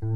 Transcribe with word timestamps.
Hey 0.00 0.06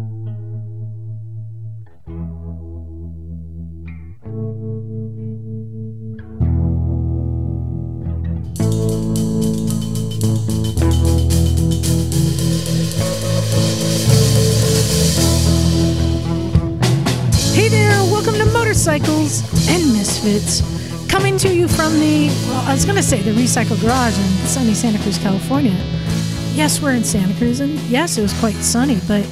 there, 17.69 17.91
welcome 18.05 18.35
to 18.35 18.45
Motorcycles 18.53 19.43
and 19.69 19.93
Misfits. 19.93 20.63
Coming 21.11 21.37
to 21.39 21.53
you 21.53 21.67
from 21.67 21.95
the, 21.99 22.29
well, 22.47 22.69
I 22.69 22.75
was 22.75 22.85
going 22.85 22.97
to 22.97 23.03
say 23.03 23.21
the 23.21 23.33
Recycle 23.33 23.81
Garage 23.83 24.17
in 24.17 24.47
sunny 24.47 24.75
Santa 24.75 25.03
Cruz, 25.03 25.19
California. 25.19 25.75
Yes, 26.55 26.81
we're 26.81 26.93
in 26.93 27.03
Santa 27.03 27.35
Cruz, 27.35 27.59
and 27.59 27.73
yes, 27.81 28.17
it 28.17 28.23
was 28.23 28.33
quite 28.39 28.55
sunny, 28.55 29.01
but 29.09 29.27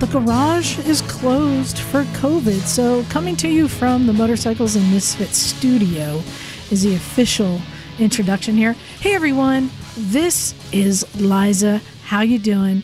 the 0.00 0.06
garage 0.06 0.78
is 0.80 1.00
closed 1.02 1.78
for 1.78 2.04
COVID. 2.04 2.60
So, 2.60 3.02
coming 3.04 3.36
to 3.36 3.48
you 3.48 3.66
from 3.68 4.06
the 4.06 4.12
Motorcycles 4.12 4.76
and 4.76 4.90
Misfits 4.92 5.38
studio 5.38 6.22
is 6.70 6.82
the 6.82 6.94
official 6.94 7.60
introduction 7.98 8.56
here. 8.56 8.74
Hey 9.00 9.14
everyone, 9.14 9.70
this 9.96 10.54
is 10.72 11.04
Liza. 11.20 11.80
How 12.04 12.20
you 12.20 12.38
doing? 12.38 12.82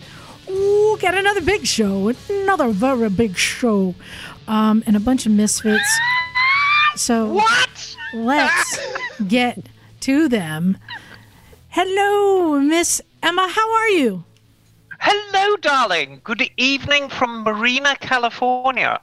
Ooh, 0.50 0.98
got 1.00 1.14
another 1.14 1.40
big 1.40 1.66
show, 1.66 2.12
another 2.28 2.68
very 2.70 3.08
big 3.10 3.36
show, 3.36 3.94
um, 4.48 4.82
and 4.86 4.96
a 4.96 5.00
bunch 5.00 5.24
of 5.26 5.32
misfits. 5.32 5.98
So 6.96 7.32
What? 7.34 7.96
let's 8.12 8.78
get 9.28 9.66
to 10.00 10.28
them. 10.28 10.78
Hello, 11.68 12.58
Miss 12.60 13.00
Emma. 13.22 13.48
How 13.48 13.72
are 13.72 13.88
you? 13.88 14.24
Hello, 15.06 15.54
darling. 15.56 16.22
Good 16.24 16.48
evening 16.56 17.10
from 17.10 17.42
Marina, 17.42 17.94
California. 18.00 19.02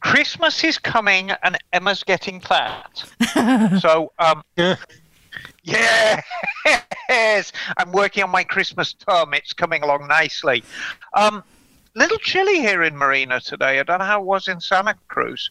Christmas 0.00 0.64
is 0.64 0.76
coming 0.76 1.30
and 1.44 1.56
Emma's 1.72 2.02
getting 2.02 2.40
fat. 2.40 3.04
so, 3.80 4.10
um, 4.18 4.42
yes, 5.62 6.24
I'm 7.76 7.92
working 7.92 8.24
on 8.24 8.30
my 8.30 8.42
Christmas 8.42 8.92
term. 8.92 9.34
It's 9.34 9.52
coming 9.52 9.84
along 9.84 10.08
nicely. 10.08 10.64
Um, 11.12 11.44
little 11.94 12.18
chilly 12.18 12.58
here 12.58 12.82
in 12.82 12.96
Marina 12.96 13.38
today. 13.38 13.78
I 13.78 13.84
don't 13.84 14.00
know 14.00 14.04
how 14.06 14.20
it 14.20 14.26
was 14.26 14.48
in 14.48 14.60
Santa 14.60 14.96
Cruz. 15.06 15.48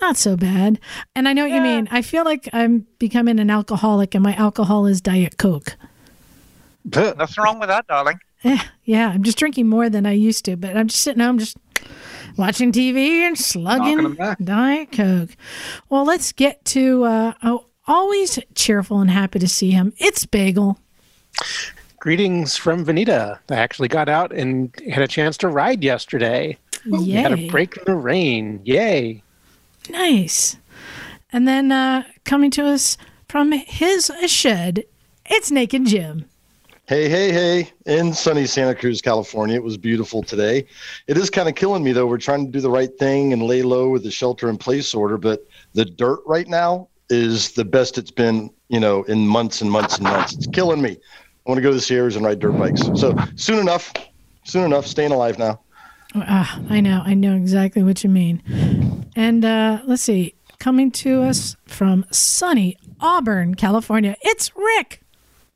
Not 0.00 0.16
so 0.16 0.36
bad. 0.36 0.78
And 1.16 1.26
I 1.26 1.32
know 1.32 1.42
what 1.42 1.52
you 1.52 1.60
mean. 1.60 1.88
I 1.90 2.02
feel 2.02 2.22
like 2.22 2.48
I'm 2.52 2.86
becoming 3.00 3.40
an 3.40 3.50
alcoholic, 3.50 4.14
and 4.14 4.22
my 4.22 4.36
alcohol 4.36 4.86
is 4.86 5.00
Diet 5.00 5.38
Coke. 5.38 5.76
Nothing 6.84 7.42
wrong 7.42 7.58
with 7.58 7.68
that, 7.68 7.88
darling. 7.88 8.20
Eh, 8.46 8.62
yeah, 8.84 9.08
I'm 9.08 9.24
just 9.24 9.38
drinking 9.38 9.68
more 9.68 9.90
than 9.90 10.06
I 10.06 10.12
used 10.12 10.44
to, 10.44 10.56
but 10.56 10.76
I'm 10.76 10.86
just 10.86 11.02
sitting 11.02 11.20
home 11.20 11.38
just 11.38 11.56
watching 12.36 12.70
TV 12.70 13.22
and 13.26 13.36
slugging. 13.36 14.16
Diet 14.44 14.92
Coke. 14.92 15.30
Well, 15.90 16.04
let's 16.04 16.30
get 16.30 16.64
to 16.66 17.02
uh, 17.04 17.32
oh, 17.42 17.66
always 17.88 18.38
cheerful 18.54 19.00
and 19.00 19.10
happy 19.10 19.40
to 19.40 19.48
see 19.48 19.72
him. 19.72 19.92
It's 19.98 20.24
Bagel. 20.26 20.78
Greetings 21.98 22.56
from 22.56 22.84
Veneta. 22.86 23.40
I 23.50 23.56
actually 23.56 23.88
got 23.88 24.08
out 24.08 24.32
and 24.32 24.72
had 24.88 25.02
a 25.02 25.08
chance 25.08 25.36
to 25.38 25.48
ride 25.48 25.82
yesterday. 25.82 26.56
Yay. 26.84 27.20
Had 27.20 27.32
a 27.32 27.48
break 27.48 27.76
in 27.76 27.82
the 27.84 27.96
rain. 27.96 28.60
Yay. 28.64 29.24
Nice. 29.90 30.56
And 31.32 31.48
then 31.48 31.72
uh, 31.72 32.04
coming 32.24 32.52
to 32.52 32.64
us 32.64 32.96
from 33.28 33.50
his 33.50 34.12
shed, 34.26 34.84
it's 35.24 35.50
Naked 35.50 35.86
Jim. 35.86 36.26
Hey, 36.88 37.08
hey, 37.08 37.32
hey, 37.32 37.72
in 37.86 38.14
sunny 38.14 38.46
Santa 38.46 38.72
Cruz, 38.72 39.02
California. 39.02 39.56
It 39.56 39.62
was 39.64 39.76
beautiful 39.76 40.22
today. 40.22 40.64
It 41.08 41.16
is 41.16 41.30
kind 41.30 41.48
of 41.48 41.56
killing 41.56 41.82
me, 41.82 41.90
though. 41.90 42.06
We're 42.06 42.18
trying 42.18 42.46
to 42.46 42.52
do 42.52 42.60
the 42.60 42.70
right 42.70 42.96
thing 42.96 43.32
and 43.32 43.42
lay 43.42 43.62
low 43.62 43.88
with 43.88 44.04
the 44.04 44.10
shelter 44.12 44.48
in 44.48 44.56
place 44.56 44.94
order, 44.94 45.18
but 45.18 45.44
the 45.72 45.84
dirt 45.84 46.20
right 46.26 46.46
now 46.46 46.86
is 47.10 47.50
the 47.54 47.64
best 47.64 47.98
it's 47.98 48.12
been, 48.12 48.50
you 48.68 48.78
know, 48.78 49.02
in 49.04 49.26
months 49.26 49.62
and 49.62 49.68
months 49.68 49.96
and 49.96 50.04
months. 50.04 50.34
It's 50.34 50.46
killing 50.46 50.80
me. 50.80 50.90
I 50.90 51.50
want 51.50 51.58
to 51.58 51.62
go 51.62 51.70
to 51.70 51.74
the 51.74 51.80
Sierras 51.80 52.14
and 52.14 52.24
ride 52.24 52.38
dirt 52.38 52.56
bikes. 52.56 52.82
So 52.94 53.16
soon 53.34 53.58
enough, 53.58 53.92
soon 54.44 54.62
enough, 54.64 54.86
staying 54.86 55.10
alive 55.10 55.40
now. 55.40 55.58
Ah, 56.14 56.60
I 56.70 56.80
know, 56.80 57.02
I 57.04 57.14
know 57.14 57.34
exactly 57.34 57.82
what 57.82 58.04
you 58.04 58.10
mean. 58.10 59.10
And 59.16 59.44
uh, 59.44 59.80
let's 59.86 60.02
see, 60.02 60.36
coming 60.60 60.92
to 60.92 61.22
us 61.22 61.56
from 61.66 62.06
sunny 62.12 62.76
Auburn, 63.00 63.56
California, 63.56 64.14
it's 64.22 64.54
Rick. 64.54 65.02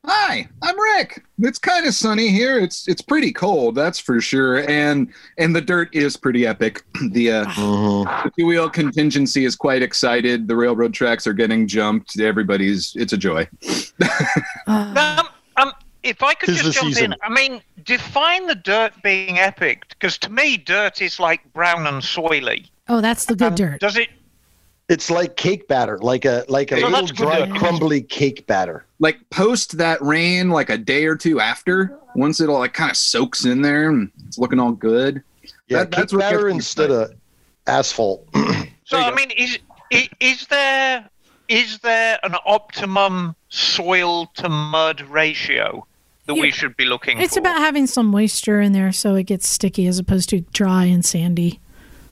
Hi, 0.03 0.47
I'm 0.63 0.79
Rick. 0.79 1.23
It's 1.39 1.59
kind 1.59 1.85
of 1.85 1.93
sunny 1.93 2.29
here. 2.29 2.57
It's 2.57 2.87
it's 2.87 3.03
pretty 3.03 3.31
cold, 3.31 3.75
that's 3.75 3.99
for 3.99 4.19
sure. 4.19 4.67
And 4.67 5.13
and 5.37 5.55
the 5.55 5.61
dirt 5.61 5.95
is 5.95 6.17
pretty 6.17 6.47
epic. 6.47 6.83
The 7.11 7.31
uh, 7.31 7.43
the 8.23 8.31
two 8.37 8.45
wheel 8.47 8.69
contingency 8.69 9.45
is 9.45 9.55
quite 9.55 9.81
excited. 9.83 10.47
The 10.47 10.55
railroad 10.55 10.93
tracks 10.93 11.27
are 11.27 11.33
getting 11.33 11.67
jumped. 11.67 12.19
Everybody's 12.19 12.93
it's 12.95 13.13
a 13.13 13.17
joy. 13.17 13.47
Um, 14.67 15.27
um, 15.57 15.71
if 16.03 16.23
I 16.23 16.33
could 16.33 16.47
Tis 16.47 16.61
just 16.63 16.79
jump 16.79 16.93
season. 16.93 17.13
in, 17.13 17.19
I 17.23 17.29
mean, 17.29 17.61
define 17.83 18.47
the 18.47 18.55
dirt 18.55 18.93
being 19.03 19.37
epic, 19.37 19.83
because 19.89 20.17
to 20.19 20.29
me, 20.31 20.57
dirt 20.57 21.01
is 21.01 21.19
like 21.19 21.41
brown 21.53 21.85
and 21.85 22.01
soily. 22.01 22.69
oh, 22.87 23.01
that's 23.01 23.25
the 23.25 23.35
good 23.35 23.49
Um, 23.49 23.55
dirt. 23.55 23.79
Does 23.81 23.97
it? 23.97 24.09
It's 24.91 25.09
like 25.09 25.37
cake 25.37 25.67
batter, 25.69 25.97
like 25.99 26.25
a 26.25 26.43
like 26.49 26.71
a 26.73 26.79
So 26.81 26.87
little 26.89 27.07
dry, 27.07 27.47
crumbly 27.57 28.01
cake 28.01 28.45
batter. 28.45 28.85
Like 28.99 29.17
post 29.29 29.77
that 29.77 30.01
rain, 30.01 30.49
like 30.49 30.69
a 30.69 30.77
day 30.77 31.05
or 31.05 31.15
two 31.15 31.39
after, 31.39 31.97
once 32.13 32.41
it 32.41 32.49
all 32.49 32.59
like 32.59 32.73
kind 32.73 32.91
of 32.91 32.97
soaks 32.97 33.45
in 33.45 33.61
there 33.61 33.89
and 33.89 34.11
it's 34.27 34.37
looking 34.37 34.59
all 34.59 34.73
good. 34.73 35.23
Yeah, 35.67 35.79
That- 35.79 35.91
that's 35.91 36.11
cake 36.11 36.19
what 36.19 36.31
batter 36.31 36.49
instead 36.49 36.91
of 36.91 37.11
asphalt. 37.67 38.27
So 38.83 38.97
I 38.97 39.09
go. 39.09 39.15
mean, 39.15 39.31
is, 39.37 39.57
is 39.89 40.09
is 40.19 40.47
there 40.47 41.09
is 41.47 41.79
there 41.79 42.19
an 42.23 42.35
optimum 42.45 43.35
soil 43.47 44.25
to 44.35 44.49
mud 44.49 44.99
ratio 45.03 45.87
that 46.25 46.35
Yeah. 46.35 46.41
we 46.41 46.51
should 46.51 46.75
be 46.75 46.83
looking 46.83 47.17
at? 47.17 47.23
It's 47.23 47.35
for? 47.35 47.39
about 47.39 47.59
having 47.59 47.87
some 47.87 48.07
moisture 48.07 48.59
in 48.59 48.73
there 48.73 48.91
so 48.91 49.15
it 49.15 49.23
gets 49.23 49.47
sticky 49.47 49.87
as 49.87 49.97
opposed 49.97 50.27
to 50.31 50.41
dry 50.51 50.83
and 50.85 51.05
sandy. 51.05 51.61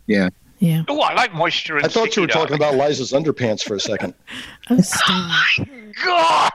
Yeah. 0.07 0.29
Yeah. 0.59 0.83
Oh, 0.89 0.99
I 0.99 1.13
like 1.13 1.33
moisture 1.33 1.77
and 1.77 1.85
I 1.85 1.89
thought 1.89 2.15
you 2.15 2.23
were 2.23 2.27
sticky, 2.27 2.39
talking 2.39 2.55
about 2.55 2.75
Liza's 2.75 3.11
underpants 3.13 3.63
for 3.63 3.75
a 3.75 3.79
second. 3.79 4.13
Oh, 4.71 4.79
stop. 4.81 5.67
God. 6.05 6.51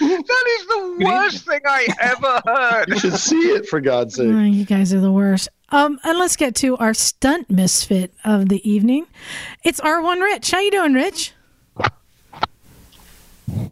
that 0.00 0.44
is 0.48 0.66
the 0.66 0.96
worst 1.04 1.46
thing 1.46 1.60
I 1.66 1.88
ever 2.00 2.40
heard. 2.46 2.88
You 2.88 2.98
should 2.98 3.14
see 3.14 3.50
it 3.50 3.66
for 3.68 3.80
God's 3.80 4.14
sake. 4.16 4.28
Oh, 4.28 4.42
you 4.42 4.64
guys 4.64 4.94
are 4.94 5.00
the 5.00 5.10
worst. 5.12 5.48
Um, 5.70 5.98
and 6.04 6.18
let's 6.18 6.36
get 6.36 6.54
to 6.56 6.76
our 6.76 6.94
stunt 6.94 7.50
misfit 7.50 8.12
of 8.24 8.48
the 8.48 8.68
evening. 8.68 9.06
It's 9.64 9.80
R1 9.80 10.22
Rich. 10.22 10.52
How 10.52 10.60
you 10.60 10.70
doing, 10.70 10.94
Rich? 10.94 11.32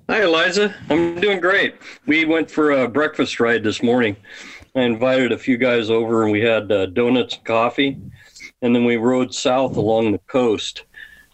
Hi, 0.09 0.23
Eliza. 0.23 0.75
I'm 0.91 1.21
doing 1.21 1.41
great. 1.41 1.77
We 2.07 2.25
went 2.25 2.51
for 2.51 2.71
a 2.73 2.89
breakfast 2.89 3.41
ride 3.41 3.63
this 3.63 3.83
morning. 3.83 4.17
I 4.75 4.83
invited 4.83 5.33
a 5.33 5.39
few 5.39 5.57
guys 5.57 5.91
over 5.91 6.25
and 6.25 6.33
we 6.33 6.41
had 6.41 6.71
uh, 6.71 6.87
donuts 6.87 7.37
and 7.37 7.45
coffee. 7.45 7.99
And 8.63 8.75
then 8.75 8.85
we 8.85 8.97
rode 8.97 9.35
south 9.35 9.77
along 9.77 10.13
the 10.13 10.19
coast 10.19 10.85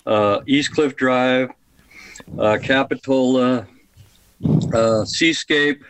uh, 0.07 0.41
East 0.47 0.73
Cliff 0.73 0.97
Drive, 0.97 1.51
uh, 2.39 2.59
Capitola, 2.63 3.67
uh, 4.75 5.05
Seascape, 5.05 5.85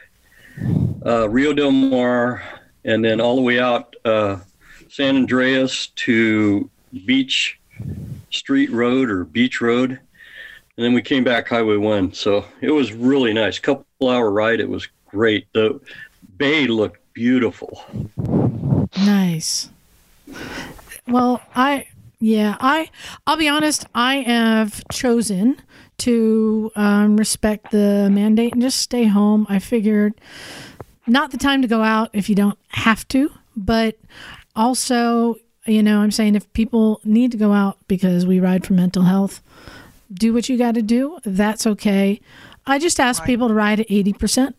uh, 1.07 1.29
Rio 1.29 1.53
Del 1.53 1.71
Mar, 1.71 2.43
and 2.85 3.05
then 3.05 3.21
all 3.21 3.37
the 3.37 3.43
way 3.43 3.59
out 3.61 3.95
uh, 4.05 4.39
San 4.89 5.17
Andreas 5.17 5.89
to 5.97 6.69
Beach 7.07 7.59
Street 8.31 8.71
Road 8.71 9.09
or 9.09 9.25
Beach 9.25 9.61
Road 9.61 10.01
and 10.81 10.87
then 10.87 10.95
we 10.95 11.03
came 11.03 11.25
back 11.25 11.47
Highway 11.47 11.77
One. 11.77 12.11
So 12.15 12.43
it 12.63 12.71
was 12.71 12.95
really 12.95 13.35
nice. 13.35 13.59
Couple 13.59 13.85
hour 14.09 14.31
ride. 14.31 14.61
It 14.61 14.69
was 14.69 14.89
great. 15.11 15.47
The 15.53 15.79
bay 16.39 16.67
looked 16.67 17.00
beautiful. 17.13 17.83
Nice. 18.97 19.71
Well, 21.09 21.43
I 21.55 21.87
yeah, 22.21 22.57
I 22.61 22.91
I'll 23.27 23.37
be 23.37 23.49
honest, 23.49 23.87
I 23.95 24.17
have 24.17 24.83
chosen 24.93 25.61
to 25.99 26.71
um, 26.77 27.17
respect 27.17 27.71
the 27.71 28.09
mandate 28.11 28.53
and 28.53 28.63
just 28.63 28.79
stay 28.79 29.05
home. 29.05 29.47
I 29.49 29.59
figured 29.59 30.15
not 31.07 31.31
the 31.31 31.39
time 31.39 31.63
to 31.63 31.69
go 31.69 31.83
out 31.83 32.11
if 32.13 32.29
you 32.29 32.35
don't 32.35 32.59
have 32.69 33.07
to, 33.09 33.31
but 33.57 33.97
also, 34.55 35.37
you 35.67 35.83
know, 35.83 36.01
I'm 36.01 36.11
saying 36.11 36.35
if 36.37 36.51
people 36.53 37.01
need 37.05 37.33
to 37.33 37.37
go 37.39 37.53
out 37.53 37.79
because 37.89 38.27
we 38.27 38.41
ride 38.41 38.65
for 38.67 38.75
mental 38.75 39.03
health, 39.03 39.43
do 40.13 40.33
what 40.33 40.49
you 40.49 40.57
got 40.57 40.75
to 40.75 40.83
do. 40.83 41.19
That's 41.25 41.67
okay. 41.67 42.21
I 42.67 42.79
just 42.79 43.01
ask 43.01 43.21
Right. 43.21 43.27
people 43.27 43.49
to 43.49 43.55
ride 43.55 43.81
at 43.81 43.89
80%. 43.89 44.55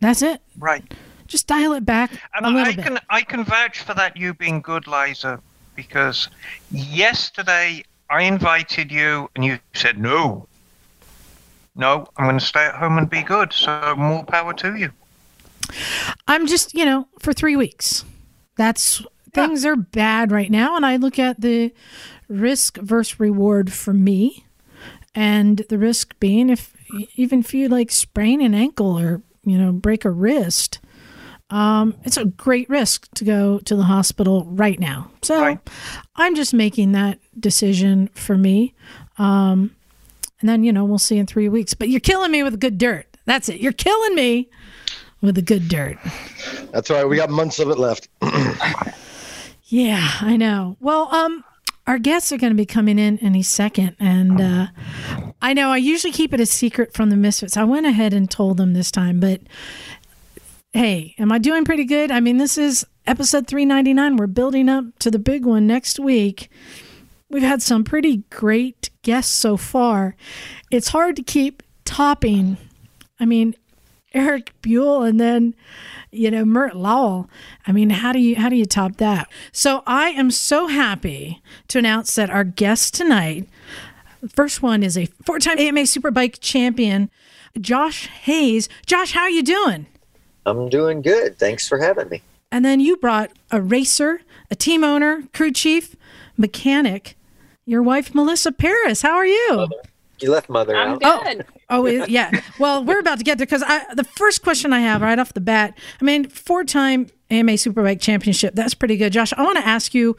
That's 0.00 0.22
it. 0.22 0.40
Right. 0.58 0.82
Just 1.28 1.46
dial 1.46 1.72
it 1.74 1.84
back 1.86 2.10
And 2.34 2.44
a 2.46 2.48
little 2.48 2.72
I 2.72 2.72
bit. 2.74 2.84
can 2.84 2.98
I 3.10 3.22
can 3.22 3.44
vouch 3.44 3.80
for 3.80 3.94
that 3.94 4.16
you 4.16 4.34
being 4.34 4.60
good, 4.60 4.86
Liza, 4.88 5.40
because 5.76 6.28
yesterday 6.70 7.84
I 8.10 8.22
invited 8.22 8.90
you 8.90 9.30
and 9.36 9.44
you 9.44 9.58
said 9.74 9.98
no. 9.98 10.48
no, 11.76 12.06
I'm 12.16 12.26
going 12.26 12.38
to 12.38 12.44
stay 12.44 12.64
at 12.64 12.74
home 12.74 12.98
and 12.98 13.08
be 13.08 13.22
good. 13.22 13.52
So 13.52 13.94
more 13.96 14.24
power 14.24 14.52
to 14.54 14.74
you. 14.76 14.90
I'm 16.26 16.46
just, 16.46 16.74
you 16.74 16.84
know, 16.84 17.06
for 17.20 17.32
three 17.32 17.56
weeks. 17.56 18.04
That's 18.56 19.02
things 19.32 19.64
are 19.64 19.76
bad 19.76 20.32
right 20.32 20.50
now. 20.50 20.74
And 20.76 20.84
I 20.84 20.96
look 20.96 21.18
at 21.18 21.40
the 21.40 21.72
risk 22.28 22.78
versus 22.78 23.20
reward 23.20 23.72
for 23.72 23.92
me. 23.92 24.44
And 25.14 25.58
the 25.68 25.78
risk 25.78 26.18
being 26.20 26.50
if 26.50 26.72
even 27.16 27.40
if 27.40 27.52
you 27.54 27.68
like 27.68 27.90
sprain 27.90 28.40
an 28.40 28.54
ankle 28.54 28.98
or, 28.98 29.22
you 29.44 29.58
know, 29.58 29.72
break 29.72 30.04
a 30.04 30.10
wrist, 30.10 30.80
um, 31.50 31.94
it's 32.04 32.16
a 32.16 32.24
great 32.26 32.68
risk 32.68 33.08
to 33.14 33.24
go 33.24 33.58
to 33.60 33.74
the 33.76 33.84
hospital 33.84 34.44
right 34.46 34.78
now. 34.78 35.10
So 35.22 35.40
Right. 35.40 35.58
I'm 36.16 36.34
just 36.34 36.52
making 36.52 36.92
that 36.92 37.18
decision 37.38 38.08
for 38.14 38.36
me. 38.36 38.74
Um, 39.18 39.74
and 40.40 40.48
then, 40.48 40.62
you 40.62 40.72
know, 40.72 40.84
we'll 40.84 40.98
see 40.98 41.18
in 41.18 41.26
three 41.26 41.48
weeks. 41.48 41.74
But 41.74 41.88
you're 41.88 42.00
killing 42.00 42.30
me 42.30 42.42
with 42.42 42.60
good 42.60 42.78
dirt. 42.78 43.06
That's 43.24 43.48
it. 43.48 43.60
You're 43.60 43.72
killing 43.72 44.14
me 44.14 44.48
with 45.20 45.34
the 45.34 45.42
good 45.42 45.68
dirt. 45.68 45.98
That's 46.70 46.90
all 46.90 46.98
right. 46.98 47.04
We 47.06 47.16
got 47.16 47.30
months 47.30 47.58
of 47.58 47.70
it 47.70 47.78
left. 47.78 48.08
Yeah, 49.70 50.08
I 50.22 50.38
know. 50.38 50.78
Well, 50.80 51.14
um, 51.14 51.44
our 51.86 51.98
guests 51.98 52.32
are 52.32 52.38
going 52.38 52.52
to 52.52 52.56
be 52.56 52.64
coming 52.64 52.98
in 52.98 53.18
any 53.18 53.42
second, 53.42 53.96
and 54.00 54.40
uh, 54.40 54.66
I 55.42 55.52
know 55.52 55.70
I 55.70 55.76
usually 55.76 56.12
keep 56.12 56.32
it 56.32 56.40
a 56.40 56.46
secret 56.46 56.94
from 56.94 57.10
the 57.10 57.16
Misfits. 57.16 57.54
I 57.54 57.64
went 57.64 57.84
ahead 57.84 58.14
and 58.14 58.30
told 58.30 58.56
them 58.56 58.72
this 58.72 58.90
time, 58.90 59.20
but 59.20 59.42
hey, 60.72 61.14
am 61.18 61.32
I 61.32 61.38
doing 61.38 61.64
pretty 61.64 61.84
good? 61.84 62.10
I 62.10 62.20
mean, 62.20 62.36
this 62.36 62.58
is 62.58 62.86
episode 63.06 63.46
399. 63.46 64.16
We're 64.16 64.26
building 64.26 64.68
up 64.68 64.84
to 65.00 65.10
the 65.10 65.18
big 65.18 65.44
one 65.44 65.66
next 65.66 65.98
week. 65.98 66.50
We've 67.30 67.42
had 67.42 67.62
some 67.62 67.84
pretty 67.84 68.18
great 68.30 68.90
guests 69.02 69.34
so 69.34 69.56
far. 69.56 70.16
It's 70.70 70.88
hard 70.88 71.16
to 71.16 71.22
keep 71.22 71.62
topping. 71.84 72.58
I 73.18 73.24
mean, 73.24 73.54
Eric 74.14 74.52
Buell 74.62 75.02
and 75.02 75.20
then 75.20 75.54
you 76.10 76.30
know 76.30 76.44
Mert 76.44 76.72
Lawwill. 76.72 77.28
I 77.66 77.72
mean, 77.72 77.90
how 77.90 78.12
do 78.12 78.18
you 78.18 78.36
how 78.36 78.48
do 78.48 78.56
you 78.56 78.64
top 78.64 78.96
that? 78.96 79.28
So 79.52 79.82
I 79.86 80.10
am 80.10 80.30
so 80.30 80.66
happy 80.66 81.42
to 81.68 81.78
announce 81.78 82.14
that 82.14 82.30
our 82.30 82.44
guest 82.44 82.94
tonight, 82.94 83.46
first 84.34 84.62
one 84.62 84.82
is 84.82 84.96
a 84.96 85.06
four-time 85.26 85.58
AMA 85.58 85.80
Superbike 85.80 86.38
champion, 86.40 87.10
Josh 87.60 88.06
Hayes. 88.06 88.68
Josh, 88.86 89.12
how 89.12 89.22
are 89.22 89.30
you 89.30 89.42
doing? 89.42 89.86
I'm 90.48 90.68
doing 90.68 91.02
good. 91.02 91.38
Thanks 91.38 91.68
for 91.68 91.78
having 91.78 92.08
me. 92.08 92.22
And 92.50 92.64
then 92.64 92.80
you 92.80 92.96
brought 92.96 93.30
a 93.50 93.60
racer, 93.60 94.22
a 94.50 94.54
team 94.54 94.82
owner, 94.82 95.24
crew 95.34 95.52
chief, 95.52 95.94
mechanic, 96.36 97.16
your 97.66 97.82
wife 97.82 98.14
Melissa 98.14 98.52
Paris. 98.52 99.02
How 99.02 99.14
are 99.14 99.26
you? 99.26 99.68
You 100.20 100.30
left 100.32 100.48
mother 100.48 100.74
I'm 100.74 100.98
out. 101.02 101.24
good. 101.24 101.44
Oh 101.70 101.86
it- 101.86 102.08
yeah. 102.08 102.40
Well, 102.58 102.82
we're 102.84 102.98
about 102.98 103.18
to 103.18 103.24
get 103.24 103.38
there 103.38 103.46
because 103.46 103.60
the 103.94 104.04
first 104.16 104.42
question 104.42 104.72
I 104.72 104.80
have 104.80 105.02
right 105.02 105.18
off 105.18 105.34
the 105.34 105.40
bat. 105.40 105.76
I 106.00 106.04
mean, 106.04 106.28
four-time 106.28 107.08
AMA 107.30 107.52
Superbike 107.52 108.00
Championship. 108.00 108.54
That's 108.54 108.74
pretty 108.74 108.96
good, 108.96 109.12
Josh. 109.12 109.32
I 109.36 109.42
want 109.42 109.58
to 109.58 109.66
ask 109.66 109.94
you, 109.94 110.16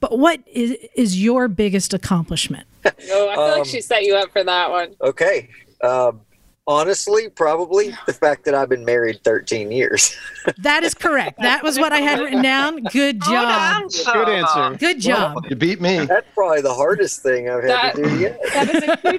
but 0.00 0.18
what 0.18 0.40
is 0.46 0.76
is 0.94 1.20
your 1.22 1.48
biggest 1.48 1.92
accomplishment? 1.92 2.66
Oh, 2.84 2.90
I 3.28 3.34
feel 3.34 3.44
Um, 3.44 3.58
like 3.58 3.66
she 3.66 3.80
set 3.80 4.04
you 4.04 4.14
up 4.14 4.30
for 4.30 4.44
that 4.44 4.70
one. 4.70 4.94
Okay. 5.00 5.48
Um, 5.82 6.20
honestly, 6.66 7.28
probably 7.28 7.94
the 8.06 8.12
fact 8.12 8.44
that 8.44 8.54
I've 8.54 8.68
been 8.68 8.84
married 8.84 9.20
13 9.24 9.70
years. 9.72 10.16
That 10.58 10.82
is 10.84 10.94
correct. 10.94 11.38
That 11.40 11.62
was 11.62 11.78
what 11.78 11.92
I 11.92 11.98
had 12.00 12.18
written 12.20 12.42
down. 12.42 12.76
Good 12.84 12.92
Good 12.92 13.20
job. 13.20 13.82
answer. 13.82 14.12
Good 14.12 14.28
answer. 14.28 14.76
Good 14.78 15.00
job. 15.00 15.44
You 15.48 15.56
beat 15.56 15.80
me. 15.80 16.04
That's 16.04 16.26
probably 16.34 16.62
the 16.62 16.74
hardest 16.74 17.22
thing 17.22 17.48
I've 17.48 17.62
had 17.64 17.70
That- 17.70 17.94
to 17.96 18.02
do 18.02 18.18
yet. 18.18 18.40
That 18.52 18.68
is 18.74 18.82
a 18.82 18.96
true, 18.96 19.18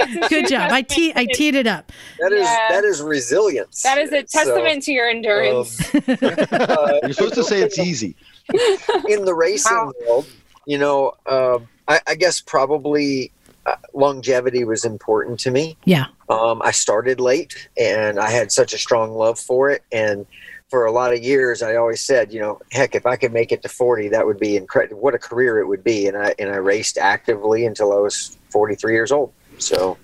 a 0.00 0.06
Good 0.06 0.28
true 0.28 0.42
job. 0.44 0.72
I 0.72 0.82
te- 0.82 1.12
I 1.14 1.26
teed 1.26 1.54
it 1.54 1.66
up. 1.66 1.92
That 2.20 2.32
is 2.32 2.40
Yeah. 2.42 2.66
that 2.70 2.84
is 2.84 3.00
resilience. 3.02 3.82
That 3.82 3.98
is 3.98 4.12
a 4.12 4.26
So, 4.26 4.38
testament 4.44 4.82
to 4.84 4.92
your 4.92 5.08
endurance. 5.08 5.80
uh, 5.94 6.98
You're 7.02 7.12
supposed 7.12 7.34
to 7.34 7.44
say 7.44 7.62
it's 7.62 7.78
easy. 7.78 8.16
in 9.08 9.24
the 9.24 9.34
racing 9.34 9.76
Wow. 9.76 9.92
world, 10.06 10.26
you 10.66 10.78
know, 10.78 11.12
um, 11.26 11.68
I, 11.88 12.00
I 12.06 12.14
guess 12.16 12.40
probably 12.40 13.30
uh, 13.30 13.35
longevity 13.94 14.64
was 14.64 14.84
important 14.84 15.40
to 15.40 15.50
me. 15.50 15.76
Yeah. 15.84 16.06
Um, 16.28 16.60
I 16.62 16.70
started 16.70 17.20
late 17.20 17.68
and 17.78 18.18
I 18.18 18.30
had 18.30 18.52
such 18.52 18.72
a 18.72 18.78
strong 18.78 19.12
love 19.12 19.38
for 19.38 19.70
it. 19.70 19.82
And 19.92 20.26
for 20.68 20.84
a 20.86 20.92
lot 20.92 21.12
of 21.12 21.22
years, 21.22 21.62
I 21.62 21.76
always 21.76 22.00
said, 22.00 22.32
you 22.32 22.40
know, 22.40 22.60
heck, 22.72 22.94
if 22.94 23.06
I 23.06 23.16
could 23.16 23.32
make 23.32 23.52
it 23.52 23.62
to 23.62 23.68
40, 23.68 24.08
that 24.08 24.26
would 24.26 24.38
be 24.38 24.56
incredible. 24.56 25.00
What 25.00 25.14
a 25.14 25.18
career 25.18 25.58
it 25.58 25.66
would 25.66 25.84
be. 25.84 26.06
And 26.08 26.16
I, 26.16 26.34
and 26.38 26.50
I 26.50 26.56
raced 26.56 26.98
actively 26.98 27.66
until 27.66 27.92
I 27.92 27.96
was 27.96 28.36
43 28.50 28.92
years 28.92 29.12
old. 29.12 29.32
So 29.58 29.96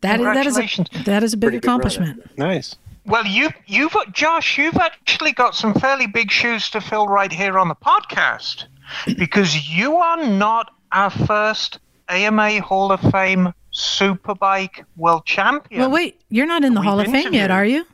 that 0.00 0.20
is, 0.20 0.26
that 0.26 0.46
is, 0.46 0.58
a, 0.58 1.04
that 1.04 1.22
is 1.22 1.32
a 1.32 1.36
big 1.36 1.50
Pretty 1.50 1.58
good 1.60 1.68
runner. 1.68 1.80
accomplishment. 1.80 2.38
Nice. 2.38 2.76
Well, 3.06 3.26
you, 3.26 3.50
you've, 3.66 3.94
Josh, 4.12 4.58
you've 4.58 4.76
actually 4.76 5.32
got 5.32 5.54
some 5.54 5.74
fairly 5.74 6.06
big 6.06 6.30
shoes 6.30 6.70
to 6.70 6.80
fill 6.80 7.06
right 7.06 7.32
here 7.32 7.58
on 7.58 7.68
the 7.68 7.74
podcast 7.74 8.64
because 9.16 9.68
you 9.68 9.96
are 9.96 10.26
not 10.26 10.72
our 10.92 11.10
first 11.10 11.78
AMA 12.10 12.60
Hall 12.60 12.92
of 12.92 13.00
Fame 13.12 13.52
Superbike 13.72 14.84
World 14.96 15.24
Champion. 15.26 15.80
Well, 15.80 15.90
wait, 15.90 16.20
you're 16.28 16.46
not 16.46 16.64
in 16.64 16.74
the 16.74 16.80
We've 16.80 16.88
Hall 16.88 17.00
of 17.00 17.06
Fame 17.06 17.32
yet, 17.32 17.50
are 17.50 17.64
you? 17.64 17.86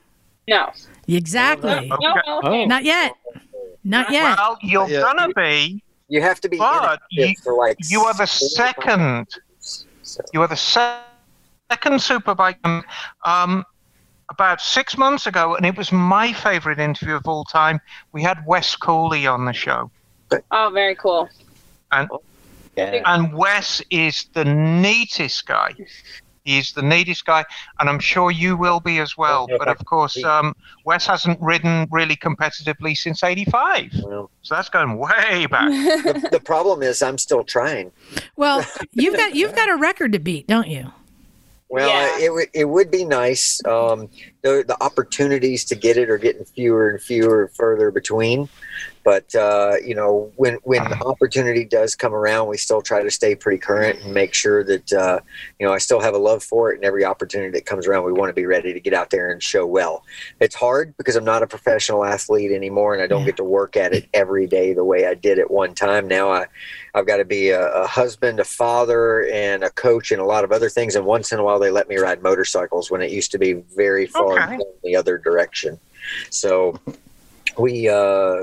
No. 0.48 0.72
Exactly. 1.08 1.88
No, 1.88 1.96
no, 2.00 2.40
Oh. 2.44 2.64
Not 2.64 2.84
yet. 2.84 3.12
Not 3.84 4.10
yet. 4.10 4.36
Well, 4.38 4.58
you're 4.62 4.88
Yeah. 4.88 5.00
gonna 5.02 5.28
be. 5.34 5.82
you 6.08 6.22
have 6.22 6.40
to 6.40 6.48
be 6.48 6.56
But 6.56 7.00
you- 7.10 7.34
for 7.42 7.54
like 7.54 7.76
You 7.90 8.02
are 8.04 8.14
the 8.14 8.26
second. 8.26 9.26
So, 9.58 10.22
You 10.32 10.40
are 10.42 10.46
the 10.48 10.56
se- 10.56 11.00
second 11.70 11.94
Superbike. 11.94 12.84
Um, 13.24 13.64
about 14.30 14.60
six 14.60 14.96
months 14.96 15.26
ago, 15.26 15.56
and 15.56 15.66
it 15.66 15.76
was 15.76 15.90
my 15.92 16.32
favorite 16.32 16.78
interview 16.78 17.14
of 17.16 17.26
all 17.26 17.44
time. 17.44 17.80
We 18.12 18.22
had 18.22 18.44
Wes 18.46 18.74
Cooley 18.76 19.26
on 19.26 19.44
the 19.46 19.52
show, 19.52 19.90
Oh, 20.52 20.70
very 20.72 20.94
cool. 20.94 21.28
and 21.92 22.08
yeah. 22.76 23.02
and 23.06 23.32
Wes 23.32 23.82
is 23.90 24.26
the 24.34 24.44
neatest 24.44 25.46
guy. 25.46 25.74
He's 26.44 26.72
the 26.72 26.82
neatest 26.82 27.26
guy, 27.26 27.44
and 27.80 27.88
I'm 27.90 27.98
sure 27.98 28.30
you 28.30 28.56
will 28.56 28.78
be 28.78 29.00
as 29.00 29.16
well. 29.16 29.48
Yeah, 29.50 29.56
But 29.58 29.66
of 29.66 29.84
course, 29.84 30.22
um, 30.22 30.54
Wes 30.84 31.04
hasn't 31.04 31.40
ridden 31.40 31.88
really 31.90 32.14
competitively 32.14 32.96
since 32.96 33.24
'85, 33.24 33.92
Well, 34.04 34.30
so 34.42 34.54
that's 34.54 34.68
going 34.68 34.96
way 34.96 35.46
back. 35.46 35.68
the, 35.70 36.28
the 36.30 36.40
problem 36.40 36.84
is 36.84 37.02
I'm 37.02 37.18
still 37.18 37.42
trying. 37.42 37.90
Well, 38.36 38.64
you've 38.92 39.16
got 39.16 39.34
you've 39.34 39.56
got 39.56 39.68
a 39.68 39.74
record 39.76 40.12
to 40.12 40.20
beat, 40.20 40.46
don't 40.46 40.68
you? 40.68 40.92
Well, 41.68 41.88
Yeah. 41.88 42.24
it, 42.26 42.32
would 42.32 42.48
it 42.54 42.64
would 42.66 42.92
be 42.92 43.04
nice. 43.04 43.60
Um, 43.64 44.08
the, 44.42 44.64
the 44.66 44.76
opportunities 44.80 45.64
to 45.64 45.74
get 45.74 45.96
it 45.96 46.08
are 46.10 46.18
getting 46.18 46.44
fewer 46.44 46.90
and 46.90 47.02
fewer 47.02 47.50
further 47.54 47.90
between. 47.90 48.48
But 49.04 49.32
uh, 49.34 49.74
you 49.84 49.94
know, 49.94 50.32
when 50.36 50.54
when 50.64 50.82
the 50.88 51.00
opportunity 51.04 51.64
does 51.64 51.94
come 51.94 52.12
around, 52.12 52.48
we 52.48 52.56
still 52.56 52.82
try 52.82 53.02
to 53.02 53.10
stay 53.10 53.36
pretty 53.36 53.58
current 53.58 54.00
and 54.00 54.12
make 54.12 54.34
sure 54.34 54.64
that 54.64 54.92
uh, 54.92 55.20
you 55.60 55.66
know 55.66 55.72
I 55.72 55.78
still 55.78 56.00
have 56.00 56.14
a 56.14 56.18
love 56.18 56.42
for 56.42 56.72
it. 56.72 56.76
And 56.76 56.84
every 56.84 57.04
opportunity 57.04 57.52
that 57.52 57.66
comes 57.66 57.86
around, 57.86 58.04
we 58.04 58.12
want 58.12 58.30
to 58.30 58.34
be 58.34 58.46
ready 58.46 58.72
to 58.72 58.80
get 58.80 58.94
out 58.94 59.10
there 59.10 59.30
and 59.30 59.40
show 59.42 59.64
well. 59.64 60.04
It's 60.40 60.56
hard 60.56 60.96
because 60.96 61.14
I'm 61.14 61.24
not 61.24 61.42
a 61.44 61.46
professional 61.46 62.04
athlete 62.04 62.50
anymore, 62.50 62.94
and 62.94 63.02
I 63.02 63.06
don't 63.06 63.20
Yeah. 63.20 63.26
get 63.26 63.36
to 63.36 63.44
work 63.44 63.76
at 63.76 63.92
it 63.92 64.06
every 64.12 64.46
day 64.48 64.72
the 64.72 64.84
way 64.84 65.06
I 65.06 65.14
did 65.14 65.38
at 65.38 65.50
one 65.50 65.74
time. 65.74 66.08
Now 66.08 66.32
I 66.32 66.46
I've 66.94 67.06
got 67.06 67.18
to 67.18 67.24
be 67.24 67.50
a, 67.50 67.64
a 67.82 67.86
husband, 67.86 68.40
a 68.40 68.44
father, 68.44 69.26
and 69.32 69.62
a 69.62 69.70
coach, 69.70 70.10
and 70.10 70.20
a 70.20 70.24
lot 70.24 70.42
of 70.42 70.50
other 70.50 70.68
things. 70.68 70.96
And 70.96 71.04
once 71.06 71.30
in 71.30 71.38
a 71.38 71.44
while, 71.44 71.58
they 71.60 71.70
let 71.70 71.88
me 71.88 71.96
ride 71.96 72.22
motorcycles 72.22 72.90
when 72.90 73.02
it 73.02 73.10
used 73.12 73.30
to 73.32 73.38
be 73.38 73.52
very 73.76 74.06
far 74.06 74.32
Okay. 74.40 74.56
down 74.56 74.72
the 74.82 74.96
other 74.96 75.16
direction. 75.18 75.78
So 76.30 76.80
we 77.58 77.88
uh, 77.88 78.36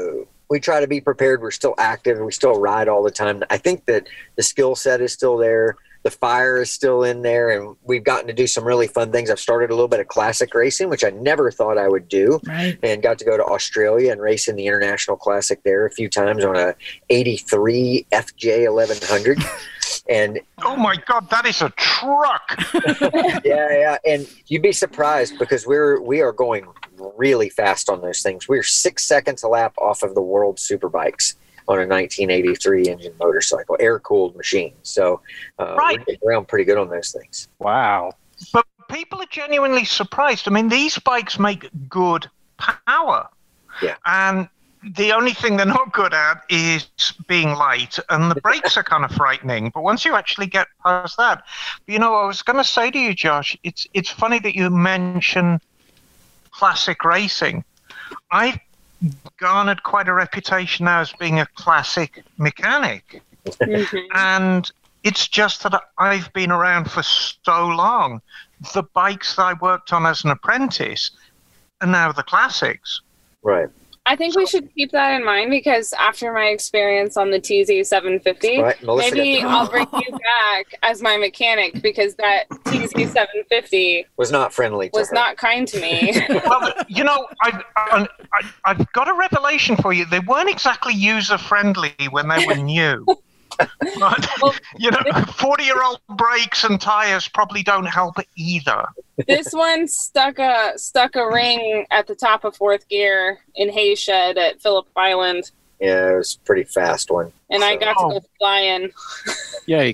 we 0.50 0.60
try 0.60 0.80
to 0.80 0.88
be 0.88 1.02
prepared. 1.02 1.42
We're 1.42 1.52
still 1.52 1.76
active. 1.78 2.20
We 2.20 2.32
still 2.32 2.60
ride 2.60 2.88
all 2.88 3.04
the 3.04 3.12
time. 3.12 3.44
I 3.50 3.58
think 3.58 3.86
that 3.86 4.08
the 4.36 4.44
skill 4.44 4.76
set 4.76 5.02
is 5.02 5.12
still 5.14 5.38
there. 5.38 5.76
The 6.04 6.12
fire 6.12 6.62
is 6.62 6.70
still 6.70 7.04
in 7.04 7.22
there, 7.22 7.50
and 7.50 7.78
we've 7.84 8.04
gotten 8.04 8.28
to 8.28 8.34
do 8.34 8.46
some 8.46 8.66
really 8.66 8.88
fun 8.88 9.14
things. 9.14 9.30
I've 9.30 9.40
started 9.40 9.70
a 9.70 9.74
little 9.74 9.88
bit 9.88 10.02
of 10.02 10.10
classic 10.10 10.54
racing, 10.54 10.90
which 10.90 11.06
I 11.06 11.12
never 11.12 11.50
thought 11.50 11.78
I 11.78 11.88
would 11.88 12.10
do 12.10 12.42
Right. 12.46 12.78
and 12.84 13.02
got 13.02 13.20
to 13.20 13.26
go 13.26 13.38
to 13.38 13.44
Australia 13.46 14.12
and 14.12 14.20
race 14.20 14.50
in 14.50 14.58
the 14.58 14.68
International 14.68 15.16
Classic 15.16 15.64
there 15.64 15.86
a 15.86 15.92
few 15.92 16.10
times 16.10 16.44
on 16.44 16.58
a 16.58 16.76
83 17.10 18.06
FJ 18.12 18.68
1100. 18.70 19.40
And 20.10 20.42
Oh 20.62 20.76
my 20.76 20.96
God, 21.08 21.30
that 21.30 21.46
is 21.46 21.62
a 21.62 21.70
truck! 21.72 22.60
yeah, 23.46 23.70
yeah, 23.72 23.98
and 24.06 24.28
you'd 24.48 24.62
be 24.62 24.74
surprised 24.74 25.40
because 25.40 25.66
we're 25.66 26.02
we 26.02 26.22
are 26.22 26.34
going 26.34 26.66
really 27.16 27.50
fast 27.50 27.90
on 27.90 28.02
those 28.02 28.22
things. 28.22 28.48
We're 28.50 28.64
six 28.64 29.06
seconds 29.06 29.44
a 29.44 29.48
lap 29.48 29.74
off 29.78 30.04
of 30.04 30.14
the 30.14 30.22
world 30.22 30.58
superbikes 30.58 31.36
on 31.70 31.76
a 31.78 31.88
1983 31.88 32.90
engine 32.90 33.14
motorcycle, 33.18 33.78
air 33.80 33.98
cooled 34.00 34.36
machine. 34.36 34.74
So 34.84 35.22
uh, 35.60 35.76
Right. 35.76 35.98
we're 36.00 36.06
getting 36.06 36.28
around 36.28 36.48
pretty 36.50 36.66
good 36.66 36.78
on 36.78 36.90
those 36.90 37.12
things. 37.14 37.48
Wow. 37.60 38.12
But 38.52 38.66
people 38.90 39.22
are 39.22 39.28
genuinely 39.32 39.86
surprised. 39.86 40.48
I 40.48 40.52
mean, 40.52 40.68
these 40.68 41.00
bikes 41.00 41.40
make 41.40 41.70
good 41.88 42.30
power. 42.58 43.30
Yeah. 43.82 43.96
And 44.06 44.50
the 44.96 45.12
only 45.14 45.34
thing 45.34 45.58
they're 45.58 45.66
not 45.66 45.94
good 45.94 46.14
at 46.14 46.44
is 46.50 46.88
being 47.28 47.56
late, 47.56 48.00
and 48.10 48.30
the 48.30 48.40
brakes 48.42 48.78
are 48.78 48.84
kind 48.84 49.06
of 49.06 49.12
frightening. 49.12 49.72
But 49.74 49.84
once 49.84 50.04
you 50.06 50.16
actually 50.16 50.48
get 50.48 50.68
past 50.84 51.18
that, 51.18 51.44
you 51.88 52.00
know, 52.00 52.14
I 52.16 52.26
was 52.26 52.42
going 52.42 52.58
to 52.58 52.64
say 52.64 52.92
to 52.92 53.00
you, 53.00 53.14
Josh, 53.14 53.58
it's 53.64 53.88
it's 53.94 54.10
funny 54.10 54.40
that 54.40 54.56
you 54.56 54.70
mention 54.70 55.62
classic 56.52 57.04
racing. 57.04 57.64
I've 58.32 58.60
garnered 59.38 59.84
quite 59.84 60.08
a 60.08 60.14
reputation 60.14 60.86
now 60.86 61.02
as 61.02 61.12
being 61.14 61.40
a 61.40 61.46
classic 61.56 62.24
mechanic, 62.38 63.22
Mhm. 63.46 64.08
and 64.14 64.72
it's 65.04 65.28
just 65.28 65.64
that 65.64 65.82
I've 65.98 66.32
been 66.34 66.52
around 66.52 66.90
for 66.92 67.04
so 67.04 67.68
long. 67.68 68.22
The 68.74 68.84
bikes 68.84 69.36
that 69.36 69.44
I 69.44 69.54
worked 69.54 69.92
on 69.92 70.06
as 70.06 70.24
an 70.24 70.32
apprentice 70.32 71.12
are 71.82 71.88
now 71.88 72.12
the 72.12 72.24
classics. 72.24 73.02
Right. 73.42 73.70
I 74.06 74.18
think 74.18 74.36
we 74.36 74.46
should 74.46 74.74
keep 74.76 74.92
that 74.92 75.14
in 75.14 75.24
mind 75.24 75.50
because 75.50 75.94
after 75.94 76.34
my 76.34 76.48
experience 76.48 77.16
on 77.16 77.32
the 77.32 77.40
TZ 77.40 77.88
750, 77.88 78.62
Right. 78.62 78.76
Maybe 78.84 79.42
I'll 79.42 79.70
bring 79.70 79.88
you 79.94 80.12
back 80.12 80.76
as 80.84 81.02
my 81.02 81.16
mechanic 81.16 81.82
because 81.82 82.16
that 82.16 82.44
TZ 82.66 82.92
750 82.92 84.06
was 84.18 84.30
not 84.30 84.54
friendly 84.54 84.90
to 84.90 85.00
was 85.00 85.10
her. 85.10 85.16
not 85.16 85.38
kind 85.38 85.66
to 85.70 85.80
me. 85.80 86.22
well, 86.30 86.74
you 86.90 87.06
know, 87.06 87.28
I've, 87.42 87.64
I, 87.78 88.08
I've 88.66 88.92
got 88.92 89.08
a 89.08 89.14
revelation 89.14 89.78
for 89.78 89.94
you. 89.94 90.06
They 90.06 90.20
weren't 90.20 90.50
exactly 90.50 90.94
user 90.94 91.38
friendly 91.38 91.94
when 92.12 92.28
they 92.28 92.46
were 92.46 92.56
new. 92.56 93.06
But, 93.58 93.70
Well, 94.42 94.54
you 94.78 94.92
know, 94.92 95.00
40 95.38 95.64
year 95.64 95.82
old 95.84 96.00
brakes 96.10 96.64
and 96.64 96.80
tires 96.80 97.28
probably 97.28 97.64
don't 97.64 97.86
help 97.86 98.16
either. 98.36 98.86
this 99.28 99.52
one 99.54 99.88
stuck 99.88 100.40
a 100.40 100.74
stuck 100.78 101.16
a 101.16 101.28
ring 101.28 101.86
at 101.92 102.08
the 102.08 102.16
top 102.16 102.44
of 102.44 102.56
fourth 102.56 102.88
gear 102.90 103.40
in 103.56 103.70
Hayshed 103.70 104.10
at 104.38 104.62
Phillip 104.62 104.88
Island, 104.96 105.52
Yeah, 105.80 106.12
it 106.14 106.18
was 106.18 106.38
a 106.42 106.46
pretty 106.46 106.64
fast 106.64 107.12
one. 107.12 107.32
and 107.50 107.64
I 107.64 107.76
got 107.76 107.94
to 107.94 108.20
go 108.20 108.22
flying. 108.40 108.92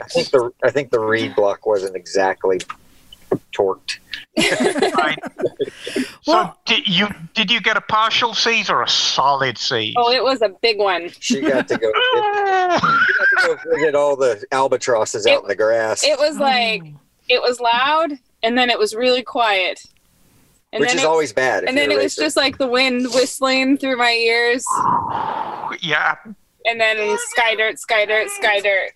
I 0.04 0.08
think 0.08 0.30
the 0.32 0.52
I 0.64 0.72
think 0.72 0.92
the 0.92 1.00
reed 1.00 1.36
block 1.36 1.66
wasn't 1.66 1.96
exactly 1.96 2.60
torqued. 3.52 4.00
Right? 4.96 5.20
Well- 6.28 6.54
so, 6.54 6.54
did 6.66 6.88
you 6.88 7.08
did 7.34 7.50
you 7.52 7.62
get 7.62 7.78
a 7.78 7.82
partial 7.82 8.34
seize 8.34 8.70
or 8.70 8.84
a 8.84 8.88
solid 8.90 9.58
seize? 9.58 9.94
Oh, 9.98 10.12
it 10.12 10.24
was 10.24 10.42
a 10.42 10.50
big 10.62 10.78
one. 10.78 11.10
She 11.20 11.42
got 11.42 11.68
to 11.68 11.78
go. 11.78 11.92
she 12.14 12.20
got 12.20 12.82
to 12.82 13.58
go 13.66 13.76
visit 13.76 13.96
all 13.96 14.16
the 14.16 14.44
albatrosses 14.52 15.26
out 15.26 15.44
in 15.44 15.48
the 15.48 15.56
grass, 15.56 16.04
It 16.04 16.20
was 16.20 16.38
like 16.38 16.84
it 17.28 17.42
was 17.42 17.60
loud, 17.60 18.12
and 18.44 18.58
then 18.58 18.70
it 18.70 18.78
was 18.78 18.94
really 18.96 19.24
quiet. 19.24 19.84
And 20.72 20.82
which 20.82 20.90
then 20.90 20.98
is 21.00 21.04
it, 21.04 21.08
always 21.08 21.34
bad. 21.34 21.64
and 21.64 21.76
then 21.76 21.90
it 21.92 21.98
was 21.98 22.16
just 22.16 22.38
like 22.38 22.60
the 22.60 22.68
wind 22.68 23.08
whistling 23.14 23.78
through 23.78 23.98
my 23.98 24.12
ears, 24.12 24.64
yeah. 25.82 26.16
and 26.66 26.80
then 26.80 27.18
sky 27.32 27.56
dirt, 27.56 27.80
sky 27.80 28.06
dirt, 28.06 28.30
sky 28.30 28.60
dirt. 28.60 28.92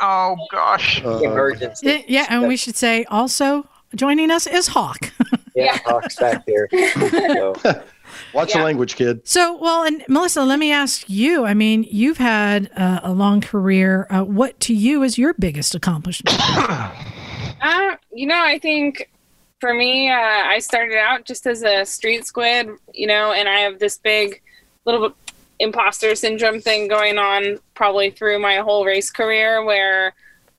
Oh 0.00 0.36
gosh. 0.50 1.02
Uh, 1.02 1.18
emergency. 1.20 2.04
Yeah, 2.06 2.26
and 2.28 2.46
we 2.46 2.56
should 2.58 2.76
say 2.76 3.04
also 3.04 3.66
joining 3.94 4.30
us 4.30 4.46
is 4.46 4.68
Hawk. 4.68 5.12
Yeah, 5.56 5.64
Yeah. 5.64 5.78
Hawk's 5.84 6.16
back 6.16 6.46
there. 6.46 6.68
So, 6.72 7.54
watch 8.32 8.52
the 8.52 8.60
language, 8.60 8.94
kid. 8.94 9.26
So, 9.26 9.56
well, 9.56 9.82
and 9.82 10.04
Melissa, 10.08 10.44
let 10.44 10.60
me 10.60 10.70
ask 10.70 11.10
you. 11.10 11.44
I 11.44 11.54
mean, 11.54 11.84
you've 11.90 12.18
had 12.18 12.70
uh, 12.76 13.00
a 13.02 13.12
long 13.12 13.40
career. 13.40 14.06
Uh, 14.10 14.22
what 14.22 14.58
to 14.60 14.74
you 14.74 15.02
is 15.02 15.18
your 15.18 15.34
biggest 15.34 15.74
accomplishment? 15.74 16.38
Uh, 17.62 17.96
you 18.10 18.26
know, 18.26 18.42
I 18.42 18.58
think 18.58 19.10
for 19.60 19.74
me, 19.74 20.08
uh, 20.10 20.14
I 20.14 20.60
started 20.60 20.96
out 20.96 21.26
just 21.26 21.46
as 21.46 21.62
a 21.62 21.84
street 21.84 22.24
squid, 22.24 22.70
you 22.94 23.06
know, 23.06 23.32
and 23.32 23.48
I 23.48 23.58
have 23.60 23.78
this 23.78 23.98
big 23.98 24.40
little 24.86 25.08
bit 25.08 25.16
imposter 25.58 26.14
syndrome 26.14 26.60
thing 26.60 26.88
going 26.88 27.18
on 27.18 27.58
probably 27.74 28.10
through 28.10 28.38
my 28.38 28.56
whole 28.56 28.86
race 28.86 29.10
career 29.10 29.62
where 29.62 30.14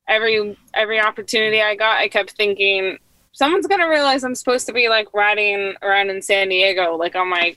every 0.07 0.55
every 0.75 0.99
opportunity 0.99 1.59
I 1.59 1.75
got, 1.75 1.97
I 1.97 2.07
kept 2.07 2.31
thinking 2.31 2.99
someone's 3.33 3.67
to 3.67 3.85
realize 3.85 4.23
I'm 4.23 4.35
supposed 4.35 4.65
to 4.67 4.73
be 4.73 4.89
like 4.89 5.13
riding 5.13 5.75
around 5.81 6.09
in 6.09 6.21
San 6.21 6.49
Diego 6.49 6.95
like 6.95 7.15
on 7.15 7.29
my 7.29 7.55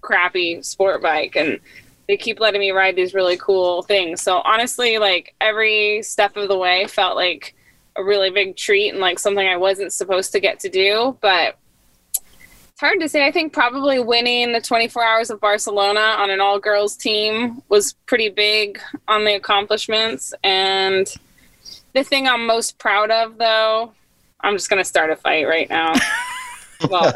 crappy 0.00 0.62
sport 0.62 1.02
bike 1.02 1.36
and 1.36 1.58
they 2.08 2.16
keep 2.16 2.38
letting 2.38 2.60
me 2.60 2.70
ride 2.70 2.94
these 2.94 3.14
really 3.14 3.36
cool 3.36 3.82
things. 3.82 4.22
So 4.22 4.38
honestly, 4.38 4.98
like 4.98 5.34
every 5.40 6.02
step 6.02 6.36
of 6.36 6.48
the 6.48 6.56
way 6.56 6.86
felt 6.86 7.16
like 7.16 7.54
a 7.96 8.04
really 8.04 8.30
big 8.30 8.56
treat 8.56 8.90
and 8.90 9.00
like 9.00 9.18
something 9.18 9.46
I 9.46 9.56
wasn't 9.56 9.92
supposed 9.92 10.32
to 10.32 10.40
get 10.40 10.60
to 10.60 10.68
do. 10.68 11.18
But 11.20 11.56
it's 12.12 12.80
hard 12.80 13.00
to 13.00 13.08
say. 13.08 13.26
I 13.26 13.32
think 13.32 13.52
probably 13.52 13.98
winning 13.98 14.52
the 14.52 14.60
24 14.60 15.02
Hours 15.02 15.30
of 15.30 15.40
Barcelona 15.40 15.98
on 15.98 16.30
an 16.30 16.40
all 16.40 16.60
girls 16.60 16.94
team 16.94 17.62
was 17.68 17.94
pretty 18.04 18.28
big 18.28 18.78
on 19.08 19.24
the 19.24 19.34
accomplishments. 19.34 20.34
And 20.44 21.12
the 21.94 22.04
thing 22.04 22.28
I'm 22.28 22.46
most 22.46 22.78
proud 22.78 23.10
of, 23.10 23.38
though, 23.38 23.92
I'm 24.46 24.54
just 24.54 24.70
going 24.70 24.78
to 24.78 24.84
start 24.84 25.10
a 25.10 25.16
fight 25.16 25.44
right 25.48 25.68
now. 25.68 25.92
well, 26.88 27.12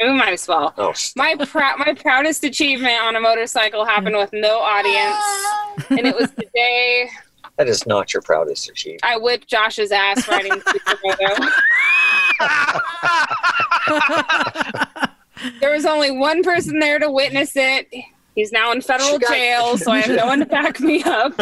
we 0.00 0.12
might 0.12 0.32
as 0.32 0.46
well. 0.46 0.72
oh, 0.78 0.94
My 1.16 1.34
prou- 1.34 1.76
my 1.76 1.92
proudest 1.92 2.44
achievement 2.44 3.02
on 3.02 3.16
a 3.16 3.20
motorcycle 3.20 3.84
happened 3.84 4.16
with 4.16 4.30
no 4.32 4.60
audience, 4.60 5.16
and 5.90 6.06
it 6.06 6.14
was 6.14 6.30
the 6.30 6.46
day 6.54 7.10
that 7.56 7.68
is 7.68 7.84
not 7.84 8.14
your 8.14 8.22
proudest 8.22 8.70
achievement. 8.70 9.02
I 9.02 9.16
whipped 9.16 9.48
Josh's 9.48 9.90
ass 9.90 10.28
riding 10.28 10.52
Supermoto. 10.52 11.50
there 15.60 15.72
was 15.72 15.84
only 15.84 16.12
one 16.12 16.44
person 16.44 16.78
there 16.78 17.00
to 17.00 17.10
witness 17.10 17.56
it. 17.56 17.92
He's 18.38 18.52
now 18.52 18.70
in 18.70 18.80
federal 18.80 19.18
got- 19.18 19.30
jail, 19.30 19.76
so 19.84 19.90
I 19.90 19.98
have 19.98 20.16
no 20.16 20.26
one 20.26 20.38
to 20.38 20.46
back 20.46 20.78
me 20.78 21.02
up. 21.02 21.32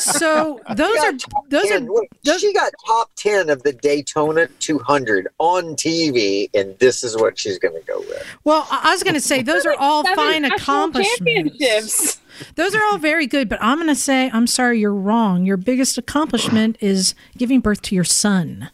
So 0.00 0.60
those 0.74 0.96
are 0.98 1.12
those 1.50 1.68
10 1.68 1.88
are 1.88 1.92
Wait, 1.92 2.08
those- 2.24 2.40
she 2.40 2.54
got 2.54 2.72
top 2.86 3.10
10 3.16 3.50
of 3.50 3.62
the 3.64 3.74
Daytona 3.74 4.46
200 4.60 5.28
on 5.36 5.76
TV, 5.76 6.48
and 6.54 6.74
this 6.78 7.04
is 7.04 7.18
what 7.18 7.38
she's 7.38 7.58
going 7.58 7.74
to 7.74 7.86
go 7.86 7.98
with. 8.00 8.26
well. 8.44 8.66
I 8.70 8.88
I 8.88 8.92
was 8.92 9.02
going 9.02 9.12
to 9.14 9.20
say 9.20 9.42
those 9.42 9.66
are 9.66 9.74
all 9.78 10.02
fine 10.02 10.46
accomplishments. 10.46 12.18
Those 12.54 12.74
are 12.74 12.82
all 12.84 12.96
very 12.96 13.26
good, 13.26 13.50
but 13.50 13.58
I'm 13.60 13.76
going 13.76 13.88
to 13.88 13.94
say 13.94 14.30
I'm 14.32 14.46
sorry. 14.46 14.80
You're 14.80 14.94
wrong. 14.94 15.44
Your 15.44 15.58
biggest 15.58 15.98
accomplishment 15.98 16.78
is 16.80 17.14
giving 17.36 17.60
birth 17.60 17.82
to 17.82 17.94
your 17.94 18.04
son. 18.04 18.70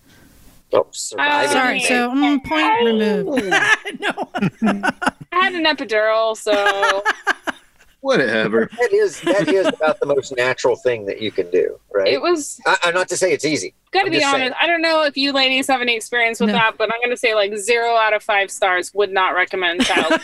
Oh, 0.74 0.86
surviving. 0.90 1.50
Sorry. 1.50 1.80
So 1.80 2.10
mm, 2.10 2.44
point 2.44 2.84
removed. 2.84 3.44
no. 4.00 4.92
I 5.32 5.44
had 5.44 5.54
an 5.54 5.64
epidural, 5.64 6.36
so 6.36 7.02
Whatever. 8.00 8.68
that 8.78 8.92
is 8.92 9.20
that 9.22 9.48
is 9.48 9.66
about 9.68 9.98
the 10.00 10.06
most 10.06 10.36
natural 10.36 10.76
thing 10.76 11.06
that 11.06 11.22
you 11.22 11.30
can 11.32 11.50
do, 11.50 11.78
right? 11.94 12.08
it 12.08 12.20
was 12.20 12.60
I, 12.66 12.76
I'm 12.82 12.94
not 12.94 13.08
to 13.08 13.16
say 13.16 13.32
it's 13.32 13.46
easy. 13.46 13.72
Gotta 13.92 14.06
I'm 14.06 14.10
be 14.12 14.18
honest. 14.22 14.36
saying. 14.36 14.52
I 14.60 14.66
don't 14.66 14.82
know 14.82 15.04
if 15.04 15.16
you 15.16 15.32
ladies 15.32 15.66
have 15.68 15.80
any 15.80 15.96
experience 15.96 16.38
with 16.38 16.48
No. 16.50 16.54
that, 16.56 16.76
but 16.76 16.92
I'm 16.92 17.00
gonna 17.02 17.16
say 17.16 17.34
like 17.34 17.56
zero 17.56 17.94
out 17.94 18.12
of 18.12 18.22
five 18.22 18.50
stars 18.50 18.92
would 18.94 19.10
not 19.10 19.34
recommend 19.34 19.84
child. 19.86 20.20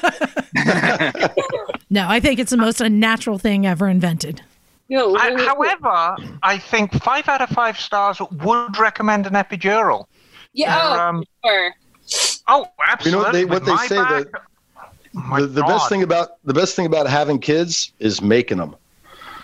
No, 1.92 2.06
I 2.08 2.20
think 2.20 2.38
it's 2.38 2.50
the 2.50 2.56
most 2.56 2.80
unnatural 2.80 3.38
thing 3.38 3.66
ever 3.66 3.88
invented. 3.88 4.42
No, 4.88 5.16
I, 5.16 5.40
however, 5.44 6.16
I 6.42 6.58
think 6.58 6.92
five 7.02 7.28
out 7.28 7.40
of 7.40 7.48
five 7.50 7.78
stars 7.78 8.20
would 8.44 8.76
recommend 8.78 9.26
an 9.26 9.32
epidural. 9.34 10.06
Yeah, 10.52 10.80
oh, 10.82 10.98
Um, 11.00 11.24
sure. 11.44 11.74
oh, 12.48 12.66
You 13.04 13.12
know 13.12 13.18
what 13.18 13.32
they- 13.32 13.44
what 13.44 13.64
they 13.64 13.72
my 13.74 13.86
say 13.86 13.96
back- 13.96 14.24
that- 14.32 14.42
the, 15.12 15.46
the 15.46 15.62
best 15.64 15.88
thing 15.88 16.02
about 16.04 16.36
the 16.44 16.54
best 16.54 16.76
thing 16.76 16.86
about 16.86 17.08
having 17.08 17.38
kids 17.40 17.92
is 17.98 18.22
making 18.22 18.58
them. 18.58 18.76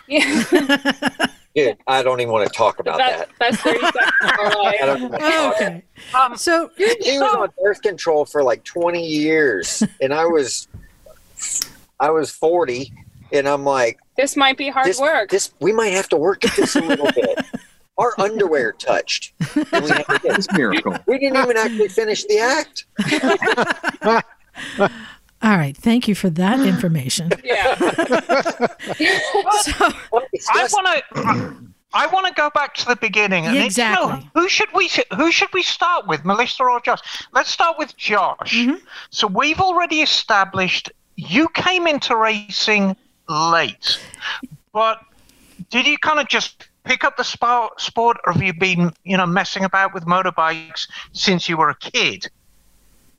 Yeah, 0.07 0.45
Dude, 1.57 1.77
I 1.89 2.03
don't 2.05 2.21
even 2.21 2.33
want 2.33 2.47
to 2.47 2.55
talk 2.57 2.79
about 2.79 2.99
that, 2.99 3.19
that. 3.19 3.29
that's 3.41 3.57
thirty 3.63 3.81
seconds 3.81 3.97
of 4.23 4.31
our 4.31 4.47
I 4.47 4.55
life. 4.63 4.77
don't 4.81 4.97
even 4.99 5.09
want 5.11 5.23
to 5.23 5.29
talk. 5.31 5.55
Okay. 5.57 5.83
Um, 6.15 6.37
So 6.37 6.71
He 6.77 7.19
was 7.19 7.35
on 7.35 7.49
birth 7.61 7.83
control 7.83 8.25
for 8.27 8.45
like 8.45 8.63
20 8.63 9.05
years, 9.05 9.83
and 10.01 10.15
I 10.15 10.27
was, 10.27 10.69
I 11.99 12.11
was 12.11 12.31
40, 12.31 12.93
and 13.33 13.49
I'm 13.49 13.65
like, 13.65 13.99
This 14.17 14.37
might 14.37 14.57
be 14.59 14.69
hard 14.69 14.87
this, 14.87 15.01
work. 15.01 15.31
this 15.31 15.51
we 15.61 15.73
might 15.73 15.95
have 15.95 16.09
to 16.11 16.17
work 16.17 16.45
at 16.45 16.55
this 16.55 16.77
a 16.77 16.81
little 16.81 17.11
bit. 17.13 17.39
Our 17.99 18.13
underwear 18.19 18.73
touched. 18.73 19.33
We, 19.55 19.63
had 19.71 20.05
to 20.05 20.19
get- 20.23 20.39
It's 20.39 20.49
a 20.49 20.53
miracle. 20.57 20.97
we 21.07 21.19
didn't 21.19 21.39
even 21.43 21.57
actually 21.57 21.89
finish 21.89 22.25
the 22.25 22.39
act. 22.39 22.85
all 25.43 25.57
right, 25.57 25.77
thank 25.77 26.09
you 26.09 26.15
for 26.15 26.31
that 26.31 26.61
information. 26.61 27.31
yeah, 27.45 27.75
So 29.61 29.73
I 30.55 30.69
want 30.73 30.87
to. 30.87 31.57
I 31.95 32.07
want 32.09 32.27
to 32.27 32.33
go 32.35 32.51
back 32.55 32.75
to 32.75 32.85
the 32.87 32.97
beginning. 32.97 33.47
And 33.47 33.57
it's, 33.57 33.79
you 33.79 33.85
know, 33.85 34.09
Exactly. 34.11 34.31
who 34.35 34.49
should 34.49 34.69
we 34.75 34.91
who 35.17 35.33
should 35.33 35.49
we 35.55 35.63
start 35.63 36.07
with, 36.07 36.25
Melissa 36.27 36.65
or 36.65 36.79
Josh? 36.81 37.01
Let's 37.33 37.49
start 37.51 37.79
with 37.79 37.97
Josh. 37.97 38.55
Mhm. 38.55 38.81
So 39.11 39.27
we've 39.27 39.61
already 39.61 40.03
established 40.03 40.91
you 41.17 41.49
came 41.55 41.87
into 41.87 42.15
racing 42.17 42.95
late, 43.29 43.99
but 44.75 45.01
did 45.71 45.87
you 45.87 45.97
kind 45.97 46.21
of 46.21 46.29
just 46.29 46.69
pick 46.87 47.05
up 47.05 47.17
the 47.17 47.25
sport, 47.25 47.81
sport, 47.81 48.17
or 48.27 48.33
have 48.33 48.43
you 48.43 48.55
been 48.55 48.93
you 49.05 49.17
know 49.17 49.27
messing 49.27 49.65
about 49.65 49.93
with 49.93 50.05
motorbikes 50.07 50.89
since 51.13 51.49
you 51.49 51.57
were 51.57 51.71
a 51.71 51.75
kid? 51.77 52.29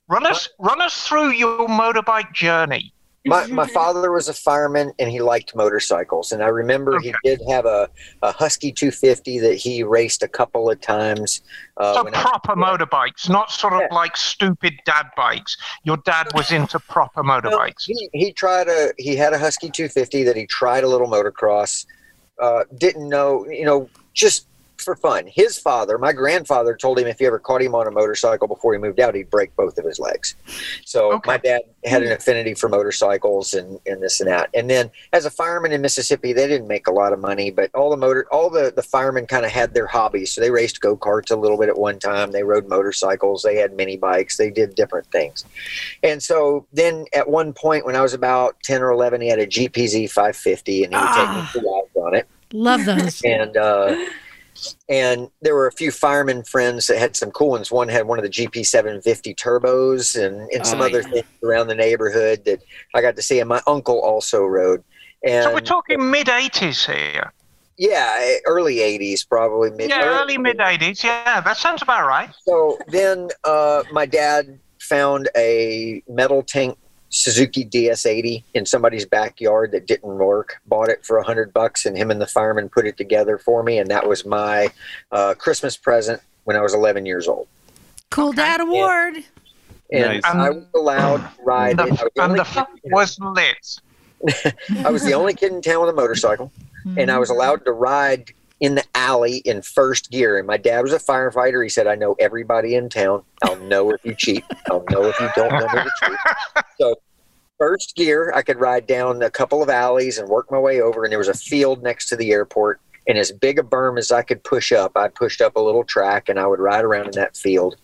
Run 0.08 0.26
us 0.26 0.48
run 0.58 0.80
us 0.80 1.06
through 1.06 1.30
your 1.32 1.68
motorbike 1.68 2.32
journey. 2.32 2.92
my, 3.26 3.46
my 3.62 3.66
father 3.66 4.10
was 4.10 4.28
a 4.28 4.32
fireman 4.32 4.90
and 4.98 5.10
he 5.10 5.20
liked 5.20 5.54
motorcycles 5.54 6.32
and 6.32 6.42
i 6.42 6.46
remember 6.46 6.98
he 7.00 7.12
did 7.24 7.40
have 7.48 7.66
a, 7.66 7.90
a 8.22 8.30
husky 8.32 8.70
250 8.72 9.38
that 9.40 9.56
he 9.56 9.82
raced 9.82 10.22
a 10.22 10.28
couple 10.28 10.70
of 10.70 10.80
times 10.80 11.42
uh, 11.76 11.92
so 11.94 12.04
when 12.04 12.14
I- 12.14 12.22
proper 12.22 12.54
motorbikes, 12.54 13.28
not 13.28 13.50
sort 13.50 13.74
of 13.74 13.80
Yeah. 13.80 13.94
like 13.94 14.16
stupid 14.16 14.74
dad 14.86 15.06
bikes. 15.16 15.56
Your 15.84 15.98
dad 15.98 16.28
was 16.34 16.52
into 16.52 16.78
proper 16.78 17.22
motorbikes. 17.22 17.84
he, 17.86 18.08
he 18.14 18.32
tried 18.32 18.68
a 18.68 18.92
he 18.96 19.14
had 19.14 19.32
a 19.34 19.38
husky 19.38 19.68
250 19.68 20.22
that 20.24 20.36
he 20.36 20.46
tried 20.46 20.84
a 20.84 20.88
little 20.88 21.08
motocross 21.08 21.84
uh, 22.40 22.64
didn't 22.76 23.08
know 23.08 23.46
you 23.48 23.64
know 23.64 23.88
just 24.14 24.46
for 24.76 24.94
fun. 24.94 25.26
His 25.26 25.58
father 25.58 25.98
my 25.98 26.12
grandfather 26.12 26.76
told 26.76 27.00
him 27.00 27.08
if 27.08 27.18
he 27.18 27.26
ever 27.26 27.40
caught 27.40 27.60
him 27.60 27.74
on 27.74 27.88
a 27.88 27.90
motorcycle 27.90 28.46
before 28.46 28.72
he 28.74 28.78
moved 28.78 29.00
out 29.00 29.12
he'd 29.16 29.28
break 29.28 29.54
both 29.56 29.76
of 29.76 29.84
his 29.84 29.98
legs. 29.98 30.36
So 30.84 31.14
Okay. 31.14 31.26
my 31.32 31.36
dad 31.36 31.62
had 31.84 32.04
an 32.04 32.12
affinity 32.12 32.54
for 32.54 32.68
motorcycles 32.68 33.54
and, 33.54 33.80
and 33.86 34.00
this 34.00 34.20
and 34.20 34.28
that. 34.30 34.50
And 34.54 34.70
then 34.70 34.88
as 35.12 35.24
a 35.24 35.30
fireman 35.30 35.72
in 35.72 35.80
mississippi 35.82 36.32
they 36.32 36.46
didn't 36.46 36.68
make 36.68 36.86
a 36.86 36.92
lot 36.92 37.12
of 37.12 37.18
money 37.18 37.50
but 37.50 37.74
all 37.74 37.90
the 37.90 37.96
motor 37.96 38.28
all 38.30 38.50
the, 38.50 38.72
the 38.74 38.82
firemen 38.84 39.26
kind 39.26 39.44
of 39.44 39.50
had 39.50 39.74
their 39.74 39.88
hobbies. 39.88 40.32
So 40.32 40.40
they 40.40 40.50
raced 40.52 40.80
go-karts 40.80 41.32
a 41.32 41.36
little 41.36 41.58
bit 41.58 41.68
at 41.68 41.76
one 41.76 41.98
time. 41.98 42.30
They 42.30 42.44
rode 42.44 42.68
motorcycles. 42.68 43.42
They 43.42 43.56
had 43.56 43.74
mini 43.74 43.96
bikes. 43.96 44.36
They 44.36 44.48
did 44.50 44.76
different 44.76 45.08
things. 45.10 45.44
And 46.04 46.22
so 46.22 46.68
then 46.72 47.04
at 47.12 47.28
one 47.28 47.52
point 47.52 47.84
when 47.84 47.96
I 47.96 48.00
was 48.00 48.14
about 48.14 48.54
10 48.62 48.80
or 48.80 48.90
11, 48.92 49.22
he 49.22 49.28
had 49.28 49.40
a 49.40 49.46
GPZ 49.46 50.08
550 50.12 50.84
and 50.84 50.94
he 50.94 51.00
would 51.00 51.12
take 51.14 51.30
me 51.30 51.34
Ah. 51.40 51.50
for 51.52 51.60
on 52.08 52.14
it. 52.14 52.26
Love 52.52 52.84
those. 52.84 53.22
And, 53.24 53.56
uh, 53.56 53.94
and 54.88 55.30
there 55.40 55.54
were 55.54 55.68
a 55.68 55.72
few 55.72 55.92
fireman 55.92 56.42
friends 56.42 56.86
that 56.88 56.98
had 56.98 57.14
some 57.14 57.30
cool 57.30 57.50
ones. 57.50 57.70
One 57.70 57.88
had 57.88 58.06
one 58.08 58.18
of 58.18 58.24
the 58.24 58.30
GP 58.30 58.66
750 58.66 59.34
turbos 59.34 60.20
and, 60.20 60.50
and 60.50 60.66
some 60.66 60.80
Oh, 60.80 60.86
other 60.86 61.02
yeah. 61.02 61.08
things 61.10 61.26
around 61.44 61.68
the 61.68 61.76
neighborhood 61.76 62.44
that 62.44 62.60
I 62.94 63.00
got 63.00 63.14
to 63.16 63.22
see. 63.22 63.38
And 63.38 63.48
my 63.48 63.60
uncle 63.68 64.00
also 64.00 64.42
rode. 64.44 64.82
And 65.24 65.44
So 65.44 65.52
we're 65.54 65.60
talking 65.60 66.10
mid 66.10 66.26
80s 66.26 66.86
here. 66.92 67.32
yeah, 67.76 68.36
early 68.46 68.76
80s, 68.76 69.28
probably 69.28 69.70
mid. 69.70 69.90
Yeah, 69.90 70.02
early 70.20 70.38
mid 70.38 70.58
80s. 70.58 71.04
Yeah, 71.04 71.40
that 71.40 71.56
sounds 71.56 71.82
about 71.82 72.08
right. 72.08 72.30
So 72.44 72.78
then 72.88 73.28
uh, 73.44 73.84
my 73.92 74.06
dad 74.06 74.58
found 74.80 75.28
a 75.36 76.02
metal 76.08 76.42
tank 76.42 76.76
Suzuki 77.10 77.64
DS80 77.64 78.42
in 78.54 78.66
somebody's 78.66 79.06
backyard 79.06 79.72
that 79.72 79.86
didn't 79.86 80.16
work. 80.18 80.60
Bought 80.66 80.88
it 80.90 81.04
for 81.04 81.18
a 81.18 81.22
hundred 81.24 81.52
bucks, 81.52 81.86
and 81.86 81.96
him 81.96 82.10
and 82.10 82.20
the 82.20 82.26
fireman 82.26 82.68
put 82.68 82.86
it 82.86 82.96
together 82.96 83.38
for 83.38 83.62
me, 83.62 83.78
and 83.78 83.90
that 83.90 84.06
was 84.08 84.26
my 84.26 84.68
uh, 85.12 85.34
Christmas 85.34 85.76
present 85.76 86.20
when 86.44 86.56
I 86.56 86.60
was 86.60 86.74
11 86.74 87.06
years 87.06 87.26
old. 87.28 87.46
Cool 88.10 88.32
Dad 88.32 88.60
Award. 88.60 89.16
And 89.90 90.02
Nice. 90.22 90.22
I 90.24 90.50
was 90.50 90.64
allowed 90.74 91.18
to 91.18 91.30
ride 91.42 91.78
The, 91.78 91.84
it. 91.84 91.88
I 91.88 91.90
was 91.92 91.98
the 91.98 92.22
and 92.22 92.30
only 92.32 92.38
the 92.40 92.44
kid- 92.44 92.58
f- 92.58 92.68
was 92.84 93.18
lit. 93.20 93.80
I 94.86 94.90
was 94.90 95.02
the 95.04 95.12
only 95.14 95.32
kid 95.34 95.52
in 95.52 95.62
town 95.62 95.80
with 95.80 95.90
a 95.90 95.94
motorcycle. 95.94 96.52
and 96.96 97.10
I 97.10 97.18
was 97.18 97.30
allowed 97.30 97.64
to 97.64 97.72
ride 97.72 98.32
in 98.60 98.74
the 98.74 98.84
alley 98.94 99.38
in 99.38 99.62
first 99.62 100.10
gear. 100.10 100.38
And 100.38 100.46
my 100.46 100.56
dad 100.56 100.82
was 100.82 100.92
a 100.92 100.98
firefighter. 100.98 101.62
He 101.62 101.68
said, 101.68 101.86
I 101.86 101.94
know 101.94 102.16
everybody 102.18 102.74
in 102.74 102.88
town. 102.88 103.22
I'll 103.42 103.58
know 103.60 103.90
if 103.90 104.04
you 104.04 104.14
cheat. 104.14 104.44
I'll 104.70 104.84
know 104.90 105.04
if 105.04 105.18
you 105.20 105.28
don't 105.36 105.52
know 105.52 105.66
me 105.66 105.82
to 105.84 105.92
cheat. 106.02 106.18
So, 106.80 106.94
first 107.58 107.96
gear, 107.96 108.32
I 108.36 108.42
could 108.42 108.60
ride 108.60 108.86
down 108.86 109.20
a 109.22 109.30
couple 109.30 109.64
of 109.64 109.68
alleys 109.68 110.18
and 110.18 110.28
work 110.28 110.48
my 110.50 110.60
way 110.60 110.80
over. 110.80 111.02
And 111.02 111.10
there 111.10 111.18
was 111.18 111.28
a 111.28 111.34
field 111.34 111.82
next 111.82 112.08
to 112.10 112.16
the 112.16 112.30
airport. 112.30 112.80
And 113.08 113.18
as 113.18 113.32
big 113.32 113.58
a 113.58 113.62
berm 113.62 113.98
as 113.98 114.12
I 114.12 114.22
could 114.22 114.44
push 114.44 114.70
up, 114.70 114.96
I 114.96 115.08
pushed 115.08 115.40
up 115.40 115.56
a 115.56 115.60
little 115.60 115.82
track 115.82 116.28
and 116.28 116.38
I 116.38 116.46
would 116.46 116.60
ride 116.60 116.84
around 116.84 117.06
in 117.06 117.12
that 117.12 117.36
field. 117.36 117.76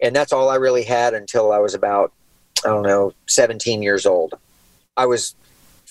And 0.00 0.14
that's 0.14 0.32
all 0.32 0.48
I 0.48 0.56
really 0.56 0.84
had 0.84 1.12
until 1.14 1.50
I 1.50 1.58
was 1.58 1.74
about, 1.74 2.12
I 2.64 2.68
don't 2.68 2.82
know, 2.82 3.12
17 3.26 3.82
years 3.82 4.06
old. 4.06 4.34
I 4.96 5.06
was 5.06 5.34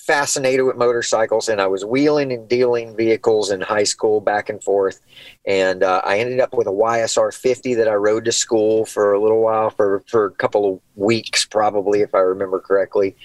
fascinated 0.05 0.63
with 0.65 0.75
motorcycles 0.75 1.49
and 1.49 1.59
I 1.59 1.65
was 1.65 1.83
wheeling 1.83 2.31
and 2.31 2.47
dealing 2.47 2.95
vehicles 2.95 3.49
in 3.49 3.59
high 3.59 3.83
school 3.83 4.21
back 4.21 4.49
and 4.49 4.63
forth. 4.63 5.01
And 5.47 5.81
uh, 5.81 6.01
I 6.05 6.19
ended 6.19 6.39
up 6.39 6.53
with 6.53 6.67
a 6.67 6.71
YSR 6.71 7.33
50 7.33 7.73
that 7.75 7.87
I 7.87 7.95
rode 7.95 8.25
to 8.25 8.31
school 8.31 8.85
for 8.85 9.13
a 9.13 9.19
little 9.19 9.41
while, 9.41 9.71
for, 9.71 10.03
for 10.07 10.25
a 10.25 10.31
couple 10.31 10.71
of 10.71 10.79
weeks, 10.95 11.45
probably, 11.45 12.01
if 12.01 12.13
I 12.13 12.19
remember 12.19 12.59
correctly. 12.59 13.15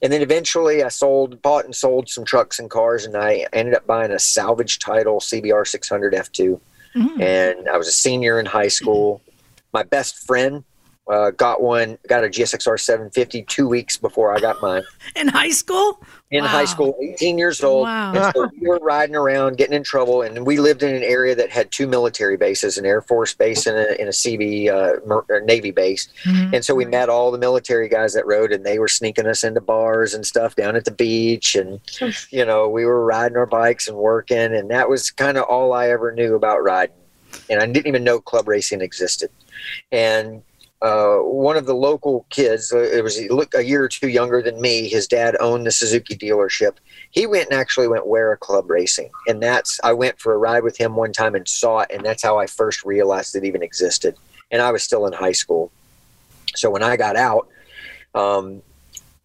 And 0.00 0.10
then 0.10 0.22
eventually 0.22 0.82
I 0.82 0.88
sold, 0.88 1.42
bought 1.42 1.66
and 1.66 1.74
sold 1.74 2.08
some 2.08 2.24
trucks 2.24 2.58
and 2.58 2.70
cars, 2.70 3.04
and 3.04 3.16
I 3.16 3.46
ended 3.52 3.74
up 3.74 3.86
buying 3.86 4.10
a 4.10 4.18
salvage 4.18 4.78
title 4.78 5.20
CBR 5.20 5.66
600 5.66 6.14
F2. 6.14 6.60
Mm. 6.96 7.20
And 7.20 7.68
I 7.68 7.76
was 7.76 7.86
a 7.86 7.92
senior 7.92 8.40
in 8.40 8.46
high 8.46 8.68
school. 8.68 9.20
My 9.72 9.82
best 9.82 10.26
friend 10.26 10.64
uh, 11.10 11.30
got 11.32 11.60
one, 11.60 11.98
got 12.08 12.22
a 12.24 12.28
GSXR 12.28 12.78
750 12.78 13.42
two 13.42 13.68
weeks 13.68 13.96
before 13.96 14.34
I 14.34 14.38
got 14.40 14.62
mine 14.62 14.82
In 15.16 15.28
high 15.28 15.50
school? 15.50 16.02
in 16.32 16.44
Wow. 16.44 16.48
high 16.50 16.64
school, 16.64 16.96
18 17.02 17.38
years 17.38 17.60
old. 17.64 17.86
Wow. 17.88 18.12
And 18.14 18.32
so 18.32 18.48
we 18.60 18.68
were 18.68 18.78
riding 18.78 19.16
around, 19.16 19.56
getting 19.56 19.74
in 19.74 19.82
trouble, 19.82 20.22
and 20.22 20.46
we 20.46 20.58
lived 20.58 20.84
in 20.84 20.94
an 20.94 21.02
area 21.02 21.34
that 21.34 21.50
had 21.50 21.72
two 21.72 21.88
military 21.88 22.36
bases, 22.36 22.78
an 22.78 22.86
Air 22.86 23.00
Force 23.02 23.34
base 23.34 23.66
and 23.66 23.76
a, 23.76 23.98
and 23.98 24.08
a 24.08 24.12
CB 24.12 24.68
uh, 24.70 25.04
Mer- 25.04 25.40
Navy 25.44 25.72
base. 25.72 26.06
Mhm. 26.24 26.54
And 26.54 26.64
so 26.64 26.72
we 26.76 26.84
met 26.84 27.08
all 27.08 27.32
the 27.32 27.38
military 27.38 27.88
guys 27.88 28.14
that 28.14 28.24
rode, 28.28 28.52
and 28.52 28.64
they 28.64 28.78
were 28.78 28.86
sneaking 28.86 29.26
us 29.26 29.42
into 29.42 29.60
bars 29.60 30.14
and 30.14 30.24
stuff 30.24 30.54
down 30.54 30.76
at 30.76 30.84
the 30.84 30.92
beach. 30.92 31.56
And, 31.56 31.80
you 32.30 32.44
know, 32.44 32.68
we 32.68 32.84
were 32.84 33.04
riding 33.04 33.36
our 33.36 33.46
bikes 33.46 33.88
and 33.88 33.96
working, 33.96 34.54
and 34.54 34.70
that 34.70 34.88
was 34.88 35.10
kind 35.10 35.36
of 35.36 35.42
all 35.44 35.72
I 35.72 35.88
ever 35.90 36.12
knew 36.12 36.36
about 36.36 36.62
riding. 36.62 36.94
And 37.48 37.60
I 37.60 37.66
didn't 37.66 37.88
even 37.88 38.04
know 38.04 38.20
club 38.20 38.46
racing 38.46 38.82
existed. 38.82 39.30
And 39.90 40.42
uh, 40.82 41.16
one 41.18 41.58
of 41.58 41.66
the 41.66 41.74
local 41.74 42.24
kids, 42.30 42.72
uh, 42.72 42.78
it 42.78 43.04
was 43.04 43.18
a 43.18 43.62
year 43.62 43.84
or 43.84 43.88
two 43.88 44.08
younger 44.08 44.40
than 44.40 44.60
me. 44.60 44.88
His 44.88 45.06
dad 45.06 45.36
owned 45.38 45.66
the 45.66 45.70
Suzuki 45.70 46.16
dealership. 46.16 46.76
He 47.10 47.26
went 47.26 47.50
and 47.50 47.60
actually 47.60 47.86
went 47.86 48.06
Wera 48.06 48.38
Club 48.38 48.70
Racing, 48.70 49.10
and 49.28 49.42
that's 49.42 49.78
I 49.84 49.92
went 49.92 50.18
for 50.18 50.32
a 50.32 50.38
ride 50.38 50.62
with 50.62 50.78
him 50.78 50.96
one 50.96 51.12
time 51.12 51.34
and 51.34 51.46
saw 51.46 51.80
it, 51.80 51.90
and 51.90 52.04
that's 52.04 52.22
how 52.22 52.38
I 52.38 52.46
first 52.46 52.84
realized 52.84 53.36
it 53.36 53.44
even 53.44 53.62
existed. 53.62 54.16
And 54.50 54.62
I 54.62 54.72
was 54.72 54.82
still 54.82 55.06
in 55.06 55.12
high 55.12 55.32
school, 55.32 55.70
so 56.54 56.70
when 56.70 56.82
I 56.82 56.96
got 56.96 57.16
out, 57.16 57.48
um, 58.14 58.62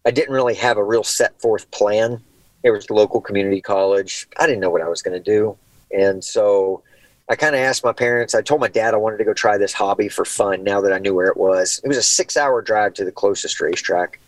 I 0.04 0.10
didn't 0.10 0.34
really 0.34 0.54
have 0.54 0.76
a 0.76 0.84
real 0.84 1.04
set 1.04 1.40
forth 1.40 1.70
plan. 1.70 2.20
It 2.64 2.70
was 2.70 2.90
local 2.90 3.20
community 3.20 3.62
college. 3.62 4.28
I 4.38 4.46
didn't 4.46 4.60
know 4.60 4.70
what 4.70 4.82
I 4.82 4.88
was 4.88 5.00
going 5.00 5.16
to 5.16 5.24
do, 5.24 5.56
and 5.90 6.22
so 6.22 6.82
I 7.28 7.34
kind 7.34 7.54
of 7.56 7.60
asked 7.60 7.82
my 7.82 7.92
parents. 7.92 8.34
I 8.34 8.42
told 8.42 8.60
my 8.60 8.68
dad 8.68 8.94
I 8.94 8.98
wanted 8.98 9.18
to 9.18 9.24
go 9.24 9.34
try 9.34 9.58
this 9.58 9.72
hobby 9.72 10.08
for 10.08 10.24
fun. 10.24 10.62
Now 10.62 10.80
that 10.82 10.92
I 10.92 10.98
knew 10.98 11.14
where 11.14 11.26
it 11.26 11.36
was, 11.36 11.80
it 11.82 11.88
was 11.88 11.96
a 11.96 12.02
six-hour 12.02 12.62
drive 12.62 12.94
to 12.94 13.04
the 13.04 13.10
closest 13.10 13.60
racetrack, 13.60 14.20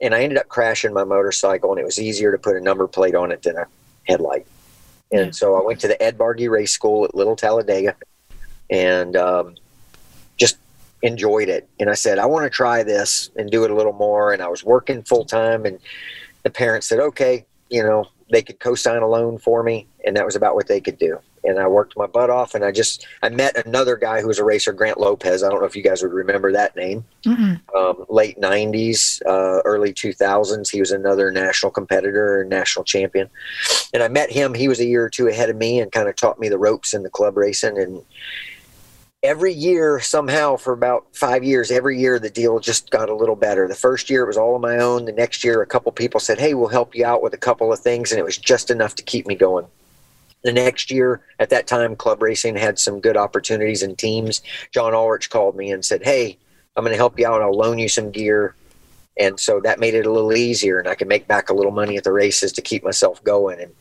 and 0.00 0.14
I 0.14 0.22
ended 0.22 0.38
up 0.38 0.48
crashing 0.48 0.94
my 0.94 1.04
motorcycle. 1.04 1.70
And 1.70 1.78
it 1.78 1.84
was 1.84 1.98
easier 1.98 2.32
to 2.32 2.38
put 2.38 2.56
a 2.56 2.60
number 2.60 2.86
plate 2.86 3.14
on 3.14 3.30
it 3.30 3.42
than 3.42 3.56
a 3.56 3.66
headlight. 4.04 4.46
And 5.12 5.26
Yeah. 5.26 5.30
so 5.32 5.60
I 5.60 5.64
went 5.64 5.80
to 5.80 5.88
the 5.88 6.02
Ed 6.02 6.16
Bargy 6.16 6.48
Race 6.50 6.72
School 6.72 7.04
at 7.04 7.14
Little 7.14 7.36
Talladega, 7.36 7.94
and 8.70 9.16
um, 9.16 9.56
just 10.38 10.56
enjoyed 11.02 11.50
it. 11.50 11.68
And 11.78 11.90
I 11.90 11.94
said 11.94 12.18
I 12.18 12.24
want 12.24 12.44
to 12.44 12.50
try 12.50 12.82
this 12.82 13.30
and 13.36 13.50
do 13.50 13.64
it 13.64 13.70
a 13.70 13.74
little 13.74 13.92
more. 13.92 14.32
And 14.32 14.40
I 14.40 14.48
was 14.48 14.64
working 14.64 15.02
full 15.02 15.26
time, 15.26 15.66
and 15.66 15.78
the 16.42 16.50
parents 16.50 16.88
said, 16.88 17.00
okay, 17.00 17.44
you 17.68 17.82
know, 17.82 18.08
they 18.30 18.42
could 18.42 18.60
co-sign 18.60 19.02
a 19.02 19.08
loan 19.08 19.38
for 19.38 19.62
me, 19.62 19.86
and 20.04 20.16
that 20.16 20.24
was 20.24 20.36
about 20.36 20.54
what 20.54 20.68
they 20.68 20.80
could 20.80 20.98
do. 20.98 21.18
And 21.42 21.58
I 21.58 21.66
worked 21.66 21.96
my 21.96 22.06
butt 22.06 22.30
off, 22.30 22.54
and 22.54 22.64
I 22.64 22.70
just 22.70 23.06
I 23.22 23.28
met 23.30 23.66
another 23.66 23.96
guy 23.96 24.20
who 24.20 24.28
was 24.28 24.38
a 24.38 24.44
racer, 24.44 24.72
Grant 24.72 25.00
Lopez. 25.00 25.42
I 25.42 25.48
don't 25.48 25.60
know 25.60 25.66
if 25.66 25.74
you 25.74 25.82
guys 25.82 26.02
would 26.02 26.12
remember 26.12 26.52
that 26.52 26.76
name. 26.76 27.04
Mm-mm. 27.24 27.60
Um, 27.74 28.04
late 28.08 28.38
'90s, 28.38 29.22
uh, 29.26 29.62
early 29.64 29.92
2000s, 29.92 30.70
he 30.70 30.80
was 30.80 30.92
another 30.92 31.30
national 31.30 31.72
competitor 31.72 32.40
and 32.40 32.50
national 32.50 32.84
champion. 32.84 33.30
And 33.94 34.02
I 34.02 34.08
met 34.08 34.30
him. 34.30 34.54
He 34.54 34.68
was 34.68 34.80
a 34.80 34.86
year 34.86 35.04
or 35.04 35.10
two 35.10 35.28
ahead 35.28 35.50
of 35.50 35.56
me, 35.56 35.80
and 35.80 35.90
kind 35.90 36.08
of 36.08 36.16
taught 36.16 36.38
me 36.38 36.48
the 36.48 36.58
ropes 36.58 36.94
in 36.94 37.02
the 37.02 37.10
club 37.10 37.36
racing. 37.36 37.78
And 37.78 38.02
every 39.22 39.52
year, 39.52 40.00
somehow, 40.00 40.56
for 40.56 40.72
about 40.72 41.06
five 41.12 41.44
years, 41.44 41.70
every 41.70 41.98
year 41.98 42.18
the 42.18 42.30
deal 42.30 42.58
just 42.58 42.90
got 42.90 43.08
a 43.08 43.14
little 43.14 43.36
better. 43.36 43.68
The 43.68 43.74
first 43.74 44.10
year 44.10 44.24
it 44.24 44.26
was 44.26 44.36
all 44.36 44.54
on 44.54 44.60
my 44.60 44.78
own. 44.78 45.04
The 45.04 45.12
next 45.12 45.44
year, 45.44 45.62
a 45.62 45.66
couple 45.66 45.92
people 45.92 46.20
said, 46.20 46.38
"Hey, 46.38 46.54
we'll 46.54 46.68
help 46.68 46.94
you 46.94 47.04
out 47.04 47.22
with 47.22 47.34
a 47.34 47.38
couple 47.38 47.72
of 47.72 47.80
things," 47.80 48.12
and 48.12 48.18
it 48.18 48.24
was 48.24 48.38
just 48.38 48.70
enough 48.70 48.94
to 48.96 49.02
keep 49.02 49.26
me 49.26 49.34
going. 49.34 49.66
The 50.42 50.52
next 50.52 50.90
year 50.90 51.20
at 51.38 51.50
that 51.50 51.66
time 51.66 51.96
club 51.96 52.22
racing 52.22 52.56
had 52.56 52.78
some 52.78 53.00
good 53.00 53.16
opportunities 53.16 53.82
and 53.82 53.98
teams. 53.98 54.40
John 54.72 54.94
ulrich 54.94 55.28
called 55.28 55.54
me 55.56 55.70
and 55.70 55.84
said 55.84 56.02
hey 56.02 56.38
i'm 56.76 56.84
going 56.84 56.94
to 56.94 56.96
help 56.96 57.18
you 57.18 57.26
out. 57.26 57.42
I'll 57.42 57.52
loan 57.52 57.78
you 57.78 57.88
some 57.88 58.10
gear. 58.10 58.54
And 59.18 59.38
so 59.38 59.60
that 59.60 59.80
made 59.80 59.94
it 59.94 60.06
a 60.06 60.10
little 60.10 60.32
easier 60.32 60.78
and 60.78 60.88
i 60.88 60.94
could 60.94 61.08
make 61.08 61.28
back 61.28 61.50
a 61.50 61.54
little 61.54 61.72
money 61.72 61.98
at 61.98 62.04
the 62.04 62.12
races 62.12 62.52
to 62.52 62.62
keep 62.62 62.82
myself 62.82 63.22
going. 63.22 63.60
And 63.60 63.72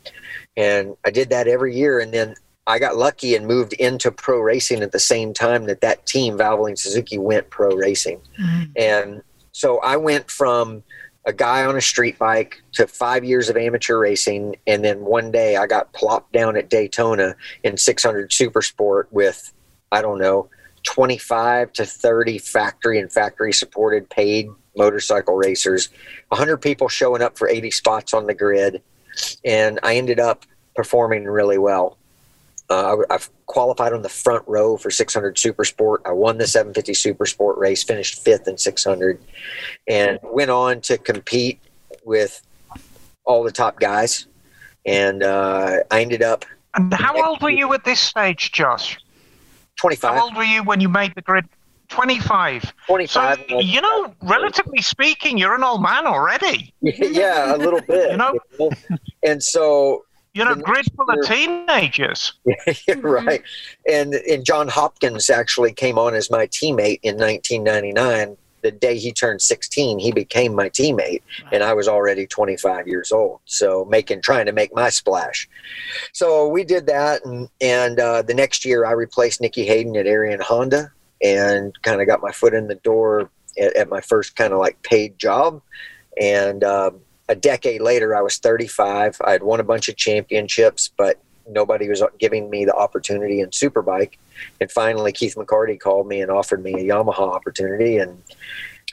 and 0.58 0.98
i 1.06 1.12
did 1.12 1.30
that 1.30 1.48
every 1.48 1.76
year 1.76 2.00
and 2.00 2.14
then 2.14 2.36
i 2.70 2.80
got 2.80 2.96
lucky 2.96 3.36
and 3.36 3.46
moved 3.46 3.74
into 3.74 4.10
pro 4.12 4.40
racing 4.40 4.82
at 4.82 4.92
the 4.94 5.00
same 5.00 5.34
time 5.34 5.66
that 5.66 5.82
that 5.82 6.06
team 6.06 6.38
valvoline 6.38 6.78
suzuki 6.78 7.18
went 7.18 7.50
pro 7.50 7.76
racing 7.76 8.22
Mhm. 8.40 8.72
and 8.78 9.22
so 9.52 9.80
I 9.80 9.98
went 9.98 10.30
from 10.32 10.84
a 11.26 11.34
guy 11.34 11.66
on 11.66 11.76
a 11.76 11.82
street 11.82 12.18
bike 12.18 12.62
to 12.74 12.88
five 12.88 13.26
years 13.26 13.50
of 13.50 13.58
amateur 13.58 13.98
racing. 13.98 14.56
And 14.68 14.86
then 14.86 15.02
one 15.02 15.32
day 15.32 15.58
I 15.58 15.68
got 15.68 15.92
plopped 15.92 16.32
down 16.32 16.56
at 16.56 16.70
Daytona 16.70 17.36
in 17.64 17.76
600 17.76 18.32
Super 18.32 18.62
Sport 18.62 19.10
with, 19.12 19.52
I 19.92 20.02
don't 20.02 20.18
know, 20.20 20.48
25 20.84 21.74
to 21.74 21.86
30 21.86 22.38
factory 22.38 23.00
and 23.00 23.12
factory 23.12 23.52
supported 23.52 24.10
paid 24.10 24.48
motorcycle 24.78 25.36
racers, 25.36 25.90
100 26.30 26.58
people 26.58 26.88
showing 26.88 27.22
up 27.22 27.38
for 27.38 27.50
80 27.50 27.72
spots 27.72 28.14
on 28.14 28.28
the 28.28 28.34
grid. 28.34 28.82
And 29.44 29.80
I 29.84 29.98
ended 29.98 30.20
up 30.20 30.46
performing 30.76 31.26
really 31.26 31.58
well. 31.58 31.98
Uh, 32.70 32.98
I, 33.10 33.16
I've 33.16 33.30
qualified 33.48 33.94
on 33.94 34.02
the 34.02 34.10
front 34.10 34.44
row 34.48 34.78
for 34.78 34.92
600 34.92 35.38
Super 35.38 35.66
Sport. 35.66 36.02
I 36.06 36.12
won 36.12 36.38
the 36.38 36.48
750 36.48 36.94
Super 36.94 37.26
Sport 37.26 37.58
race, 37.58 37.84
finished 37.84 38.24
fifth 38.24 38.48
in 38.48 38.58
600, 38.58 39.20
and 39.88 40.20
went 40.24 40.52
on 40.52 40.82
to 40.82 40.98
compete 40.98 41.60
with 42.06 42.42
all 43.26 43.44
the 43.44 43.52
top 43.52 43.80
guys. 43.80 44.28
And 44.86 45.24
uh, 45.24 45.78
I 45.92 46.02
ended 46.02 46.22
up 46.22 46.46
And 46.76 46.94
how 46.94 47.22
old 47.24 47.42
were 47.42 47.50
you 47.50 47.74
at 47.74 47.84
this 47.84 48.00
stage, 48.00 48.52
Josh? 48.52 48.98
25. 49.78 50.14
How 50.14 50.24
old 50.24 50.36
were 50.36 50.44
you 50.44 50.64
when 50.64 50.80
you 50.80 50.90
made 50.90 51.16
the 51.16 51.22
grid? 51.22 51.46
25. 51.90 52.74
25. 52.88 53.46
So, 53.50 53.60
you 53.60 53.82
know, 53.82 54.14
relatively 54.22 54.82
speaking, 54.82 55.38
you're 55.38 55.56
an 55.56 55.64
old 55.64 55.82
man 55.82 56.06
already. 56.06 56.74
yeah, 56.82 57.56
a 57.56 57.58
little 57.58 57.82
bit. 57.82 58.12
You 58.12 58.18
know? 58.18 58.34
And 59.22 59.44
so, 59.44 60.06
You're 60.40 60.54
a 60.54 60.56
The 60.56 60.64
grid 60.64 60.86
full 60.96 61.10
of 61.10 61.26
teenagers. 61.26 62.34
right. 62.98 63.44
And 63.90 64.14
and 64.14 64.46
John 64.46 64.70
Hopkins 64.70 65.30
actually 65.30 65.74
came 65.74 65.98
on 65.98 66.16
as 66.16 66.32
my 66.32 66.48
teammate 66.48 67.00
in 67.04 67.18
1999. 67.18 68.38
The 68.62 68.72
day 68.72 68.98
he 68.98 69.14
turned 69.14 69.42
16, 69.42 70.00
he 70.00 70.12
became 70.12 70.54
my 70.54 70.70
teammate, 70.70 71.22
and 71.52 71.64
I 71.64 71.74
was 71.74 71.88
already 71.88 72.28
25 72.28 72.90
years 72.90 73.12
old. 73.12 73.40
So 73.46 73.86
making 73.86 74.22
trying 74.22 74.48
to 74.48 74.52
make 74.52 74.74
my 74.74 74.90
splash. 74.90 75.48
So 76.12 76.48
we 76.48 76.64
did 76.64 76.86
that, 76.88 77.26
and 77.26 77.50
and 77.60 78.00
uh, 78.00 78.22
the 78.22 78.34
next 78.34 78.64
year 78.64 78.86
I 78.86 78.92
replaced 78.92 79.42
Nicky 79.42 79.66
Hayden 79.66 79.96
at 79.98 80.06
Erion 80.06 80.42
Honda, 80.42 80.92
and 81.22 81.74
kind 81.84 82.02
of 82.02 82.08
got 82.08 82.22
my 82.22 82.32
foot 82.32 82.54
in 82.54 82.68
the 82.68 82.76
door 82.76 83.30
at, 83.58 83.76
at 83.76 83.90
my 83.90 84.02
first 84.02 84.36
kind 84.38 84.54
of 84.54 84.60
like 84.60 84.82
paid 84.84 85.20
job. 85.20 85.62
And 86.20 86.64
um, 86.64 87.00
a 87.30 87.36
decade 87.36 87.82
later, 87.82 88.16
I 88.16 88.22
was 88.22 88.38
35. 88.38 89.18
I 89.24 89.32
had 89.32 89.44
won 89.44 89.60
a 89.60 89.64
bunch 89.64 89.88
of 89.88 89.96
championships, 89.96 90.90
but 90.98 91.20
nobody 91.48 91.88
was 91.88 92.04
giving 92.18 92.50
me 92.50 92.66
the 92.66 92.76
opportunity 92.76 93.40
in 93.40 93.50
Superbike. 93.50 94.14
And 94.60 94.72
finally, 94.72 95.12
Keith 95.12 95.36
McCarty 95.36 95.80
called 95.80 96.08
me 96.08 96.22
and 96.22 96.32
offered 96.32 96.64
me 96.64 96.74
a 96.74 96.92
Yamaha 96.92 97.20
opportunity. 97.20 97.98
And 97.98 98.22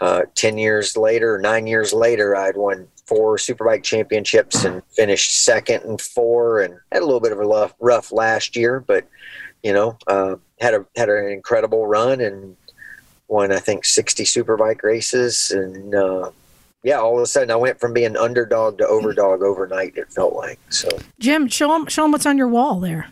uh, 0.02 0.22
10 0.34 0.58
years 0.58 0.98
later, 0.98 1.38
nine 1.38 1.66
years 1.66 1.94
later, 1.94 2.36
I'd 2.36 2.58
won 2.58 2.88
four 3.06 3.38
Superbike 3.38 3.82
championships 3.82 4.64
and 4.64 4.82
finished 4.90 5.44
second 5.44 5.84
and 5.84 6.00
four 6.00 6.60
and 6.60 6.78
had 6.92 7.02
a 7.02 7.06
little 7.06 7.20
bit 7.20 7.32
of 7.32 7.38
a 7.38 7.44
rough, 7.44 7.74
rough 7.80 8.12
last 8.12 8.54
year, 8.54 8.80
but, 8.80 9.06
you 9.62 9.72
know, 9.72 9.96
uh, 10.08 10.36
had 10.60 10.74
a 10.74 10.84
had 10.94 11.08
an 11.08 11.28
incredible 11.28 11.86
run 11.86 12.20
and 12.20 12.56
won, 13.28 13.50
I 13.50 13.60
think, 13.60 13.86
60 13.86 14.24
Superbike 14.24 14.82
races. 14.82 15.52
And, 15.52 15.94
uh, 15.94 16.30
yeah, 16.82 16.98
all 17.00 17.16
of 17.16 17.22
a 17.22 17.26
sudden 17.26 17.50
I 17.50 17.56
went 17.56 17.80
from 17.80 17.92
being 17.92 18.16
underdog 18.16 18.78
to 18.78 18.84
overdog 18.84 19.42
overnight. 19.42 19.96
It 19.96 20.12
felt 20.12 20.34
like 20.34 20.58
so. 20.70 20.88
Jim, 21.18 21.48
show 21.48 21.74
him, 21.74 21.86
show 21.86 22.04
him 22.04 22.12
what's 22.12 22.26
on 22.26 22.38
your 22.38 22.48
wall 22.48 22.80
there. 22.80 23.08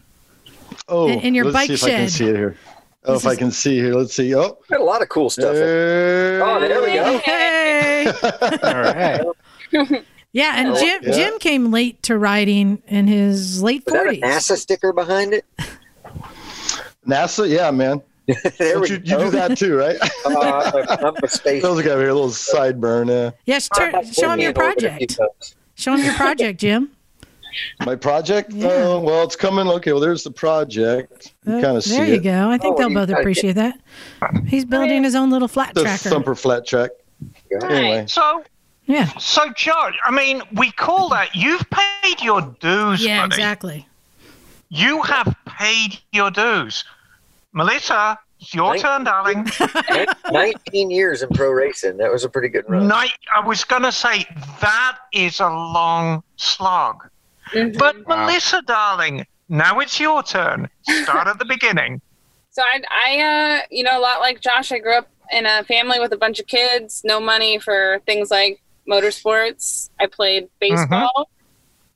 Oh, 0.88 1.08
In- 1.08 1.20
in 1.20 1.34
your 1.34 1.44
let's 1.46 1.54
bike 1.54 1.66
see 1.68 1.74
if 1.74 1.84
I 1.84 1.88
can 1.90 2.08
see 2.08 2.26
it 2.28 2.36
here. 2.36 2.56
Oh, 3.06 3.12
This 3.14 3.22
if 3.24 3.28
I 3.28 3.36
can 3.36 3.50
see 3.50 3.76
here, 3.76 3.94
let's 3.94 4.14
see. 4.14 4.34
Oh, 4.34 4.58
Got 4.70 4.80
a 4.80 4.84
lot 4.84 5.02
of 5.02 5.08
cool 5.10 5.28
stuff. 5.28 5.50
in 5.54 5.60
there, 5.60 6.42
Oh, 6.42 6.58
there 6.60 6.80
we 6.80 6.94
go. 6.94 7.18
Hey. 7.18 8.06
All 8.62 8.80
right. 8.80 9.20
Yeah, 10.36 10.54
and 10.56 10.76
Jim 10.76 11.00
yeah. 11.04 11.12
Jim 11.12 11.38
came 11.38 11.70
late 11.70 12.02
to 12.02 12.18
riding 12.18 12.82
in 12.88 13.06
his 13.06 13.62
late 13.62 13.84
Was 13.86 13.92
that 13.94 14.00
a 14.00 14.04
forties. 14.06 14.22
NASA 14.24 14.56
sticker 14.56 14.92
behind 14.92 15.32
it? 15.32 15.44
NASA. 17.06 17.48
Yeah, 17.48 17.70
man. 17.70 18.02
there 18.58 18.78
you, 18.86 18.94
you 18.94 18.98
do 19.00 19.30
that 19.30 19.56
too, 19.58 19.76
right? 19.76 19.96
Uh, 20.26 20.72
I'm, 20.90 21.06
I'm 21.06 21.14
a 21.22 21.28
space. 21.28 21.62
Those 21.62 21.82
guys 21.82 21.92
here, 21.92 22.08
a 22.08 22.14
little 22.14 22.28
sideburn. 22.30 23.10
Uh, 23.10 23.30
Yes, 23.44 23.68
turn, 23.68 23.92
show 24.12 24.30
him 24.30 24.40
your 24.40 24.52
me 24.52 24.56
in 24.56 24.62
orbit 24.62 24.84
a 24.84 24.96
few 24.96 25.06
project. 25.06 25.54
Show 25.74 25.94
him 25.94 26.04
your 26.04 26.14
project, 26.14 26.60
Jim. 26.60 26.90
my 27.86 27.94
project. 27.94 28.52
Yeah. 28.52 28.68
Oh, 28.70 29.00
well, 29.00 29.22
it's 29.24 29.36
coming. 29.36 29.68
Okay, 29.68 29.92
well, 29.92 30.00
there's 30.00 30.24
the 30.24 30.30
project. 30.30 31.34
You 31.46 31.56
Uh, 31.58 31.60
kind 31.60 31.76
of 31.76 31.84
see 31.84 31.96
there 31.96 32.06
you 32.06 32.14
it. 32.14 32.22
go. 32.24 32.50
I 32.50 32.56
think 32.58 32.74
Oh, 32.74 32.78
they'll 32.78 32.88
both 32.88 32.94
gotta 33.08 33.12
get- 33.12 33.20
appreciate 33.20 33.52
that. 33.52 33.78
He's 34.46 34.64
building 34.64 35.04
his 35.04 35.14
own 35.14 35.30
little 35.30 35.48
flat 35.48 35.74
The 35.74 35.82
tracker. 35.82 36.08
thumper 36.08 36.34
flat 36.34 36.66
track. 36.66 36.90
Anyway, 37.62 38.06
So, 38.08 38.42
Yeah, 38.86 39.06
so 39.18 39.50
Josh, 39.54 39.96
I 40.04 40.10
mean, 40.10 40.42
we 40.56 40.70
call 40.72 41.08
that 41.10 41.34
you've 41.34 41.64
paid 41.70 42.20
your 42.22 42.40
dues, 42.60 43.04
yeah, 43.04 43.22
buddy. 43.22 43.34
exactly. 43.34 43.88
You 44.70 45.02
have 45.02 45.34
paid 45.46 45.98
your 46.12 46.30
dues. 46.30 46.84
Melissa, 47.54 48.18
it's 48.40 48.52
your 48.52 48.72
Right. 48.72 48.80
turn, 48.80 49.04
darling. 49.04 49.48
19 50.30 50.90
years 50.90 51.22
in 51.22 51.28
pro 51.30 51.50
racing. 51.50 51.96
That 51.98 52.12
was 52.12 52.24
a 52.24 52.28
pretty 52.28 52.48
good 52.48 52.64
run. 52.68 52.86
Night, 52.88 53.12
I 53.34 53.40
was 53.46 53.64
going 53.64 53.82
to 53.82 53.92
say 53.92 54.26
that 54.60 54.98
is 55.12 55.40
a 55.40 55.48
long 55.48 56.22
slog. 56.36 57.08
Mhm. 57.52 57.78
But 57.78 58.06
Melissa, 58.08 58.60
darling, 58.66 59.26
now 59.48 59.78
it's 59.80 59.98
your 60.00 60.22
turn. 60.22 60.68
Start 61.04 61.28
at 61.28 61.38
the 61.38 61.44
beginning. 61.46 62.00
So 62.54 62.62
I, 62.62 62.82
I, 62.88 63.20
uh, 63.20 63.62
you 63.68 63.82
know, 63.82 63.98
a 63.98 64.00
lot 64.00 64.20
like 64.20 64.40
Josh, 64.40 64.70
I 64.70 64.78
grew 64.78 64.96
up 64.96 65.08
in 65.32 65.44
a 65.44 65.64
family 65.64 65.98
with 65.98 66.12
a 66.12 66.16
bunch 66.16 66.38
of 66.38 66.46
kids, 66.46 67.02
no 67.04 67.18
money 67.18 67.58
for 67.58 68.00
things 68.06 68.30
like 68.30 68.62
motorsports. 68.88 69.90
I 69.98 70.06
played 70.06 70.46
baseball. 70.60 71.28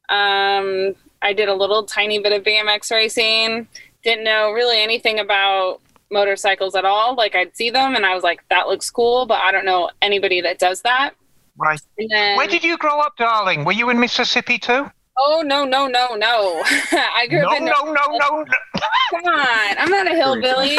Um, 0.09 0.97
I 1.23 1.33
did 1.33 1.49
a 1.49 1.55
little 1.55 1.85
tiny 1.85 2.19
bit 2.19 2.33
of 2.33 2.43
BMX 2.43 2.91
racing. 2.91 3.69
Didn't 4.05 4.25
know 4.25 4.53
really 4.53 4.81
anything 4.83 5.19
about 5.19 5.81
motorcycles 6.11 6.75
at 6.75 6.85
all. 6.85 7.15
Like 7.15 7.35
I'd 7.35 7.57
see 7.57 7.71
them 7.71 7.95
and 7.95 8.07
I 8.07 8.15
was 8.15 8.23
like, 8.25 8.41
that 8.51 8.69
looks 8.69 8.91
cool, 8.91 9.27
but 9.27 9.41
I 9.43 9.53
don't 9.53 9.65
know 9.65 9.91
anybody 10.03 10.41
that 10.41 10.59
does 10.59 10.83
that. 10.83 11.15
Right. 11.57 11.81
And 11.99 12.09
then, 12.11 12.37
Where 12.37 12.47
did 12.47 12.63
you 12.63 12.79
grow 12.79 13.01
up, 13.01 13.17
darling? 13.17 13.65
Were 13.65 13.73
you 13.73 13.91
in 13.91 13.99
Mississippi 13.99 14.59
too? 14.59 14.91
oh 15.21 15.43
no, 15.45 15.65
no, 15.65 15.89
no, 15.89 16.15
no! 16.15 16.63
I 16.93 17.27
grew 17.29 17.43
No, 17.43 17.49
up 17.49 17.57
in 17.57 17.65
no, 17.65 17.73
no, 17.87 17.93
no, 17.93 18.19
no. 18.19 18.45
Come 19.11 19.25
on, 19.25 19.77
I'm 19.79 19.91
not 19.91 20.07
a 20.07 20.15
hillbilly. 20.15 20.77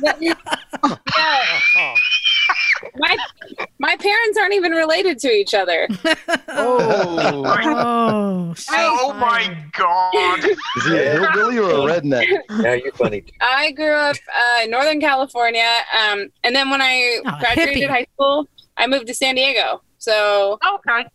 no. 0.20 0.34
My 2.96 3.16
my 3.78 3.91
parents 4.02 4.38
aren't 4.38 4.54
even 4.54 4.72
related 4.72 5.18
to 5.20 5.28
each 5.30 5.54
other. 5.54 5.88
Oh, 6.54 7.54
Oh, 7.64 8.54
Oh 8.70 9.12
my 9.14 9.56
God. 9.72 10.44
is 10.76 10.84
he 10.84 10.96
a 10.96 11.10
hillbilly 11.10 11.58
or 11.58 11.70
a 11.70 11.74
redneck? 12.00 12.26
Now 12.50 12.72
you're 12.74 12.92
funny. 12.92 13.24
I 13.40 13.72
grew 13.72 13.92
up 13.94 14.16
uh, 14.34 14.64
in 14.64 14.70
Northern 14.70 15.00
California, 15.00 15.68
um, 15.98 16.28
and 16.44 16.54
then 16.54 16.70
when 16.70 16.82
I 16.82 17.20
Oh, 17.24 17.30
graduated 17.40 17.84
hippie. 17.84 17.88
high 17.90 18.06
school, 18.14 18.46
I 18.76 18.86
moved 18.86 19.06
to 19.06 19.14
San 19.14 19.34
Diego. 19.36 19.82
So 19.98 20.58
Okay. 20.76 21.06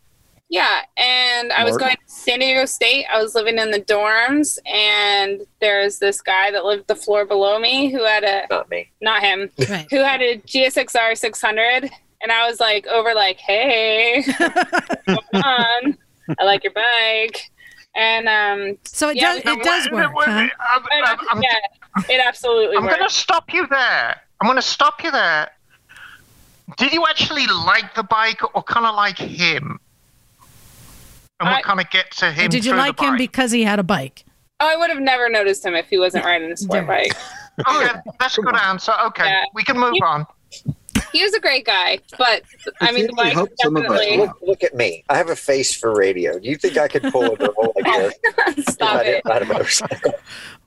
yeah, 0.49 0.79
and 0.97 1.51
I 1.53 1.63
was 1.63 1.77
going 1.77 1.91
to 1.95 2.01
San 2.07 2.39
Diego 2.39 2.65
State. 2.65 3.05
I 3.11 3.21
was 3.21 3.35
living 3.35 3.57
in 3.59 3.69
the 3.71 3.81
dorms, 3.81 4.57
and 4.67 5.41
there's 5.61 5.99
this 5.99 6.21
guy 6.21 6.51
that 6.51 6.65
lived 6.65 6.87
the 6.87 6.95
floor 6.95 7.25
below 7.25 7.59
me 7.59 7.91
who 7.91 8.03
had 8.03 8.23
a 8.23 8.47
Not 8.49 8.69
me. 8.69 8.89
not 9.01 9.21
him 9.21 9.49
right. 9.69 9.85
who 9.91 9.97
had 9.97 10.21
a 10.21 10.37
GSXR 10.39 11.17
600, 11.17 11.91
and 12.21 12.31
I 12.31 12.47
was 12.47 12.59
like 12.59 12.87
over 12.87 13.13
like, 13.13 13.37
hey, 13.37 14.23
what's 14.37 15.29
going 15.31 15.43
on? 15.43 15.97
I 16.39 16.43
like 16.43 16.63
your 16.63 16.73
bike, 16.73 17.49
and 17.95 18.27
um, 18.27 18.77
So 18.85 19.09
it 19.09 19.17
Yeah, 19.17 19.39
does 19.39 19.57
it 19.57 19.63
does 19.63 19.91
work, 19.91 20.13
wait, 20.15 20.27
huh? 20.27 20.47
I'm, 20.59 20.81
it, 20.83 21.03
I'm, 21.05 21.17
I'm, 21.31 21.41
yeah, 21.41 22.05
it 22.09 22.21
absolutely 22.25 22.77
I'm 22.77 22.83
works. 22.83 22.97
going 22.97 23.07
to 23.09 23.13
stop 23.15 23.53
you 23.53 23.65
there. 23.67 24.15
I'm 24.41 24.47
going 24.47 24.57
to 24.57 24.61
stop 24.61 25.03
you 25.03 25.11
there. 25.11 25.49
Did 26.77 26.91
you 26.91 27.05
actually 27.07 27.47
like 27.47 27.95
the 27.95 28.03
bike 28.03 28.41
or 28.55 28.61
kind 28.63 28.85
of 28.85 28.93
like 28.95 29.17
him? 29.17 29.79
And 31.39 31.47
I- 31.49 31.53
what 31.53 31.63
kind 31.63 31.79
of 31.79 31.89
get 31.91 32.11
to 32.17 32.31
him? 32.31 32.49
Did 32.49 32.65
you 32.65 32.75
like 32.75 32.99
him 32.99 33.15
because 33.17 33.51
he 33.51 33.63
had 33.63 33.79
a 33.79 33.83
bike? 33.83 34.25
Oh, 34.59 34.67
I 34.67 34.75
would 34.75 34.89
have 34.89 34.99
never 34.99 35.29
noticed 35.29 35.63
him 35.65 35.75
if 35.75 35.87
he 35.87 35.97
wasn't 35.99 36.25
riding 36.25 36.51
a 36.51 36.57
sport 36.57 36.81
Yeah. 36.83 36.87
bike. 36.87 37.15
Okay, 37.69 37.99
that's 38.19 38.37
a 38.37 38.41
good 38.41 38.55
answer. 38.61 38.91
Okay, 39.05 39.25
Yeah. 39.25 39.43
we 39.53 39.63
can 39.63 39.79
move 39.79 39.93
on. 40.03 40.25
He 41.11 41.23
was 41.23 41.33
a 41.33 41.39
great 41.39 41.65
guy, 41.65 41.99
but 42.17 42.43
I 42.81 42.91
mean, 42.91 43.07
the 43.07 43.13
certainly 43.13 43.13
bike 43.15 43.33
hope 43.33 43.49
some 43.61 43.77
of 43.77 43.85
us 43.85 43.91
definitely. 43.91 44.17
Look, 44.17 44.37
look 44.41 44.63
at 44.63 44.75
me. 44.75 45.03
I 45.09 45.17
have 45.17 45.29
a 45.29 45.35
face 45.35 45.73
for 45.73 45.93
radio. 45.95 46.39
Do 46.39 46.47
you 46.49 46.57
think 46.57 46.77
I 46.77 46.87
could 46.87 47.03
pull 47.11 47.23
a 47.33 47.35
girl 47.37 47.73
like 47.75 48.55
this 48.55 48.65
Stop 48.65 48.95
I 48.97 49.01
it. 49.03 49.23
didn't 49.23 49.41
a 49.43 49.45
motorcycle? 49.53 50.13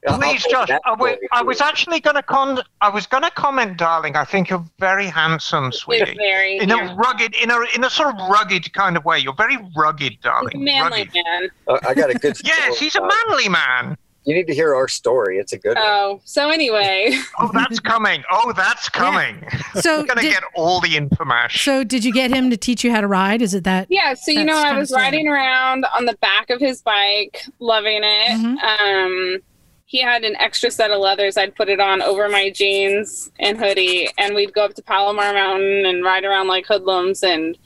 Please, 0.06 0.42
Josh. 0.50 0.68
that 0.68 0.80
I 0.86 0.94
was, 0.94 1.16
I 1.30 1.42
was 1.42 1.60
actually 1.60 2.00
going 2.00 2.16
to 2.16 2.22
con. 2.22 2.60
I 2.80 2.88
was 2.88 3.06
going 3.06 3.22
to 3.22 3.30
comment, 3.32 3.76
darling. 3.76 4.16
I 4.16 4.24
think 4.24 4.48
you're 4.48 4.64
very 4.78 5.06
handsome, 5.06 5.66
He's 5.66 5.76
sweetie. 5.80 6.14
very 6.16 6.56
In 6.58 6.70
yeah. 6.70 6.92
a 6.92 6.96
rugged, 6.96 7.34
in 7.34 7.50
a 7.50 7.60
in 7.74 7.84
a 7.84 7.90
sort 7.90 8.14
of 8.14 8.28
rugged 8.30 8.72
kind 8.72 8.96
of 8.96 9.04
way. 9.04 9.18
You're 9.18 9.34
very 9.34 9.58
rugged, 9.76 10.12
He's 10.12 10.18
a 10.20 10.22
darling. 10.22 10.64
manly 10.64 11.00
Rugged. 11.00 11.14
man. 11.26 11.48
Uh, 11.68 11.78
I 11.86 11.92
got 11.94 12.08
a 12.10 12.14
good. 12.14 12.36
Yes, 12.44 12.78
he's 12.78 12.96
a 12.96 13.02
manly 13.02 13.48
man. 13.50 13.98
You 14.24 14.34
need 14.34 14.46
to 14.48 14.54
hear 14.54 14.74
our 14.74 14.86
story. 14.86 15.38
It's 15.38 15.52
a 15.54 15.58
good 15.58 15.76
one. 15.76 15.84
Oh, 15.86 16.20
so 16.24 16.50
anyway, 16.50 17.16
Oh, 17.38 17.50
that's 17.54 17.80
coming. 17.80 18.22
Oh, 18.30 18.52
that's 18.54 18.88
coming. 18.90 19.42
So 19.80 20.00
We're 20.00 20.06
gonna 20.06 20.20
did, 20.20 20.32
get 20.34 20.42
all 20.54 20.80
the 20.80 20.94
information. 20.96 21.58
so 21.58 21.84
did 21.84 22.04
you 22.04 22.12
get 22.12 22.30
him 22.30 22.50
to 22.50 22.56
teach 22.58 22.84
you 22.84 22.90
how 22.92 23.00
to 23.00 23.06
ride? 23.06 23.40
Is 23.40 23.54
it 23.54 23.64
that? 23.64 23.86
yeah. 23.88 24.12
So 24.14 24.30
you 24.32 24.44
know, 24.44 24.58
I 24.58 24.64
kinda 24.66 24.80
was 24.80 24.90
sad. 24.90 24.96
riding 24.96 25.26
around 25.26 25.86
on 25.96 26.04
the 26.04 26.16
back 26.20 26.50
of 26.50 26.60
his 26.60 26.82
bike, 26.82 27.44
loving 27.60 28.00
it. 28.04 28.30
Mhm. 28.38 28.56
Um, 28.62 29.38
he 29.86 30.00
had 30.02 30.22
an 30.22 30.36
extra 30.36 30.70
set 30.70 30.90
of 30.90 31.00
leathers. 31.00 31.36
I'd 31.38 31.56
put 31.56 31.68
it 31.70 31.80
on 31.80 32.02
over 32.02 32.28
my 32.28 32.50
jeans 32.50 33.30
and 33.40 33.58
hoodie, 33.58 34.08
and 34.18 34.34
we'd 34.34 34.52
go 34.52 34.64
up 34.66 34.74
to 34.74 34.82
Palomar 34.82 35.32
Mountain 35.32 35.86
and 35.86 36.04
ride 36.04 36.24
around 36.24 36.46
like 36.46 36.66
hoodlums. 36.66 37.22
And 37.22 37.56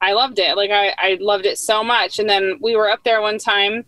I 0.00 0.12
loved 0.14 0.38
it. 0.40 0.56
Like 0.56 0.70
I, 0.72 0.92
I 0.98 1.16
loved 1.20 1.46
it 1.46 1.58
so 1.58 1.82
much. 1.84 2.18
And 2.18 2.28
then 2.28 2.58
we 2.60 2.74
were 2.76 2.90
up 2.90 3.04
there 3.04 3.22
one 3.22 3.38
time, 3.38 3.84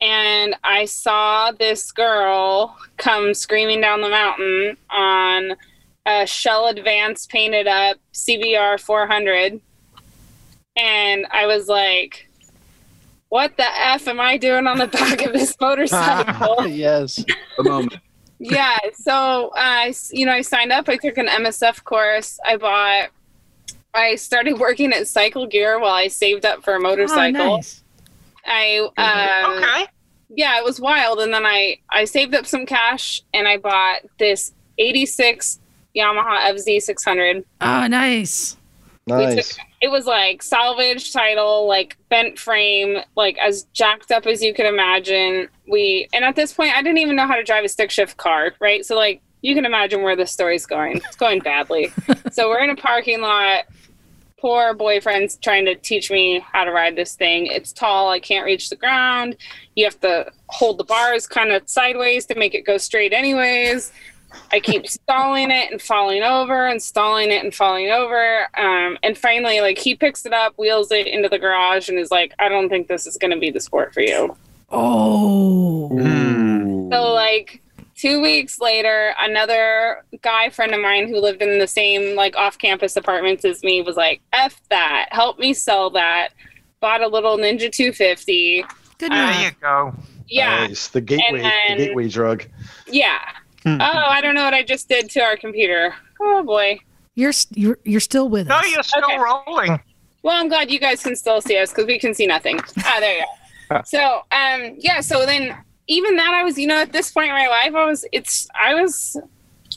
and 0.00 0.54
I 0.62 0.84
saw 0.84 1.52
this 1.52 1.90
girl 1.92 2.76
come 2.96 3.34
screaming 3.34 3.80
down 3.80 4.00
the 4.00 4.10
mountain 4.10 4.76
on 4.90 5.56
a 6.06 6.26
Shell 6.26 6.68
Advance 6.68 7.26
painted 7.26 7.66
up 7.66 7.96
CBR 8.12 8.80
400, 8.80 9.60
and 10.76 11.26
I 11.30 11.46
was 11.46 11.68
like 11.68 12.26
what 13.28 13.56
the 13.56 13.66
f 13.66 14.06
am 14.08 14.20
I 14.20 14.36
doing 14.36 14.66
on 14.66 14.78
the 14.78 14.86
back 14.86 15.24
of 15.24 15.32
this 15.32 15.54
motorcycle? 15.60 16.66
yes. 16.68 17.24
The 17.56 17.64
moment. 17.64 17.96
yeah. 18.38 18.78
So 18.94 19.48
uh, 19.48 19.52
I, 19.56 19.94
you 20.10 20.26
know, 20.26 20.32
I 20.32 20.42
signed 20.42 20.72
up. 20.72 20.88
I 20.88 20.96
took 20.96 21.18
an 21.18 21.26
MSF 21.26 21.84
course. 21.84 22.38
I 22.46 22.56
bought. 22.56 23.10
I 23.94 24.16
started 24.16 24.58
working 24.58 24.92
at 24.92 25.08
Cycle 25.08 25.46
Gear 25.46 25.80
while 25.80 25.94
I 25.94 26.08
saved 26.08 26.44
up 26.44 26.62
for 26.62 26.74
a 26.74 26.78
ah, 26.78 26.80
motorcycle. 26.80 27.42
Oh, 27.42 27.56
nice. 27.56 27.82
I 28.46 28.88
uh, 28.96 29.56
Okay. 29.56 29.86
yeah, 30.30 30.58
it 30.58 30.64
was 30.64 30.80
wild. 30.80 31.20
And 31.20 31.32
then 31.32 31.44
I 31.46 31.78
I 31.90 32.04
saved 32.04 32.34
up 32.34 32.46
some 32.46 32.66
cash 32.66 33.22
and 33.34 33.46
I 33.46 33.56
bought 33.58 34.00
this 34.18 34.52
'86 34.78 35.60
Yamaha 35.96 36.52
FZ 36.52 36.82
600. 36.82 37.44
Oh, 37.60 37.86
nice. 37.86 38.56
Nice. 39.08 39.56
it 39.80 39.88
was 39.88 40.04
like 40.04 40.42
salvage 40.42 41.12
title, 41.12 41.68
like 41.68 41.96
bent 42.08 42.40
frame, 42.40 42.98
like 43.16 43.38
as 43.38 43.64
jacked 43.72 44.10
up 44.10 44.26
as 44.26 44.42
you 44.42 44.52
could 44.52 44.66
imagine. 44.66 45.48
We 45.70 46.08
and 46.12 46.24
at 46.24 46.34
this 46.34 46.52
point, 46.52 46.74
I 46.76 46.82
didn't 46.82 46.98
even 46.98 47.14
know 47.14 47.26
how 47.26 47.36
to 47.36 47.44
drive 47.44 47.64
a 47.64 47.68
stick 47.68 47.92
shift 47.92 48.16
car, 48.16 48.52
right? 48.58 48.84
So 48.84 48.96
like 48.96 49.22
you 49.42 49.54
can 49.54 49.64
imagine 49.64 50.02
where 50.02 50.16
the 50.16 50.26
story's 50.26 50.66
going. 50.66 50.96
It's 50.96 51.14
going 51.14 51.38
badly. 51.38 51.92
so 52.32 52.48
we're 52.48 52.64
in 52.64 52.70
a 52.70 52.76
parking 52.76 53.20
lot. 53.20 53.66
Poor 54.46 54.74
boyfriend's 54.74 55.38
trying 55.38 55.64
to 55.64 55.74
teach 55.74 56.08
me 56.08 56.38
how 56.52 56.62
to 56.62 56.70
ride 56.70 56.94
this 56.94 57.16
thing. 57.16 57.46
It's 57.46 57.72
tall. 57.72 58.10
I 58.10 58.20
can't 58.20 58.46
reach 58.46 58.70
the 58.70 58.76
ground. 58.76 59.36
You 59.74 59.84
have 59.84 59.98
to 60.02 60.30
hold 60.46 60.78
the 60.78 60.84
bars 60.84 61.26
kind 61.26 61.50
of 61.50 61.68
sideways 61.68 62.26
to 62.26 62.36
make 62.36 62.54
it 62.54 62.60
go 62.60 62.78
straight, 62.78 63.12
anyways. 63.12 63.90
I 64.52 64.60
keep 64.60 64.86
stalling 64.86 65.50
it 65.50 65.72
and 65.72 65.82
falling 65.82 66.22
over 66.22 66.68
and 66.68 66.80
stalling 66.80 67.32
it 67.32 67.42
and 67.42 67.52
falling 67.52 67.90
over. 67.90 68.46
Um, 68.56 68.96
and 69.02 69.18
finally, 69.18 69.60
like 69.60 69.78
he 69.78 69.96
picks 69.96 70.24
it 70.24 70.32
up, 70.32 70.56
wheels 70.56 70.92
it 70.92 71.08
into 71.08 71.28
the 71.28 71.40
garage, 71.40 71.88
and 71.88 71.98
is 71.98 72.12
like, 72.12 72.32
"I 72.38 72.48
don't 72.48 72.68
think 72.68 72.86
this 72.86 73.04
is 73.04 73.16
going 73.16 73.32
to 73.32 73.40
be 73.40 73.50
the 73.50 73.58
sport 73.58 73.92
for 73.92 74.00
you." 74.00 74.36
Oh. 74.70 75.90
Ooh. 75.92 76.88
So 76.92 77.02
like 77.12 77.62
two 77.96 78.20
weeks 78.20 78.60
later, 78.60 79.14
another 79.18 80.04
guy 80.22 80.50
friend 80.50 80.72
of 80.74 80.80
mine 80.80 81.08
who 81.08 81.18
lived 81.20 81.42
in 81.42 81.58
the 81.58 81.66
same 81.66 82.14
like 82.16 82.36
off-campus 82.36 82.96
apartments 82.96 83.44
as 83.44 83.62
me 83.62 83.82
was 83.82 83.96
like, 83.96 84.20
"F 84.32 84.60
that, 84.70 85.08
help 85.10 85.38
me 85.38 85.52
sell 85.54 85.90
that." 85.90 86.28
Bought 86.80 87.00
a 87.00 87.08
little 87.08 87.36
Ninja 87.38 87.72
250. 87.72 88.64
Good 88.98 89.10
There 89.12 89.42
you 89.42 89.50
go. 89.60 89.94
Yeah, 90.28 90.66
Nice. 90.66 90.88
The 90.88 91.00
gateway, 91.00 91.40
then- 91.42 91.78
the 91.78 91.86
gateway 91.86 92.08
drug. 92.08 92.44
yeah. 92.86 93.18
Oh, 93.64 93.78
I 93.80 94.20
don't 94.20 94.34
know 94.36 94.44
what 94.44 94.54
I 94.54 94.62
just 94.62 94.88
did 94.88 95.10
to 95.10 95.20
our 95.20 95.36
computer. 95.36 95.94
Oh 96.20 96.42
boy. 96.44 96.78
You're, 97.14 97.32
you're 97.54 97.78
you're 97.84 98.00
still 98.00 98.28
with 98.28 98.46
No, 98.46 98.56
us. 98.56 98.62
No, 98.62 98.68
you're 98.68 98.82
still 98.82 99.04
Okay. 99.04 99.18
rolling. 99.18 99.80
Well, 100.22 100.36
I'm 100.40 100.48
glad 100.48 100.70
you 100.70 100.78
guys 100.78 101.02
can 101.02 101.16
still 101.16 101.40
see 101.40 101.56
us 101.58 101.70
because 101.70 101.86
we 101.86 101.98
can 101.98 102.12
see 102.14 102.26
nothing. 102.26 102.60
Ah, 102.84 102.96
there 103.00 103.18
you 103.18 103.24
go. 103.70 103.80
so, 103.84 104.22
um, 104.32 104.74
yeah. 104.78 105.00
So 105.00 105.24
then, 105.26 105.56
even 105.88 106.16
that, 106.16 106.34
I 106.34 106.44
was, 106.44 106.58
you 106.58 106.66
know, 106.66 106.80
at 106.80 106.92
this 106.92 107.10
point 107.10 107.28
in 107.28 107.34
my 107.34 107.48
life, 107.48 107.74
I 107.74 107.84
was, 107.86 108.04
it's, 108.12 108.48
I 108.54 108.74
was 108.74 109.16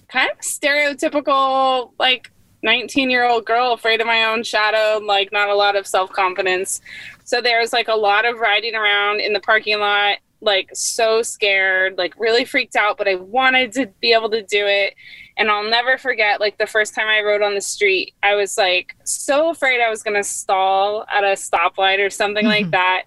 kind 0.07 0.29
of 0.31 0.37
stereotypical, 0.39 1.91
like 1.99 2.31
19 2.63 3.09
year 3.09 3.27
old 3.27 3.45
girl, 3.45 3.73
afraid 3.73 4.01
of 4.01 4.07
my 4.07 4.25
own 4.25 4.43
shadow, 4.43 5.03
like 5.03 5.31
not 5.31 5.49
a 5.49 5.55
lot 5.55 5.75
of 5.75 5.87
self 5.87 6.11
confidence. 6.11 6.81
So 7.23 7.41
there 7.41 7.59
was 7.59 7.73
like 7.73 7.87
a 7.87 7.95
lot 7.95 8.25
of 8.25 8.39
riding 8.39 8.75
around 8.75 9.21
in 9.21 9.33
the 9.33 9.39
parking 9.39 9.79
lot, 9.79 10.17
like 10.41 10.69
so 10.73 11.21
scared, 11.21 11.97
like 11.97 12.19
really 12.19 12.45
freaked 12.45 12.75
out, 12.75 12.97
but 12.97 13.07
I 13.07 13.15
wanted 13.15 13.71
to 13.73 13.87
be 14.01 14.13
able 14.13 14.29
to 14.31 14.41
do 14.41 14.65
it. 14.65 14.95
And 15.37 15.49
I'll 15.49 15.69
never 15.69 15.97
forget, 15.97 16.41
like 16.41 16.57
the 16.57 16.67
first 16.67 16.93
time 16.93 17.07
I 17.07 17.21
rode 17.21 17.41
on 17.41 17.55
the 17.55 17.61
street, 17.61 18.13
I 18.23 18.35
was 18.35 18.57
like 18.57 18.95
so 19.05 19.49
afraid 19.49 19.79
I 19.79 19.89
was 19.89 20.03
gonna 20.03 20.23
stall 20.23 21.05
at 21.09 21.23
a 21.23 21.33
stoplight 21.33 22.05
or 22.05 22.09
something 22.09 22.45
like 22.45 22.63
mm-hmm. 22.63 22.71
that. 22.71 23.03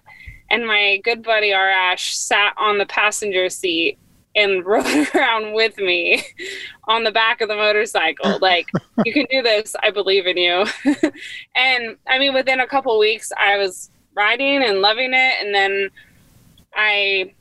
And 0.53 0.67
my 0.67 1.01
good 1.03 1.23
buddy 1.23 1.51
R 1.51 1.67
Ash 1.67 2.15
sat 2.15 2.53
on 2.57 2.77
the 2.77 2.85
passenger 2.85 3.49
seat 3.49 3.97
and 4.35 4.63
rode 4.73 5.07
around 5.15 5.53
with 5.53 5.77
me 5.77 6.23
on 6.87 7.03
the 7.03 7.11
back 7.11 7.41
of 7.41 7.49
the 7.49 7.55
motorcycle. 7.55 8.37
Like, 8.39 8.69
you 9.03 9.13
can 9.13 9.25
do 9.31 9.41
this. 9.41 9.75
I 9.81 9.89
believe 9.89 10.27
in 10.27 10.37
you. 10.37 10.65
and 11.55 11.97
I 12.07 12.19
mean, 12.19 12.33
within 12.35 12.59
a 12.59 12.67
couple 12.67 12.97
weeks, 12.99 13.31
I 13.37 13.57
was 13.57 13.89
riding 14.15 14.63
and 14.63 14.79
loving 14.79 15.13
it. 15.13 15.33
And 15.43 15.55
then 15.55 15.89
I 16.75 17.33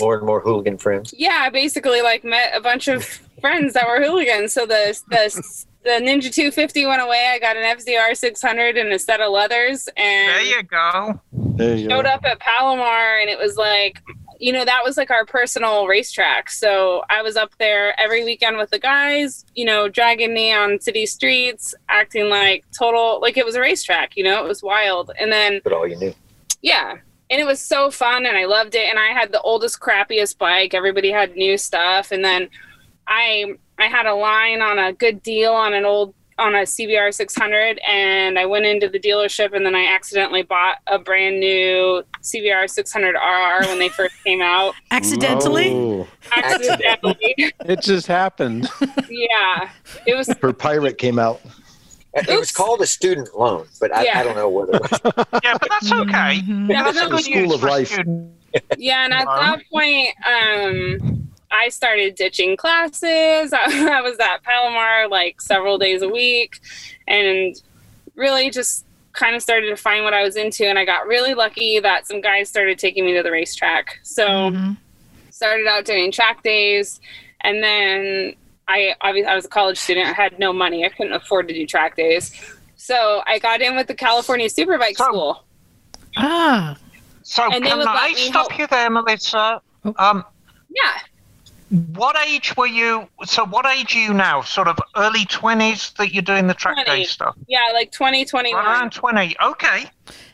More 0.00 0.16
and 0.16 0.26
more 0.26 0.40
hooligan 0.40 0.78
friends. 0.78 1.12
yeah, 1.16 1.40
I 1.42 1.50
basically 1.50 2.00
like 2.00 2.24
met 2.24 2.52
a 2.54 2.60
bunch 2.62 2.88
of 2.88 3.04
friends 3.40 3.74
that 3.74 3.86
were 3.86 4.02
hooligans. 4.02 4.54
So 4.54 4.64
the 4.64 4.98
the 5.10 5.64
the 5.82 5.90
Ninja 5.90 6.32
250 6.32 6.86
went 6.86 7.02
away. 7.02 7.30
I 7.34 7.38
got 7.38 7.56
an 7.56 7.64
FZR 7.78 8.16
600 8.16 8.76
and 8.78 8.92
a 8.92 8.98
set 8.98 9.20
of 9.20 9.30
leathers, 9.32 9.88
And 9.96 10.28
There 10.28 10.42
you 10.42 10.62
go. 10.62 11.20
There 11.60 11.78
showed 11.78 12.04
go. 12.04 12.10
up 12.10 12.24
at 12.24 12.40
Palomar, 12.40 13.18
and 13.20 13.28
it 13.30 13.38
was 13.38 13.56
like, 13.56 14.02
you 14.38 14.52
know, 14.52 14.64
that 14.64 14.82
was 14.84 14.96
like 14.96 15.10
our 15.10 15.24
personal 15.26 15.86
racetrack. 15.86 16.50
So 16.50 17.02
I 17.10 17.22
was 17.22 17.36
up 17.36 17.52
there 17.58 17.98
every 18.00 18.24
weekend 18.24 18.56
with 18.56 18.70
the 18.70 18.78
guys, 18.78 19.44
you 19.54 19.64
know, 19.64 19.88
dragging 19.88 20.32
me 20.32 20.52
on 20.52 20.80
city 20.80 21.04
streets, 21.06 21.74
acting 21.88 22.28
like 22.30 22.64
total 22.76 23.20
like 23.20 23.36
it 23.36 23.44
was 23.44 23.54
a 23.54 23.60
racetrack. 23.60 24.16
You 24.16 24.24
know, 24.24 24.42
it 24.44 24.48
was 24.48 24.62
wild. 24.62 25.10
And 25.18 25.30
then 25.30 25.60
But 25.62 25.72
all 25.74 25.86
you 25.86 25.96
knew. 25.96 26.14
yeah 26.62 26.96
and 27.32 27.40
it 27.40 27.44
was 27.46 27.60
so 27.60 27.92
fun 27.92 28.26
and 28.26 28.36
i 28.36 28.44
loved 28.44 28.74
it 28.74 28.88
and 28.90 28.98
i 28.98 29.12
had 29.12 29.30
the 29.30 29.40
oldest 29.42 29.78
crappiest 29.78 30.36
bike 30.36 30.74
everybody 30.74 31.12
had 31.12 31.36
new 31.36 31.56
stuff 31.56 32.10
and 32.10 32.24
then 32.24 32.48
i 33.06 33.44
i 33.78 33.86
had 33.86 34.04
a 34.04 34.12
line 34.14 34.60
on 34.60 34.80
a 34.80 34.92
good 34.92 35.22
deal 35.22 35.52
on 35.52 35.72
an 35.72 35.84
old 35.84 36.12
on 36.40 36.54
a 36.54 36.62
cbr 36.62 37.12
600 37.12 37.78
and 37.86 38.38
i 38.38 38.46
went 38.46 38.64
into 38.64 38.88
the 38.88 38.98
dealership 38.98 39.54
and 39.54 39.64
then 39.64 39.74
i 39.74 39.84
accidentally 39.86 40.42
bought 40.42 40.78
a 40.86 40.98
brand 40.98 41.38
new 41.38 42.02
cbr 42.22 42.68
600 42.68 43.14
rr 43.14 43.66
when 43.66 43.78
they 43.78 43.88
first 43.90 44.14
came 44.24 44.40
out 44.40 44.74
Accidentally? 44.90 46.06
Accidentally 46.34 47.16
It 47.66 47.82
just 47.82 48.06
happened. 48.06 48.68
yeah 49.10 49.70
it 50.06 50.14
was 50.16 50.28
her 50.40 50.52
pirate 50.52 50.98
came 50.98 51.18
out. 51.18 51.40
It 52.14 52.38
was 52.38 52.50
called 52.50 52.80
a 52.80 52.86
student 52.86 53.28
loan, 53.38 53.68
but 53.80 53.94
I, 53.94 54.04
Yeah. 54.04 54.18
I 54.18 54.22
don't 54.24 54.34
know 54.34 54.48
what 54.48 54.68
it 54.74 54.80
was. 54.80 55.00
Yeah, 55.44 55.56
but 55.60 55.68
that's 55.70 55.92
okay. 55.92 56.40
Mhm. 56.42 56.68
Yeah, 56.68 56.82
That's 56.84 56.96
that 56.98 57.06
a 57.10 57.14
was- 57.14 57.28
good 57.28 57.34
School 57.44 57.54
of 57.54 57.62
life. 57.62 57.92
student- 57.92 58.32
yeah 58.78 59.04
and 59.04 59.12
at 59.14 59.26
that 59.26 59.60
point 59.72 60.08
um 60.26 61.19
i 61.50 61.68
started 61.68 62.14
ditching 62.14 62.56
classes 62.56 63.52
I, 63.52 64.00
was 64.02 64.18
at 64.18 64.42
palomar 64.42 65.08
like 65.08 65.40
several 65.40 65.78
days 65.78 66.02
a 66.02 66.08
week 66.08 66.60
and 67.08 67.54
really 68.14 68.50
just 68.50 68.84
kind 69.12 69.34
of 69.34 69.42
started 69.42 69.68
to 69.68 69.76
find 69.76 70.04
what 70.04 70.14
i 70.14 70.22
was 70.22 70.36
into 70.36 70.64
and 70.66 70.78
i 70.78 70.84
got 70.84 71.06
really 71.06 71.34
lucky 71.34 71.80
that 71.80 72.06
some 72.06 72.20
guys 72.20 72.48
started 72.48 72.78
taking 72.78 73.04
me 73.04 73.14
to 73.16 73.22
the 73.22 73.30
racetrack 73.30 73.98
so 74.02 74.26
Mhm. 74.28 74.76
started 75.30 75.66
out 75.66 75.84
doing 75.84 76.12
track 76.12 76.42
days 76.42 77.00
and 77.42 77.62
then 77.62 78.34
i 78.68 78.94
obviously 79.00 79.28
i 79.30 79.34
was 79.34 79.44
a 79.44 79.48
college 79.48 79.78
student 79.78 80.06
i 80.08 80.12
had 80.12 80.38
no 80.38 80.52
money 80.52 80.84
i 80.84 80.88
couldn't 80.88 81.12
afford 81.12 81.48
to 81.48 81.54
do 81.54 81.66
track 81.66 81.96
days 81.96 82.32
so 82.76 83.22
i 83.26 83.38
got 83.38 83.60
in 83.60 83.74
with 83.76 83.86
the 83.88 83.94
california 83.94 84.48
superbike 84.48 84.96
So- 84.96 85.04
school 85.04 85.44
Ah. 86.16 86.76
So 87.22 87.44
And 87.52 87.62
can 87.64 87.80
I 87.86 88.12
stop 88.14 88.50
help- 88.50 88.58
you 88.58 88.66
there, 88.66 88.90
Melissa? 88.90 89.60
Oh. 89.84 89.94
Um, 89.98 90.24
yeah 90.74 90.98
what 91.70 92.16
age 92.26 92.56
were 92.56 92.66
you? 92.66 93.08
So 93.24 93.44
what 93.46 93.64
age 93.66 93.94
are 93.94 94.00
you 94.00 94.12
now? 94.14 94.42
Sort 94.42 94.66
of 94.68 94.78
early 94.96 95.24
twenties 95.26 95.92
that 95.98 96.12
you're 96.12 96.22
doing 96.22 96.46
the 96.48 96.54
track 96.54 96.74
20. 96.84 96.90
day 96.90 97.04
stuff. 97.04 97.36
yeah 97.48 97.70
like 97.72 97.92
2021 97.92 98.54
Right 98.64 98.66
around 98.78 98.92
twenty. 98.92 99.36
Okay. 99.42 99.84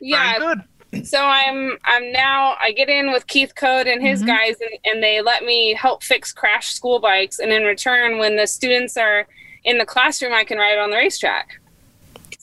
yeah 0.00 0.38
Very 0.38 0.54
good. 0.92 1.06
so 1.06 1.18
i'm 1.26 1.76
i'm 1.84 2.10
now 2.12 2.54
i 2.60 2.70
get 2.72 2.88
in 2.88 3.12
with 3.12 3.26
keith 3.26 3.54
code 3.54 3.86
and 3.86 4.00
his 4.06 4.22
Mhm. 4.22 4.26
guys 4.28 4.54
and, 4.60 4.70
and 4.86 5.02
they 5.02 5.20
let 5.20 5.44
me 5.44 5.74
help 5.74 6.02
fix 6.02 6.32
crash 6.32 6.68
school 6.68 7.00
bikes 7.00 7.38
and 7.38 7.52
in 7.52 7.64
return 7.64 8.18
when 8.18 8.36
the 8.36 8.46
students 8.46 8.96
are 8.96 9.26
in 9.64 9.76
the 9.78 9.84
classroom 9.84 10.32
i 10.32 10.44
can 10.44 10.56
ride 10.58 10.78
on 10.78 10.90
the 10.90 10.96
racetrack 10.96 11.60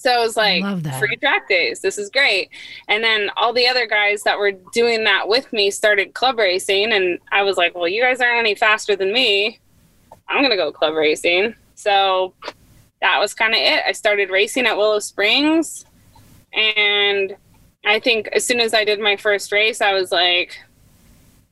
so 0.04 0.20
it 0.20 0.20
was 0.20 0.36
like 0.36 0.62
Love 0.62 0.86
free 1.00 1.16
track 1.16 1.48
days. 1.48 1.80
This 1.80 1.98
is 1.98 2.10
great. 2.10 2.50
And 2.90 3.02
then 3.02 3.30
all 3.38 3.54
the 3.54 3.68
other 3.68 3.88
guys 3.88 4.24
that 4.24 4.38
were 4.38 4.52
doing 4.74 5.06
that 5.06 5.30
with 5.30 5.52
me 5.54 5.72
started 5.72 6.14
club 6.14 6.38
racing 6.38 6.92
and 6.92 7.20
i 7.32 7.42
was 7.42 7.56
like 7.56 7.74
well 7.74 7.88
you 7.88 8.02
guys 8.02 8.20
aren't 8.20 8.38
any 8.38 8.54
faster 8.54 8.98
than 8.98 9.14
me. 9.14 9.60
I'm 10.28 10.44
gonna 10.44 10.58
go 10.58 10.74
club 10.74 10.96
racing. 10.96 11.56
So 11.76 12.34
that 13.02 13.18
was 13.20 13.34
kind 13.34 13.54
of 13.54 13.62
it. 13.62 13.84
I 13.88 13.94
started 13.94 14.30
racing 14.30 14.66
at 14.66 14.76
willow 14.76 15.00
springs 15.00 15.86
and 16.52 17.38
I 17.86 18.00
think 18.00 18.28
as 18.34 18.46
soon 18.46 18.60
as 18.60 18.74
I 18.74 18.84
did 18.84 19.00
my 19.00 19.16
first 19.16 19.54
race, 19.54 19.80
I 19.80 19.94
was 19.94 20.12
like, 20.12 20.58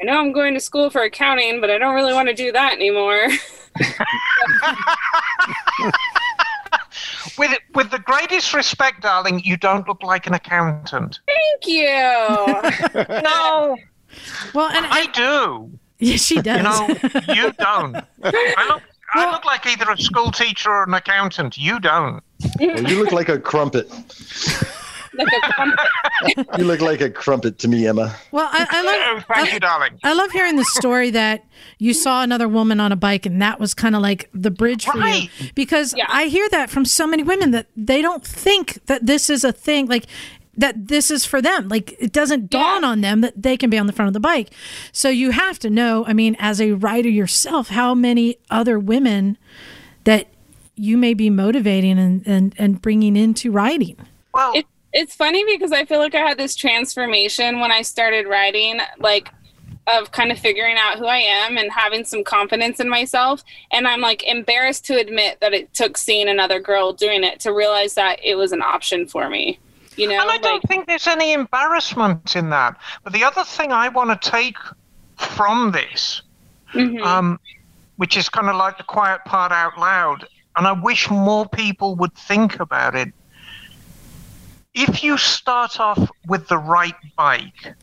I 0.01 0.03
know 0.03 0.19
I'm 0.19 0.33
going 0.33 0.53
to 0.55 0.59
school 0.59 0.89
for 0.89 1.03
accounting, 1.03 1.61
but 1.61 1.69
I 1.69 1.77
don't 1.77 1.95
really 1.95 2.13
want 2.13 2.27
to 2.27 2.33
do 2.33 2.51
that 2.51 2.73
anymore. 2.73 3.27
with 7.37 7.51
with 7.75 7.91
the 7.91 7.99
greatest 7.99 8.53
respect, 8.53 9.01
darling, 9.01 9.41
you 9.43 9.57
don't 9.57 9.87
look 9.87 10.03
like 10.03 10.27
an 10.27 10.33
accountant. 10.33 11.19
Thank 11.27 11.67
you. 11.67 13.21
No, 13.23 13.77
Well, 14.53 14.69
and 14.69 14.85
I 14.85 15.05
do. 15.13 15.71
yeah, 15.99 16.17
she 16.17 16.41
does. 16.41 16.57
You 16.57 16.63
know, 16.63 17.33
you 17.33 17.51
don't. 17.59 17.95
I 18.23 18.65
look. 18.67 18.81
I 19.13 19.29
look 19.31 19.43
like 19.43 19.65
either 19.65 19.89
a 19.91 19.97
school 19.97 20.31
teacher 20.31 20.69
or 20.69 20.83
an 20.83 20.93
accountant. 20.93 21.57
You 21.57 21.79
don't. 21.81 22.21
Well, 22.59 22.83
you 22.89 23.03
look 23.03 23.11
like 23.11 23.27
a 23.29 23.37
crumpet. 23.39 23.91
Like 25.23 25.43
a 25.43 25.53
com- 25.53 25.75
You 26.57 26.63
look 26.65 26.81
like 26.81 27.01
a 27.01 27.10
crumpet 27.10 27.57
to 27.60 27.67
me, 27.67 27.88
Emma. 27.88 28.15
well, 28.31 28.49
I, 28.51 28.67
I 28.69 28.81
love. 29.13 29.25
thank 29.34 29.49
I, 29.49 29.53
you, 29.53 29.60
darling. 29.60 29.99
I 30.03 30.13
love 30.13 30.31
hearing 30.31 30.55
the 30.55 30.65
story 30.65 31.10
that 31.12 31.45
you 31.79 31.93
saw 31.93 32.23
another 32.23 32.47
woman 32.47 32.79
on 32.79 32.91
a 32.91 32.95
bike 32.95 33.25
and 33.25 33.41
that 33.41 33.60
was 33.60 33.73
kind 33.73 33.95
of 33.95 34.01
like 34.01 34.29
the 34.34 34.51
bridge 34.51 34.86
for 34.86 34.97
Right. 34.99 35.29
you. 35.39 35.49
Because 35.55 35.93
Yeah. 35.97 36.05
I 36.10 36.25
hear 36.25 36.47
that 36.49 36.69
from 36.69 36.86
so 36.86 37.07
many 37.07 37.23
women 37.23 37.51
that 37.51 37.67
they 37.75 38.01
don't 38.01 38.23
think 38.25 38.86
that 38.86 39.05
this 39.05 39.29
is 39.29 39.43
a 39.43 39.51
thing, 39.51 39.88
like 39.88 40.05
that 40.57 40.88
this 40.89 41.10
is 41.10 41.25
for 41.25 41.41
them. 41.41 41.69
Like 41.69 41.95
it 41.99 42.12
doesn't 42.12 42.49
dawn 42.49 42.84
on 42.84 43.01
them 43.01 43.21
that 43.21 43.41
they 43.41 43.55
can 43.57 43.69
be 43.69 43.77
on 43.77 43.88
the 43.88 43.93
front 43.93 44.07
of 44.07 44.13
the 44.13 44.19
bike. 44.19 44.49
So 44.91 45.10
you 45.10 45.31
have 45.31 45.57
to 45.60 45.69
know, 45.69 46.05
I 46.05 46.13
mean, 46.13 46.36
as 46.39 46.60
a 46.62 46.73
rider 46.73 47.10
yourself, 47.10 47.69
how 47.69 47.93
many 47.95 48.38
other 48.49 48.77
women 48.77 49.38
that 50.03 50.27
you 50.75 50.97
may 50.97 51.13
be 51.13 51.29
motivating 51.29 51.97
and, 51.99 52.25
and, 52.27 52.53
and 52.57 52.81
bringing 52.81 53.15
into 53.15 53.51
riding. 53.51 53.95
Well, 54.34 54.51
it, 54.55 54.65
it's 54.93 55.15
funny 55.15 55.43
because 55.45 55.71
I 55.71 55.86
feel 55.86 55.99
like 55.99 56.15
I 56.15 56.19
had 56.19 56.38
this 56.38 56.56
transformation 56.56 57.60
when 57.60 57.71
I 57.71 57.82
started 57.82 58.27
writing, 58.27 58.80
like 58.99 59.30
of 59.88 60.12
kind 60.12 60.32
of 60.32 60.38
figuring 60.38 60.77
out 60.77 60.99
who 60.99 61.06
I 61.06 61.17
am 61.17 61.58
and 61.58 61.71
having 61.71 62.06
some 62.06 62.23
confidence 62.23 62.80
in 62.80 62.88
myself. 62.89 63.43
And 63.71 63.88
I'm 63.88 64.01
like 64.01 64.23
embarrassed 64.23 64.86
to 64.86 64.99
admit 64.99 65.39
that 65.41 65.54
it 65.54 65.73
took 65.73 65.97
seeing 65.97 66.30
another 66.30 66.60
girl 66.60 66.93
doing 66.93 67.23
it 67.23 67.39
to 67.41 67.51
realize 67.51 67.95
that 67.95 68.19
it 68.23 68.36
was 68.36 68.51
an 68.51 68.62
option 68.62 69.08
for 69.08 69.30
me. 69.30 69.60
You 69.97 70.08
know, 70.08 70.13
And 70.13 70.23
I 70.23 70.25
like 70.25 70.41
don't 70.41 70.63
think 70.63 70.88
there's 70.88 71.08
any 71.08 71.34
embarrassment 71.34 72.36
in 72.36 72.49
that. 72.51 72.77
But 73.04 73.13
the 73.13 73.23
other 73.23 73.43
thing 73.43 73.71
I 73.71 73.89
want 73.89 74.21
to 74.21 74.30
take 74.30 74.58
from 75.17 75.71
this, 75.71 76.21
mhm. 76.73 77.01
um, 77.01 77.39
which 77.97 78.15
is 78.15 78.30
kind 78.30 78.47
of 78.47 78.56
like 78.56 78.77
the 78.77 78.84
quiet 78.84 79.25
part 79.25 79.51
out 79.51 79.77
loud, 79.77 80.27
and 80.56 80.65
I 80.65 80.71
wish 80.71 81.10
more 81.10 81.47
people 81.47 81.95
would 81.95 82.13
think 82.13 82.60
about 82.60 82.95
it. 82.95 83.10
If 84.73 85.03
you 85.03 85.17
start 85.17 85.79
off 85.79 85.99
with 86.27 86.47
the 86.47 86.57
right 86.57 86.95
bike, 87.17 87.75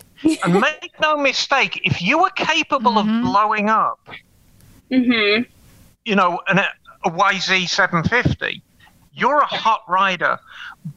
and 0.44 0.54
make 0.60 0.92
no 1.00 1.16
mistake, 1.16 1.80
if 1.84 2.00
you 2.00 2.20
are 2.24 2.30
capable 2.30 2.92
Mhm. 2.92 3.00
of 3.20 3.24
blowing 3.30 3.68
up, 3.68 4.00
Mhm. 4.90 5.46
you 6.04 6.16
know, 6.16 6.40
an, 6.48 6.60
a 7.04 7.10
YZ750, 7.10 8.62
you're 9.12 9.40
a 9.40 9.46
hot 9.46 9.82
rider, 9.88 10.38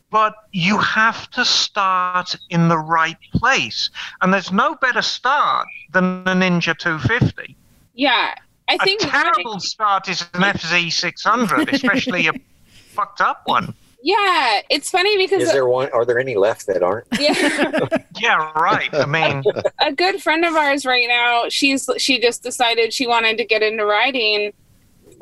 but 0.10 0.34
you 0.54 0.78
have 0.78 1.30
to 1.32 1.44
start 1.44 2.36
in 2.50 2.70
the 2.70 2.78
right 2.78 3.18
place. 3.34 3.90
And 4.22 4.34
there's 4.34 4.52
no 4.52 4.76
better 4.76 5.02
start 5.02 5.68
than 5.92 6.24
the 6.24 6.34
Ninja 6.34 6.78
250. 6.78 7.56
yeah, 7.94 8.34
I 8.70 8.78
think 8.78 9.04
a 9.04 9.08
terrible 9.08 9.60
start 9.60 10.08
is 10.08 10.22
an 10.34 10.44
FZ600, 10.44 11.74
especially 11.74 12.28
a 12.28 12.34
fucked 12.96 13.20
up 13.20 13.42
one. 13.46 13.74
Yeah, 14.02 14.62
it's 14.70 14.90
funny 14.90 15.18
because 15.18 15.44
Is 15.44 15.52
there 15.52 15.68
one? 15.68 15.90
Are 15.92 16.06
there 16.06 16.20
any 16.20 16.36
left 16.36 16.68
that 16.68 16.84
aren't? 16.84 17.08
yeah. 17.20 17.88
Yeah, 18.20 18.52
right. 18.54 18.94
I 18.94 19.06
mean, 19.06 19.44
a 19.80 19.92
good 19.92 20.22
friend 20.22 20.46
of 20.46 20.56
ours 20.56 20.86
right 20.86 21.08
now 21.08 21.46
she's 21.50 21.90
she 21.98 22.20
just 22.20 22.44
decided 22.44 22.94
she 22.94 23.08
wanted 23.08 23.38
to 23.38 23.46
get 23.46 23.62
into 23.64 23.86
riding 23.86 24.54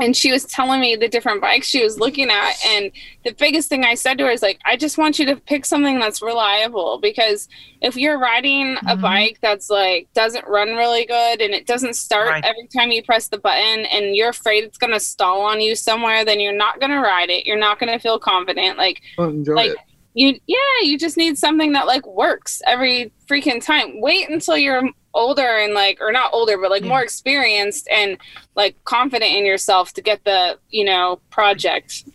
and 0.02 0.16
she 0.16 0.32
was 0.32 0.46
telling 0.46 0.80
me 0.82 0.96
the 0.96 1.08
different 1.10 1.42
bikes 1.42 1.68
she 1.68 1.84
was 1.84 2.00
looking 2.00 2.30
at 2.30 2.54
and 2.68 2.92
the 3.26 3.32
biggest 3.34 3.70
thing 3.70 3.84
i 3.84 3.94
said 3.94 4.18
to 4.18 4.24
her 4.26 4.32
is 4.32 4.42
like 4.42 4.60
i 4.66 4.76
just 4.76 4.98
want 4.98 5.20
you 5.20 5.26
to 5.26 5.36
pick 5.36 5.66
something 5.66 6.00
that's 6.00 6.22
reliable 6.22 7.00
because 7.02 7.48
if 7.82 7.96
you're 7.96 8.18
riding 8.20 8.76
a 8.88 8.96
Mhm. 8.96 9.02
bike 9.02 9.38
that's 9.42 9.70
like 9.70 10.08
doesn't 10.14 10.46
run 10.48 10.70
really 10.76 11.06
good 11.06 11.42
and 11.42 11.54
it 11.54 11.68
doesn't 11.68 11.96
start 11.96 12.30
Right. 12.30 12.44
every 12.46 12.68
time 12.76 12.92
you 12.92 13.04
press 13.04 13.28
the 13.28 13.38
button 13.38 13.86
and 13.86 14.16
you're 14.16 14.30
afraid 14.30 14.64
it's 14.64 14.78
going 14.78 14.94
to 14.94 15.00
stall 15.00 15.42
on 15.42 15.62
you 15.62 15.76
somewhere 15.76 16.24
then 16.26 16.40
you're 16.40 16.54
not 16.54 16.80
going 16.80 16.92
to 16.92 17.00
ride 17.00 17.30
it 17.30 17.46
you're 17.46 17.58
not 17.58 17.80
going 17.80 17.92
to 17.92 18.00
feel 18.00 18.20
confident 18.20 18.78
like 18.78 19.02
Enjoy 19.18 19.54
like 19.54 19.72
it. 19.72 19.78
you 20.14 20.40
yeah 20.48 20.58
you 20.84 20.98
just 20.98 21.18
need 21.18 21.38
something 21.38 21.74
that 21.74 21.88
like 21.88 22.06
works 22.08 22.62
every 22.66 23.12
freaking 23.30 23.64
time 23.64 24.00
wait 24.02 24.30
until 24.30 24.58
you're 24.58 24.84
older 25.20 25.58
and 25.64 25.74
like 25.74 25.98
or 26.02 26.12
not 26.12 26.32
older 26.34 26.58
but 26.58 26.72
like 26.72 26.82
Yeah. 26.84 26.88
more 26.90 27.02
experienced 27.04 27.88
and 27.92 28.18
like 28.56 28.76
confident 28.86 29.32
in 29.32 29.46
yourself 29.46 29.94
to 29.94 30.02
get 30.02 30.24
the 30.24 30.58
you 30.70 30.86
know 30.86 31.20
project 31.30 32.06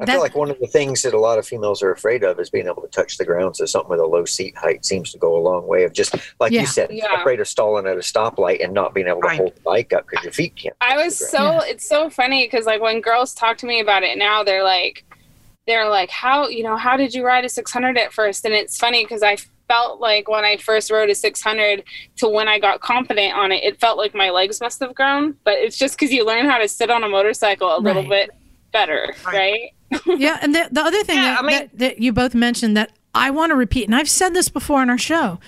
I 0.00 0.06
feel 0.06 0.18
like 0.20 0.34
one 0.34 0.50
of 0.50 0.58
the 0.58 0.66
things 0.66 1.02
that 1.02 1.14
a 1.14 1.20
lot 1.20 1.38
of 1.38 1.46
females 1.46 1.80
are 1.82 1.92
afraid 1.92 2.24
of 2.24 2.40
is 2.40 2.50
being 2.50 2.66
able 2.66 2.82
to 2.82 2.88
touch 2.88 3.16
the 3.16 3.24
ground. 3.24 3.56
So 3.56 3.64
something 3.66 3.90
with 3.90 4.00
a 4.00 4.06
low 4.06 4.24
seat 4.24 4.56
height 4.56 4.84
seems 4.84 5.12
to 5.12 5.18
go 5.18 5.36
a 5.36 5.42
long 5.42 5.68
way 5.68 5.84
of 5.84 5.92
just 5.92 6.16
like 6.40 6.50
Yeah. 6.50 6.62
you 6.62 6.66
said, 6.66 6.90
Yeah. 6.90 7.20
afraid 7.20 7.38
of 7.38 7.46
stalling 7.46 7.86
at 7.86 7.94
a 7.94 8.00
stoplight 8.00 8.64
and 8.64 8.72
not 8.72 8.92
being 8.92 9.06
able 9.06 9.20
to 9.20 9.26
Right. 9.28 9.36
hold 9.36 9.54
the 9.54 9.60
bike 9.60 9.92
up 9.92 10.06
because 10.08 10.24
your 10.24 10.32
feet 10.32 10.56
can't. 10.56 10.74
i 10.80 10.96
was 10.96 11.16
so 11.30 11.38
ground. 11.38 11.64
it's 11.68 11.86
so 11.88 12.10
funny 12.10 12.44
because 12.46 12.64
like 12.66 12.80
when 12.80 13.00
girls 13.02 13.34
talk 13.34 13.56
to 13.58 13.66
me 13.66 13.78
about 13.78 14.02
it 14.02 14.18
now 14.18 14.42
they're 14.42 14.64
like 14.64 15.04
they're 15.68 15.88
like 15.88 16.10
how 16.10 16.48
you 16.48 16.64
know 16.64 16.76
how 16.76 16.96
did 16.96 17.14
you 17.14 17.24
ride 17.24 17.44
a 17.44 17.48
600 17.48 17.96
at 17.96 18.12
first 18.12 18.44
and 18.44 18.52
it's 18.54 18.76
funny 18.78 19.04
because 19.04 19.22
i 19.22 19.36
felt 19.68 20.00
like 20.00 20.28
when 20.28 20.44
i 20.44 20.56
first 20.56 20.90
rode 20.90 21.08
a 21.10 21.14
600 21.14 21.82
to 22.16 22.28
when 22.28 22.48
i 22.48 22.58
got 22.58 22.80
confident 22.80 23.34
on 23.34 23.50
it 23.52 23.64
it 23.64 23.80
felt 23.80 23.96
like 23.98 24.14
my 24.14 24.30
legs 24.30 24.60
must 24.60 24.78
have 24.80 24.94
grown. 24.94 25.36
But 25.44 25.54
it's 25.54 25.78
just 25.78 25.98
because 25.98 26.12
you 26.12 26.24
learn 26.26 26.46
how 26.46 26.58
to 26.58 26.68
sit 26.68 26.90
on 26.90 27.02
a 27.04 27.08
motorcycle 27.08 27.76
a 27.76 27.78
little 27.80 28.06
bit 28.08 28.30
better 28.72 29.14
Right. 29.26 29.70
right? 29.90 30.00
Yeah, 30.18 30.38
and 30.42 30.54
the, 30.54 30.68
the 30.72 30.80
other 30.82 31.02
thing 31.04 31.16
Yeah, 31.16 31.22
that, 31.34 31.38
I 31.38 31.42
mean- 31.46 31.58
that, 31.58 31.78
that 31.78 31.98
you 32.00 32.12
both 32.12 32.34
mentioned 32.34 32.76
that 32.76 32.92
I 33.14 33.30
want 33.30 33.50
to 33.50 33.56
repeat, 33.56 33.84
and 33.84 33.94
I've 33.94 34.08
said 34.08 34.34
this 34.34 34.48
before 34.48 34.80
on 34.80 34.90
our 34.90 34.98
show, 34.98 35.38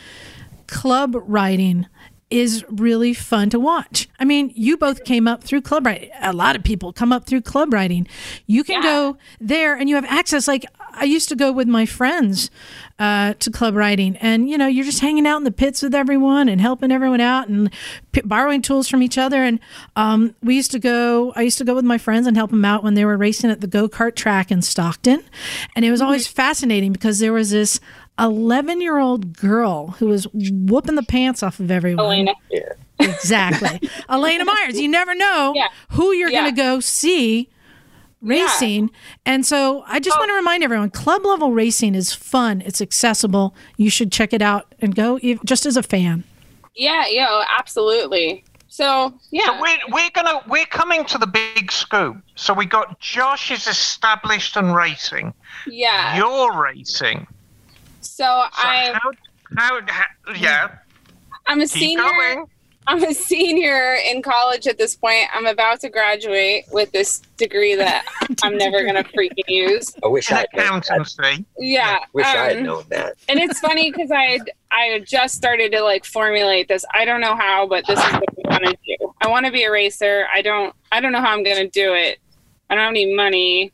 club 0.68 1.16
riding 1.26 1.87
is 2.28 2.64
really 2.68 3.14
fun 3.14 3.48
to 3.50 3.60
watch. 3.60 4.08
I 4.18 4.24
mean, 4.24 4.52
you 4.56 4.76
both 4.76 5.04
came 5.04 5.28
up 5.28 5.44
through 5.44 5.60
club 5.62 5.86
riding. 5.86 6.10
A 6.20 6.32
lot 6.32 6.56
of 6.56 6.64
people 6.64 6.92
come 6.92 7.12
up 7.12 7.24
through 7.26 7.42
club 7.42 7.72
riding. 7.72 8.08
You 8.46 8.64
can 8.64 8.82
Yeah. 8.82 8.82
go 8.82 9.16
there 9.40 9.76
and 9.76 9.88
you 9.88 9.94
have 9.94 10.04
access. 10.06 10.48
Like 10.48 10.66
I 10.92 11.04
used 11.04 11.28
to 11.28 11.36
go 11.36 11.52
with 11.52 11.68
my 11.68 11.86
friends 11.86 12.50
uh, 12.98 13.34
to 13.40 13.50
club 13.50 13.74
riding, 13.76 14.16
and 14.16 14.48
you 14.48 14.56
know, 14.58 14.66
you're 14.66 14.84
just 14.86 15.00
hanging 15.00 15.26
out 15.26 15.36
in 15.36 15.44
the 15.44 15.52
pits 15.52 15.82
with 15.82 15.94
everyone 15.94 16.48
and 16.48 16.60
helping 16.60 16.90
everyone 16.90 17.20
out 17.20 17.46
and 17.48 17.70
p- 18.12 18.22
borrowing 18.24 18.62
tools 18.62 18.88
from 18.88 19.02
each 19.02 19.18
other. 19.18 19.42
And 19.44 19.60
um, 19.96 20.34
we 20.42 20.56
used 20.56 20.70
to 20.72 20.78
go. 20.78 21.32
I 21.36 21.42
used 21.42 21.58
to 21.58 21.64
go 21.64 21.74
with 21.74 21.84
my 21.84 21.98
friends 21.98 22.26
and 22.26 22.36
help 22.36 22.50
them 22.50 22.64
out 22.64 22.82
when 22.82 22.94
they 22.94 23.04
were 23.04 23.18
racing 23.18 23.50
at 23.50 23.60
the 23.60 23.66
go 23.66 23.86
kart 23.88 24.14
track 24.16 24.50
in 24.50 24.62
Stockton, 24.62 25.22
and 25.76 25.84
it 25.84 25.90
was 25.90 26.00
always 26.00 26.26
fascinating 26.26 26.92
because 26.92 27.18
there 27.18 27.34
was 27.34 27.50
this 27.50 27.78
11 28.18 28.81
year 28.81 28.98
old 28.98 29.37
girl 29.37 29.88
who 29.98 30.07
was 30.07 30.26
whooping 30.33 30.94
the 30.94 31.02
pants 31.02 31.42
off 31.42 31.61
of 31.61 31.70
everyone. 31.70 32.05
elena 32.07 32.33
Exactly. 32.98 33.90
Elena 34.09 34.44
Myers. 34.44 34.81
You 34.81 34.88
never 34.88 35.14
know 35.14 35.52
Yeah. 35.55 35.68
who 35.90 36.12
you're 36.12 36.31
Yeah. 36.31 36.40
going 36.42 36.55
to 36.55 36.57
go 36.62 36.81
see 36.81 37.50
racing. 38.22 38.90
And 39.26 39.44
so 39.44 39.85
I 39.87 40.00
just 40.00 40.16
oh. 40.16 40.20
want 40.20 40.31
to 40.31 40.35
remind 40.35 40.62
everyone 40.64 40.90
club 40.90 41.24
level 41.26 41.52
racing 41.52 41.94
is 41.94 42.14
fun, 42.14 42.62
it's 42.64 42.81
accessible. 42.81 43.55
You 43.76 43.90
should 43.90 44.11
check 44.11 44.33
it 44.33 44.40
out 44.42 44.74
and 44.81 44.94
go 44.94 45.18
just 45.44 45.66
as 45.66 45.76
a 45.76 45.83
fan. 45.83 46.24
yeah 46.74 47.05
yeah 47.07 47.26
oh, 47.29 47.44
absolutely 47.59 48.42
so 48.68 49.12
yeah 49.31 49.46
So 49.46 49.61
we're 49.61 49.79
we're 49.90 50.11
gonna 50.14 50.42
we're 50.48 50.66
coming 50.66 51.05
to 51.07 51.18
the 51.18 51.26
big 51.26 51.70
scoop. 51.70 52.16
So 52.35 52.52
we 52.55 52.64
got 52.66 52.98
Josh 53.00 53.50
is 53.50 53.66
established 53.66 54.57
and 54.57 54.74
racing. 54.74 55.35
yeah 55.66 56.16
You're 56.16 56.59
racing. 56.61 57.26
So 58.06 58.24
So 58.24 58.50
i'm 58.62 58.94
how, 58.94 59.10
how, 59.56 59.80
how 59.86 60.32
yeah. 60.34 60.78
i'm 61.46 61.58
a 61.60 61.62
Keep 61.66 61.70
senior 61.70 62.02
going. 62.02 62.46
I'm 62.88 63.02
a 63.02 63.12
senior 63.12 63.96
in 64.08 64.22
college 64.22 64.68
at 64.68 64.78
this 64.78 64.94
point. 64.94 65.28
I'm 65.34 65.46
about 65.46 65.80
to 65.80 65.88
graduate 65.88 66.66
with 66.70 66.92
this 66.92 67.20
degree 67.36 67.74
that 67.74 68.04
I'm 68.44 68.56
never 68.56 68.84
gonna 68.84 69.02
freaking 69.02 69.42
use. 69.48 69.92
I 70.04 70.06
wish 70.06 70.30
In 70.30 70.36
I 70.36 70.40
had 70.40 70.48
known 70.54 70.66
that. 70.66 70.84
accountancy. 70.84 71.44
Yeah. 71.58 71.98
Wish 72.12 72.26
I 72.26 72.28
had 72.28 72.56
um, 72.58 72.62
known 72.62 72.84
that. 72.90 73.14
and 73.28 73.40
it's 73.40 73.58
funny 73.58 73.90
because 73.90 74.12
I 74.12 74.38
I 74.70 75.00
just 75.00 75.34
started 75.34 75.72
to 75.72 75.80
like 75.82 76.04
formulate 76.04 76.68
this. 76.68 76.84
I 76.94 77.04
don't 77.04 77.20
know 77.20 77.34
how, 77.34 77.66
but 77.66 77.84
this 77.88 77.98
is 77.98 78.04
what 78.12 78.24
I 78.46 78.50
want 78.50 78.64
to 78.64 78.76
do. 78.86 79.14
I 79.20 79.28
want 79.28 79.46
to 79.46 79.52
be 79.52 79.64
a 79.64 79.70
racer. 79.70 80.28
I 80.32 80.40
don't 80.42 80.72
I 80.92 81.00
don't 81.00 81.11
know 81.11 81.20
how 81.20 81.32
I'm 81.32 81.42
gonna 81.42 81.68
do 81.68 81.94
it. 81.94 82.20
I 82.70 82.76
don't 82.76 82.84
have 82.84 82.90
any 82.90 83.12
money. 83.14 83.72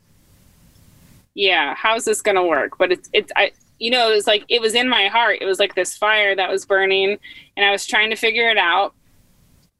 Yeah, 1.35 1.75
how's 1.75 2.05
this 2.05 2.21
gonna 2.21 2.45
work? 2.45 2.79
But 2.79 2.91
it's 2.91 3.09
it's 3.13 3.31
I 3.35 3.51
you 3.83 3.91
know 3.91 4.09
it 4.09 4.15
was 4.15 4.27
like 4.27 4.45
it 4.47 4.61
was 4.61 4.75
in 4.75 4.87
my 4.87 5.07
heart. 5.07 5.37
It 5.41 5.45
was 5.45 5.59
like 5.59 5.75
this 5.75 5.97
fire 5.97 6.35
that 6.35 6.49
was 6.49 6.65
burning, 6.65 7.17
and 7.57 7.65
I 7.65 7.71
was 7.71 7.85
trying 7.85 8.09
to 8.11 8.15
figure 8.15 8.47
it 8.47 8.57
out. 8.57 8.93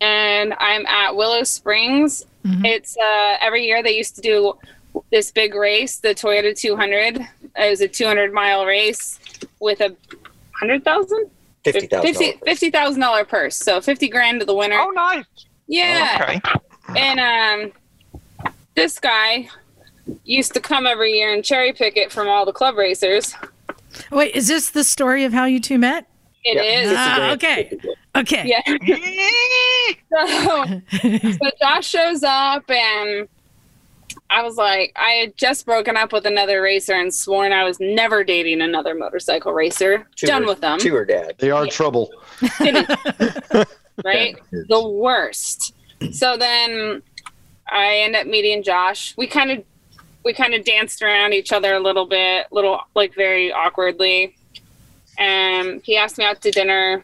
And 0.02 0.54
I'm 0.60 0.86
at 0.86 1.16
Willow 1.16 1.44
Springs. 1.44 2.26
Mhm. 2.46 2.66
It's 2.66 2.98
uh 2.98 3.38
every 3.40 3.66
year 3.66 3.82
they 3.82 3.96
used 3.96 4.16
to 4.18 4.22
do 4.22 4.58
this 5.12 5.32
big 5.32 5.56
race, 5.56 5.98
the 5.98 6.10
Toyota 6.10 6.54
200. 6.58 7.18
It 7.56 7.70
was 7.70 7.82
a 7.82 7.88
200 7.88 8.34
mile 8.34 8.66
race 8.66 9.20
with 9.60 9.80
a 9.80 9.96
hundred 10.60 10.84
thousand 10.84 11.30
Fifty 11.64 11.88
thousand. 11.88 12.14
Fifty 12.14 12.40
fifty 12.46 12.70
thousand 12.70 13.00
dollar 13.00 13.24
purse. 13.24 13.56
So 13.56 13.80
fifty 13.80 14.10
grand 14.10 14.42
to 14.42 14.46
the 14.46 14.54
winner. 14.54 14.78
Oh, 14.80 14.90
nice. 14.90 15.24
yeah. 15.68 16.18
Okay. 16.22 16.42
And 17.00 17.20
um, 17.22 18.52
this 18.76 19.00
guy 19.00 19.48
used 20.26 20.54
to 20.56 20.60
come 20.60 20.86
every 20.86 21.14
year 21.14 21.34
and 21.34 21.42
cherry 21.46 21.72
pick 21.72 21.96
it 21.96 22.12
from 22.12 22.28
all 22.28 22.46
the 22.46 22.52
club 22.52 22.76
racers. 22.76 23.34
Wait, 24.12 24.36
is 24.36 24.48
this 24.48 24.70
the 24.72 24.84
story 24.84 25.24
of 25.24 25.34
how 25.34 25.46
you 25.46 25.60
two 25.60 25.78
met? 25.78 26.08
It 26.46 26.58
is. 26.58 26.94
Ah, 26.96 27.32
okay. 27.34 27.78
Okay. 28.16 28.44
Yeah. 28.46 28.62
So, 30.12 30.66
so 31.02 31.50
Josh 31.60 31.88
shows 31.88 32.22
up 32.24 32.70
and 32.70 33.28
I 34.30 34.44
was 34.44 34.58
like, 34.58 34.92
I 34.96 35.10
had 35.12 35.36
just 35.38 35.66
broken 35.66 35.98
up 35.98 36.14
with 36.14 36.26
another 36.28 36.62
racer 36.62 36.94
and 36.94 37.12
sworn 37.14 37.52
I 37.52 37.64
was 37.64 37.80
never 37.80 38.24
dating 38.24 38.62
another 38.62 38.94
motorcycle 38.94 39.54
racer. 39.54 40.08
To 40.18 40.26
Done 40.28 40.44
her- 40.44 40.48
with 40.50 40.62
them. 40.62 40.78
To 40.80 40.94
her 40.94 41.06
dad. 41.06 41.34
They 41.40 41.50
are 41.50 41.66
trouble. 41.66 42.12
right? 44.04 44.36
The 44.52 44.88
worst. 44.88 45.74
So 46.12 46.38
then 46.38 47.02
I 47.68 47.96
end 47.98 48.16
up 48.16 48.28
meeting 48.28 48.62
Josh. 48.64 49.16
We 49.18 49.26
kind 49.28 49.52
of 49.52 49.64
we 50.24 50.34
kind 50.34 50.54
of 50.54 50.64
danced 50.64 51.02
around 51.02 51.34
each 51.34 51.52
other 51.52 51.74
a 51.74 51.80
little 51.80 52.06
bit, 52.06 52.48
little 52.52 52.82
like 52.96 53.16
very 53.16 53.52
awkwardly. 53.52 54.36
And 55.18 55.82
he 55.84 55.98
asked 55.98 56.18
me 56.18 56.26
out 56.26 56.42
to 56.42 56.52
dinner. 56.52 57.04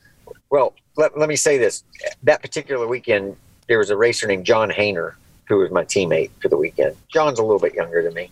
Well, 0.50 0.74
let, 0.98 1.18
let 1.18 1.30
me 1.30 1.36
say 1.36 1.58
this. 1.58 1.84
That 2.24 2.42
particular 2.42 2.88
weekend, 2.88 3.36
there 3.68 3.78
was 3.78 3.90
a 3.90 3.98
racer 3.98 4.28
named 4.28 4.46
John 4.46 4.70
Hayner 4.70 5.14
who 5.50 5.58
was 5.58 5.72
my 5.72 5.84
teammate 5.84 6.30
for 6.42 6.48
the 6.48 6.56
weekend. 6.56 6.96
John's 7.12 7.40
a 7.40 7.44
little 7.44 7.60
bit 7.60 7.74
younger 7.74 8.02
than 8.04 8.14
me. 8.14 8.30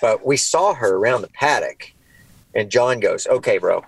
But 0.00 0.26
we 0.26 0.38
saw 0.38 0.74
her 0.74 0.96
around 0.96 1.20
the 1.20 1.28
paddock, 1.28 1.92
and 2.54 2.70
John 2.70 3.00
goes, 3.00 3.26
Okay, 3.26 3.58
bro, 3.58 3.84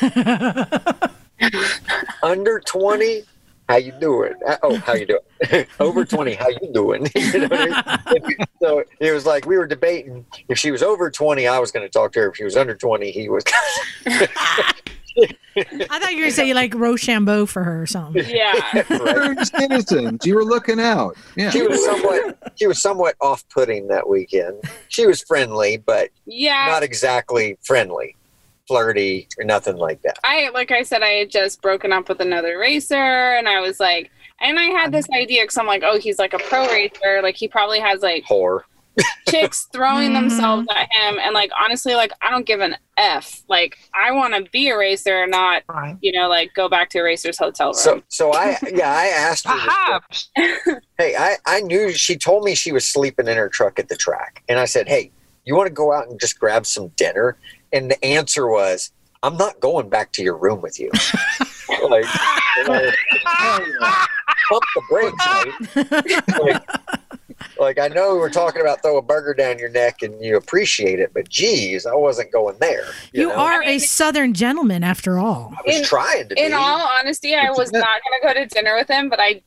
under 2.22 2.60
20, 2.60 3.24
how 3.70 3.76
you 3.76 3.92
doing? 4.00 4.32
Uh, 4.46 4.56
Oh, 4.64 4.76
how 4.78 4.94
you 4.94 5.06
doing? 5.06 5.66
over 5.80 6.04
20, 6.04 6.34
how 6.34 6.48
you 6.48 6.70
doing? 6.74 7.06
You 7.16 7.46
know 7.46 7.48
I 7.52 8.14
mean? 8.26 8.36
so 8.60 8.82
it 8.98 9.12
was 9.12 9.24
like 9.26 9.46
we 9.46 9.56
were 9.56 9.66
debating 9.66 10.26
if 10.48 10.58
she 10.58 10.72
was 10.72 10.82
over 10.82 11.08
20, 11.10 11.46
I 11.46 11.58
was 11.60 11.70
going 11.70 11.86
to 11.86 11.88
talk 11.90 12.12
to 12.14 12.20
her. 12.20 12.28
If 12.30 12.36
she 12.36 12.44
was 12.44 12.56
under 12.56 12.74
20, 12.74 13.10
he 13.12 13.28
was. 13.28 13.44
I 15.56 15.98
thought 15.98 16.10
you 16.12 16.16
were 16.18 16.22
going 16.22 16.24
to 16.24 16.30
say 16.32 16.54
like 16.54 16.74
Rochambeau 16.74 17.46
for 17.46 17.62
her 17.64 17.82
or 17.82 17.86
something. 17.86 18.24
Yeah. 18.28 18.52
right? 18.90 19.46
Citizens. 19.46 20.24
You 20.24 20.34
were 20.36 20.44
looking 20.44 20.80
out. 20.80 21.16
Yeah. 21.36 21.50
She 21.50 21.62
was 21.62 21.84
somewhat 21.84 22.52
she 22.56 22.66
was 22.66 22.80
somewhat 22.82 23.14
off 23.20 23.44
putting 23.50 23.88
that 23.88 24.08
weekend. 24.08 24.62
She 24.88 25.06
was 25.06 25.22
friendly, 25.22 25.76
but 25.78 26.10
Yeah. 26.26 26.66
not 26.68 26.82
exactly 26.82 27.56
friendly, 27.62 28.16
flirty, 28.70 29.26
or 29.36 29.44
nothing 29.44 29.76
like 29.76 30.00
that. 30.02 30.18
I 30.22 30.48
like 30.50 30.70
I 30.70 30.84
said, 30.84 31.02
I 31.02 31.08
had 31.10 31.30
just 31.30 31.60
broken 31.60 31.92
up 31.92 32.08
with 32.08 32.20
another 32.20 32.56
racer, 32.56 32.94
and 32.94 33.48
I 33.48 33.60
was 33.60 33.80
like, 33.80 34.10
and 34.40 34.58
I 34.60 34.66
had 34.66 34.92
this 34.92 35.06
idea 35.12 35.42
because 35.42 35.58
I'm 35.58 35.66
like, 35.66 35.82
oh, 35.84 35.98
he's 35.98 36.18
like 36.20 36.32
a 36.34 36.38
pro 36.38 36.66
racer, 36.68 37.20
like 37.20 37.34
he 37.36 37.48
probably 37.48 37.80
has 37.80 38.00
like 38.00 38.24
Whore. 38.26 38.60
chicks 39.28 39.68
throwing 39.72 40.10
Mhm. 40.10 40.14
themselves 40.14 40.66
at 40.74 40.88
him, 40.92 41.18
and 41.20 41.32
like 41.34 41.50
honestly, 41.60 41.94
like 41.94 42.12
I 42.20 42.30
don't 42.30 42.46
give 42.46 42.60
an 42.60 42.76
f. 42.96 43.42
Like 43.48 43.76
I 43.94 44.12
want 44.12 44.34
to 44.34 44.48
be 44.52 44.68
a 44.68 44.76
racer, 44.78 45.22
and 45.22 45.30
not 45.32 45.62
Right. 45.68 45.96
you 46.00 46.12
know 46.12 46.28
like 46.28 46.54
go 46.54 46.68
back 46.68 46.90
to 46.90 46.98
a 47.00 47.02
racer's 47.02 47.38
hotel 47.38 47.68
room. 47.68 47.74
So 47.74 48.02
so 48.08 48.32
I 48.32 48.56
yeah, 48.72 48.92
I 48.92 49.06
asked 49.06 49.46
her 49.48 49.54
this 49.54 49.64
Perhaps. 49.64 50.30
hey, 50.98 51.16
I, 51.16 51.36
I 51.46 51.60
knew 51.62 51.92
she 51.92 52.16
told 52.16 52.44
me 52.44 52.54
she 52.54 52.70
was 52.72 52.84
sleeping 52.86 53.26
in 53.26 53.36
her 53.36 53.48
truck 53.48 53.78
at 53.80 53.88
the 53.88 53.96
track. 53.96 54.42
And 54.48 54.58
I 54.60 54.64
said, 54.66 54.86
Hey, 54.88 55.10
you 55.44 55.54
want 55.56 55.68
to 55.68 55.72
go 55.72 55.92
out 55.92 56.08
and 56.08 56.20
just 56.20 56.38
grab 56.38 56.66
some 56.66 56.88
dinner? 56.96 57.36
And 57.72 57.90
the 57.90 58.04
answer 58.04 58.46
was, 58.48 58.90
I'm 59.22 59.36
not 59.36 59.60
going 59.60 59.88
back 59.88 60.12
to 60.12 60.22
your 60.22 60.36
room 60.36 60.60
with 60.62 60.78
you. 60.80 60.90
like, 61.88 62.04
you 62.66 63.78
pump 64.48 64.64
the 64.74 64.82
brakes, 64.88 65.26
mate. 66.06 66.22
Like, 66.40 66.62
like, 67.58 67.78
I 67.78 67.88
know 67.88 68.14
we 68.14 68.20
were 68.20 68.30
talking 68.30 68.60
about 68.60 68.82
throw 68.82 68.96
a 68.98 69.02
burger 69.02 69.34
down 69.34 69.58
your 69.58 69.68
neck 69.70 70.02
and 70.02 70.22
you 70.22 70.36
appreciate 70.36 70.98
it, 71.00 71.12
but 71.14 71.28
geez, 71.28 71.86
I 71.86 71.94
wasn't 71.94 72.32
going 72.32 72.56
there. 72.58 72.84
You, 73.12 73.22
You 73.22 73.28
know? 73.28 73.34
are 73.34 73.62
I 73.62 73.64
a 73.64 73.68
mean- 73.68 73.80
Southern 73.80 74.34
gentleman 74.34 74.82
after 74.84 75.18
all. 75.18 75.52
I 75.56 75.62
was 75.66 75.76
In- 75.78 75.84
trying 75.84 76.28
to 76.28 76.42
in 76.42 76.48
be. 76.48 76.52
all 76.54 76.80
honesty, 76.98 77.34
I 77.34 77.50
was 77.50 77.70
not 77.72 77.82
gonna 77.82 78.34
go 78.34 78.40
to 78.40 78.46
dinner 78.46 78.74
with 78.76 78.88
him, 78.88 79.08
but 79.08 79.20
I 79.20 79.42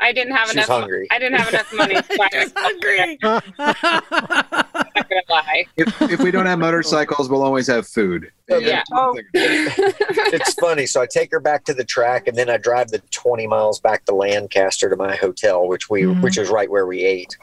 I 0.00 0.12
didn't 0.12 0.34
have 0.34 0.46
She's 0.48 0.54
enough. 0.56 0.68
hungry. 0.68 1.08
I 1.10 1.18
didn't 1.18 1.38
have 1.40 1.48
enough 1.52 1.74
money. 1.74 1.94
To 1.96 2.16
buy 2.16 2.28
Just 2.32 2.56
hungry. 2.56 3.18
I'm 3.24 3.42
not 3.58 5.08
gonna 5.08 5.22
lie. 5.28 5.64
if, 5.76 6.02
if 6.02 6.20
we 6.20 6.30
don't 6.30 6.46
have 6.46 6.58
motorcycles, 6.58 7.28
we'll 7.28 7.42
always 7.42 7.66
have 7.66 7.86
food. 7.86 8.30
Yeah. 8.48 8.82
Oh. 8.92 9.18
it's 9.34 10.54
funny. 10.54 10.86
So 10.86 11.00
I 11.00 11.06
take 11.06 11.30
her 11.32 11.40
back 11.40 11.64
to 11.64 11.74
the 11.74 11.84
track, 11.84 12.28
and 12.28 12.36
then 12.36 12.48
I 12.48 12.56
drive 12.58 12.88
the 12.90 13.00
20 13.10 13.46
miles 13.48 13.80
back 13.80 14.04
to 14.06 14.14
Lancaster 14.14 14.88
to 14.88 14.96
my 14.96 15.16
hotel, 15.16 15.66
which 15.66 15.90
we 15.90 16.02
Mhm. 16.02 16.22
which 16.22 16.38
is 16.38 16.48
right 16.48 16.70
where 16.70 16.86
we 16.86 17.02
ate, 17.04 17.36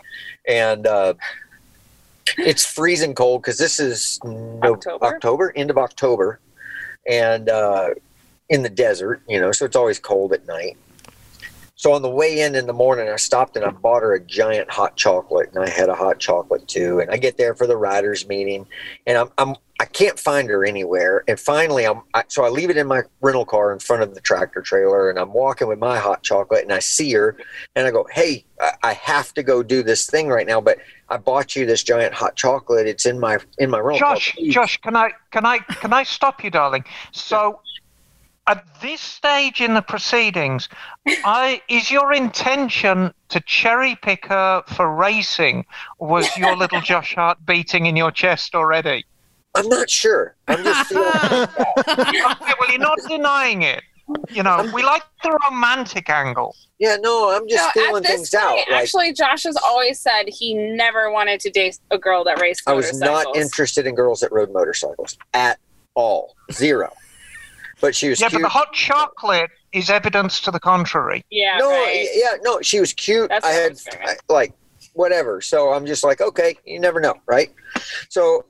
and 0.48 0.88
uh, 0.88 1.14
it's 2.38 2.66
freezing 2.66 3.14
cold 3.14 3.42
because 3.42 3.58
this 3.58 3.80
is 3.80 4.20
no, 4.24 4.60
October? 4.74 5.06
October, 5.06 5.54
end 5.56 5.70
of 5.70 5.78
October, 5.78 6.40
and 7.08 7.50
uh, 7.50 7.90
in 8.50 8.64
the 8.64 8.70
desert, 8.70 9.22
you 9.28 9.40
know, 9.42 9.52
so 9.52 9.66
it's 9.66 9.76
always 9.76 10.00
cold 10.00 10.32
at 10.34 10.48
night. 10.48 10.78
So 11.78 11.92
on 11.92 12.02
the 12.02 12.10
way 12.10 12.40
in 12.40 12.56
in 12.56 12.68
the 12.68 12.74
morning, 12.74 13.10
I 13.10 13.18
stopped 13.18 13.58
and 13.58 13.66
I 13.66 13.70
bought 13.70 14.02
her 14.02 14.14
a 14.14 14.24
giant 14.24 14.72
hot 14.72 14.96
chocolate, 14.96 15.50
and 15.54 15.62
I 15.62 15.70
had 15.70 15.90
a 15.90 15.94
hot 15.94 16.20
chocolate 16.20 16.68
too. 16.70 17.00
And 17.00 17.12
I 17.12 17.18
get 17.18 17.38
there 17.38 17.54
for 17.54 17.68
the 17.68 17.76
riders 17.76 18.28
meeting, 18.28 18.66
and 19.06 19.18
I'm, 19.18 19.30
I'm 19.38 19.56
I 19.82 19.86
can't 19.86 20.18
find 20.18 20.50
her 20.50 20.64
anywhere. 20.64 21.26
And 21.28 21.38
finally, 21.38 21.86
I'm 21.86 22.02
I, 22.14 22.24
so 22.30 22.46
I 22.46 22.50
leave 22.50 22.70
it 22.70 22.78
in 22.78 22.88
my 22.88 23.02
rental 23.20 23.44
car 23.44 23.74
in 23.74 23.80
front 23.80 24.04
of 24.04 24.16
the 24.16 24.22
tractor 24.22 24.62
trailer, 24.62 25.10
and 25.10 25.20
I'm 25.20 25.34
walking 25.34 25.68
with 25.68 25.78
my 25.78 25.98
hot 26.00 26.24
chocolate, 26.24 26.64
and 26.64 26.72
I 26.72 26.80
see 26.80 27.12
her, 27.12 27.38
and 27.76 27.86
I 27.86 27.92
go, 27.92 28.08
"Hey, 28.10 28.46
I, 28.62 28.72
I 28.82 28.94
have 28.94 29.34
to 29.34 29.44
go 29.44 29.62
do 29.62 29.84
this 29.84 30.06
thing 30.06 30.30
right 30.30 30.48
now, 30.48 30.62
but 30.62 30.78
I 31.10 31.18
bought 31.18 31.58
you 31.58 31.66
this 31.66 31.84
giant 31.84 32.14
hot 32.14 32.38
chocolate. 32.38 32.88
It's 32.88 33.06
in 33.06 33.20
my 33.20 33.38
in 33.58 33.70
my 33.70 33.80
rental. 33.80 34.00
Josh, 34.00 34.34
Please." 34.34 34.54
Josh, 34.54 34.78
can 34.78 34.96
I 34.96 35.12
can 35.32 35.46
I 35.46 35.60
can 35.60 35.92
I 35.92 36.04
stop 36.04 36.42
you, 36.42 36.50
darling? 36.50 36.86
So, 37.12 37.60
at 38.48 38.64
this 38.82 39.02
stage 39.02 39.62
in 39.62 39.74
the 39.74 39.82
proceedings, 39.82 40.70
I 41.08 41.62
is 41.68 41.90
your 41.92 42.14
intention 42.14 43.14
to 43.30 43.40
cherry 43.42 43.96
pick 44.02 44.26
her 44.28 44.64
for 44.68 44.94
racing? 44.96 45.66
Was 46.00 46.36
your 46.38 46.56
little 46.56 46.82
Josh 46.90 47.16
heart 47.16 47.38
beating 47.46 47.86
in 47.88 47.96
your 47.96 48.12
chest 48.12 48.56
already? 48.56 49.04
I'm 49.56 49.70
not 49.70 49.90
sure. 49.90 50.36
I'm 50.48 50.64
just 50.64 50.90
feeling. 50.90 51.08
Okay, 51.08 52.54
well, 52.60 52.70
you're 52.70 52.78
not 52.80 53.00
denying 53.08 53.62
it. 53.62 53.82
You 54.30 54.44
know, 54.44 54.70
we 54.74 54.84
like 54.84 55.02
the 55.24 55.36
romantic 55.50 56.10
angle. 56.12 56.56
yeah, 56.78 56.98
no, 57.00 57.32
I'm 57.36 57.48
just 57.48 57.76
No, 57.76 57.82
feeling 57.82 58.04
at 58.04 58.08
this 58.08 58.30
things 58.30 58.30
point, 58.32 58.44
out. 58.44 58.56
Like 58.58 58.84
actually, 58.84 59.14
Josh 59.14 59.44
has 59.44 59.58
always 59.58 60.00
said 60.00 60.26
he 60.28 60.54
never 60.54 61.10
wanted 61.10 61.40
to 61.40 61.50
date 61.50 61.80
a 61.90 61.98
girl 61.98 62.24
that 62.26 62.40
raced 62.40 62.62
I 62.68 62.74
was 62.74 63.00
not 63.00 63.36
interested 63.36 63.88
in 63.88 63.96
girls 63.96 64.20
that 64.20 64.32
rode 64.32 64.52
motorcycles 64.52 65.18
at 65.34 65.58
all. 65.96 66.36
Zero. 66.52 66.94
But 67.82 67.96
she 67.96 68.10
was 68.10 68.20
Yeah, 68.22 68.30
but 68.32 68.42
the 68.42 68.48
hot 68.50 68.74
chocolate 68.74 69.50
is 69.74 69.90
evidence 69.90 70.40
to 70.42 70.52
the 70.52 70.60
contrary. 70.60 71.24
Yeah, 71.30 71.58
no, 71.58 71.70
right. 71.70 72.08
yeah, 72.14 72.36
no, 72.42 72.62
she 72.62 72.80
was 72.80 72.94
cute. 72.94 73.30
That's 73.30 73.46
I 73.46 73.52
had. 73.52 73.78
I- 74.02 74.16
like 74.30 74.54
whatever. 74.94 75.42
So 75.42 75.74
I'm 75.74 75.86
just 75.86 76.04
like, 76.04 76.22
okay, 76.22 76.56
you 76.66 76.80
never 76.80 77.02
know, 77.02 77.16
right? 77.28 77.52
So 78.10 78.46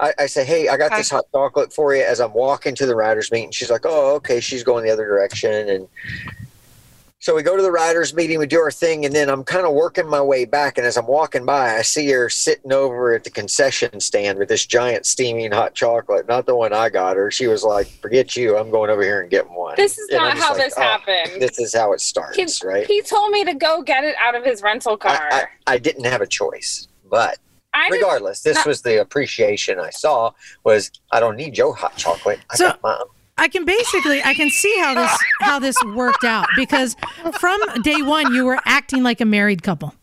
I, 0.00 0.14
I 0.18 0.26
say, 0.26 0.44
hey, 0.46 0.68
I 0.68 0.78
got 0.78 0.86
Okay. 0.86 0.96
this 0.96 1.10
hot 1.10 1.26
chocolate 1.32 1.74
for 1.74 1.94
you 1.94 2.02
as 2.02 2.20
I'm 2.20 2.32
walking 2.32 2.74
to 2.76 2.86
the 2.86 2.96
riders 2.96 3.30
meeting. 3.30 3.50
She's 3.50 3.70
like, 3.70 3.82
oh, 3.84 4.14
okay. 4.16 4.40
She's 4.40 4.64
going 4.64 4.82
the 4.84 4.90
other 4.90 5.04
direction, 5.04 5.68
and 5.68 5.88
so 7.20 7.34
we 7.36 7.42
go 7.42 7.54
to 7.54 7.62
the 7.62 7.70
riders 7.70 8.14
meeting. 8.14 8.38
We 8.38 8.46
do 8.46 8.58
our 8.60 8.70
thing, 8.70 9.04
and 9.04 9.14
then 9.14 9.28
I'm 9.28 9.44
kind 9.44 9.66
of 9.66 9.74
working 9.74 10.08
my 10.08 10.22
way 10.22 10.46
back. 10.46 10.78
And 10.78 10.86
as 10.86 10.96
I'm 10.96 11.06
walking 11.06 11.44
by, 11.44 11.76
I 11.76 11.82
see 11.82 12.10
her 12.10 12.30
sitting 12.30 12.72
over 12.72 13.12
at 13.14 13.24
the 13.24 13.30
concession 13.30 14.00
stand 14.00 14.38
with 14.38 14.48
this 14.48 14.64
giant 14.64 15.04
steaming 15.04 15.52
hot 15.52 15.74
chocolate. 15.74 16.26
Not 16.26 16.46
the 16.46 16.56
one 16.56 16.72
I 16.72 16.88
got 16.88 17.16
her. 17.16 17.30
She 17.30 17.46
was 17.46 17.62
like, 17.62 17.86
"Forget 18.00 18.36
you. 18.36 18.56
I'm 18.56 18.70
going 18.70 18.88
over 18.88 19.02
here 19.02 19.20
and 19.20 19.30
getting 19.30 19.52
one." 19.54 19.74
This 19.76 19.98
is 19.98 20.08
And 20.08 20.18
not 20.18 20.38
how 20.38 20.52
like, 20.54 20.62
this 20.64 20.74
"Oh, 20.78 20.80
happened. 20.80 21.40
This 21.42 21.58
is 21.58 21.74
how 21.74 21.92
it 21.92 22.00
starts, 22.00 22.36
He, 22.36 22.46
right? 22.66 22.86
he 22.86 23.02
told 23.02 23.30
me 23.32 23.44
to 23.44 23.52
go 23.54 23.82
get 23.82 24.02
it 24.02 24.16
out 24.18 24.34
of 24.34 24.42
his 24.44 24.62
rental 24.62 24.96
car. 24.96 25.12
I, 25.30 25.42
I, 25.66 25.74
I 25.74 25.78
didn't 25.78 26.04
have 26.04 26.22
a 26.22 26.26
choice, 26.26 26.88
but 27.10 27.36
I 27.74 27.88
regardless, 27.92 28.40
this 28.40 28.56
not- 28.56 28.66
was 28.66 28.80
the 28.80 29.00
appreciation 29.00 29.78
I 29.78 29.90
saw. 29.90 30.32
Was 30.64 30.90
I 31.12 31.20
don't 31.20 31.36
need 31.36 31.58
your 31.58 31.74
hot 31.74 31.96
chocolate. 31.96 32.40
I 32.50 32.56
So- 32.56 32.68
got 32.68 32.82
mine. 32.82 32.96
I 33.40 33.48
can 33.48 33.64
basically 33.64 34.22
I 34.22 34.34
can 34.34 34.50
see 34.50 34.76
how 34.80 34.94
this 34.94 35.18
how 35.40 35.58
this 35.58 35.76
worked 35.96 36.24
out 36.24 36.46
because 36.56 36.94
from 37.38 37.58
day 37.82 38.02
one 38.02 38.34
you 38.34 38.44
were 38.44 38.60
acting 38.66 39.02
like 39.02 39.22
a 39.22 39.24
married 39.24 39.62
couple. 39.62 39.94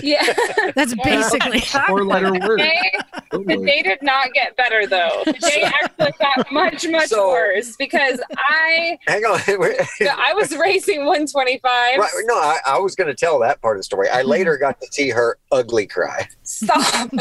yeah. 0.00 0.22
That's 0.76 0.94
basically 1.02 1.60
Four 1.88 2.04
letter 2.04 2.32
word. 2.32 2.60
They, 2.60 2.92
the 3.32 3.62
day 3.64 3.82
did 3.82 3.98
not 4.02 4.32
get 4.32 4.56
better 4.56 4.86
though. 4.86 5.22
The 5.24 5.32
day 5.32 5.62
actually 5.64 6.12
got 6.20 6.52
much 6.52 6.86
much 6.86 7.08
So- 7.08 7.30
worse 7.30 7.74
because 7.76 8.20
I 8.36 8.96
Hang 9.08 9.24
on. 9.24 9.40
I 9.48 10.32
was 10.34 10.56
racing 10.56 11.00
125. 11.00 11.98
right, 11.98 12.10
no, 12.26 12.34
I, 12.34 12.58
I 12.64 12.78
was 12.78 12.94
going 12.94 13.08
to 13.08 13.14
tell 13.14 13.40
that 13.40 13.60
part 13.60 13.76
of 13.76 13.80
the 13.80 13.84
story. 13.84 14.08
I 14.08 14.20
mm-hmm. 14.20 14.28
later 14.28 14.56
got 14.56 14.80
to 14.80 14.86
see 14.92 15.10
her 15.10 15.36
ugly 15.50 15.88
cry, 15.88 16.28
Stop. 16.44 17.12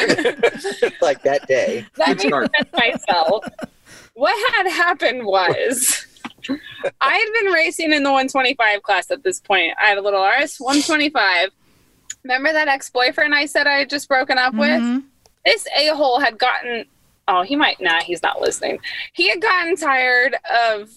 like 1.01 1.23
that 1.23 1.45
day. 1.47 1.87
That 1.95 2.19
Good 2.19 2.31
makes 2.31 2.51
sense 2.57 2.69
myself. 3.07 3.45
What 4.13 4.55
had 4.55 4.69
happened 4.71 5.25
was 5.25 6.05
I 7.01 7.13
had 7.15 7.43
been 7.43 7.53
racing 7.53 7.93
in 7.93 8.03
the 8.03 8.09
125 8.11 8.83
class 8.83 9.09
at 9.11 9.23
this 9.23 9.39
point. 9.39 9.73
I 9.81 9.87
had 9.87 9.97
a 9.97 10.01
little 10.01 10.21
RS 10.23 10.57
125. 10.59 11.49
Remember 12.23 12.51
that 12.53 12.67
ex 12.67 12.89
boyfriend 12.89 13.33
I 13.33 13.45
said 13.45 13.67
I 13.67 13.79
had 13.79 13.89
just 13.89 14.07
broken 14.07 14.37
up 14.37 14.53
with? 14.53 14.81
Mhm. 14.81 15.03
This 15.45 15.65
a 15.77 15.87
hole 15.89 16.19
had 16.19 16.37
gotten, 16.37 16.85
oh, 17.27 17.43
he 17.43 17.55
might, 17.55 17.79
nah, 17.81 18.01
he's 18.01 18.21
not 18.23 18.41
listening. 18.41 18.79
He 19.13 19.29
had 19.29 19.41
gotten 19.41 19.75
tired 19.75 20.35
of 20.69 20.89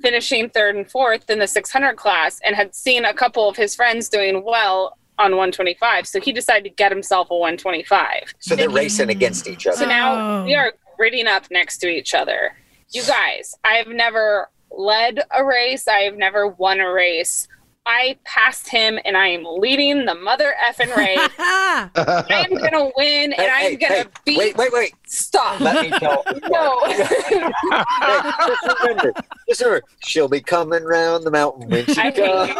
finishing 0.00 0.48
third 0.50 0.76
and 0.76 0.90
fourth 0.90 1.28
in 1.30 1.38
the 1.38 1.46
600 1.46 1.96
class 1.96 2.40
and 2.44 2.54
had 2.54 2.74
seen 2.74 3.04
a 3.04 3.14
couple 3.14 3.48
of 3.48 3.56
his 3.56 3.74
friends 3.74 4.08
doing 4.08 4.44
well 4.44 4.96
on 5.18 5.32
125. 5.32 6.06
So 6.06 6.20
he 6.20 6.32
decided 6.32 6.64
to 6.64 6.70
get 6.70 6.92
himself 6.92 7.30
a 7.30 7.34
125. 7.36 8.34
So 8.40 8.54
they're 8.54 8.68
racing 8.68 9.08
against 9.08 9.48
each 9.48 9.66
other. 9.66 9.76
So 9.78 9.86
now 9.86 10.40
Oh. 10.40 10.44
we 10.44 10.54
are 10.54 10.72
gritting 10.96 11.26
up 11.26 11.44
next 11.50 11.78
to 11.78 11.88
each 11.88 12.14
other. 12.14 12.56
You 12.92 13.02
guys, 13.04 13.54
I've 13.64 13.88
never 13.88 14.48
led 14.70 15.20
a 15.36 15.44
race. 15.44 15.88
I 15.88 16.00
have 16.00 16.16
never 16.16 16.48
won 16.48 16.80
a 16.80 16.90
race. 16.90 17.48
I 17.88 18.18
passed 18.24 18.68
him 18.68 18.98
and 19.04 19.16
I 19.16 19.28
am 19.28 19.44
leading 19.44 20.06
the 20.06 20.14
mother 20.16 20.54
effing 20.60 20.94
race. 20.96 21.30
I 21.38 22.46
am 22.50 22.50
gonna 22.58 22.90
win 22.96 23.32
and 23.32 23.34
Hey, 23.34 23.48
I'm 23.48 23.70
hey, 23.70 23.76
gonna 23.76 23.94
hey, 23.94 24.04
beat. 24.24 24.38
Wait, 24.38 24.56
wait, 24.56 24.72
wait. 24.72 24.94
Stop. 25.06 25.60
Let 25.60 25.88
me 25.88 25.96
tell. 25.98 26.24
No. 26.48 26.80
Hey, 26.86 28.30
just 28.46 28.82
remember, 28.82 29.12
just 29.48 29.60
remember, 29.60 29.86
she'll 30.00 30.28
be 30.28 30.40
coming 30.40 30.82
round 30.82 31.24
the 31.24 31.30
mountain 31.30 31.68
when 31.68 31.86
she 31.86 32.00
I 32.00 32.10
comes. 32.10 32.50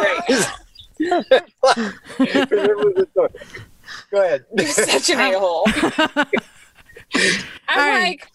Remember 0.99 1.25
the 2.93 3.07
story. 3.11 3.29
Go 4.11 4.23
ahead. 4.23 4.45
You're 4.55 4.67
such 4.67 5.09
an 5.09 5.19
a 5.19 5.39
hole. 5.39 5.65
I'm 7.15 7.79
Alright. 7.79 8.01
like 8.01 8.27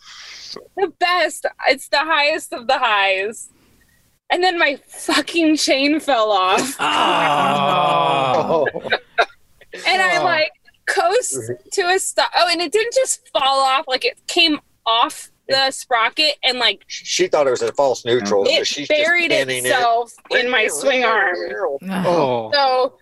the 0.76 0.88
best. 0.98 1.46
It's 1.68 1.88
the 1.88 1.98
highest 1.98 2.52
of 2.52 2.66
the 2.66 2.78
highs. 2.78 3.48
And 4.30 4.42
then 4.42 4.58
my 4.58 4.76
fucking 4.86 5.56
chain 5.56 6.00
fell 6.00 6.30
off. 6.30 6.76
Oh. 8.64 8.66
and 9.86 10.02
I 10.02 10.22
like 10.22 10.50
coast 10.86 11.50
to 11.72 11.82
a 11.82 11.98
stop. 11.98 12.30
Oh, 12.36 12.48
and 12.50 12.60
it 12.60 12.72
didn't 12.72 12.94
just 12.94 13.28
fall 13.28 13.60
off; 13.60 13.86
like 13.88 14.04
it 14.04 14.18
came 14.26 14.60
off 14.86 15.30
the 15.48 15.70
sprocket 15.70 16.34
and 16.44 16.58
like 16.58 16.82
She 16.86 17.26
thought 17.28 17.46
it 17.46 17.50
was 17.50 17.62
a 17.62 17.72
false 17.72 18.04
neutral. 18.04 18.44
so 18.46 18.52
it 18.52 18.66
she's 18.66 18.88
buried 18.88 19.30
just 19.30 19.48
itself 19.48 20.12
it. 20.30 20.44
in 20.44 20.50
my 20.50 20.66
swing 20.68 21.04
arm. 21.04 21.34
oh. 21.58 21.78
Oh. 21.90 22.50
So 22.52 22.98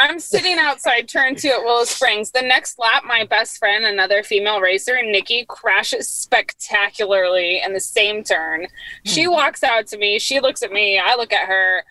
I'm 0.00 0.18
sitting 0.18 0.56
outside 0.58 1.08
turn 1.08 1.36
two 1.36 1.48
at 1.48 1.62
Willow 1.62 1.84
Springs. 1.84 2.30
The 2.30 2.40
next 2.42 2.78
lap, 2.78 3.02
my 3.06 3.24
best 3.24 3.58
friend, 3.58 3.84
another 3.84 4.22
female 4.22 4.60
racer, 4.60 5.00
Nikki, 5.02 5.44
crashes 5.46 6.08
spectacularly 6.08 7.60
in 7.62 7.74
the 7.74 7.80
same 7.80 8.24
turn. 8.24 8.66
She 9.04 9.26
walks 9.28 9.62
out 9.62 9.86
to 9.88 9.98
me. 9.98 10.18
She 10.18 10.40
looks 10.40 10.62
at 10.62 10.72
me. 10.72 10.98
I 10.98 11.16
look 11.16 11.32
at 11.34 11.46
her. 11.46 11.84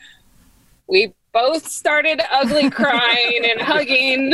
We 0.87 1.13
both 1.33 1.67
started 1.67 2.19
ugly 2.31 2.69
crying 2.71 3.41
and 3.47 3.61
hugging. 3.61 4.33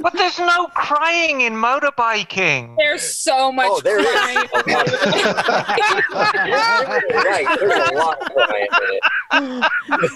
But 0.00 0.14
there's 0.14 0.38
no 0.38 0.66
crying 0.74 1.42
in 1.42 1.52
motorbiking. 1.52 2.74
There's 2.78 3.02
so 3.02 3.52
much 3.52 3.66
Oh, 3.70 3.80
there 3.82 4.00
is. 4.00 4.06
crying. 4.06 4.48
right. 6.14 7.56
There's 7.60 7.90
a 7.90 7.94
lot 7.94 8.20
of 8.20 8.32
crying 8.34 8.68
in 8.82 8.90
it. 8.92 9.02
Uh, 9.30 9.68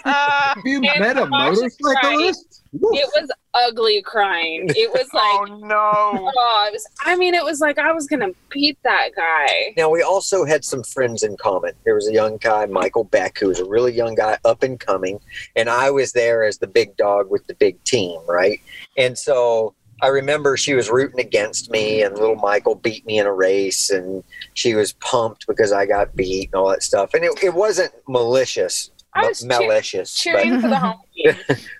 Have 0.54 0.64
you 0.64 0.82
And 0.82 1.00
met 1.00 1.16
a 1.18 1.28
Josh 1.28 1.58
is 1.58 1.76
motorcyclist? 1.80 2.62
It 2.74 3.10
was 3.14 3.30
ugly 3.54 4.02
crying. 4.02 4.66
It 4.70 4.90
was 4.90 5.08
like, 5.14 5.22
oh 5.22 5.46
like, 5.48 5.68
no. 5.68 6.30
oh, 6.36 6.68
it 6.68 6.72
was. 6.72 6.86
I 7.04 7.16
mean, 7.16 7.34
it 7.34 7.44
was 7.44 7.60
like 7.60 7.78
I 7.78 7.92
was 7.92 8.06
gonna 8.06 8.30
beat 8.50 8.78
that 8.82 9.10
guy. 9.16 9.74
Now 9.76 9.90
we 9.90 10.02
also 10.02 10.44
had 10.44 10.64
some 10.64 10.82
friends 10.82 11.22
in 11.22 11.36
common. 11.36 11.72
There 11.84 11.94
was 11.94 12.08
a 12.08 12.12
young 12.12 12.36
guy, 12.38 12.66
Michael 12.66 13.04
Beck, 13.04 13.38
who 13.38 13.48
was 13.48 13.60
a 13.60 13.64
really 13.64 13.92
young 13.92 14.14
guy, 14.14 14.38
up 14.44 14.62
and 14.62 14.78
coming, 14.78 15.20
and 15.56 15.68
I 15.68 15.90
was 15.90 16.12
there 16.12 16.44
as 16.44 16.58
the 16.58 16.66
big 16.66 16.96
dog 16.96 17.30
with 17.30 17.46
the 17.46 17.54
big 17.54 17.82
team, 17.84 18.20
right? 18.28 18.60
And 18.96 19.16
so 19.16 19.74
I 20.02 20.08
remember 20.08 20.56
she 20.56 20.74
was 20.74 20.90
rooting 20.90 21.20
against 21.20 21.70
me, 21.70 22.02
and 22.02 22.14
little 22.14 22.36
Michael 22.36 22.74
beat 22.74 23.06
me 23.06 23.18
in 23.18 23.26
a 23.26 23.32
race, 23.32 23.90
and 23.90 24.24
she 24.54 24.74
was 24.74 24.92
pumped 24.94 25.46
because 25.46 25.72
I 25.72 25.86
got 25.86 26.14
beat 26.16 26.50
and 26.52 26.56
all 26.56 26.68
that 26.70 26.82
stuff. 26.82 27.14
And 27.14 27.24
it, 27.24 27.42
it 27.42 27.54
wasn't 27.54 27.92
malicious, 28.08 28.90
I 29.14 29.22
ma- 29.22 29.28
was 29.28 29.40
cheer- 29.40 29.48
malicious, 29.48 30.14
but 30.14 30.20
Cheering 30.22 30.60
for 30.60 30.68
the 30.68 30.78
home 30.78 31.00
team. 31.14 31.34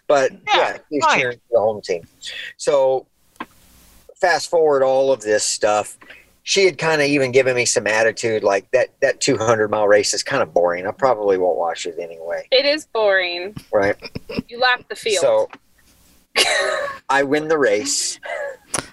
but 0.06 0.32
yeah, 0.32 0.38
Yeah, 0.54 0.78
he's 0.90 1.02
right. 1.04 1.18
cheering 1.20 1.36
for 1.38 1.52
the 1.52 1.60
home 1.60 1.80
team. 1.82 2.06
So 2.56 3.06
fast 4.16 4.48
forward 4.50 4.82
all 4.82 5.12
of 5.12 5.20
this 5.20 5.44
stuff. 5.44 5.98
She 6.46 6.66
had 6.66 6.76
kind 6.76 7.00
of 7.00 7.08
even 7.08 7.32
given 7.32 7.56
me 7.56 7.64
some 7.64 7.86
attitude, 7.86 8.44
like 8.44 8.70
that. 8.72 8.88
That 9.00 9.20
200 9.20 9.70
mile 9.70 9.88
race 9.88 10.12
is 10.12 10.22
kind 10.22 10.42
of 10.42 10.52
boring. 10.52 10.86
I 10.86 10.90
probably 10.90 11.38
won't 11.38 11.56
watch 11.56 11.86
it 11.86 11.96
anyway, 11.98 12.46
It 12.52 12.66
is 12.66 12.84
boring. 12.86 13.56
right? 13.72 13.96
You 14.48 14.58
lap 14.60 14.84
the 14.90 14.94
field. 14.94 15.22
So 15.22 15.48
I 17.08 17.22
win 17.22 17.48
the 17.48 17.58
race. 17.58 18.20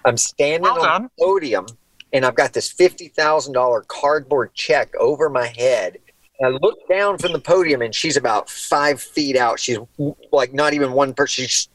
I'm 0.05 0.17
standing 0.17 0.61
Well 0.61 0.79
on 0.81 0.87
done. 0.87 1.03
the 1.17 1.23
podium, 1.25 1.65
and 2.13 2.25
I've 2.25 2.35
got 2.35 2.53
this 2.53 2.71
fifty 2.71 3.07
thousand 3.09 3.53
dollar 3.53 3.83
cardboard 3.87 4.53
check 4.53 4.93
over 4.97 5.29
my 5.29 5.47
head. 5.47 5.97
And 6.41 6.55
I 6.55 6.57
look 6.61 6.87
down 6.89 7.19
from 7.19 7.33
the 7.33 7.39
podium, 7.39 7.81
and 7.83 7.93
she's 7.93 8.17
about 8.17 8.49
five 8.49 8.99
feet 8.99 9.37
out. 9.37 9.59
She's 9.59 9.77
like 10.31 10.53
not 10.53 10.73
even 10.73 10.91
one 10.93 11.13
person. 11.13 11.45
She's 11.45 11.69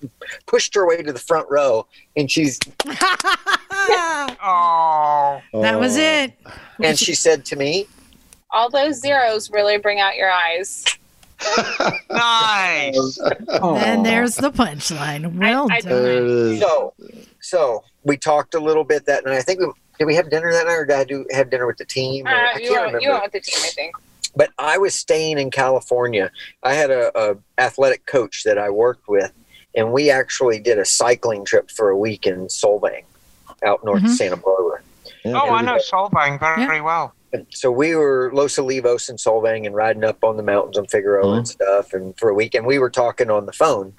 pushed 0.46 0.74
her 0.74 0.86
way 0.88 1.00
to 1.02 1.12
the 1.12 1.18
front 1.20 1.48
row, 1.48 1.86
and 2.16 2.28
she's 2.30 2.58
Oh. 4.48 5.40
that 5.54 5.78
was 5.78 5.96
it. 5.96 6.32
and 6.82 6.98
she 6.98 7.14
said 7.14 7.44
to 7.46 7.56
me, 7.56 7.86
All 8.50 8.68
those 8.68 9.00
zeros 9.00 9.50
really 9.50 9.78
bring 9.78 10.00
out 10.00 10.16
your 10.16 10.30
eyes. 10.30 10.84
Nice. 12.10 13.18
And 13.60 14.04
there's 14.06 14.36
the 14.36 14.50
punchline. 14.50 15.34
Well 15.38 15.68
I- 15.70 15.76
I- 15.76 15.80
done. 15.80 15.90
There 16.02 16.12
it 16.12 16.22
is. 16.54 16.60
"So, 16.60 16.94
so 17.40 17.84
we 18.04 18.16
talked 18.16 18.54
a 18.54 18.58
little 18.60 18.84
bit 18.84 19.04
that 19.06 19.24
night. 19.24 19.36
I 19.36 19.42
think 19.42 19.60
we 19.60 19.66
did. 19.98 20.06
We 20.06 20.14
have 20.16 20.30
dinner 20.30 20.50
that 20.52 20.66
night, 20.66 20.72
or 20.74 20.84
did 20.86 20.96
I 20.96 21.04
do 21.04 21.24
have 21.32 21.50
dinner 21.50 21.66
with 21.66 21.76
the 21.76 21.84
team? 21.84 22.26
Or- 22.26 22.30
I 22.30 22.32
Uh, 22.32 22.52
can't 22.52 22.64
you, 22.64 22.70
went, 22.72 22.80
remember. 22.86 23.00
you 23.00 23.10
went 23.10 23.22
with 23.24 23.32
the 23.32 23.40
team, 23.40 23.60
I 23.64 23.68
think. 23.68 23.96
But 24.36 24.50
I 24.58 24.78
was 24.78 24.94
staying 24.94 25.38
in 25.38 25.50
California. 25.50 26.30
I 26.62 26.74
had 26.74 26.90
a, 26.90 27.10
a 27.18 27.36
athletic 27.58 28.06
coach 28.06 28.44
that 28.44 28.58
I 28.58 28.70
worked 28.70 29.08
with, 29.08 29.32
and 29.74 29.92
we 29.92 30.10
actually 30.10 30.60
did 30.60 30.78
a 30.78 30.84
cycling 30.84 31.44
trip 31.44 31.70
for 31.70 31.88
a 31.88 31.96
week 31.96 32.26
in 32.26 32.46
Solvang, 32.46 33.04
out 33.64 33.82
north 33.84 34.04
of 34.04 34.10
Mhm. 34.10 34.14
Santa 34.16 34.36
Barbara. 34.36 34.80
Yeah. 35.24 35.40
Oh, 35.42 35.50
I 35.50 35.62
know 35.62 35.76
Solvang 35.76 36.38
very 36.38 36.80
well. 36.80 37.14
So 37.50 37.70
we 37.70 37.94
were 37.96 38.30
Los 38.32 38.56
Olivos 38.56 39.08
and 39.08 39.18
Solvang 39.18 39.66
and 39.66 39.74
riding 39.74 40.04
up 40.04 40.22
on 40.22 40.36
the 40.36 40.42
mountains 40.42 40.78
on 40.78 40.86
Figueroa 40.86 41.38
and 41.38 41.48
stuff, 41.48 41.92
and 41.92 42.16
for 42.18 42.28
a 42.28 42.34
week, 42.34 42.54
and 42.54 42.64
we 42.66 42.78
were 42.78 42.90
talking 42.90 43.30
on 43.30 43.46
the 43.46 43.52
phone, 43.52 43.92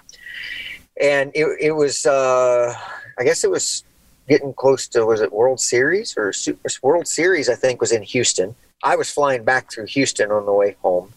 and 0.99 1.31
it, 1.35 1.45
it 1.59 1.71
was, 1.71 2.05
uh, 2.05 2.73
I 3.19 3.23
guess 3.23 3.43
it 3.43 3.51
was 3.51 3.83
getting 4.29 4.53
close 4.53 4.87
to 4.89 5.05
was 5.05 5.21
it 5.21 5.31
World 5.31 5.59
Series 5.59 6.17
or 6.17 6.33
Su- 6.33 6.57
World 6.81 7.07
Series? 7.07 7.49
I 7.49 7.55
think 7.55 7.79
was 7.81 7.91
in 7.91 8.01
Houston. 8.03 8.55
I 8.83 8.95
was 8.95 9.09
flying 9.11 9.43
back 9.43 9.71
through 9.71 9.85
Houston 9.87 10.31
on 10.31 10.45
the 10.45 10.53
way 10.53 10.75
home, 10.81 11.13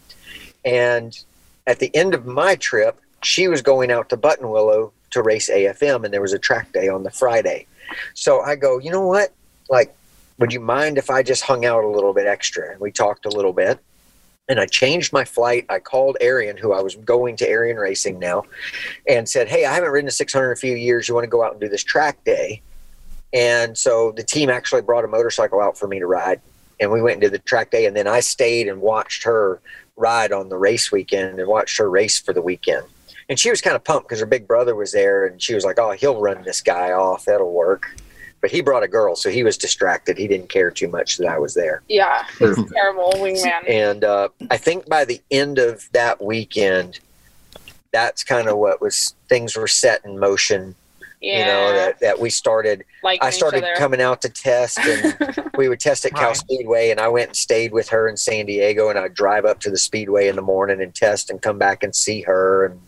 and 0.64 1.18
at 1.66 1.78
the 1.78 1.94
end 1.94 2.14
of 2.14 2.26
my 2.26 2.56
trip, 2.56 3.00
she 3.22 3.48
was 3.48 3.62
going 3.62 3.90
out 3.90 4.08
to 4.10 4.16
Buttonwillow 4.16 4.92
to 5.10 5.22
race 5.22 5.50
AFM, 5.50 6.04
and 6.04 6.12
there 6.12 6.22
was 6.22 6.32
a 6.32 6.38
track 6.38 6.72
day 6.72 6.88
on 6.88 7.02
the 7.02 7.10
Friday. 7.10 7.66
So 8.14 8.40
I 8.40 8.56
go, 8.56 8.78
you 8.78 8.90
know 8.90 9.06
what? 9.06 9.32
Like, 9.68 9.94
would 10.38 10.52
you 10.52 10.60
mind 10.60 10.98
if 10.98 11.10
I 11.10 11.22
just 11.22 11.42
hung 11.42 11.64
out 11.64 11.84
a 11.84 11.88
little 11.88 12.14
bit 12.14 12.26
extra? 12.26 12.72
And 12.72 12.80
we 12.80 12.90
talked 12.90 13.26
a 13.26 13.28
little 13.28 13.52
bit. 13.52 13.78
And 14.48 14.58
I 14.58 14.66
changed 14.66 15.12
my 15.12 15.24
flight. 15.24 15.64
I 15.68 15.78
called 15.78 16.16
Erion, 16.20 16.58
who 16.58 16.72
I 16.72 16.80
was 16.80 16.96
going 16.96 17.36
to 17.36 17.48
Erion 17.48 17.80
Racing 17.80 18.18
now, 18.18 18.44
and 19.06 19.28
said, 19.28 19.48
Hey, 19.48 19.64
I 19.64 19.72
haven't 19.74 19.90
ridden 19.90 20.08
a 20.08 20.10
600 20.10 20.46
in 20.46 20.52
a 20.52 20.56
few 20.56 20.74
years. 20.74 21.06
You 21.06 21.14
want 21.14 21.24
to 21.24 21.30
go 21.30 21.44
out 21.44 21.52
and 21.52 21.60
do 21.60 21.68
this 21.68 21.84
track 21.84 22.24
day? 22.24 22.62
And 23.32 23.78
so 23.78 24.10
the 24.10 24.24
team 24.24 24.50
actually 24.50 24.82
brought 24.82 25.04
a 25.04 25.08
motorcycle 25.08 25.60
out 25.60 25.78
for 25.78 25.86
me 25.86 26.00
to 26.00 26.06
ride. 26.06 26.40
And 26.80 26.90
we 26.90 27.02
went 27.02 27.14
and 27.14 27.22
did 27.22 27.32
the 27.32 27.38
track 27.38 27.70
day. 27.70 27.86
And 27.86 27.94
then 27.94 28.06
I 28.06 28.20
stayed 28.20 28.68
and 28.68 28.80
watched 28.80 29.24
her 29.24 29.60
ride 29.96 30.32
on 30.32 30.48
the 30.48 30.56
race 30.56 30.90
weekend 30.90 31.38
and 31.38 31.48
watched 31.48 31.78
her 31.78 31.90
race 31.90 32.18
for 32.18 32.32
the 32.32 32.42
weekend. 32.42 32.86
And 33.28 33.38
she 33.38 33.50
was 33.50 33.60
kind 33.60 33.76
of 33.76 33.84
pumped 33.84 34.08
because 34.08 34.20
her 34.20 34.26
big 34.26 34.48
brother 34.48 34.74
was 34.74 34.92
there. 34.92 35.26
And 35.26 35.40
she 35.40 35.54
was 35.54 35.64
like, 35.64 35.78
Oh, 35.78 35.92
he'll 35.92 36.20
run 36.20 36.42
this 36.42 36.60
guy 36.60 36.92
off. 36.92 37.26
That'll 37.26 37.52
work. 37.52 37.94
But 38.40 38.50
he 38.50 38.62
brought 38.62 38.82
a 38.82 38.88
girl, 38.88 39.16
so 39.16 39.28
he 39.28 39.44
was 39.44 39.58
distracted. 39.58 40.16
He 40.16 40.26
didn't 40.26 40.48
care 40.48 40.70
too 40.70 40.88
much 40.88 41.18
that 41.18 41.28
I 41.28 41.38
was 41.38 41.52
there. 41.52 41.82
Yeah, 41.88 42.24
he's 42.38 42.56
a 42.56 42.64
terrible 42.72 43.12
wingman. 43.16 43.68
And 43.68 44.02
uh, 44.02 44.30
I 44.50 44.56
think 44.56 44.88
by 44.88 45.04
the 45.04 45.20
end 45.30 45.58
of 45.58 45.86
that 45.92 46.24
weekend, 46.24 47.00
that's 47.92 48.24
kind 48.24 48.48
of 48.48 48.56
what 48.56 48.80
was 48.80 49.14
things 49.28 49.56
were 49.56 49.68
set 49.68 50.04
in 50.06 50.18
motion. 50.18 50.74
Yeah, 51.20 51.38
You 51.38 51.44
know 51.44 51.72
that 51.74 52.00
that 52.00 52.18
we 52.18 52.30
started. 52.30 52.84
like 53.02 53.22
I 53.22 53.28
started 53.30 53.62
coming 53.76 54.00
out 54.00 54.22
to 54.22 54.30
test, 54.30 54.78
and 54.78 55.14
we 55.56 55.68
would 55.68 55.78
test 55.80 56.04
at 56.06 56.14
Cal 56.14 56.28
Right. 56.28 56.36
Speedway, 56.36 56.90
and 56.90 56.98
I 56.98 57.08
went 57.08 57.28
and 57.28 57.36
stayed 57.36 57.72
with 57.72 57.90
her 57.90 58.08
in 58.08 58.16
San 58.16 58.46
Diego, 58.46 58.88
and 58.88 58.98
I'd 58.98 59.12
drive 59.14 59.44
up 59.44 59.60
to 59.60 59.70
the 59.70 59.76
Speedway 59.76 60.28
in 60.28 60.36
the 60.36 60.42
morning 60.42 60.80
and 60.80 60.94
test, 60.94 61.28
and 61.28 61.40
come 61.42 61.58
back 61.58 61.82
and 61.82 61.94
see 61.94 62.22
her, 62.22 62.64
and 62.64 62.80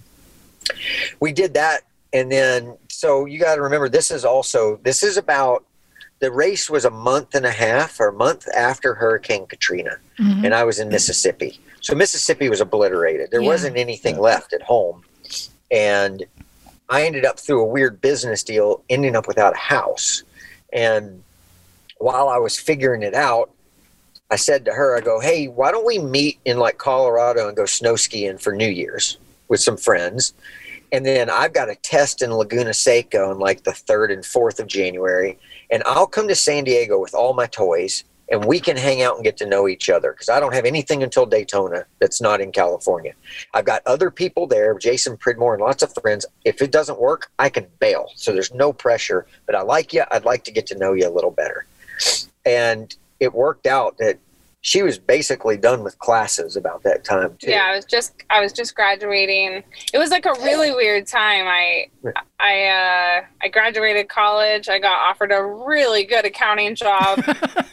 we 1.20 1.32
did 1.32 1.52
that, 1.54 1.82
and 2.14 2.32
then 2.32 2.76
so 2.88 3.26
you 3.26 3.38
got 3.38 3.56
to 3.56 3.62
remember 3.62 3.90
this 3.90 4.10
is 4.10 4.24
also 4.24 4.76
this 4.82 5.02
is 5.02 5.18
about 5.18 5.64
the 6.20 6.30
race 6.30 6.70
was 6.70 6.84
a 6.86 6.90
month 6.90 7.34
and 7.34 7.44
a 7.44 7.50
half 7.50 7.98
or 8.00 8.08
a 8.08 8.12
month 8.12 8.48
after 8.56 8.94
Hurricane 8.94 9.46
Katrina, 9.46 9.98
Mhm. 10.18 10.44
and 10.46 10.54
I 10.54 10.64
was 10.64 10.78
in 10.78 10.88
Mississippi. 10.88 11.60
So 11.82 11.94
Mississippi 11.94 12.48
was 12.48 12.60
obliterated. 12.62 13.30
There 13.30 13.42
Yeah. 13.42 13.48
wasn't 13.48 13.76
anything 13.76 14.18
left 14.18 14.52
at 14.54 14.62
home, 14.62 15.02
and 15.70 16.24
I 16.92 17.04
ended 17.06 17.24
up 17.24 17.40
through 17.40 17.62
a 17.62 17.66
weird 17.66 18.02
business 18.02 18.42
deal, 18.42 18.84
ending 18.90 19.16
up 19.16 19.26
without 19.26 19.54
a 19.54 19.58
house. 19.58 20.24
And 20.74 21.22
while 21.96 22.28
I 22.28 22.36
was 22.36 22.60
figuring 22.60 23.02
it 23.02 23.14
out, 23.14 23.50
I 24.30 24.36
said 24.36 24.66
to 24.66 24.72
her, 24.72 24.94
I 24.94 25.00
go, 25.00 25.18
hey, 25.18 25.48
why 25.48 25.72
don't 25.72 25.86
we 25.86 25.98
meet 25.98 26.38
in 26.44 26.58
like 26.58 26.76
Colorado 26.76 27.48
and 27.48 27.56
go 27.56 27.64
snow 27.64 27.96
skiing 27.96 28.36
for 28.36 28.54
New 28.54 28.68
Year's 28.68 29.16
with 29.48 29.60
some 29.60 29.78
friends? 29.78 30.34
And 30.92 31.06
then 31.06 31.30
I've 31.30 31.54
got 31.54 31.70
a 31.70 31.76
test 31.76 32.20
in 32.20 32.30
Laguna 32.30 32.74
Seca 32.74 33.24
on 33.24 33.38
like 33.38 33.64
the 33.64 33.70
3rd 33.70 34.12
and 34.12 34.22
4th 34.22 34.60
of 34.60 34.66
January. 34.66 35.38
And 35.70 35.82
I'll 35.86 36.06
come 36.06 36.28
to 36.28 36.34
San 36.34 36.64
Diego 36.64 37.00
with 37.00 37.14
all 37.14 37.32
my 37.32 37.46
toys 37.46 38.04
and 38.32 38.46
we 38.46 38.58
can 38.58 38.78
hang 38.78 39.02
out 39.02 39.14
and 39.14 39.22
get 39.22 39.36
to 39.36 39.46
know 39.46 39.68
each 39.68 39.90
other 39.90 40.12
because 40.12 40.30
I 40.30 40.40
don't 40.40 40.54
have 40.54 40.64
anything 40.64 41.02
until 41.02 41.26
Daytona 41.26 41.84
that's 42.00 42.20
not 42.20 42.40
in 42.40 42.50
California. 42.50 43.12
I've 43.52 43.66
got 43.66 43.82
other 43.86 44.10
people 44.10 44.46
there, 44.46 44.76
Jason 44.78 45.18
Pridmore 45.18 45.52
and 45.52 45.62
lots 45.62 45.82
of 45.82 45.92
friends. 45.92 46.24
If 46.42 46.62
it 46.62 46.72
doesn't 46.72 46.98
work, 46.98 47.30
I 47.38 47.50
can 47.50 47.66
bail. 47.78 48.06
So 48.16 48.32
there's 48.32 48.52
no 48.54 48.72
pressure. 48.72 49.26
But 49.44 49.54
I 49.54 49.60
like 49.60 49.92
you. 49.92 50.04
I'd 50.10 50.24
like 50.24 50.44
to 50.44 50.50
get 50.50 50.66
to 50.68 50.78
know 50.78 50.94
you 50.94 51.06
a 51.06 51.12
little 51.12 51.30
better. 51.30 51.66
And 52.46 52.96
it 53.20 53.34
worked 53.34 53.66
out 53.66 53.98
that 53.98 54.18
she 54.62 54.82
was 54.82 54.96
basically 54.96 55.58
done 55.58 55.82
with 55.82 55.98
classes 55.98 56.56
about 56.56 56.84
that 56.84 57.04
time 57.04 57.36
too. 57.38 57.50
Yeah, 57.50 57.66
I 57.66 57.76
was 57.76 57.84
just 57.84 58.14
I 58.30 58.40
was 58.40 58.52
just 58.52 58.74
graduating. 58.74 59.62
It 59.92 59.98
was 59.98 60.10
like 60.10 60.24
a 60.24 60.32
really 60.40 60.72
weird 60.72 61.06
time. 61.06 61.46
I 61.48 61.86
I 62.40 62.66
uh 62.66 63.24
I 63.42 63.48
graduated 63.48 64.08
college. 64.08 64.68
I 64.68 64.78
got 64.78 64.96
offered 65.10 65.32
a 65.32 65.42
really 65.42 66.04
good 66.04 66.24
accounting 66.24 66.76
job. 66.76 67.22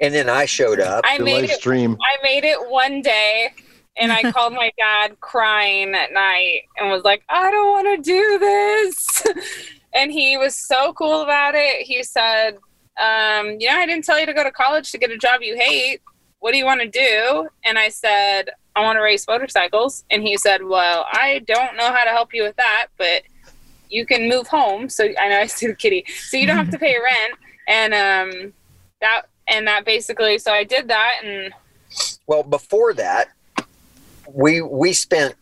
And 0.00 0.14
then 0.14 0.28
I 0.28 0.44
showed 0.44 0.80
up. 0.80 1.04
I 1.06 1.18
made 1.18 1.42
live 1.42 1.50
it 1.50 1.58
stream. 1.58 1.96
I 2.02 2.22
made 2.22 2.44
it 2.44 2.58
one 2.70 3.00
day 3.02 3.50
and 3.96 4.12
I 4.12 4.30
called 4.32 4.52
my 4.52 4.70
dad 4.76 5.18
crying 5.20 5.94
at 5.94 6.12
night 6.12 6.62
and 6.76 6.90
was 6.90 7.04
like, 7.04 7.22
I 7.28 7.50
don't 7.50 7.70
want 7.70 8.04
to 8.04 8.10
do 8.10 8.38
this. 8.38 9.22
And 9.96 10.12
he 10.12 10.36
was 10.36 10.54
so 10.54 10.92
cool 10.92 11.22
about 11.22 11.54
it. 11.54 11.86
He 11.86 12.02
said, 12.02 12.58
um, 13.00 13.56
You 13.58 13.68
know, 13.68 13.76
I 13.76 13.86
didn't 13.86 14.04
tell 14.04 14.20
you 14.20 14.26
to 14.26 14.34
go 14.34 14.44
to 14.44 14.50
college 14.50 14.92
to 14.92 14.98
get 14.98 15.10
a 15.10 15.16
job 15.16 15.40
you 15.40 15.56
hate. 15.56 16.02
What 16.40 16.52
do 16.52 16.58
you 16.58 16.66
want 16.66 16.82
to 16.82 16.88
do? 16.88 17.48
And 17.64 17.78
I 17.78 17.88
said, 17.88 18.50
I 18.76 18.82
want 18.82 18.98
to 18.98 19.00
race 19.00 19.26
motorcycles. 19.26 20.04
And 20.10 20.22
he 20.22 20.36
said, 20.36 20.62
Well, 20.62 21.06
I 21.10 21.42
don't 21.46 21.76
know 21.76 21.90
how 21.90 22.04
to 22.04 22.10
help 22.10 22.34
you 22.34 22.42
with 22.42 22.56
that, 22.56 22.88
but 22.98 23.22
you 23.88 24.04
can 24.04 24.28
move 24.28 24.46
home. 24.48 24.90
So 24.90 25.08
I 25.18 25.30
know 25.30 25.40
I 25.40 25.46
see 25.58 25.66
the 25.66 25.74
kitty. 25.74 26.04
So 26.28 26.36
you 26.36 26.46
don't 26.46 26.56
have 26.56 26.70
to 26.70 26.78
pay 26.78 26.96
rent. 26.98 27.38
And 27.66 27.94
um, 27.94 28.52
that, 29.00 29.22
and 29.48 29.66
that 29.66 29.84
basically, 29.84 30.38
so 30.38 30.52
I 30.52 30.64
did 30.64 30.88
that 30.88 31.20
and 31.24 31.52
Well, 32.26 32.42
before 32.42 32.92
that, 32.94 33.28
we 34.32 34.60
we 34.60 34.92
spent 34.92 35.34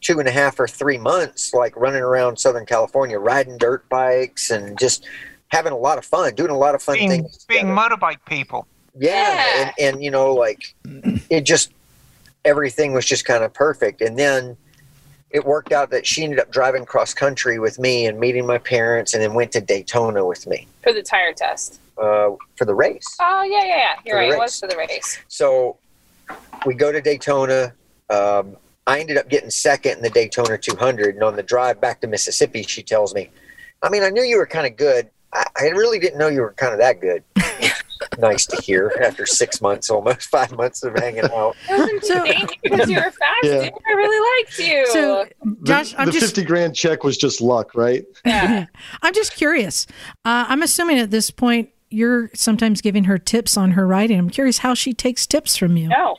two 0.00 0.18
and 0.20 0.28
a 0.28 0.32
half 0.32 0.60
or 0.60 0.68
three 0.68 0.98
months 0.98 1.54
like 1.54 1.74
running 1.76 2.02
around 2.02 2.38
Southern 2.38 2.66
California, 2.66 3.18
riding 3.18 3.56
dirt 3.56 3.88
bikes 3.88 4.50
and 4.50 4.78
just 4.78 5.06
having 5.48 5.72
a 5.72 5.76
lot 5.76 5.96
of 5.98 6.04
fun, 6.04 6.34
doing 6.34 6.50
a 6.50 6.56
lot 6.58 6.74
of 6.74 6.82
fun 6.82 6.96
Being, 6.96 7.08
things. 7.10 7.44
being 7.48 7.66
together. 7.68 7.96
motorbike 7.96 8.18
people. 8.26 8.66
yeah, 8.98 9.10
Yeah. 9.34 9.72
And, 9.78 9.94
and 9.96 10.04
you 10.04 10.10
know, 10.10 10.34
like 10.34 10.74
it 11.30 11.42
just 11.42 11.72
everything 12.44 12.92
was 12.92 13.06
just 13.06 13.24
kind 13.24 13.42
of 13.44 13.54
perfect. 13.54 14.00
And 14.02 14.18
then 14.18 14.56
it 15.34 15.44
worked 15.44 15.72
out 15.72 15.90
that 15.90 16.06
she 16.06 16.22
ended 16.22 16.38
up 16.38 16.50
driving 16.52 16.86
cross 16.86 17.12
country 17.12 17.58
with 17.58 17.80
me 17.80 18.06
and 18.06 18.18
meeting 18.20 18.46
my 18.46 18.56
parents, 18.56 19.14
and 19.14 19.22
then 19.22 19.34
went 19.34 19.50
to 19.52 19.60
Daytona 19.60 20.24
with 20.24 20.46
me 20.46 20.68
for 20.82 20.92
the 20.92 21.02
tire 21.02 21.32
test. 21.32 21.80
uh, 21.98 22.30
for 22.56 22.64
the 22.64 22.74
race. 22.74 23.04
Oh 23.20 23.42
yeah, 23.42 23.64
yeah, 23.64 23.76
yeah. 23.76 23.94
You're 24.06 24.16
right. 24.16 24.32
It 24.32 24.38
was 24.38 24.58
for 24.58 24.68
the 24.68 24.76
race. 24.76 25.18
So 25.28 25.76
we 26.64 26.74
go 26.74 26.92
to 26.92 27.00
Daytona. 27.00 27.74
Um, 28.10 28.56
I 28.86 29.00
ended 29.00 29.16
up 29.16 29.28
getting 29.28 29.50
second 29.50 29.96
in 29.96 30.02
the 30.02 30.10
Daytona 30.10 30.56
200. 30.56 31.14
And 31.16 31.24
on 31.24 31.36
the 31.36 31.42
drive 31.42 31.80
back 31.80 32.00
to 32.02 32.06
Mississippi, 32.06 32.62
she 32.62 32.82
tells 32.82 33.14
me, 33.14 33.30
I 33.82 33.88
mean, 33.88 34.02
I 34.04 34.10
knew 34.10 34.22
you 34.22 34.36
were 34.36 34.46
kind 34.46 34.66
of 34.66 34.76
good. 34.76 35.10
I, 35.32 35.46
I 35.58 35.64
really 35.70 35.98
didn't 35.98 36.18
know 36.18 36.28
you 36.28 36.42
were 36.42 36.52
kind 36.52 36.72
of 36.72 36.78
that 36.78 37.00
good. 37.00 37.24
Nice 38.18 38.46
to 38.46 38.60
hear 38.62 38.92
after 39.02 39.26
six 39.26 39.60
months, 39.60 39.90
almost 39.90 40.22
five 40.28 40.52
months 40.56 40.82
of 40.82 40.94
hanging 40.94 41.24
out. 41.24 41.56
So- 42.02 42.24
thank 42.24 42.50
you 42.50 42.56
because 42.70 42.88
you 42.88 42.96
were 42.96 43.02
fast, 43.02 43.44
Yeah. 43.44 43.70
I 43.88 43.92
really 43.92 44.42
liked 44.42 44.58
you. 44.58 44.86
So, 44.88 45.26
Josh, 45.64 45.92
the, 45.92 46.00
I'm 46.00 46.06
the 46.06 46.12
just 46.12 46.34
50 46.34 46.44
grand 46.44 46.74
check 46.76 47.02
was 47.04 47.16
just 47.16 47.40
luck, 47.40 47.74
right? 47.74 48.04
yeah. 48.24 48.66
I'm 49.02 49.14
just 49.14 49.34
curious. 49.34 49.86
Uh, 50.24 50.44
I'm 50.48 50.62
assuming 50.62 50.98
at 50.98 51.10
this 51.10 51.30
point 51.30 51.70
you're 51.90 52.30
sometimes 52.34 52.80
giving 52.80 53.04
her 53.04 53.18
tips 53.18 53.56
on 53.56 53.72
her 53.72 53.86
writing. 53.86 54.18
I'm 54.18 54.30
curious 54.30 54.58
how 54.58 54.74
she 54.74 54.92
takes 54.92 55.26
tips 55.26 55.56
from 55.56 55.76
you. 55.76 55.88
No, 55.88 56.16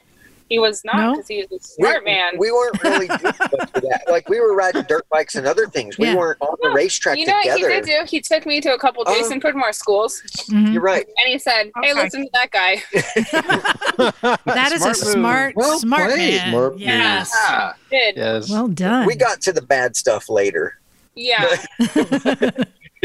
he 0.50 0.60
was 0.60 0.84
not 0.86 0.96
No? 0.98 1.12
because 1.14 1.28
he 1.28 1.46
was 1.50 1.60
a 1.62 1.64
smart 1.68 2.04
we, 2.06 2.12
man. 2.12 2.34
We 2.38 2.52
weren't 2.52 2.84
really 2.84 3.08
doing 3.08 3.20
that. 3.22 4.04
Like 4.08 4.30
we 4.30 4.40
were 4.40 4.54
riding 4.56 4.84
dirt 4.88 5.08
bikes 5.10 5.36
and 5.36 5.48
other 5.48 5.66
things. 5.68 5.98
We 5.98 6.08
Yeah. 6.08 6.16
weren't 6.16 6.40
on 6.42 6.56
the 6.62 6.70
racetrack 6.70 7.18
you 7.18 7.26
know 7.26 7.34
what 7.34 7.44
together. 7.58 7.74
he 7.74 7.82
did 7.82 7.86
do? 7.86 8.06
He 8.08 8.22
took 8.22 8.46
me 8.46 8.62
to 8.62 8.74
a 8.74 8.78
couple 8.80 9.04
Oh. 9.08 9.16
Jason 9.16 9.40
Pridmore 9.42 9.74
schools, 9.74 10.22
Mhm. 10.52 10.74
You're 10.74 10.82
right. 10.84 11.06
and 11.06 11.28
he 11.34 11.40
said, 11.40 11.72
"Hey, 11.82 11.92
Okay. 11.92 12.04
listen 12.04 12.24
to 12.26 12.30
that 12.34 12.52
guy." 12.52 12.84
That 14.46 14.72
is 14.72 14.86
a 14.86 14.94
Smart 14.94 15.06
move. 15.06 15.12
smart, 15.14 15.56
Well 15.56 15.80
smart 15.80 16.12
played. 16.12 16.42
man. 16.42 16.50
Smart 16.52 16.78
yes. 16.78 17.32
Yeah. 17.50 17.74
Did 17.90 18.18
Yes. 18.18 18.50
Well 18.50 18.68
done. 18.68 19.06
We 19.08 19.16
got 19.16 19.42
to 19.42 19.52
the 19.54 19.62
bad 19.62 19.96
stuff 19.96 20.30
later. 20.30 20.78
yeah, 21.16 21.56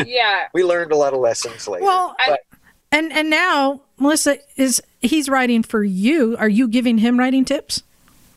yeah. 0.05 0.49
We 0.53 0.65
learned 0.65 0.93
a 0.93 0.97
lot 0.97 1.13
of 1.13 1.21
lessons 1.21 1.69
later. 1.69 1.85
well, 1.85 2.15
I- 2.19 2.31
but 2.31 2.41
and 2.93 3.13
and 3.13 3.31
now 3.31 3.83
Melissa 3.99 4.39
is 4.57 4.83
he's 5.01 5.29
writing 5.29 5.63
for 5.63 5.83
you. 5.85 6.37
Are 6.39 6.49
you 6.49 6.69
giving 6.69 6.99
him 6.99 7.19
writing 7.19 7.45
tips? 7.45 7.83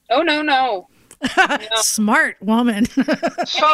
Oh 0.09 0.21
no, 0.21 0.41
no. 0.41 0.87
Smart 1.75 2.37
woman. 2.41 2.87
So, 3.45 3.67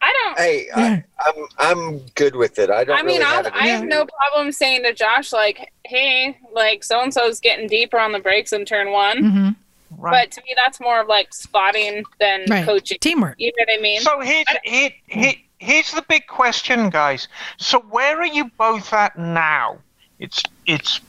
I 0.00 0.12
don't. 0.24 0.38
Hey, 0.38 0.68
I, 0.74 1.04
I'm 1.26 1.46
I'm 1.58 1.98
good 2.14 2.36
with 2.36 2.58
it. 2.58 2.70
I 2.70 2.84
don't. 2.84 2.98
I 2.98 3.02
mean, 3.02 3.20
really 3.20 3.24
I'll, 3.24 3.44
have 3.44 3.52
I 3.54 3.66
have 3.68 3.84
no 3.84 4.06
problem 4.06 4.52
saying 4.52 4.82
to 4.84 4.92
Josh, 4.94 5.32
like, 5.32 5.72
"Hey, 5.84 6.36
like, 6.52 6.84
so 6.84 7.00
and 7.02 7.12
so's 7.12 7.40
getting 7.40 7.66
deeper 7.68 7.98
on 7.98 8.12
the 8.12 8.18
brakes 8.18 8.52
in 8.52 8.64
turn 8.64 8.92
one." 8.92 9.18
hmm 9.30 9.48
right. 9.96 10.24
But 10.24 10.30
to 10.32 10.40
me, 10.42 10.54
that's 10.56 10.80
more 10.80 11.00
of 11.00 11.08
like 11.08 11.34
spotting 11.34 12.04
than 12.20 12.44
Right. 12.48 12.64
coaching. 12.64 12.98
Teamwork. 13.00 13.34
You 13.38 13.52
know 13.56 13.64
what 13.66 13.78
I 13.78 13.82
mean? 13.82 14.00
So 14.00 14.20
he, 14.20 14.44
he, 14.64 14.94
here, 15.06 15.32
here's 15.58 15.92
the 15.92 16.02
big 16.08 16.26
question, 16.26 16.90
guys. 16.90 17.28
So 17.56 17.80
where 17.80 18.18
are 18.18 18.26
you 18.26 18.46
both 18.56 18.92
at 18.92 19.18
now? 19.18 19.78
It's 20.18 20.42
it's 20.66 21.00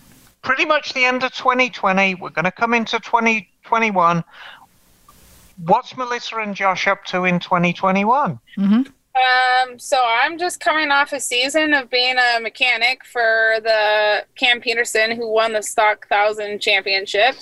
pretty 0.42 0.66
much 0.66 0.94
the 0.94 1.06
end 1.06 1.24
of 1.24 1.34
2020. 1.34 2.16
We're 2.16 2.30
going 2.30 2.46
to 2.46 2.52
come 2.52 2.74
into 2.74 3.00
2021. 3.00 4.24
What's 5.66 5.98
Melissa 5.98 6.38
and 6.38 6.56
Josh 6.56 6.88
up 6.88 7.04
to 7.06 7.26
in 7.26 7.40
2021? 7.40 8.40
hmm 8.56 8.64
Um, 8.74 9.78
so 9.80 10.00
I'm 10.06 10.38
just 10.38 10.60
coming 10.62 10.92
off 10.92 11.12
a 11.12 11.20
season 11.20 11.74
of 11.74 11.90
being 11.90 12.16
a 12.18 12.40
mechanic 12.40 13.04
for 13.06 13.56
the 13.64 14.26
Cam 14.36 14.62
Petersen, 14.62 15.12
who 15.12 15.28
won 15.30 15.52
the 15.54 15.62
Stock 15.62 16.08
Thousand 16.08 16.62
Championship. 16.62 17.36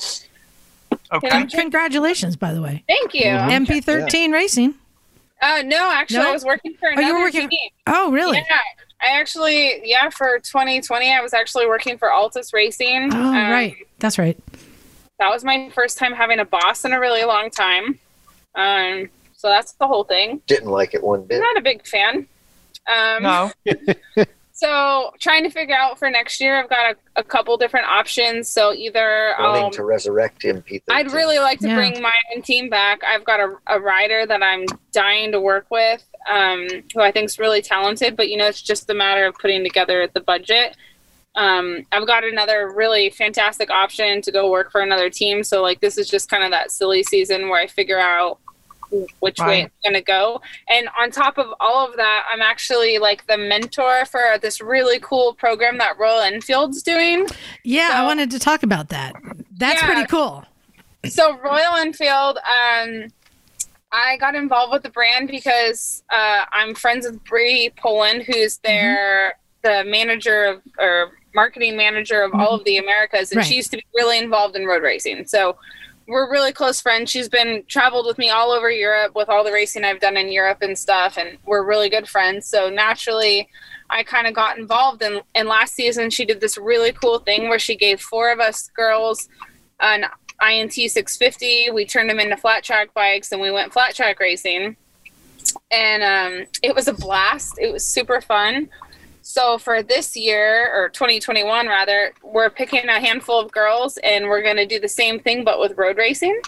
Okay. 1.11 1.29
I'm 1.29 1.47
Congratulations, 1.47 2.35
by 2.35 2.53
the 2.53 2.61
way. 2.61 2.83
Thank 2.87 3.13
you. 3.13 3.25
Mhm. 3.25 3.65
MP13 3.65 4.33
Racing. 4.33 4.73
Uh, 5.41 5.61
no, 5.65 5.91
actually, 5.91 6.19
No? 6.19 6.29
I 6.29 6.31
was 6.33 6.43
working 6.45 6.73
for 6.79 6.89
Oh, 6.89 6.91
another 6.93 7.07
you 7.07 7.13
were 7.13 7.19
working- 7.21 7.49
team. 7.49 7.69
Oh, 7.85 8.11
really? 8.11 8.38
Yeah, 8.49 8.59
I 9.01 9.19
actually, 9.19 9.81
yeah, 9.88 10.09
for 10.09 10.39
2020, 10.39 11.13
I 11.13 11.21
was 11.21 11.33
actually 11.33 11.67
working 11.67 11.97
for 11.97 12.09
Altus 12.09 12.53
Racing. 12.53 13.13
Oh, 13.13 13.17
Um, 13.17 13.51
right. 13.51 13.75
That's 13.99 14.17
right. 14.17 14.38
That 15.19 15.29
was 15.29 15.43
my 15.43 15.69
first 15.73 15.97
time 15.97 16.13
having 16.13 16.39
a 16.39 16.45
boss 16.45 16.85
in 16.85 16.93
a 16.93 16.99
really 16.99 17.23
long 17.23 17.49
time. 17.51 17.99
Um, 18.55 19.09
so 19.35 19.47
that's 19.49 19.73
the 19.73 19.88
whole 19.88 20.03
thing. 20.03 20.41
Didn't 20.47 20.69
like 20.71 20.93
it 20.95 21.03
one 21.03 21.21
I'm 21.21 21.25
bit. 21.27 21.39
not 21.39 21.57
a 21.57 21.61
big 21.61 21.85
fan. 21.85 22.27
Um, 22.88 23.23
No. 23.23 23.51
So 24.57 25.11
trying 25.19 25.43
to 25.43 25.51
figure 25.51 25.75
out 25.75 25.99
for 25.99 26.09
next 26.09 26.41
year, 26.41 26.59
I've 26.59 26.67
got 26.67 26.93
a, 26.93 27.19
a 27.19 27.23
couple 27.23 27.55
different 27.57 27.85
options. 27.85 28.49
So 28.49 28.73
either 28.73 29.35
Wanting 29.37 29.65
um, 29.65 29.71
to 29.73 29.83
resurrect 29.83 30.41
MP13. 30.41 30.81
I'd 30.89 31.11
really 31.11 31.37
like 31.37 31.59
to 31.59 31.67
Yeah. 31.67 31.75
bring 31.75 32.01
my 32.01 32.15
own 32.35 32.41
team 32.41 32.67
back. 32.67 33.03
I've 33.03 33.23
got 33.23 33.39
a, 33.39 33.53
a 33.67 33.79
rider 33.79 34.25
that 34.25 34.41
I'm 34.41 34.65
dying 34.91 35.31
to 35.33 35.39
work 35.39 35.67
with, 35.69 36.03
um, 36.27 36.67
who 36.91 37.01
I 37.01 37.11
think 37.11 37.25
is 37.25 37.37
really 37.37 37.61
talented, 37.61 38.17
but 38.17 38.29
you 38.29 38.37
know, 38.37 38.47
it's 38.47 38.63
just 38.63 38.89
a 38.89 38.95
matter 38.95 39.27
of 39.27 39.35
putting 39.35 39.63
together 39.63 40.09
the 40.11 40.21
budget. 40.21 40.75
Um, 41.35 41.83
I've 41.91 42.07
got 42.07 42.23
another 42.23 42.73
really 42.75 43.11
fantastic 43.11 43.69
option 43.69 44.23
to 44.23 44.31
go 44.31 44.49
work 44.49 44.71
for 44.71 44.81
another 44.81 45.11
team. 45.11 45.43
So 45.43 45.61
like 45.61 45.81
this 45.81 45.99
is 45.99 46.09
just 46.09 46.31
kind 46.31 46.43
of 46.43 46.49
that 46.49 46.71
silly 46.71 47.03
season 47.03 47.47
where 47.49 47.61
I 47.61 47.67
figure 47.67 47.99
out 47.99 48.39
which 49.19 49.39
way 49.39 49.45
Right. 49.45 49.65
it's 49.65 49.75
gonna 49.83 50.01
go. 50.01 50.41
And 50.69 50.88
on 50.99 51.11
top 51.11 51.38
of 51.38 51.47
all 51.59 51.88
of 51.88 51.95
that, 51.97 52.25
I'm 52.31 52.41
actually 52.41 52.97
like 52.97 53.25
the 53.27 53.38
mentor 53.38 54.05
for 54.05 54.38
this 54.41 54.61
really 54.61 54.99
cool 54.99 55.33
program 55.33 55.77
that 55.79 55.97
Royal 55.97 56.21
Enfield's 56.21 56.81
doing. 56.83 57.27
Yeah, 57.63 57.91
I 57.93 58.03
wanted 58.05 58.31
to 58.31 58.39
talk 58.39 58.63
about 58.63 58.89
that. 58.89 59.13
That's 59.57 59.81
Yeah. 59.81 59.85
pretty 59.88 60.05
cool. 60.07 60.45
so 61.05 61.38
Royal 61.38 61.75
Enfield, 61.77 62.38
um, 62.38 63.07
I 63.91 64.17
got 64.17 64.35
involved 64.35 64.73
with 64.73 64.83
the 64.83 64.89
brand 64.89 65.29
because 65.29 66.03
uh, 66.11 66.43
I'm 66.51 66.75
friends 66.75 67.05
with 67.05 67.23
Brie 67.23 67.71
Poland, 67.77 68.23
who's 68.23 68.57
their 68.57 69.35
the 69.63 69.83
manager 69.85 70.45
of 70.45 70.61
or 70.79 71.11
marketing 71.33 71.77
manager 71.77 72.21
of 72.23 72.33
all 72.33 72.55
of 72.55 72.63
the 72.65 72.77
Americas, 72.77 73.31
and 73.31 73.38
Right. 73.38 73.45
she 73.47 73.55
used 73.55 73.71
to 73.71 73.77
be 73.77 73.85
really 73.95 74.17
involved 74.17 74.55
in 74.55 74.65
road 74.65 74.81
racing. 74.83 75.25
So 75.27 75.57
we're 76.07 76.31
really 76.31 76.53
close 76.53 76.79
friends. 76.79 77.11
She's 77.11 77.27
been 77.27 77.63
traveled 77.67 78.05
with 78.05 78.17
me 78.17 78.29
all 78.29 78.51
over 78.51 78.71
Europe 78.71 79.13
with 79.13 79.27
all 79.27 79.43
the 79.43 79.51
racing 79.51 79.83
I've 79.83 79.99
done 79.99 80.15
in 80.15 80.31
Europe 80.31 80.59
and 80.61 80.77
stuff, 80.77 81.17
and 81.17 81.37
we're 81.45 81.65
really 81.65 81.89
good 81.89 82.07
friends. 82.07 82.47
So 82.47 82.69
naturally, 82.69 83.49
I 83.89 84.03
kind 84.03 84.25
of 84.25 84.33
got 84.33 84.57
involved. 84.57 85.01
And, 85.01 85.21
and 85.35 85.49
last 85.49 85.75
season, 85.75 86.09
she 86.09 86.23
did 86.23 86.39
this 86.39 86.57
really 86.57 86.93
cool 86.93 87.19
thing 87.19 87.49
where 87.49 87.59
she 87.59 87.75
gave 87.75 87.99
four 87.99 88.31
of 88.31 88.39
us 88.39 88.69
girls 88.75 89.27
an 89.81 90.05
INT 90.41 90.73
650. 90.73 91.71
We 91.71 91.85
turned 91.85 92.09
them 92.09 92.19
into 92.19 92.37
flat 92.37 92.63
track 92.63 92.93
bikes, 92.93 93.33
and 93.33 93.41
we 93.41 93.51
went 93.51 93.73
flat 93.73 93.93
track 93.93 94.19
racing. 94.21 94.77
And 95.71 96.03
um, 96.03 96.47
it 96.63 96.73
was 96.73 96.87
a 96.87 96.93
blast. 96.93 97.57
It 97.59 97.71
was 97.71 97.85
super 97.85 98.21
fun. 98.21 98.69
So 99.30 99.57
for 99.57 99.84
this 99.84 100.15
year 100.15 100.71
or 100.73 100.88
2021 100.88 101.67
rather, 101.67 102.13
we're 102.23 102.49
picking 102.49 102.88
a 102.88 102.97
handful 102.97 103.38
of 103.41 103.51
girls 103.51 103.97
and 103.97 104.30
we're 104.30 104.41
going 104.41 104.55
to 104.55 104.65
do 104.65 104.80
the 104.80 104.88
same 104.88 105.19
thing 105.19 105.43
but 105.43 105.59
with 105.59 105.78
road 105.78 105.97
racing. 105.97 106.39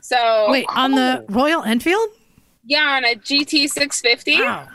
So 0.00 0.46
Wait, 0.48 0.64
on 0.70 0.92
the 0.92 1.26
Royal 1.28 1.62
Enfield? 1.62 2.08
yeah, 2.64 2.96
on 2.96 3.04
a 3.04 3.16
GT 3.16 3.68
650. 3.68 4.40
Wow. 4.40 4.66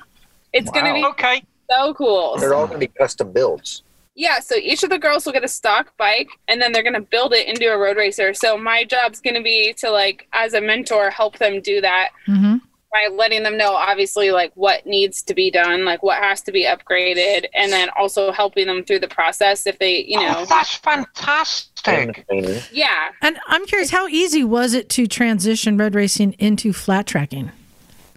It's 0.53 0.69
going 0.69 0.85
to 0.85 0.93
be 0.93 1.03
Okay. 1.03 1.43
so 1.67 1.95
cool. 1.95 2.37
They're 2.37 2.53
all 2.53 2.67
going 2.67 2.79
to 2.79 2.87
be 2.87 2.93
custom 2.95 3.33
builds. 3.33 3.81
Yeah, 4.13 4.39
so 4.39 4.55
each 4.55 4.83
of 4.83 4.91
the 4.91 4.99
girls 4.99 5.25
will 5.25 5.33
get 5.33 5.43
a 5.43 5.47
stock 5.47 5.97
bike 5.97 6.29
and 6.47 6.61
then 6.61 6.71
they're 6.71 6.83
going 6.83 6.93
to 6.93 7.01
build 7.01 7.33
it 7.33 7.47
into 7.47 7.65
a 7.73 7.77
road 7.77 7.97
racer. 7.97 8.35
So 8.35 8.55
my 8.55 8.83
job's 8.83 9.19
going 9.19 9.35
to 9.35 9.41
be 9.41 9.73
to 9.79 9.89
like 9.89 10.27
as 10.31 10.53
a 10.53 10.61
mentor 10.61 11.09
help 11.09 11.39
them 11.39 11.59
do 11.59 11.81
that 11.81 12.09
hmm 12.27 12.57
by 12.91 13.07
letting 13.11 13.43
them 13.43 13.57
know 13.57 13.73
obviously 13.73 14.31
like 14.31 14.51
what 14.55 14.85
needs 14.85 15.21
to 15.23 15.33
be 15.33 15.49
done, 15.49 15.85
like 15.85 16.03
what 16.03 16.21
has 16.21 16.41
to 16.41 16.51
be 16.51 16.65
upgraded 16.65 17.45
and 17.53 17.71
then 17.71 17.89
also 17.97 18.31
helping 18.31 18.67
them 18.67 18.83
through 18.83 18.99
the 18.99 19.07
process 19.07 19.65
if 19.65 19.79
they, 19.79 20.03
you 20.03 20.19
know. 20.19 20.35
Oh, 20.39 20.45
that's 20.45 20.75
fantastic. 20.75 22.25
Yeah. 22.71 23.09
And 23.21 23.39
I'm 23.47 23.65
curious, 23.65 23.91
how 23.91 24.07
easy 24.07 24.43
was 24.43 24.73
it 24.73 24.89
to 24.89 25.07
transition 25.07 25.77
road 25.77 25.95
racing 25.95 26.33
into 26.33 26.73
flat 26.73 27.07
tracking? 27.07 27.51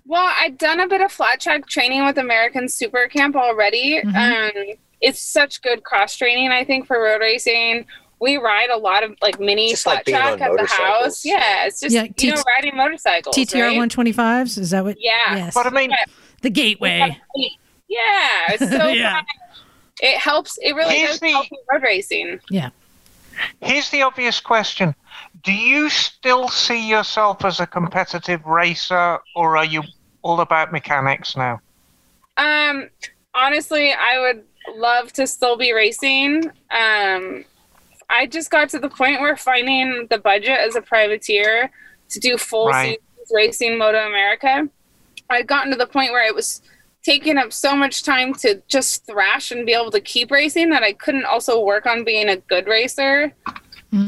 Well, 0.06 0.30
I've 0.40 0.58
done 0.58 0.80
a 0.80 0.88
bit 0.88 1.00
of 1.00 1.10
flat 1.12 1.40
track 1.40 1.66
training 1.68 2.04
with 2.04 2.18
American 2.18 2.68
Super 2.68 3.06
Camp 3.08 3.36
already. 3.36 4.02
Mhm. 4.02 4.14
Um, 4.70 4.76
it's 5.00 5.20
such 5.20 5.62
good 5.62 5.82
cross 5.84 6.16
training, 6.16 6.50
I 6.50 6.64
think, 6.64 6.86
for 6.86 7.00
road 7.00 7.20
racing. 7.20 7.86
We 8.20 8.36
ride 8.36 8.70
a 8.70 8.76
lot 8.76 9.02
of 9.02 9.14
like 9.20 9.38
mini 9.40 9.70
Just 9.70 9.82
flat 9.84 9.96
like 9.96 10.06
track 10.06 10.40
at 10.40 10.56
the 10.56 10.66
house. 10.66 11.24
Yeah, 11.24 11.66
it's 11.66 11.80
just 11.80 11.94
Yeah, 11.94 12.06
you 12.18 12.34
know 12.34 12.42
riding 12.56 12.76
motorcycles. 12.76 13.36
TTR 13.36 13.62
right? 13.78 13.78
125s? 13.90 14.58
Is 14.58 14.70
that 14.70 14.84
what? 14.84 14.96
Yeah. 15.00 15.36
Yes. 15.36 15.54
But 15.54 15.66
I 15.66 15.70
mean, 15.70 15.90
the 16.42 16.50
gateway. 16.50 17.18
Yeah, 17.88 18.28
it's 18.48 18.70
so 18.70 18.86
Yeah. 18.88 19.14
fun. 19.16 19.24
It 20.00 20.18
helps. 20.18 20.58
It 20.62 20.74
really 20.74 20.96
Here's 20.96 21.10
does 21.12 21.20
the- 21.20 21.30
help 21.30 21.46
with 21.50 21.60
road 21.70 21.82
racing. 21.82 22.40
Yeah. 22.50 22.70
Here's 23.60 23.90
the 23.90 24.02
obvious 24.02 24.40
question: 24.40 24.94
Do 25.42 25.52
you 25.52 25.90
still 25.90 26.48
see 26.48 26.88
yourself 26.88 27.44
as 27.44 27.60
a 27.60 27.66
competitive 27.66 28.44
racer, 28.46 29.18
or 29.34 29.56
are 29.56 29.64
you 29.64 29.82
all 30.22 30.40
about 30.40 30.72
mechanics 30.72 31.36
now? 31.36 31.60
Um, 32.36 32.88
honestly, 33.34 33.92
I 33.92 34.20
would 34.20 34.44
love 34.76 35.12
to 35.14 35.26
still 35.26 35.56
be 35.56 35.72
racing. 35.72 36.50
Um, 36.70 37.44
I 38.14 38.26
just 38.26 38.50
got 38.50 38.68
to 38.70 38.78
the 38.78 38.88
point 38.88 39.20
where 39.20 39.36
finding 39.36 40.06
the 40.08 40.18
budget 40.18 40.58
as 40.58 40.76
a 40.76 40.80
privateer 40.80 41.70
to 42.10 42.20
do 42.20 42.38
full 42.38 42.68
Right. 42.68 43.00
seasons 43.00 43.32
racing 43.32 43.78
Moto 43.78 44.06
America, 44.06 44.68
I'd 45.30 45.46
gotten 45.46 45.72
to 45.72 45.76
the 45.76 45.86
point 45.86 46.12
where 46.12 46.26
it 46.26 46.34
was 46.34 46.62
taking 47.02 47.36
up 47.36 47.52
so 47.52 47.74
much 47.74 48.02
time 48.02 48.32
to 48.34 48.62
just 48.68 49.06
thrash 49.06 49.50
and 49.50 49.66
be 49.66 49.72
able 49.72 49.90
to 49.90 50.00
keep 50.00 50.30
racing 50.30 50.70
that 50.70 50.82
I 50.82 50.92
couldn't 50.92 51.24
also 51.24 51.60
work 51.62 51.86
on 51.86 52.04
being 52.04 52.28
a 52.28 52.36
good 52.36 52.66
racer. 52.66 53.34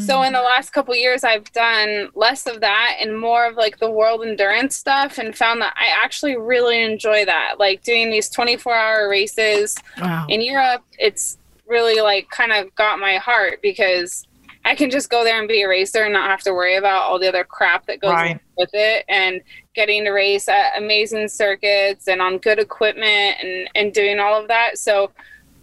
So 0.00 0.22
in 0.22 0.32
the 0.32 0.40
last 0.40 0.72
couple 0.72 0.96
years, 0.96 1.22
I've 1.22 1.52
done 1.52 2.08
less 2.16 2.48
of 2.48 2.60
that 2.60 2.96
and 3.00 3.16
more 3.16 3.46
of 3.46 3.54
like 3.54 3.78
the 3.78 3.88
world 3.88 4.24
endurance 4.24 4.74
stuff, 4.74 5.16
and 5.18 5.32
found 5.36 5.60
that 5.60 5.74
I 5.76 5.86
actually 6.04 6.36
really 6.36 6.82
enjoy 6.82 7.24
that. 7.24 7.60
Like 7.60 7.84
doing 7.84 8.10
these 8.10 8.28
24 8.28 8.74
hour 8.74 9.08
races 9.08 9.76
wow. 10.00 10.26
in 10.28 10.42
Europe, 10.42 10.82
it's 10.98 11.38
really 11.66 12.00
like 12.00 12.28
kind 12.30 12.52
of 12.52 12.74
got 12.74 12.98
my 12.98 13.16
heart 13.16 13.60
because 13.62 14.26
I 14.64 14.74
can 14.74 14.90
just 14.90 15.10
go 15.10 15.22
there 15.22 15.38
and 15.38 15.46
be 15.46 15.62
a 15.62 15.68
racer 15.68 16.02
and 16.02 16.12
not 16.12 16.28
have 16.28 16.40
to 16.42 16.52
worry 16.52 16.74
about 16.76 17.02
all 17.02 17.18
the 17.20 17.28
other 17.28 17.44
crap 17.44 17.86
that 17.86 18.00
goes 18.00 18.12
Right. 18.12 18.40
with 18.56 18.70
it, 18.72 19.04
and 19.08 19.40
getting 19.74 20.04
to 20.04 20.10
race 20.10 20.48
at 20.48 20.76
amazing 20.76 21.28
circuits 21.28 22.08
and 22.08 22.20
on 22.20 22.38
good 22.38 22.58
equipment 22.58 23.36
and 23.42 23.68
and 23.74 23.92
doing 23.92 24.18
all 24.18 24.40
of 24.40 24.48
that. 24.48 24.78
So 24.78 25.12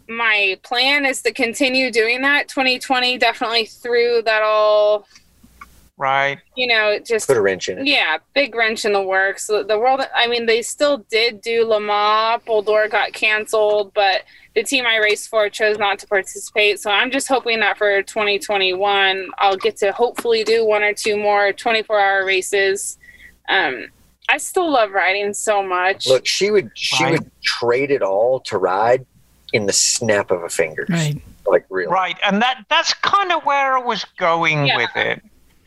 my 0.08 0.58
plan 0.64 1.06
is 1.06 1.22
to 1.24 1.32
continue 1.32 1.90
doing 1.92 2.22
that 2.22 2.50
2020 2.50 3.18
definitely 3.18 3.66
threw 3.66 4.22
that 4.24 4.42
all 4.42 5.08
Right. 5.98 6.40
you 6.58 6.66
know 6.68 6.98
just 7.06 7.28
Put 7.28 7.38
a 7.38 7.42
wrench 7.42 7.70
in 7.70 7.78
it. 7.78 7.86
yeah 7.86 8.18
big 8.34 8.56
wrench 8.56 8.84
in 8.84 8.94
the 8.94 9.02
works 9.02 9.46
the, 9.48 9.64
the 9.64 9.78
world 9.78 10.02
i 10.16 10.26
mean 10.28 10.48
they 10.48 10.62
still 10.64 11.06
did 11.12 11.40
do 11.40 11.66
le 11.66 11.80
mans 11.80 12.42
Bol 12.46 12.64
d'Or 12.64 12.88
got 12.88 13.14
canceled 13.14 13.94
but 13.94 14.24
the 14.56 14.64
team 14.64 14.86
i 14.88 14.98
raced 14.98 15.30
for 15.30 15.48
chose 15.50 15.78
not 15.78 16.00
to 16.00 16.08
participate 16.08 16.80
so 16.80 16.90
i'm 16.90 17.12
just 17.12 17.28
hoping 17.28 17.60
that 17.60 17.78
for 17.78 18.02
2021 18.02 19.30
i'll 19.38 19.56
get 19.56 19.78
to 19.78 19.92
hopefully 19.92 20.44
do 20.44 20.66
one 20.66 20.82
or 20.82 20.94
two 20.94 21.16
more 21.16 21.54
24 21.54 22.00
hour 22.00 22.26
races 22.26 22.98
um 23.48 23.86
i 24.30 24.38
still 24.38 24.72
love 24.72 24.92
riding 24.92 25.32
so 25.34 25.62
much 25.62 26.08
Look, 26.08 26.26
she 26.26 26.50
would 26.50 26.72
she 26.74 27.04
Right. 27.04 27.12
would 27.20 27.32
trade 27.44 27.92
it 27.92 28.02
all 28.02 28.40
to 28.42 28.58
ride 28.58 29.06
in 29.54 29.68
the 29.68 29.74
snap 29.74 30.32
of 30.32 30.42
a 30.42 30.50
finger. 30.50 30.84
Right. 30.90 31.22
Like 31.46 31.66
really. 31.70 31.92
Right. 31.92 32.18
And 32.26 32.42
that 32.42 32.66
that's 32.70 32.92
kind 32.96 33.32
of 33.32 33.44
where 33.46 33.78
I 33.78 33.82
was 33.84 34.04
going 34.18 34.66
Yeah. 34.66 34.78
with 34.78 34.90
it. 34.96 35.22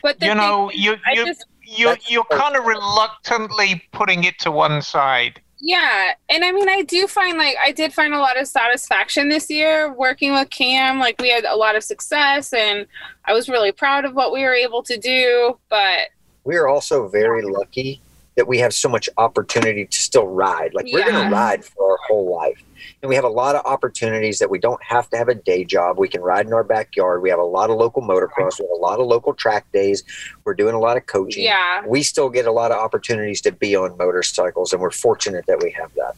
But 0.07 0.22
You 0.22 0.36
know, 0.36 0.70
you 0.72 0.96
I 1.04 1.14
you 1.14 1.26
just 1.26 1.44
you 1.62 1.86
That's- 1.86 2.09
you're 2.09 2.24
kind 2.30 2.54
of 2.54 2.64
reluctantly 2.64 3.82
putting 3.92 4.22
it 4.22 4.38
to 4.40 4.52
one 4.52 4.80
side. 4.82 5.40
Yeah, 5.59 6.12
and 6.28 6.44
I 6.44 6.52
mean, 6.52 6.68
I 6.68 6.82
do 6.82 7.09
find 7.09 7.38
like 7.38 7.57
I 7.61 7.72
did 7.72 7.92
find 7.92 8.14
a 8.14 8.18
lot 8.18 8.38
of 8.38 8.46
satisfaction 8.46 9.28
this 9.28 9.50
year 9.50 9.92
working 9.92 10.32
with 10.32 10.48
Cam. 10.50 11.00
Like 11.00 11.20
we 11.20 11.30
had 11.30 11.44
a 11.44 11.57
lot 11.57 11.74
of 11.74 11.82
success, 11.82 12.52
and 12.52 12.86
I 13.24 13.32
was 13.32 13.48
really 13.48 13.72
proud 13.72 14.04
of 14.04 14.14
what 14.14 14.32
we 14.32 14.42
were 14.44 14.54
able 14.54 14.82
to 14.84 14.96
do. 14.96 15.59
But 15.68 16.11
We 16.44 16.54
are 16.57 16.68
also 16.68 17.09
very 17.09 17.42
lucky 17.42 18.00
that 18.36 18.46
we 18.46 18.59
have 18.59 18.72
so 18.72 18.88
much 18.88 19.09
opportunity 19.16 19.86
to 19.86 19.98
still 19.98 20.28
ride. 20.28 20.72
Like 20.74 20.86
we're 20.92 21.11
gonna 21.11 21.30
ride 21.30 21.64
for 21.64 21.92
our 21.92 21.98
whole 22.07 22.32
life. 22.36 22.62
And 23.07 23.11
we 23.11 23.14
have 23.14 23.24
a 23.24 23.28
lot 23.28 23.54
of 23.54 23.64
opportunities 23.64 24.40
that 24.40 24.50
we 24.50 24.59
don't 24.59 24.82
have 24.82 25.09
to 25.11 25.16
have 25.16 25.28
a 25.28 25.34
day 25.36 25.62
job. 25.62 25.96
We 25.96 26.09
can 26.09 26.22
ride 26.22 26.44
in 26.44 26.52
our 26.52 26.64
backyard. 26.64 27.22
We 27.22 27.30
have 27.30 27.38
a 27.38 27.44
lot 27.44 27.70
of 27.70 27.76
local 27.76 28.02
motocross. 28.02 28.59
We 28.59 28.64
have 28.64 28.72
a 28.72 28.82
lot 28.82 28.98
of 28.98 29.07
local 29.07 29.32
track 29.32 29.64
days. 29.70 30.02
We're 30.42 30.54
doing 30.54 30.74
a 30.74 30.80
lot 30.80 30.96
of 30.96 31.07
coaching. 31.07 31.44
yeah, 31.44 31.86
We 31.86 32.02
still 32.02 32.28
get 32.28 32.46
a 32.48 32.50
lot 32.50 32.72
of 32.72 32.78
opportunities 32.78 33.40
to 33.42 33.52
be 33.52 33.76
on 33.76 33.96
motorcycles, 33.96 34.72
and 34.72 34.82
we're 34.82 34.90
fortunate 34.90 35.46
that 35.46 35.62
we 35.62 35.70
have 35.70 35.92
that. 35.94 36.16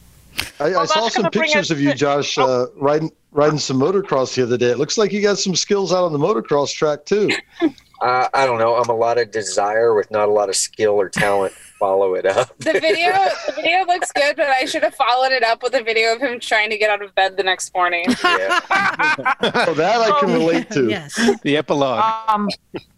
I, 0.59 0.73
I 0.81 0.85
saw 0.85 1.09
some 1.09 1.29
pictures 1.29 1.69
of 1.69 1.79
you, 1.79 1.93
Josh, 1.93 2.39
Oh. 2.39 2.63
uh, 2.63 2.67
riding 2.75 3.11
riding 3.33 3.59
some 3.59 3.79
motocross 3.79 4.33
the 4.33 4.41
other 4.41 4.57
day. 4.57 4.71
It 4.71 4.79
looks 4.79 4.97
like 4.97 5.11
you 5.13 5.21
got 5.21 5.37
some 5.37 5.55
skills 5.55 5.93
out 5.93 6.05
on 6.05 6.11
the 6.11 6.17
motocross 6.17 6.73
track 6.73 7.05
too. 7.05 7.29
Uh, 8.01 8.29
I 8.33 8.45
don't 8.45 8.59
know. 8.59 8.75
I'm 8.75 8.87
a 8.89 8.95
lot 8.95 9.17
of 9.19 9.29
desire 9.29 9.93
with 9.93 10.09
not 10.09 10.29
a 10.29 10.31
lot 10.31 10.47
of 10.47 10.55
skill 10.55 10.93
or 10.93 11.09
talent. 11.09 11.51
To 11.79 11.85
Follow 11.85 12.13
it 12.15 12.25
up. 12.25 12.57
the 12.59 12.73
video 12.73 13.13
the 13.47 13.53
video 13.55 13.85
looks 13.85 14.11
good, 14.11 14.35
but 14.35 14.47
I 14.47 14.65
should 14.65 14.83
have 14.83 14.95
followed 14.95 15.31
it 15.31 15.43
up 15.43 15.63
with 15.63 15.73
a 15.73 15.83
video 15.83 16.13
of 16.13 16.21
him 16.21 16.39
trying 16.39 16.69
to 16.69 16.77
get 16.77 16.89
out 16.89 17.01
of 17.01 17.15
bed 17.15 17.37
the 17.37 17.43
next 17.43 17.73
morning. 17.73 18.05
Yeah. 18.23 18.59
Oh, 19.41 19.73
that 19.73 20.01
I 20.01 20.19
can 20.19 20.33
relate 20.33 20.69
to. 20.71 20.89
Yes. 20.89 21.19
The 21.43 21.57
epilogue. 21.57 22.03
Um, 22.27 22.49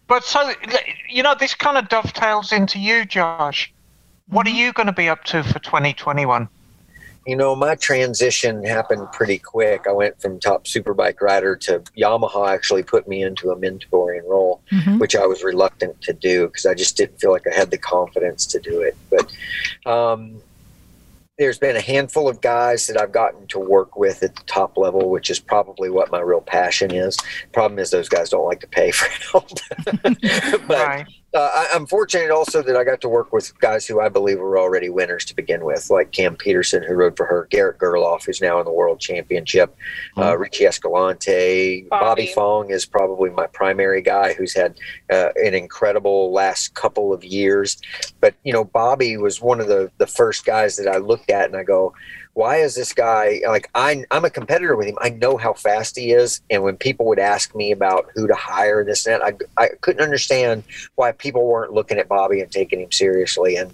but 0.08 0.24
so 0.24 0.52
you 1.10 1.24
know, 1.24 1.36
this 1.36 1.54
kind 1.54 1.78
of 1.78 1.90
dovetails 1.90 2.52
into 2.52 2.80
you, 2.80 3.06
Josh. 3.06 3.72
What 4.28 4.48
are 4.48 4.52
you 4.52 4.74
going 4.74 4.88
to 4.88 4.94
be 4.94 5.10
up 5.10 5.24
to 5.26 5.44
for 5.44 5.60
2021? 5.60 6.48
You 7.28 7.36
know, 7.36 7.56
my 7.56 7.76
transition 7.76 8.64
happened 8.66 9.12
pretty 9.12 9.38
quick. 9.38 9.86
I 9.88 9.92
went 9.92 10.20
from 10.20 10.40
top 10.40 10.66
superbike 10.66 11.22
rider 11.22 11.56
to 11.58 11.80
Yamaha 11.96 12.50
actually 12.50 12.82
put 12.82 13.08
me 13.08 13.22
into 13.22 13.52
a 13.52 13.56
mentoring 13.56 14.28
role, 14.28 14.62
Mhm. 14.72 15.00
which 15.00 15.16
I 15.16 15.28
was 15.28 15.44
reluctant 15.44 16.02
to 16.02 16.14
do 16.14 16.48
because 16.48 16.66
I 16.66 16.74
just 16.74 16.98
didn't 16.98 17.20
feel 17.22 17.32
like 17.32 17.46
I 17.46 17.54
had 17.56 17.70
the 17.70 17.78
confidence 17.78 18.48
to 18.48 18.60
do 18.60 18.82
it. 18.82 18.98
But 19.12 19.32
um, 19.86 20.42
there's 21.38 21.60
been 21.60 21.76
a 21.76 21.82
handful 21.82 22.28
of 22.28 22.42
guys 22.42 22.88
that 22.88 23.00
I've 23.00 23.12
gotten 23.12 23.46
to 23.48 23.60
work 23.60 23.98
with 23.98 24.24
at 24.24 24.36
the 24.36 24.44
top 24.48 24.76
level, 24.76 25.10
which 25.12 25.30
is 25.30 25.40
probably 25.40 25.92
what 25.92 26.12
my 26.12 26.20
real 26.20 26.42
passion 26.42 26.92
is. 26.92 27.18
Problem 27.54 27.78
is, 27.78 27.92
those 27.92 28.10
guys 28.10 28.30
don't 28.32 28.46
like 28.46 28.62
to 28.62 28.68
pay 28.68 28.90
for 28.92 29.10
help. 29.32 29.50
but 30.68 30.70
right. 30.70 31.06
Uh, 31.34 31.50
I, 31.54 31.68
I'm 31.74 31.86
fortunate 31.86 32.30
also 32.30 32.62
that 32.62 32.76
I 32.76 32.84
got 32.84 33.00
to 33.02 33.10
work 33.10 33.32
with 33.32 33.58
guys 33.60 33.88
who 33.88 34.02
I 34.02 34.10
believe 34.10 34.38
were 34.38 34.60
already 34.60 34.90
winners 34.90 35.24
to 35.26 35.36
begin 35.36 35.64
with, 35.64 35.90
like 35.90 36.12
Cam 36.12 36.36
Petersen, 36.36 36.84
who 36.84 36.94
rode 36.94 37.16
for 37.16 37.26
her, 37.26 37.48
Garrett 37.50 37.78
Gerloff, 37.78 38.26
who's 38.26 38.42
now 38.42 38.60
in 38.60 38.66
the 38.66 38.72
World 38.72 39.00
Championship, 39.00 39.74
uh, 40.18 40.38
Richie 40.38 40.66
Escalante, 40.66 41.88
Bobby. 41.90 42.06
Bobby. 42.06 42.28
Fong 42.34 42.70
is 42.70 42.86
probably 42.86 43.30
my 43.30 43.48
primary 43.48 44.02
guy, 44.02 44.34
who's 44.34 44.54
had 44.54 44.78
uh, 45.10 45.30
an 45.36 45.54
incredible 45.54 46.34
last 46.34 46.74
couple 46.74 47.14
of 47.14 47.24
years. 47.24 47.82
But 48.20 48.36
you 48.44 48.52
know, 48.52 48.66
Bobby 48.66 49.16
was 49.16 49.42
one 49.42 49.62
of 49.62 49.68
the 49.68 49.90
the 50.00 50.08
first 50.08 50.46
guys 50.46 50.76
that 50.76 50.88
I 50.88 50.98
looked 50.98 51.30
at 51.30 51.46
and 51.46 51.56
I 51.56 51.64
go, 51.64 51.94
why 52.34 52.58
is 52.58 52.76
this 52.76 52.94
guy 52.94 53.42
like 53.48 53.70
I, 53.76 54.06
I'm 54.10 54.26
a 54.26 54.30
competitor 54.30 54.76
with 54.76 54.88
him. 54.88 54.98
I 55.02 55.10
know 55.10 55.38
how 55.38 55.54
fast 55.54 55.98
he 55.98 56.12
is, 56.12 56.42
and 56.50 56.64
when 56.64 56.78
people 56.78 57.06
would 57.08 57.20
ask 57.20 57.54
me 57.56 57.72
about 57.72 58.10
who 58.16 58.28
to 58.28 58.36
hire, 58.36 58.84
this 58.84 59.06
and 59.06 59.22
that, 59.22 59.50
I, 59.58 59.64
I 59.64 59.70
couldn't 59.82 60.02
understand 60.02 60.64
why 60.96 61.12
people 61.12 61.46
weren't 61.46 61.74
looking 61.74 61.98
at 61.98 62.08
Bobby 62.08 62.42
and 62.42 62.52
taking 62.52 62.80
him 62.80 62.92
seriously. 62.92 63.58
And 63.58 63.74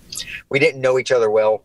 we 0.50 0.60
didn't 0.60 0.82
know 0.82 0.98
each 0.98 1.12
other 1.12 1.30
well. 1.30 1.64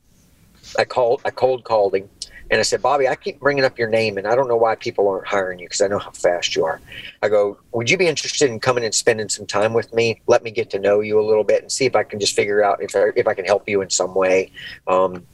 I 0.78 0.84
called, 0.84 1.22
I 1.24 1.30
cold 1.30 1.64
called 1.64 1.94
him, 1.94 2.08
and 2.50 2.58
I 2.58 2.62
said, 2.62 2.82
Bobby, 2.82 3.08
I 3.08 3.14
keep 3.14 3.40
bringing 3.40 3.64
up 3.64 3.78
your 3.78 3.88
name, 3.88 4.18
and 4.18 4.26
I 4.26 4.34
don't 4.34 4.48
know 4.48 4.56
why 4.56 4.74
people 4.74 5.08
aren't 5.08 5.26
hiring 5.26 5.58
you 5.58 5.66
because 5.66 5.80
I 5.80 5.88
know 5.88 5.98
how 5.98 6.10
fast 6.10 6.54
you 6.54 6.66
are. 6.66 6.82
I 7.22 7.30
go, 7.30 7.58
would 7.72 7.88
you 7.88 7.96
be 7.96 8.06
interested 8.06 8.50
in 8.50 8.60
coming 8.60 8.84
and 8.84 8.94
spending 8.94 9.30
some 9.30 9.46
time 9.46 9.72
with 9.72 9.94
me? 9.94 10.20
Let 10.26 10.42
me 10.42 10.50
get 10.50 10.68
to 10.70 10.78
know 10.78 11.00
you 11.00 11.18
a 11.18 11.24
little 11.24 11.44
bit 11.44 11.62
and 11.62 11.72
see 11.72 11.86
if 11.86 11.96
I 11.96 12.02
can 12.02 12.20
just 12.20 12.36
figure 12.36 12.62
out 12.62 12.82
if 12.82 12.94
I, 12.94 13.06
if 13.16 13.26
I 13.26 13.32
can 13.32 13.46
help 13.46 13.66
you 13.66 13.80
in 13.80 13.88
some 13.88 14.14
way. 14.14 14.52
Um, 14.86 15.26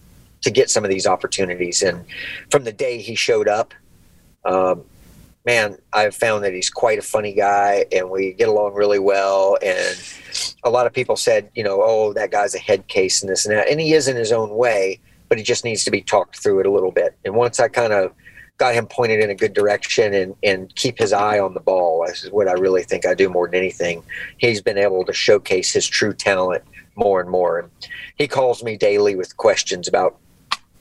to 0.42 0.50
get 0.50 0.70
some 0.70 0.84
of 0.84 0.90
these 0.90 1.06
opportunities. 1.06 1.82
And 1.82 2.04
from 2.50 2.64
the 2.64 2.72
day 2.72 3.00
he 3.00 3.14
showed 3.14 3.48
up, 3.48 3.74
um, 4.44 4.84
man, 5.44 5.78
I've 5.92 6.14
found 6.14 6.44
that 6.44 6.52
he's 6.52 6.70
quite 6.70 6.98
a 6.98 7.02
funny 7.02 7.32
guy 7.32 7.86
and 7.90 8.10
we 8.10 8.32
get 8.32 8.48
along 8.48 8.74
really 8.74 8.98
well. 8.98 9.56
And 9.62 9.96
a 10.64 10.70
lot 10.70 10.86
of 10.86 10.92
people 10.92 11.16
said, 11.16 11.50
you 11.54 11.64
know, 11.64 11.80
oh, 11.82 12.12
that 12.12 12.30
guy's 12.30 12.54
a 12.54 12.58
head 12.58 12.86
case 12.88 13.22
and 13.22 13.30
this 13.30 13.46
and 13.46 13.56
that. 13.56 13.68
And 13.68 13.80
he 13.80 13.94
is 13.94 14.08
in 14.08 14.16
his 14.16 14.30
own 14.30 14.50
way, 14.50 15.00
but 15.28 15.38
he 15.38 15.44
just 15.44 15.64
needs 15.64 15.84
to 15.84 15.90
be 15.90 16.02
talked 16.02 16.38
through 16.38 16.60
it 16.60 16.66
a 16.66 16.70
little 16.70 16.92
bit. 16.92 17.16
And 17.24 17.34
once 17.34 17.60
I 17.60 17.68
kind 17.68 17.92
of 17.92 18.12
got 18.58 18.74
him 18.74 18.86
pointed 18.86 19.20
in 19.20 19.30
a 19.30 19.34
good 19.34 19.54
direction 19.54 20.12
and, 20.12 20.34
and 20.42 20.74
keep 20.74 20.98
his 20.98 21.12
eye 21.12 21.38
on 21.38 21.54
the 21.54 21.60
ball, 21.60 22.04
is 22.04 22.28
what 22.30 22.48
I 22.48 22.52
really 22.52 22.82
think 22.82 23.06
I 23.06 23.14
do 23.14 23.30
more 23.30 23.46
than 23.46 23.54
anything. 23.54 24.02
He's 24.36 24.60
been 24.60 24.78
able 24.78 25.04
to 25.04 25.12
showcase 25.12 25.72
his 25.72 25.86
true 25.86 26.12
talent 26.12 26.64
more 26.96 27.20
and 27.20 27.30
more. 27.30 27.60
And 27.60 27.70
he 28.16 28.26
calls 28.26 28.62
me 28.62 28.76
daily 28.76 29.14
with 29.14 29.36
questions 29.36 29.88
about 29.88 30.18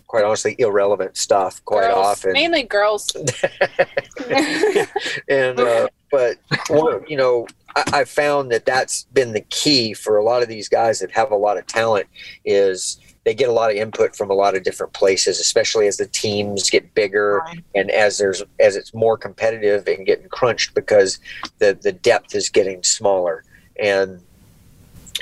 quite 0.08 0.24
honestly 0.24 0.56
irrelevant 0.58 1.18
stuff 1.18 1.64
quite 1.66 1.82
girls, 1.82 2.06
often. 2.06 2.34
Mainly 2.34 2.64
girls. 2.64 3.16
And 5.30 5.60
uh, 5.60 5.90
but 6.12 6.38
well, 6.70 7.02
you 7.08 7.18
know 7.18 7.48
I, 7.76 7.84
I 7.94 8.04
found 8.06 8.52
that 8.52 8.66
that's 8.66 9.04
been 9.14 9.34
the 9.34 9.42
key 9.42 9.94
for 9.94 10.18
a 10.18 10.24
lot 10.24 10.42
of 10.42 10.48
these 10.48 10.70
guys 10.70 11.00
that 11.00 11.12
have 11.12 11.32
a 11.32 11.36
lot 11.36 11.58
of 11.58 11.68
talent 11.68 12.08
is 12.46 13.00
they 13.26 13.34
get 13.34 13.50
a 13.50 13.52
lot 13.52 13.70
of 13.70 13.76
input 13.76 14.16
from 14.16 14.32
a 14.32 14.34
lot 14.34 14.56
of 14.56 14.64
different 14.64 14.94
places 14.94 15.40
especially 15.40 15.88
as 15.88 15.98
the 15.98 16.08
teams 16.08 16.70
get 16.70 16.94
bigger 16.94 17.42
and 17.76 17.92
as 17.92 18.18
there's 18.18 18.42
as 18.60 18.76
it's 18.78 18.94
more 18.94 19.18
competitive 19.18 19.86
and 19.88 20.06
getting 20.06 20.30
crunched 20.30 20.74
because 20.74 21.20
the 21.60 21.78
the 21.82 21.92
depth 21.92 22.36
is 22.36 22.50
getting 22.50 22.84
smaller. 22.84 23.44
And 23.80 24.22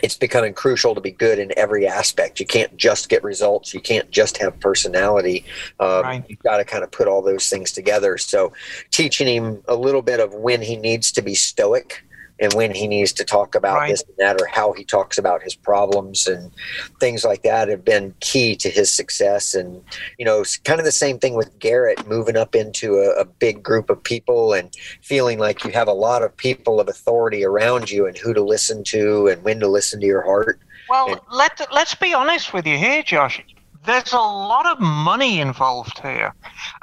it's 0.04 0.18
becoming 0.18 0.54
crucial 0.54 0.94
to 0.96 1.02
be 1.02 1.12
good 1.12 1.40
in 1.40 1.52
every 1.58 1.88
aspect. 1.88 2.40
You 2.40 2.46
can't 2.46 2.76
just 2.78 3.10
get 3.10 3.24
results. 3.24 3.74
You 3.74 3.80
can't 3.80 4.10
just 4.12 4.38
have 4.38 4.60
personality. 4.60 5.46
Um, 5.80 6.04
Right. 6.04 6.26
You've 6.28 6.40
got 6.40 6.58
to 6.58 6.66
kind 6.66 6.84
of 6.84 6.92
put 6.92 7.08
all 7.08 7.22
those 7.22 7.50
things 7.50 7.72
together. 7.72 8.18
So, 8.18 8.54
teaching 8.92 9.28
him 9.28 9.64
a 9.68 9.76
little 9.76 10.02
bit 10.02 10.20
of 10.20 10.34
when 10.34 10.62
he 10.62 10.76
needs 10.76 11.12
to 11.14 11.22
be 11.22 11.34
stoic 11.36 12.04
and 12.40 12.52
when 12.54 12.74
he 12.74 12.88
needs 12.88 13.14
to 13.14 13.24
talk 13.24 13.56
about 13.56 13.78
Right. 13.78 13.90
this 13.92 14.04
and 14.04 14.16
that, 14.18 14.42
or 14.42 14.46
how 14.48 14.74
he 14.74 14.84
talks 14.84 15.18
about 15.18 15.42
his 15.42 15.56
problems 15.56 16.28
and 16.28 16.52
things 17.00 17.24
like 17.24 17.44
that, 17.44 17.70
have 17.70 17.86
been 17.86 18.14
key 18.20 18.56
to 18.58 18.70
his 18.70 18.92
success. 18.92 19.54
And 19.54 19.82
you 20.20 20.26
know, 20.26 20.42
it's 20.42 20.58
kind 20.58 20.80
of 20.80 20.86
the 20.86 20.92
same 20.92 21.18
thing 21.20 21.34
with 21.36 21.58
Garrett 21.60 22.08
moving 22.08 22.36
up 22.38 22.56
into 22.56 22.96
a, 23.00 23.12
a 23.22 23.26
big 23.26 23.64
group 23.64 23.90
of 23.90 24.04
people 24.04 24.54
and 24.54 24.74
feeling 25.02 25.40
like 25.40 25.64
you 25.64 25.72
have 25.72 25.88
a 25.88 25.94
lot 25.94 26.22
of 26.24 26.36
people 26.36 26.80
of 26.80 26.90
authority 26.90 27.44
around 27.46 27.90
you 27.90 28.06
and 28.06 28.18
who 28.18 28.34
to 28.34 28.42
listen 28.44 28.84
to 28.86 29.28
and 29.28 29.42
when 29.44 29.60
to 29.60 29.68
listen 29.68 30.00
to 30.02 30.06
your 30.06 30.24
heart. 30.24 30.60
Well, 30.90 31.10
Yeah. 31.10 31.16
let 31.32 31.68
let's 31.72 31.96
be 31.96 32.14
honest 32.14 32.54
with 32.54 32.68
you 32.68 32.78
here, 32.78 33.02
Josh. 33.02 33.42
There's 33.86 34.14
a 34.14 34.18
lot 34.18 34.66
of 34.66 34.80
money 34.80 35.40
involved 35.40 36.00
here, 36.00 36.34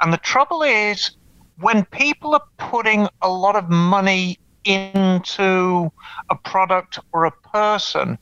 and 0.01 0.11
the 0.13 0.17
trouble 0.17 0.63
is 0.63 1.11
when 1.59 1.83
people 1.85 2.33
are 2.33 2.43
putting 2.57 3.07
a 3.21 3.29
lot 3.29 3.55
of 3.57 3.69
money 3.69 4.39
into 4.65 5.91
a 6.29 6.35
product 6.35 6.99
or 7.13 7.25
a 7.25 7.31
person, 7.31 8.17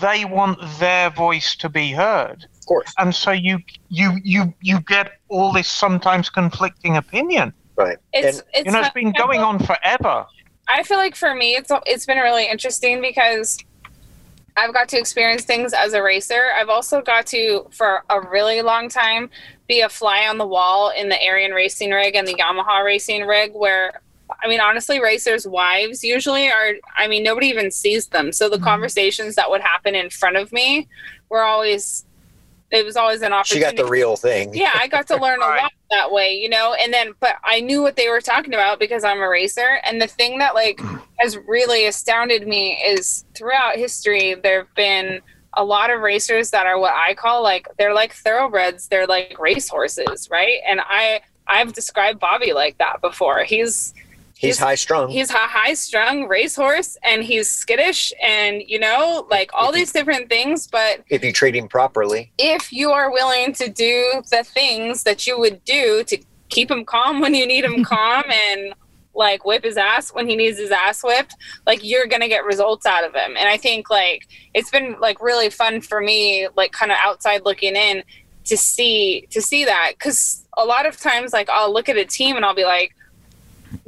they 0.00 0.24
want 0.24 0.58
their 0.78 1.10
voice 1.10 1.56
to 1.56 1.68
be 1.68 1.92
heard, 1.92 2.46
Of 2.58 2.66
course, 2.66 2.92
and 2.98 3.14
so 3.14 3.30
you 3.30 3.58
you 3.88 4.18
you 4.22 4.54
you 4.60 4.80
get 4.80 5.12
all 5.28 5.52
this 5.52 5.68
sometimes 5.68 6.28
conflicting 6.28 6.96
opinion. 6.96 7.52
right? 7.76 7.96
it's, 8.12 8.38
and 8.38 8.46
it's 8.54 8.66
You 8.66 8.72
know, 8.72 8.80
it's 8.80 8.90
been 8.90 9.12
going 9.12 9.40
on 9.40 9.58
forever. 9.58 10.26
I 10.68 10.82
feel 10.82 10.98
like 10.98 11.16
for 11.16 11.34
me, 11.34 11.54
it's 11.54 11.70
it's 11.86 12.06
been 12.06 12.18
really 12.18 12.48
interesting 12.48 13.00
because 13.00 13.58
I've 14.56 14.72
got 14.72 14.88
to 14.90 14.98
experience 14.98 15.44
things 15.44 15.72
as 15.72 15.92
a 15.92 16.02
racer. 16.02 16.50
I've 16.58 16.70
also 16.70 17.02
got 17.02 17.26
to, 17.26 17.66
for 17.70 18.02
a 18.08 18.20
really 18.20 18.62
long 18.62 18.88
time, 18.88 19.28
be 19.68 19.82
a 19.82 19.88
fly 19.88 20.26
on 20.26 20.38
the 20.38 20.46
wall 20.46 20.90
in 20.96 21.08
the 21.08 21.16
Erion 21.16 21.54
racing 21.54 21.90
rig 21.90 22.14
and 22.14 22.26
the 22.26 22.34
Yamaha 22.34 22.82
racing 22.82 23.26
rig. 23.26 23.52
Where, 23.52 24.00
I 24.42 24.48
mean, 24.48 24.60
honestly, 24.60 25.00
racers' 25.00 25.46
wives 25.46 26.02
usually 26.02 26.48
are. 26.50 26.72
I 26.96 27.06
mean, 27.08 27.22
nobody 27.22 27.46
even 27.48 27.70
sees 27.70 28.08
them. 28.08 28.32
So 28.32 28.48
the 28.48 28.58
Mhm. 28.58 28.64
conversations 28.64 29.34
that 29.36 29.50
would 29.50 29.60
happen 29.60 29.94
in 29.94 30.10
front 30.10 30.36
of 30.36 30.52
me 30.52 30.88
were 31.28 31.42
always. 31.42 32.04
It 32.72 32.84
was 32.84 32.96
always 32.96 33.22
an 33.22 33.32
opportunity. 33.32 33.64
she 33.70 33.76
got 33.76 33.84
the 33.84 33.88
real 33.88 34.16
thing. 34.16 34.52
yeah, 34.52 34.72
I 34.74 34.88
got 34.88 35.06
to 35.08 35.16
learn 35.22 35.40
a 35.40 35.46
lot 35.46 35.70
that 35.92 36.10
way, 36.10 36.34
you 36.34 36.48
know. 36.48 36.74
And 36.74 36.92
then, 36.92 37.12
but 37.20 37.36
I 37.44 37.60
knew 37.60 37.80
what 37.80 37.94
they 37.94 38.08
were 38.08 38.20
talking 38.20 38.52
about 38.54 38.80
because 38.80 39.04
I'm 39.04 39.20
a 39.20 39.28
racer. 39.28 39.78
And 39.84 40.02
the 40.02 40.08
thing 40.08 40.38
that 40.40 40.56
like 40.56 40.80
has 41.20 41.38
really 41.46 41.86
astounded 41.86 42.48
me 42.48 42.72
is 42.84 43.24
throughout 43.36 43.76
history 43.76 44.34
there 44.34 44.58
have 44.64 44.74
been 44.74 45.20
a 45.54 45.64
lot 45.64 45.90
of 45.90 46.00
racers 46.00 46.50
that 46.50 46.66
are 46.66 46.78
what 46.78 46.92
I 46.92 47.14
call 47.14 47.40
like 47.44 47.68
they're 47.78 47.94
like 47.94 48.12
thoroughbreds. 48.12 48.88
They're 48.88 49.06
like 49.06 49.36
racehorses, 49.38 50.28
right? 50.28 50.58
And 50.66 50.80
I 50.80 51.20
I've 51.46 51.72
described 51.72 52.18
Bobby 52.18 52.52
like 52.52 52.78
that 52.78 53.00
before. 53.00 53.44
He's 53.44 53.94
He's 54.38 54.56
He's- 54.56 54.58
high 54.58 54.74
strung. 54.74 55.08
he's 55.08 55.30
a 55.30 55.34
high 55.34 55.72
strung 55.74 56.28
racehorse 56.28 56.96
and 57.02 57.22
he's 57.24 57.48
skittish 57.50 58.12
and 58.22 58.62
you 58.66 58.78
know 58.78 59.26
like 59.30 59.50
all 59.54 59.72
these 59.72 59.92
different 59.92 60.28
things, 60.28 60.66
but 60.66 61.02
if 61.08 61.24
you 61.24 61.32
treat 61.32 61.56
him 61.56 61.68
properly. 61.68 62.32
if 62.38 62.72
you 62.72 62.90
are 62.90 63.10
willing 63.10 63.52
to 63.54 63.68
do 63.70 64.22
the 64.30 64.44
things 64.44 65.04
that 65.04 65.26
you 65.26 65.38
would 65.38 65.64
do 65.64 66.04
to 66.04 66.18
keep 66.50 66.70
him 66.70 66.84
calm 66.84 67.20
when 67.20 67.34
you 67.34 67.46
need 67.46 67.64
him 67.64 67.82
calm 67.94 68.24
and 68.30 68.74
like 69.14 69.46
whip 69.46 69.64
his 69.64 69.78
ass 69.78 70.10
when 70.12 70.28
he 70.28 70.36
needs 70.36 70.58
his 70.58 70.70
ass 70.70 71.02
whipped 71.02 71.34
like 71.66 71.80
you're 71.82 72.06
gonna 72.06 72.28
get 72.28 72.44
results 72.44 72.84
out 72.84 73.02
of 73.02 73.14
him 73.14 73.34
and 73.38 73.48
i 73.48 73.56
think 73.56 73.88
like 73.88 74.28
it's 74.52 74.68
been 74.70 74.94
like 75.00 75.22
really 75.22 75.48
fun 75.48 75.80
for 75.80 76.02
me 76.02 76.46
like 76.54 76.70
kind 76.72 76.92
of 76.92 76.98
outside 77.00 77.40
looking 77.46 77.74
in 77.74 78.02
to 78.44 78.56
see 78.58 79.26
to 79.30 79.40
see 79.40 79.64
that 79.64 79.92
because 79.98 80.46
a 80.58 80.64
lot 80.66 80.84
of 80.84 80.98
times 81.00 81.32
like 81.32 81.48
i'll 81.48 81.72
look 81.72 81.88
at 81.88 81.96
a 81.96 82.04
team 82.04 82.36
and 82.36 82.44
i'll 82.44 82.54
be 82.54 82.64
like 82.64 82.94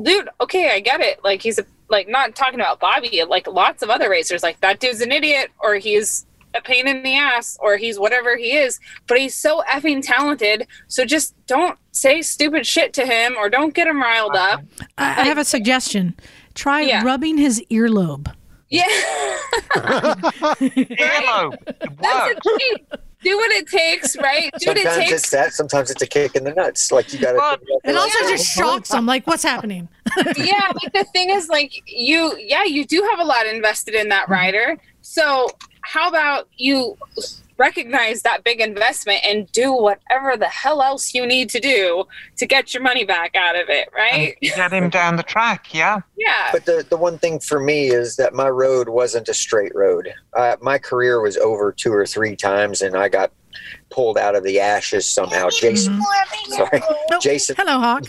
dude 0.03 0.29
okay 0.41 0.71
i 0.75 0.81
get 0.81 1.01
it 1.01 1.23
like 1.25 1.43
he's 1.43 1.59
a 1.59 1.65
like 1.89 2.09
not 2.09 2.35
talking 2.35 2.61
about 2.61 2.79
bobby 2.81 3.23
like 3.29 3.47
lots 3.47 3.83
of 3.83 3.91
other 3.91 4.11
racers 4.11 4.43
like 4.43 4.61
that 4.61 4.81
dude's 4.81 5.01
an 5.01 5.13
idiot 5.13 5.51
or 5.61 5.77
he's 5.77 6.27
a 6.55 6.61
pain 6.63 6.89
in 6.89 7.03
the 7.03 7.15
ass 7.15 7.59
or 7.61 7.77
he's 7.77 7.99
whatever 7.99 8.37
he 8.37 8.53
is 8.57 8.81
but 9.07 9.19
he's 9.19 9.35
so 9.35 9.63
effing 9.71 10.01
talented 10.05 10.67
so 10.89 11.05
just 11.05 11.35
don't 11.47 11.79
say 11.93 12.23
stupid 12.23 12.67
shit 12.67 12.93
to 12.95 13.05
him 13.05 13.35
or 13.37 13.49
don't 13.51 13.75
get 13.75 13.87
him 13.87 14.01
riled 14.01 14.35
uh-huh. 14.35 14.55
up 14.59 14.65
I, 14.97 15.23
I 15.23 15.25
have 15.25 15.39
a 15.39 15.45
suggestion. 15.45 16.15
Try 16.55 16.81
Yeah. 16.83 17.05
rubbing 17.05 17.37
his 17.39 17.63
earlobe. 17.71 18.33
yeah 18.71 18.85
Earlobe. 19.75 21.57
It 21.69 21.99
that's 22.01 22.47
works. 22.47 23.03
The 23.23 23.29
thing 23.29 23.31
do 23.31 23.37
what 23.37 23.51
it 23.53 23.67
takes 23.69 24.17
right 24.17 24.51
do 24.59 24.67
what 24.71 24.77
it 24.79 24.85
Sometimes 24.85 24.97
takes 25.09 25.13
it's 25.23 25.31
that. 25.31 25.53
Sometimes 25.53 25.91
it's 25.91 26.03
a 26.03 26.07
kick 26.07 26.35
in 26.37 26.45
the 26.45 26.53
nuts. 26.53 26.91
Like 26.93 27.13
you 27.13 27.19
got 27.19 27.37
But- 27.37 27.67
to. 27.67 27.91
It 27.91 27.97
also 27.97 28.19
just 28.29 28.47
shocks 28.47 28.91
them. 28.91 29.07
Like, 29.07 29.27
what's 29.27 29.43
happening? 29.43 29.89
yeah, 30.37 30.73
like 30.83 30.93
the 30.93 31.05
thing 31.13 31.31
is, 31.31 31.49
like 31.49 31.73
you, 31.87 32.37
yeah, 32.39 32.65
you 32.65 32.85
do 32.85 33.07
have 33.11 33.21
a 33.21 33.25
lot 33.25 33.47
invested 33.47 33.95
in 33.95 34.09
that 34.11 34.29
rider. 34.29 34.77
So 35.03 35.49
how 35.83 36.09
about 36.09 36.49
you 36.57 36.97
recognize 37.59 38.23
that 38.23 38.45
big 38.45 38.61
investment 38.61 39.21
and 39.25 39.51
do 39.53 39.73
whatever 39.73 40.37
the 40.37 40.47
hell 40.49 40.81
else 40.81 41.13
you 41.15 41.27
need 41.27 41.51
to 41.51 41.61
do 41.61 42.05
to 42.37 42.47
get 42.47 42.73
your 42.73 42.83
money 42.83 43.05
back 43.05 43.35
out 43.35 43.57
of 43.61 43.69
it, 43.69 43.89
right? 43.95 44.37
And 44.43 44.53
get 44.55 44.73
him 44.73 44.89
down 44.91 45.17
the 45.17 45.23
track, 45.23 45.75
yeah. 45.75 46.01
Yeah. 46.17 46.51
But 46.53 46.65
the, 46.67 46.87
the 46.89 46.97
one 46.97 47.19
thing 47.19 47.41
for 47.41 47.61
me 47.61 47.89
is 47.89 48.17
that 48.17 48.33
my 48.35 48.49
road 48.49 48.89
wasn't 48.89 49.29
a 49.29 49.35
straight 49.35 49.75
road. 49.75 50.09
Uh, 50.35 50.57
my 50.61 50.79
career 50.79 51.21
was 51.21 51.37
over 51.37 51.73
two 51.73 51.93
or 51.93 52.07
three 52.07 52.37
times, 52.37 52.81
and 52.83 52.97
I 52.97 53.09
got 53.09 53.33
pulled 53.91 54.19
out 54.19 54.37
of 54.37 54.45
the 54.45 54.61
ashes 54.61 55.05
somehow. 55.09 55.49
Jason, 55.51 56.01
sorry, 56.49 56.81
Oh, 57.11 57.19
Jason, 57.21 57.57
Hello, 57.59 57.79
Hawk. 57.81 58.05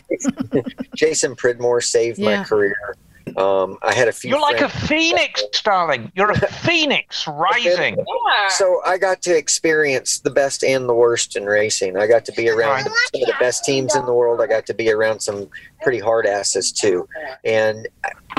Jason 0.95 1.35
Pridmore 1.35 1.81
saved 1.81 2.19
Yeah. 2.19 2.37
my 2.39 2.43
career. 2.43 2.95
Um, 3.37 3.77
I 3.83 3.93
had 3.93 4.07
a 4.07 4.11
few. 4.11 4.31
You're 4.31 4.41
like 4.41 4.61
a 4.61 4.69
friends- 4.69 4.87
phoenix, 4.87 5.43
darling. 5.63 6.11
You're 6.15 6.31
a 6.31 6.39
phoenix 6.65 7.27
rising. 7.27 7.97
Yeah. 7.97 8.47
So 8.49 8.81
I 8.85 8.97
got 8.97 9.21
to 9.23 9.35
experience 9.37 10.19
the 10.19 10.29
best 10.29 10.63
and 10.63 10.87
the 10.87 10.93
worst 10.93 11.35
in 11.35 11.45
racing. 11.45 11.97
I 11.97 12.07
got 12.07 12.25
to 12.25 12.31
be 12.33 12.49
around 12.49 12.83
some 12.83 12.93
of 12.93 13.27
the 13.27 13.35
best 13.39 13.63
teams 13.65 13.95
in 13.95 14.05
the 14.05 14.13
world. 14.13 14.41
I 14.41 14.47
got 14.47 14.65
to 14.67 14.73
be 14.73 14.91
around 14.91 15.19
some 15.19 15.49
pretty 15.81 15.99
hard 15.99 16.25
asses 16.25 16.71
too. 16.71 17.07
And 17.43 17.87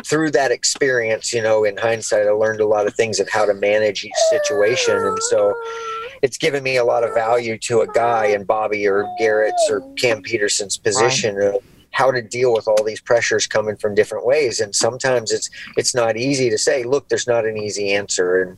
through 0.04 0.30
that 0.32 0.50
experience, 0.50 1.32
you 1.32 1.42
know, 1.42 1.64
in 1.64 1.76
hindsight, 1.76 2.26
I 2.26 2.30
learned 2.30 2.60
a 2.60 2.66
lot 2.66 2.86
of 2.86 2.94
things 2.94 3.20
of 3.20 3.28
how 3.28 3.44
to 3.44 3.54
manage 3.54 4.04
each 4.04 4.12
situation. 4.30 4.96
And 4.96 5.22
so 5.24 5.54
it's 6.22 6.38
given 6.38 6.62
me 6.62 6.76
a 6.76 6.84
lot 6.84 7.02
of 7.04 7.14
value 7.14 7.58
to 7.58 7.80
a 7.80 7.86
guy 7.88 8.26
in 8.26 8.44
Bobby 8.44 8.86
or 8.86 9.06
Garrett's 9.18 9.68
or 9.70 9.80
Cam 9.94 10.22
Petersen's 10.22 10.76
position 10.76 11.40
of 11.40 11.56
how 11.92 12.10
to 12.10 12.22
deal 12.22 12.52
with 12.52 12.68
all 12.68 12.82
these 12.84 13.00
pressures 13.00 13.46
coming 13.46 13.76
from 13.76 13.94
different 13.94 14.24
ways. 14.24 14.60
And 14.60 14.74
sometimes 14.74 15.32
it's 15.32 15.50
it's 15.76 15.94
not 15.94 16.16
easy 16.16 16.48
to 16.50 16.58
say, 16.58 16.84
look, 16.84 17.08
there's 17.08 17.26
not 17.26 17.44
an 17.44 17.56
easy 17.58 17.92
answer. 17.92 18.42
And 18.42 18.56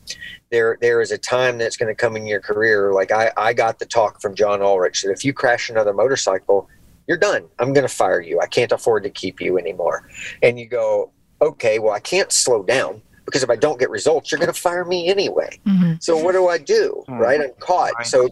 there 0.51 0.77
there 0.81 1.01
is 1.01 1.11
a 1.11 1.17
time 1.17 1.57
that's 1.57 1.77
going 1.77 1.93
to 1.93 1.99
come 1.99 2.15
in 2.15 2.27
your 2.27 2.39
career. 2.39 2.93
Like 2.93 3.11
I, 3.11 3.31
I 3.35 3.53
got 3.53 3.79
the 3.79 3.85
talk 3.85 4.21
from 4.21 4.35
John 4.35 4.61
Ulrich 4.61 5.01
that 5.01 5.11
if 5.11 5.25
you 5.25 5.33
crash 5.33 5.69
another 5.69 5.93
motorcycle, 5.93 6.69
you're 7.07 7.17
done. 7.17 7.45
I'm 7.59 7.73
going 7.73 7.87
to 7.87 7.93
fire 7.93 8.21
you. 8.21 8.39
I 8.39 8.47
can't 8.47 8.71
afford 8.71 9.03
to 9.03 9.09
keep 9.09 9.41
you 9.41 9.57
anymore. 9.57 10.07
And 10.41 10.59
you 10.59 10.67
go, 10.67 11.11
okay, 11.41 11.79
well, 11.79 11.93
I 11.93 11.99
can't 11.99 12.31
slow 12.31 12.63
down 12.63 13.01
because 13.25 13.43
if 13.43 13.49
I 13.49 13.55
don't 13.55 13.79
get 13.79 13.89
results, 13.89 14.31
you're 14.31 14.39
going 14.39 14.53
to 14.53 14.59
fire 14.59 14.85
me 14.85 15.07
anyway. 15.09 15.59
Mhm. 15.65 16.01
So 16.03 16.17
what 16.17 16.33
do 16.33 16.47
I 16.47 16.57
do? 16.59 17.03
Hmm. 17.07 17.17
Right? 17.17 17.41
I'm 17.41 17.51
caught. 17.59 17.93
Right. 17.97 18.05
So 18.07 18.29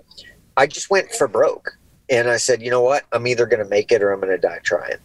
I 0.55 0.67
just 0.67 0.89
went 0.89 1.11
for 1.11 1.27
broke. 1.27 1.77
And 2.11 2.29
I 2.29 2.37
said, 2.37 2.61
you 2.61 2.69
know 2.69 2.81
what? 2.81 3.05
I'm 3.13 3.25
either 3.25 3.45
going 3.45 3.63
to 3.63 3.69
make 3.69 3.91
it 3.91 4.03
or 4.03 4.11
I'm 4.11 4.19
going 4.19 4.31
to 4.31 4.37
die 4.37 4.59
trying. 4.63 4.97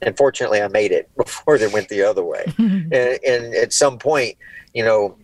And 0.00 0.16
fortunately, 0.16 0.62
I 0.62 0.68
made 0.68 0.92
it 0.92 1.10
before 1.16 1.58
they 1.58 1.66
went 1.66 1.88
the 1.88 2.02
other 2.02 2.24
way. 2.24 2.44
Mm-hmm. 2.62 2.92
and, 2.92 3.18
and 3.26 3.54
at 3.56 3.72
some 3.72 3.98
point, 3.98 4.36
you 4.72 4.84
know, 4.84 5.16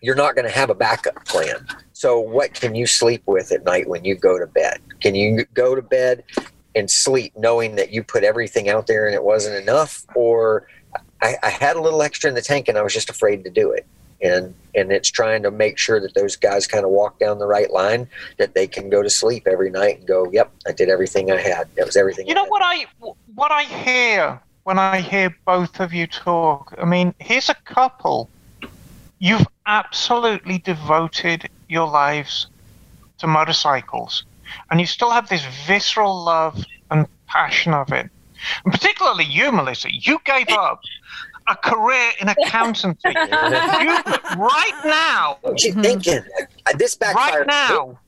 you're 0.00 0.14
not 0.14 0.36
going 0.36 0.44
to 0.44 0.54
have 0.54 0.70
a 0.70 0.74
backup 0.74 1.24
plan. 1.24 1.66
So 1.92 2.20
what 2.20 2.54
can 2.54 2.76
you 2.76 2.86
sleep 2.86 3.22
with 3.26 3.50
at 3.50 3.64
night 3.64 3.88
when 3.88 4.04
you 4.04 4.14
go 4.14 4.38
to 4.38 4.46
bed? 4.46 4.80
Can 5.00 5.16
you 5.16 5.44
go 5.54 5.74
to 5.74 5.82
bed 5.82 6.22
and 6.76 6.88
sleep 6.88 7.32
knowing 7.36 7.74
that 7.76 7.90
you 7.90 8.04
put 8.04 8.22
everything 8.22 8.68
out 8.68 8.86
there 8.86 9.06
and 9.06 9.14
it 9.14 9.24
wasn't 9.24 9.56
enough, 9.56 10.06
or 10.14 10.68
I, 11.20 11.36
I 11.42 11.48
had 11.48 11.74
a 11.74 11.82
little 11.82 12.02
extra 12.02 12.28
in 12.28 12.36
the 12.36 12.42
tank 12.42 12.68
and 12.68 12.78
I 12.78 12.82
was 12.82 12.94
just 12.94 13.10
afraid 13.10 13.42
to 13.44 13.50
do 13.50 13.72
it? 13.72 13.86
And 14.20 14.54
and 14.74 14.92
it's 14.92 15.10
trying 15.10 15.42
to 15.44 15.50
make 15.50 15.78
sure 15.78 16.00
that 16.00 16.14
those 16.14 16.36
guys 16.36 16.66
kind 16.66 16.84
of 16.84 16.90
walk 16.90 17.18
down 17.18 17.38
the 17.38 17.46
right 17.46 17.70
line, 17.70 18.08
that 18.38 18.54
they 18.54 18.66
can 18.66 18.90
go 18.90 19.02
to 19.02 19.10
sleep 19.10 19.46
every 19.46 19.70
night 19.70 19.98
and 19.98 20.06
go, 20.06 20.30
"Yep, 20.32 20.50
I 20.66 20.72
did 20.72 20.88
everything 20.88 21.30
I 21.30 21.40
had. 21.40 21.68
That 21.76 21.86
was 21.86 21.96
everything." 21.96 22.26
You 22.26 22.32
I 22.32 22.34
know 22.34 22.44
had." 22.44 22.50
what 22.50 22.62
I 22.64 22.86
what 23.34 23.52
I 23.52 23.62
hear 23.62 24.40
when 24.64 24.78
I 24.78 25.00
hear 25.00 25.34
both 25.46 25.80
of 25.80 25.94
you 25.94 26.06
talk. 26.06 26.74
I 26.78 26.84
mean, 26.84 27.14
here's 27.20 27.48
a 27.48 27.54
couple. 27.64 28.28
You've 29.20 29.46
absolutely 29.66 30.58
devoted 30.58 31.48
your 31.68 31.88
lives 31.88 32.48
to 33.18 33.26
motorcycles, 33.26 34.24
and 34.70 34.80
you 34.80 34.86
still 34.86 35.10
have 35.10 35.28
this 35.28 35.44
visceral 35.66 36.24
love 36.24 36.64
and 36.90 37.06
passion 37.26 37.72
of 37.74 37.92
it. 37.92 38.10
And 38.64 38.72
particularly 38.72 39.24
you, 39.24 39.50
Melissa, 39.52 39.88
you 39.92 40.18
gave 40.24 40.48
up 40.50 40.80
a 41.48 41.56
career 41.56 42.10
in 42.20 42.28
accountancy. 42.28 43.00
you, 43.06 43.12
right 44.36 44.80
now, 44.84 45.38
What 45.42 45.62
you 45.64 45.72
thinking? 45.74 46.20
Uh, 46.66 46.72
This 46.78 46.94
backfired. 46.96 47.46
right 47.46 47.46
now, 47.46 47.98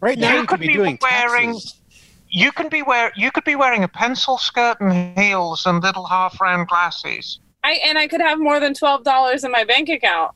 Right 0.00 0.18
now, 0.18 0.30
You 0.32 0.34
you, 0.36 0.40
could 0.42 0.48
could 0.48 0.60
be, 0.60 0.66
be 0.68 0.74
doing 0.74 0.98
wearing- 1.02 1.52
taxes. 1.54 1.80
you 2.28 2.52
can 2.52 2.68
be 2.68 2.82
wear 2.82 3.12
you 3.16 3.30
could 3.30 3.44
be 3.44 3.54
wearing 3.56 3.82
a 3.84 3.88
pencil 3.88 4.36
skirt 4.38 4.76
and 4.80 5.18
heels 5.18 5.64
and 5.66 5.82
little 5.82 6.06
half 6.06 6.38
round 6.40 6.68
glasses. 6.68 7.40
I 7.64 7.72
and 7.84 7.96
I 7.98 8.06
could 8.06 8.20
have 8.20 8.38
more 8.38 8.60
than 8.60 8.74
twelve 8.74 9.04
dollars 9.04 9.44
in 9.44 9.50
my 9.50 9.64
bank 9.64 9.88
account, 9.88 10.32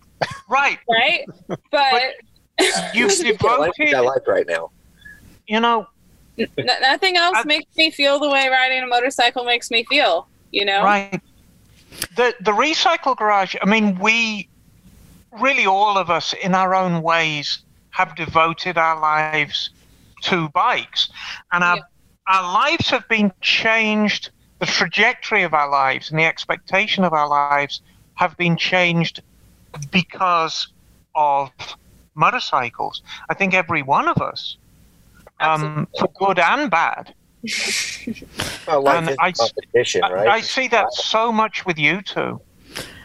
Right. 0.48 0.78
right? 0.88 1.24
But 1.70 2.14
You've 2.94 3.08
This 3.08 3.20
is 3.20 3.38
the 3.38 3.46
language 3.46 3.72
devoted 3.78 3.94
I 3.94 4.00
like 4.00 4.26
right 4.26 4.46
now. 4.46 4.70
you 5.46 5.60
know, 5.60 5.86
n- 6.38 6.48
nothing 6.82 7.16
else 7.16 7.36
I- 7.38 7.44
makes 7.44 7.74
me 7.76 7.90
feel 7.90 8.18
the 8.18 8.28
way 8.30 8.48
riding 8.48 8.82
a 8.82 8.86
motorcycle 8.86 9.44
makes 9.44 9.70
me 9.70 9.84
feel. 9.84 10.26
You 10.52 10.64
know? 10.64 10.82
right. 10.82 11.20
The 12.16 12.34
the 12.40 12.52
recycle 12.52 13.16
garage, 13.16 13.54
I 13.60 13.66
mean, 13.66 13.98
we 13.98 14.48
really 15.32 15.66
all 15.66 15.96
of 15.96 16.10
us 16.10 16.32
in 16.32 16.54
our 16.54 16.74
own 16.74 17.02
ways 17.02 17.62
have 17.90 18.14
devoted 18.16 18.76
our 18.78 18.98
lives 19.00 19.70
to 20.22 20.48
bikes. 20.50 21.08
And 21.52 21.62
our 21.64 21.76
Yeah. 21.76 21.82
our 22.26 22.52
lives 22.54 22.90
have 22.90 23.08
been 23.08 23.32
changed 23.40 24.30
the 24.60 24.66
trajectory 24.66 25.42
of 25.42 25.54
our 25.54 25.68
lives 25.68 26.10
and 26.10 26.18
the 26.18 26.24
expectation 26.24 27.02
of 27.04 27.12
our 27.12 27.28
lives 27.28 27.80
have 28.14 28.36
been 28.36 28.56
changed 28.56 29.22
because 29.90 30.68
of 31.14 31.50
motorcycles. 32.14 33.02
I 33.30 33.34
think 33.34 33.54
every 33.54 33.82
one 33.82 34.06
of 34.08 34.18
us, 34.18 34.56
um, 35.40 35.88
for 35.98 36.08
good 36.18 36.38
and 36.38 36.70
bad. 36.70 37.14
Well, 38.66 38.82
life 38.82 38.98
And 38.98 39.10
is 39.10 39.16
I- 39.18 39.32
competition, 39.32 40.04
I- 40.04 40.12
right? 40.12 40.28
I 40.28 40.40
see 40.40 40.68
that 40.68 40.92
so 40.92 41.32
much 41.32 41.64
with 41.66 41.78
you 41.78 42.02
two. 42.02 42.40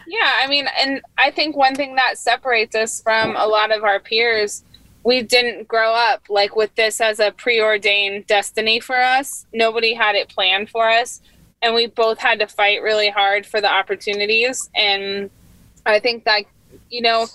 Yeah, 0.08 0.40
I 0.42 0.46
mean, 0.46 0.68
and 0.80 1.00
I 1.18 1.30
think 1.32 1.56
one 1.56 1.74
thing 1.74 1.96
that 1.96 2.16
separates 2.18 2.76
us 2.76 3.02
from 3.02 3.34
a 3.36 3.46
lot 3.46 3.72
of 3.72 3.82
our 3.82 3.98
peers, 3.98 4.62
we 5.02 5.22
didn't 5.22 5.66
grow 5.66 5.92
up 5.92 6.22
like 6.28 6.54
with 6.54 6.72
this 6.76 7.00
as 7.00 7.18
a 7.18 7.32
preordained 7.32 8.26
destiny 8.26 8.78
for 8.78 8.96
us. 8.96 9.46
Nobody 9.52 9.94
had 9.94 10.14
it 10.14 10.28
planned 10.28 10.70
for 10.70 10.88
us, 10.88 11.20
and 11.62 11.74
we 11.74 11.86
both 11.86 12.18
had 12.18 12.38
to 12.38 12.46
fight 12.46 12.82
really 12.82 13.10
hard 13.10 13.46
for 13.46 13.60
the 13.60 13.70
opportunities. 13.70 14.70
And 14.76 15.28
I 15.84 15.98
think 15.98 16.24
that, 16.24 16.44
you 16.88 17.02
know, 17.02 17.26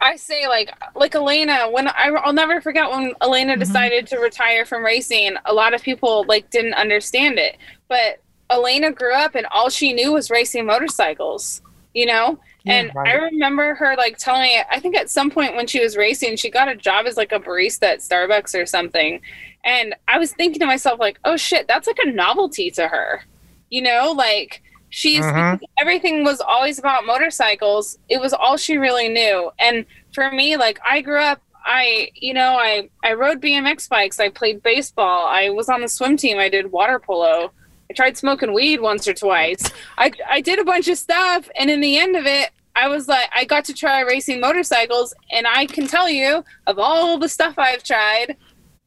I 0.00 0.16
say 0.16 0.46
like 0.46 0.70
like 0.94 1.14
Elena 1.14 1.70
when 1.70 1.88
I, 1.88 2.10
I'll 2.22 2.32
never 2.32 2.60
forget 2.60 2.90
when 2.90 3.14
Elena 3.22 3.54
Mhm. 3.56 3.60
decided 3.60 4.06
to 4.08 4.18
retire 4.18 4.64
from 4.64 4.84
racing. 4.84 5.36
A 5.46 5.52
lot 5.54 5.74
of 5.74 5.82
people 5.82 6.24
like 6.28 6.50
didn't 6.50 6.74
understand 6.74 7.38
it, 7.38 7.56
but 7.88 8.20
Elena 8.50 8.92
grew 8.92 9.14
up 9.14 9.34
and 9.34 9.46
all 9.46 9.68
she 9.70 9.92
knew 9.92 10.12
was 10.12 10.30
racing 10.30 10.66
motorcycles. 10.66 11.62
You 11.94 12.04
know, 12.04 12.38
and 12.66 12.90
right. 12.94 13.08
I 13.08 13.12
remember 13.14 13.74
her 13.74 13.96
like 13.96 14.18
telling 14.18 14.42
me. 14.42 14.60
I 14.70 14.78
think 14.80 14.96
at 14.96 15.08
some 15.08 15.30
point 15.30 15.56
when 15.56 15.66
she 15.66 15.80
was 15.80 15.96
racing, 15.96 16.36
she 16.36 16.50
got 16.50 16.68
a 16.68 16.76
job 16.76 17.06
as 17.06 17.16
like 17.16 17.32
a 17.32 17.40
barista 17.40 17.84
at 17.84 18.00
Starbucks 18.00 18.54
or 18.60 18.66
something. 18.66 19.22
And 19.64 19.94
I 20.06 20.18
was 20.18 20.32
thinking 20.32 20.60
to 20.60 20.66
myself 20.66 21.00
like, 21.00 21.18
oh 21.24 21.38
shit, 21.38 21.66
that's 21.66 21.86
like 21.86 21.98
a 22.04 22.10
novelty 22.12 22.70
to 22.72 22.86
her. 22.86 23.22
You 23.70 23.80
know, 23.80 24.12
like 24.14 24.62
she's 24.96 25.22
Mhm. 25.26 25.60
everything 25.78 26.24
was 26.24 26.40
always 26.40 26.78
about 26.78 27.04
motorcycles. 27.04 27.98
It 28.08 28.18
was 28.18 28.32
all 28.32 28.56
she 28.56 28.78
really 28.78 29.08
knew. 29.10 29.50
And 29.58 29.84
for 30.14 30.30
me, 30.30 30.56
like 30.56 30.78
I 30.88 31.02
grew 31.02 31.20
up 31.20 31.40
I, 31.68 32.10
you 32.14 32.32
know, 32.32 32.56
I 32.58 32.88
I 33.04 33.12
rode 33.12 33.40
BMX 33.42 33.88
bikes, 33.88 34.18
I 34.20 34.28
played 34.30 34.62
baseball, 34.62 35.26
I 35.26 35.50
was 35.50 35.68
on 35.68 35.80
the 35.82 35.88
swim 35.88 36.16
team, 36.16 36.38
I 36.38 36.48
did 36.48 36.70
water 36.72 36.98
polo. 36.98 37.50
I 37.90 37.92
tried 37.92 38.16
smoking 38.16 38.54
weed 38.54 38.80
once 38.80 39.06
or 39.06 39.12
twice. 39.12 39.62
I 39.98 40.12
I 40.30 40.40
did 40.40 40.58
a 40.60 40.64
bunch 40.64 40.88
of 40.88 40.96
stuff 40.96 41.50
and 41.58 41.68
in 41.68 41.80
the 41.82 41.98
end 41.98 42.16
of 42.16 42.24
it, 42.24 42.50
I 42.74 42.88
was 42.88 43.06
like 43.08 43.28
I 43.34 43.44
got 43.44 43.64
to 43.66 43.74
try 43.74 44.00
racing 44.00 44.40
motorcycles 44.40 45.12
and 45.30 45.46
I 45.46 45.66
can 45.66 45.86
tell 45.88 46.08
you 46.08 46.42
of 46.66 46.78
all 46.78 47.18
the 47.18 47.28
stuff 47.28 47.54
I've 47.58 47.82
tried, 47.82 48.36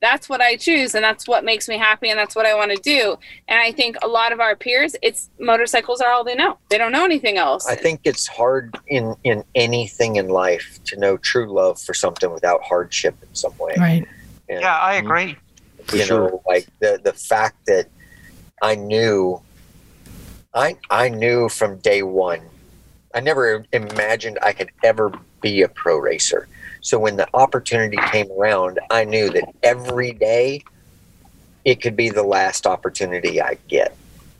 that's 0.01 0.29
what 0.29 0.41
I 0.41 0.55
choose 0.55 0.95
and 0.95 1.03
that's 1.03 1.27
what 1.27 1.43
makes 1.43 1.67
me 1.67 1.77
happy 1.77 2.09
and 2.09 2.17
that's 2.17 2.35
what 2.35 2.45
I 2.45 2.53
want 2.55 2.71
to 2.71 2.77
do. 2.81 3.17
And 3.47 3.59
I 3.59 3.71
think 3.71 3.97
a 4.01 4.07
lot 4.07 4.31
of 4.31 4.39
our 4.39 4.55
peers, 4.55 4.95
it's 5.01 5.29
motorcycles 5.39 5.99
are 6.01 6.11
all 6.11 6.23
they 6.23 6.35
know. 6.35 6.57
They 6.69 6.77
don't 6.77 6.91
know 6.91 7.03
anything 7.03 7.37
else. 7.37 7.67
I 7.67 7.75
think 7.75 8.01
it's 8.05 8.27
hard 8.27 8.77
in 8.87 9.15
in 9.23 9.43
anything 9.55 10.15
in 10.15 10.29
life 10.29 10.79
to 10.85 10.97
know 10.97 11.17
true 11.17 11.51
love 11.51 11.81
for 11.81 11.93
something 11.93 12.31
without 12.31 12.61
hardship 12.63 13.15
in 13.21 13.33
some 13.35 13.57
way. 13.57 13.75
Right. 13.77 14.07
And, 14.47 14.61
Yeah, 14.61 14.77
I 14.77 14.95
agree. 14.95 15.37
you 15.93 16.07
know, 16.07 16.41
like 16.47 16.67
the 16.79 16.99
the 17.03 17.13
fact 17.13 17.65
that 17.67 17.87
I 18.61 18.75
knew, 18.75 19.41
I 20.53 20.77
I 20.89 21.09
knew 21.09 21.49
from 21.49 21.77
day 21.79 22.03
one. 22.03 22.41
I 23.13 23.21
never 23.21 23.65
imagined 23.73 24.37
I 24.41 24.53
could 24.53 24.69
ever 24.83 25.11
be 25.41 25.63
a 25.63 25.67
pro 25.67 25.97
racer. 25.97 26.47
So 26.81 26.99
when 26.99 27.17
the 27.17 27.27
opportunity 27.33 27.97
came 28.11 28.31
around, 28.31 28.79
I 28.89 29.03
knew 29.03 29.29
that 29.31 29.43
every 29.63 30.11
day 30.11 30.63
it 31.65 31.81
could 31.81 31.95
be 31.95 32.09
the 32.09 32.23
last 32.23 32.65
opportunity 32.65 33.41
I 33.41 33.57
get. 33.67 33.95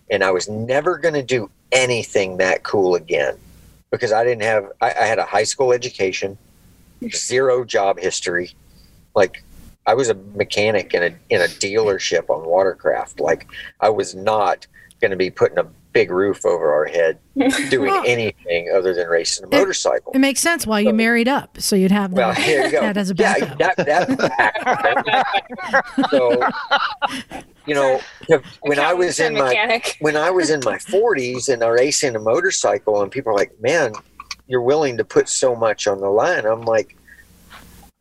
And 0.10 0.24
I 0.24 0.32
was 0.32 0.48
never 0.48 0.98
going 0.98 1.14
to 1.14 1.24
do 1.24 1.50
anything 1.72 2.38
that 2.38 2.64
cool 2.64 2.96
again 2.96 3.38
because 3.92 4.12
I 4.12 4.24
didn't 4.24 4.44
have, 4.44 4.72
I, 4.82 4.92
I 4.92 5.06
had 5.06 5.20
a 5.20 5.26
high 5.26 5.44
school 5.44 5.74
education, 5.74 6.38
zero 7.12 7.64
job 7.64 8.00
history. 8.00 8.52
Like 9.16 9.44
I 9.86 9.94
was 9.94 10.10
a 10.10 10.14
mechanic 10.14 10.94
in 10.94 11.04
a, 11.04 11.16
in 11.30 11.42
a 11.42 11.46
dealership 11.46 12.30
on 12.30 12.48
watercraft. 12.48 13.20
Like 13.20 13.48
I 13.80 13.90
was 13.90 14.16
not 14.16 14.66
going 15.02 15.12
to 15.12 15.18
be 15.18 15.30
putting 15.30 15.58
a 15.58 15.68
big 15.92 16.12
roof 16.12 16.46
over 16.46 16.72
our 16.74 16.86
head 16.86 17.18
doing 17.70 17.90
Well- 17.90 18.04
anything 18.06 18.70
other 18.76 18.94
than 18.94 19.08
racing 19.08 19.46
a 19.46 19.48
motorcycle. 19.48 20.12
It 20.14 20.20
makes 20.20 20.40
sense 20.40 20.68
why 20.68 20.82
you 20.82 20.94
married 20.94 21.28
up, 21.28 21.60
so 21.60 21.76
you'd 21.76 21.92
have 21.92 22.12
Well, 22.14 22.34
that, 22.34 22.48
you 22.72 22.80
that 22.80 22.96
as 22.98 23.10
a 23.12 23.16
yeah, 23.16 23.40
backup. 23.40 23.58
that, 23.78 23.78
that, 23.78 25.26
so 26.12 26.42
you 27.66 27.76
know, 27.76 28.00
when 28.62 28.80
I 28.80 28.94
was 28.94 29.20
in 29.20 29.34
my 29.34 29.82
when 30.00 30.16
I 30.18 30.32
was 30.32 30.50
in 30.50 30.62
my 30.64 30.78
40s 30.78 31.52
and 31.52 31.64
I 31.64 31.68
racing 31.68 32.16
a 32.16 32.20
motorcycle, 32.20 33.02
and 33.02 33.12
people 33.12 33.32
are 33.32 33.36
like, 33.36 33.52
"Man, 33.60 33.94
you're 34.48 34.62
willing 34.62 34.98
to 34.98 35.06
put 35.06 35.30
so 35.30 35.56
much 35.56 35.88
on 35.88 36.00
the 36.00 36.10
line." 36.10 36.46
I'm 36.46 36.62
like, 36.64 36.96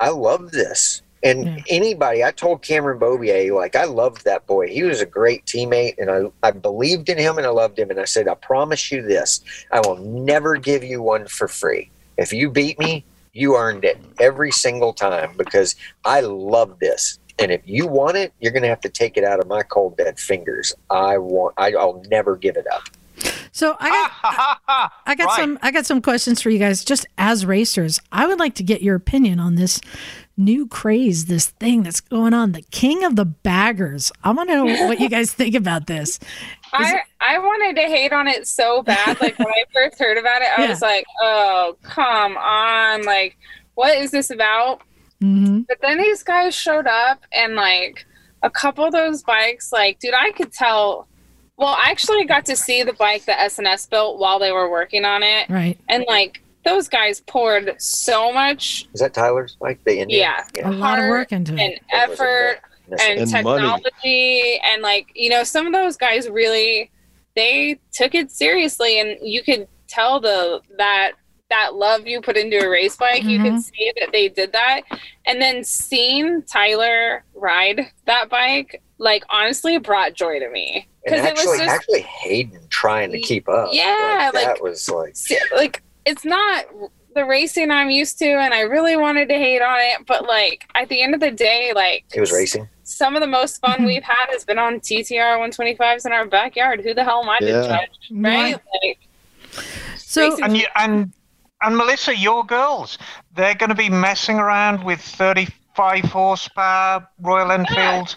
I 0.01 0.11
love 0.11 0.51
this. 0.53 1.03
And 1.23 1.45
Yeah. 1.45 1.59
anybody, 1.69 2.23
I 2.25 2.31
told 2.31 2.63
Cameron 2.63 2.99
Beaubier, 2.99 3.55
like, 3.55 3.75
I 3.75 3.85
loved 3.85 4.25
that 4.25 4.47
boy. 4.47 4.69
He 4.69 4.83
was 4.85 5.01
a 5.01 5.07
great 5.07 5.45
teammate, 5.47 5.95
and 5.99 6.11
I, 6.11 6.25
I 6.47 6.53
believed 6.53 7.09
in 7.09 7.19
him 7.19 7.39
and 7.39 7.47
I 7.47 7.51
loved 7.51 7.79
him. 7.79 7.91
And 7.91 7.99
I 7.99 8.05
said, 8.05 8.29
I 8.29 8.35
promise 8.35 8.93
you 8.93 9.03
this 9.03 9.41
I 9.73 9.81
will 9.81 9.97
never 9.97 10.57
give 10.57 10.85
you 10.85 11.03
one 11.03 11.27
for 11.27 11.49
free. 11.49 11.91
If 12.17 12.33
you 12.33 12.51
beat 12.51 12.79
me, 12.79 13.05
you 13.33 13.57
earned 13.57 13.85
it 13.85 13.99
every 14.21 14.51
single 14.51 14.93
time 14.93 15.37
because 15.37 15.77
I 16.05 16.21
love 16.21 16.79
this. 16.81 17.19
And 17.41 17.53
if 17.53 17.63
you 17.65 17.87
want 17.87 18.17
it, 18.17 18.33
you're 18.41 18.51
going 18.51 18.65
to 18.65 18.69
have 18.69 18.81
to 18.81 18.89
take 18.89 19.17
it 19.17 19.23
out 19.23 19.39
of 19.39 19.47
my 19.47 19.63
cold 19.63 19.97
dead 19.97 20.19
fingers. 20.19 20.75
I 20.91 21.19
want. 21.19 21.55
I, 21.57 21.73
I'll 21.75 22.03
never 22.11 22.37
give 22.37 22.57
it 22.57 22.67
up. 22.73 22.83
So 23.53 23.77
I 23.79 23.91
got 23.91 24.91
I 25.07 25.15
got 25.15 25.27
Right. 25.27 25.37
some 25.37 25.59
I 25.63 25.71
got 25.71 25.87
some 25.87 26.03
questions 26.03 26.41
for 26.43 26.51
you 26.51 26.59
guys 26.59 26.85
just 26.85 27.07
as 27.17 27.47
racers. 27.47 28.01
I 28.13 28.27
would 28.27 28.39
like 28.41 28.55
to 28.57 28.63
get 28.65 28.83
your 28.83 28.97
opinion 28.97 29.39
on 29.41 29.55
this 29.55 29.81
new 30.39 30.67
craze, 30.67 31.27
this 31.27 31.49
thing 31.49 31.83
that's 31.83 32.01
going 32.01 32.33
on, 32.33 32.53
the 32.53 32.63
king 32.63 33.05
of 33.05 33.17
the 33.17 33.25
baggers. 33.25 34.11
I 34.25 34.31
want 34.31 34.49
to 34.49 34.55
know 34.55 34.87
what 34.87 35.01
you 35.01 35.09
guys 35.09 35.33
think 35.33 35.55
about 35.55 35.87
this. 35.87 36.19
I, 36.73 37.01
I 37.21 37.39
wanted 37.39 37.81
to 37.81 37.87
hate 37.89 38.13
on 38.13 38.29
it 38.29 38.47
so 38.47 38.83
bad. 38.83 39.21
Like 39.21 39.39
when 39.39 39.49
I 39.49 39.65
first 39.75 39.99
heard 39.99 40.17
about 40.17 40.43
it, 40.43 40.49
I 40.57 40.63
Yeah. 40.63 40.71
was 40.71 40.83
like, 40.83 41.05
oh, 41.21 41.77
come 41.83 42.37
on. 42.37 43.05
Like, 43.05 43.37
what 43.75 43.97
is 43.99 44.11
this 44.11 44.31
about? 44.31 44.81
hmm 45.21 45.61
But 45.69 45.79
then 45.83 45.99
these 45.99 46.23
guys 46.23 46.55
showed 46.55 46.87
up 46.87 47.21
and 47.33 47.55
like 47.55 48.07
a 48.43 48.51
couple 48.51 48.85
of 48.85 48.93
those 48.93 49.23
bikes, 49.25 49.73
like, 49.73 49.99
dude, 49.99 50.15
I 50.15 50.31
could 50.33 50.53
tell. 50.53 51.09
Well, 51.57 51.75
I 51.77 51.91
actually 51.91 52.25
got 52.25 52.45
to 52.47 52.55
see 52.55 52.85
the 52.85 52.93
bike 52.93 53.25
that 53.25 53.51
SNS 53.51 53.91
built 53.91 54.21
while 54.21 54.39
they 54.39 54.53
were 54.53 54.71
working 54.71 55.05
on 55.05 55.25
it. 55.25 55.49
Right. 55.51 55.77
And 55.89 56.05
like 56.07 56.41
those 56.69 56.89
guys 56.89 57.21
poured 57.21 57.75
so 57.79 58.33
much 58.33 58.89
Is 58.95 59.01
that 59.01 59.15
Tyler's 59.15 59.57
like 59.61 59.83
the 59.85 60.01
Indian? 60.01 60.21
Yeah. 60.21 60.69
A 60.69 60.73
lot 60.73 60.99
of 60.99 61.09
work 61.09 61.33
into 61.33 61.53
and 61.53 61.73
it. 61.73 61.83
effort 61.91 62.61
and, 62.91 63.01
And 63.01 63.45
money. 63.45 63.63
technology 63.63 64.61
and 64.65 64.83
like 64.83 65.07
you 65.15 65.31
know 65.31 65.45
some 65.45 65.67
of 65.67 65.73
those 65.73 65.97
guys 65.97 66.29
really 66.29 66.91
they 67.37 67.79
took 67.93 68.15
it 68.15 68.31
seriously 68.31 69.01
and 69.01 69.17
you 69.23 69.43
could 69.43 69.69
tell 69.87 70.21
the 70.21 70.61
that 70.77 71.13
that 71.51 71.75
love 71.75 72.07
you 72.07 72.21
put 72.21 72.37
into 72.37 72.59
a 72.59 72.69
race 72.69 72.97
bike 72.97 73.23
you 73.25 73.39
could 73.39 73.53
mm-hmm. 73.53 73.59
see 73.59 73.93
that 74.01 74.11
they 74.13 74.29
did 74.29 74.53
that 74.53 74.83
and 75.27 75.41
then 75.41 75.65
seeing 75.65 76.43
tyler 76.43 77.25
ride 77.35 77.81
that 78.07 78.29
bike 78.29 78.83
like 78.99 79.23
honestly 79.31 79.79
brought 79.79 80.13
joy 80.15 80.39
to 80.39 80.51
me 80.51 80.87
And 81.07 81.15
because 81.15 81.27
it 81.27 81.33
was 81.35 81.39
actually, 81.39 81.59
just 81.59 81.71
actually 81.75 82.01
Hayden 82.03 82.61
trying 82.69 83.13
to 83.13 83.21
keep 83.21 83.49
up. 83.49 83.71
Yeah, 83.73 84.31
that 84.33 84.35
like- 84.35 84.63
was 84.63 84.89
like 84.89 85.17
like 85.55 85.83
it's 86.09 86.25
not 86.25 86.65
the 87.15 87.25
racing 87.25 87.71
i'm 87.71 87.91
used 87.91 88.19
to 88.19 88.27
and 88.27 88.55
i 88.55 88.61
really 88.61 88.97
wanted 88.97 89.29
to 89.29 89.35
hate 89.35 89.61
on 89.61 89.79
it 89.81 90.07
but 90.07 90.27
like 90.27 90.67
at 90.75 90.89
the 90.89 91.03
end 91.03 91.15
of 91.15 91.21
the 91.21 91.31
day 91.31 91.73
like 91.75 92.05
it 92.15 92.21
was 92.21 92.33
racing. 92.33 92.67
some 92.83 93.15
of 93.15 93.21
the 93.21 93.27
most 93.27 93.61
fun 93.61 93.85
we've 93.85 94.03
had 94.17 94.27
has 94.31 94.45
been 94.45 94.59
on 94.59 94.81
TTR 94.81 95.39
125s 95.39 96.07
in 96.07 96.13
our 96.13 96.27
backyard. 96.27 96.81
Who 96.81 96.95
the 96.95 97.05
hell 97.05 97.23
am 97.23 97.29
I 97.29 97.39
to 97.41 97.47
judge, 97.47 97.97
right? 98.11 98.57
Like, 98.83 98.99
So 99.97 100.39
and 100.43 100.57
you 100.57 100.67
and 100.75 101.13
and 101.61 101.77
Melissa, 101.77 102.17
your 102.17 102.45
girls, 102.47 102.97
they're 103.35 103.55
going 103.55 103.69
to 103.69 103.75
be 103.75 103.91
messing 103.91 104.39
around 104.39 104.85
with 104.85 105.01
35 105.01 106.05
horsepower 106.05 107.07
Royal 107.21 107.51
Enfield 107.51 108.17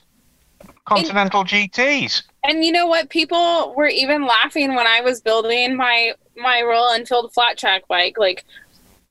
Continental 0.85 1.43
GTS. 1.43 2.23
and 2.47 2.63
you 2.63 2.71
know 2.71 2.87
what? 2.87 3.09
People 3.09 3.73
were 3.75 3.87
even 3.87 4.25
laughing 4.25 4.75
when 4.75 4.87
I 4.87 5.01
was 5.01 5.21
building 5.21 5.75
my 5.75 6.13
my 6.37 6.61
roll 6.61 6.83
Royal 6.83 6.93
Enfield 6.93 7.33
flat 7.33 7.57
track 7.57 7.87
bike. 7.87 8.17
Like, 8.17 8.45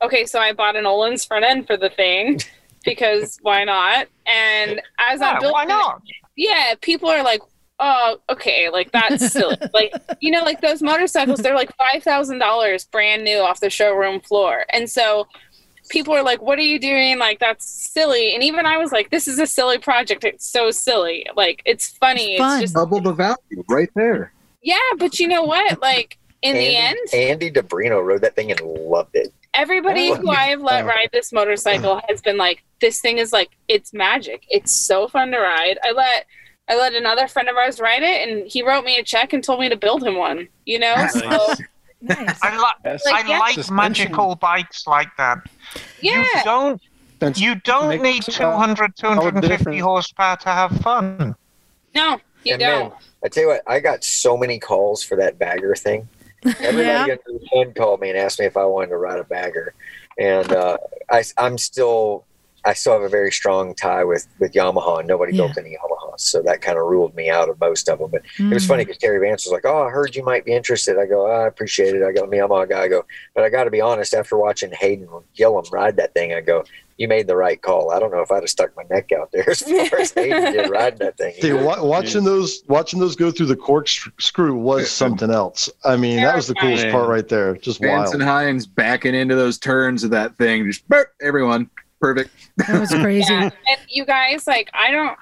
okay, 0.02 0.24
so 0.26 0.38
I 0.38 0.52
bought 0.52 0.76
an 0.76 0.84
Öhlins 0.84 1.26
front 1.26 1.44
end 1.44 1.66
for 1.66 1.76
the 1.76 1.90
thing 1.90 2.40
because 2.84 3.38
why 3.42 3.64
not? 3.64 4.06
And 4.26 4.80
as 4.98 5.20
Yeah, 5.20 5.28
I'm 5.30 5.40
building, 5.40 5.52
why 5.52 5.64
not? 5.64 6.02
yeah, 6.36 6.74
people 6.80 7.08
are 7.10 7.22
like, 7.22 7.40
oh, 7.78 8.18
okay, 8.30 8.68
like 8.70 8.90
that's 8.92 9.32
silly. 9.32 9.56
like, 9.74 9.92
you 10.20 10.30
know, 10.30 10.42
like 10.42 10.60
those 10.60 10.82
motorcycles, 10.82 11.40
they're 11.40 11.54
like 11.54 11.72
five 11.76 12.02
thousand 12.02 12.38
dollars 12.38 12.84
brand 12.86 13.24
new 13.24 13.38
off 13.38 13.60
the 13.60 13.70
showroom 13.70 14.20
floor, 14.20 14.64
and 14.72 14.88
so 14.88 15.26
people 15.88 16.14
are 16.14 16.22
like, 16.22 16.40
what 16.40 16.58
are 16.58 16.62
you 16.62 16.78
doing? 16.78 17.18
Like 17.18 17.40
that's 17.40 17.66
silly. 17.66 18.34
And 18.34 18.44
even 18.44 18.64
I 18.64 18.76
was 18.78 18.92
like, 18.92 19.10
this 19.10 19.26
is 19.26 19.38
a 19.40 19.46
silly 19.46 19.78
project. 19.78 20.24
It's 20.24 20.48
so 20.48 20.70
silly. 20.70 21.26
Like 21.34 21.62
it's 21.64 21.88
funny. 21.88 22.34
It's 22.34 22.40
fun. 22.40 22.62
It's 22.62 22.72
just 22.72 22.74
Double 22.74 23.00
the 23.00 23.12
value 23.12 23.64
right 23.68 23.90
there. 23.96 24.32
yeah, 24.62 24.76
but 24.98 25.18
you 25.18 25.26
know 25.26 25.42
what? 25.42 25.80
Like 25.82 26.16
in 26.42 26.56
the 26.56 26.76
end, 26.76 26.98
Andy, 27.12 27.30
Andy 27.30 27.50
DiBrino 27.50 28.02
rode 28.04 28.22
that 28.22 28.34
thing 28.34 28.50
and 28.50 28.60
loved 28.60 29.14
it. 29.14 29.32
everybody 29.54 30.10
Oh, 30.12 30.16
who 30.16 30.30
I've 30.30 30.60
let 30.62 30.84
yeah. 30.84 30.90
ride 30.90 31.08
this 31.12 31.32
motorcycle 31.32 32.00
has 32.08 32.20
been 32.22 32.36
like, 32.38 32.62
this 32.80 33.00
thing 33.00 33.18
is 33.18 33.32
like, 33.32 33.50
it's 33.68 33.92
magic. 33.92 34.44
It's 34.48 34.72
so 34.72 35.06
fun 35.08 35.30
to 35.32 35.38
ride. 35.38 35.78
I 35.84 35.92
let 35.92 36.26
I 36.68 36.76
let 36.76 36.94
another 36.94 37.26
friend 37.26 37.48
of 37.48 37.56
ours 37.56 37.80
ride 37.80 38.02
it, 38.04 38.28
and 38.28 38.46
he 38.46 38.62
wrote 38.62 38.84
me 38.84 38.96
a 38.96 39.02
check 39.02 39.32
and 39.32 39.42
told 39.42 39.58
me 39.58 39.68
to 39.68 39.76
build 39.76 40.04
him 40.04 40.16
one. 40.16 40.46
You 40.66 40.78
know, 40.78 40.94
so 41.10 41.18
nice. 42.00 42.38
I, 42.42 42.56
li- 42.56 42.64
Yes. 42.84 43.04
Like, 43.04 43.24
I 43.24 43.28
yeah. 43.28 43.38
like 43.38 43.54
Suspension. 43.54 43.76
magical 43.76 44.34
bikes 44.36 44.86
like 44.86 45.08
that. 45.18 45.38
yeah, 46.00 46.20
You 46.22 46.44
don't 46.44 46.80
That's- 47.18 47.40
you 47.40 47.56
don't 47.56 48.00
need 48.00 48.26
a 48.28 48.30
200, 48.32 48.96
250 48.96 49.78
horsepower 49.78 50.36
to 50.36 50.48
have 50.48 50.70
fun. 50.78 51.34
no, 51.94 52.20
you 52.44 52.54
and 52.54 52.60
don't. 52.60 52.88
man, 52.90 52.98
I 53.24 53.28
tell 53.28 53.42
you 53.42 53.48
what, 53.50 53.62
I 53.66 53.80
got 53.80 54.02
so 54.04 54.36
many 54.36 54.58
calls 54.58 55.02
for 55.02 55.16
that 55.16 55.38
bagger 55.38 55.74
thing. 55.74 56.08
Everybody 56.60 57.08
Yeah. 57.08 57.12
under 57.12 57.38
the 57.38 57.46
sun 57.52 57.74
called 57.74 58.00
me 58.00 58.10
and 58.10 58.18
asked 58.18 58.38
me 58.40 58.46
if 58.46 58.56
I 58.56 58.64
wanted 58.64 58.88
to 58.88 58.96
ride 58.96 59.18
a 59.20 59.24
bagger, 59.24 59.74
and 60.18 60.50
uh, 60.52 60.76
I, 61.10 61.22
I'm 61.38 61.58
still, 61.58 62.24
I 62.64 62.72
still 62.74 62.92
have 62.94 63.02
a 63.02 63.08
very 63.08 63.30
strong 63.32 63.74
tie 63.74 64.04
with 64.04 64.26
with 64.38 64.52
Yamaha. 64.52 65.00
and 65.00 65.08
Nobody 65.08 65.32
Yeah. 65.32 65.42
built 65.46 65.58
any 65.58 65.70
Yamahas, 65.76 66.20
so 66.20 66.42
that 66.42 66.60
kind 66.60 66.78
of 66.78 66.84
ruled 66.84 67.14
me 67.14 67.30
out 67.30 67.48
of 67.48 67.58
most 67.60 67.88
of 67.88 67.98
them. 67.98 68.10
But 68.10 68.22
it 68.38 68.54
was 68.54 68.64
Mm. 68.64 68.68
funny 68.68 68.84
because 68.84 68.98
Terry 68.98 69.18
Vance 69.26 69.44
was 69.46 69.52
like, 69.52 69.64
"Oh, 69.66 69.82
I 69.82 69.90
heard 69.90 70.14
you 70.16 70.22
might 70.24 70.44
be 70.44 70.52
interested." 70.52 70.98
I 70.98 71.06
go, 71.06 71.26
"I 71.26 71.46
appreciate 71.46 71.94
it." 71.94 72.02
I 72.02 72.12
go, 72.12 72.22
"I'm 72.24 72.32
a 72.32 72.36
Yamaha 72.36 72.68
guy." 72.68 72.82
I 72.82 72.88
go, 72.88 73.04
"But 73.34 73.44
I 73.44 73.48
got 73.48 73.64
to 73.64 73.70
be 73.70 73.80
honest. 73.80 74.14
After 74.14 74.36
watching 74.36 74.72
Hayden 74.72 75.08
Gillim 75.38 75.70
ride 75.72 75.96
that 75.96 76.14
thing, 76.14 76.32
I 76.34 76.40
go." 76.40 76.64
You 77.00 77.08
made 77.08 77.26
the 77.26 77.34
right 77.34 77.60
call. 77.62 77.92
I 77.92 77.98
don't 77.98 78.10
know 78.12 78.20
if 78.20 78.30
I'd 78.30 78.42
have 78.42 78.50
stuck 78.50 78.76
my 78.76 78.82
neck 78.90 79.10
out 79.10 79.32
there 79.32 79.48
as 79.48 79.62
far 79.62 80.00
as 80.00 80.10
Hayden 80.14 80.52
did 80.52 80.68
riding 80.68 80.98
that 80.98 81.16
thing. 81.16 81.34
Dude, 81.40 81.64
wa- 81.64 81.82
watching 81.82 82.24
those 82.24 82.62
watching 82.68 83.00
those 83.00 83.16
go 83.16 83.30
through 83.30 83.46
the 83.46 83.56
corkscrew 83.56 84.54
was 84.54 84.90
something 84.90 85.30
else. 85.30 85.70
I 85.82 85.96
mean, 85.96 86.18
that 86.22 86.36
was 86.36 86.46
the 86.46 86.54
coolest 86.56 86.82
Terrifying. 86.82 86.92
part 87.04 87.08
right 87.08 87.26
there. 87.26 87.56
Just 87.56 87.80
Vance 87.80 88.10
wild. 88.10 88.14
and 88.16 88.22
Hines 88.22 88.66
backing 88.66 89.14
into 89.14 89.34
those 89.34 89.56
turns 89.56 90.04
of 90.04 90.10
that 90.10 90.36
thing. 90.36 90.66
Just 90.66 90.86
burp, 90.90 91.08
everyone. 91.22 91.70
Perfect. 92.02 92.30
That 92.58 92.78
was 92.78 92.90
crazy. 92.90 93.32
Yeah. 93.32 93.44
And 93.44 93.80
you 93.88 94.04
guys, 94.04 94.46
like, 94.46 94.68
I 94.74 94.90
don't, 94.90 95.16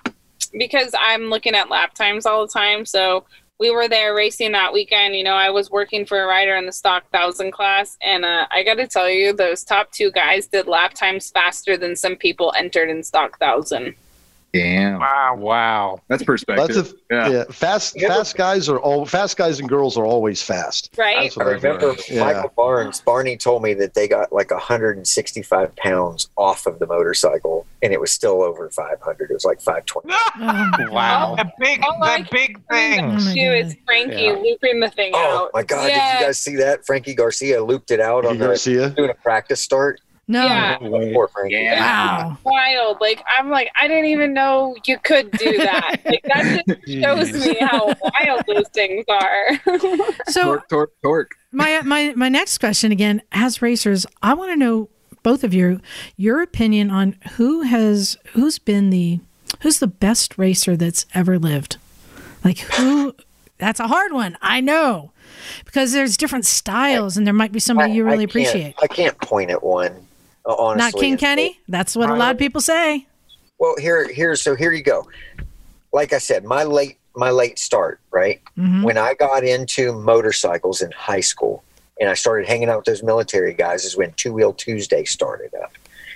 because 0.59 0.93
I'm 0.99 1.31
looking 1.31 1.55
at 1.55 1.71
lap 1.71 1.95
times 1.95 2.27
all 2.27 2.45
the 2.45 2.53
time. 2.53 2.87
So 2.87 3.25
we 3.59 3.71
were 3.71 3.89
there 3.89 4.15
racing 4.15 4.53
that 4.53 4.73
weekend. 4.73 5.17
You 5.17 5.25
know, 5.25 5.35
I 5.35 5.51
was 5.51 5.71
working 5.71 6.07
for 6.07 6.23
a 6.23 6.27
rider 6.27 6.57
in 6.57 6.67
the 6.67 6.73
stock 6.73 7.11
thousand 7.11 7.51
class. 7.53 7.99
And 8.01 8.25
uh, 8.25 8.47
I 8.51 8.63
got 8.63 8.75
to 8.75 8.87
tell 8.87 9.11
you, 9.11 9.33
those 9.33 9.65
top 9.65 9.91
two 9.91 10.11
guys 10.13 10.47
did 10.47 10.69
lap 10.69 10.95
times 10.95 11.31
faster 11.31 11.77
than 11.77 11.97
some 11.97 12.17
people 12.17 12.53
entered 12.57 12.89
in 12.89 13.03
stock 13.03 13.39
thousand. 13.39 13.95
Damn. 14.55 14.99
Wow. 15.01 15.37
Wow. 15.39 16.01
That's 16.09 16.23
perspective. 16.23 16.75
That's 16.77 16.91
a 16.91 16.95
yeah. 17.11 17.29
yeah. 17.29 17.45
Fast 17.51 17.97
You 17.97 18.07
ever- 18.07 18.15
fast 18.17 18.37
guys 18.37 18.69
are 18.69 18.79
all 18.79 19.05
fast 19.05 19.37
guys 19.37 19.61
and 19.61 19.69
girls 19.69 19.97
are 19.99 20.07
always 20.07 20.43
fast. 20.43 20.91
Right? 20.97 21.31
I 21.39 21.43
remember 21.45 21.89
learned. 21.89 22.01
Yeah. 22.09 22.25
Michael 22.25 22.53
Barnes. 22.57 23.01
Barney 23.03 23.37
told 23.37 23.63
me 23.63 23.75
that 23.75 23.93
they 23.95 24.09
got 24.09 24.33
like 24.33 24.51
165 24.51 25.77
pounds 25.77 26.29
off 26.37 26.67
of 26.67 26.79
the 26.79 26.87
motorcycle, 26.87 27.67
and 27.83 27.93
it 27.93 28.01
was 28.01 28.11
still 28.11 28.43
over 28.43 28.69
500. 28.71 29.31
It 29.31 29.35
was 29.35 29.45
like 29.45 29.61
520. 29.61 30.15
Oh, 30.41 30.93
Wow. 30.93 31.35
They're 31.37 31.53
big, 31.59 31.81
Oh, 31.87 31.91
they're 31.93 32.19
like- 32.19 32.31
big 32.31 32.59
Oh 32.71 32.75
things. 32.75 33.33
Shoe 33.33 33.41
is 33.53 33.77
Frankie 33.87 34.23
Yeah. 34.23 34.33
looping 34.33 34.81
the 34.81 34.89
thing 34.91 35.13
Oh 35.15 35.45
out. 35.47 35.51
my 35.55 35.63
God! 35.63 35.89
Yeah. 35.89 36.13
Did 36.15 36.21
you 36.21 36.27
guys 36.27 36.39
see 36.39 36.57
that? 36.57 36.87
Frankie 36.87 37.15
Garcia 37.15 37.63
looped 37.63 37.91
it 37.91 38.01
out 38.01 38.25
You 38.25 38.31
on 38.31 38.39
the 38.39 38.47
Garcia. 38.47 38.91
doing 38.91 39.11
a 39.11 39.15
practice 39.15 39.61
start. 39.61 40.01
No. 40.29 40.45
Yeah. 40.45 40.77
Poor 40.79 41.29
Frankie. 41.29 41.55
Yeah. 41.55 41.81
Wow. 41.81 42.39
Wild. 42.45 42.99
Like, 43.01 43.25
I'm 43.37 43.49
like, 43.51 43.71
I 43.81 43.89
didn't 43.89 44.07
even 44.07 44.35
know 44.35 44.77
you 44.87 44.99
could 44.99 45.31
do 45.33 45.57
that. 45.59 46.01
like, 46.05 46.23
that 46.25 46.65
just 46.67 46.87
shows 46.87 47.33
me 47.47 47.57
how 47.61 47.87
wild 47.87 48.43
those 48.47 48.69
things 48.69 49.05
are. 49.09 49.61
So 50.29 50.43
Torque, 50.43 50.69
torque, 50.69 50.93
torque. 51.03 51.37
my 51.53 51.81
my 51.83 52.13
my 52.15 52.29
next 52.29 52.59
question 52.59 52.93
again, 52.93 53.23
as 53.33 53.63
racers, 53.63 54.05
I 54.23 54.35
want 54.35 54.53
to 54.53 54.57
know 54.57 54.91
both 55.23 55.43
of 55.43 55.55
you 55.55 55.81
your 56.17 56.43
opinion 56.43 56.91
on 56.91 57.17
who 57.33 57.63
has 57.63 58.19
who's 58.33 58.59
been 58.59 58.91
the 58.91 59.21
who's 59.63 59.79
the 59.79 59.87
best 59.87 60.37
racer 60.37 60.77
that's 60.77 61.07
ever 61.15 61.39
lived. 61.39 61.79
Like 62.45 62.59
who 62.59 63.15
That's 63.59 63.81
a 63.81 63.89
hard 63.89 64.13
one. 64.13 64.37
I 64.41 64.61
know. 64.61 65.13
Because 65.65 65.93
there's 65.93 66.17
different 66.17 66.47
styles 66.47 67.17
and 67.17 67.27
there 67.27 67.35
might 67.35 67.53
be 67.53 67.61
somebody 67.61 67.93
you 67.93 68.05
really 68.05 68.21
I 68.21 68.25
appreciate. 68.25 68.75
I 68.83 68.87
can't 68.87 69.19
point 69.21 69.51
at 69.51 69.63
one. 69.63 70.07
Honestly, 70.57 70.85
Not 70.85 71.01
King 71.01 71.17
Kenny? 71.19 71.61
That's 71.69 71.95
what 71.95 72.09
a 72.11 72.15
lot 72.15 72.33
of 72.33 72.39
people 72.39 72.61
say. 72.61 73.07
Well, 73.59 73.75
here, 73.79 74.09
here's 74.13 74.41
so 74.41 74.55
here 74.55 74.73
you 74.73 74.83
go. 74.83 75.09
Like 75.93 76.13
I 76.13 76.19
said, 76.19 76.45
my 76.45 76.63
late 76.65 76.99
my 77.17 77.31
late 77.31 77.59
start, 77.59 78.01
right? 78.13 78.41
Mhm. 78.57 78.85
When 78.85 78.97
I 78.97 79.15
got 79.15 79.43
into 79.43 79.93
motorcycles 79.93 80.81
in 80.83 80.91
high 80.93 81.21
school, 81.21 81.65
and 82.01 82.09
I 82.09 82.15
started 82.15 82.47
hanging 82.47 82.69
out 82.69 82.77
with 82.79 82.85
those 82.87 83.03
military 83.03 83.53
guys, 83.55 83.85
is 83.85 83.97
when 83.97 84.13
Two 84.13 84.33
Wheel 84.33 84.53
Tuesday 84.53 85.05
started 85.05 85.53
up. 85.61 85.73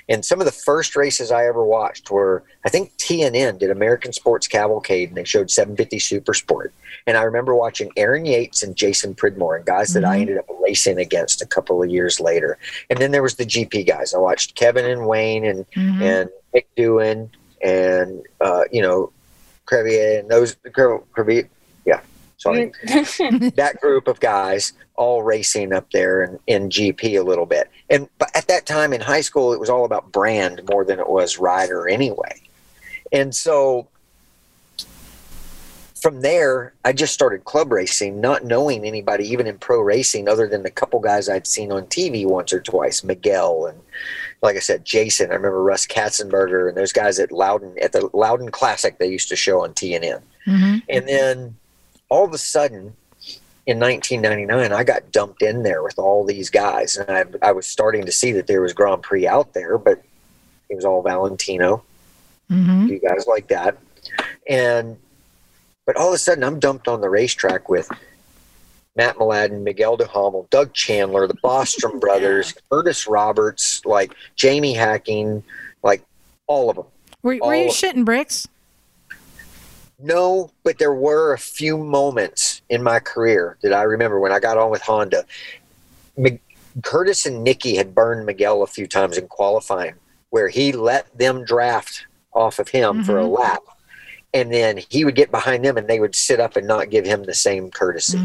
And 0.09 0.25
some 0.25 0.41
of 0.41 0.47
the 0.47 0.53
first 0.53 0.97
races 0.97 1.31
I 1.31 1.47
ever 1.47 1.65
watched 1.65 2.11
were, 2.11 2.43
I 2.65 2.69
think 2.69 2.93
TNN 2.97 3.59
did 3.59 3.71
American 3.71 4.13
Sports 4.13 4.49
Cavalcade, 4.49 5.09
and 5.09 5.17
they 5.17 5.25
showed 5.25 5.51
750 5.51 5.99
Super 6.01 6.35
Sport. 6.35 6.73
And 7.07 7.17
I 7.17 7.23
remember 7.23 7.55
watching 7.55 7.91
Aaron 7.97 8.25
Yates 8.25 8.63
and 8.63 8.75
Jason 8.77 9.15
Pridmore, 9.15 9.57
and 9.57 9.65
guys 9.65 9.93
that 9.95 10.05
I 10.05 10.17
Mhm. 10.17 10.21
ended 10.23 10.39
up 10.39 10.47
racing 10.61 10.99
against 10.99 11.41
a 11.43 11.47
couple 11.47 11.83
of 11.83 11.89
years 11.91 12.21
later. 12.21 12.59
And 12.91 12.99
then 12.99 13.11
there 13.13 13.23
was 13.23 13.37
the 13.37 13.45
GP 13.47 13.85
guys. 13.85 14.13
I 14.15 14.19
watched 14.19 14.55
Kevin 14.55 14.85
and 14.85 15.07
Wayne 15.07 15.45
and 15.45 15.65
Mhm. 15.77 16.01
and 16.03 16.31
Mick 16.55 16.65
Doohan 16.77 17.29
and 17.63 18.23
uh, 18.41 18.65
you 18.73 18.83
know 18.83 19.11
Crivillé 19.67 20.19
and 20.21 20.29
those 20.29 20.57
Crev- 20.67 21.05
Crivillé, 21.17 21.49
yeah, 22.45 23.05
sorry, 23.05 23.51
that 23.57 23.81
group 23.81 24.09
of 24.09 24.21
guys 24.21 24.73
all 24.97 25.23
racing 25.23 25.73
up 25.73 25.91
there 25.93 26.23
in, 26.25 26.39
in 26.47 26.69
GP 26.69 27.19
a 27.19 27.23
little 27.23 27.47
bit. 27.47 27.71
And 27.91 28.09
but 28.19 28.31
at 28.35 28.47
that 28.49 28.67
time 28.67 28.93
in 28.93 29.01
high 29.01 29.21
school, 29.21 29.53
it 29.53 29.61
was 29.61 29.71
all 29.71 29.85
about 29.85 30.13
brand 30.13 30.63
more 30.71 30.85
than 30.85 30.99
it 30.99 31.09
was 31.09 31.39
rider 31.39 31.89
anyway. 31.89 32.41
And 33.13 33.35
so 33.35 33.87
from 36.01 36.21
there, 36.21 36.75
I 36.85 36.93
just 36.93 37.15
started 37.15 37.45
club 37.45 37.71
racing, 37.71 38.21
not 38.21 38.45
knowing 38.45 38.85
anybody 38.85 39.25
even 39.29 39.47
in 39.47 39.59
pro 39.59 39.81
racing 39.81 40.29
other 40.29 40.49
than 40.49 40.65
the 40.65 40.71
couple 40.71 40.99
guys 40.99 41.29
I'd 41.29 41.47
seen 41.47 41.71
on 41.71 41.85
TV 41.87 42.27
once 42.27 42.53
or 42.53 42.61
twice, 42.61 43.05
Miguel 43.05 43.67
and 43.67 43.79
like 44.43 44.57
I 44.57 44.59
said, 44.59 44.85
Jason. 44.85 45.31
I 45.31 45.35
remember 45.35 45.63
Russ 45.63 45.87
Katzenberger 45.87 46.69
and 46.69 46.77
those 46.77 46.93
guys 46.93 47.21
at 47.21 47.31
Loudon 47.31 47.77
at 47.81 47.93
the 47.93 48.11
Loudon 48.13 48.51
Classic 48.51 48.99
they 48.99 49.07
used 49.07 49.29
to 49.29 49.37
show 49.37 49.63
on 49.63 49.73
TNN. 49.75 50.21
Mhm. 50.49 50.83
And 50.89 51.09
then 51.09 51.57
all 52.13 52.27
of 52.27 52.35
a 52.35 52.39
sudden, 52.39 52.95
in 53.67 53.79
1999, 53.81 54.71
I 54.73 54.85
got 54.85 55.11
dumped 55.13 55.41
in 55.41 55.63
there 55.63 55.83
with 55.83 55.99
all 55.99 56.27
these 56.27 56.51
guys, 56.51 56.99
and 56.99 57.11
I, 57.43 57.49
I 57.49 57.53
was 57.53 57.67
starting 57.67 58.05
to 58.05 58.13
see 58.13 58.33
that 58.33 58.47
there 58.47 58.61
was 58.61 58.75
Grand 58.75 59.03
Prix 59.03 59.27
out 59.27 59.55
there, 59.55 59.79
but 59.79 60.03
it 60.69 60.77
was 60.77 60.85
all 60.85 61.01
Valentino, 61.03 61.83
Mhm. 62.51 62.91
you 62.91 62.99
guys 62.99 63.27
like 63.27 63.49
that, 63.49 63.79
and 64.47 64.99
but 65.87 65.97
all 65.97 66.09
of 66.09 66.15
a 66.15 66.19
sudden, 66.19 66.45
I'm 66.45 66.61
dumped 66.61 66.87
on 66.87 67.01
the 67.01 67.09
racetrack 67.09 67.69
with 67.71 67.89
Mat 68.95 69.17
Mladin, 69.17 69.63
Miguel 69.63 69.97
Duhamel, 69.97 70.47
Doug 70.51 70.75
Chandler, 70.75 71.27
the 71.27 71.35
Bostrom 71.43 71.99
brothers, 72.07 72.53
Kurtis 72.71 73.09
Roberts, 73.11 73.81
like 73.87 74.13
Jamie 74.37 74.75
Hacking, 74.75 75.43
like 75.83 76.03
all 76.47 76.69
of 76.69 76.77
them. 76.77 76.85
Were, 77.23 77.39
were 77.43 77.55
you 77.55 77.71
shitting 77.71 78.05
bricks? 78.05 78.47
No, 80.03 80.51
but 80.65 80.79
there 80.79 80.93
were 80.93 81.33
a 81.33 81.39
few 81.39 81.79
moments 81.79 82.61
in 82.69 82.83
my 82.83 82.99
career 82.99 83.57
that 83.63 83.73
I 83.73 83.83
remember 83.83 84.19
when 84.19 84.33
I 84.33 84.41
got 84.41 84.59
on 84.59 84.71
with 84.71 84.83
Honda. 84.83 85.25
Mc- 86.17 86.43
Kurtis 86.81 87.25
and 87.25 87.45
Nicky 87.45 87.77
had 87.77 87.95
burned 87.95 88.27
Miguel 88.27 88.63
a 88.63 88.67
few 88.67 88.87
times 88.89 89.17
in 89.17 89.29
qualifying, 89.29 89.95
where 90.31 90.49
he 90.49 90.73
let 90.73 91.17
them 91.17 91.45
draft 91.45 92.07
off 92.33 92.59
of 92.59 92.69
him 92.69 93.05
for 93.05 93.19
a 93.21 93.25
Mhm. 93.25 93.39
lap, 93.39 93.63
and 94.35 94.53
then 94.53 94.81
he 94.89 95.05
would 95.05 95.15
get 95.15 95.31
behind 95.31 95.65
them, 95.65 95.77
and 95.77 95.87
they 95.87 96.01
would 96.01 96.17
sit 96.17 96.41
up 96.41 96.57
and 96.57 96.67
not 96.67 96.91
give 96.91 97.05
him 97.05 97.23
the 97.25 97.35
same 97.35 97.71
courtesy. 97.71 98.19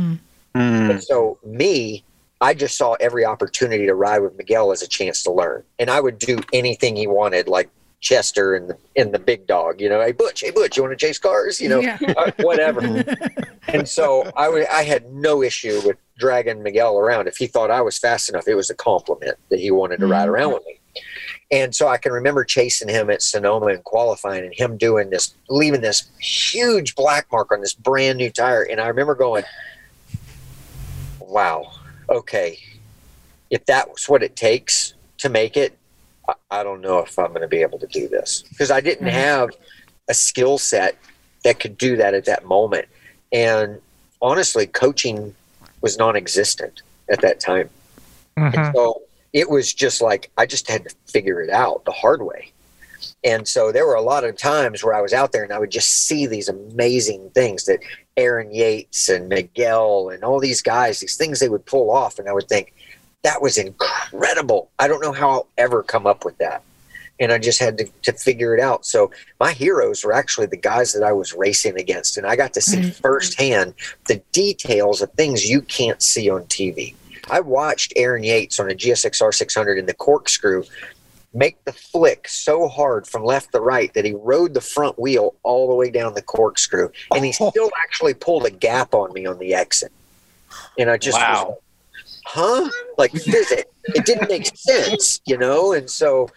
Mm. 0.56 0.90
And 0.92 1.04
so 1.04 1.38
me, 1.46 2.04
I 2.40 2.54
just 2.54 2.78
saw 2.78 2.94
every 2.94 3.26
opportunity 3.26 3.86
to 3.86 3.94
ride 3.94 4.20
with 4.20 4.38
Miguel 4.38 4.72
as 4.72 4.82
a 4.82 4.88
chance 4.88 5.22
to 5.24 5.32
learn, 5.32 5.64
and 5.78 5.92
I 5.92 6.00
would 6.00 6.18
do 6.18 6.40
anything 6.54 6.96
he 6.96 7.06
wanted, 7.06 7.48
like 7.48 7.70
Chester 8.00 8.54
and 8.56 8.70
the 8.70 8.78
and 8.96 9.12
the 9.14 9.20
big 9.20 9.48
dog. 9.48 9.82
You 9.82 9.90
know, 9.90 10.02
hey 10.02 10.12
Butch, 10.12 10.42
hey 10.42 10.52
Butch, 10.52 10.78
you 10.78 10.84
want 10.84 10.98
to 10.98 11.06
chase 11.06 11.18
cars? 11.18 11.60
You 11.60 11.70
know, 11.70 11.80
Yeah. 11.80 11.98
uh, 12.16 12.32
whatever. 12.42 13.04
and 13.68 13.88
so 13.90 14.30
I 14.36 14.50
would, 14.50 14.68
I 14.68 14.84
had 14.84 15.12
no 15.12 15.42
issue 15.42 15.82
with 15.86 15.98
dragging 16.20 16.62
Miguel 16.64 16.98
around. 17.00 17.28
If 17.28 17.38
he 17.38 17.48
thought 17.48 17.72
I 17.72 17.82
was 17.82 17.98
fast 17.98 18.30
enough, 18.30 18.48
it 18.48 18.56
was 18.56 18.70
a 18.70 18.76
compliment 18.76 19.38
that 19.50 19.60
he 19.60 19.72
wanted 19.72 20.00
to 20.00 20.08
ride 20.08 20.28
Mhm. 20.28 20.32
around 20.32 20.54
with 20.54 20.66
me. 20.66 20.80
And 21.52 21.74
so 21.76 21.88
I 21.88 21.98
can 21.98 22.12
remember 22.12 22.44
chasing 22.44 22.90
him 22.90 23.10
at 23.10 23.22
Sonoma 23.22 23.68
and 23.68 23.84
qualifying, 23.84 24.44
and 24.44 24.54
him 24.54 24.78
doing 24.78 25.10
this, 25.10 25.34
leaving 25.50 25.82
this 25.82 26.10
huge 26.20 26.94
black 26.96 27.28
mark 27.32 27.52
on 27.52 27.62
this 27.62 27.74
brand 27.74 28.18
new 28.18 28.30
tire. 28.32 28.64
And 28.64 28.82
I 28.82 28.88
remember 28.88 29.16
going, 29.16 29.44
"Wow, 31.20 31.72
okay, 32.10 32.60
if 33.50 33.66
that's 33.66 34.10
what 34.10 34.24
it 34.24 34.36
takes 34.36 34.94
to 35.20 35.30
make 35.30 35.56
it, 35.58 35.78
I, 36.50 36.64
don't 36.64 36.82
know 36.82 37.00
if 37.00 37.18
I'm 37.18 37.30
going 37.30 37.42
to 37.42 37.48
be 37.48 37.62
able 37.62 37.80
to 37.80 37.88
do 37.88 38.08
this 38.08 38.44
because 38.50 38.72
I 38.72 38.82
didn't 38.82 39.08
have 39.08 39.52
a 40.10 40.14
skill 40.14 40.58
set 40.58 40.98
that 41.44 41.60
could 41.60 41.78
do 41.78 41.96
that 41.98 42.14
at 42.14 42.26
that 42.26 42.46
moment. 42.46 42.88
And 43.32 43.82
honestly, 44.22 44.68
coaching 44.68 45.36
was 45.82 45.98
non-existent 45.98 46.82
at 47.10 47.22
that 47.22 47.40
time. 47.40 47.70
And 48.36 48.54
mm-hmm. 48.54 48.76
so 48.76 49.02
it 49.34 49.50
was 49.50 49.74
just 49.74 50.02
like 50.02 50.30
I 50.38 50.46
just 50.46 50.70
had 50.70 50.90
to 50.90 50.96
figure 51.08 51.42
it 51.42 51.50
out 51.50 51.86
the 51.86 51.92
hard 51.92 52.22
way. 52.22 52.52
And 53.24 53.48
so 53.48 53.72
there 53.72 53.86
were 53.86 53.96
a 53.96 54.02
lot 54.02 54.24
of 54.24 54.38
times 54.38 54.84
where 54.84 54.94
I 54.94 55.02
was 55.02 55.14
out 55.14 55.32
there 55.32 55.44
and 55.44 55.52
I 55.52 55.60
would 55.60 55.72
just 55.72 56.08
see 56.08 56.28
these 56.28 56.50
amazing 56.50 57.30
things 57.32 57.66
that 57.66 57.80
Aaron 58.16 58.54
Yates 58.54 59.10
and 59.10 59.30
Miguel 59.30 60.10
and 60.10 60.24
all 60.24 60.40
these 60.40 60.62
guys, 60.62 61.00
these 61.00 61.18
things 61.18 61.40
they 61.40 61.50
would 61.50 61.66
pull 61.66 61.92
off. 61.92 62.20
And 62.20 62.30
I 62.30 62.34
would 62.34 62.48
think, 62.48 62.74
that 63.24 63.42
was 63.42 63.58
incredible. 63.58 64.70
I 64.80 64.88
don't 64.88 65.02
know 65.02 65.12
how 65.12 65.30
I'll 65.30 65.48
ever 65.58 65.84
come 65.84 66.08
up 66.08 66.24
with 66.24 66.38
that. 66.38 66.64
And 67.20 67.32
I 67.32 67.40
just 67.40 67.60
had 67.60 67.78
to, 67.80 67.90
to 68.04 68.14
figure 68.14 68.56
it 68.56 68.62
out. 68.62 68.86
So 68.86 69.12
my 69.40 69.52
heroes 69.52 70.04
were 70.04 70.14
actually 70.14 70.46
the 70.48 70.58
guys 70.58 70.94
that 70.94 71.04
I 71.04 71.12
was 71.12 71.34
racing 71.34 71.78
against. 71.80 72.18
And 72.18 72.28
I 72.28 72.36
got 72.36 72.54
to 72.54 72.62
see 72.62 72.78
Right. 72.78 72.96
firsthand 72.96 73.74
the 74.08 74.22
details 74.32 75.02
of 75.02 75.12
things 75.14 75.50
you 75.50 75.62
can't 75.62 76.02
see 76.02 76.30
on 76.30 76.44
TV. 76.44 76.94
I 77.30 77.40
watched 77.40 77.92
Aaron 77.96 78.24
Yates 78.24 78.60
on 78.60 78.70
a 78.70 78.76
GSXR 78.76 79.34
600 79.34 79.80
in 79.80 79.88
the 79.88 79.94
corkscrew 79.94 80.64
make 81.34 81.64
the 81.66 81.74
flick 81.74 82.28
so 82.28 82.68
hard 82.68 83.06
from 83.06 83.24
left 83.24 83.52
to 83.52 83.60
right 83.60 83.94
that 83.94 84.06
he 84.06 84.14
rode 84.14 84.54
the 84.54 84.62
front 84.62 84.98
wheel 84.98 85.36
all 85.44 85.68
the 85.68 85.76
way 85.76 85.92
down 85.92 86.14
the 86.14 86.22
corkscrew. 86.22 86.90
And 87.14 87.26
he 87.26 87.34
oh. 87.40 87.50
still 87.50 87.70
actually 87.84 88.14
pulled 88.14 88.46
a 88.46 88.50
gap 88.50 88.94
on 88.94 89.14
me 89.14 89.26
on 89.26 89.38
the 89.38 89.54
exit. 89.54 89.92
And 90.80 90.90
I 90.90 90.98
just 90.98 91.18
was 91.18 91.24
Wow. 91.24 91.58
Huh? 92.28 92.70
Like 92.98 93.12
physics. 93.12 93.72
It 93.86 94.06
didn't 94.06 94.30
make 94.30 94.46
sense, 94.56 95.22
you 95.26 95.38
know? 95.38 95.74
And 95.74 95.90
so 95.90 96.30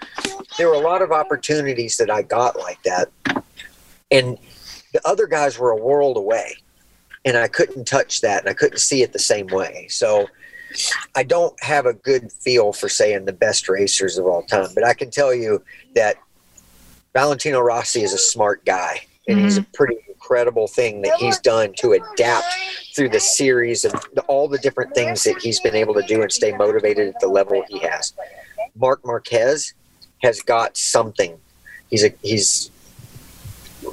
there 0.56 0.68
were 0.68 0.74
a 0.74 0.80
lot 0.80 1.02
of 1.02 1.10
opportunities 1.10 1.96
that 1.96 2.10
I 2.10 2.22
got 2.22 2.58
like 2.58 2.82
that. 2.84 3.10
And 4.10 4.38
the 4.92 5.00
other 5.04 5.26
guys 5.26 5.58
were 5.58 5.70
a 5.70 5.76
world 5.76 6.16
away. 6.16 6.56
And 7.24 7.36
I 7.36 7.48
couldn't 7.48 7.86
touch 7.86 8.20
that 8.22 8.40
and 8.40 8.48
I 8.48 8.54
couldn't 8.54 8.78
see 8.78 9.02
it 9.02 9.12
the 9.12 9.18
same 9.18 9.48
way. 9.48 9.88
So 9.90 10.26
I 11.14 11.22
don't 11.22 11.60
have 11.62 11.86
a 11.86 11.92
good 11.92 12.30
feel 12.30 12.72
for 12.72 12.88
saying 12.88 13.24
the 13.24 13.32
best 13.32 13.68
racers 13.68 14.18
of 14.18 14.26
all 14.26 14.42
time, 14.42 14.68
but 14.74 14.84
I 14.84 14.94
can 14.94 15.10
tell 15.10 15.34
you 15.34 15.62
that 15.94 16.16
Valentino 17.12 17.60
Rossi 17.60 18.02
is 18.02 18.12
a 18.12 18.18
smart 18.18 18.64
guy, 18.64 19.00
and 19.26 19.40
he's 19.40 19.56
a 19.56 19.62
mm-hmm. 19.62 19.70
pretty 19.72 19.96
incredible 20.30 20.68
thing 20.68 21.02
that 21.02 21.16
he's 21.18 21.40
done 21.40 21.72
to 21.76 21.92
adapt 21.92 22.46
through 22.94 23.08
the 23.08 23.18
series 23.18 23.84
of 23.84 23.92
the, 24.14 24.22
all 24.28 24.46
the 24.46 24.58
different 24.58 24.94
things 24.94 25.24
that 25.24 25.36
he's 25.42 25.58
been 25.60 25.74
able 25.74 25.92
to 25.92 26.02
do 26.02 26.22
and 26.22 26.30
stay 26.30 26.52
motivated 26.52 27.08
at 27.08 27.20
the 27.20 27.26
level 27.26 27.64
he 27.68 27.80
has. 27.80 28.14
Marc 28.76 29.04
Marquez 29.04 29.74
has 30.22 30.40
got 30.40 30.76
something. 30.76 31.36
He's 31.90 32.04
a 32.04 32.12
he's 32.22 32.70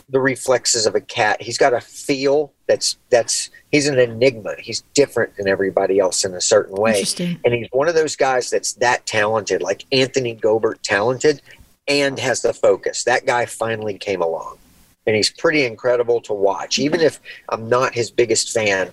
the 0.09 0.19
reflexes 0.19 0.85
of 0.85 0.93
a 0.93 1.01
cat. 1.01 1.41
He's 1.41 1.57
got 1.57 1.73
a 1.73 1.81
feel 1.81 2.53
that's 2.67 2.97
that's 3.09 3.49
he's 3.71 3.87
an 3.87 3.97
enigma. 3.97 4.55
He's 4.59 4.83
different 4.93 5.35
than 5.37 5.47
everybody 5.47 5.97
else 5.97 6.23
in 6.23 6.35
a 6.35 6.41
certain 6.41 6.75
way. 6.75 6.99
And 7.45 7.53
he's 7.53 7.67
one 7.71 7.87
of 7.87 7.95
those 7.95 8.15
guys 8.15 8.51
that's 8.51 8.73
that 8.73 9.07
talented, 9.07 9.63
like 9.63 9.85
Anthony 9.91 10.35
Gobert 10.35 10.83
talented 10.83 11.41
and 11.87 12.19
has 12.19 12.43
the 12.43 12.53
focus. 12.53 13.05
That 13.05 13.25
guy 13.25 13.47
finally 13.47 13.97
came 13.97 14.21
along. 14.21 14.59
And 15.07 15.15
he's 15.15 15.29
pretty 15.31 15.65
incredible 15.65 16.19
to 16.21 16.33
watch. 16.33 16.77
Even 16.77 16.99
if 16.99 17.19
I'm 17.49 17.67
not 17.69 17.95
his 17.95 18.11
biggest 18.11 18.51
fan, 18.51 18.91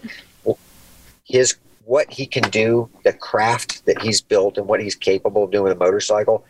his 1.24 1.56
what 1.84 2.10
he 2.10 2.24
can 2.26 2.48
do, 2.50 2.88
the 3.04 3.12
craft 3.12 3.84
that 3.84 4.00
he's 4.00 4.20
built 4.22 4.56
and 4.56 4.66
what 4.66 4.80
he's 4.80 4.94
capable 4.94 5.44
of 5.44 5.50
doing 5.50 5.64
with 5.64 5.72
a 5.72 5.76
motorcycle, 5.76 6.44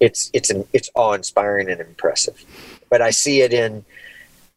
it's 0.00 0.30
it's 0.32 0.50
an, 0.50 0.66
it's 0.72 0.90
awe 0.94 1.12
inspiring 1.12 1.70
and 1.70 1.80
impressive. 1.80 2.42
But 2.90 3.02
I 3.02 3.10
see 3.10 3.42
it 3.42 3.52
in 3.52 3.84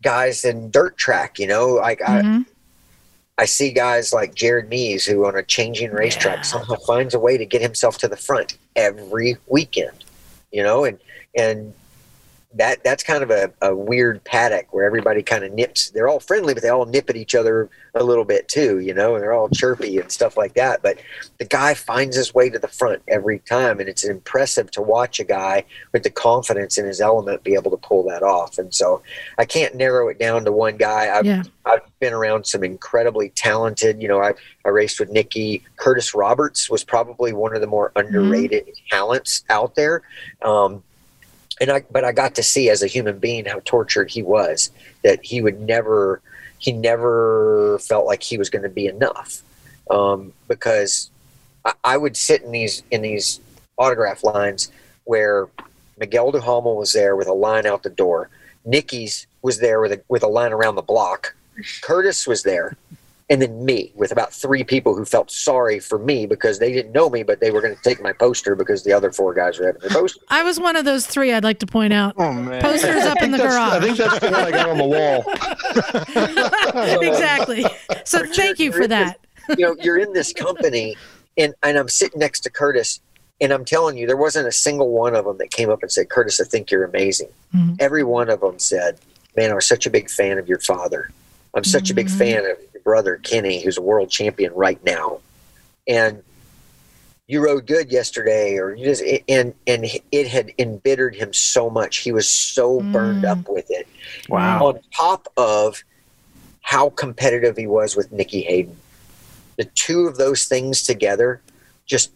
guys 0.02 0.46
in 0.46 0.72
dirt 0.72 0.98
track, 0.98 1.38
you 1.38 1.48
know, 1.48 1.68
like 1.76 2.02
I, 2.02 2.22
Mhm. 2.22 2.46
I 3.38 3.46
see 3.46 3.72
guys 3.72 4.12
like 4.12 4.34
Jared 4.36 4.70
Mees 4.70 5.06
who 5.06 5.26
on 5.26 5.36
a 5.36 5.44
changing 5.44 5.92
racetrack 5.92 6.44
somehow 6.46 6.76
finds 6.88 7.14
a 7.14 7.20
way 7.20 7.38
to 7.38 7.46
get 7.46 7.62
himself 7.62 7.98
to 8.00 8.08
the 8.08 8.18
front 8.18 8.58
every 8.76 9.38
weekend, 9.48 10.04
you 10.52 10.64
know, 10.64 10.84
and 10.86 11.00
and 11.36 11.74
that 12.56 12.84
that's 12.84 13.04
kind 13.04 13.22
of 13.22 13.30
a, 13.30 13.52
a 13.62 13.76
weird 13.76 14.24
paddock 14.24 14.74
where 14.74 14.84
everybody 14.84 15.22
kind 15.22 15.44
of 15.44 15.54
nips. 15.54 15.92
They're 15.92 16.08
all 16.08 16.20
friendly, 16.20 16.56
but 16.56 16.64
they 16.64 16.70
all 16.70 16.86
nip 16.86 17.08
at 17.10 17.16
each 17.16 17.36
other 17.36 17.70
a 17.94 18.04
little 18.04 18.26
bit 18.26 18.48
too, 18.48 18.80
you 18.80 18.92
know, 18.94 19.14
and 19.14 19.24
they're 19.24 19.34
all 19.34 19.50
chirpy 19.50 20.00
and 20.00 20.12
stuff 20.12 20.36
like 20.36 20.56
that. 20.56 20.82
But 20.82 20.98
the 21.38 21.46
guy 21.46 21.76
finds 21.76 22.16
his 22.16 22.34
way 22.34 22.50
to 22.50 22.58
the 22.58 22.68
front 22.68 23.04
every 23.08 23.40
time, 23.40 23.80
and 23.80 23.88
it's 23.88 24.04
impressive 24.04 24.72
to 24.72 24.82
watch 24.82 25.20
a 25.20 25.24
guy 25.24 25.64
with 25.92 26.02
the 26.02 26.10
confidence 26.10 26.80
in 26.80 26.86
his 26.86 27.00
element 27.02 27.44
be 27.44 27.54
able 27.54 27.70
to 27.70 27.78
pull 27.78 28.04
that 28.10 28.24
off. 28.24 28.58
And 28.58 28.74
so 28.74 29.04
I 29.38 29.46
can't 29.46 29.76
narrow 29.76 30.08
it 30.10 30.18
down 30.18 30.44
to 30.46 30.52
one 30.52 30.78
guy. 30.78 31.16
I've, 31.16 31.26
Yeah. 31.26 31.44
I've 31.66 31.82
been 32.00 32.14
around 32.14 32.48
some 32.48 32.64
incredibly 32.64 33.30
talented, 33.30 34.02
you 34.02 34.08
know, 34.08 34.24
I, 34.24 34.34
I 34.66 34.70
raced 34.70 35.00
with 35.00 35.12
Nicky. 35.12 35.64
Kurtis 35.78 36.16
Roberts 36.16 36.68
was 36.68 36.84
probably 36.84 37.32
one 37.32 37.54
of 37.54 37.62
the 37.62 37.68
more 37.68 37.92
underrated 37.96 38.68
talents 38.90 39.44
out 39.52 39.76
there. 39.76 40.02
Um, 40.42 40.84
and 41.60 41.72
I, 41.72 41.84
but 41.92 42.04
I 42.04 42.12
got 42.12 42.36
to 42.36 42.44
see 42.44 42.70
as 42.70 42.82
a 42.84 42.88
human 42.88 43.20
being 43.20 43.46
how 43.46 43.62
tortured 43.66 44.12
he 44.12 44.24
was, 44.24 44.72
that 45.04 45.24
he 45.24 45.42
would 45.42 45.60
never, 45.62 46.22
he 46.58 46.72
never 46.72 47.80
felt 47.80 48.06
like 48.06 48.24
he 48.24 48.38
was 48.38 48.50
going 48.50 48.64
to 48.64 48.70
be 48.70 48.88
enough. 48.88 49.42
Um, 49.90 50.34
because 50.48 51.10
I, 51.66 51.74
I 51.84 51.98
would 51.98 52.16
sit 52.16 52.44
in 52.44 52.52
these, 52.52 52.84
in 52.92 53.02
these 53.02 53.40
autograph 53.78 54.24
lines 54.24 54.72
where 55.06 55.48
Miguel 55.98 56.32
Duhamel 56.32 56.78
was 56.78 56.94
there 56.94 57.16
with 57.16 57.28
a 57.28 57.34
line 57.34 57.66
out 57.66 57.84
the 57.84 57.90
door. 57.90 58.30
Nicky's 58.66 59.28
was 59.42 59.60
there 59.60 59.82
with 59.82 59.94
a, 59.94 60.02
with 60.08 60.24
a 60.24 60.28
line 60.28 60.54
around 60.54 60.76
the 60.76 60.82
block. 60.82 61.36
Kurtis 61.82 62.28
was 62.28 62.44
there, 62.44 62.78
and 63.32 63.42
then 63.42 63.64
me 63.64 63.92
with 63.96 64.12
about 64.12 64.34
three 64.34 64.64
people 64.64 64.96
who 64.96 65.06
felt 65.06 65.30
sorry 65.30 65.80
for 65.80 66.00
me 66.00 66.26
because 66.26 66.58
they 66.58 66.72
didn't 66.72 66.92
know 66.94 67.10
me, 67.12 67.22
but 67.22 67.40
they 67.40 67.52
were 67.52 67.62
going 67.62 67.76
to 67.76 67.82
take 67.84 68.02
my 68.02 68.12
poster 68.12 68.56
because 68.56 68.84
the 68.84 68.92
other 68.92 69.12
four 69.12 69.34
guys 69.36 69.60
were 69.60 69.68
having 69.68 69.82
their 69.82 69.92
poster. 69.92 70.20
I 70.30 70.42
was 70.44 70.60
one 70.60 70.76
of 70.76 70.84
those 70.86 71.06
three. 71.06 71.32
I'd 71.32 71.44
like 71.44 71.60
to 71.60 71.68
point 71.68 71.94
out. 71.94 72.16
Oh 72.18 72.34
man. 72.34 72.62
Posters 72.62 73.04
up 73.04 73.22
in 73.22 73.32
the 73.32 73.38
That's- 73.38 73.56
I 73.56 73.80
garage. 73.80 73.84
think 73.86 73.98
that's 73.98 74.20
the 74.20 74.32
one 74.32 74.36
I 74.46 74.52
got 74.52 74.70
on 74.70 74.78
the 74.78 74.86
wall. 74.86 75.24
exactly. 77.02 77.66
So 78.06 78.26
thank 78.26 78.60
you 78.60 78.72
for 78.72 78.88
that. 78.88 79.20
you 79.58 79.66
know, 79.66 79.76
you're 79.80 79.98
in 79.98 80.14
this 80.14 80.34
company, 80.34 80.96
and 81.38 81.54
and 81.64 81.78
I'm 81.78 81.90
sitting 81.90 82.20
next 82.20 82.42
to 82.42 82.50
Kurtis, 82.52 83.00
and 83.42 83.52
I'm 83.52 83.66
telling 83.66 83.98
you, 83.98 84.08
there 84.08 84.18
wasn't 84.18 84.48
a 84.48 84.52
single 84.52 84.90
one 84.92 85.16
of 85.16 85.26
them 85.26 85.38
that 85.38 85.52
came 85.52 85.70
up 85.70 85.82
and 85.82 85.92
said, 85.92 86.10
"Kurtis, 86.10 86.40
I 86.42 86.46
think 86.46 86.72
you're 86.72 86.84
amazing." 86.84 87.30
Mhm. 87.56 87.76
Every 87.80 88.04
one 88.04 88.30
of 88.30 88.42
them 88.42 88.60
said, 88.60 88.98
"Man, 89.36 89.52
I 89.52 89.54
was 89.56 89.68
such 89.68 89.86
a 89.86 89.90
big 89.90 90.10
fan 90.10 90.38
of 90.38 90.48
your 90.48 90.60
father. 90.60 91.10
I'm 91.54 91.64
such 91.64 91.90
a 91.90 91.94
big 91.94 92.08
Mhm. 92.08 92.18
fan 92.18 92.46
of 92.46 92.58
your 92.74 92.82
brother 92.84 93.18
Kenny, 93.18 93.62
who's 93.62 93.78
a 93.78 93.82
world 93.82 94.10
champion 94.10 94.54
right 94.54 94.84
now." 94.86 95.20
And 95.88 96.24
you 97.28 97.44
rode 97.44 97.68
good 97.68 97.92
yesterday, 97.92 98.58
or 98.58 98.74
you 98.74 98.86
just 98.86 99.04
and 99.28 99.54
and 99.68 99.86
it 100.12 100.28
had 100.28 100.52
embittered 100.58 101.16
him 101.16 101.34
so 101.34 101.70
much. 101.70 101.98
He 101.98 102.12
was 102.12 102.28
so 102.28 102.82
burned 102.92 103.24
Mm. 103.24 103.32
up 103.32 103.48
with 103.50 103.70
it 103.70 103.88
Wow. 104.30 104.66
on 104.66 104.80
top 104.96 105.32
of 105.38 105.84
how 106.62 106.90
competitive 106.90 107.58
he 107.58 107.68
was 107.68 107.96
with 107.96 108.12
Nicky 108.12 108.42
Hayden. 108.42 108.78
The 109.58 109.66
two 109.66 110.08
of 110.08 110.18
those 110.18 110.46
things 110.46 110.84
together 110.84 111.42
just 111.86 112.12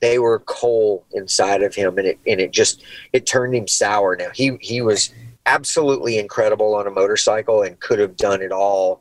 they 0.00 0.18
were 0.18 0.38
coal 0.40 1.04
inside 1.12 1.62
of 1.62 1.74
him 1.74 1.98
and 1.98 2.06
it 2.06 2.18
and 2.26 2.40
it 2.40 2.50
just 2.50 2.82
it 3.12 3.26
turned 3.26 3.54
him 3.54 3.68
sour 3.68 4.16
now. 4.16 4.30
He 4.34 4.56
he 4.60 4.80
was 4.80 5.10
absolutely 5.46 6.18
incredible 6.18 6.74
on 6.74 6.86
a 6.86 6.90
motorcycle 6.90 7.62
and 7.62 7.78
could 7.80 7.98
have 7.98 8.16
done 8.16 8.42
it 8.42 8.52
all 8.52 9.00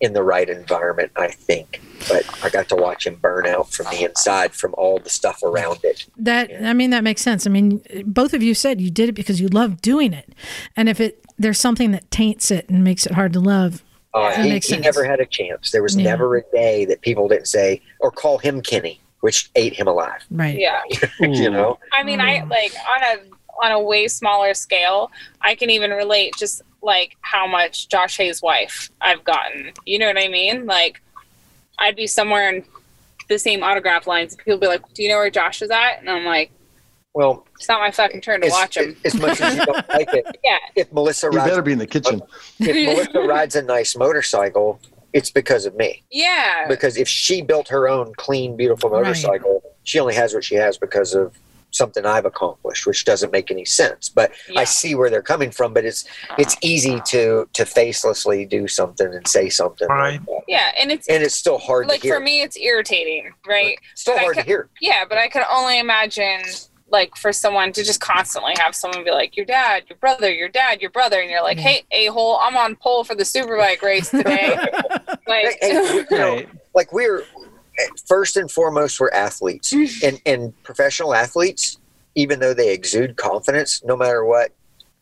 in 0.00 0.14
the 0.14 0.22
right 0.22 0.48
environment, 0.48 1.12
I 1.16 1.28
think. 1.28 1.82
But 2.08 2.24
I 2.42 2.48
got 2.48 2.68
to 2.70 2.76
watch 2.76 3.06
him 3.06 3.16
burn 3.16 3.46
out 3.46 3.70
from 3.70 3.86
the 3.90 4.04
inside 4.04 4.54
from 4.54 4.74
all 4.78 4.98
the 4.98 5.10
stuff 5.10 5.42
around 5.42 5.80
it. 5.84 6.06
That 6.16 6.50
I 6.64 6.72
mean 6.72 6.88
that 6.90 7.04
makes 7.04 7.20
sense. 7.20 7.46
I 7.46 7.50
mean, 7.50 7.82
both 8.06 8.32
of 8.32 8.42
you 8.42 8.54
said 8.54 8.80
you 8.80 8.90
did 8.90 9.10
it 9.10 9.12
because 9.12 9.40
you 9.40 9.48
love 9.48 9.82
doing 9.82 10.14
it, 10.14 10.34
and 10.76 10.88
if 10.88 11.00
it 11.00 11.22
there's 11.38 11.58
something 11.60 11.90
that 11.90 12.10
taints 12.10 12.50
it 12.50 12.68
and 12.70 12.82
makes 12.82 13.04
it 13.04 13.12
hard 13.12 13.32
to 13.34 13.40
love, 13.40 13.82
Uh, 14.14 14.30
he, 14.42 14.58
he 14.58 14.76
never 14.78 15.04
had 15.04 15.20
a 15.20 15.26
chance. 15.26 15.70
There 15.70 15.82
was 15.82 15.94
Yeah. 15.96 16.04
never 16.04 16.36
a 16.36 16.42
day 16.52 16.84
that 16.86 17.02
people 17.02 17.28
didn't 17.28 17.46
say 17.48 17.82
or 17.98 18.10
call 18.10 18.38
him 18.38 18.60
Kenny, 18.62 19.00
which 19.20 19.50
ate 19.54 19.74
him 19.74 19.86
alive. 19.86 20.22
right? 20.30 20.58
Yeah. 20.58 20.80
you 21.20 21.50
know, 21.50 21.78
I 21.92 22.02
mean, 22.04 22.20
I 22.22 22.42
like 22.44 22.72
on 22.96 23.02
a 23.02 23.16
on 23.62 23.72
a 23.72 23.80
way 23.80 24.08
smaller 24.08 24.54
scale. 24.54 25.10
I 25.40 25.54
can 25.54 25.70
even 25.70 25.90
relate 25.90 26.34
just 26.38 26.62
like 26.82 27.16
how 27.20 27.46
much 27.46 27.88
Josh 27.88 28.16
Hayes' 28.16 28.40
wife 28.42 28.90
I've 29.00 29.22
gotten. 29.24 29.72
You 29.84 29.98
know 29.98 30.06
what 30.06 30.18
I 30.18 30.28
mean? 30.28 30.66
Like, 30.66 31.00
I'd 31.78 31.96
be 31.96 32.06
somewhere 32.06 32.48
in 32.54 32.64
the 33.28 33.38
same 33.38 33.62
autograph 33.62 34.06
lines. 34.06 34.32
and 34.32 34.44
People 34.44 34.58
be 34.58 34.66
like, 34.66 34.82
"Do 34.94 35.02
you 35.02 35.08
know 35.08 35.16
where 35.16 35.30
Josh 35.30 35.62
is 35.62 35.70
at?" 35.70 36.00
And 36.00 36.08
I'm 36.10 36.24
like, 36.24 36.50
well, 37.14 37.46
"It's 37.56 37.68
not 37.68 37.80
my 37.80 37.90
fucking 37.90 38.20
turn 38.22 38.40
to 38.40 38.46
as, 38.46 38.52
watch 38.52 38.76
him." 38.76 38.96
as 39.04 39.14
much 39.20 39.40
as 39.40 39.54
you 39.56 39.64
don't 39.64 39.88
like 39.92 40.12
it, 40.12 40.24
Yeah, 40.42 40.58
if 40.76 40.92
Melissa 40.92 41.26
You 41.26 41.38
rides, 41.38 41.50
better 41.50 41.62
be 41.62 41.72
in 41.72 41.78
the 41.78 41.86
kitchen. 41.86 42.22
if 42.60 42.74
Melissa 42.86 43.20
rides 43.20 43.56
a 43.56 43.62
nice 43.62 43.96
motorcycle, 43.96 44.80
it's 45.12 45.30
because 45.30 45.66
of 45.66 45.74
me. 45.76 46.02
yeah, 46.10 46.66
Because 46.68 46.96
if 46.96 47.08
she 47.08 47.42
built 47.42 47.68
her 47.68 47.88
own 47.88 48.14
clean, 48.16 48.56
beautiful 48.56 48.88
Right. 48.90 49.02
motorcycle, 49.02 49.62
she 49.84 49.98
only 49.98 50.14
has 50.14 50.32
what 50.34 50.44
she 50.44 50.54
has 50.54 50.78
because 50.78 51.14
of 51.14 51.36
something 51.72 52.04
I've 52.06 52.24
accomplished, 52.26 52.86
which 52.86 53.04
doesn't 53.04 53.32
make 53.32 53.50
any 53.50 53.64
sense. 53.64 54.08
But 54.08 54.32
yeah. 54.48 54.60
I 54.60 54.64
see 54.64 54.94
where 54.94 55.10
they're 55.10 55.22
coming 55.22 55.50
from. 55.50 55.72
But 55.72 55.84
it's 55.84 56.04
it's 56.38 56.56
easy 56.62 57.00
to 57.06 57.48
to 57.52 57.64
facelessly 57.64 58.44
do 58.48 58.66
something 58.68 59.06
and 59.12 59.26
say 59.26 59.48
something, 59.48 59.88
Right. 59.88 60.24
that. 60.26 60.42
yeah, 60.48 60.72
and 60.80 60.90
it's 60.90 61.08
and 61.08 61.22
it's 61.22 61.34
still 61.34 61.58
hard 61.58 61.86
like 61.88 62.00
to 62.00 62.06
hear. 62.08 62.16
for 62.16 62.20
me, 62.20 62.42
it's 62.42 62.56
irritating, 62.56 63.32
right? 63.46 63.78
still 63.94 64.14
but 64.14 64.20
I 64.20 64.24
hard 64.24 64.36
to 64.36 64.42
hear. 64.42 64.68
Yeah, 64.80 65.04
but 65.08 65.18
I 65.18 65.28
can 65.28 65.44
only 65.50 65.78
imagine 65.78 66.42
like 66.92 67.14
for 67.16 67.32
someone 67.32 67.70
to 67.72 67.84
just 67.84 68.00
constantly 68.00 68.52
have 68.58 68.74
someone 68.74 69.04
be 69.04 69.12
like, 69.12 69.36
Your 69.36 69.46
dad, 69.46 69.84
your 69.88 69.96
brother, 69.98 70.32
your 70.32 70.48
dad, 70.48 70.80
your 70.80 70.90
brother, 70.90 71.20
and 71.20 71.30
you're 71.30 71.42
like, 71.42 71.58
Hey, 71.58 71.84
a 71.92 72.06
hole, 72.06 72.36
I'm 72.42 72.56
on 72.56 72.74
pole 72.74 73.04
for 73.04 73.14
the 73.14 73.22
superbike 73.22 73.80
race 73.80 74.10
today. 74.10 74.56
like 75.28 75.56
Hey, 75.60 75.72
hey, 75.72 75.94
you 75.94 76.06
know, 76.18 76.34
Right. 76.34 76.48
like 76.74 76.92
we're 76.92 77.22
first 78.06 78.36
and 78.36 78.50
foremost 78.50 79.00
we're 79.00 79.10
athletes. 79.10 79.72
Mm-hmm. 79.72 80.06
And 80.06 80.20
and 80.26 80.62
professional 80.62 81.14
athletes 81.14 81.78
even 82.16 82.40
though 82.40 82.54
they 82.54 82.72
exude 82.72 83.16
confidence 83.16 83.82
no 83.84 83.96
matter 83.96 84.24
what 84.24 84.52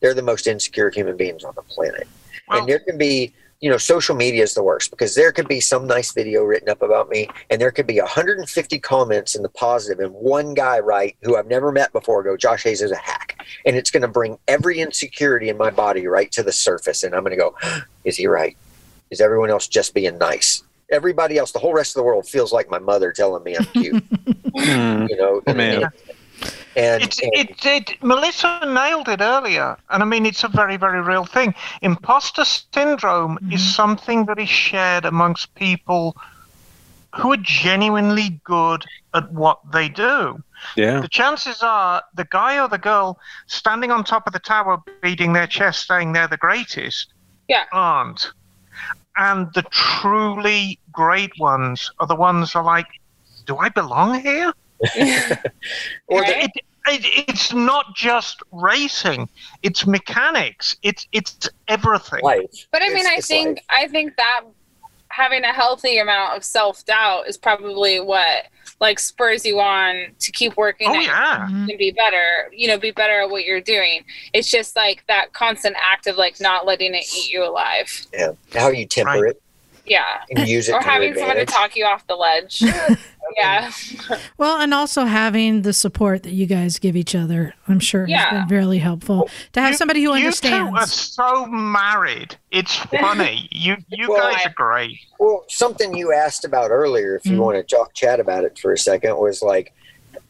they're 0.01 0.15
the 0.15 0.23
most 0.23 0.47
insecure 0.47 0.91
human 0.91 1.17
beings 1.17 1.45
on 1.45 1.55
the 1.55 1.63
planet. 1.63 2.07
Well- 2.49 2.61
and 2.61 2.69
there 2.69 2.79
can 2.79 2.99
be 2.99 3.33
you 3.61 3.69
know 3.69 3.77
social 3.77 4.15
media 4.15 4.43
is 4.43 4.55
the 4.55 4.63
worst 4.63 4.91
because 4.91 5.15
there 5.15 5.33
could 5.33 5.49
be 5.49 5.61
some 5.61 5.87
nice 5.87 6.13
video 6.13 6.45
written 6.45 6.69
up 6.69 6.81
about 6.81 7.09
me 7.09 7.29
and 7.51 7.61
there 7.61 7.73
could 7.73 7.87
be 7.87 7.99
150 8.01 8.79
comments 8.79 9.35
in 9.35 9.43
the 9.43 9.49
positive 9.49 9.99
and 9.99 10.15
one 10.15 10.55
guy 10.55 10.79
right 10.79 11.17
who 11.23 11.37
i've 11.37 11.49
never 11.49 11.73
met 11.73 11.93
before 11.93 12.23
go 12.23 12.37
josh 12.37 12.63
hayes 12.63 12.83
is 12.83 12.93
a 12.93 12.97
hack. 12.97 13.35
And 13.65 13.77
it's 13.77 13.91
going 13.91 14.03
to 14.03 14.09
bring 14.09 14.39
every 14.47 14.79
insecurity 14.79 15.49
in 15.49 15.57
my 15.57 15.71
body 15.71 16.07
right 16.07 16.31
to 16.33 16.43
the 16.43 16.53
surface 16.53 17.03
and 17.03 17.15
i'm 17.15 17.25
going 17.25 17.37
to 17.37 17.37
go 17.37 17.57
is 18.05 18.17
he 18.17 18.27
right? 18.27 18.57
Is 19.11 19.21
everyone 19.21 19.51
else 19.51 19.67
just 19.67 19.95
being 19.95 20.19
nice 20.19 20.63
everybody 20.91 21.37
else 21.39 21.53
the 21.53 21.59
whole 21.59 21.75
rest 21.75 21.95
of 21.97 22.01
the 22.01 22.05
world 22.05 22.27
feels 22.29 22.53
like 22.53 22.71
my 22.71 22.79
mother 22.79 23.13
telling 23.13 23.43
me 23.45 23.57
i'm 23.57 23.65
cute 23.73 24.03
Hmm. 24.57 25.07
you 25.09 25.17
know 25.17 25.41
Man. 25.47 25.85
and, 26.77 27.03
and 27.03 27.13
it, 27.13 27.65
it, 27.67 28.03
Melissa 28.03 28.61
nailed 28.67 29.09
it 29.09 29.21
earlier, 29.21 29.77
and 29.91 30.03
I 30.03 30.07
mean 30.07 30.25
it's 30.27 30.45
a 30.45 30.49
very, 30.49 30.77
very 30.77 31.01
real 31.01 31.25
thing. 31.25 31.55
Imposter 31.83 32.45
syndrome 32.45 33.39
is 33.53 33.75
something 33.75 34.27
that 34.27 34.39
is 34.39 34.49
shared 34.49 35.05
amongst 35.05 35.55
people 35.57 36.17
who 37.17 37.33
are 37.33 37.39
genuinely 37.39 38.41
good 38.45 38.85
at 39.15 39.31
what 39.33 39.59
they 39.73 39.89
do. 39.89 40.43
Yeah. 40.77 41.01
The 41.01 41.09
chances 41.09 41.63
are 41.63 42.03
the 42.15 42.25
guy 42.27 42.61
or 42.63 42.69
the 42.69 42.79
girl 42.79 43.19
standing 43.47 43.91
on 43.91 44.05
top 44.05 44.27
of 44.29 44.33
the 44.33 44.39
tower, 44.39 44.81
beating 45.03 45.33
their 45.33 45.47
chest, 45.49 45.87
saying 45.89 46.13
they're 46.13 46.29
the 46.29 46.37
greatest, 46.37 47.13
Yeah. 47.49 47.65
aren't. 47.73 48.31
And 49.19 49.53
the 49.55 49.63
truly 49.71 50.79
great 50.93 51.33
ones 51.39 51.91
are 51.99 52.07
the 52.07 52.15
ones 52.15 52.53
that 52.53 52.61
are 52.61 52.65
like, 52.65 52.87
do 53.47 53.57
I 53.57 53.69
belong 53.69 54.21
here? 54.21 54.53
or 56.07 56.23
the, 56.25 56.33
Right? 56.33 56.45
it, 56.45 56.51
it, 56.87 57.29
it's 57.29 57.53
not 57.53 57.95
just 57.97 58.39
racing; 58.53 59.29
it's 59.63 59.87
mechanics. 59.87 60.77
It's 60.83 61.07
it's 61.13 61.49
everything. 61.67 62.21
life 62.23 62.67
But 62.71 62.83
I 62.83 62.89
mean, 62.89 62.99
It's- 62.99 63.07
I 63.13 63.17
it's 63.17 63.27
think 63.27 63.49
life. 63.49 63.65
I 63.71 63.89
think 63.89 64.17
that 64.17 64.43
having 65.09 65.43
a 65.45 65.53
healthy 65.53 65.99
amount 65.99 66.37
of 66.37 66.45
self 66.45 66.85
doubt 66.85 67.27
is 67.27 67.37
probably 67.37 67.99
what 68.01 68.45
like 68.81 68.99
spurs 68.99 69.45
you 69.45 69.59
on 69.59 70.07
to 70.21 70.31
keep 70.33 70.57
working 70.57 70.89
Oh 70.89 70.95
yeah, 70.95 71.49
and 71.49 71.67
be 71.79 71.91
better. 71.91 72.51
You 72.53 72.69
know, 72.69 72.79
be 72.79 72.91
better 72.93 73.21
at 73.23 73.31
what 73.31 73.45
you're 73.45 73.61
doing. 73.61 74.05
It's 74.33 74.51
just 74.51 74.77
like 74.77 75.05
that 75.09 75.33
constant 75.33 75.77
act 75.83 76.07
of 76.07 76.17
like 76.17 76.41
not 76.41 76.65
letting 76.67 76.95
it 76.95 77.05
eat 77.17 77.31
you 77.31 77.45
alive. 77.45 78.07
yeah 78.13 78.33
how 78.55 78.69
you 78.69 78.87
temper 78.87 79.11
Right. 79.23 79.31
it 79.31 79.43
Yeah, 79.89 80.05
and 80.31 80.49
use 80.49 80.69
it 80.69 80.73
or 80.73 80.81
to 80.81 80.85
your 80.85 80.93
having 80.93 81.15
someone 81.15 81.37
to 81.37 81.47
talk 81.47 81.77
you 81.77 81.85
off 81.85 82.07
the 82.07 82.17
ledge. 82.17 82.63
yeah, 83.37 83.71
Well, 84.39 84.61
and 84.61 84.73
also 84.75 85.05
having 85.05 85.63
the 85.63 85.73
support 85.73 86.23
that 86.25 86.33
you 86.33 86.47
guys 86.47 86.79
give 86.79 86.97
each 86.97 87.15
other, 87.15 87.55
I'm 87.67 87.81
sure 87.81 88.03
has 88.03 88.11
Yeah. 88.11 88.45
been 88.47 88.57
really 88.57 88.79
helpful. 88.79 89.29
To 89.53 89.61
have 89.61 89.73
You- 89.73 89.77
somebody 89.77 90.03
who 90.03 90.13
understands. 90.13 90.71
you 90.71 90.77
two 90.77 90.77
are 90.83 90.87
so 90.87 91.47
married. 91.47 92.37
It's 92.51 92.75
funny. 92.77 93.49
You 93.51 93.77
you 93.89 94.09
Well, 94.09 94.31
guys 94.33 94.43
I- 94.45 94.49
are 94.49 94.55
great. 94.55 94.99
Well, 95.19 95.45
something 95.49 95.97
you 95.97 96.13
asked 96.13 96.45
about 96.45 96.71
earlier, 96.71 97.17
if 97.17 97.27
you 97.27 97.37
Mhm. 97.39 97.43
want 97.45 97.57
to 97.69 97.77
talk 97.77 97.93
chat 97.95 98.21
about 98.21 98.45
it 98.45 98.59
for 98.59 98.73
a 98.73 98.79
second, 98.79 99.17
was 99.19 99.43
like 99.43 99.73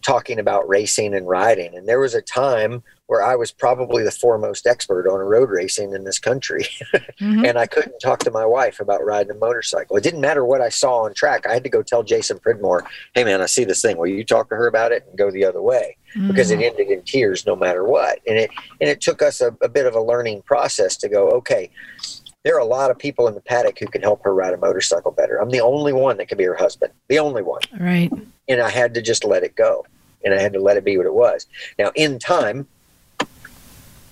talking 0.03 0.39
about 0.39 0.69
racing 0.69 1.15
and 1.15 1.29
riding. 1.29 1.77
And 1.77 1.89
there 1.89 2.01
was 2.01 2.15
a 2.15 2.23
time 2.23 2.83
where 3.07 3.23
I 3.23 3.37
was 3.37 3.51
probably 3.51 4.05
the 4.05 4.11
foremost 4.11 4.67
expert 4.67 5.09
on 5.09 5.19
road 5.21 5.49
racing 5.51 5.95
in 5.95 6.05
this 6.05 6.19
country. 6.19 6.67
Mhm. 7.21 7.49
and 7.49 7.59
I 7.59 7.67
couldn't 7.67 7.99
talk 7.99 8.21
to 8.21 8.31
my 8.31 8.47
wife 8.47 8.79
about 8.79 9.05
riding 9.05 9.33
a 9.33 9.35
motorcycle. 9.35 9.97
It 9.97 10.05
didn't 10.05 10.21
matter 10.21 10.45
what 10.45 10.61
I 10.61 10.69
saw 10.69 10.99
on 10.99 11.15
track. 11.15 11.47
I 11.49 11.53
had 11.53 11.65
to 11.65 11.69
go 11.69 11.83
tell 11.83 12.05
Jason 12.05 12.39
Pridmore, 12.39 12.85
hey 13.15 13.25
man, 13.25 13.41
I 13.43 13.47
see 13.47 13.65
this 13.65 13.83
thing. 13.83 13.97
Will 13.99 14.07
you 14.07 14.25
talk 14.25 14.49
to 14.51 14.55
her 14.55 14.69
about 14.69 14.93
it 14.93 15.05
and 15.09 15.19
go 15.19 15.29
the 15.33 15.45
other 15.45 15.61
way? 15.61 15.97
Because 16.29 16.51
it 16.53 16.61
ended 16.61 16.89
in 16.89 17.03
tears 17.03 17.45
no 17.45 17.57
matter 17.57 17.83
what. 17.85 18.21
And 18.27 18.39
it 18.39 18.51
and 18.81 18.89
it 18.89 19.01
took 19.01 19.21
us 19.21 19.41
a, 19.41 19.49
a 19.61 19.69
bit 19.69 19.85
of 19.87 19.95
a 19.95 20.01
learning 20.01 20.43
process 20.43 20.97
to 20.99 21.09
go, 21.09 21.29
okay, 21.31 21.71
there 22.45 22.55
are 22.57 22.61
a 22.61 22.65
lot 22.65 22.91
of 22.91 22.99
people 22.99 23.27
in 23.29 23.35
the 23.35 23.41
paddock 23.41 23.79
who 23.79 23.87
can 23.87 24.03
help 24.03 24.23
her 24.25 24.35
ride 24.35 24.55
a 24.55 24.57
motorcycle 24.57 25.11
better. 25.11 25.41
I'm 25.41 25.51
the 25.51 25.61
only 25.61 25.93
one 25.93 26.17
that 26.19 26.29
can 26.29 26.39
be 26.39 26.45
her 26.45 26.55
husband. 26.55 26.93
The 27.09 27.19
only 27.19 27.43
one 27.43 27.61
Right. 27.79 28.11
and 28.49 28.61
I 28.61 28.71
had 28.71 28.95
to 28.95 29.03
just 29.03 29.25
let 29.25 29.43
it 29.43 29.55
go, 29.57 29.85
and 30.25 30.33
I 30.35 30.41
had 30.41 30.53
to 30.55 30.61
let 30.61 30.77
it 30.77 30.85
be 30.85 30.97
what 30.97 31.07
it 31.07 31.15
was. 31.15 31.47
Now, 31.79 31.91
in 31.95 32.19
time, 32.19 32.67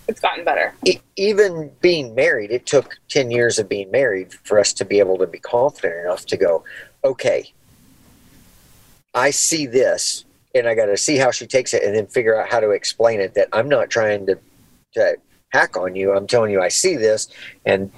It's 0.08 0.20
gotten 0.20 0.44
better. 0.44 0.72
e- 0.84 1.00
even 1.16 1.72
being 1.80 2.14
married, 2.14 2.50
it 2.50 2.66
took 2.66 2.96
ten 3.08 3.30
years 3.30 3.58
of 3.58 3.68
being 3.68 3.90
married 3.90 4.32
for 4.44 4.58
us 4.58 4.72
to 4.74 4.84
be 4.84 4.98
able 4.98 5.18
to 5.18 5.26
be 5.26 5.38
confident 5.38 6.04
enough 6.04 6.26
to 6.26 6.36
go, 6.36 6.64
okay, 7.04 7.52
I 9.14 9.30
see 9.30 9.66
this, 9.66 10.24
and 10.54 10.68
I 10.68 10.74
got 10.74 10.86
to 10.86 10.96
see 10.96 11.16
how 11.16 11.30
she 11.30 11.46
takes 11.46 11.72
it, 11.74 11.82
and 11.82 11.96
then 11.96 12.06
figure 12.06 12.38
out 12.40 12.48
how 12.50 12.60
to 12.60 12.70
explain 12.70 13.20
it. 13.20 13.34
That 13.34 13.48
I'm 13.52 13.68
not 13.68 13.88
trying 13.90 14.26
to 14.26 14.38
to 14.94 15.16
hack 15.50 15.76
on 15.76 15.94
you. 15.96 16.12
I'm 16.14 16.26
telling 16.26 16.50
you, 16.50 16.60
I 16.60 16.68
see 16.68 16.96
this, 16.96 17.28
and 17.64 17.90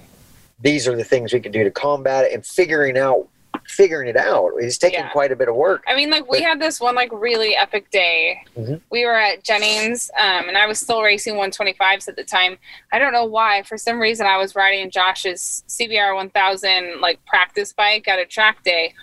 these 0.60 0.89
are 0.89 0.97
the 0.97 1.05
things 1.05 1.32
we 1.32 1.40
can 1.40 1.52
do 1.52 1.64
to 1.64 1.70
combat 1.70 2.24
it, 2.24 2.32
and 2.32 2.44
figuring 2.44 2.98
out 2.98 3.28
figuring 3.66 4.09
it 4.09 4.16
out 4.16 4.52
is 4.59 4.78
taking 4.78 5.01
Yeah. 5.01 5.09
quite 5.10 5.30
a 5.30 5.36
bit 5.36 5.47
of 5.47 5.55
work. 5.55 5.82
I 5.86 5.94
mean, 5.94 6.09
like 6.09 6.30
we 6.30 6.40
had 6.40 6.59
this 6.59 6.80
one 6.80 6.94
like 6.94 7.10
really 7.12 7.55
epic 7.55 7.90
day. 7.90 8.40
Mhm. 8.56 8.80
We 8.90 9.05
were 9.05 9.14
at 9.18 9.44
Jennings, 9.44 10.10
um, 10.16 10.48
and 10.48 10.56
I 10.56 10.66
was 10.66 10.80
still 10.80 11.02
racing 11.02 11.36
125s 11.36 12.09
at 12.09 12.16
the 12.16 12.24
time. 12.24 12.56
I 12.93 12.98
don't 12.98 13.12
know 13.12 13.26
why. 13.26 13.62
For 13.64 13.76
some 13.76 14.01
reason, 14.01 14.26
I 14.26 14.39
was 14.39 14.55
riding 14.55 14.90
Josh's 14.90 15.64
CBR 15.66 16.14
1000 16.14 17.01
like 17.02 17.22
practice 17.26 17.74
bike 17.74 18.09
at 18.09 18.18
a 18.18 18.24
track 18.24 18.62
day, 18.64 18.94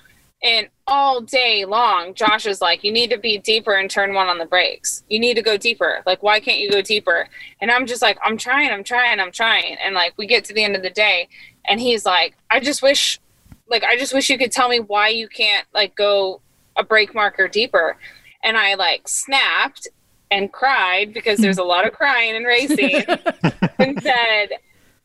and 0.45 0.69
all 0.87 1.19
day 1.19 1.65
long, 1.65 2.13
Josh 2.13 2.45
is 2.45 2.61
like, 2.61 2.83
"You 2.85 2.91
need 2.93 3.09
to 3.09 3.17
be 3.17 3.37
deeper 3.37 3.73
and 3.73 3.89
turn 3.89 4.13
one 4.13 4.27
on 4.27 4.37
the 4.37 4.45
brakes. 4.45 5.03
You 5.09 5.19
need 5.19 5.33
to 5.33 5.41
go 5.41 5.57
deeper. 5.57 6.01
Like, 6.05 6.23
why 6.23 6.39
can't 6.39 6.59
you 6.59 6.71
go 6.71 6.81
deeper?" 6.81 7.27
And 7.59 7.69
I'm 7.69 7.85
just 7.85 8.01
like, 8.01 8.17
"I'm 8.23 8.37
trying, 8.37 8.69
I'm 8.69 8.83
trying, 8.83 9.19
I'm 9.19 9.31
trying." 9.31 9.75
And 9.83 9.93
like, 9.95 10.13
we 10.17 10.27
get 10.27 10.45
to 10.45 10.53
the 10.53 10.63
end 10.63 10.77
of 10.77 10.83
the 10.83 10.89
day, 10.89 11.27
and 11.67 11.81
he's 11.81 12.05
like, 12.05 12.35
"I 12.49 12.61
just 12.61 12.81
wish." 12.81 13.19
like 13.67 13.83
I 13.83 13.97
just 13.97 14.13
wish 14.13 14.29
you 14.29 14.37
could 14.37 14.51
tell 14.51 14.69
me 14.69 14.79
why 14.79 15.07
you 15.09 15.27
can't 15.27 15.65
like 15.73 15.95
go 15.95 16.39
a 16.75 16.83
break 16.83 17.13
marker 17.13 17.47
deeper. 17.47 17.97
And 18.43 18.57
I 18.57 18.75
like 18.75 19.07
snapped 19.07 19.87
and 20.31 20.51
cried 20.51 21.13
because 21.13 21.39
there's 21.39 21.57
a 21.57 21.63
lot 21.63 21.87
of 21.87 21.93
crying 21.93 22.35
and 22.35 22.45
racing 22.45 23.03
and 23.79 24.01
said, 24.01 24.47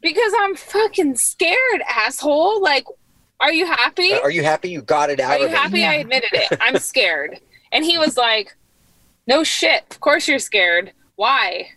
Because 0.00 0.32
I'm 0.38 0.56
fucking 0.56 1.16
scared, 1.16 1.82
asshole. 1.88 2.60
Like, 2.62 2.84
are 3.40 3.52
you 3.52 3.66
happy? 3.66 4.12
Are 4.14 4.30
you 4.30 4.42
happy 4.42 4.68
you 4.70 4.82
got 4.82 5.10
it 5.10 5.20
out 5.20 5.32
Are 5.32 5.38
you 5.38 5.46
of 5.46 5.52
me? 5.52 5.56
happy 5.58 5.84
I 5.84 5.94
Yeah. 5.94 6.00
admitted 6.02 6.30
it? 6.32 6.58
I'm 6.60 6.76
scared. 6.92 7.40
And 7.72 7.84
he 7.84 7.98
was 7.98 8.16
like, 8.16 8.54
No 9.26 9.42
shit. 9.44 9.84
Of 9.90 10.00
course 10.00 10.28
you're 10.28 10.38
scared. 10.38 10.92
Why? 11.16 11.68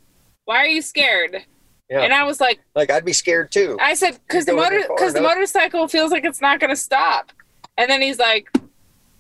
Why 0.46 0.58
are 0.58 0.68
you 0.68 0.82
scared? 0.82 1.46
Yeah. 1.90 2.02
And 2.02 2.14
I 2.14 2.24
was 2.24 2.40
like, 2.42 2.60
Like 2.76 2.92
I'd 2.92 3.06
be 3.06 3.14
scared 3.14 3.52
too. 3.52 3.78
I 3.82 3.94
said, 3.94 4.20
because 4.28 4.46
the 4.46 4.54
motor, 4.54 4.82
because 4.88 5.14
the 5.14 5.22
motorcycle 5.22 5.88
feels 5.88 6.12
like 6.12 6.24
it's 6.26 6.42
not 6.42 6.60
going 6.60 6.70
to 6.70 6.76
stop. 6.76 7.32
And 7.78 7.90
then 7.90 8.02
he's 8.02 8.20
like, 8.20 8.50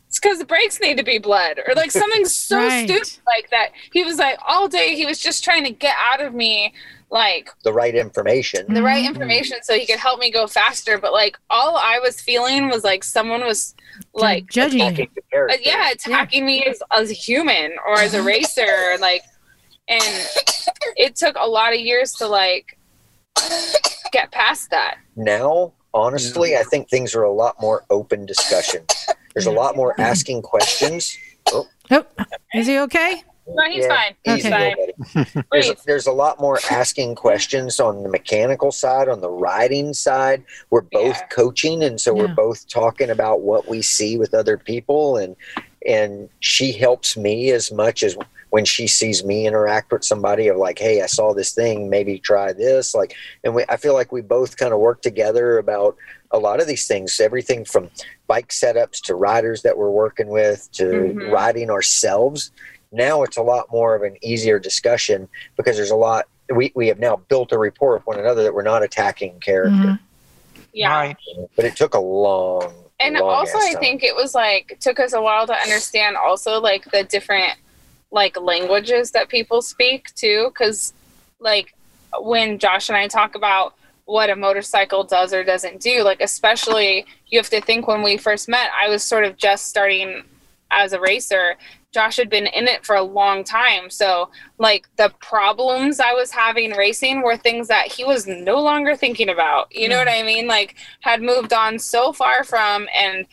it's 0.07 0.20
because 0.20 0.38
the 0.40 0.45
brakes 0.45 0.80
need 0.80 0.98
to 0.98 1.03
be 1.03 1.18
bled, 1.18 1.60
or 1.68 1.74
like 1.74 1.90
something 1.91 2.24
so 2.26 2.57
Right. 2.68 2.88
stupid 2.88 3.20
like 3.26 3.49
that. 3.49 3.70
He 3.91 4.03
was 4.03 4.18
like, 4.20 4.38
all 4.45 4.68
day 4.68 4.95
he 4.95 5.06
was 5.07 5.18
just 5.20 5.44
trying 5.44 5.64
to 5.64 5.72
get 5.72 5.95
out 5.99 6.22
of 6.22 6.34
me 6.36 6.74
like 7.14 7.49
The 7.64 7.72
right 7.72 7.94
information. 7.95 8.73
the 8.73 8.81
right 8.81 9.03
Mhm. 9.06 9.10
information 9.10 9.57
so 9.61 9.76
he 9.76 9.85
could 9.85 9.99
help 9.99 10.19
me 10.19 10.31
go 10.31 10.48
faster. 10.48 10.98
But 10.98 11.14
like 11.14 11.38
all 11.49 11.77
I 11.77 11.99
was 11.99 12.19
feeling 12.19 12.69
was 12.69 12.84
like 12.84 13.03
someone 13.03 13.41
was 13.45 13.76
like, 14.15 14.49
judging 14.49 14.80
you. 14.80 14.85
Attacking 14.88 15.10
the 15.15 15.22
character. 15.31 15.56
uh, 15.56 15.61
yeah, 15.64 15.91
attacking 15.91 16.44
me 16.45 16.64
as, 16.65 16.81
as 16.91 17.11
a 17.11 17.14
human 17.14 17.72
or 17.88 17.99
as 17.99 18.14
a 18.15 18.22
racer, 18.34 18.98
like, 18.99 19.22
and 19.88 20.03
it 20.95 21.15
took 21.15 21.35
a 21.40 21.48
lot 21.48 21.73
of 21.73 21.80
years 21.80 22.11
to 22.14 22.27
like 22.27 22.77
get 24.11 24.31
past 24.31 24.69
that. 24.72 24.98
Now, 25.15 25.73
honestly, 25.94 26.57
I 26.57 26.64
think 26.64 26.90
things 26.90 27.14
are 27.15 27.23
a 27.23 27.31
lot 27.31 27.61
more 27.61 27.84
open 27.91 28.26
discussion. 28.26 28.85
There's 29.35 29.45
a 29.45 29.52
lot 29.52 29.76
more 29.76 29.94
asking 30.02 30.41
questions. 30.41 31.15
Oh, 31.52 31.68
is 32.56 32.65
he 32.68 32.80
okay? 32.80 33.23
No, 33.48 33.64
he's 33.70 33.84
Yeah, 33.86 33.90
fine. 33.90 34.15
He's 34.24 34.38
Easy, 34.40 34.49
fine. 34.49 34.76
little. 34.78 35.44
There's, 35.52 35.65
Breathe. 35.68 35.78
there's 35.86 36.07
a 36.07 36.11
lot 36.11 36.40
more 36.40 36.60
asking 36.72 37.15
questions 37.15 37.80
on 37.80 38.03
the 38.03 38.10
mechanical 38.10 38.72
side, 38.72 39.10
on 39.10 39.20
the 39.22 39.30
riding 39.30 39.94
side. 39.94 40.44
We're 40.70 40.82
both 40.82 41.18
Yeah. 41.18 41.28
coaching, 41.28 41.84
and 41.84 41.99
so 41.99 42.15
Yeah. 42.15 42.22
we're 42.24 42.36
both 42.36 42.68
talking 42.70 43.10
about 43.10 43.41
what 43.41 43.68
we 43.68 43.82
see 43.82 44.18
with 44.18 44.34
other 44.34 44.57
people, 44.57 45.18
and 45.18 45.36
and 45.86 46.30
she 46.40 46.72
helps 46.72 47.18
me 47.18 47.52
as 47.52 47.70
much 47.70 48.03
as 48.03 48.15
when 48.52 48.64
she 48.64 48.88
sees 48.88 49.26
me 49.26 49.45
interact 49.45 49.91
with 49.91 50.06
somebody 50.06 50.48
of 50.48 50.56
like, 50.56 50.80
hey, 50.80 51.02
I 51.02 51.07
saw 51.07 51.34
this 51.34 51.52
thing, 51.53 51.90
maybe 51.90 52.20
try 52.20 52.53
this. 52.53 52.95
Like, 52.95 53.14
and 53.44 53.53
we, 53.53 53.65
I 53.68 53.76
feel 53.76 53.94
like 53.94 54.11
we 54.14 54.22
both 54.22 54.56
kind 54.56 54.72
of 54.74 54.80
work 54.80 55.02
together 55.02 55.57
about 55.57 55.98
a 56.32 56.38
lot 56.40 56.61
of 56.61 56.68
these 56.68 56.88
things, 56.88 57.20
everything 57.20 57.65
from 57.65 57.90
bike 58.28 58.48
setups 58.49 59.02
to 59.02 59.15
riders 59.15 59.64
that 59.64 59.78
we're 59.78 59.90
working 59.90 60.30
with 60.30 60.72
to 60.74 60.84
Mhm. 60.86 61.32
riding 61.34 61.70
ourselves. 61.70 62.52
Now 62.94 63.24
it's 63.24 63.38
a 63.38 63.41
lot 63.41 63.72
more 63.72 63.95
of 63.95 64.03
an 64.03 64.15
easier 64.22 64.60
discussion 64.60 65.28
because 65.57 65.76
there's 65.76 65.91
a 65.91 65.95
lot. 65.95 66.28
We, 66.53 66.72
we 66.76 66.88
have 66.88 66.99
now 66.99 67.18
built 67.28 67.52
a 67.52 67.57
rapport 67.57 67.95
with 67.95 68.06
one 68.06 68.20
another 68.20 68.44
that 68.44 68.53
we're 68.53 68.61
not 68.61 68.84
attacking 68.84 69.40
character, 69.40 69.72
Mhm. 69.76 69.99
Yeah. 70.74 70.90
Right. 70.95 71.18
but 71.56 71.65
it 71.65 71.76
took 71.76 71.94
a 71.95 71.99
long. 71.99 72.74
and 72.99 73.15
long 73.15 73.24
also 73.30 73.57
ass 73.57 73.64
i 73.65 73.74
time. 73.74 73.82
think 73.82 74.03
it 74.03 74.15
was 74.15 74.34
like 74.36 74.78
took 74.80 74.99
us 74.99 75.14
a 75.14 75.22
while 75.22 75.45
to 75.48 75.53
understand 75.53 76.15
also 76.15 76.60
like 76.61 76.84
the 76.91 77.03
different 77.03 77.53
like 78.11 78.40
languages 78.40 79.11
that 79.11 79.30
people 79.30 79.61
speak 79.61 80.14
too 80.15 80.45
because 80.49 80.94
like 81.40 81.74
when 82.22 82.57
josh 82.60 82.90
and 82.90 82.98
i 82.98 83.07
talk 83.07 83.36
about 83.36 83.74
what 84.06 84.30
a 84.30 84.36
motorcycle 84.36 85.03
does 85.03 85.34
or 85.34 85.44
doesn't 85.44 85.80
do 85.82 86.03
like 86.03 86.22
especially 86.22 87.06
you 87.28 87.38
have 87.40 87.49
to 87.49 87.61
think 87.61 87.88
when 87.88 88.02
we 88.03 88.15
first 88.18 88.48
met 88.49 88.70
i 88.84 88.88
was 88.90 89.03
sort 89.03 89.26
of 89.26 89.38
just 89.38 89.68
starting 89.68 90.24
as 90.72 90.94
a 90.94 90.99
racer 90.99 91.56
josh 91.94 92.18
had 92.18 92.30
been 92.30 92.48
in 92.48 92.68
it 92.68 92.86
for 92.86 92.95
a 92.95 93.03
long 93.03 93.44
time. 93.44 93.90
So 93.90 94.30
like 94.57 94.88
the 94.98 95.14
problems 95.20 95.99
i 95.99 96.14
was 96.14 96.32
having 96.32 96.72
racing 96.72 97.22
were 97.22 97.38
things 97.38 97.68
that 97.68 97.88
he 97.88 98.03
was 98.03 98.28
no 98.28 98.60
longer 98.61 98.95
thinking 98.95 99.30
about. 99.30 99.74
You 99.76 99.90
know 99.90 99.99
hmm. 99.99 100.07
what 100.07 100.15
i 100.20 100.24
mean? 100.24 100.48
Like 100.48 100.76
had 101.02 101.22
moved 101.22 101.53
on 101.53 101.80
so 101.80 102.11
far 102.11 102.44
from 102.44 102.88
and 102.95 103.26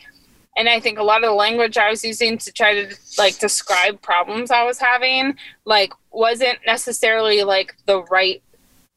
and 0.56 0.68
i 0.68 0.80
think 0.80 0.98
a 0.98 1.02
lot 1.02 1.22
of 1.22 1.30
the 1.30 1.34
language 1.34 1.78
i 1.78 1.88
was 1.88 2.04
using 2.04 2.36
to 2.36 2.52
try 2.52 2.74
to 2.74 2.94
like 3.18 3.38
describe 3.38 4.02
problems 4.02 4.50
i 4.50 4.64
was 4.64 4.78
having 4.78 5.34
like 5.64 5.92
wasn't 6.10 6.58
necessarily 6.66 7.42
like 7.42 7.76
the 7.86 8.02
right 8.04 8.42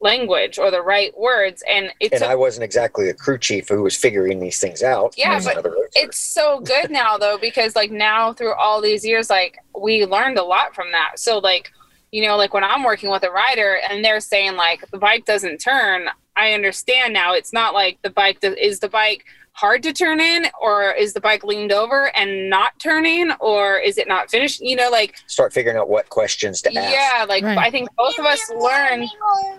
language 0.04 0.58
or 0.58 0.70
the 0.70 0.82
right 0.82 1.18
words 1.18 1.64
and 1.68 1.90
it's 1.98 2.12
and 2.12 2.22
I 2.22 2.34
wasn't 2.34 2.62
exactly 2.62 3.08
a 3.08 3.14
crew 3.14 3.38
chief 3.38 3.68
who 3.68 3.82
was 3.82 3.96
figuring 3.96 4.38
these 4.38 4.60
things 4.60 4.82
out. 4.82 5.14
Yeah, 5.16 5.40
but 5.42 5.66
it's 5.94 6.18
so 6.18 6.60
good 6.60 6.90
now 6.90 7.16
though 7.16 7.38
because 7.38 7.74
like 7.74 7.90
now 7.90 8.34
through 8.34 8.52
all 8.54 8.80
these 8.82 9.04
years 9.04 9.30
like 9.30 9.58
we 9.76 10.04
learned 10.04 10.38
a 10.38 10.44
lot 10.44 10.74
from 10.74 10.92
that. 10.92 11.18
So 11.18 11.38
like 11.38 11.72
you 12.12 12.22
know 12.22 12.36
like 12.36 12.54
when 12.54 12.62
i'm 12.62 12.84
working 12.84 13.10
with 13.10 13.24
a 13.24 13.30
rider 13.30 13.78
and 13.90 14.04
they're 14.04 14.20
saying 14.20 14.54
like 14.54 14.88
the 14.92 14.98
bike 14.98 15.24
doesn't 15.24 15.58
turn 15.58 16.08
i 16.36 16.52
understand 16.52 17.12
now. 17.12 17.34
It's 17.34 17.52
not 17.52 17.74
like 17.74 17.98
the 18.02 18.10
bike 18.10 18.38
is 18.42 18.80
the 18.80 18.88
bike 18.88 19.24
hard 19.56 19.82
to 19.84 19.92
turn 19.92 20.18
in 20.20 20.46
or 20.60 20.90
is 20.92 21.12
the 21.12 21.20
bike 21.20 21.44
leaned 21.44 21.70
over 21.70 22.10
and 22.16 22.50
not 22.50 22.76
turning 22.80 23.30
or 23.40 23.78
is 23.78 23.96
it 23.98 24.08
not 24.08 24.28
finished 24.28 24.60
you 24.60 24.74
know 24.74 24.90
like 24.90 25.14
start 25.28 25.52
figuring 25.52 25.78
out 25.78 25.88
what 25.88 26.08
questions 26.08 26.60
to 26.60 26.68
ask. 26.76 26.92
yeah 26.92 27.24
like 27.28 27.44
Right. 27.44 27.56
i 27.58 27.70
think 27.70 27.88
both 27.96 28.18
of 28.18 28.24
us 28.26 28.40
learned 28.50 29.08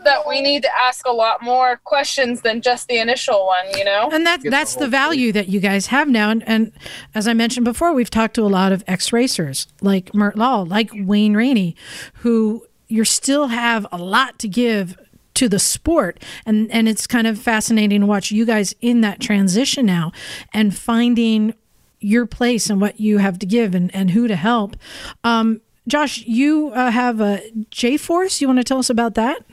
that 0.04 0.28
we 0.28 0.42
need 0.42 0.64
to 0.64 0.70
ask 0.78 1.08
a 1.08 1.12
lot 1.14 1.42
more 1.42 1.80
questions 1.86 2.42
than 2.42 2.62
just 2.62 2.90
the 2.90 2.98
initial 2.98 3.46
one 3.46 3.66
you 3.78 3.86
know 3.86 4.10
And 4.12 4.26
that 4.26 4.38
Get 4.38 4.44
the 4.44 4.50
that's 4.50 4.74
the 4.76 4.82
whole 4.82 4.90
value 4.90 5.32
that 5.32 5.48
you 5.48 5.60
guys 5.62 5.88
have 5.88 6.10
now. 6.10 6.30
And, 6.30 6.44
and 6.48 6.72
as 7.14 7.28
I 7.28 7.34
mentioned 7.34 7.64
before, 7.66 7.94
we've 7.94 8.10
talked 8.10 8.36
to 8.36 8.42
a 8.42 8.52
lot 8.60 8.72
of 8.74 8.84
ex 8.88 9.14
racers 9.14 9.68
like 9.82 10.14
Mert 10.14 10.36
Law, 10.38 10.62
like 10.62 10.90
Wayne 10.94 11.36
Rainey, 11.36 11.76
who 12.16 12.66
you 12.88 13.04
still 13.06 13.48
have 13.48 13.88
a 13.92 13.98
lot 13.98 14.38
to 14.40 14.48
give 14.48 14.98
to 15.36 15.48
the 15.48 15.60
sport. 15.60 16.22
And 16.45 16.70
and 16.72 16.88
it's 16.90 17.07
kind 17.07 17.28
of 17.28 17.40
fascinating 17.40 18.02
to 18.02 18.07
watch 18.07 18.32
you 18.32 18.45
guys 18.45 18.74
in 18.82 19.02
that 19.02 19.20
transition 19.20 19.86
now 19.86 20.12
and 20.53 20.76
finding 20.76 21.53
your 21.99 22.26
place 22.26 22.70
and 22.70 22.82
what 22.82 22.99
you 22.99 23.20
have 23.20 23.40
to 23.40 23.45
give 23.45 23.74
and, 23.74 23.94
and 23.95 24.12
who 24.12 24.28
to 24.28 24.36
help. 24.36 24.76
Um, 25.24 25.62
Josh, 25.88 26.26
you 26.26 26.72
uh, 26.74 26.91
have 26.91 27.22
a 27.22 27.41
J 27.70 27.98
Force. 27.98 28.41
You 28.41 28.48
want 28.48 28.60
to 28.60 28.64
tell 28.64 28.80
us 28.80 28.90
about 28.90 29.16
that? 29.16 29.44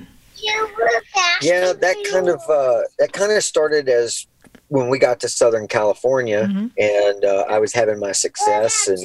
yeah 1.41 1.73
that 1.73 1.97
kind 2.11 2.29
of 2.29 2.41
uh, 2.49 2.83
that 2.99 3.13
kind 3.13 3.33
of 3.33 3.43
started 3.43 3.89
as 3.89 4.27
when 4.73 4.89
we 4.89 4.99
got 4.99 5.21
to 5.21 5.29
Southern 5.29 5.69
California 5.69 6.49
Mhm. 6.51 6.71
and 6.79 7.25
uh, 7.27 7.45
I 7.47 7.59
was 7.59 7.75
having 7.75 7.99
my 8.01 8.13
success, 8.13 8.89
and 8.89 8.99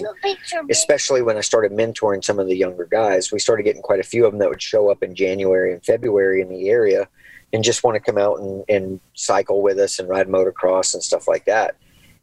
especially 0.70 1.22
when 1.22 1.36
I 1.36 1.42
started 1.42 1.74
mentoring 1.74 2.24
some 2.24 2.40
of 2.40 2.48
the 2.48 2.56
younger 2.56 2.86
guys, 2.86 3.34
we 3.34 3.40
started 3.40 3.64
getting 3.64 3.82
quite 3.82 4.00
a 4.00 4.04
few 4.04 4.26
of 4.26 4.32
them 4.32 4.40
that 4.40 4.48
would 4.50 4.62
show 4.62 4.90
up 4.90 5.04
in 5.04 5.14
January 5.14 5.74
and 5.74 5.84
February 5.84 6.40
in 6.40 6.48
the 6.48 6.70
area 6.70 7.10
and 7.52 7.66
just 7.66 7.84
want 7.84 7.96
to 7.96 8.00
come 8.00 8.18
out 8.18 8.40
and, 8.40 8.64
and 8.70 9.02
cycle 9.14 9.62
with 9.62 9.78
us 9.78 10.00
and 10.00 10.08
ride 10.08 10.30
motocross 10.30 10.94
and 10.94 11.04
stuff 11.04 11.28
like 11.28 11.44
that. 11.44 11.76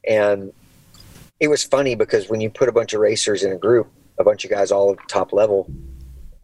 And 0.08 0.50
it 1.38 1.48
was 1.48 1.62
funny 1.64 1.94
because 1.96 2.30
when 2.30 2.40
you 2.40 2.48
put 2.48 2.70
a 2.70 2.72
bunch 2.72 2.94
of 2.94 3.00
racers 3.02 3.42
in 3.42 3.52
a 3.52 3.56
group, 3.58 3.88
a 4.18 4.24
bunch 4.24 4.46
of 4.46 4.50
guys 4.50 4.72
all 4.72 4.90
at 4.92 4.96
the 4.96 5.02
top 5.06 5.34
level, 5.34 5.66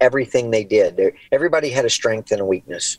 everything 0.03 0.51
they 0.51 0.65
did, 0.65 1.15
everybody 1.33 1.71
had 1.71 1.87
a 1.87 1.91
strength 1.91 2.31
and 2.31 2.43
a 2.43 2.45
weakness, 2.45 2.99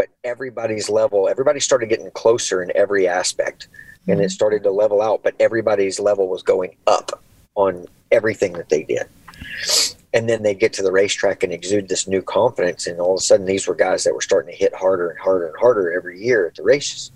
but 0.00 0.08
everybody's 0.24 0.88
level, 0.88 1.28
everybody 1.28 1.60
started 1.60 1.90
getting 1.90 2.10
closer 2.12 2.62
in 2.62 2.74
every 2.74 3.06
aspect 3.06 3.68
and 4.08 4.18
it 4.18 4.22
mm-hmm. 4.22 4.28
started 4.30 4.62
to 4.62 4.70
level 4.70 5.02
out, 5.02 5.22
but 5.22 5.34
everybody's 5.38 6.00
level 6.00 6.26
was 6.26 6.42
going 6.42 6.74
up 6.86 7.22
on 7.54 7.84
everything 8.10 8.54
that 8.54 8.70
they 8.70 8.82
did. 8.82 9.04
And 10.14 10.26
then 10.26 10.42
they 10.42 10.54
get 10.54 10.72
to 10.72 10.82
the 10.82 10.90
racetrack 10.90 11.42
and 11.42 11.52
exude 11.52 11.90
this 11.90 12.08
new 12.08 12.22
confidence, 12.22 12.86
and 12.86 12.98
all 12.98 13.12
of 13.12 13.18
a 13.18 13.22
sudden, 13.22 13.44
these 13.44 13.68
were 13.68 13.74
guys 13.74 14.04
that 14.04 14.14
were 14.14 14.22
starting 14.22 14.50
to 14.50 14.58
hit 14.58 14.74
harder 14.74 15.10
and 15.10 15.18
harder 15.18 15.48
and 15.48 15.56
harder 15.58 15.92
every 15.92 16.18
year 16.18 16.46
at 16.46 16.54
the 16.54 16.62
races. 16.62 17.12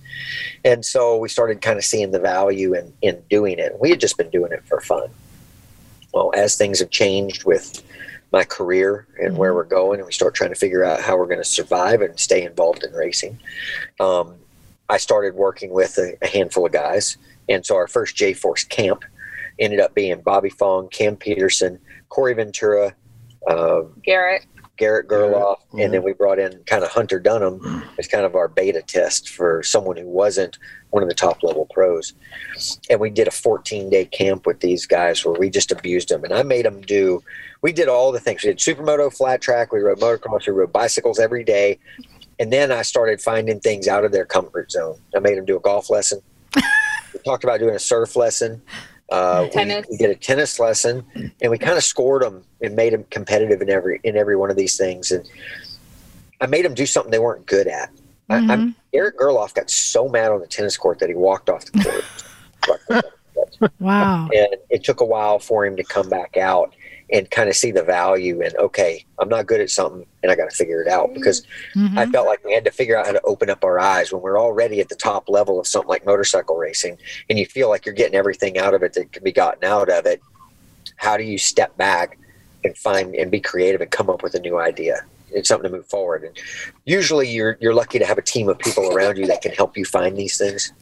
And 0.62 0.84
so 0.84 1.16
we 1.16 1.30
started 1.30 1.62
kind 1.62 1.78
of 1.78 1.84
seeing 1.84 2.10
the 2.10 2.20
value 2.20 2.74
in, 2.74 2.92
in 3.00 3.22
doing 3.30 3.58
it. 3.58 3.80
We 3.80 3.88
had 3.88 3.98
just 3.98 4.18
been 4.18 4.28
doing 4.28 4.52
it 4.52 4.62
for 4.66 4.82
fun. 4.82 5.08
Well, 6.12 6.32
as 6.36 6.56
things 6.56 6.80
have 6.80 6.90
changed 6.90 7.44
with 7.44 7.82
my 8.34 8.42
career 8.42 9.06
and 9.22 9.38
where 9.38 9.54
we're 9.54 9.62
going, 9.62 10.00
and 10.00 10.06
we 10.06 10.12
start 10.12 10.34
trying 10.34 10.50
to 10.50 10.56
figure 10.56 10.84
out 10.84 11.00
how 11.00 11.16
we're 11.16 11.26
going 11.26 11.38
to 11.38 11.44
survive 11.44 12.00
and 12.00 12.18
stay 12.18 12.42
involved 12.42 12.82
in 12.82 12.92
racing, 12.92 13.38
um, 14.00 14.34
I 14.88 14.96
started 14.96 15.34
working 15.36 15.70
with 15.70 15.96
a, 15.98 16.16
a 16.20 16.26
handful 16.26 16.66
of 16.66 16.72
guys. 16.72 17.16
And 17.48 17.64
so 17.64 17.76
our 17.76 17.86
first 17.86 18.16
J 18.16 18.32
Force 18.32 18.64
camp 18.64 19.04
ended 19.60 19.78
up 19.78 19.94
being 19.94 20.20
Bobby 20.20 20.50
Fong, 20.50 20.88
Cam 20.88 21.14
Petersen, 21.16 21.78
Corey 22.08 22.34
Ventura, 22.34 22.96
uh, 23.48 23.82
Garrett. 24.02 24.46
Garrett 24.76 25.06
Gerloff, 25.06 25.58
Garrett, 25.70 25.84
and 25.84 25.94
then 25.94 26.02
we 26.02 26.12
brought 26.12 26.40
in 26.40 26.60
kind 26.66 26.82
of 26.82 26.90
Hunter 26.90 27.20
Dunham 27.20 27.84
as 28.00 28.08
kind 28.08 28.26
of 28.26 28.34
our 28.34 28.48
beta 28.48 28.82
test 28.82 29.28
for 29.28 29.62
someone 29.62 29.96
who 29.96 30.08
wasn't 30.08 30.58
one 30.94 31.02
of 31.02 31.08
the 31.08 31.14
top 31.14 31.42
level 31.42 31.66
pros. 31.72 32.12
And 32.88 33.00
we 33.00 33.10
did 33.10 33.26
a 33.26 33.32
14 33.32 33.90
day 33.90 34.04
camp 34.04 34.46
with 34.46 34.60
these 34.60 34.86
guys 34.86 35.24
where 35.24 35.34
we 35.34 35.50
just 35.50 35.72
abused 35.72 36.08
them. 36.08 36.22
And 36.22 36.32
I 36.32 36.44
made 36.44 36.64
them 36.64 36.80
do, 36.82 37.20
we 37.62 37.72
did 37.72 37.88
all 37.88 38.12
the 38.12 38.20
things. 38.20 38.44
We 38.44 38.50
did 38.50 38.58
supermoto, 38.58 39.12
flat 39.12 39.40
track, 39.40 39.72
we 39.72 39.80
rode 39.80 39.98
motocross, 39.98 40.46
we 40.46 40.52
rode 40.52 40.72
bicycles 40.72 41.18
every 41.18 41.42
day. 41.42 41.80
And 42.38 42.52
then 42.52 42.70
I 42.70 42.82
started 42.82 43.20
finding 43.20 43.58
things 43.58 43.88
out 43.88 44.04
of 44.04 44.12
their 44.12 44.24
comfort 44.24 44.70
zone. 44.70 44.96
I 45.16 45.18
made 45.18 45.36
them 45.36 45.44
do 45.44 45.56
a 45.56 45.60
golf 45.60 45.90
lesson. 45.90 46.20
we 46.54 47.20
talked 47.24 47.42
about 47.42 47.58
doing 47.58 47.74
a 47.74 47.80
surf 47.80 48.14
lesson. 48.14 48.62
Uh, 49.10 49.48
we-. 49.52 49.84
We, 49.90 49.96
did 49.96 50.10
a 50.10 50.14
tennis 50.14 50.60
lesson, 50.60 51.04
and 51.42 51.50
we 51.50 51.58
kind 51.58 51.76
of 51.76 51.82
scored 51.82 52.22
them 52.22 52.44
and 52.62 52.76
made 52.76 52.92
them 52.92 53.04
competitive 53.10 53.60
in 53.60 53.68
every 53.68 54.00
in 54.04 54.16
every 54.16 54.36
one 54.36 54.50
of 54.50 54.56
these 54.56 54.76
things. 54.76 55.10
And 55.12 55.28
I 56.40 56.46
made 56.46 56.64
them 56.64 56.74
do 56.74 56.86
something 56.86 57.10
they 57.10 57.18
weren't 57.18 57.46
good 57.46 57.66
at. 57.66 57.90
I, 58.30 58.36
I'm, 58.36 58.48
Mhm. 58.48 58.74
Eric 58.94 59.18
Gerloff 59.18 59.54
got 59.54 59.68
so 59.70 60.08
mad 60.08 60.30
on 60.32 60.40
the 60.40 60.46
tennis 60.46 60.76
court 60.76 60.98
that 61.00 61.08
he 61.08 61.14
walked 61.14 61.50
off 61.50 61.64
the 61.66 62.02
court. 62.90 63.04
Wow. 63.78 64.28
and 64.34 64.48
it 64.70 64.84
took 64.84 65.00
a 65.00 65.04
while 65.04 65.38
for 65.38 65.64
him 65.66 65.76
to 65.76 65.84
come 65.84 66.08
back 66.08 66.36
out 66.36 66.74
and 67.12 67.30
kind 67.30 67.48
of 67.48 67.54
see 67.56 67.70
the 67.70 67.82
value 67.82 68.40
in 68.40 68.56
okay 68.56 69.04
i'm 69.18 69.28
not 69.28 69.46
good 69.46 69.60
at 69.60 69.70
something 69.70 70.06
and 70.22 70.32
i 70.32 70.34
got 70.34 70.50
to 70.50 70.56
figure 70.56 70.80
it 70.82 70.88
out 70.88 71.12
because 71.14 71.46
Mhm. 71.74 71.96
i 71.98 72.06
felt 72.06 72.26
like 72.26 72.42
we 72.44 72.52
had 72.54 72.64
to 72.64 72.70
figure 72.70 72.96
out 72.98 73.06
how 73.06 73.12
to 73.12 73.20
open 73.22 73.50
up 73.50 73.62
our 73.64 73.78
eyes 73.78 74.12
when 74.12 74.22
we're 74.22 74.40
already 74.40 74.80
at 74.80 74.88
the 74.88 74.94
top 74.96 75.28
level 75.28 75.60
of 75.60 75.66
something 75.66 75.88
like 75.88 76.06
motorcycle 76.06 76.56
racing 76.56 76.96
and 77.28 77.38
you 77.38 77.44
feel 77.46 77.68
like 77.68 77.84
you're 77.86 77.94
getting 77.94 78.14
everything 78.16 78.56
out 78.58 78.72
of 78.74 78.82
it 78.82 78.94
that 78.94 79.12
can 79.12 79.22
be 79.22 79.32
gotten 79.32 79.64
out 79.64 79.88
of 79.90 80.06
it 80.06 80.20
how 80.96 81.16
do 81.16 81.22
you 81.24 81.36
step 81.38 81.76
back 81.76 82.18
and 82.64 82.76
find 82.78 83.14
and 83.14 83.30
be 83.30 83.40
creative 83.40 83.80
and 83.82 83.90
come 83.90 84.08
up 84.08 84.22
with 84.22 84.34
a 84.34 84.40
new 84.40 84.58
idea 84.58 85.04
it's 85.34 85.48
something 85.48 85.70
to 85.70 85.76
move 85.76 85.86
forward. 85.86 86.24
And 86.24 86.36
usually 86.84 87.28
you're 87.28 87.58
you're 87.60 87.74
lucky 87.74 87.98
to 87.98 88.06
have 88.06 88.18
a 88.18 88.22
team 88.22 88.48
of 88.48 88.58
people 88.58 88.92
around 88.92 89.18
you 89.18 89.26
that 89.26 89.42
can 89.42 89.52
help 89.52 89.76
you 89.76 89.84
find 89.84 90.16
these 90.16 90.38
things 90.38 90.72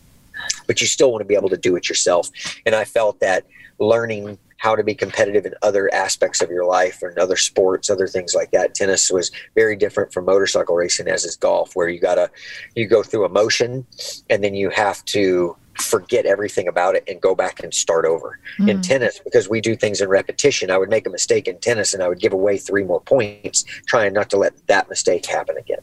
but 0.66 0.81
you 0.81 0.87
still 0.87 1.11
want 1.12 1.20
to 1.20 1.27
be 1.27 1.35
able 1.35 1.49
to 1.49 1.57
do 1.57 1.77
it 1.77 1.89
yourself. 1.89 2.31
And 2.66 2.74
i 2.74 2.85
felt 2.85 3.20
that 3.20 3.47
learning 3.79 4.39
how 4.59 4.77
to 4.77 4.85
be 4.85 4.95
competitive 4.95 5.45
in 5.45 5.55
other 5.62 5.93
aspects 5.93 6.41
of 6.41 6.49
your 6.49 6.65
life 6.65 7.03
and 7.03 7.19
other 7.19 7.37
sports 7.37 7.91
other 7.91 8.07
things 8.07 8.33
like 8.33 8.53
that 8.53 8.74
tennis 8.74 9.11
was 9.11 9.33
very 9.57 9.74
different 9.74 10.12
from 10.12 10.24
motorcycle 10.24 10.77
racing 10.77 11.09
as 11.09 11.24
is 11.24 11.37
golf 11.37 11.74
where 11.74 11.89
you 11.89 11.99
gotta 11.99 12.31
you 12.77 12.87
go 12.87 13.03
through 13.03 13.24
emotion 13.24 13.85
and 14.31 14.45
then 14.45 14.55
you 14.55 14.70
have 14.70 15.05
to 15.05 15.57
forget 15.78 16.27
everything 16.27 16.69
about 16.69 16.94
it 16.94 17.05
and 17.09 17.20
go 17.20 17.35
back 17.35 17.62
and 17.62 17.73
start 17.73 18.05
over 18.05 18.39
in 18.59 18.78
Mhm. 18.78 18.82
tennis 18.82 19.19
because 19.24 19.49
we 19.49 19.61
do 19.61 19.74
things 19.74 20.01
in 20.01 20.09
repetition. 20.09 20.70
I 20.70 20.78
would 20.78 20.90
make 20.90 21.07
a 21.07 21.11
mistake 21.11 21.49
in 21.49 21.59
tennis 21.59 21.94
and 21.94 22.03
i 22.03 22.09
would 22.09 22.20
give 22.20 22.32
away 22.32 22.59
three 22.59 22.85
more 22.85 23.01
points 23.01 23.65
trying 23.86 24.12
not 24.12 24.28
to 24.31 24.36
let 24.36 24.53
that 24.66 24.89
mistake 24.89 25.24
happen 25.27 25.57
again 25.57 25.81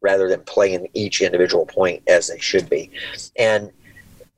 rather 0.00 0.28
than 0.28 0.40
playing 0.42 0.88
each 0.94 1.20
individual 1.20 1.66
point 1.66 2.02
as 2.08 2.26
they 2.28 2.38
should 2.38 2.68
be. 2.70 2.90
And 3.36 3.70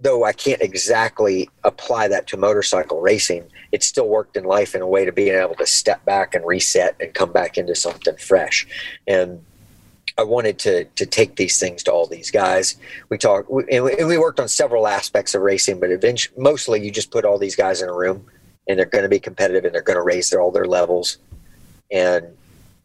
though 0.01 0.25
i 0.25 0.33
can't 0.33 0.61
exactly 0.61 1.49
apply 1.63 2.09
that 2.09 2.27
to 2.27 2.37
motorcycle 2.37 3.01
racing 3.01 3.45
it 3.73 3.83
still 3.83 4.09
worked 4.09 4.37
in 4.37 4.45
life 4.45 4.75
in 4.75 4.83
a 4.83 4.87
way 4.87 5.05
to 5.05 5.13
being 5.13 5.35
able 5.35 5.55
to 5.55 5.67
step 5.67 6.05
back 6.05 6.35
and 6.35 6.45
reset 6.47 6.95
and 7.01 7.13
come 7.13 7.33
back 7.33 7.59
into 7.59 7.75
something 7.75 8.17
fresh. 8.17 8.67
And 9.09 9.45
I 10.17 10.23
wanted 10.23 10.59
to 10.61 10.85
to 10.85 11.07
take 11.07 11.37
these 11.37 11.59
things 11.59 11.83
to 11.85 11.93
all 11.93 12.07
these 12.07 12.31
guys. 12.31 12.77
We 13.09 13.19
talked 13.19 13.51
and 13.71 13.85
we, 13.85 13.97
and 13.99 14.07
we 14.07 14.19
worked 14.19 14.39
on 14.39 14.49
several 14.49 14.87
aspects 14.87 15.35
of 15.35 15.43
racing, 15.43 15.81
but 15.81 15.91
eventually, 15.91 16.41
mostly 16.41 16.85
you 16.85 16.91
just 16.91 17.11
put 17.11 17.25
all 17.25 17.39
these 17.39 17.57
guys 17.57 17.83
in 17.83 17.89
a 17.89 17.93
room, 17.93 18.25
and 18.69 18.79
they're 18.79 18.87
going 18.87 19.03
to 19.03 19.09
be 19.09 19.19
competitive, 19.19 19.65
and 19.65 19.75
they're 19.75 19.83
going 19.83 19.99
to 19.99 20.03
raise 20.03 20.31
their, 20.31 20.41
all 20.41 20.53
their 20.53 20.67
levels, 20.67 21.19
and 21.91 22.27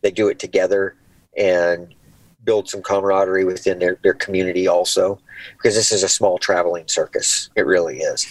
they 0.01 0.11
do 0.11 0.27
it 0.29 0.39
together 0.39 0.95
and 1.37 1.93
build 2.45 2.67
some 2.67 2.81
camaraderie 2.81 3.45
within 3.45 3.77
their, 3.77 3.97
their 4.01 4.13
community 4.13 4.67
also, 4.67 5.19
because 5.57 5.75
this 5.75 5.91
is 5.91 6.03
a 6.03 6.09
small 6.09 6.39
traveling 6.39 6.87
circus. 6.87 7.49
It 7.55 7.65
really 7.67 7.99
is, 7.99 8.25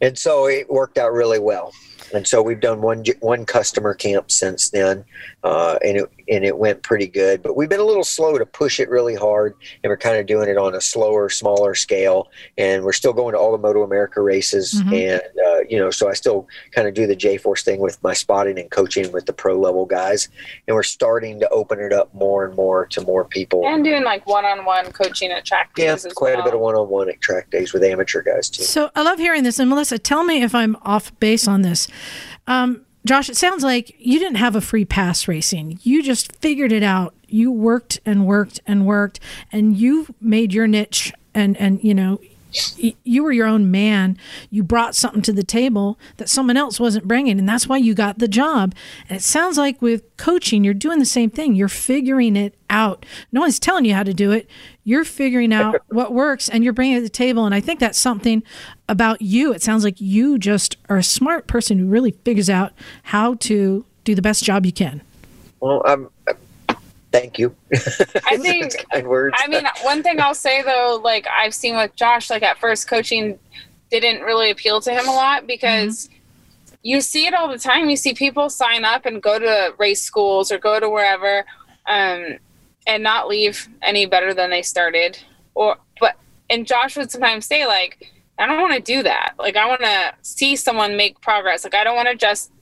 and 0.00 0.16
so 0.16 0.46
it 0.46 0.70
worked 0.70 0.96
out 0.96 1.12
really 1.12 1.38
well. 1.38 1.72
And 2.14 2.26
so 2.26 2.42
we've 2.42 2.60
done 2.60 2.80
one 2.80 3.04
one 3.20 3.44
customer 3.44 3.94
camp 3.94 4.30
since 4.30 4.70
then, 4.70 5.04
uh, 5.44 5.78
and 5.84 5.98
it 5.98 6.10
and 6.28 6.44
it 6.44 6.56
went 6.56 6.82
pretty 6.82 7.06
good. 7.06 7.42
But 7.42 7.56
we've 7.56 7.68
been 7.68 7.80
a 7.80 7.84
little 7.84 8.04
slow 8.04 8.38
to 8.38 8.46
push 8.46 8.80
it 8.80 8.88
really 8.88 9.14
hard, 9.14 9.54
and 9.82 9.90
we're 9.90 9.96
kind 9.96 10.16
of 10.16 10.26
doing 10.26 10.48
it 10.48 10.56
on 10.58 10.74
a 10.74 10.80
slower, 10.80 11.28
smaller 11.28 11.74
scale. 11.74 12.28
And 12.56 12.84
we're 12.84 12.92
still 12.92 13.12
going 13.12 13.32
to 13.34 13.38
all 13.38 13.52
the 13.52 13.58
Moto 13.58 13.82
America 13.82 14.20
races, 14.20 14.74
Mhm. 14.86 15.12
and 15.12 15.22
uh, 15.46 15.60
you 15.68 15.78
know, 15.78 15.90
so 15.90 16.08
I 16.08 16.14
still 16.14 16.46
kind 16.72 16.88
of 16.88 16.94
do 16.94 17.06
the 17.06 17.16
J 17.16 17.36
Force 17.36 17.62
thing 17.62 17.80
with 17.80 18.02
my 18.02 18.12
spotting 18.14 18.58
and 18.58 18.70
coaching 18.70 19.10
with 19.12 19.26
the 19.26 19.32
pro 19.32 19.58
level 19.58 19.84
guys. 19.86 20.28
And 20.66 20.74
we're 20.74 20.82
starting 20.82 21.40
to 21.40 21.48
open 21.50 21.78
it 21.80 21.92
up 21.92 22.12
more 22.14 22.44
and 22.46 22.54
more 22.54 22.86
to 22.86 23.00
more 23.02 23.24
people. 23.24 23.62
And 23.66 23.84
doing 23.84 24.04
like 24.04 24.26
one-on-one 24.26 24.92
coaching 24.92 25.30
at 25.30 25.44
track 25.44 25.70
yeah, 25.76 25.92
days 25.92 26.06
as 26.06 26.12
quite 26.12 26.32
well. 26.34 26.42
a 26.42 26.44
bit 26.44 26.54
of 26.54 26.60
one-on-one 26.60 27.08
at 27.10 27.20
track 27.20 27.50
days 27.50 27.72
with 27.72 27.82
amateur 27.82 28.22
guys 28.22 28.48
too. 28.48 28.62
So 28.62 28.90
I 28.94 29.02
love 29.02 29.18
hearing 29.18 29.42
this. 29.44 29.58
And 29.58 29.68
Melissa, 29.68 29.98
tell 29.98 30.24
me 30.24 30.42
if 30.42 30.54
I'm 30.54 30.76
off 30.82 31.12
base 31.20 31.46
on 31.48 31.62
this. 31.62 31.88
Um, 32.46 32.84
Josh, 33.04 33.28
it 33.28 33.36
sounds 33.36 33.62
like 33.62 33.94
you 33.98 34.18
didn't 34.18 34.36
have 34.36 34.56
a 34.56 34.60
free 34.60 34.84
pass 34.84 35.28
racing. 35.28 35.78
You 35.82 36.02
just 36.02 36.34
figured 36.36 36.72
it 36.72 36.82
out. 36.82 37.14
You 37.26 37.50
worked 37.50 38.00
and 38.04 38.26
worked 38.26 38.60
and 38.66 38.86
worked, 38.86 39.20
and 39.52 39.76
you 39.76 40.06
made 40.20 40.52
your 40.52 40.66
niche. 40.66 41.12
And 41.34 41.56
and 41.58 41.82
you 41.84 41.94
know, 41.94 42.20
you 43.04 43.22
were 43.22 43.32
your 43.32 43.46
own 43.46 43.70
man. 43.70 44.16
You 44.50 44.62
brought 44.62 44.94
something 44.94 45.22
to 45.22 45.32
the 45.32 45.42
table 45.42 45.98
that 46.16 46.28
someone 46.28 46.56
else 46.56 46.80
wasn't 46.80 47.06
bringing, 47.06 47.38
and 47.38 47.48
that's 47.48 47.66
why 47.66 47.76
you 47.76 47.94
got 47.94 48.18
the 48.18 48.28
job. 48.28 48.74
And 49.08 49.18
it 49.18 49.22
sounds 49.22 49.58
like 49.58 49.82
with 49.82 50.16
coaching, 50.16 50.64
you're 50.64 50.74
doing 50.74 50.98
the 50.98 51.04
same 51.04 51.30
thing. 51.30 51.54
You're 51.54 51.68
figuring 51.68 52.36
it 52.36 52.54
out. 52.70 53.04
No 53.32 53.40
one's 53.40 53.58
telling 53.58 53.84
you 53.84 53.94
how 53.94 54.02
to 54.02 54.14
do 54.14 54.32
it. 54.32 54.48
You're 54.84 55.04
figuring 55.04 55.52
out 55.52 55.80
what 55.88 56.12
works, 56.12 56.48
and 56.48 56.64
you're 56.64 56.72
bringing 56.72 56.96
it 56.96 57.00
to 57.00 57.04
the 57.04 57.10
table. 57.10 57.44
And 57.44 57.54
I 57.54 57.60
think 57.60 57.80
that's 57.80 57.98
something 57.98 58.42
about 58.88 59.20
you. 59.20 59.52
It 59.52 59.62
sounds 59.62 59.84
like 59.84 60.00
you 60.00 60.38
just 60.38 60.76
are 60.88 60.96
a 60.96 61.02
smart 61.02 61.46
person 61.46 61.78
who 61.78 61.86
really 61.86 62.12
figures 62.24 62.48
out 62.48 62.72
how 63.04 63.34
to 63.34 63.84
do 64.04 64.14
the 64.14 64.22
best 64.22 64.44
job 64.44 64.64
you 64.64 64.72
can. 64.72 65.02
Well, 65.60 65.82
I'm. 65.84 66.08
Thank 67.18 67.38
you. 67.38 67.54
I 68.26 68.36
think 68.36 68.86
kind 68.92 69.08
words. 69.08 69.36
I 69.38 69.48
mean, 69.48 69.64
one 69.82 70.02
thing 70.02 70.20
I'll 70.20 70.34
say 70.34 70.62
though, 70.62 71.00
like 71.02 71.26
I've 71.26 71.54
seen 71.54 71.76
with 71.76 71.94
Josh, 71.96 72.30
like 72.30 72.42
at 72.42 72.58
first 72.58 72.88
coaching 72.88 73.38
didn't 73.90 74.22
really 74.22 74.50
appeal 74.50 74.80
to 74.82 74.92
him 74.92 75.08
a 75.08 75.12
lot 75.12 75.46
because 75.46 76.08
you 76.82 77.00
see 77.00 77.26
it 77.26 77.34
all 77.34 77.48
the 77.48 77.58
time. 77.58 77.90
You 77.90 77.96
see 77.96 78.14
people 78.14 78.48
sign 78.48 78.84
up 78.84 79.04
and 79.04 79.22
go 79.22 79.38
to 79.38 79.74
race 79.78 80.02
schools 80.02 80.52
or 80.52 80.58
go 80.58 80.78
to 80.78 80.88
wherever, 80.88 81.44
um, 81.86 82.38
and 82.86 83.02
not 83.02 83.26
leave 83.26 83.68
any 83.82 84.06
better 84.06 84.32
than 84.32 84.50
they 84.50 84.62
started. 84.62 85.18
Or, 85.54 85.76
but 86.00 86.16
and 86.48 86.66
Josh 86.66 86.96
would 86.96 87.10
sometimes 87.10 87.46
say 87.46 87.66
like, 87.66 88.12
I 88.38 88.46
don't 88.46 88.60
want 88.60 88.74
to 88.74 88.80
do 88.80 89.02
that. 89.02 89.34
Like 89.38 89.56
I 89.56 89.66
want 89.66 89.80
to 89.80 90.14
see 90.22 90.54
someone 90.54 90.96
make 90.96 91.20
progress. 91.20 91.64
Like 91.64 91.74
I 91.74 91.82
don't 91.82 91.96
want 91.96 92.08
to 92.08 92.14
just 92.14 92.52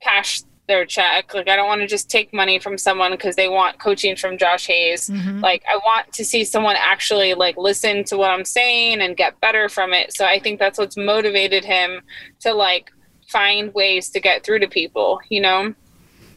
cash 0.00 0.40
their 0.68 0.84
check. 0.86 1.34
Like 1.34 1.48
I 1.48 1.56
don't 1.56 1.66
want 1.66 1.80
to 1.80 1.86
just 1.86 2.08
take 2.08 2.32
money 2.32 2.58
from 2.58 2.78
someone 2.78 3.10
because 3.10 3.34
they 3.34 3.48
want 3.48 3.80
coaching 3.80 4.14
from 4.14 4.38
Josh 4.38 4.66
Hayes. 4.68 5.08
Mhm. 5.08 5.42
Like 5.42 5.64
I 5.68 5.76
want 5.78 6.12
to 6.12 6.24
see 6.24 6.44
someone 6.44 6.76
actually 6.78 7.34
like 7.34 7.56
listen 7.56 8.04
to 8.04 8.16
what 8.16 8.30
I'm 8.30 8.44
saying 8.44 9.00
and 9.00 9.16
get 9.16 9.40
better 9.40 9.68
from 9.68 9.92
it. 9.92 10.14
So 10.14 10.24
I 10.24 10.38
think 10.38 10.60
that's 10.60 10.78
what's 10.78 10.96
motivated 10.96 11.64
him 11.64 12.02
to 12.40 12.54
like 12.54 12.92
find 13.26 13.74
ways 13.74 14.08
to 14.10 14.20
get 14.20 14.44
through 14.44 14.60
to 14.60 14.68
people, 14.68 15.20
you 15.28 15.40
know? 15.40 15.74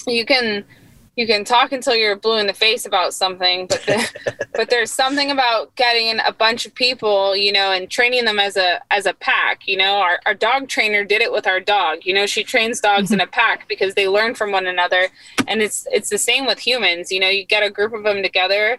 You 0.08 0.26
can 0.26 0.66
you 1.18 1.28
can 1.28 1.44
talk 1.44 1.74
until 1.74 1.94
you're 1.94 2.16
blue 2.16 2.38
in 2.38 2.48
the 2.48 2.54
face 2.54 2.86
about 2.86 3.14
something, 3.14 3.68
but 3.68 3.82
the, 3.82 4.48
but 4.54 4.70
there's 4.70 4.92
something 4.92 5.30
about 5.30 5.76
getting 5.76 6.20
a 6.26 6.32
bunch 6.32 6.66
of 6.66 6.74
people, 6.74 7.36
you 7.36 7.52
know, 7.52 7.72
and 7.72 7.90
training 7.90 8.26
them 8.26 8.40
as 8.40 8.56
a 8.56 8.82
as 8.92 9.06
a 9.06 9.14
pack. 9.14 9.68
You 9.68 9.78
know, 9.78 9.96
our 9.96 10.20
our 10.26 10.34
dog 10.34 10.70
trainer 10.70 11.04
did 11.04 11.22
it 11.22 11.32
with 11.32 11.48
our 11.48 11.60
dog. 11.60 12.00
You 12.04 12.14
know, 12.14 12.26
she 12.26 12.44
trains 12.44 12.80
dogs 12.80 13.12
in 13.12 13.20
mm-hmm. 13.20 13.28
a 13.28 13.32
pack 13.32 13.68
because 13.68 13.94
they 13.96 14.08
learn 14.08 14.36
from 14.36 14.52
one 14.52 14.68
another, 14.68 15.10
and 15.48 15.62
it's 15.62 15.86
it's 15.92 16.10
the 16.10 16.18
same 16.18 16.46
with 16.46 16.60
humans. 16.60 17.12
You 17.12 17.20
know, 17.20 17.30
you 17.30 17.46
get 17.46 17.64
a 17.64 17.70
group 17.70 17.94
of 17.94 18.04
them 18.04 18.24
together, 18.24 18.78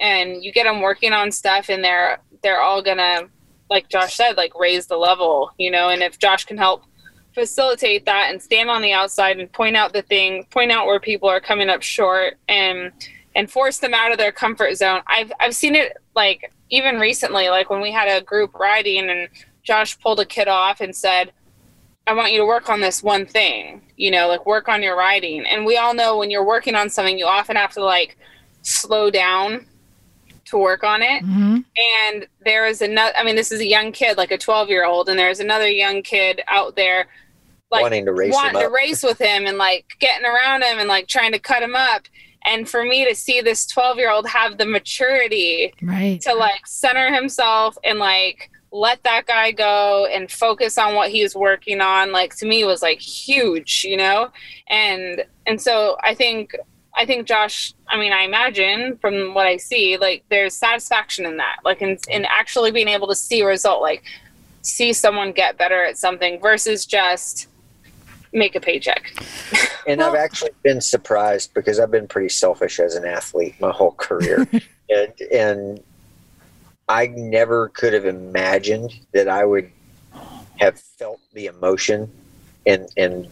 and 0.00 0.42
you 0.42 0.52
get 0.52 0.64
them 0.64 0.80
working 0.80 1.12
on 1.12 1.30
stuff, 1.30 1.68
and 1.68 1.84
they're 1.84 2.18
they're 2.42 2.62
all 2.62 2.82
gonna, 2.82 3.28
like 3.68 3.90
Josh 3.90 4.14
said, 4.14 4.38
like 4.38 4.58
raise 4.58 4.86
the 4.86 4.96
level. 4.96 5.50
You 5.58 5.70
know, 5.70 5.90
and 5.90 6.02
if 6.02 6.18
Josh 6.18 6.46
can 6.46 6.56
help 6.56 6.84
facilitate 7.34 8.04
that 8.06 8.28
and 8.30 8.40
stand 8.40 8.70
on 8.70 8.80
the 8.82 8.92
outside 8.92 9.38
and 9.38 9.50
point 9.52 9.76
out 9.76 9.92
the 9.92 10.02
thing, 10.02 10.46
point 10.50 10.70
out 10.70 10.86
where 10.86 11.00
people 11.00 11.28
are 11.28 11.40
coming 11.40 11.68
up 11.68 11.82
short 11.82 12.38
and 12.48 12.92
and 13.36 13.50
force 13.50 13.78
them 13.78 13.92
out 13.92 14.12
of 14.12 14.18
their 14.18 14.30
comfort 14.32 14.76
zone. 14.76 15.00
I've 15.06 15.32
I've 15.40 15.54
seen 15.54 15.74
it 15.74 15.96
like 16.14 16.52
even 16.70 16.98
recently, 16.98 17.48
like 17.48 17.68
when 17.70 17.80
we 17.80 17.92
had 17.92 18.08
a 18.08 18.24
group 18.24 18.54
riding 18.54 19.10
and 19.10 19.28
Josh 19.62 19.98
pulled 19.98 20.20
a 20.20 20.24
kid 20.24 20.48
off 20.48 20.80
and 20.80 20.94
said, 20.94 21.32
I 22.06 22.12
want 22.14 22.32
you 22.32 22.38
to 22.38 22.46
work 22.46 22.68
on 22.68 22.80
this 22.80 23.02
one 23.02 23.26
thing, 23.26 23.80
you 23.96 24.10
know, 24.10 24.28
like 24.28 24.46
work 24.46 24.68
on 24.68 24.82
your 24.82 24.96
riding. 24.96 25.44
And 25.46 25.64
we 25.64 25.76
all 25.76 25.94
know 25.94 26.18
when 26.18 26.30
you're 26.30 26.44
working 26.44 26.74
on 26.74 26.90
something, 26.90 27.18
you 27.18 27.26
often 27.26 27.56
have 27.56 27.72
to 27.72 27.82
like 27.84 28.16
slow 28.62 29.10
down 29.10 29.66
to 30.46 30.58
work 30.58 30.84
on 30.84 31.00
it 31.00 31.22
Mhm. 31.24 31.64
and 32.04 32.26
there 32.44 32.66
is 32.66 32.82
another 32.82 33.16
i 33.16 33.24
mean 33.24 33.34
this 33.34 33.50
is 33.50 33.60
a 33.60 33.66
young 33.66 33.92
kid 33.92 34.18
like 34.18 34.30
a 34.30 34.36
12 34.36 34.68
year 34.68 34.84
old 34.84 35.08
and 35.08 35.18
there's 35.18 35.40
another 35.40 35.68
young 35.68 36.02
kid 36.02 36.42
out 36.48 36.76
there 36.76 37.06
like 37.70 37.82
wanting 37.82 38.04
to 38.06 38.12
race 38.12 38.32
wanting 38.32 38.60
to 38.60 38.68
race 38.68 39.02
with 39.02 39.18
him 39.18 39.46
and 39.46 39.58
like 39.58 39.86
getting 39.98 40.26
around 40.26 40.62
him 40.62 40.78
and 40.78 40.88
like 40.88 41.06
trying 41.08 41.32
to 41.32 41.38
cut 41.38 41.62
him 41.62 41.74
up. 41.74 42.02
And 42.46 42.68
for 42.68 42.84
me 42.84 43.08
to 43.08 43.14
see 43.14 43.40
this 43.40 43.66
12 43.66 43.96
year 43.98 44.10
old 44.10 44.26
have 44.28 44.58
the 44.58 44.66
maturity 44.66 45.72
Right. 45.82 46.20
to 46.22 46.34
like 46.34 46.66
center 46.66 47.12
himself 47.12 47.76
and 47.84 47.98
like 47.98 48.50
let 48.70 49.02
that 49.04 49.26
guy 49.26 49.50
go 49.52 50.06
and 50.12 50.30
focus 50.30 50.76
on 50.78 50.94
what 50.94 51.08
he's 51.10 51.34
working 51.34 51.80
on 51.80 52.10
like 52.12 52.36
to 52.36 52.46
me 52.46 52.64
was 52.64 52.82
like 52.82 53.00
huge 53.00 53.84
you 53.84 53.96
know? 53.96 54.30
And 54.68 55.24
and 55.46 55.60
so 55.60 55.96
i 56.02 56.14
think 56.14 56.54
i 56.96 57.04
think 57.06 57.26
josh 57.26 57.72
i 57.88 57.98
mean 57.98 58.12
i 58.12 58.22
imagine 58.22 58.96
from 58.98 59.34
what 59.34 59.46
i 59.46 59.56
see 59.58 59.96
like 59.98 60.24
there's 60.30 60.54
satisfaction 60.54 61.26
in 61.26 61.36
that 61.36 61.56
like 61.64 61.82
in, 61.82 61.98
in 62.08 62.24
actually 62.24 62.70
being 62.70 62.88
able 62.88 63.06
to 63.08 63.14
see 63.14 63.40
a 63.42 63.46
result 63.46 63.82
like 63.82 64.02
see 64.62 64.92
someone 64.92 65.32
get 65.32 65.58
better 65.58 65.84
at 65.84 65.98
something 65.98 66.40
versus 66.40 66.86
just 66.86 67.48
make 68.34 68.54
a 68.54 68.60
paycheck 68.60 69.12
And 69.86 70.00
Well- 70.00 70.10
I've 70.10 70.16
actually 70.16 70.50
been 70.62 70.80
surprised 70.80 71.54
because 71.54 71.78
I've 71.78 71.90
been 71.90 72.08
pretty 72.08 72.28
selfish 72.28 72.80
as 72.80 72.94
an 72.94 73.04
athlete 73.06 73.54
my 73.60 73.70
whole 73.70 73.92
career. 73.92 74.46
and 74.90 75.12
and 75.32 75.80
I 76.88 77.06
never 77.06 77.68
could 77.70 77.92
have 77.94 78.04
imagined 78.04 78.92
that 79.12 79.28
I 79.28 79.44
would 79.44 79.70
have 80.58 80.78
felt 80.98 81.20
the 81.32 81.46
emotion 81.46 82.10
and 82.66 82.88
and 82.96 83.28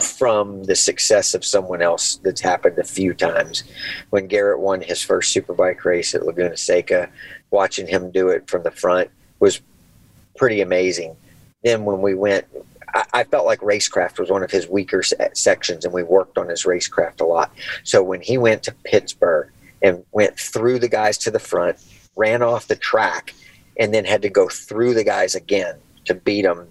from 0.00 0.64
the 0.64 0.74
success 0.74 1.34
of 1.34 1.44
someone 1.44 1.82
else 1.82 2.16
that's 2.16 2.40
happened 2.40 2.78
a 2.78 2.84
few 2.84 3.12
times. 3.12 3.64
When 4.10 4.26
Garrett 4.26 4.60
won 4.60 4.80
his 4.80 5.02
first 5.02 5.34
superbike 5.36 5.84
race 5.84 6.14
at 6.14 6.24
Laguna 6.24 6.56
Seca, 6.56 7.10
watching 7.50 7.86
him 7.86 8.10
do 8.10 8.28
it 8.30 8.48
from 8.48 8.62
the 8.62 8.70
front 8.70 9.10
was 9.38 9.60
pretty 10.36 10.60
amazing. 10.62 11.16
Then 11.62 11.84
when 11.84 12.00
we 12.00 12.14
went 12.14 12.46
I, 12.94 13.04
I 13.12 13.24
felt 13.24 13.46
like 13.46 13.60
racecraft 13.60 14.18
was 14.18 14.30
one 14.30 14.42
of 14.42 14.50
his 14.50 14.68
weaker 14.68 15.02
se- 15.02 15.30
sections, 15.34 15.84
and 15.84 15.92
we 15.94 16.02
worked 16.02 16.38
on 16.38 16.48
his 16.48 16.64
racecraft 16.64 17.20
a 17.20 17.24
lot. 17.24 17.50
So 17.84 18.02
when 18.02 18.20
he 18.20 18.38
went 18.38 18.62
to 18.64 18.74
Pittsburgh 18.84 19.50
and 19.82 20.04
went 20.12 20.38
through 20.38 20.78
the 20.78 20.88
guys 20.88 21.18
to 21.18 21.30
the 21.30 21.38
front, 21.38 21.78
ran 22.16 22.42
off 22.42 22.68
the 22.68 22.76
track, 22.76 23.34
and 23.78 23.92
then 23.92 24.04
had 24.04 24.22
to 24.22 24.30
go 24.30 24.48
through 24.48 24.94
the 24.94 25.04
guys 25.04 25.34
again 25.34 25.76
to 26.06 26.14
beat 26.14 26.42
them, 26.42 26.66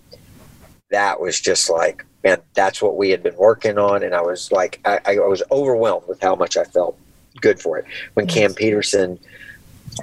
that 0.89 1.19
was 1.19 1.39
just 1.39 1.69
like, 1.69 2.05
man, 2.23 2.41
that's 2.53 2.81
what 2.81 2.97
we 2.97 3.09
had 3.09 3.21
been 3.21 3.35
working 3.35 3.77
on. 3.77 4.01
And 4.01 4.15
I 4.15 4.21
was 4.21 4.51
like, 4.51 4.79
I, 4.85 4.99
I 5.05 5.19
was 5.19 5.43
overwhelmed 5.51 6.07
with 6.07 6.21
how 6.21 6.35
much 6.35 6.57
I 6.57 6.63
felt 6.63 6.97
good 7.41 7.59
for 7.59 7.77
it. 7.77 7.85
When 8.13 8.27
Cam 8.27 8.53
Petersen 8.53 9.19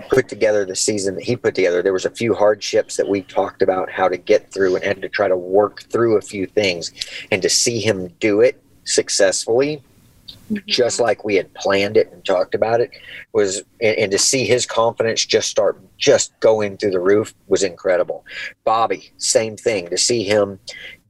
put 0.09 0.29
together 0.29 0.65
the 0.65 0.77
season 0.77 1.15
that 1.17 1.25
he 1.25 1.37
put 1.37 1.55
together, 1.55 1.83
there 1.83 1.93
was 1.93 2.05
a 2.05 2.11
few 2.11 2.35
hardships 2.35 2.97
that 2.97 3.09
we 3.09 3.23
talked 3.23 3.63
about 3.63 3.91
how 3.91 4.09
to 4.09 4.17
get 4.17 4.53
through 4.53 4.77
and 4.77 4.85
had 4.85 5.03
to 5.03 5.09
try 5.09 5.29
to 5.29 5.37
work 5.37 5.83
through 5.85 6.17
a 6.17 6.23
few 6.23 6.47
things. 6.47 6.93
And 7.31 7.43
to 7.43 7.49
see 7.49 7.81
him 7.81 8.09
do 8.21 8.41
it 8.41 8.63
successfully, 8.85 9.83
mm-hmm. 10.51 10.57
just 10.67 11.01
like 11.01 11.25
we 11.25 11.35
had 11.37 11.53
planned 11.55 11.97
it 11.97 12.11
and 12.13 12.25
talked 12.25 12.55
about 12.55 12.81
it, 12.81 12.91
was 13.33 13.63
and, 13.81 13.97
and 13.99 14.13
to 14.13 14.19
see 14.19 14.45
his 14.45 14.67
confidence 14.67 15.25
just 15.27 15.49
start 15.49 15.79
just 15.99 16.39
going 16.41 16.77
through 16.77 16.93
the 16.93 17.01
roof 17.01 17.35
was 17.49 17.63
incredible. 17.63 18.25
Bobby, 18.65 19.13
same 19.19 19.57
thing. 19.57 19.89
To 19.89 19.99
see 19.99 20.25
him 20.25 20.59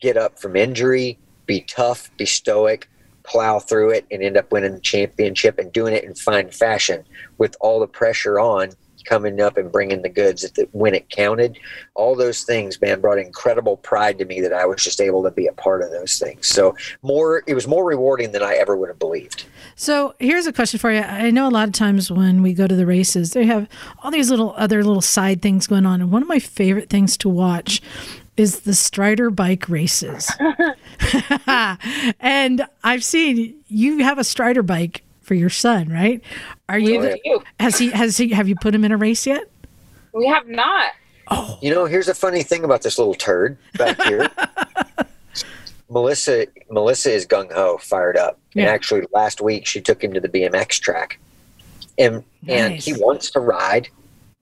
get 0.01 0.17
up 0.17 0.39
from 0.39 0.57
injury, 0.57 1.19
be 1.47 1.61
tough, 1.63 2.11
be 2.17 2.27
stoic, 2.27 2.89
plow 3.25 3.59
through 3.59 3.91
it, 3.91 4.07
and 4.11 4.23
end 4.23 4.37
up 4.37 4.51
winning 4.53 4.75
the 4.75 4.81
championship 4.81 5.59
and 5.59 5.73
doing 5.73 5.95
it 5.95 6.05
in 6.05 6.15
fine 6.15 6.51
fashion 6.51 7.05
with 7.39 7.57
all 7.61 7.81
the 7.81 7.87
pressure 7.87 8.39
on 8.39 8.73
coming 9.05 9.41
up 9.41 9.57
and 9.57 9.71
bringing 9.71 10.03
the 10.03 10.09
goods 10.09 10.43
the, 10.53 10.69
when 10.73 10.95
it 10.95 11.09
counted. 11.09 11.59
All 11.95 12.15
those 12.15 12.43
things, 12.43 12.81
man, 12.81 13.01
brought 13.01 13.19
incredible 13.19 13.77
pride 13.79 14.19
to 14.19 14.25
me 14.25 14.41
that 14.41 14.53
I 14.53 14.65
was 14.67 14.83
just 14.83 15.01
able 15.01 15.23
to 15.25 15.31
be 15.31 15.47
a 15.47 15.53
part 15.53 15.83
of 15.83 15.91
those 15.91 16.19
things. 16.19 16.47
So 16.47 16.77
more, 17.03 17.43
it 17.47 17.55
was 17.55 17.67
more 17.67 17.85
rewarding 17.85 18.33
than 18.33 18.43
I 18.43 18.55
ever 18.55 18.77
would 18.77 18.89
have 18.89 18.99
believed. 18.99 19.45
So 19.75 20.15
here's 20.19 20.47
a 20.47 20.53
question 20.53 20.79
for 20.79 20.93
you. 20.93 21.01
I 21.01 21.31
know 21.31 21.49
a 21.49 21.51
lot 21.51 21.69
of 21.69 21.75
times 21.75 22.11
when 22.11 22.43
we 22.43 22.53
go 22.53 22.67
to 22.67 22.77
the 22.77 22.87
races, 22.87 23.33
they 23.33 23.47
have 23.47 23.69
all 24.03 24.11
these 24.11 24.31
little 24.31 24.55
other 24.57 24.85
little 24.85 25.03
side 25.03 25.43
things 25.43 25.67
going 25.67 25.87
on. 25.87 26.01
And 26.01 26.13
one 26.13 26.23
of 26.23 26.29
my 26.29 26.39
favorite 26.39 26.91
things 26.91 27.17
to 27.19 27.29
watch 27.29 27.83
is 28.37 28.61
the 28.61 28.75
Strider 28.75 29.31
bike 29.31 29.69
races. 29.69 30.31
and 32.21 32.67
I've 32.85 33.05
seen 33.05 33.55
you 33.69 33.99
have 33.99 34.19
a 34.19 34.25
Strider 34.25 34.63
bike 34.63 35.03
for 35.21 35.35
your 35.35 35.51
son, 35.51 35.89
right? 35.89 36.23
Are 36.69 36.79
you 36.79 37.01
We 37.01 37.21
do. 37.25 37.43
has 37.61 37.79
he 37.79 37.91
has 37.91 38.17
he 38.17 38.31
have 38.31 38.49
you 38.49 38.57
put 38.57 38.75
him 38.75 38.85
in 38.85 38.93
a 38.93 38.97
race 38.97 39.27
yet? 39.27 39.49
we 40.15 40.27
have 40.27 40.47
not 40.47 40.93
Oh. 41.29 41.59
You 41.63 41.71
know, 41.71 41.85
here's 41.87 42.09
a 42.09 42.15
funny 42.15 42.43
thing 42.43 42.65
about 42.65 42.83
this 42.83 42.99
little 42.99 43.15
turd 43.15 43.57
back 43.79 44.01
here. 44.03 44.29
Melissa, 45.91 46.47
Melissa 46.71 47.13
is 47.13 47.27
gung 47.27 47.53
ho, 47.53 47.79
fired 47.79 48.17
up, 48.17 48.39
and 48.55 48.67
actually 48.67 49.07
last 49.13 49.41
week 49.41 49.67
she 49.67 49.81
took 49.81 50.03
him 50.03 50.13
to 50.15 50.21
the 50.21 50.29
BMX 50.29 50.81
track, 50.81 51.19
and 51.99 52.25
and 52.49 52.75
he 52.75 52.93
wants 52.95 53.31
to 53.33 53.41
ride, 53.41 53.89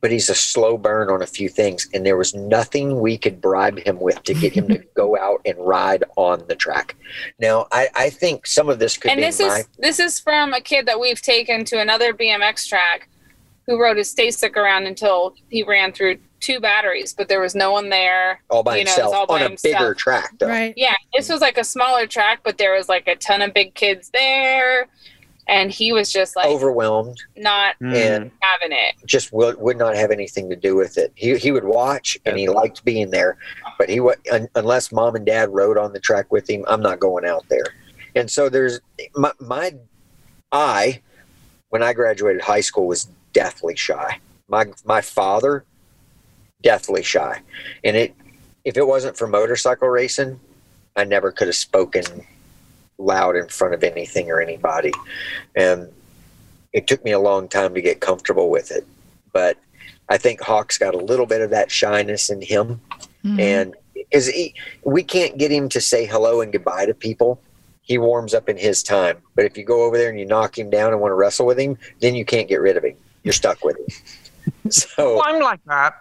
but 0.01 0.11
he's 0.11 0.29
a 0.31 0.35
slow 0.35 0.79
burn 0.79 1.11
on 1.11 1.23
a 1.23 1.27
few 1.27 1.49
things, 1.49 1.89
and 1.93 2.05
there 2.07 2.17
was 2.17 2.35
nothing 2.35 3.01
we 3.01 3.19
could 3.19 3.41
bribe 3.41 3.79
him 3.79 4.01
with 4.01 4.23
to 4.25 4.35
get 4.35 4.53
him 4.53 4.69
to 4.69 4.79
go 4.95 5.19
out 5.19 5.41
and 5.45 5.59
ride 5.59 6.05
on 6.17 6.43
the 6.49 6.57
track. 6.57 6.97
Now, 7.39 7.67
I, 7.71 7.89
I 7.95 8.11
think 8.11 8.47
some 8.47 8.69
of 8.69 8.79
this 8.79 8.97
could 8.97 9.11
and 9.11 9.19
be 9.19 9.25
this 9.25 9.41
my 9.41 9.59
is 9.59 9.69
this 9.79 9.99
is 10.01 10.21
from 10.21 10.55
a 10.55 10.61
kid 10.61 10.87
that 10.87 10.99
we've 10.99 11.21
taken 11.21 11.65
to 11.67 11.81
another 11.81 12.15
BMX 12.15 12.67
track 12.67 13.09
who 13.67 13.81
rode 13.81 13.99
his 13.99 14.11
stay 14.11 14.31
stick 14.31 14.57
around 14.57 14.87
until 14.87 15.35
he 15.49 15.63
ran 15.63 15.93
through 15.93 16.19
two 16.41 16.59
batteries, 16.59 17.13
but 17.13 17.29
there 17.29 17.41
was 17.41 17.55
no 17.55 17.71
one 17.71 17.91
there. 17.91 18.43
all 18.51 18.63
by 18.63 18.77
you 18.77 18.85
know, 18.85 18.91
himself 18.91 19.15
all 19.15 19.27
by 19.27 19.35
on 19.35 19.43
a 19.43 19.49
himself. 19.49 19.75
bigger 19.75 19.95
track, 19.95 20.33
though. 20.39 20.49
Right. 20.49 20.75
Yeah, 20.77 20.95
this 21.15 21.29
was 21.29 21.41
like 21.41 21.59
a 21.59 21.65
smaller 21.65 22.07
track, 22.07 22.41
but 22.43 22.59
there 22.59 22.75
was 22.75 22.89
like 22.89 23.07
a 23.07 23.17
ton 23.17 23.43
of 23.43 23.55
big 23.55 23.75
kids 23.75 24.11
there, 24.11 24.89
and 25.49 25.71
he 25.71 25.93
was 25.93 26.13
just 26.13 26.37
like 26.37 26.47
Overwhelmed 26.47 27.21
not 27.37 27.77
hmm. 27.77 27.95
and 27.95 28.31
having 28.41 28.77
it. 28.77 28.95
just 29.07 29.33
would, 29.33 29.61
would 29.61 29.77
not 29.77 29.97
have 29.97 30.11
anything 30.11 30.49
to 30.51 30.57
do 30.57 30.77
with 30.77 30.99
it. 30.99 31.13
He, 31.15 31.37
he 31.37 31.51
would 31.51 31.65
watch 31.65 32.17
and 32.25 32.39
he 32.39 32.49
liked 32.49 32.85
being 32.85 33.11
there, 33.11 33.37
but 33.79 33.89
he 33.89 34.01
would 34.01 34.19
un, 34.31 34.49
unless 34.55 34.93
mom 34.93 35.17
and 35.17 35.27
dad 35.27 35.51
rode 35.51 35.79
on 35.79 35.93
the 35.93 36.01
track 36.01 36.31
with 36.31 36.49
him. 36.49 36.65
I'm 36.69 36.83
not 36.83 37.01
going 37.01 37.25
out 37.25 37.45
there. 37.49 37.65
And 38.15 38.31
so 38.31 38.49
there's 38.49 38.81
my, 39.15 39.33
my 39.41 39.75
I 40.53 41.01
when 41.71 41.83
I 41.83 41.93
graduated 41.93 42.43
high 42.43 42.61
school 42.61 42.87
was 42.87 43.09
deathly 43.33 43.77
shy. 43.77 44.19
My 44.49 44.67
my 44.85 45.01
father 45.01 45.65
deathly 46.63 47.03
shy, 47.03 47.41
and 47.85 47.97
it 47.97 48.15
if 48.65 48.77
it 48.77 48.87
wasn't 48.87 49.17
for 49.17 49.27
motorcycle 49.27 49.89
racing, 49.89 50.41
I 50.97 51.05
never 51.05 51.31
could 51.31 51.49
have 51.49 51.57
spoken 51.57 52.05
loud 53.01 53.37
in 53.37 53.49
front 53.49 53.75
of 53.75 53.83
anything 53.83 54.31
or 54.31 54.41
anybody, 54.41 54.93
and 55.57 55.89
it 56.73 56.87
took 56.87 57.05
me 57.05 57.11
a 57.13 57.19
long 57.19 57.49
time 57.49 57.75
to 57.75 57.83
get 57.83 58.01
comfortable 58.01 58.51
with 58.51 58.71
it. 58.71 58.87
But 59.33 59.57
I 60.09 60.19
think 60.19 60.41
Hawk's 60.41 60.79
got 60.79 60.95
a 60.95 60.99
little 60.99 61.27
bit 61.27 61.41
of 61.41 61.51
that 61.51 61.71
shyness 61.71 62.31
in 62.31 62.43
him, 62.43 62.81
Mhm. 63.25 63.41
and 63.41 63.75
because 63.95 64.31
we 64.85 65.03
can't 65.03 65.39
get 65.39 65.51
him 65.51 65.69
to 65.71 65.81
say 65.81 66.05
hello 66.07 66.41
and 66.41 66.53
goodbye 66.53 66.87
to 66.87 66.95
people 66.95 67.41
he 67.83 67.99
warms 67.99 68.35
up 68.35 68.49
in 68.49 68.57
his 68.57 68.83
time. 68.85 69.19
But 69.35 69.47
if 69.47 69.59
you 69.59 69.65
go 69.65 69.83
over 69.83 69.99
there 69.99 70.11
and 70.11 70.21
you 70.21 70.25
knock 70.25 70.57
him 70.57 70.71
down 70.71 70.93
and 70.93 71.01
want 71.01 71.11
to 71.11 71.17
wrestle 71.17 71.45
with 71.47 71.59
him, 71.59 71.77
then 72.01 72.15
you 72.15 72.25
can't 72.25 72.47
get 72.49 72.61
rid 72.61 72.77
of 72.77 72.85
him. 72.85 72.95
You're 73.25 73.33
stuck 73.33 73.65
with 73.65 73.77
him. 73.79 73.87
So 74.71 75.17
Well, 75.17 75.23
I'm 75.27 75.41
like 75.43 75.61
that. 75.67 75.95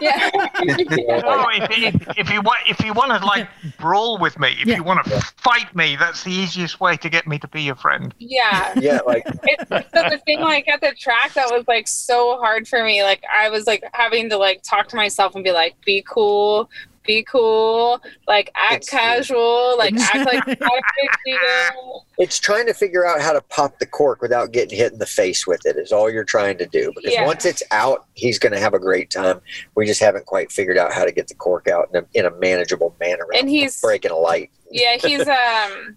Yeah. 0.00 0.30
Oh, 1.28 1.46
if, 1.52 1.94
if, 1.94 2.18
if 2.18 2.30
you 2.32 2.40
want, 2.42 2.58
if 2.68 2.84
you 2.84 2.92
want 2.92 3.12
to 3.12 3.24
like 3.24 3.48
brawl 3.78 4.18
with 4.18 4.38
me, 4.38 4.48
if 4.60 4.66
Yeah. 4.66 4.76
you 4.76 4.82
want 4.82 5.04
to 5.04 5.10
fight 5.36 5.74
me, 5.76 5.94
that's 5.96 6.24
the 6.24 6.30
easiest 6.32 6.80
way 6.80 6.96
to 6.96 7.08
get 7.08 7.26
me 7.28 7.38
to 7.38 7.46
be 7.48 7.62
your 7.62 7.76
friend. 7.76 8.12
yeah. 8.18 8.72
yeah, 8.76 8.98
like 9.06 9.24
it, 9.26 9.68
so 9.68 9.78
the 10.10 10.20
thing 10.26 10.40
like 10.40 10.66
at 10.68 10.80
the 10.80 10.92
track 10.98 11.34
that 11.34 11.48
was 11.50 11.64
like 11.68 11.86
so 11.86 12.36
hard 12.38 12.66
for 12.66 12.82
me 12.84 13.02
like 13.02 13.22
i 13.32 13.48
was 13.48 13.66
like 13.66 13.82
having 13.92 14.28
to 14.30 14.36
like 14.36 14.62
talk 14.62 14.88
to 14.88 14.96
myself 14.96 15.34
and 15.34 15.44
be 15.44 15.52
like 15.52 15.74
be 15.84 16.04
cool 16.08 16.68
be 17.06 17.22
cool 17.22 18.00
like 18.26 18.50
act 18.54 18.84
It's- 18.84 18.88
casual 18.90 19.76
like 19.78 19.94
act 19.98 20.16
like 20.26 20.46
not 20.46 20.58
a 20.60 20.82
big 21.00 21.10
deal 21.24 22.04
it's 22.18 22.38
trying 22.38 22.66
to 22.66 22.74
figure 22.74 23.06
out 23.06 23.20
how 23.20 23.32
to 23.32 23.40
pop 23.42 23.78
the 23.78 23.86
cork 23.86 24.22
without 24.22 24.50
getting 24.52 24.76
hit 24.76 24.92
in 24.92 24.98
the 24.98 25.06
face 25.06 25.46
with 25.46 25.64
it 25.66 25.76
is 25.76 25.92
all 25.92 26.08
you're 26.10 26.24
trying 26.24 26.56
to 26.58 26.64
do. 26.66 26.90
Because 26.96 27.12
Yeah. 27.12 27.26
once 27.26 27.44
it's 27.44 27.62
out, 27.70 28.06
he's 28.14 28.38
going 28.38 28.54
to 28.54 28.58
have 28.58 28.72
a 28.72 28.78
great 28.78 29.10
time. 29.10 29.42
We 29.74 29.84
just 29.84 30.00
haven't 30.00 30.24
quite 30.24 30.50
figured 30.50 30.78
out 30.78 30.94
how 30.94 31.04
to 31.04 31.12
get 31.12 31.28
the 31.28 31.34
cork 31.34 31.68
out 31.68 31.90
in 31.92 32.00
a, 32.02 32.06
in 32.14 32.24
a 32.24 32.30
manageable 32.38 32.94
manner. 33.00 33.26
And 33.34 33.50
he's- 33.50 33.80
breaking 33.82 34.12
a 34.12 34.16
light. 34.16 34.50
yeah 34.70 34.96
he's 34.96 35.28
um 35.28 35.96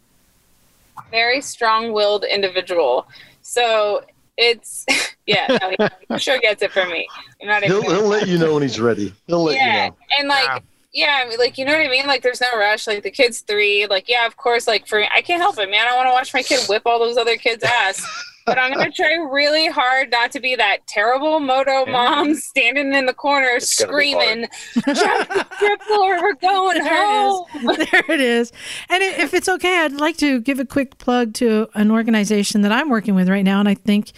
very 1.10 1.40
strong-willed 1.41 2.26
individual 2.26 3.07
so 3.41 4.03
it's 4.38 4.86
yeah 5.26 5.57
no, 5.61 5.69
he, 5.69 5.77
he 6.10 6.19
sure 6.19 6.38
gets 6.40 6.61
it 6.61 6.72
from 6.72 6.90
me 6.91 7.07
i'm 7.41 7.48
not 7.48 7.64
He'll, 7.64 7.81
he'll 7.81 8.07
let 8.07 8.27
you 8.27 8.38
know 8.38 8.53
when 8.56 8.64
he's 8.64 8.80
ready. 8.80 9.14
He'll 9.27 9.44
let 9.44 9.56
yeah 9.56 9.86
you 9.86 9.90
know. 9.91 9.95
and 10.19 10.27
like 10.27 10.64
Yeah. 10.94 11.18
yeah. 11.18 11.24
I 11.26 11.30
mean, 11.30 11.38
like 11.40 11.57
you 11.57 11.66
know 11.66 11.74
what 11.74 11.86
I 11.86 11.90
mean. 11.90 12.07
Like 12.07 12.24
there's 12.24 12.41
no 12.41 12.49
rush. 12.57 12.88
Like 12.88 13.03
the 13.03 13.11
kid's 13.11 13.41
three. 13.41 13.88
Like 13.88 14.07
yeah, 14.10 14.26
of 14.26 14.38
course. 14.38 14.68
Like 14.68 14.88
for 14.88 15.03
I 15.03 15.22
can't 15.22 15.41
help 15.41 15.57
it, 15.57 15.70
man. 15.70 15.88
I 15.88 15.95
want 15.95 16.07
to 16.07 16.11
watch 16.11 16.34
my 16.34 16.44
kid 16.44 16.68
whip 16.68 16.84
all 16.86 16.99
those 16.99 17.18
other 17.18 17.38
kids' 17.38 17.64
ass. 17.64 18.06
but 18.45 18.57
I'm 18.57 18.74
gonna 18.74 18.91
try 18.91 19.14
really 19.14 19.68
hard 19.68 20.10
not 20.10 20.32
to 20.32 20.40
be 20.40 20.56
that 20.56 20.80
terrible 20.88 21.40
moto 21.40 21.86
mom 21.86 22.34
standing 22.49 22.94
in 22.94 23.06
the 23.06 23.14
corner 23.14 23.52
It's 23.57 23.70
screaming, 23.70 24.48
"Jump 24.74 25.30
the 25.30 25.45
triple 25.57 25.98
or 25.98 26.22
we're 26.22 26.34
going 26.34 26.82
There 26.82 26.94
it 26.94 26.98
home." 26.98 27.45
there 27.91 28.06
it 28.10 28.22
is. 28.22 28.52
And 28.90 29.03
if 29.03 29.36
it's 29.36 29.48
okay, 29.48 29.84
I'd 29.84 29.94
like 29.94 30.18
to 30.18 30.41
give 30.41 30.60
a 30.60 30.66
quick 30.66 30.98
plug 30.98 31.34
to 31.36 31.68
an 31.76 31.91
organization 31.91 32.61
that 32.61 32.72
I'm 32.72 32.90
working 32.90 33.14
with 33.14 33.30
right 33.30 33.45
now, 33.45 33.60
and 33.60 33.70
I 33.70 33.76
think 33.76 34.14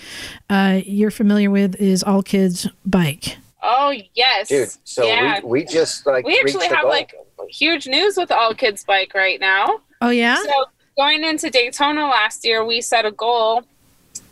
uh, 0.49 0.79
you're 0.85 1.11
familiar 1.11 1.51
with 1.51 1.75
is 1.75 2.01
All 2.01 2.23
Kids 2.23 2.69
Bike. 2.85 3.37
Oh 3.61 3.93
yes, 4.13 4.47
Dude, 4.47 4.69
so 4.83 5.05
yeah. 5.05 5.39
we, 5.43 5.61
we 5.61 5.65
just 5.65 6.05
like 6.05 6.25
we 6.25 6.39
actually 6.39 6.67
have 6.67 6.81
goal. 6.81 6.89
like 6.89 7.13
huge 7.49 7.87
news 7.87 8.17
with 8.17 8.31
All 8.31 8.53
Kids 8.53 8.83
Bike 8.83 9.13
right 9.13 9.39
now. 9.39 9.81
Oh 10.01 10.09
yeah, 10.09 10.35
So 10.35 10.65
going 10.97 11.23
into 11.23 11.49
Daytona 11.49 12.07
last 12.07 12.45
year, 12.45 12.65
we 12.65 12.81
set 12.81 13.05
a 13.05 13.11
goal 13.11 13.63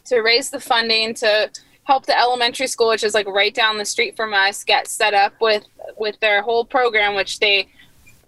to 0.05 0.21
raise 0.21 0.49
the 0.49 0.59
funding 0.59 1.13
to 1.15 1.51
help 1.83 2.05
the 2.05 2.17
elementary 2.17 2.67
school, 2.67 2.89
which 2.89 3.03
is 3.03 3.13
like 3.13 3.27
right 3.27 3.53
down 3.53 3.77
the 3.77 3.85
street 3.85 4.15
from 4.15 4.33
us, 4.33 4.63
get 4.63 4.87
set 4.87 5.13
up 5.13 5.33
with 5.39 5.63
with 5.97 6.19
their 6.21 6.41
whole 6.41 6.65
program, 6.65 7.15
which 7.15 7.39
they 7.39 7.67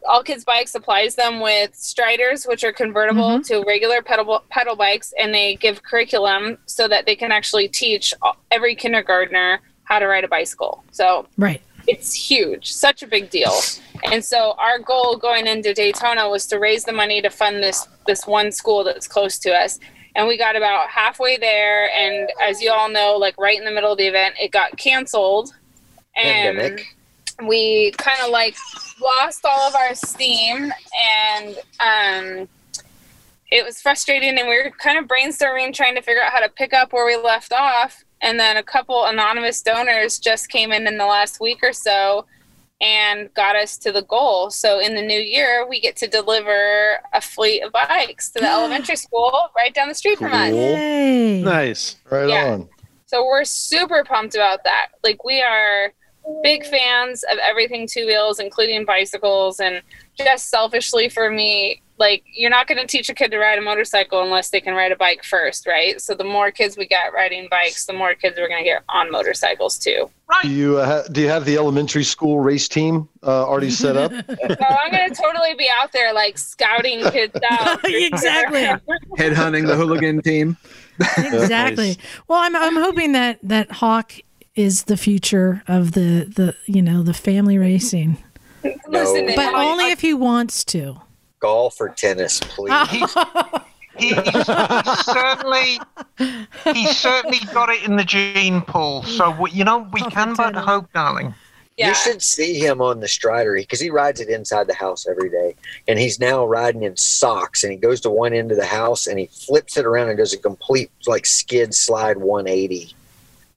all 0.08 0.24
kids 0.24 0.44
bike 0.44 0.68
supplies 0.68 1.16
them 1.16 1.40
with 1.40 1.76
striders 1.76 2.46
which 2.46 2.64
are 2.64 2.74
convertible 2.74 3.40
mm-hmm. 3.40 3.42
to 3.42 3.64
regular 3.68 4.02
pedal 4.02 4.44
pedal 4.50 4.76
bikes 4.76 5.14
and 5.20 5.34
they 5.34 5.56
give 5.56 5.84
curriculum 5.84 6.58
so 6.66 6.88
that 6.88 7.06
they 7.06 7.16
can 7.16 7.32
actually 7.32 7.68
teach 7.68 8.14
every 8.50 8.74
kindergartner 8.74 9.60
how 9.84 10.00
to 10.00 10.08
ride 10.08 10.24
a 10.24 10.28
bicycle 10.28 10.84
so 10.92 11.26
right. 11.38 11.62
it's 11.88 12.14
huge, 12.14 12.72
such 12.72 13.04
a 13.04 13.08
big 13.08 13.30
deal. 13.30 13.54
And 14.04 14.24
so 14.24 14.56
our 14.58 14.80
goal 14.80 15.18
going 15.18 15.48
into 15.48 15.74
Daytona 15.74 16.30
was 16.30 16.46
to 16.48 16.60
raise 16.60 16.84
the 16.84 16.92
money 16.92 17.22
to 17.22 17.30
fund 17.30 17.64
this 17.64 17.88
this 18.08 18.28
one 18.28 18.52
school 18.52 18.84
that's 18.84 19.08
close 19.08 19.40
to 19.40 19.52
us. 19.52 19.80
And 20.16 20.28
we 20.28 20.38
got 20.38 20.56
about 20.56 20.90
halfway 20.90 21.38
there 21.38 21.90
and 21.92 22.30
as 22.42 22.62
you 22.62 22.72
all 22.72 22.90
know, 22.90 23.16
like 23.16 23.38
right 23.38 23.58
in 23.58 23.66
the 23.66 23.72
middle 23.72 23.92
of 23.92 23.98
the 23.98 24.08
event, 24.08 24.36
it 24.40 24.52
got 24.52 24.78
canceled. 24.78 25.54
And 26.16 26.58
Pandemic. 26.58 26.86
we 27.48 27.92
kind 27.98 28.20
of 28.24 28.32
like 28.32 28.56
lost 29.02 29.46
all 29.46 29.68
of 29.68 29.76
our 29.76 29.96
steam 29.96 30.74
and 31.40 31.58
um 31.80 32.48
it 33.50 33.66
was 33.66 33.82
frustrating 33.82 34.38
and 34.38 34.48
we 34.48 34.56
were 34.62 34.72
kind 34.78 34.98
of 34.98 35.06
brainstorming 35.06 35.74
trying 35.74 35.96
to 35.96 36.02
figure 36.02 36.22
out 36.22 36.32
how 36.32 36.40
to 36.40 36.50
pick 36.50 36.74
up 36.74 36.94
where 36.94 37.06
we 37.06 37.16
left 37.16 37.52
off 37.54 38.04
and 38.22 38.40
then 38.40 38.58
a 38.58 38.64
couple 38.64 39.06
anonymous 39.06 39.62
donors 39.62 40.20
just 40.20 40.50
came 40.50 40.72
in 40.72 40.88
in 40.88 40.98
the 40.98 41.06
last 41.06 41.40
week 41.40 41.60
or 41.64 41.74
so 41.74 42.26
and 42.82 43.32
got 43.36 43.56
us 43.56 43.78
to 43.78 43.92
the 43.92 44.02
goal 44.04 44.50
so 44.50 44.80
in 44.80 44.96
the 44.96 45.02
new 45.02 45.20
year 45.20 45.68
we 45.70 45.80
get 45.80 45.96
to 45.96 46.08
deliver 46.08 46.98
a 47.14 47.22
fleet 47.22 47.62
of 47.62 47.72
bikes 47.72 48.32
to 48.32 48.40
the 48.40 48.48
elementary 48.52 48.96
school 48.96 49.32
right 49.56 49.74
down 49.74 49.88
the 49.88 49.96
street 49.96 50.18
from 50.18 50.34
us 50.34 50.50
Cool. 50.50 50.60
Yay. 50.60 51.42
Nice. 51.44 51.98
Right 52.10 52.28
Yeah. 52.30 52.54
on. 52.54 52.70
so 53.06 53.24
we're 53.26 53.44
super 53.46 54.04
pumped 54.04 54.36
about 54.36 54.64
that. 54.64 54.88
Like 55.04 55.24
we 55.24 55.42
are 55.42 55.94
big 56.44 56.66
fans 56.66 57.24
of 57.32 57.38
everything 57.44 57.88
two 57.92 58.06
wheels, 58.06 58.40
including 58.40 58.86
bicycles. 58.86 59.60
And 59.60 59.82
just 60.18 60.50
selfishly 60.50 61.10
for 61.10 61.30
me, 61.32 61.82
like 62.02 62.24
you're 62.34 62.50
not 62.50 62.66
going 62.68 62.80
to 62.82 62.88
teach 62.88 63.08
a 63.10 63.14
kid 63.14 63.30
to 63.32 63.38
ride 63.38 63.60
a 63.60 63.62
motorcycle 63.62 64.22
unless 64.24 64.50
they 64.50 64.60
can 64.60 64.74
ride 64.74 64.92
a 64.92 64.96
bike 64.96 65.24
first, 65.24 65.68
right? 65.68 66.02
So 66.02 66.16
the 66.16 66.24
more 66.24 66.50
kids 66.52 66.76
we 66.76 66.86
get 66.88 67.14
riding 67.14 67.48
bikes, 67.50 67.86
the 67.86 67.94
more 67.94 68.14
kids 68.16 68.36
we're 68.40 68.48
going 68.50 68.64
to 68.64 68.70
get 68.70 68.84
on 68.90 69.12
motorcycles 69.12 69.78
too. 69.78 70.10
right 70.28 70.42
Do 70.44 70.50
you 70.50 70.78
uh, 70.80 71.08
do 71.10 71.22
you 71.22 71.30
have 71.30 71.46
the 71.46 71.56
elementary 71.58 72.04
school 72.04 72.40
race 72.40 72.68
team 72.68 73.08
uh, 73.24 73.46
already 73.48 73.70
set 73.70 73.96
up? 73.98 74.12
So 74.28 74.66
I'm 74.84 74.92
going 74.92 75.10
to 75.10 75.16
totally 75.16 75.54
be 75.56 75.70
out 75.82 75.92
there 75.94 76.12
like 76.14 76.38
scouting 76.38 77.00
kids 77.12 77.38
out. 77.50 77.80
for 77.82 77.90
sure. 77.90 78.08
Exactly. 78.08 78.64
Headhunting 79.18 79.68
the 79.68 79.76
hooligan 79.76 80.22
team. 80.24 80.58
exactly. 81.18 81.88
Nice. 81.90 81.98
Well, 82.28 82.40
I'm 82.40 82.56
I'm 82.56 82.76
hoping 82.76 83.12
that 83.14 83.40
that 83.44 83.72
Hawk 83.72 84.14
is 84.56 84.84
the 84.86 84.98
future 84.98 85.64
of 85.68 85.92
the 85.94 86.26
the 86.36 86.56
you 86.66 86.82
know 86.82 87.04
the 87.04 87.14
family 87.14 87.58
racing, 87.58 88.18
Listen, 88.88 89.26
No. 89.28 89.36
but 89.36 89.54
I- 89.54 89.66
only 89.72 89.92
if 89.92 90.02
he 90.02 90.14
wants 90.14 90.64
to. 90.66 91.00
Golf 91.42 91.82
or 91.82 91.90
tennis, 91.90 92.40
please. 92.40 92.90
He's, 92.90 93.14
he, 93.98 94.14
he's, 94.14 94.48
he's 94.48 95.06
certainly 95.06 95.80
he's 96.74 96.98
certainly 96.98 97.40
got 97.54 97.70
it 97.70 97.84
in 97.84 97.98
the 97.98 98.04
gene 98.06 98.62
pool. 98.62 99.04
So 99.04 99.36
we, 99.40 99.52
you 99.52 99.64
know 99.64 99.88
we 99.92 100.02
Oh, 100.04 100.10
can 100.10 100.30
but 100.36 100.54
potato. 100.54 100.60
hope, 100.66 100.94
darling. 100.94 101.34
yeah. 101.78 101.90
You 101.90 101.96
should 101.96 102.22
see 102.22 102.60
him 102.60 102.80
on 102.82 103.00
the 103.00 103.08
Strider 103.08 103.56
because 103.56 103.80
he 103.80 103.90
rides 103.90 104.20
it 104.22 104.30
inside 104.30 104.68
the 104.68 104.74
house 104.76 105.08
every 105.08 105.30
day. 105.30 105.56
And 105.88 106.00
he's 106.00 106.20
now 106.20 106.46
riding 106.46 106.84
in 106.84 106.96
socks 106.96 107.64
and 107.64 107.72
he 107.72 107.78
goes 107.78 108.00
to 108.02 108.10
one 108.10 108.34
end 108.34 108.52
of 108.52 108.58
the 108.58 108.66
house 108.66 109.08
and 109.08 109.20
he 109.20 109.26
flips 109.28 109.78
it 109.78 109.86
around 109.86 110.10
and 110.10 110.18
does 110.18 110.34
a 110.34 110.38
complete 110.38 110.90
like 111.08 111.26
skid 111.26 111.74
slide 111.74 112.18
180. 112.18 112.94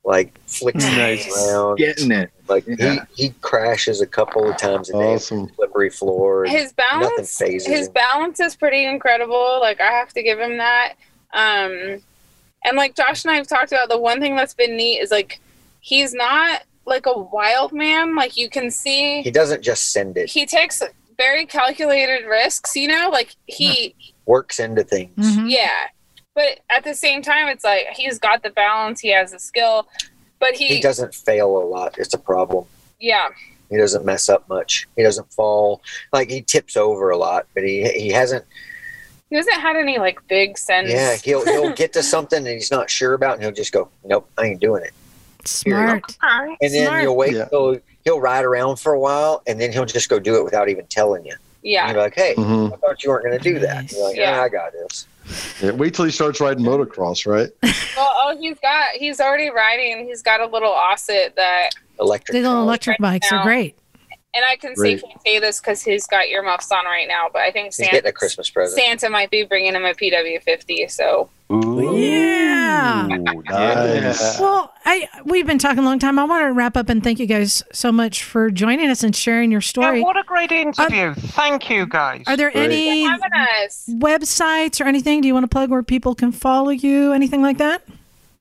Like 0.04 0.38
flicks 0.46 0.84
Nice. 0.84 1.26
it 1.26 1.50
around. 1.52 1.76
Getting 1.76 2.10
it. 2.12 2.30
Like 2.46 2.64
Yeah. 2.66 3.04
he, 3.14 3.24
he 3.28 3.34
crashes 3.40 4.00
a 4.02 4.06
couple 4.06 4.48
of 4.50 4.56
times 4.58 4.90
a 4.90 4.92
day 4.92 5.14
Awesome. 5.14 5.46
the 5.46 5.52
slippery 5.54 5.88
floor. 5.90 6.44
his 6.44 6.72
balance 6.74 7.38
phases 7.38 7.66
his 7.66 7.86
him. 7.88 7.92
balance 7.94 8.38
is 8.40 8.54
pretty 8.54 8.84
incredible 8.84 9.58
like 9.60 9.80
i 9.80 9.90
have 9.90 10.12
to 10.12 10.22
give 10.22 10.38
him 10.38 10.58
that 10.58 10.92
um 11.32 12.02
and 12.64 12.76
like 12.76 12.94
josh 12.94 13.24
and 13.24 13.30
i 13.32 13.36
have 13.36 13.46
talked 13.48 13.72
about 13.72 13.88
the 13.88 13.98
one 13.98 14.20
thing 14.20 14.36
that's 14.36 14.52
been 14.54 14.76
neat 14.76 14.98
is 14.98 15.10
like 15.10 15.40
he's 15.80 16.12
not 16.12 16.62
like 16.86 17.06
a 17.06 17.18
wild 17.18 17.72
man 17.72 18.14
like 18.14 18.36
you 18.36 18.50
can 18.50 18.70
see 18.70 19.22
He 19.22 19.30
doesn't 19.30 19.62
just 19.62 19.90
send 19.90 20.18
it. 20.18 20.28
he 20.28 20.44
takes 20.44 20.82
very 21.16 21.46
calculated 21.46 22.26
risks 22.26 22.76
you 22.76 22.88
know 22.88 23.08
like 23.10 23.34
he 23.46 23.94
works 24.26 24.58
into 24.58 24.84
things. 24.84 25.12
Mhm. 25.16 25.50
yeah 25.50 25.86
but 26.34 26.60
at 26.70 26.84
the 26.84 26.94
same 26.94 27.22
time 27.22 27.48
it's 27.48 27.64
like 27.64 27.86
he's 27.94 28.18
got 28.18 28.42
the 28.42 28.50
balance 28.50 29.00
he 29.00 29.12
has 29.12 29.32
the 29.32 29.38
skill 29.38 29.86
but 30.40 30.54
he, 30.54 30.66
He 30.66 30.80
doesn't 30.80 31.14
fail 31.14 31.56
a 31.56 31.64
lot. 31.64 31.96
It's 31.96 32.12
a 32.12 32.18
problem. 32.18 32.66
yeah 33.00 33.28
He 33.70 33.78
doesn't 33.78 34.04
mess 34.04 34.28
up 34.28 34.46
much. 34.48 34.86
He 34.94 35.02
doesn't 35.02 35.32
fall. 35.32 35.80
Like 36.12 36.28
he 36.28 36.42
tips 36.42 36.76
over 36.76 37.08
a 37.10 37.16
lot, 37.16 37.46
but 37.54 37.62
he 37.62 37.88
he 37.90 38.10
hasn't 38.10 38.44
he 39.30 39.36
hasn't 39.36 39.56
had 39.60 39.76
any 39.76 39.98
like 39.98 40.18
big 40.28 40.58
sense 40.58 40.90
Yeah, 40.90 41.16
he'll 41.16 41.44
he'll 41.46 41.72
get 41.72 41.92
to 41.94 42.02
something 42.02 42.38
and 42.38 42.48
he's 42.48 42.70
not 42.70 42.90
sure 42.90 43.14
about, 43.14 43.34
and 43.34 43.42
he'll 43.42 43.52
just 43.52 43.72
go, 43.72 43.88
"Nope, 44.04 44.28
I 44.36 44.46
ain't 44.46 44.60
doing 44.60 44.82
it." 44.84 44.92
Smart. 45.46 46.04
Okay. 46.04 46.56
And 46.60 46.74
then 46.74 46.86
Smart. 46.88 47.02
you'll 47.02 47.16
wait 47.16 47.34
Yeah. 47.34 47.44
till 47.46 47.78
he'll 48.04 48.20
ride 48.20 48.44
around 48.44 48.76
for 48.76 48.92
a 48.92 48.98
while, 49.00 49.42
and 49.46 49.58
then 49.60 49.72
he'll 49.72 49.86
just 49.86 50.08
go 50.10 50.18
do 50.18 50.36
it 50.36 50.44
without 50.44 50.68
even 50.68 50.84
telling 50.86 51.24
you. 51.24 51.34
yeah 51.62 51.86
And 51.86 51.94
you're 51.94 52.02
like, 52.02 52.14
"Hey, 52.14 52.34
hmm 52.34 52.68
I 52.72 52.76
thought 52.76 53.02
you 53.02 53.10
weren't 53.10 53.24
going 53.24 53.38
to 53.38 53.42
do 53.52 53.58
that." 53.60 53.82
Nice. 53.82 53.92
You're 53.94 54.04
like, 54.08 54.16
Yeah. 54.16 54.38
"Ah, 54.40 54.42
I 54.44 54.48
got 54.50 54.72
this." 54.72 55.06
Yeah, 55.62 55.70
wait 55.72 55.94
till 55.94 56.04
he 56.04 56.10
starts 56.10 56.40
riding 56.40 56.64
motocross, 56.64 57.26
right? 57.26 57.50
well 57.96 58.12
oh 58.16 58.36
he's 58.38 58.58
got 58.60 58.90
he's 58.92 59.20
already 59.20 59.50
riding 59.50 60.06
he's 60.06 60.22
got 60.22 60.40
a 60.40 60.46
little 60.46 60.72
OSET 60.72 61.34
that 61.36 61.70
Electric. 62.00 62.34
The 62.34 62.42
little 62.42 62.62
electric 62.62 62.98
bikes 62.98 63.30
are 63.30 63.42
great. 63.42 63.76
And 64.36 64.44
I 64.44 64.56
can 64.56 64.74
Great. 64.74 64.98
safely 65.00 65.16
say 65.24 65.38
this 65.38 65.60
because 65.60 65.82
he's 65.82 66.06
got 66.08 66.26
earmuffs 66.26 66.72
on 66.72 66.84
right 66.86 67.06
now, 67.06 67.28
but 67.32 67.42
I 67.42 67.52
think 67.52 67.66
He's 67.66 67.76
Santa, 67.76 67.92
getting 67.92 68.08
a 68.08 68.12
Christmas 68.12 68.50
present. 68.50 68.80
Santa 68.82 69.08
might 69.08 69.30
be 69.30 69.44
bringing 69.44 69.74
him 69.74 69.84
a 69.84 69.94
PW50. 69.94 70.90
So 70.90 71.30
Yeah. 71.48 73.06
Nice. 73.06 74.40
Well, 74.40 74.72
I 74.84 75.08
we've 75.24 75.46
been 75.46 75.58
talking 75.58 75.78
a 75.78 75.82
long 75.82 75.98
time. 76.00 76.18
I 76.18 76.24
want 76.24 76.42
to 76.42 76.52
wrap 76.52 76.76
up 76.76 76.88
and 76.88 77.02
thank 77.02 77.18
you 77.20 77.26
guys 77.26 77.62
so 77.72 77.92
much 77.92 78.24
for 78.24 78.50
joining 78.50 78.90
us 78.90 79.02
and 79.04 79.14
sharing 79.14 79.50
your 79.52 79.60
Yeah, 79.60 79.68
story. 79.68 80.02
what 80.02 80.16
a 80.16 80.22
great 80.24 80.50
interview. 80.50 81.14
Thank 81.14 81.70
you, 81.70 81.86
guys. 81.86 82.24
Are 82.26 82.36
there 82.36 82.50
Great. 82.50 82.72
any 82.72 83.08
websites 83.90 84.80
or 84.80 84.84
anything? 84.88 85.20
Do 85.20 85.28
you 85.28 85.34
want 85.34 85.44
to 85.44 85.48
plug 85.48 85.70
where 85.70 85.82
people 85.82 86.14
can 86.14 86.32
follow 86.32 86.70
you? 86.70 87.12
Anything 87.12 87.42
like 87.42 87.58
that? 87.58 87.82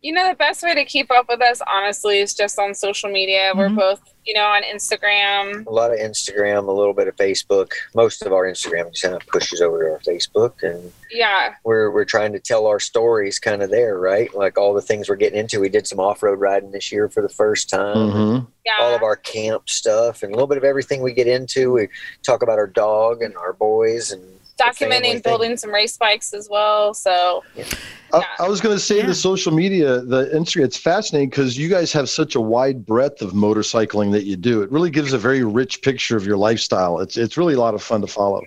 You 0.03 0.11
know, 0.11 0.27
the 0.27 0.35
best 0.35 0.61
way 0.63 0.75
to 0.75 0.83
keep 0.83 1.09
up 1.11 1.27
with 1.29 1.41
us, 1.41 1.61
honestly, 1.65 2.19
is 2.19 2.33
just 2.33 2.59
on 2.59 2.75
social 2.75 3.09
media. 3.09 3.53
We're 3.55 3.69
Mhm. 3.69 3.77
both, 3.77 4.01
you 4.25 4.33
know, 4.33 4.43
on 4.43 4.61
Instagram. 4.63 5.65
A 5.65 5.69
lot 5.71 5.93
of 5.93 5.97
Instagram, 5.97 6.67
a 6.67 6.71
little 6.73 6.93
bit 6.93 7.07
of 7.07 7.15
Facebook. 7.15 7.71
Most 7.95 8.21
of 8.25 8.33
our 8.33 8.43
Instagram 8.43 8.89
just 8.91 9.01
kind 9.03 9.15
of 9.15 9.25
pushes 9.27 9.61
over 9.61 9.81
to 9.81 9.91
our 9.93 9.99
Facebook, 9.99 10.61
and 10.61 10.91
Yeah. 11.09 11.53
we're 11.63 11.89
we're 11.89 12.03
trying 12.03 12.33
to 12.33 12.39
tell 12.39 12.67
our 12.67 12.81
stories 12.81 13.39
kind 13.39 13.63
of 13.63 13.69
there, 13.69 13.97
right? 13.97 14.33
Like 14.35 14.57
all 14.57 14.73
the 14.73 14.81
things 14.81 15.07
we're 15.07 15.15
getting 15.15 15.39
into. 15.39 15.61
We 15.61 15.69
did 15.69 15.87
some 15.87 16.01
off 16.01 16.21
road 16.21 16.41
riding 16.41 16.71
this 16.71 16.91
year 16.91 17.07
for 17.07 17.21
the 17.21 17.29
first 17.29 17.69
time. 17.69 17.95
Mhm. 17.95 18.47
Yeah. 18.65 18.73
All 18.81 18.93
of 18.95 19.03
our 19.03 19.15
camp 19.15 19.69
stuff 19.69 20.21
and 20.21 20.33
a 20.33 20.35
little 20.35 20.47
bit 20.47 20.57
of 20.57 20.65
everything 20.65 21.01
we 21.01 21.13
get 21.13 21.27
into. 21.27 21.71
We 21.71 21.87
talk 22.23 22.43
about 22.43 22.59
our 22.59 22.67
dog 22.67 23.21
and 23.21 23.37
our 23.37 23.53
boys 23.53 24.11
and 24.11 24.21
the 24.57 24.63
family 24.73 24.95
Documenting 24.97 25.01
thing. 25.13 25.21
building 25.23 25.57
some 25.57 25.71
race 25.71 25.97
bikes 25.97 26.33
as 26.33 26.47
well. 26.49 26.93
So, 26.93 27.43
I, 28.13 28.23
I 28.39 28.47
was 28.47 28.61
going 28.61 28.75
to 28.75 28.79
say 28.79 28.97
Yeah. 28.97 29.07
the 29.07 29.15
social 29.15 29.51
media, 29.51 30.01
the 30.01 30.25
Instagram. 30.27 30.65
It's 30.65 30.77
fascinating 30.77 31.29
because 31.29 31.57
you 31.57 31.67
guys 31.69 31.91
have 31.93 32.09
such 32.09 32.35
a 32.35 32.41
wide 32.41 32.85
breadth 32.85 33.21
of 33.21 33.31
motorcycling 33.31 34.11
that 34.11 34.25
you 34.25 34.35
do. 34.35 34.61
It 34.61 34.71
really 34.71 34.91
gives 34.91 35.13
a 35.13 35.17
very 35.17 35.43
rich 35.43 35.81
picture 35.81 36.15
of 36.17 36.25
your 36.25 36.37
lifestyle. 36.37 36.99
It's 36.99 37.17
it's 37.17 37.37
really 37.37 37.55
a 37.55 37.59
lot 37.59 37.73
of 37.73 37.81
fun 37.81 38.01
to 38.01 38.07
follow. 38.07 38.41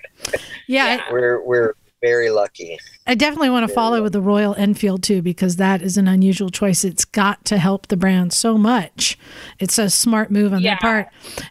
Yeah, 0.69 0.97
Yeah. 0.97 1.03
we're 1.11 1.43
we're 1.45 1.75
very 2.03 2.31
lucky. 2.31 2.79
I, 3.07 3.13
I 3.13 3.15
definitely 3.17 3.51
want 3.51 3.67
to 3.67 3.75
follow 3.75 4.03
with 4.03 4.13
the 4.13 4.21
Royal 4.21 4.55
Enfield 4.55 5.03
too 5.03 5.23
because 5.23 5.57
that 5.57 5.83
is 5.83 5.97
an 5.97 6.07
unusual 6.07 6.51
choice. 6.51 6.85
It's 6.85 7.05
got 7.05 7.45
to 7.47 7.59
help 7.59 7.89
the 7.89 7.97
brand 7.97 8.33
so 8.33 8.57
much. 8.59 9.19
It's 9.59 9.79
a 9.79 9.91
smart 9.91 10.31
move 10.31 10.53
on 10.53 10.61
Yeah. 10.61 10.73
their 10.73 10.79
part. 10.79 11.09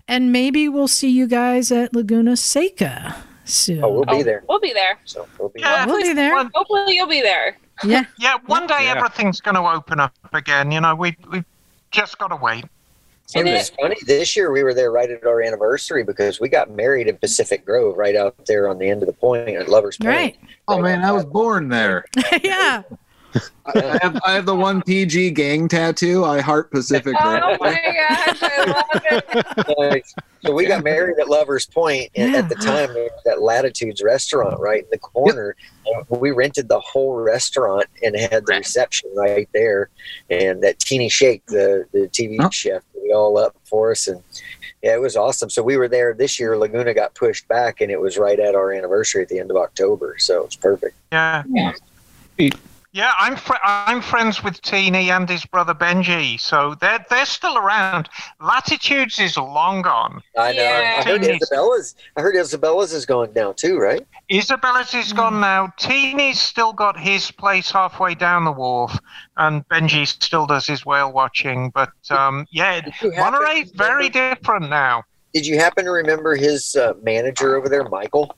And 0.08 0.32
maybe 0.32 0.70
we'll 0.70 0.88
see 0.88 1.10
you 1.10 1.28
guys 1.28 1.72
at 1.72 1.94
Laguna 1.96 2.38
Seca 2.38 3.18
soon. 3.46 3.84
Oh, 3.84 3.92
we'll 3.92 4.06
be 4.06 4.12
oh, 4.14 4.24
there. 4.24 4.44
We'll 4.48 4.60
be 4.60 4.74
there. 4.74 5.00
So 5.06 5.28
we'll 5.40 5.50
be 5.50 5.62
Yeah. 5.62 5.86
We'll 5.86 6.02
be 6.02 6.14
there. 6.14 6.36
One- 6.36 6.52
Hopefully, 6.54 6.96
you'll 6.96 7.08
be 7.08 7.22
there. 7.22 7.58
Yeah. 7.84 8.06
Yeah, 8.20 8.38
one 8.46 8.68
day 8.68 8.86
Yeah. 8.86 8.96
everything's 8.98 9.42
going 9.42 9.56
to 9.56 9.62
open 9.62 10.00
up 10.00 10.14
again. 10.34 10.72
You 10.72 10.82
know, 10.82 10.96
we 10.96 11.16
we 11.32 11.44
just 11.92 12.18
got 12.18 12.28
to 12.28 12.36
wait. 12.36 12.66
And 13.34 13.48
And 13.48 13.58
it's 13.58 13.70
funny, 13.70 13.96
this 14.06 14.36
year 14.36 14.52
we 14.52 14.64
were 14.64 14.74
there 14.74 14.92
right 14.92 15.10
at 15.10 15.26
our 15.26 15.42
anniversary 15.42 16.04
because 16.04 16.40
we 16.40 16.48
got 16.48 16.70
married 16.70 17.08
in 17.08 17.18
Pacific 17.18 17.66
Grove, 17.66 17.98
right 17.98 18.16
out 18.16 18.46
there 18.46 18.70
on 18.70 18.78
the 18.78 18.88
end 18.88 19.02
of 19.02 19.08
the 19.08 19.14
point 19.14 19.50
at 19.50 19.68
Lovers 19.68 19.98
Point. 19.98 20.10
Right. 20.10 20.40
Oh 20.68 20.80
man, 20.80 21.04
I 21.04 21.12
was 21.12 21.26
born 21.26 21.70
there. 21.70 22.06
yeah. 22.44 22.84
I 23.66 24.00
have, 24.02 24.20
I 24.26 24.34
have 24.34 24.46
the 24.46 24.56
one 24.56 24.82
PG 24.84 25.32
gang 25.32 25.68
tattoo. 25.68 26.24
I 26.24 26.40
heart 26.42 26.72
Pacific. 26.72 27.16
Oh 27.20 27.40
Grove. 27.40 27.58
my 27.60 27.74
gosh, 27.74 28.40
I 28.44 28.66
love 29.68 29.94
it. 29.96 30.06
So 30.46 30.54
we 30.54 30.66
got 30.68 30.84
married 30.84 31.18
at 31.20 31.28
Lovers 31.28 31.66
Point, 31.66 32.10
and 32.16 32.32
Yeah. 32.32 32.40
at 32.40 32.50
the 32.50 32.56
time 32.56 32.94
there 32.94 33.10
that 33.26 33.42
Latitudes 33.42 34.02
restaurant 34.04 34.60
right 34.60 34.84
in 34.84 34.90
the 34.92 35.00
corner. 35.00 35.56
And 35.88 36.06
We 36.22 36.32
rented 36.32 36.70
the 36.70 36.80
whole 36.80 37.16
restaurant 37.16 37.86
and 38.04 38.16
had 38.16 38.46
the 38.46 38.56
reception 38.58 39.10
right 39.16 39.50
there. 39.54 39.90
And 40.30 40.62
that 40.64 40.80
Teeny 40.80 41.10
Shake, 41.10 41.46
the 41.48 41.86
the 41.92 42.08
TV 42.10 42.38
Oh. 42.40 42.50
chef, 42.52 42.84
we 43.02 43.12
all 43.12 43.38
up 43.38 43.56
for 43.64 43.92
us, 43.92 44.08
and 44.08 44.22
yeah, 44.84 44.94
it 44.94 45.02
was 45.02 45.16
awesome. 45.16 45.50
So 45.50 45.64
we 45.64 45.78
were 45.78 45.88
there 45.88 46.14
this 46.14 46.40
year. 46.40 46.56
Laguna 46.58 46.94
got 46.94 47.16
pushed 47.16 47.48
back, 47.48 47.82
and 47.82 47.90
it 47.92 48.00
was 48.00 48.18
right 48.18 48.40
at 48.40 48.54
our 48.56 48.72
anniversary 48.72 49.24
at 49.24 49.30
the 49.30 49.40
end 49.40 49.50
of 49.50 49.58
October. 49.58 50.16
So 50.20 50.44
it's 50.46 50.56
perfect. 50.56 50.96
Yeah. 51.12 51.44
Yeah. 51.50 51.72
Yeah, 52.96 53.12
I'm 53.20 53.36
fr- 53.36 53.62
I'm 53.62 54.02
friends 54.02 54.42
with 54.42 54.62
Teeny 54.62 55.12
and 55.12 55.28
his 55.28 55.44
brother 55.46 55.74
Benji, 55.74 56.40
so 56.40 56.76
they're 56.80 57.06
they're 57.10 57.26
still 57.26 57.58
around. 57.58 58.08
Latitudes 58.40 59.20
is 59.20 59.36
long 59.36 59.82
gone. 59.82 60.24
I 60.38 60.54
know. 60.54 60.62
Yeah. 60.62 60.96
I 61.00 61.04
heard 61.04 61.22
Teeny's- 61.22 61.42
Isabella's. 61.42 61.96
I 62.16 62.22
heard 62.22 62.38
Isabella's 62.38 62.94
is 62.94 63.06
going 63.06 63.34
down 63.34 63.56
too, 63.56 63.78
right? 63.80 64.08
Isabella's 64.30 64.94
is 64.94 65.12
gone 65.12 65.42
now. 65.42 65.74
Teeny's 65.78 66.40
still 66.40 66.72
got 66.72 66.98
his 66.98 67.32
place 67.32 67.70
halfway 67.70 68.16
down 68.16 68.46
the 68.46 68.54
wharf, 68.54 68.98
and 69.36 69.68
Benji 69.68 70.08
still 70.08 70.46
does 70.46 70.66
his 70.66 70.86
whale 70.86 71.12
watching. 71.12 71.72
But 71.72 71.92
um, 72.10 72.48
yeah, 72.50 72.80
Did 72.80 72.94
you 73.02 73.12
happen 73.12 73.34
Monterey's 73.42 73.72
very 73.72 74.08
different 74.08 74.70
now. 74.70 75.04
Did 75.34 75.46
you 75.46 75.58
happen 75.58 75.84
to 75.84 75.92
remember 75.92 76.38
his 76.38 76.78
uh, 76.78 76.94
manager 77.04 77.58
over 77.58 77.68
there, 77.68 77.84
Michael? 77.90 78.34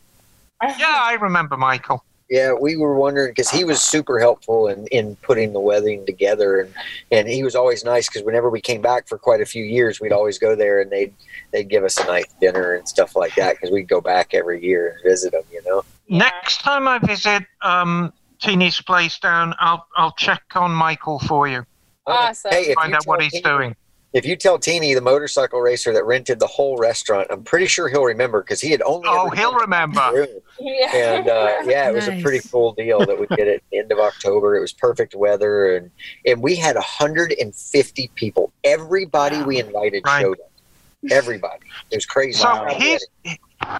Yeah, 0.64 0.98
I 1.00 1.16
remember 1.22 1.58
Michael. 1.58 2.04
Yeah, 2.30 2.52
we 2.54 2.76
were 2.76 2.96
wondering 2.96 3.32
because 3.32 3.50
he 3.50 3.64
was 3.64 3.82
super 3.82 4.20
helpful 4.20 4.68
in, 4.68 4.86
in 4.88 5.16
putting 5.18 5.54
the 5.54 5.62
wedding 5.62 6.06
together, 6.06 6.60
and, 6.60 6.74
and 7.10 7.28
he 7.28 7.42
was 7.42 7.56
always 7.56 7.86
nice 7.86 8.10
because 8.10 8.24
whenever 8.24 8.50
we 8.50 8.60
came 8.60 8.82
back 8.82 9.08
for 9.08 9.18
quite 9.18 9.40
a 9.40 9.46
few 9.46 9.64
years, 9.64 10.02
we'd 10.02 10.12
always 10.12 10.38
go 10.38 10.54
there 10.56 10.82
and 10.82 10.92
they'd 10.92 11.14
they'd 11.54 11.70
give 11.70 11.86
us 11.86 11.98
a 11.98 12.06
nice 12.06 12.26
dinner 12.42 12.74
and 12.74 12.88
stuff 12.88 13.16
like 13.16 13.34
that 13.36 13.56
because 13.56 13.72
we'd 13.72 13.88
go 13.88 14.02
back 14.02 14.34
every 14.34 14.62
year 14.62 14.90
and 14.92 15.04
visit 15.04 15.32
them, 15.32 15.44
You 15.52 15.62
know, 15.66 15.84
Next 16.10 16.60
time 16.60 16.86
I 16.88 17.00
visit 17.00 17.44
um, 17.62 18.12
Teeny's 18.42 18.82
place 18.82 19.18
down, 19.20 19.54
I'll 19.60 19.88
I'll 19.96 20.14
check 20.14 20.44
on 20.56 20.72
Michael 20.72 21.20
for 21.20 21.48
you. 21.48 21.66
Awesome. 22.06 22.52
Hey, 22.52 22.68
if 22.68 22.76
Find 22.76 22.90
you 22.92 22.96
out 22.98 23.08
what 23.08 23.20
tell 23.20 23.24
he's 23.24 23.32
Teeny- 23.32 23.44
doing. 23.44 23.76
If 24.14 24.26
you 24.26 24.36
tell 24.38 24.58
Teeny, 24.58 24.94
the 24.94 25.02
motorcycle 25.02 25.60
racer 25.60 25.94
that 25.94 26.06
rented 26.06 26.40
the 26.40 26.48
whole 26.48 26.78
restaurant, 26.78 27.28
I'm 27.30 27.44
pretty 27.44 27.68
sure 27.68 27.88
he'll 27.90 28.06
remember 28.06 28.42
because 28.42 28.62
he 28.62 28.72
had 28.72 28.82
only. 28.82 29.08
Oh, 29.08 29.28
ever 29.28 29.36
he'll 29.36 29.54
remember. 29.56 30.28
In 30.60 30.66
the 30.66 30.72
room. 30.72 30.80
Yeah. 30.82 30.96
and 31.18 31.30
uh, 31.30 31.58
yeah, 31.66 31.90
it 31.90 31.94
was 31.96 32.08
a 32.08 32.22
pretty 32.22 32.42
cool 32.52 32.74
deal 32.74 33.00
that 33.06 33.20
we 33.20 33.28
did 33.36 33.48
it 33.48 33.64
end 33.74 33.92
of 33.92 34.00
October. 34.00 34.56
It 34.56 34.62
was 34.62 34.74
perfect 34.74 35.16
weather, 35.16 35.76
and 35.76 35.92
and 36.26 36.42
we 36.42 36.56
had 36.56 36.76
150 36.76 38.12
people. 38.16 38.52
Everybody 38.64 39.42
we 39.44 39.60
invited 39.60 40.04
Right. 40.06 40.22
showed 40.22 40.40
up. 40.40 40.52
Everybody, 41.12 41.68
it 41.92 41.96
was 41.98 42.06
crazy. 42.06 42.40
So 42.40 42.66
here's 42.70 43.06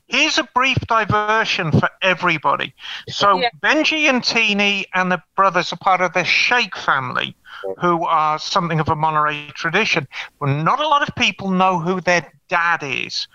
here's 0.08 0.38
a 0.38 0.48
brief 0.56 0.78
diversion 0.88 1.72
for 1.72 1.90
everybody. 2.02 2.74
So 3.10 3.40
Yeah. 3.40 3.50
Benji 3.62 4.08
and 4.10 4.24
Teeny 4.24 4.86
and 4.94 5.12
the 5.12 5.22
brothers 5.36 5.74
are 5.74 5.78
part 5.78 6.02
of 6.02 6.14
the 6.14 6.24
Shake 6.24 6.76
family, 6.78 7.36
who 7.80 8.06
are 8.06 8.38
something 8.40 8.80
of 8.80 8.90
a 8.90 8.96
Monterey 8.96 9.50
tradition. 9.56 10.08
Well, 10.40 10.54
not 10.64 10.80
a 10.80 10.88
lot 10.88 11.08
of 11.08 11.14
people 11.16 11.50
know 11.50 11.80
who 11.80 12.02
their 12.02 12.32
dad 12.50 12.82
is, 12.84 13.28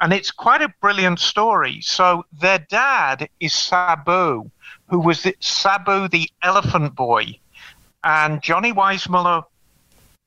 and 0.00 0.12
it's 0.12 0.30
quite 0.30 0.62
a 0.62 0.72
brilliant 0.80 1.18
story. 1.20 1.80
So 1.80 2.24
their 2.32 2.58
dad 2.70 3.28
is 3.40 3.52
Sabu, 3.52 4.50
who 4.88 4.98
was 5.00 5.22
the, 5.22 5.34
Sabu 5.40 6.08
the 6.08 6.28
Elephant 6.42 6.94
Boy, 6.94 7.38
and 8.04 8.42
Johnny 8.42 8.72
Weissmuller 8.72 9.44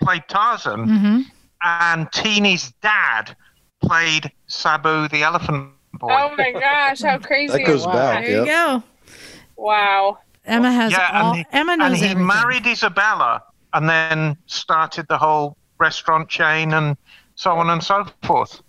played 0.01 0.23
Tarzan 0.27 0.87
hmm 0.87 1.21
and 1.65 2.11
Teeny's 2.11 2.73
dad 2.81 3.35
played 3.81 4.29
Sabu 4.47 5.07
the 5.07 5.23
Elephant 5.23 5.71
Boy. 5.93 6.09
Oh 6.11 6.35
my 6.37 6.51
gosh, 6.51 7.01
how 7.01 7.17
crazy! 7.19 7.59
That 7.59 7.65
goes 7.65 7.81
is 7.81 7.85
back. 7.85 8.25
There 8.25 8.39
you 8.39 8.45
go. 8.45 8.83
Wow. 9.55 10.17
Emma 10.45 10.71
has 10.71 10.91
Yeah, 10.91 11.07
and 11.13 11.27
all. 11.27 11.33
he- 11.35 11.45
Emma 11.53 11.77
knows 11.77 11.87
and 11.87 11.95
he 11.95 12.03
everything. 12.11 12.27
married 12.27 12.67
Isabella 12.67 13.43
and 13.73 13.89
then 13.89 14.37
started 14.45 15.07
the 15.07 15.17
whole 15.17 15.57
restaurant 15.79 16.29
chain 16.29 16.73
and 16.73 16.95
so 17.35 17.51
on 17.51 17.69
and 17.69 17.83
so 17.83 18.05
forth. 18.23 18.61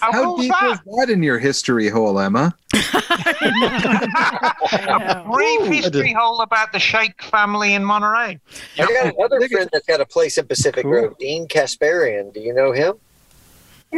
How, 0.00 0.12
How 0.12 0.24
cool's 0.24 0.40
deep 0.42 0.50
that? 0.52 0.80
was 0.86 1.06
that 1.06 1.12
in 1.12 1.22
your 1.22 1.38
history 1.38 1.88
hole, 1.88 2.18
Emma? 2.20 2.54
A 2.74 2.78
brief 5.30 5.60
Ooh, 5.62 5.64
history 5.64 6.08
did- 6.08 6.16
hole 6.16 6.40
about 6.40 6.72
the 6.72 6.78
Shake 6.78 7.22
family 7.22 7.74
in 7.74 7.84
Monterey. 7.84 8.38
I 8.78 8.86
got 8.86 9.14
another 9.16 9.48
friend 9.48 9.68
that's 9.72 9.86
got 9.86 10.00
a 10.00 10.06
place 10.06 10.38
in 10.38 10.46
Pacific 10.46 10.82
Cool. 10.82 10.90
Grove, 10.92 11.18
Dean 11.18 11.46
Kasparian. 11.48 12.32
Do 12.32 12.40
you 12.40 12.54
know 12.54 12.72
him? 12.72 12.94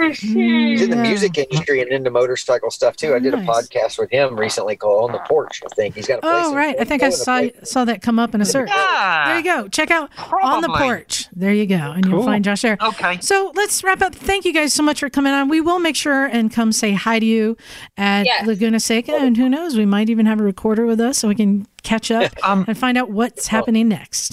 He's 0.03 0.83
in 0.83 0.91
the 0.91 0.97
music 0.97 1.37
industry 1.39 1.81
and 1.81 1.91
into 1.91 2.11
motorcycle 2.11 2.71
stuff 2.71 2.97
too. 2.97 3.15
I 3.15 3.19
did 3.19 3.35
a 3.35 3.39
podcast 3.39 3.99
with 3.99 4.11
him 4.11 4.37
recently 4.39 4.77
called 4.77 5.11
On 5.11 5.13
the 5.13 5.19
Porch. 5.27 5.63
I 5.65 5.75
think 5.75 5.95
he's 5.95 6.07
got 6.07 6.19
a 6.19 6.21
place. 6.23 6.33
Oh 6.35 6.55
right, 6.55 6.77
I 6.79 6.85
think 6.85 7.03
I 7.03 7.11
saw 7.11 7.39
and 7.39 7.49
a 7.49 7.53
place- 7.53 7.71
saw 7.71 7.85
that 7.85 8.03
come 8.03 8.19
up 8.19 8.35
in 8.35 8.41
a 8.41 8.45
search. 8.45 8.69
Yeah. 8.69 9.25
There 9.27 9.39
you 9.39 9.45
go. 9.45 9.69
Check 9.69 9.91
out 9.91 10.11
on 10.43 10.63
the 10.63 10.69
porch. 10.69 11.29
There 11.35 11.53
you 11.53 11.67
go, 11.67 11.75
and 11.77 12.05
you'll 12.05 12.23
find 12.25 12.45
Josh 12.45 12.63
there. 12.63 12.77
Okay. 12.81 13.19
So 13.21 13.53
let's 13.55 13.83
wrap 13.85 14.03
up. 14.03 14.15
Thank 14.15 14.45
you 14.45 14.53
guys 14.53 14.73
so 14.73 14.83
much 14.83 15.01
for 15.01 15.11
coming 15.11 15.33
on. 15.33 15.49
We 15.49 15.61
will 15.61 15.79
make 15.79 15.97
sure 15.97 16.27
and 16.27 16.53
come 16.53 16.73
say 16.73 16.93
hi 16.93 17.19
to 17.19 17.27
you 17.27 17.57
at 17.97 18.27
Yes. 18.27 18.47
Laguna 18.47 18.81
Seca, 18.81 19.15
and 19.17 19.37
who 19.37 19.49
knows, 19.49 19.77
we 19.77 19.87
might 19.87 20.09
even 20.11 20.27
have 20.27 20.41
a 20.41 20.45
recorder 20.45 20.87
with 20.87 21.01
us 21.01 21.19
so 21.19 21.29
we 21.29 21.35
can 21.35 21.67
catch 21.83 22.11
up 22.11 22.33
Um, 22.43 22.65
and 22.69 22.77
find 22.79 22.97
out 22.99 23.11
what's 23.11 23.47
happening 23.49 23.89
next. 23.89 24.33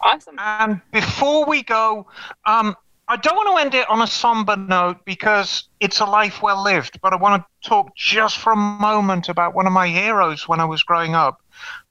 Awesome. 0.00 0.36
And 0.38 0.80
before 0.92 1.44
we 1.46 1.62
go, 1.62 2.06
um, 2.46 2.76
I 3.10 3.16
don't 3.16 3.36
want 3.36 3.56
to 3.56 3.62
end 3.64 3.74
it 3.74 3.88
on 3.88 4.02
a 4.02 4.06
somber 4.06 4.54
note 4.54 5.02
because 5.06 5.70
it's 5.80 6.00
a 6.00 6.04
life 6.04 6.42
well 6.42 6.62
lived, 6.62 7.00
but 7.00 7.14
I 7.14 7.16
want 7.16 7.42
to 7.42 7.68
talk 7.68 7.96
just 7.96 8.36
for 8.36 8.52
a 8.52 8.56
moment 8.56 9.30
about 9.30 9.54
one 9.54 9.66
of 9.66 9.72
my 9.72 9.88
heroes 9.88 10.46
when 10.46 10.60
I 10.60 10.66
was 10.66 10.82
growing 10.82 11.14
up. 11.14 11.40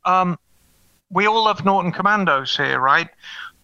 Um, 0.06 0.38
we 1.10 1.26
all 1.26 1.46
love 1.46 1.66
Norton 1.66 1.92
Commandos 1.92 2.56
here, 2.56 2.80
right? 2.80 3.10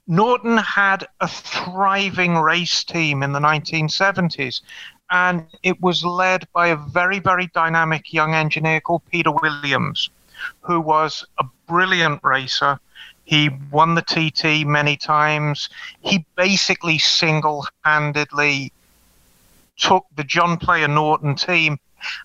Norton 0.08 0.58
had 0.58 1.06
a 1.22 1.28
thriving 1.28 2.38
race 2.38 2.84
team 2.84 3.22
in 3.22 3.34
the 3.34 3.40
1970s, 3.40 4.62
and 5.12 5.46
it 5.62 5.80
was 5.80 6.04
led 6.04 6.48
by 6.54 6.70
a 6.70 6.76
very, 6.76 7.20
very 7.20 7.48
dynamic 7.54 8.12
young 8.12 8.34
engineer 8.34 8.82
called 8.82 9.04
Peter 9.12 9.32
Williams, 9.32 10.10
who 10.62 10.82
was 10.82 11.24
a 11.38 11.46
brilliant 11.68 12.20
racer. 12.24 12.80
He 13.26 13.50
won 13.72 13.96
the 13.96 14.02
TT 14.02 14.68
many 14.68 14.98
times. 14.98 15.70
He 16.02 16.26
basically 16.36 16.98
single 16.98 17.66
handedly 17.84 18.72
took 19.78 20.06
the 20.16 20.24
John 20.24 20.58
Player 20.58 20.88
Norton 20.88 21.36
team 21.36 21.80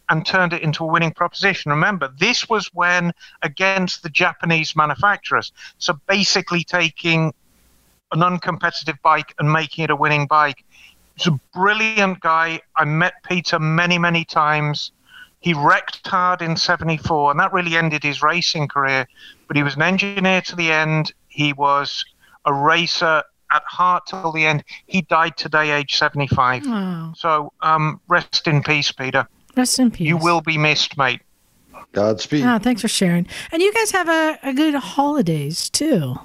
and 0.08 0.26
turned 0.26 0.52
it 0.52 0.62
into 0.62 0.84
a 0.84 0.86
winning 0.86 1.12
proposition. 1.12 1.70
Remember, 1.70 2.12
this 2.18 2.48
was 2.48 2.68
when 2.74 3.12
against 3.42 4.02
the 4.02 4.08
Japanese 4.08 4.74
manufacturers. 4.74 5.52
So 5.78 5.98
basically 6.08 6.64
taking 6.64 7.32
an 8.12 8.20
uncompetitive 8.20 9.00
bike 9.02 9.34
and 9.38 9.52
making 9.52 9.84
it 9.84 9.90
a 9.90 9.96
winning 9.96 10.26
bike. 10.26 10.64
He's 11.16 11.26
a 11.26 11.40
brilliant 11.54 12.20
guy. 12.20 12.60
I 12.76 12.84
met 12.84 13.14
Peter 13.22 13.58
many, 13.58 13.98
many 13.98 14.24
times. 14.24 14.92
He 15.40 15.54
wrecked 15.54 16.06
hard 16.06 16.42
in 16.42 16.56
74, 16.56 17.30
and 17.30 17.40
that 17.40 17.52
really 17.52 17.76
ended 17.76 18.02
his 18.02 18.22
racing 18.22 18.68
career. 18.68 19.06
But 19.48 19.56
he 19.56 19.62
was 19.62 19.74
an 19.74 19.82
engineer 19.82 20.40
to 20.42 20.54
the 20.56 20.70
end. 20.70 21.12
He 21.28 21.52
was 21.52 22.04
a 22.44 22.52
racer 22.52 23.22
at 23.50 23.62
heart 23.64 24.06
till 24.06 24.30
the 24.30 24.44
end. 24.46 24.62
He 24.86 25.02
died 25.02 25.36
today, 25.36 25.70
age 25.72 25.96
75. 25.96 26.62
Oh, 26.66 27.12
So 27.16 27.52
um, 27.62 28.00
rest 28.08 28.46
in 28.46 28.62
peace, 28.62 28.92
Peter. 28.92 29.26
rest 29.56 29.78
in 29.78 29.90
peace. 29.90 30.06
You 30.06 30.18
will 30.18 30.42
be 30.42 30.58
missed, 30.58 30.96
mate. 30.98 31.20
Godspeed. 31.92 32.44
Ah, 32.44 32.58
thanks 32.58 32.82
for 32.82 32.88
sharing. 32.88 33.26
And 33.50 33.62
you 33.62 33.72
guys 33.72 33.90
have 33.92 34.08
a, 34.08 34.38
a 34.42 34.52
good 34.52 34.74
holidays 34.74 35.70
too. 35.70 36.16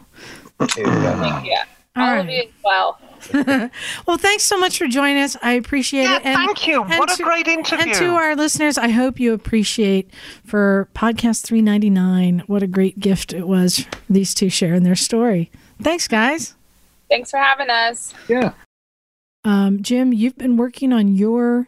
Yeah. 0.78 1.64
All 1.96 2.10
All 2.10 2.20
of 2.20 2.30
you 2.30 2.42
as 2.44 2.50
well. 2.64 3.00
Well, 4.08 4.18
thanks 4.18 4.44
so 4.44 4.58
much 4.58 4.78
for 4.78 4.88
joining 4.88 5.22
us. 5.24 5.38
I 5.42 5.54
appreciate 5.54 6.04
Yeah, 6.04 6.18
it. 6.18 6.26
And, 6.26 6.36
thank 6.36 6.68
you. 6.68 6.84
and 6.84 7.00
What 7.00 7.18
a 7.20 7.24
great 7.24 7.48
interview. 7.48 7.86
And 7.86 7.94
to 7.96 8.08
our 8.16 8.36
listeners, 8.36 8.78
I 8.78 8.90
hope 8.90 9.20
you 9.20 9.34
appreciate 9.34 10.10
for 10.46 10.88
podcast 10.96 11.44
399 11.44 12.44
what 12.48 12.64
a 12.64 12.68
great 12.68 13.00
gift 13.00 13.34
it 13.34 13.48
was 13.48 13.86
these 14.10 14.34
two 14.34 14.50
sharing 14.50 14.84
their 14.84 14.96
story. 14.96 15.52
Thanks, 15.82 16.08
guys. 16.08 16.56
Thanks 17.10 17.32
for 17.32 17.38
having 17.38 17.70
us. 17.70 18.14
Yeah. 18.28 18.54
Um, 19.46 19.82
Jim, 19.84 20.14
you've 20.14 20.38
been 20.38 20.58
working 20.58 20.94
on 20.94 21.16
your 21.16 21.68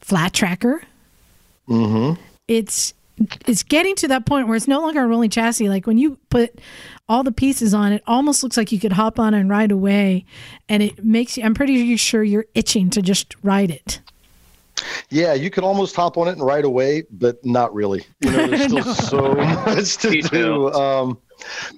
flat 0.00 0.32
tracker. 0.32 0.82
Mm-hmm. 1.68 2.20
It's 2.48 2.94
it's 3.46 3.62
getting 3.62 3.94
to 3.96 4.08
that 4.08 4.26
point 4.26 4.48
where 4.48 4.56
it's 4.56 4.68
no 4.68 4.80
longer 4.80 5.02
a 5.02 5.06
rolling 5.06 5.30
chassis. 5.30 5.68
Like 5.68 5.86
when 5.86 5.98
you 5.98 6.18
put 6.30 6.58
all 7.08 7.22
the 7.22 7.32
pieces 7.32 7.74
on, 7.74 7.92
it 7.92 8.02
almost 8.06 8.42
looks 8.42 8.56
like 8.56 8.72
you 8.72 8.78
could 8.80 8.92
hop 8.92 9.18
on 9.18 9.34
and 9.34 9.48
ride 9.50 9.70
away, 9.72 10.24
and 10.68 10.82
it 10.82 11.04
makes 11.04 11.36
you. 11.36 11.44
I'm 11.44 11.54
pretty 11.54 11.96
sure 11.96 12.22
you're 12.22 12.46
itching 12.54 12.90
to 12.90 13.02
just 13.02 13.34
ride 13.42 13.70
it. 13.70 14.00
Yeah, 15.10 15.34
you 15.34 15.50
could 15.50 15.62
almost 15.62 15.94
hop 15.94 16.16
on 16.16 16.26
it 16.28 16.32
and 16.32 16.42
ride 16.42 16.64
away, 16.64 17.04
but 17.10 17.44
not 17.44 17.72
really. 17.74 18.04
You 18.20 18.30
know, 18.32 18.46
there's 18.48 18.62
still 18.64 18.84
No. 18.84 18.92
so 18.94 19.34
much 19.34 19.96
to 19.98 20.20
do. 20.22 20.72
Um, 20.72 21.18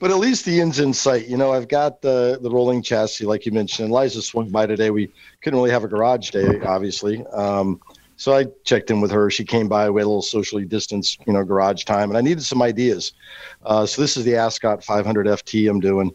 but 0.01 0.11
at 0.11 0.19
least 0.19 0.45
the 0.45 0.61
end's 0.61 0.79
in 0.79 0.95
sight. 0.95 1.27
You 1.27 1.37
know, 1.37 1.53
I've 1.53 1.69
got 1.69 2.01
the 2.01 2.39
the 2.41 2.51
rolling 2.51 2.83
chassis, 2.83 3.25
like 3.27 3.45
you 3.45 3.53
mentioned. 3.53 3.91
Liza 3.93 4.23
swung 4.23 4.49
by 4.51 4.67
today. 4.67 4.91
We 4.91 5.11
couldn't 5.43 5.59
really 5.59 5.71
have 5.73 5.85
a 5.85 5.89
garage 5.89 6.31
day, 6.31 6.61
obviously. 6.61 7.27
Um, 7.27 7.81
so 8.17 8.35
I 8.35 8.47
checked 8.65 8.91
in 8.91 9.01
with 9.01 9.11
her. 9.11 9.31
She 9.31 9.45
came 9.45 9.69
by. 9.69 9.89
We 9.91 10.01
had 10.01 10.07
a 10.07 10.09
little 10.09 10.23
socially 10.23 10.65
distanced, 10.65 11.21
you 11.27 11.33
know, 11.33 11.45
garage 11.45 11.85
time, 11.85 12.11
and 12.11 12.19
I 12.19 12.21
needed 12.21 12.45
some 12.45 12.63
ideas. 12.63 13.13
Uh, 13.65 13.87
so 13.87 14.03
this 14.03 14.17
is 14.17 14.25
the 14.25 14.37
Ascot 14.37 14.85
500 14.85 15.27
FT 15.27 15.71
I'm 15.71 15.81
doing, 15.81 16.15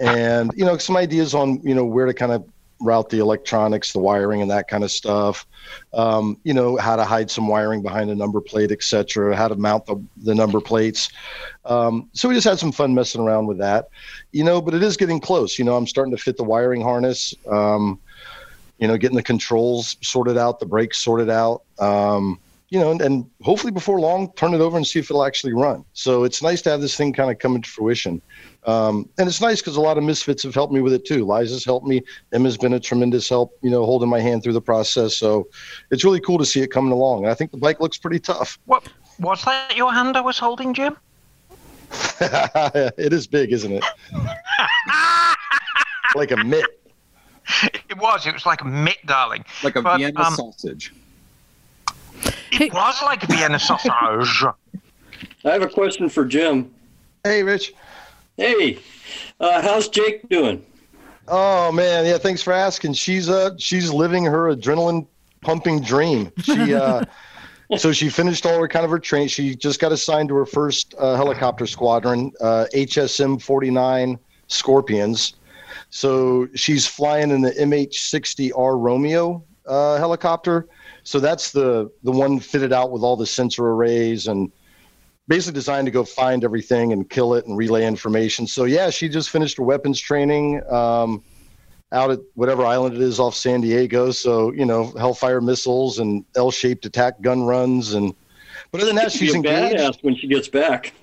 and 0.00 0.50
you 0.56 0.64
know, 0.64 0.76
some 0.78 0.96
ideas 0.96 1.34
on 1.34 1.60
you 1.62 1.74
know 1.74 1.84
where 1.84 2.06
to 2.06 2.14
kind 2.14 2.32
of 2.32 2.46
route 2.80 3.10
the 3.10 3.18
electronics, 3.18 3.92
the 3.92 3.98
wiring, 3.98 4.42
and 4.42 4.50
that 4.50 4.68
kind 4.68 4.84
of 4.84 4.90
stuff 4.90 5.46
um, 5.92 6.38
you 6.44 6.54
know, 6.54 6.76
how 6.76 6.96
to 6.96 7.04
hide 7.04 7.30
some 7.30 7.48
wiring 7.48 7.82
behind 7.82 8.10
a 8.10 8.14
number 8.14 8.40
plate, 8.40 8.70
etc. 8.70 9.34
how 9.36 9.48
to 9.48 9.56
mount 9.56 9.86
the, 9.86 10.02
the 10.18 10.34
number 10.34 10.60
plates. 10.60 11.10
Um, 11.64 12.08
so 12.12 12.28
we 12.28 12.34
just 12.34 12.46
had 12.46 12.58
some 12.58 12.72
fun 12.72 12.94
messing 12.94 13.20
around 13.20 13.46
with 13.46 13.58
that, 13.58 13.88
you 14.32 14.44
know, 14.44 14.60
but 14.60 14.74
it 14.74 14.82
is 14.82 14.96
getting 14.96 15.20
close. 15.20 15.58
You 15.58 15.64
know, 15.64 15.76
I'm 15.76 15.86
starting 15.86 16.14
to 16.14 16.22
fit 16.22 16.36
the 16.36 16.44
wiring 16.44 16.80
harness, 16.80 17.34
um, 17.50 17.98
you 18.80 18.88
know, 18.88 18.96
getting 18.96 19.16
the 19.16 19.22
controls 19.22 19.96
sorted 20.00 20.38
out, 20.38 20.58
the 20.58 20.66
brakes 20.66 20.98
sorted 20.98 21.30
out, 21.30 21.62
um, 21.78 22.40
you 22.70 22.78
know, 22.78 22.92
and, 22.92 23.02
and 23.02 23.30
hopefully 23.42 23.72
before 23.72 24.00
long, 24.00 24.32
turn 24.34 24.54
it 24.54 24.60
over 24.60 24.76
and 24.76 24.86
see 24.86 25.00
if 25.00 25.10
it'll 25.10 25.24
actually 25.24 25.52
run. 25.52 25.84
So 25.92 26.24
it's 26.24 26.40
nice 26.40 26.62
to 26.62 26.70
have 26.70 26.80
this 26.80 26.96
thing 26.96 27.12
kind 27.12 27.30
of 27.30 27.38
come 27.38 27.56
into 27.56 27.68
fruition. 27.68 28.22
Um, 28.64 29.08
and 29.18 29.28
it's 29.28 29.40
nice 29.40 29.60
because 29.60 29.76
a 29.76 29.80
lot 29.80 29.98
of 29.98 30.04
misfits 30.04 30.44
have 30.44 30.54
helped 30.54 30.72
me 30.72 30.80
with 30.80 30.92
it 30.92 31.04
too. 31.04 31.26
Liza's 31.26 31.64
helped 31.64 31.86
me. 31.86 32.02
Emma's 32.32 32.56
been 32.56 32.72
a 32.72 32.80
tremendous 32.80 33.28
help, 33.28 33.58
you 33.60 33.70
know, 33.70 33.84
holding 33.84 34.08
my 34.08 34.20
hand 34.20 34.42
through 34.42 34.52
the 34.52 34.60
process. 34.60 35.16
So 35.16 35.48
it's 35.90 36.04
really 36.04 36.20
cool 36.20 36.38
to 36.38 36.46
see 36.46 36.60
it 36.60 36.68
coming 36.68 36.92
along. 36.92 37.24
And 37.24 37.30
I 37.30 37.34
think 37.34 37.50
the 37.50 37.56
bike 37.56 37.80
looks 37.80 37.98
pretty 37.98 38.20
tough. 38.20 38.58
What 38.66 38.88
was 39.18 39.42
that 39.44 39.76
your 39.76 39.92
hand 39.92 40.16
I 40.16 40.20
was 40.20 40.38
holding, 40.38 40.72
Jim? 40.72 40.96
it 42.20 43.12
is 43.12 43.26
big, 43.26 43.52
isn't 43.52 43.72
it? 43.72 43.84
like 46.14 46.30
a 46.30 46.36
mitt. 46.44 46.79
It 47.90 47.98
was. 47.98 48.26
It 48.26 48.32
was 48.32 48.46
like 48.46 48.60
a 48.60 48.64
mitt, 48.64 49.04
darling. 49.04 49.44
Like 49.64 49.76
a 49.76 49.82
But, 49.82 49.98
Vienna 49.98 50.20
um, 50.20 50.34
sausage. 50.34 50.94
It 52.52 52.72
was 52.72 53.02
like 53.02 53.24
a 53.24 53.26
Vienna 53.26 53.58
sausage. 53.58 53.90
I 55.44 55.50
have 55.50 55.62
a 55.62 55.68
question 55.68 56.08
for 56.08 56.24
Jim. 56.24 56.70
Hey, 57.24 57.42
Rich. 57.42 57.74
Hey, 58.36 58.78
uh, 59.40 59.60
how's 59.60 59.88
Jake 59.88 60.28
doing? 60.28 60.64
Oh 61.28 61.70
man, 61.70 62.06
yeah. 62.06 62.18
Thanks 62.18 62.42
for 62.42 62.52
asking. 62.52 62.94
She's 62.94 63.28
uh 63.28 63.50
she's 63.58 63.92
living 63.92 64.24
her 64.24 64.54
adrenaline 64.54 65.06
pumping 65.42 65.80
dream. 65.80 66.32
She 66.42 66.74
uh 66.74 67.04
so 67.76 67.92
she 67.92 68.08
finished 68.08 68.46
all 68.46 68.58
her 68.58 68.66
kind 68.66 68.84
of 68.84 68.90
her 68.90 68.98
training. 68.98 69.28
She 69.28 69.54
just 69.54 69.80
got 69.80 69.92
assigned 69.92 70.28
to 70.30 70.34
her 70.36 70.46
first 70.46 70.94
uh, 70.98 71.14
helicopter 71.14 71.66
squadron, 71.66 72.32
uh, 72.40 72.66
HSM 72.74 73.40
49 73.40 74.18
Scorpions. 74.48 75.34
So 75.90 76.48
she's 76.54 76.86
flying 76.86 77.30
in 77.30 77.40
the 77.40 77.52
MH60R 77.52 78.80
Romeo 78.80 79.44
uh, 79.66 79.96
helicopter. 79.98 80.68
So 81.02 81.20
that's 81.20 81.52
the 81.52 81.90
the 82.02 82.12
one 82.12 82.40
fitted 82.40 82.72
out 82.72 82.90
with 82.90 83.02
all 83.02 83.16
the 83.16 83.26
sensor 83.26 83.66
arrays 83.66 84.26
and 84.26 84.52
basically 85.28 85.54
designed 85.54 85.86
to 85.86 85.90
go 85.90 86.04
find 86.04 86.44
everything 86.44 86.92
and 86.92 87.08
kill 87.08 87.34
it 87.34 87.46
and 87.46 87.56
relay 87.56 87.86
information. 87.86 88.46
So 88.46 88.64
yeah, 88.64 88.90
she 88.90 89.08
just 89.08 89.30
finished 89.30 89.56
her 89.56 89.62
weapons 89.62 89.98
training 90.00 90.60
um, 90.70 91.22
out 91.92 92.10
at 92.10 92.20
whatever 92.34 92.64
island 92.64 92.96
it 92.96 93.00
is 93.00 93.20
off 93.20 93.34
San 93.34 93.60
Diego. 93.60 94.10
So 94.10 94.52
you 94.52 94.66
know, 94.66 94.92
Hellfire 94.98 95.40
missiles 95.40 95.98
and 95.98 96.24
L-shaped 96.36 96.84
attack 96.84 97.20
gun 97.20 97.44
runs 97.44 97.94
and. 97.94 98.14
But 98.72 98.82
other 98.82 98.88
than 98.88 98.96
that, 98.96 99.10
she's 99.10 99.34
engaged. 99.34 99.76
badass 99.76 100.04
when 100.04 100.14
she 100.14 100.28
gets 100.28 100.48
back. 100.48 100.92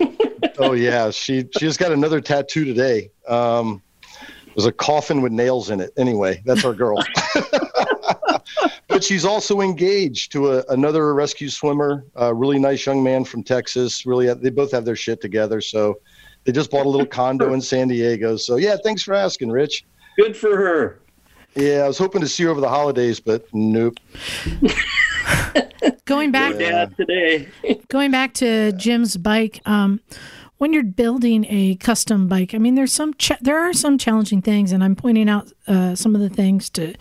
Oh 0.60 0.72
yeah, 0.72 1.10
she 1.10 1.48
she 1.56 1.66
just 1.66 1.78
got 1.78 1.92
another 1.92 2.20
tattoo 2.20 2.64
today. 2.64 3.10
Um, 3.28 3.82
was 4.58 4.66
a 4.66 4.72
coffin 4.72 5.22
with 5.22 5.30
nails 5.30 5.70
in 5.70 5.78
it. 5.78 5.92
Anyway, 5.96 6.42
that's 6.44 6.64
our 6.64 6.74
girl. 6.74 7.00
but 8.88 9.04
she's 9.04 9.24
also 9.24 9.60
engaged 9.60 10.32
to 10.32 10.50
a, 10.50 10.64
another 10.70 11.14
rescue 11.14 11.48
swimmer, 11.48 12.04
a 12.16 12.34
really 12.34 12.58
nice 12.58 12.84
young 12.84 13.00
man 13.00 13.22
from 13.24 13.44
Texas. 13.44 14.04
Really, 14.04 14.34
they 14.34 14.50
both 14.50 14.72
have 14.72 14.84
their 14.84 14.96
shit 14.96 15.20
together. 15.20 15.60
So 15.60 16.00
they 16.42 16.50
just 16.50 16.72
bought 16.72 16.86
a 16.86 16.88
little 16.88 17.06
condo 17.06 17.52
in 17.52 17.60
San 17.60 17.86
Diego. 17.86 18.36
So 18.36 18.56
yeah, 18.56 18.74
thanks 18.82 19.00
for 19.00 19.14
asking, 19.14 19.52
Rich. 19.52 19.84
Good 20.16 20.36
for 20.36 20.56
her. 20.56 20.98
Yeah, 21.54 21.84
I 21.84 21.86
was 21.86 21.98
hoping 21.98 22.20
to 22.22 22.28
see 22.28 22.42
her 22.42 22.50
over 22.50 22.60
the 22.60 22.68
holidays, 22.68 23.20
but 23.20 23.46
nope. 23.52 23.94
Going 26.04 26.32
back, 26.32 26.54
No 26.54 26.58
dad 26.58 26.96
today. 26.96 27.48
going 27.88 28.10
back 28.10 28.34
to 28.34 28.72
Jim's 28.72 29.16
bike, 29.16 29.60
um, 29.66 30.00
when 30.58 30.72
you're 30.72 30.82
building 30.82 31.46
a 31.48 31.76
custom 31.76 32.28
bike, 32.28 32.54
I 32.54 32.58
mean, 32.58 32.74
there's 32.74 32.92
some 32.92 33.14
cha- 33.14 33.38
there 33.40 33.58
are 33.58 33.72
some 33.72 33.96
challenging 33.96 34.42
things, 34.42 34.72
and 34.72 34.84
I'm 34.84 34.96
pointing 34.96 35.28
out 35.28 35.52
uh, 35.66 35.94
some 35.94 36.14
of 36.14 36.20
the 36.20 36.28
things 36.28 36.68
to 36.70 36.94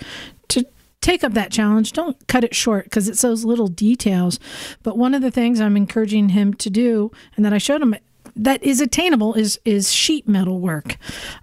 to 0.50 0.66
take 1.02 1.24
up 1.24 1.34
that 1.34 1.52
challenge. 1.52 1.94
Don't 1.94 2.16
cut 2.28 2.44
it 2.44 2.56
short 2.56 2.86
because 2.86 3.10
it's 3.10 3.22
those 3.22 3.44
little 3.44 3.68
details. 3.68 4.40
But 4.84 4.98
one 4.98 5.14
of 5.14 5.22
the 5.22 5.32
things 5.32 5.60
I'm 5.60 5.76
encouraging 5.76 6.30
him 6.30 6.54
to 6.56 6.70
do, 6.70 7.12
and 7.36 7.44
that 7.46 7.54
I 7.54 7.58
showed 7.58 7.82
him 7.82 7.96
that 8.36 8.64
is 8.64 8.80
attainable, 8.80 9.34
is 9.34 9.60
is 9.66 9.92
sheet 9.92 10.28
metal 10.28 10.60
work. 10.60 10.98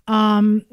Um, 0.06 0.64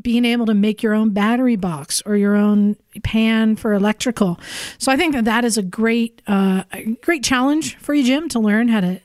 being 0.00 0.24
able 0.24 0.46
to 0.46 0.54
make 0.54 0.82
your 0.82 0.92
own 0.92 1.10
battery 1.10 1.56
box 1.56 2.02
or 2.04 2.16
your 2.16 2.34
own 2.34 2.76
pan 3.04 3.54
for 3.54 3.72
electrical. 3.72 4.40
So 4.78 4.90
I 4.90 4.96
think 4.96 5.14
that 5.14 5.24
that 5.24 5.44
is 5.44 5.56
a 5.56 5.62
great, 5.62 6.20
uh, 6.26 6.64
great 7.00 7.22
challenge 7.22 7.76
for 7.76 7.94
you, 7.94 8.02
Jim, 8.02 8.28
to 8.30 8.40
learn 8.40 8.66
how 8.68 8.80
to 8.80 9.00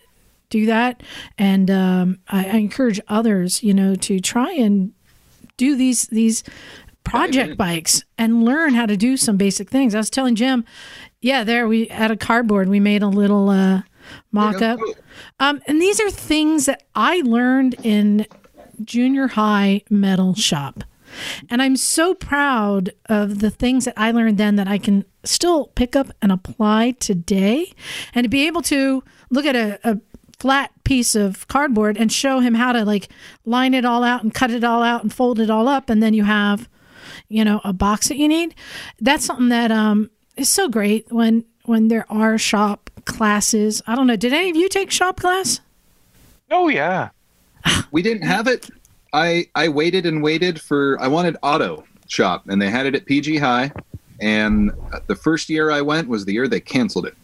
do 0.50 0.66
that. 0.66 1.02
And 1.38 1.70
um, 1.72 2.20
I, 2.28 2.46
I 2.46 2.56
encourage 2.58 3.00
others, 3.08 3.64
you 3.64 3.74
know, 3.74 3.96
to 3.96 4.20
try 4.20 4.52
and 4.54 4.94
do 5.58 5.76
these 5.76 6.08
these 6.08 6.44
project 7.04 7.58
bikes 7.58 8.04
and 8.18 8.44
learn 8.44 8.74
how 8.74 8.86
to 8.86 8.96
do 8.96 9.18
some 9.18 9.38
basic 9.38 9.70
things. 9.70 9.96
I 9.96 10.00
was 10.00 10.10
telling 10.10 10.36
Jim, 10.36 10.64
yeah, 11.22 11.44
there 11.44 11.68
we 11.68 11.86
had 11.86 12.12
a 12.12 12.18
cardboard. 12.18 12.70
We 12.70 12.80
made 12.80 13.02
a 13.02 13.08
little 13.08 13.50
uh, 13.50 13.82
mock 14.32 14.62
up. 14.62 14.80
Um, 15.40 15.62
and 15.68 15.82
these 15.82 16.00
are 16.00 16.10
things 16.10 16.66
that 16.66 16.84
I 16.96 17.22
learned 17.22 17.76
in 17.84 18.26
junior 18.84 19.28
high 19.28 19.82
metal 19.90 20.36
shop. 20.36 20.84
And 21.50 21.62
I'm 21.62 21.76
so 21.76 22.14
proud 22.14 22.92
of 23.08 23.40
the 23.40 23.50
things 23.50 23.86
that 23.86 23.96
I 23.98 24.12
learned 24.12 24.38
then 24.38 24.56
that 24.58 24.68
I 24.68 24.78
can 24.78 25.06
still 25.24 25.68
pick 25.68 25.96
up 25.96 26.12
and 26.22 26.32
apply 26.32 26.92
today. 27.00 27.74
And 28.14 28.26
to 28.26 28.30
be 28.30 28.46
able 28.46 28.62
to 28.64 29.04
look 29.32 29.46
at 29.46 29.56
a, 29.56 29.80
a 29.84 30.00
flat 30.40 30.72
piece 30.84 31.16
of 31.16 31.48
cardboard 31.48 31.98
and 31.98 32.12
show 32.12 32.40
him 32.40 32.54
how 32.54 32.72
to 32.72 32.86
like 32.86 33.10
line 33.46 33.74
it 33.74 33.86
all 33.86 34.04
out 34.04 34.24
and 34.24 34.34
cut 34.34 34.52
it 34.52 34.64
all 34.64 34.82
out 34.82 35.04
and 35.04 35.14
fold 35.14 35.40
it 35.40 35.50
all 35.50 35.68
up. 35.68 35.90
And 35.90 36.02
then 36.02 36.14
you 36.14 36.24
have, 36.24 36.70
you 37.28 37.44
know, 37.44 37.62
a 37.64 37.74
box 37.74 38.08
that 38.08 38.18
you 38.18 38.28
need. 38.28 38.56
That's 39.00 39.26
something 39.26 39.50
that 39.50 39.72
um, 39.72 40.10
is 40.38 40.50
so 40.50 40.68
great 40.70 41.12
when 41.12 41.46
when 41.66 41.88
there 41.90 42.06
are 42.12 42.38
shop 42.38 42.90
classes. 43.06 43.82
I 43.86 43.96
don't 43.96 44.08
know. 44.08 44.16
Did 44.16 44.34
any 44.34 44.50
of 44.50 44.56
you 44.56 44.70
take 44.70 44.92
shop 44.92 45.20
class? 45.20 45.60
Oh 46.50 46.68
yeah. 46.70 47.10
We 47.92 48.02
didn't 48.02 48.24
have 48.24 48.48
it. 48.48 48.70
I 49.14 49.48
I 49.56 49.70
waited 49.70 50.06
and 50.06 50.22
waited 50.22 50.62
for 50.62 50.98
I 51.02 51.08
wanted 51.08 51.38
auto 51.42 51.84
shop 52.08 52.48
and 52.48 52.62
they 52.62 52.70
had 52.70 52.86
it 52.86 52.96
at 52.96 53.06
PG 53.06 53.38
High 53.38 53.72
and 54.22 54.72
the 55.08 55.16
first 55.16 55.50
year 55.50 55.72
I 55.72 55.82
went 55.82 56.08
was 56.08 56.26
the 56.26 56.34
year 56.34 56.48
they 56.48 56.60
canceled 56.60 57.06
it. 57.06 57.16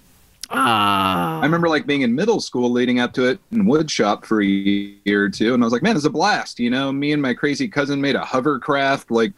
Ah. 0.55 1.39
I 1.39 1.45
remember 1.45 1.69
like 1.69 1.85
being 1.85 2.01
in 2.01 2.15
middle 2.15 2.39
school 2.39 2.71
leading 2.71 2.99
up 2.99 3.13
to 3.13 3.25
it 3.25 3.39
in 3.51 3.65
woodshop 3.65 4.25
for 4.25 4.41
a 4.41 4.45
year 4.45 5.23
or 5.23 5.29
two 5.29 5.53
and 5.53 5.63
I 5.63 5.65
was 5.65 5.73
like, 5.73 5.83
man, 5.83 5.95
it's 5.95 6.05
a 6.05 6.09
blast, 6.09 6.59
you 6.59 6.69
know, 6.69 6.91
me 6.91 7.11
and 7.11 7.21
my 7.21 7.33
crazy 7.33 7.67
cousin 7.67 8.01
made 8.01 8.15
a 8.15 8.23
hovercraft 8.23 9.11
like 9.11 9.33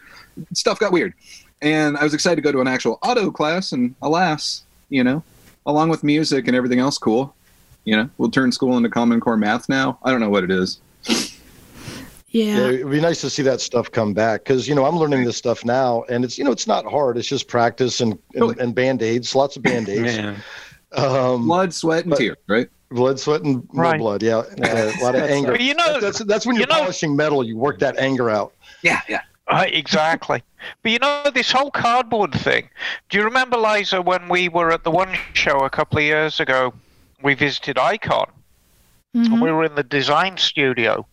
stuff 0.53 0.79
got 0.79 0.91
weird. 0.91 1.13
And 1.61 1.97
I 1.97 2.03
was 2.03 2.13
excited 2.13 2.35
to 2.35 2.41
go 2.41 2.51
to 2.51 2.61
an 2.61 2.67
actual 2.67 2.99
auto 3.01 3.31
class 3.31 3.71
and 3.71 3.95
alas, 4.01 4.63
you 4.89 5.03
know, 5.03 5.23
along 5.65 5.89
with 5.89 6.03
music 6.03 6.47
and 6.47 6.55
everything 6.55 6.79
else 6.79 6.97
cool, 6.97 7.35
you 7.83 7.95
know, 7.95 8.09
we'll 8.17 8.31
turn 8.31 8.51
school 8.51 8.77
into 8.77 8.89
common 8.89 9.19
core 9.19 9.37
math 9.37 9.67
now. 9.69 9.97
I 10.03 10.11
don't 10.11 10.19
know 10.19 10.29
what 10.29 10.43
it 10.43 10.51
is. 10.51 10.79
Yeah. 12.29 12.57
Yeah, 12.57 12.67
it'd 12.67 12.91
be 12.91 12.99
nice 12.99 13.21
to 13.21 13.29
see 13.29 13.41
that 13.43 13.61
stuff 13.61 13.89
come 13.89 14.13
back 14.13 14.43
because 14.43 14.67
you 14.67 14.75
know 14.75 14.85
I'm 14.85 14.97
learning 14.97 15.23
this 15.23 15.37
stuff 15.37 15.63
now, 15.63 16.03
and 16.09 16.25
it's 16.25 16.37
you 16.37 16.43
know 16.43 16.51
it's 16.51 16.67
not 16.67 16.85
hard. 16.85 17.17
It's 17.17 17.27
just 17.27 17.47
practice 17.47 18.01
and 18.01 18.19
and, 18.35 18.59
and 18.59 18.75
band 18.75 19.01
aids, 19.01 19.33
lots 19.33 19.55
of 19.55 19.63
band 19.63 19.87
aids. 19.89 20.17
Man. 20.17 20.43
Um, 20.95 21.47
Blood, 21.47 21.73
sweat, 21.73 22.03
and 22.03 22.11
but- 22.11 22.19
tears, 22.19 22.37
right? 22.47 22.69
blood, 22.89 23.19
sweat, 23.19 23.41
and 23.41 23.67
no 23.73 23.81
Right. 23.81 23.99
blood. 23.99 24.23
Yeah, 24.23 24.37
Uh, 24.63 24.91
a 24.97 25.03
lot 25.03 25.13
of 25.15 25.23
anger. 25.23 25.51
But 25.51 25.61
you 25.61 25.73
know, 25.73 25.99
That's 25.99 26.19
that's 26.19 26.45
when 26.45 26.55
you 26.55 26.61
you're 26.61 26.67
know- 26.69 26.79
polishing 26.83 27.15
metal. 27.15 27.43
You 27.43 27.57
work 27.57 27.79
that 27.79 27.97
anger 27.97 28.29
out. 28.29 28.53
Yeah, 28.81 29.01
yeah. 29.09 29.21
Uh, 29.49 29.65
exactly. 29.67 30.41
But 30.83 30.91
you 30.93 30.99
know, 30.99 31.23
this 31.33 31.51
whole 31.51 31.71
cardboard 31.71 32.33
thing. 32.33 32.69
Do 33.09 33.17
you 33.17 33.23
remember, 33.25 33.57
Liza, 33.57 34.01
when 34.01 34.27
we 34.29 34.47
were 34.49 34.71
at 34.71 34.83
the 34.83 34.91
one 34.91 35.15
show 35.33 35.59
a 35.59 35.69
couple 35.69 35.97
of 35.97 36.03
years 36.03 36.39
ago? 36.39 36.73
We 37.21 37.33
visited 37.33 37.77
Icon. 37.77 38.29
Mhm. 39.15 39.25
and 39.25 39.41
We 39.41 39.51
were 39.51 39.63
in 39.65 39.75
the 39.75 39.83
design 39.83 40.37
studio. 40.37 41.05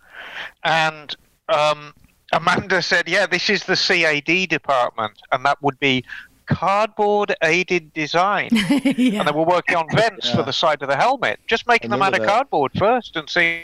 And 0.65 1.15
um, 1.49 1.95
Amanda 2.33 2.83
said, 2.83 3.09
Yeah, 3.09 3.27
this 3.27 3.49
is 3.51 3.65
the 3.65 3.77
CAD 3.77 4.49
department. 4.49 5.21
And 5.33 5.45
that 5.47 5.63
would 5.63 5.79
be 5.81 6.05
cardboard 6.47 7.35
aided 7.43 7.93
design. 7.93 8.49
yeah. 8.53 9.21
And 9.21 9.29
they 9.29 9.33
were 9.33 9.45
working 9.45 9.77
on 9.77 9.87
vents 9.95 10.31
for 10.31 10.43
the 10.43 10.53
side 10.53 10.83
of 10.83 10.89
the 10.89 10.97
helmet, 10.97 11.41
just 11.47 11.67
making 11.67 11.91
them 11.91 12.03
out 12.03 12.13
remember 12.13 12.25
of 12.25 12.27
that. 12.27 12.33
cardboard 12.35 12.73
first 12.77 13.17
and 13.17 13.29
seeing 13.29 13.63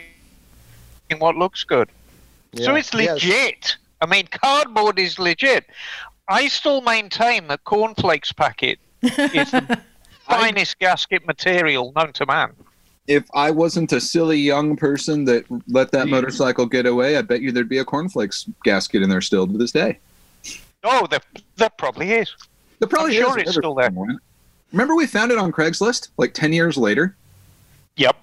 what 1.17 1.35
looks 1.35 1.63
good. 1.63 1.89
So 2.55 2.73
Yeah. 2.73 2.77
it's 2.79 2.93
Yes. 2.93 3.15
legit. 3.15 3.77
I 4.01 4.05
mean, 4.05 4.27
cardboard 4.27 4.99
is 4.99 5.19
legit. 5.19 5.65
I 6.27 6.47
still 6.47 6.81
maintain 6.81 7.47
that 7.47 7.63
cornflakes 7.63 8.31
packet 8.31 8.79
is 9.01 9.51
the 9.51 9.79
finest 10.27 10.79
gasket 10.79 11.25
material 11.25 11.93
known 11.95 12.13
to 12.13 12.25
man. 12.25 12.53
If 13.07 13.25
I 13.33 13.51
wasn't 13.51 13.91
a 13.91 13.99
silly 13.99 14.37
young 14.37 14.77
person 14.77 15.25
that 15.25 15.45
let 15.67 15.91
that 15.91 16.05
hmm. 16.05 16.11
motorcycle 16.11 16.65
get 16.65 16.85
away, 16.85 17.17
I 17.17 17.21
bet 17.21 17.41
you 17.41 17.51
there'd 17.51 17.67
be 17.67 17.79
a 17.79 17.85
cornflakes 17.85 18.47
gasket 18.63 19.01
in 19.01 19.09
there 19.09 19.21
still 19.21 19.47
to 19.47 19.57
this 19.57 19.71
day. 19.71 19.99
Oh, 20.83 21.05
there, 21.07 21.19
there 21.57 21.69
probably 21.69 22.11
is. 22.13 22.33
There 22.81 22.87
probably 22.89 23.15
I'm 23.17 23.23
sure 23.23 23.37
is 23.37 23.43
it's 23.49 23.55
still 23.57 23.75
there. 23.75 23.91
Remember 24.71 24.95
we 24.95 25.05
found 25.05 25.31
it 25.31 25.37
on 25.37 25.51
Craigslist 25.51 26.09
like 26.17 26.33
10 26.33 26.51
years 26.51 26.77
later? 26.77 27.15
Yep. 27.95 28.15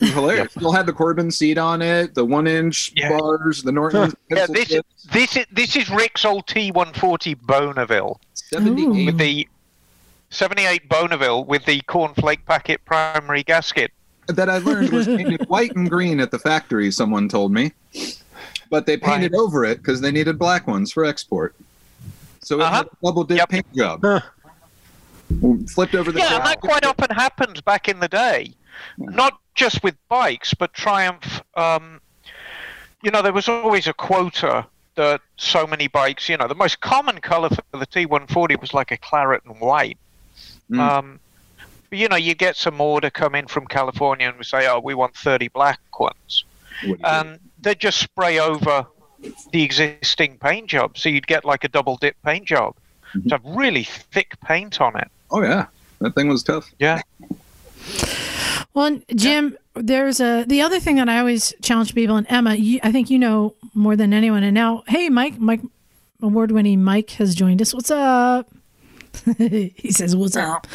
It 0.00 0.04
was 0.06 0.12
hilarious. 0.14 0.50
Still 0.56 0.72
had 0.72 0.86
the 0.86 0.92
Corbin 0.92 1.30
seat 1.30 1.58
on 1.58 1.80
it, 1.80 2.14
the 2.16 2.24
one 2.24 2.48
inch 2.48 2.92
Yeah. 2.96 3.10
bars, 3.16 3.62
the 3.62 3.70
Norton 3.70 4.12
Yeah, 4.30 4.46
this 4.48 4.68
tips, 4.68 5.04
this 5.12 5.36
is 5.36 5.46
this 5.52 5.76
is 5.76 5.88
Rick's 5.90 6.24
old 6.24 6.46
T140 6.48 7.38
Bonneville 7.46 8.20
78 8.34 9.06
with 9.06 9.18
the 9.18 9.46
78 10.30 10.88
Bonneville 10.88 11.44
with 11.44 11.64
the 11.64 11.80
cornflake 11.82 12.44
packet 12.46 12.84
primary 12.84 13.44
gasket. 13.44 13.92
that 14.26 14.50
I 14.50 14.58
learned 14.58 14.90
was 14.90 15.06
painted 15.06 15.48
white 15.48 15.76
and 15.76 15.88
green 15.88 16.18
at 16.18 16.32
the 16.32 16.38
factory, 16.40 16.90
someone 16.90 17.28
told 17.28 17.52
me. 17.52 17.72
But 18.70 18.86
they 18.86 18.96
painted 18.96 19.36
over 19.36 19.64
it 19.64 19.78
because 19.78 20.00
they 20.00 20.10
needed 20.10 20.36
black 20.36 20.66
ones 20.66 20.90
for 20.90 21.04
export. 21.04 21.54
So 22.44 22.58
it 22.60 22.62
Uh-huh. 22.62 22.76
had 22.76 22.86
a 22.86 22.90
double 23.02 23.24
dip 23.24 23.38
Yep. 23.38 23.48
paint 23.48 23.74
job. 23.74 24.00
Huh. 24.02 24.20
Flipped 25.74 25.94
over 25.94 26.12
the 26.12 26.18
Yeah, 26.20 26.36
and 26.36 26.44
that 26.46 26.60
quite 26.60 26.84
often 26.84 27.10
happens 27.10 27.60
back 27.60 27.88
in 27.88 27.98
the 28.00 28.08
day, 28.08 28.52
not 28.98 29.38
just 29.54 29.82
with 29.82 29.96
bikes, 30.08 30.52
but 30.54 30.72
Triumph. 30.74 31.42
Um, 31.54 32.00
you 33.02 33.10
know, 33.10 33.22
there 33.22 33.32
was 33.32 33.48
always 33.48 33.86
a 33.86 33.92
quota 33.94 34.66
that 34.96 35.20
so 35.38 35.66
many 35.66 35.88
bikes. 35.88 36.28
You 36.28 36.36
know, 36.36 36.46
the 36.46 36.54
most 36.54 36.80
common 36.80 37.20
color 37.20 37.48
for 37.48 37.78
the 37.78 37.86
T140 37.86 38.60
was 38.60 38.74
like 38.74 38.90
a 38.90 38.96
claret 38.98 39.42
and 39.44 39.58
white. 39.60 39.98
Mm. 40.70 40.78
Um, 40.78 41.20
but, 41.90 41.98
you 41.98 42.08
know, 42.08 42.16
you 42.16 42.34
get 42.34 42.56
some 42.56 42.80
order 42.80 43.10
come 43.10 43.34
in 43.34 43.46
from 43.46 43.66
California, 43.66 44.28
and 44.28 44.36
we 44.38 44.44
say, 44.44 44.68
"Oh, 44.68 44.80
we 44.80 44.94
want 44.94 45.16
30 45.16 45.48
black 45.48 45.80
ones," 45.98 46.44
What 46.82 46.82
do 46.82 46.88
you 46.88 46.96
do? 46.96 47.04
and 47.04 47.40
they 47.60 47.74
just 47.74 47.98
spray 47.98 48.38
over 48.38 48.86
the 49.52 49.62
existing 49.62 50.38
paint 50.38 50.68
job, 50.68 50.98
so 50.98 51.08
you'd 51.08 51.26
get 51.26 51.44
like 51.44 51.64
a 51.64 51.68
double 51.68 51.96
dip 51.96 52.16
paint 52.24 52.46
job. 52.46 52.74
Mhm. 53.14 53.28
To 53.28 53.34
have 53.36 53.44
really 53.44 53.84
thick 53.84 54.38
paint 54.40 54.80
on 54.80 54.96
it. 54.98 55.08
oh, 55.30 55.42
yeah. 55.42 55.66
That 56.00 56.14
thing 56.14 56.28
was 56.28 56.42
tough. 56.42 56.70
Yeah. 56.78 57.00
Well, 58.74 58.86
and 58.86 59.04
Jim, 59.14 59.56
there's 59.74 60.20
a 60.20 60.44
the 60.46 60.60
other 60.60 60.80
thing 60.80 60.96
that 60.96 61.08
I 61.08 61.18
always 61.18 61.54
challenge 61.62 61.94
people, 61.94 62.16
and 62.16 62.26
Emma, 62.28 62.54
you, 62.56 62.80
I 62.82 62.90
think 62.92 63.08
you 63.08 63.18
know 63.18 63.54
more 63.72 63.94
than 63.96 64.12
anyone. 64.12 64.42
And 64.42 64.54
now, 64.54 64.82
hey, 64.88 65.08
Mike, 65.08 65.38
Mike, 65.38 65.60
award-winning 66.20 66.82
Mike 66.82 67.10
has 67.12 67.34
joined 67.34 67.62
us. 67.62 67.72
What's 67.72 67.90
up? 67.90 68.50
he 69.38 69.92
says, 69.92 70.16
"What's 70.16 70.36
up?" 70.36 70.66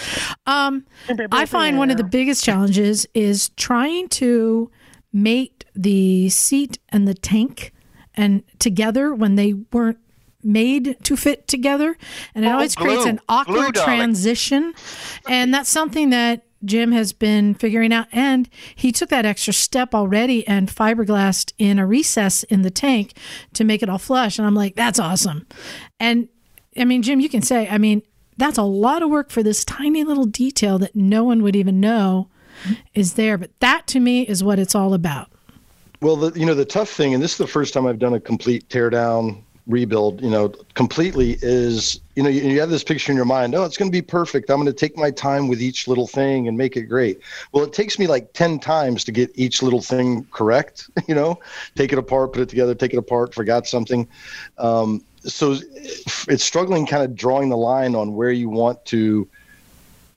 Um, 0.48 0.86
I 1.32 1.46
find 1.46 1.78
one 1.78 1.92
of 1.92 1.98
the 1.98 2.06
biggest 2.06 2.44
challenges 2.44 3.06
is 3.14 3.50
trying 3.58 4.08
to 4.10 4.72
mate 5.12 5.66
the 5.76 6.30
seat 6.30 6.80
and 6.90 7.08
the 7.08 7.14
tank 7.14 7.74
and 8.20 8.44
together 8.60 9.14
when 9.14 9.36
they 9.36 9.54
weren't 9.72 9.98
made 10.44 10.98
to 11.04 11.18
fit 11.18 11.48
together. 11.48 11.98
And 12.34 12.46
it 12.46 12.48
Oh, 12.48 12.54
always 12.54 12.76
creates 12.76 13.06
an 13.06 13.20
awkward 13.28 13.74
Glue, 13.74 13.84
transition. 13.84 14.74
And 15.28 15.54
that's 15.54 15.70
something 15.70 16.12
that 16.12 16.44
Jim 16.64 16.92
has 16.92 17.14
been 17.14 17.54
figuring 17.54 17.94
out. 17.94 18.08
And 18.12 18.50
he 18.76 18.92
took 18.92 19.10
that 19.10 19.26
extra 19.26 19.54
step 19.54 19.94
already 19.96 20.48
and 20.48 20.68
fiberglassed 20.70 21.54
in 21.58 21.80
a 21.80 21.86
recess 21.86 22.44
in 22.44 22.62
the 22.62 22.72
tank 22.72 23.14
to 23.54 23.64
make 23.64 23.82
it 23.84 23.90
all 23.90 23.98
flush. 23.98 24.38
And 24.38 24.46
I'm 24.48 24.56
like 24.56 24.76
that's 24.76 25.00
awesome. 25.00 25.46
And 26.00 26.28
I 26.78 26.86
mean 26.86 27.02
Jim 27.02 27.20
you 27.20 27.30
can 27.30 27.42
say 27.42 27.68
I 27.70 27.78
mean 27.78 28.02
that's 28.38 28.58
a 28.58 28.64
lot 28.64 29.04
of 29.04 29.10
work 29.10 29.32
for 29.32 29.44
this 29.44 29.66
tiny 29.66 30.04
little 30.06 30.26
detail 30.26 30.80
that 30.80 30.96
no 30.96 31.24
one 31.26 31.44
would 31.44 31.56
even 31.56 31.80
know 31.82 32.30
is 32.94 33.14
there. 33.16 33.38
But 33.38 33.52
that 33.60 33.88
to 33.88 34.00
me 34.00 34.22
is 34.24 34.44
what 34.44 34.60
it's 34.60 34.76
all 34.76 34.94
about 34.94 35.32
Well, 36.02 36.16
the, 36.16 36.40
you 36.40 36.46
know, 36.46 36.54
the 36.54 36.66
tough 36.66 36.90
thing, 36.90 37.14
and 37.14 37.22
this 37.22 37.32
is 37.32 37.38
the 37.38 37.48
first 37.48 37.74
time 37.74 37.86
I've 37.86 38.00
done 38.00 38.14
a 38.14 38.20
complete 38.20 38.68
teardown 38.70 39.44
rebuild, 39.68 40.22
you 40.22 40.30
know, 40.30 40.50
completely 40.74 41.38
is, 41.42 42.00
you 42.16 42.24
know, 42.24 42.30
you, 42.30 42.42
you 42.42 42.60
have 42.60 42.70
this 42.70 42.84
picture 42.84 43.12
in 43.12 43.16
your 43.16 43.26
mind, 43.26 43.54
oh, 43.54 43.66
it's 43.66 43.78
going 43.78 43.92
to 43.92 43.96
be 43.96 44.02
perfect. 44.02 44.50
I'm 44.50 44.58
going 44.58 44.66
to 44.66 44.74
take 44.74 44.98
my 44.98 45.12
time 45.12 45.48
with 45.48 45.62
each 45.62 45.88
little 45.88 46.08
thing 46.08 46.48
and 46.48 46.58
make 46.58 46.76
it 46.76 46.84
great. 46.84 47.20
Well, 47.52 47.64
it 47.64 47.74
takes 47.74 48.00
me 48.00 48.08
like 48.08 48.34
10 48.34 48.60
times 48.60 49.04
to 49.04 49.12
get 49.12 49.30
each 49.36 49.62
little 49.62 49.82
thing 49.82 50.26
correct, 50.32 50.90
you 51.08 51.16
know, 51.16 51.40
take 51.76 51.94
it 51.94 52.00
apart, 52.00 52.34
put 52.34 52.42
it 52.42 52.50
together, 52.50 52.74
take 52.74 52.94
it 52.94 52.98
apart, 52.98 53.34
forgot 53.34 53.68
something. 53.68 54.08
Um, 54.58 55.04
so 55.24 55.58
it's 56.28 56.44
struggling 56.44 56.86
kind 56.88 57.04
of 57.04 57.14
drawing 57.14 57.50
the 57.50 57.58
line 57.58 57.94
on 57.94 58.16
where 58.16 58.32
you 58.32 58.50
want 58.50 58.84
to 58.86 59.28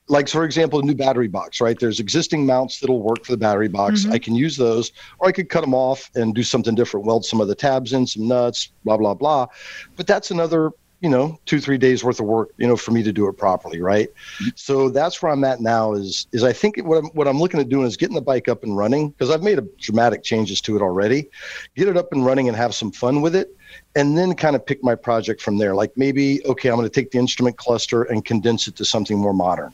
like 0.07 0.27
for 0.27 0.43
example 0.43 0.79
a 0.79 0.83
new 0.83 0.95
battery 0.95 1.27
box 1.27 1.61
right? 1.61 1.79
There's 1.79 1.99
existing 1.99 2.45
mounts 2.45 2.79
that'll 2.79 3.01
work 3.01 3.25
for 3.25 3.31
the 3.31 3.37
battery 3.37 3.69
box. 3.69 4.01
Mm-hmm. 4.01 4.13
I 4.13 4.19
can 4.19 4.35
use 4.35 4.57
those 4.57 4.91
or 5.19 5.29
i 5.29 5.31
could 5.31 5.49
cut 5.49 5.61
them 5.61 5.73
off 5.73 6.09
and 6.15 6.35
do 6.35 6.43
something 6.43 6.75
different 6.75 7.05
weld 7.05 7.25
some 7.25 7.41
of 7.41 7.47
the 7.47 7.55
tabs 7.55 7.93
in 7.93 8.05
some 8.05 8.27
nuts 8.27 8.71
blah 8.83 8.97
blah 8.97 9.13
blah. 9.13 9.47
But 9.95 10.07
that's 10.07 10.31
another 10.31 10.71
you 10.99 11.09
know 11.09 11.37
two 11.45 11.59
three 11.59 11.77
days 11.77 12.03
worth 12.03 12.19
of 12.19 12.25
work 12.25 12.51
you 12.57 12.65
know 12.65 12.77
for 12.77 12.91
me 12.91 13.03
to 13.03 13.11
do 13.11 13.27
it 13.27 13.33
properly 13.33 13.81
right? 13.81 14.09
Mm-hmm. 14.09 14.49
So 14.55 14.89
that's 14.89 15.21
where 15.21 15.31
i'm 15.31 15.43
at 15.43 15.61
now 15.61 15.93
is 15.93 16.27
is 16.31 16.43
i 16.43 16.53
think 16.53 16.77
what 16.77 16.97
i'm 16.97 17.05
what 17.07 17.27
i'm 17.27 17.39
looking 17.39 17.59
at 17.59 17.69
doing 17.69 17.85
is 17.85 17.97
getting 17.97 18.15
the 18.15 18.21
bike 18.21 18.47
up 18.47 18.63
and 18.63 18.75
running 18.75 19.09
because 19.09 19.29
i've 19.29 19.43
made 19.43 19.57
a 19.57 19.67
dramatic 19.79 20.23
changes 20.23 20.59
to 20.61 20.75
it 20.75 20.81
already 20.81 21.29
get 21.75 21.87
it 21.87 21.97
up 21.97 22.11
and 22.11 22.25
running 22.25 22.47
and 22.47 22.57
have 22.57 22.73
some 22.73 22.91
fun 22.91 23.21
with 23.21 23.35
it 23.35 23.55
and 23.95 24.17
then 24.17 24.33
kind 24.33 24.55
of 24.55 24.65
pick 24.65 24.83
my 24.83 24.93
project 24.93 25.41
from 25.41 25.57
there. 25.57 25.73
Like 25.73 25.91
maybe 25.97 26.45
okay 26.45 26.69
i'm 26.69 26.75
going 26.75 26.89
to 26.89 26.93
take 26.93 27.11
the 27.11 27.19
instrument 27.19 27.57
cluster 27.57 28.03
and 28.03 28.23
condense 28.23 28.67
it 28.67 28.75
to 28.77 28.85
something 28.85 29.17
more 29.17 29.33
modern 29.33 29.73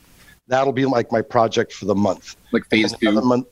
that'll 0.50 0.74
be 0.74 0.86
like 0.86 1.12
my 1.12 1.22
project 1.22 1.72
for 1.72 1.86
the 1.86 1.96
month 1.96 2.36
Like 2.52 2.66
phase 2.68 2.94
two. 2.94 3.12
month 3.22 3.48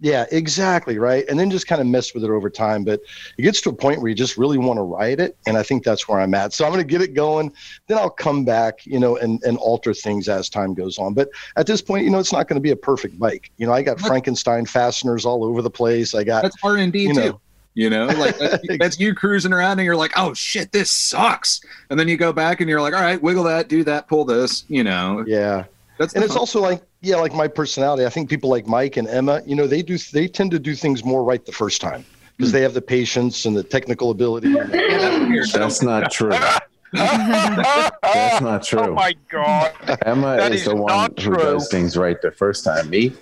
Yeah, 0.00 0.26
exactly. 0.30 0.98
Right. 0.98 1.24
And 1.28 1.38
then 1.38 1.50
just 1.50 1.66
kind 1.66 1.80
of 1.80 1.86
mess 1.86 2.14
with 2.14 2.24
it 2.24 2.30
over 2.30 2.50
time. 2.50 2.84
But 2.84 3.00
it 3.38 3.42
gets 3.42 3.60
to 3.62 3.70
a 3.70 3.72
point 3.72 4.00
where 4.00 4.08
you 4.08 4.14
just 4.14 4.36
really 4.36 4.58
want 4.58 4.78
to 4.78 4.82
ride 4.82 5.20
it. 5.20 5.36
And 5.46 5.56
I 5.56 5.62
think 5.62 5.84
that's 5.84 6.08
where 6.08 6.20
I'm 6.20 6.34
at. 6.34 6.52
So 6.52 6.64
I'm 6.64 6.72
going 6.72 6.86
to 6.86 6.90
get 6.90 7.02
it 7.02 7.14
going. 7.14 7.52
Then 7.86 7.98
I'll 7.98 8.10
come 8.10 8.44
back, 8.44 8.84
you 8.86 8.98
know, 8.98 9.16
and, 9.16 9.42
and 9.42 9.56
alter 9.58 9.94
things 9.94 10.28
as 10.28 10.48
time 10.48 10.74
goes 10.74 10.98
on. 10.98 11.14
But 11.14 11.30
at 11.56 11.66
this 11.66 11.82
point, 11.82 12.04
you 12.04 12.10
know, 12.10 12.18
it's 12.18 12.32
not 12.32 12.48
going 12.48 12.56
to 12.56 12.62
be 12.62 12.70
a 12.70 12.76
perfect 12.76 13.18
bike. 13.18 13.50
You 13.56 13.66
know, 13.66 13.72
I 13.72 13.82
got 13.82 14.00
Frankenstein 14.00 14.66
fasteners 14.66 15.24
all 15.24 15.44
over 15.44 15.62
the 15.62 15.70
place. 15.70 16.14
I 16.14 16.24
got 16.24 16.42
That's 16.42 16.56
R 16.62 16.76
and 16.76 16.92
D 16.92 17.08
too. 17.08 17.14
know. 17.14 17.40
You 17.74 17.88
know, 17.88 18.06
like 18.06 18.36
that's, 18.38 18.64
that's 18.78 19.00
you 19.00 19.14
cruising 19.14 19.52
around 19.52 19.78
and 19.78 19.86
you're 19.86 19.96
like, 19.96 20.12
oh 20.16 20.34
shit, 20.34 20.72
this 20.72 20.90
sucks. 20.90 21.60
And 21.88 21.98
then 21.98 22.08
you 22.08 22.16
go 22.16 22.32
back 22.32 22.60
and 22.60 22.68
you're 22.68 22.80
like, 22.80 22.94
all 22.94 23.00
right, 23.00 23.20
wiggle 23.22 23.44
that, 23.44 23.68
do 23.68 23.84
that, 23.84 24.08
pull 24.08 24.24
this. 24.24 24.64
You 24.68 24.82
know, 24.84 25.24
yeah. 25.26 25.64
That's 26.00 26.14
and 26.14 26.24
it's 26.24 26.32
fun- 26.32 26.40
also 26.40 26.60
like 26.60 26.82
yeah 27.02 27.16
like 27.16 27.34
my 27.34 27.46
personality 27.46 28.06
i 28.06 28.08
think 28.08 28.28
people 28.28 28.48
like 28.48 28.66
mike 28.66 28.96
and 28.96 29.06
emma 29.06 29.42
you 29.44 29.54
know 29.54 29.66
they 29.66 29.82
do 29.82 29.98
they 30.12 30.26
tend 30.26 30.50
to 30.50 30.58
do 30.58 30.74
things 30.74 31.04
more 31.04 31.22
right 31.22 31.44
the 31.44 31.52
first 31.52 31.80
time 31.80 32.04
because 32.36 32.50
hmm. 32.50 32.56
they 32.56 32.62
have 32.62 32.72
the 32.72 32.80
patience 32.80 33.44
and 33.44 33.54
the 33.54 33.62
technical 33.62 34.10
ability 34.10 34.52
that's. 34.52 35.52
That's 35.52 35.82
not 35.82 36.10
true. 36.10 36.32
That's 36.92 38.40
not 38.40 38.64
true. 38.64 38.80
Oh 38.80 38.94
my 38.94 39.14
god. 39.30 39.72
Emma 40.04 40.36
That 40.36 40.50
is 40.50 40.62
is 40.62 40.66
the 40.66 40.74
one 40.74 40.86
not 40.86 41.20
who 41.20 41.36
does 41.36 41.68
things 41.68 41.96
right 41.96 42.20
the 42.20 42.32
first 42.32 42.64
time. 42.64 42.90
Me, 42.90 43.12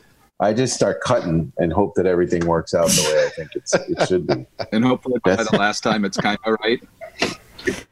I 0.40 0.54
just 0.54 0.74
start 0.74 1.02
cutting 1.02 1.52
and 1.58 1.70
hope 1.70 1.94
that 1.96 2.06
everything 2.06 2.46
works 2.46 2.72
out 2.72 2.88
the 2.88 3.02
way 3.02 3.26
I 3.26 3.28
think 3.28 3.50
it's, 3.54 3.74
it 3.74 4.08
should 4.08 4.26
be. 4.26 4.46
and 4.72 4.84
hopefully 4.84 5.20
by 5.22 5.36
the 5.36 5.54
last 5.58 5.82
time 5.82 6.06
it's 6.06 6.16
kind 6.16 6.38
of 6.46 6.56
right. 6.64 6.80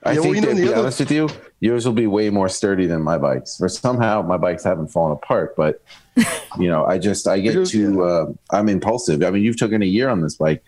I 0.05 0.13
Yeah, 0.13 0.21
well, 0.21 0.23
think 0.23 0.35
you 0.37 0.41
know, 0.43 0.49
to 0.49 0.55
be 0.55 0.69
other- 0.69 0.77
honest 0.83 1.01
with 1.01 1.11
you, 1.11 1.29
yours 1.61 1.87
will 1.87 1.93
be 1.95 2.07
way 2.07 2.31
more 2.31 2.49
sturdy 2.49 2.87
than 2.87 3.03
my 3.03 3.19
bikes. 3.19 3.57
For 3.57 3.69
somehow 3.69 4.23
my 4.23 4.37
bikes 4.37 4.65
haven't 4.65 4.89
fallen 4.89 5.13
apart, 5.13 5.55
but 5.57 5.83
you 6.59 6.69
know, 6.69 6.85
I 6.85 6.99
just 6.99 7.27
I 7.29 7.41
get 7.41 7.67
too 7.67 8.03
uh, 8.05 8.33
I'm 8.51 8.69
impulsive. 8.69 9.23
I 9.23 9.31
mean, 9.31 9.43
you've 9.43 9.59
taken 9.59 9.83
a 9.83 9.87
year 9.87 10.09
on 10.09 10.21
this 10.23 10.37
bike. 10.37 10.63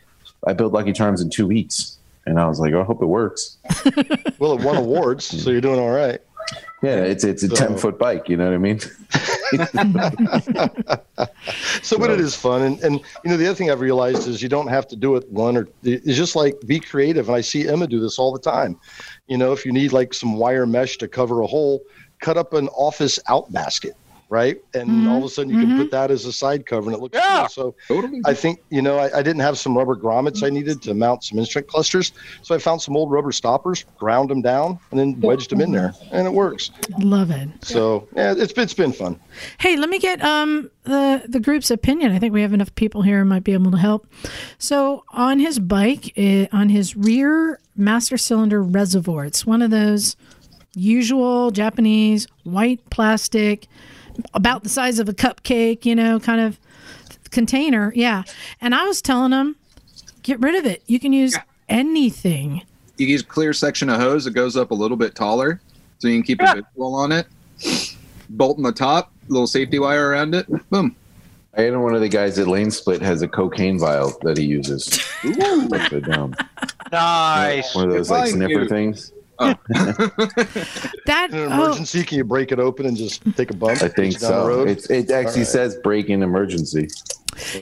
I 0.46 0.52
built 0.52 0.72
Lucky 0.72 0.92
Charms 0.92 1.20
in 1.20 1.30
two 1.30 1.46
weeks, 1.46 1.98
and 2.26 2.38
I 2.38 2.46
was 2.46 2.60
like, 2.60 2.72
I 2.74 2.82
hope 2.82 3.02
it 3.02 3.06
works. 3.06 3.56
well 4.38 4.52
it 4.58 4.64
won 4.64 4.76
awards 4.76 5.24
so 5.24 5.50
you're 5.50 5.60
doing 5.60 5.80
all 5.80 5.90
right 5.90 6.20
Yeah, 6.82 6.96
it's 6.96 7.24
it's 7.24 7.42
a 7.42 7.48
So- 7.48 7.56
ten 7.56 7.76
foot 7.76 7.98
bike. 7.98 8.28
You 8.28 8.36
know 8.36 8.44
what 8.46 8.54
I 8.54 8.58
mean? 8.58 8.78
so 11.82 11.98
but 11.98 12.10
it 12.10 12.20
is 12.20 12.34
fun 12.34 12.60
and 12.62 12.78
and 12.80 13.00
you 13.24 13.30
know 13.30 13.36
the 13.38 13.46
other 13.46 13.54
thing 13.54 13.70
i've 13.70 13.80
realized 13.80 14.28
is 14.28 14.42
you 14.42 14.48
don't 14.48 14.68
have 14.68 14.86
to 14.86 14.94
do 14.94 15.16
it 15.16 15.26
one 15.30 15.56
or 15.56 15.66
it's 15.82 16.18
just 16.18 16.36
like 16.36 16.54
be 16.66 16.78
creative 16.78 17.28
and 17.28 17.36
i 17.36 17.40
see 17.40 17.66
emma 17.66 17.86
do 17.86 17.98
this 17.98 18.18
all 18.18 18.30
the 18.30 18.38
time 18.38 18.78
you 19.26 19.38
know 19.38 19.50
if 19.52 19.64
you 19.64 19.72
need 19.72 19.90
like 19.92 20.12
some 20.12 20.36
wire 20.36 20.66
mesh 20.66 20.98
to 20.98 21.08
cover 21.08 21.40
a 21.40 21.46
hole 21.46 21.80
cut 22.20 22.36
up 22.36 22.52
an 22.52 22.68
office 22.68 23.18
out 23.28 23.50
basket 23.52 23.96
right 24.30 24.58
and 24.74 25.08
all 25.08 25.18
of 25.18 25.24
a 25.24 25.28
sudden 25.28 25.50
you 25.50 25.58
can 25.58 25.74
put 25.76 25.90
that 25.90 26.10
as 26.10 26.26
a 26.26 26.32
side 26.32 26.66
cover 26.66 26.88
and 26.90 26.94
it 26.96 27.00
looks 27.00 27.16
Yeah. 27.16 27.40
cool 27.40 27.48
so 27.48 27.74
Totally. 27.88 28.20
I 28.26 28.34
think 28.34 28.60
you 28.68 28.82
know 28.82 28.98
I, 28.98 29.18
I 29.18 29.22
didn't 29.22 29.40
have 29.40 29.56
some 29.58 29.76
rubber 29.76 29.96
grommets 29.96 30.42
I 30.42 30.50
needed 30.50 30.82
to 30.82 30.92
mount 30.94 31.24
some 31.24 31.38
instrument 31.38 31.68
clusters, 31.68 32.12
so 32.42 32.54
I 32.54 32.58
found 32.58 32.82
some 32.82 32.96
old 32.96 33.10
rubber 33.10 33.32
stoppers, 33.32 33.84
ground 33.96 34.28
them 34.28 34.42
down, 34.42 34.78
and 34.90 35.00
then 35.00 35.18
wedged 35.20 35.50
them 35.50 35.60
in 35.62 35.72
there, 35.72 35.94
and 36.12 36.26
it 36.26 36.32
works. 36.32 36.70
Love 36.98 37.30
it. 37.30 37.48
So 37.64 38.06
yeah, 38.14 38.34
it's 38.36 38.52
been 38.52 38.64
it's 38.64 38.74
been 38.74 38.92
fun. 38.92 39.18
Hey, 39.58 39.76
let 39.76 39.88
me 39.88 39.98
get 39.98 40.22
um 40.22 40.70
the 40.84 41.22
the 41.26 41.40
group's 41.40 41.70
opinion. 41.70 42.12
I 42.12 42.18
think 42.18 42.34
we 42.34 42.42
have 42.42 42.52
enough 42.52 42.74
people 42.74 43.00
here 43.02 43.20
who 43.20 43.24
might 43.24 43.44
be 43.44 43.52
able 43.54 43.70
to 43.70 43.78
help. 43.78 44.06
So 44.58 45.04
on 45.10 45.38
his 45.40 45.58
bike, 45.58 46.12
eh, 46.16 46.46
on 46.52 46.68
his 46.68 46.96
rear 46.96 47.60
master 47.76 48.18
cylinder 48.18 48.62
reservoir, 48.62 49.24
it's 49.24 49.46
one 49.46 49.62
of 49.62 49.70
those 49.70 50.16
usual 50.74 51.50
Japanese 51.50 52.26
white 52.44 52.80
plastic, 52.90 53.66
about 54.34 54.62
the 54.62 54.68
size 54.68 54.98
of 54.98 55.08
a 55.08 55.12
cupcake, 55.12 55.84
you 55.84 55.94
know, 55.94 56.18
kind 56.20 56.40
of 56.40 56.58
container. 57.30 57.92
Yeah, 57.94 58.24
and 58.60 58.74
I 58.74 58.84
was 58.84 59.00
telling 59.02 59.32
him, 59.32 59.56
get 60.22 60.40
rid 60.40 60.54
of 60.54 60.66
it. 60.66 60.82
You 60.86 60.98
can 61.00 61.12
use 61.12 61.36
anything. 61.68 62.62
You 62.96 63.06
use 63.06 63.22
a 63.22 63.26
clear 63.26 63.52
section 63.52 63.88
of 63.88 64.00
hose 64.00 64.24
that 64.24 64.32
goes 64.32 64.56
up 64.56 64.70
a 64.70 64.74
little 64.74 64.96
bit 64.96 65.14
taller, 65.14 65.60
so 65.98 66.08
you 66.08 66.14
can 66.16 66.22
keep 66.24 66.40
a 66.42 66.54
visual 66.54 66.94
on 66.94 67.12
it. 67.12 67.26
Bolt 68.30 68.56
in 68.58 68.62
the 68.64 68.72
top, 68.72 69.12
little 69.28 69.46
safety 69.46 69.78
wire 69.78 70.08
around 70.08 70.34
it. 70.34 70.46
Boom. 70.70 70.94
I 71.56 71.70
know 71.70 71.80
one 71.80 71.94
of 71.94 72.00
the 72.00 72.08
guys 72.08 72.38
at 72.38 72.46
Lane 72.46 72.70
Split 72.70 73.00
has 73.02 73.22
a 73.22 73.28
cocaine 73.28 73.78
vial 73.78 74.16
that 74.22 74.36
he 74.36 74.44
uses. 74.44 74.88
Like 75.24 75.90
the, 75.90 76.16
um, 76.16 76.34
Nice. 76.92 77.74
one 77.74 77.88
of 77.88 77.90
those 77.94 78.10
like 78.10 78.24
Fine, 78.24 78.32
sniffer 78.34 78.60
dude. 78.60 78.68
Things. 79.38 79.56
That 81.06 81.30
In 81.30 81.38
an 81.38 81.52
oh, 81.52 81.64
emergency, 81.64 82.04
can 82.04 82.18
you 82.18 82.24
break 82.24 82.52
it 82.52 82.58
open 82.58 82.86
and 82.86 82.96
just 82.96 83.22
take 83.36 83.50
a 83.50 83.54
bump? 83.54 83.82
I 83.82 83.88
think 83.88 83.96
get 83.96 84.22
you 84.22 84.28
down 84.28 84.46
the 84.48 84.54
so. 84.54 84.62
It's, 84.62 84.90
it 84.90 85.10
actually 85.10 85.32
All 85.32 85.38
right. 85.38 85.46
says 85.46 85.76
break 85.76 86.10
in 86.10 86.22
emergency. 86.22 86.88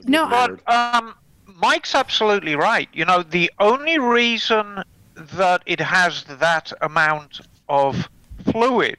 no, 0.05 0.29
But 0.29 0.61
um, 0.69 1.15
Mike's 1.47 1.95
absolutely 1.95 2.57
right. 2.57 2.89
You 2.93 3.05
know, 3.05 3.23
the 3.23 3.51
only 3.61 3.99
reason 3.99 4.83
that 5.15 5.63
it 5.67 5.81
has 5.81 6.25
that 6.25 6.73
amount 6.81 7.41
of 7.69 8.09
fluid 8.51 8.99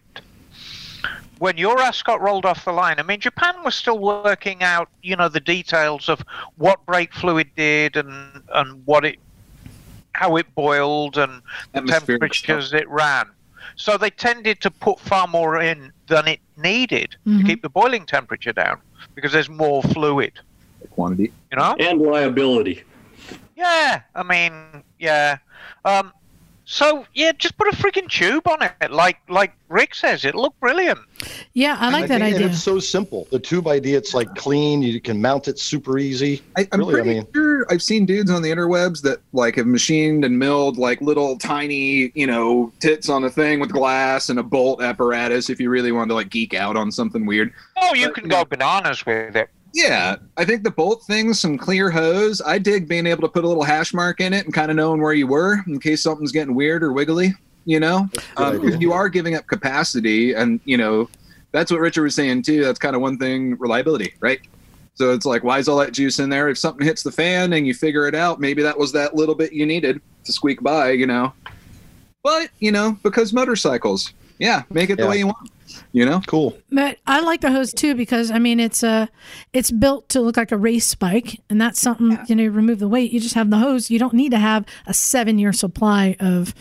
when 1.40 1.58
your 1.58 1.80
ass 1.80 2.02
got 2.02 2.22
rolled 2.22 2.46
off 2.46 2.66
the 2.66 2.72
line, 2.72 3.00
I 3.00 3.04
mean, 3.04 3.20
Japan 3.20 3.64
was 3.64 3.76
still 3.76 4.00
working 4.00 4.64
out, 4.64 4.90
you 5.02 5.16
know, 5.16 5.30
the 5.30 5.40
details 5.40 6.10
of 6.10 6.24
what 6.56 6.86
brake 6.86 7.14
fluid 7.14 7.50
did 7.56 7.96
and 7.96 8.42
and 8.54 8.86
what 8.86 9.06
it, 9.06 9.20
how 10.18 10.36
it 10.36 10.48
boiled 10.56 11.16
and 11.16 11.44
the 11.74 11.78
Atmospheric 11.78 12.20
temperatures 12.34 12.74
it 12.74 12.90
ran. 12.90 13.28
So 13.76 13.98
they 14.00 14.10
tended 14.10 14.62
to 14.62 14.72
put 14.72 15.00
far 15.00 15.28
more 15.28 15.62
in 15.62 15.92
than 16.08 16.28
it 16.28 16.40
needed 16.58 17.16
Mhm. 17.28 17.42
to 17.42 17.44
keep 17.46 17.62
the 17.62 17.70
boiling 17.70 18.04
temperature 18.08 18.52
down 18.52 18.80
because 19.14 19.32
there's 19.32 19.48
more 19.50 19.84
fluid. 19.84 20.34
Quantity. 20.90 21.32
You 21.52 21.58
know? 21.58 21.76
And 21.80 22.02
liability. 22.02 22.84
Yeah, 23.56 24.02
I 24.16 24.24
mean, 24.24 24.84
yeah. 24.98 25.38
Um, 25.86 26.12
so 26.70 27.06
yeah, 27.14 27.32
just 27.32 27.58
put 27.58 27.70
a 27.70 27.76
freaking 27.78 28.10
tube 28.10 28.46
on 28.46 28.62
it, 28.82 28.92
like 28.92 29.18
like 29.30 29.54
Rick 29.70 29.96
says. 29.96 30.26
It 30.26 30.36
looked 30.36 30.60
brilliant. 30.60 31.00
yeah, 31.54 31.78
I 31.80 31.90
like 31.90 32.04
And 32.04 32.12
that 32.12 32.20
think- 32.20 32.36
and 32.36 32.36
idea. 32.36 32.48
it's 32.48 32.62
so 32.62 32.78
simple. 32.80 33.26
The 33.32 33.40
tube 33.40 33.68
idea, 33.70 33.98
it's 33.98 34.14
like 34.14 34.34
clean. 34.36 34.82
You 34.82 35.00
can 35.00 35.22
mount 35.22 35.48
it 35.48 35.60
super 35.60 35.98
easy. 35.98 36.42
I, 36.58 36.68
I'm 36.74 36.80
Really, 36.80 36.92
I 36.92 36.96
pretty 37.04 37.10
mean- 37.22 37.28
sure 37.34 37.66
I've 37.72 37.82
seen 37.82 38.06
dudes 38.06 38.30
on 38.30 38.42
the 38.42 38.52
interwebs 38.52 39.02
that 39.04 39.20
like 39.32 39.56
have 39.56 39.66
machined 39.66 40.26
and 40.26 40.38
milled 40.38 40.78
like 40.78 41.00
little 41.00 41.38
tiny, 41.38 42.12
you 42.16 42.28
know, 42.28 42.74
tits 42.82 43.08
on 43.08 43.24
a 43.24 43.30
thing 43.30 43.62
with 43.62 43.72
glass 43.72 44.28
and 44.28 44.38
a 44.38 44.44
bolt 44.44 44.82
apparatus. 44.82 45.50
If 45.50 45.62
you 45.62 45.70
really 45.70 45.94
wanted 45.94 46.10
to 46.10 46.16
like 46.16 46.30
geek 46.30 46.54
out 46.54 46.76
on 46.76 46.92
something 46.92 47.26
weird, 47.26 47.54
Oh, 47.78 47.94
you 47.94 48.08
But, 48.08 48.16
can 48.16 48.24
you 48.26 48.30
go 48.30 48.38
know- 48.40 48.46
bananas 48.46 49.06
with 49.06 49.38
it. 49.38 49.50
Yeah, 49.78 50.16
I 50.38 50.44
think 50.44 50.64
the 50.64 50.72
bolt 50.72 51.04
things, 51.06 51.40
some 51.40 51.56
clear 51.56 51.92
hose. 51.92 52.42
I 52.42 52.58
dig 52.58 52.88
being 52.88 53.06
able 53.06 53.22
to 53.22 53.28
put 53.28 53.44
a 53.44 53.48
little 53.48 53.64
hash 53.64 53.94
mark 53.94 54.20
in 54.20 54.34
it 54.34 54.44
and 54.44 54.52
kind 54.54 54.72
of 54.72 54.76
knowing 54.76 55.02
where 55.02 55.14
you 55.14 55.28
were 55.28 55.60
in 55.68 55.80
case 55.80 56.02
something's 56.02 56.32
getting 56.32 56.56
weird 56.56 56.84
or 56.84 56.94
wiggly. 56.94 57.32
You 57.66 57.80
know, 57.80 58.10
um, 58.38 58.68
if 58.68 58.82
you 58.82 58.92
are 58.92 59.08
giving 59.08 59.36
up 59.36 59.46
capacity, 59.46 60.34
and 60.34 60.60
you 60.66 60.78
know, 60.78 61.08
that's 61.52 61.70
what 61.70 61.80
Richard 61.80 62.02
was 62.02 62.16
saying 62.16 62.42
too. 62.42 62.64
That's 62.64 62.80
kind 62.80 62.96
of 62.96 63.04
one 63.04 63.20
thing, 63.20 63.56
reliability, 63.60 64.14
right? 64.20 64.40
So 64.96 65.12
it's 65.12 65.28
like, 65.28 65.44
why 65.44 65.60
is 65.60 65.68
all 65.68 65.78
that 65.78 65.94
juice 65.94 66.18
in 66.18 66.30
there? 66.32 66.50
If 66.50 66.58
something 66.58 66.84
hits 66.84 67.04
the 67.04 67.12
fan 67.12 67.54
and 67.54 67.68
you 67.68 67.76
figure 67.76 68.08
it 68.08 68.16
out, 68.16 68.40
maybe 68.40 68.64
that 68.64 68.80
was 68.80 68.92
that 68.94 69.14
little 69.16 69.36
bit 69.36 69.54
you 69.54 69.68
needed 69.68 70.02
to 70.26 70.34
squeak 70.34 70.64
by, 70.64 70.92
you 70.92 71.06
know. 71.06 71.34
But 72.24 72.50
you 72.60 72.72
know, 72.72 72.98
because 73.04 73.32
motorcycles, 73.32 74.12
yeah, 74.40 74.64
make 74.72 74.90
it 74.90 74.96
the 74.96 75.04
Yeah. 75.04 75.10
way 75.10 75.18
you 75.20 75.28
want. 75.28 75.52
You 75.92 76.06
know, 76.06 76.22
Cool. 76.28 76.58
But 76.72 76.98
I 77.08 77.22
like 77.22 77.42
the 77.42 77.52
hose 77.52 77.74
too 77.74 77.96
because 77.96 78.32
I 78.32 78.40
mean 78.40 78.60
it's 78.60 78.84
uh 78.84 79.08
it's 79.54 79.72
built 79.72 80.10
to 80.10 80.22
look 80.22 80.38
like 80.38 80.52
a 80.52 80.58
race 80.58 80.94
bike, 80.96 81.42
and 81.50 81.60
that's 81.60 81.80
something 81.80 82.18
you 82.28 82.36
know. 82.36 82.44
You 82.44 82.52
remove 82.52 82.80
the 82.80 82.88
weight, 82.88 83.12
you 83.12 83.20
just 83.20 83.36
have 83.36 83.50
the 83.50 83.58
hose. 83.58 83.90
You 83.90 84.00
don't 84.00 84.14
need 84.14 84.32
to 84.32 84.40
have 84.40 84.66
a 84.86 84.94
seven 84.94 85.40
year 85.40 85.54
supply 85.54 86.16
of 86.20 86.54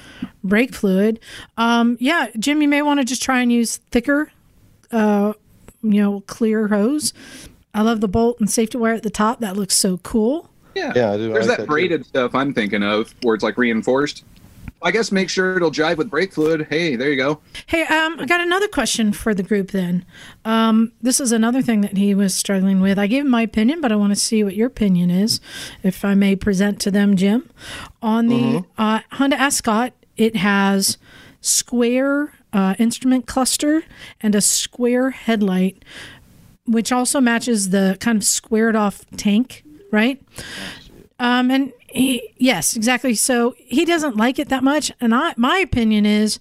brake 0.45 0.75
fluid. 0.75 1.21
Um, 1.57 1.97
yeah, 2.01 2.29
Jim, 2.39 2.63
you 2.63 2.69
may 2.69 2.83
want 2.83 3.01
to 3.01 3.05
just 3.05 3.23
try 3.23 3.41
and 3.41 3.53
use 3.53 3.79
thicker, 3.91 4.31
uh, 4.91 5.33
you 5.83 6.03
know, 6.03 6.21
clear 6.21 6.69
hose. 6.69 7.13
I 7.75 7.83
love 7.83 8.01
the 8.01 8.09
bolt 8.09 8.41
and 8.41 8.51
safety 8.51 8.79
wire 8.79 8.95
at 8.95 9.03
the 9.03 9.11
top. 9.11 9.41
That 9.41 9.57
looks 9.57 9.77
so 9.77 9.99
cool. 9.99 10.49
yeah. 10.75 10.93
Yeah, 10.97 11.13
I 11.13 11.17
do. 11.19 11.31
I 11.31 11.35
There's 11.35 11.47
like 11.49 11.59
that 11.59 11.63
too. 11.65 11.69
braided 11.69 12.07
stuff 12.07 12.35
I'm 12.35 12.55
thinking 12.55 12.83
of 12.83 13.15
where 13.23 13.35
it's 13.35 13.45
like 13.45 13.59
reinforced. 13.59 14.25
I 14.83 14.91
guess 14.91 15.11
make 15.11 15.31
sure 15.31 15.57
it'll 15.57 15.71
jive 15.71 15.97
with 15.97 16.11
brake 16.11 16.33
fluid. 16.33 16.67
Hey, 16.69 16.97
there 16.97 17.11
you 17.11 17.17
go. 17.17 17.41
Hey, 17.67 17.83
um, 17.85 18.21
I 18.21 18.27
got 18.27 18.41
another 18.41 18.69
question 18.69 19.13
for 19.13 19.35
the 19.35 19.43
group 19.43 19.71
then. 19.71 20.05
Um, 20.45 20.93
this 21.01 21.19
is 21.19 21.33
another 21.33 21.63
thing 21.63 21.81
that 21.81 21.97
he 21.97 22.15
was 22.15 22.37
struggling 22.37 22.81
with. 22.81 22.99
I 22.99 23.07
gave 23.07 23.25
him 23.25 23.31
my 23.31 23.43
opinion, 23.43 23.81
but 23.81 23.91
I 23.91 23.97
want 23.97 24.13
to 24.13 24.17
see 24.21 24.45
what 24.45 24.55
your 24.55 24.67
opinion 24.67 25.11
is, 25.11 25.41
if 25.83 26.05
I 26.05 26.15
may 26.15 26.37
present 26.37 26.81
to 26.83 26.91
them, 26.91 27.17
Jim. 27.17 27.49
On 28.03 28.29
the 28.29 28.65
uh, 28.77 29.01
Honda 29.13 29.41
Ascot, 29.41 29.93
it 30.17 30.37
has 30.37 30.99
square 31.41 32.35
uh, 32.53 32.75
instrument 32.79 33.27
cluster 33.27 33.83
and 34.21 34.35
a 34.35 34.41
square 34.41 35.11
headlight, 35.11 35.83
which 36.67 36.93
also 36.93 37.21
matches 37.21 37.71
the 37.71 37.97
kind 38.01 38.17
of 38.17 38.25
squared 38.25 38.77
off 38.77 39.05
tank, 39.17 39.65
right? 39.91 40.23
Um, 41.19 41.51
and 41.51 41.73
he, 41.97 42.35
yes, 42.37 42.77
exactly. 42.77 43.15
So 43.15 43.55
he 43.59 43.85
doesn't 43.85 44.17
like 44.17 44.39
it 44.39 44.49
that 44.51 44.63
much. 44.63 44.93
And 45.01 45.15
I, 45.15 45.35
my 45.37 45.59
opinion 45.59 46.07
is, 46.07 46.39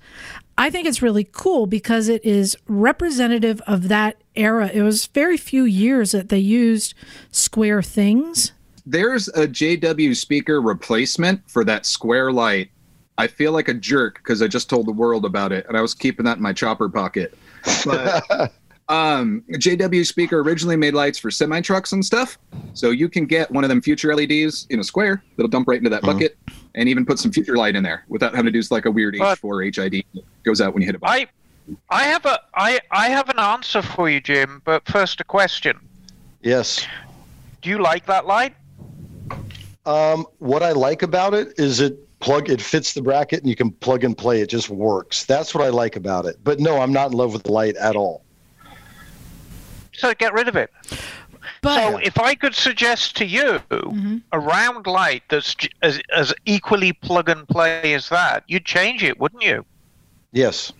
I 0.57 0.69
think 0.69 0.87
it's 0.87 1.01
really 1.01 1.27
cool 1.31 1.65
because 1.65 2.07
it 2.07 2.23
is 2.25 2.57
representative 2.67 3.61
of 3.61 3.87
that 3.89 4.17
era. 4.35 4.69
It 4.73 4.81
was 4.81 5.05
very 5.07 5.37
few 5.37 5.63
years 5.63 6.11
that 6.11 6.29
they 6.29 6.39
used 6.39 6.93
square 7.31 7.81
things. 7.81 8.53
There's 8.85 9.27
a 9.29 9.47
JW 9.47 10.15
speaker 10.15 10.61
replacement 10.61 11.49
for 11.49 11.63
that 11.65 11.85
square 11.85 12.31
light. 12.31 12.69
I 13.17 13.27
feel 13.27 13.51
like 13.51 13.67
a 13.67 13.73
jerk 13.73 14.15
because 14.15 14.41
I 14.41 14.47
just 14.47 14.69
told 14.69 14.87
the 14.87 14.91
world 14.91 15.25
about 15.25 15.51
it 15.51 15.65
and 15.67 15.77
I 15.77 15.81
was 15.81 15.93
keeping 15.93 16.25
that 16.25 16.37
in 16.37 16.43
my 16.43 16.53
chopper 16.53 16.89
pocket. 16.89 17.37
But 17.85 18.51
um, 18.87 19.43
JW 19.53 20.05
speaker 20.05 20.39
originally 20.41 20.75
made 20.75 20.93
lights 20.93 21.17
for 21.17 21.31
semi 21.31 21.61
trucks 21.61 21.91
and 21.91 22.03
stuff. 22.05 22.37
So 22.73 22.91
you 22.91 23.09
can 23.09 23.25
get 23.25 23.49
one 23.51 23.63
of 23.63 23.69
them 23.69 23.81
future 23.81 24.15
LEDs 24.15 24.67
in 24.69 24.79
a 24.79 24.83
square 24.83 25.23
that'll 25.35 25.49
dump 25.49 25.67
right 25.67 25.77
into 25.77 25.89
that 25.89 26.03
bucket 26.03 26.37
and 26.75 26.87
even 26.87 27.05
put 27.05 27.17
some 27.19 27.31
future 27.31 27.55
light 27.55 27.75
in 27.75 27.83
there 27.83 28.05
without 28.07 28.35
having 28.35 28.51
to 28.51 28.61
do 28.61 28.65
like 28.69 28.85
a 28.85 28.91
weird 28.91 29.15
But- 29.17 29.39
H4 29.39 29.75
HID 29.75 30.05
that 30.13 30.23
goes 30.43 30.61
out 30.61 30.73
when 30.73 30.81
you 30.81 30.87
hit 30.87 30.95
a 30.95 30.99
button. 30.99 31.27
I 31.27 31.27
I 31.89 32.03
have 32.03 32.25
a 32.25 32.39
I 32.53 32.79
I 32.91 33.09
have 33.09 33.29
an 33.29 33.39
answer 33.39 33.81
for 33.81 34.07
you, 34.07 34.21
Jim. 34.21 34.61
But 34.65 34.87
first, 34.87 35.19
a 35.19 35.23
question: 35.23 35.79
Yes. 36.43 36.85
Do 37.63 37.71
you 37.71 37.79
like 37.79 38.05
that 38.05 38.27
light? 38.27 38.53
Um, 39.87 40.25
what 40.39 40.61
I 40.61 40.71
like 40.73 41.01
about 41.01 41.33
it 41.33 41.53
is 41.57 41.79
it 41.79 41.97
plug 42.19 42.49
it 42.49 42.61
fits 42.61 42.93
the 42.93 43.01
bracket 43.01 43.39
and 43.41 43.49
you 43.49 43.55
can 43.55 43.71
plug 43.71 44.03
and 44.03 44.17
play. 44.17 44.41
It 44.41 44.49
just 44.49 44.69
works. 44.69 45.25
That's 45.25 45.53
what 45.55 45.63
I 45.63 45.69
like 45.69 45.95
about 45.95 46.25
it. 46.25 46.37
But 46.43 46.59
no, 46.59 46.79
I'm 46.79 46.93
not 46.93 47.11
in 47.11 47.17
love 47.17 47.33
with 47.33 47.43
the 47.43 47.51
light 47.51 47.75
at 47.77 47.95
all. 47.95 48.23
So 49.97 50.13
get 50.13 50.33
rid 50.33 50.47
of 50.47 50.55
it. 50.55 50.71
But 51.61 51.75
So 51.75 51.97
if 51.97 52.19
I 52.19 52.35
could 52.35 52.55
suggest 52.55 53.15
to 53.17 53.25
you 53.25 53.61
a 54.31 54.39
round 54.39 54.87
light 54.87 55.23
that's 55.29 55.55
as, 55.81 56.01
as 56.15 56.33
equally 56.45 56.93
plug 56.93 57.29
and 57.29 57.47
play 57.47 57.93
as 57.93 58.09
that, 58.09 58.43
you'd 58.47 58.65
change 58.65 59.03
it, 59.03 59.19
wouldn't 59.19 59.43
you? 59.43 59.65
Yes. 60.31 60.73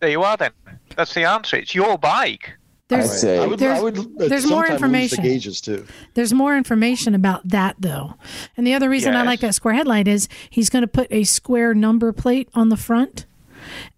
There 0.00 0.10
you 0.10 0.22
are 0.22 0.36
then. 0.36 0.52
That's 0.96 1.14
the 1.14 1.24
answer. 1.24 1.56
It's 1.56 1.74
your 1.74 1.98
bike. 1.98 2.52
I 2.92 2.96
there's 2.96 3.20
say 3.20 3.38
I 3.38 3.46
would, 3.46 3.58
There's- 3.60 3.78
I 3.78 3.82
would 3.82 3.98
uh, 3.98 4.04
there's 4.16 4.46
more 4.46 4.66
information. 4.66 5.22
the 5.22 5.28
gauges 5.28 5.60
too. 5.60 5.86
there's 6.14 6.32
more 6.32 6.56
information 6.56 7.14
about 7.14 7.46
that 7.48 7.76
though. 7.78 8.14
And 8.56 8.66
the 8.66 8.74
other 8.74 8.88
reason 8.88 9.14
I 9.14 9.22
like 9.22 9.40
that 9.40 9.54
square 9.54 9.74
headlight 9.74 10.08
is 10.08 10.28
he's 10.50 10.68
going 10.70 10.82
to 10.82 10.88
put 10.88 11.06
a 11.12 11.22
square 11.24 11.72
number 11.72 12.12
plate 12.12 12.48
on 12.52 12.68
the 12.68 12.76
front. 12.76 13.26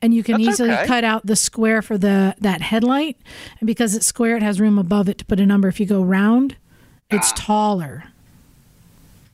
And 0.01 0.15
you 0.15 0.23
can 0.23 0.37
That's 0.43 0.55
easily 0.61 0.71
okay. 0.73 0.87
cut 0.87 1.05
out 1.05 1.25
the 1.27 1.37
square 1.37 1.83
for 1.83 1.97
the 1.99 2.35
that 2.41 2.61
headlight, 2.61 3.17
and 3.61 3.67
because 3.67 3.95
it's 3.95 4.07
square, 4.07 4.37
it 4.37 4.43
has 4.43 4.61
room 4.61 4.79
above 4.79 5.09
it 5.09 5.19
to 5.19 5.25
put 5.25 5.39
a 5.41 5.47
number. 5.47 5.69
If 5.69 5.79
you 5.81 5.87
go 5.87 6.03
round, 6.03 6.57
it's 7.11 7.31
Ah. 7.33 7.37
taller. 7.37 8.05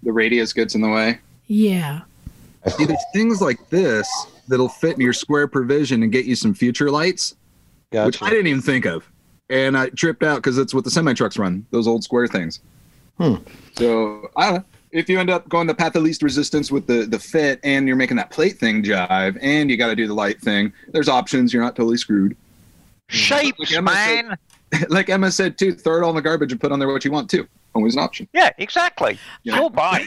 the 0.03 0.13
radius 0.13 0.53
gets 0.53 0.75
in 0.77 0.81
the 0.81 0.89
way. 0.89 1.19
Yeah, 1.49 2.03
See, 2.77 2.85
there's 2.85 3.03
things 3.13 3.41
like 3.41 3.69
this 3.71 4.07
that'll 4.47 4.69
fit 4.69 4.95
in 4.97 5.01
your 5.01 5.13
square 5.13 5.49
provision 5.49 6.03
and 6.03 6.13
get 6.13 6.25
you 6.25 6.35
some 6.37 6.55
future 6.55 6.91
lights, 6.91 7.35
which 7.91 8.23
I 8.23 8.31
didn't 8.31 8.47
even 8.49 8.63
think 8.63 8.85
of. 8.87 9.09
And 9.51 9.77
I 9.77 9.89
tripped 9.89 10.23
out 10.23 10.37
because 10.37 10.59
it's 10.59 10.73
what 10.75 10.85
the 10.85 10.91
semi 10.91 11.15
trucks 11.15 11.39
run, 11.39 11.65
those 11.71 11.89
old 11.89 12.05
square 12.05 12.27
things. 12.29 12.61
Hmm. 13.19 13.37
So 13.77 14.31
I 14.37 14.45
don't 14.51 14.55
know. 14.59 14.65
If 14.93 15.09
you 15.09 15.19
end 15.21 15.31
up 15.31 15.49
going 15.49 15.67
the 15.67 15.75
path 15.75 15.95
of 15.97 16.03
least 16.03 16.23
resistance 16.23 16.71
with 16.71 16.87
the, 16.87 17.05
the 17.07 17.19
fit 17.19 17.61
and 17.63 17.87
you're 17.87 17.97
making 17.97 18.17
that 18.17 18.31
plate 18.31 18.59
thing 18.59 18.83
jive 18.83 19.39
and 19.43 19.71
you 19.71 19.77
got 19.77 19.89
to 19.89 19.97
do 19.97 20.07
the 20.07 20.15
light 20.15 20.41
thing, 20.41 20.73
there's 20.89 21.09
options. 21.09 21.53
You're 21.53 21.63
not 21.63 21.77
totally 21.77 21.97
screwed. 21.99 22.37
Shapes, 23.09 23.59
Like 23.59 23.73
Emma 23.73 23.93
said- 23.93 24.27
man. 24.27 24.37
like 24.91 25.09
Emma 25.09 25.31
said, 25.31 25.57
too, 25.59 25.73
throw 25.73 25.97
it 25.99 26.03
all 26.03 26.11
in 26.11 26.17
the 26.17 26.23
garbage 26.23 26.53
and 26.53 26.61
put 26.61 26.73
on 26.73 26.79
there 26.79 26.89
what 26.89 27.05
you 27.05 27.11
want, 27.11 27.31
too. 27.31 27.47
Always 27.75 27.95
an 27.95 28.01
option. 28.03 28.29
Yeah, 28.35 28.51
exactly. 28.59 29.19
Yeah. 29.43 29.57
Your 29.61 29.71
bike. 29.71 30.07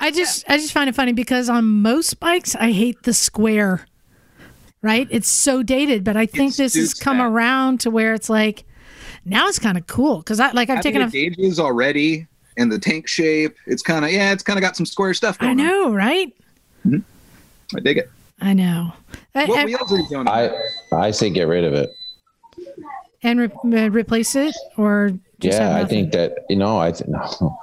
I 0.00 0.10
just 0.10 0.44
I 0.48 0.56
just 0.56 0.72
find 0.72 0.88
it 0.88 0.94
funny 0.94 1.12
because 1.12 1.48
on 1.50 1.64
most 1.82 2.18
bikes 2.20 2.54
I 2.56 2.72
hate 2.72 3.02
the 3.02 3.12
square. 3.12 3.84
Right? 4.82 5.06
It's 5.10 5.28
so 5.28 5.62
dated, 5.62 6.04
but 6.04 6.16
I 6.16 6.24
think 6.26 6.54
It 6.54 6.56
this 6.56 6.74
has 6.74 6.94
come 6.94 7.18
that. 7.18 7.26
around 7.26 7.80
to 7.80 7.90
where 7.90 8.14
it's 8.14 8.30
like 8.30 8.64
now 9.26 9.46
it's 9.48 9.58
kind 9.58 9.76
of 9.76 9.86
cool 9.86 10.18
because 10.18 10.40
I 10.40 10.52
like 10.52 10.70
I've 10.70 10.76
Having 10.76 10.92
taken 10.94 11.10
the 11.10 11.26
a 11.26 11.30
gauges 11.30 11.60
already 11.60 12.26
and 12.60 12.70
the 12.70 12.78
tank 12.78 13.08
shape. 13.08 13.56
It's 13.66 13.82
kind 13.82 14.04
of, 14.04 14.12
yeah, 14.12 14.32
it's 14.32 14.42
kind 14.42 14.58
of 14.58 14.60
got 14.62 14.76
some 14.76 14.86
square 14.86 15.14
stuff 15.14 15.36
I 15.40 15.46
going 15.46 15.60
on. 15.60 15.66
know, 15.66 15.92
right? 15.94 16.32
I 16.86 17.80
dig 17.82 17.98
it. 17.98 18.10
I 18.40 18.52
know. 18.52 18.92
I- 19.34 19.44
What 19.46 19.58
I- 19.60 19.64
wheels 19.64 19.92
are 19.92 19.98
you 19.98 20.08
doing? 20.08 20.28
I 20.28 20.50
I 20.92 21.10
say 21.10 21.30
get 21.30 21.44
rid 21.48 21.64
of 21.64 21.72
it. 21.72 21.90
and 23.22 23.38
re- 23.40 23.82
uh, 23.84 23.90
replace 23.90 24.34
it 24.34 24.54
or 24.78 25.10
just 25.40 25.58
yeah, 25.58 25.76
I 25.76 25.84
think 25.84 26.12
that 26.12 26.38
you 26.48 26.56
know, 26.56 26.78
I 26.78 26.92
th- 26.92 27.08
no, 27.08 27.58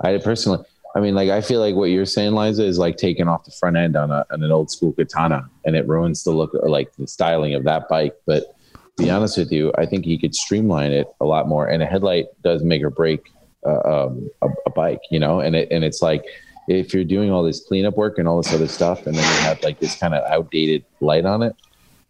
I 0.00 0.18
personally, 0.18 0.64
I 0.96 1.00
mean, 1.00 1.14
like 1.14 1.30
I 1.30 1.40
feel 1.40 1.60
like 1.60 1.74
what 1.74 1.86
you're 1.90 2.06
saying, 2.06 2.34
Liza, 2.34 2.64
is 2.64 2.78
like 2.78 2.96
taking 2.96 3.28
off 3.28 3.44
the 3.44 3.50
front 3.52 3.76
end 3.76 3.96
on, 3.96 4.10
a, 4.10 4.24
on 4.30 4.42
an 4.42 4.50
old 4.50 4.70
school 4.70 4.92
katana, 4.92 5.48
and 5.64 5.76
it 5.76 5.86
ruins 5.86 6.24
the 6.24 6.30
look 6.32 6.54
or 6.54 6.68
like 6.68 6.94
the 6.96 7.06
styling 7.06 7.54
of 7.54 7.64
that 7.64 7.88
bike. 7.88 8.14
But 8.26 8.54
to 8.98 9.04
be 9.04 9.10
honest 9.10 9.38
with 9.38 9.52
you, 9.52 9.72
I 9.78 9.86
think 9.86 10.06
you 10.06 10.18
could 10.18 10.34
streamline 10.34 10.92
it 10.92 11.06
a 11.20 11.24
lot 11.24 11.46
more, 11.48 11.66
and 11.66 11.82
a 11.82 11.86
headlight 11.86 12.26
does 12.42 12.62
make 12.62 12.82
or 12.82 12.90
break 12.90 13.30
uh, 13.66 14.06
um, 14.06 14.30
a, 14.42 14.48
a 14.66 14.70
bike, 14.70 15.00
you 15.10 15.18
know. 15.18 15.40
And 15.40 15.56
it 15.56 15.68
and 15.70 15.84
it's 15.84 16.02
like 16.02 16.24
if 16.68 16.94
you're 16.94 17.04
doing 17.04 17.30
all 17.30 17.42
this 17.42 17.60
cleanup 17.60 17.96
work 17.96 18.18
and 18.18 18.28
all 18.28 18.40
this 18.40 18.52
other 18.52 18.68
stuff, 18.68 19.06
and 19.06 19.16
then 19.16 19.24
you 19.24 19.40
have 19.42 19.62
like 19.62 19.80
this 19.80 19.96
kind 19.96 20.14
of 20.14 20.22
outdated 20.30 20.84
light 21.00 21.24
on 21.24 21.42
it, 21.42 21.54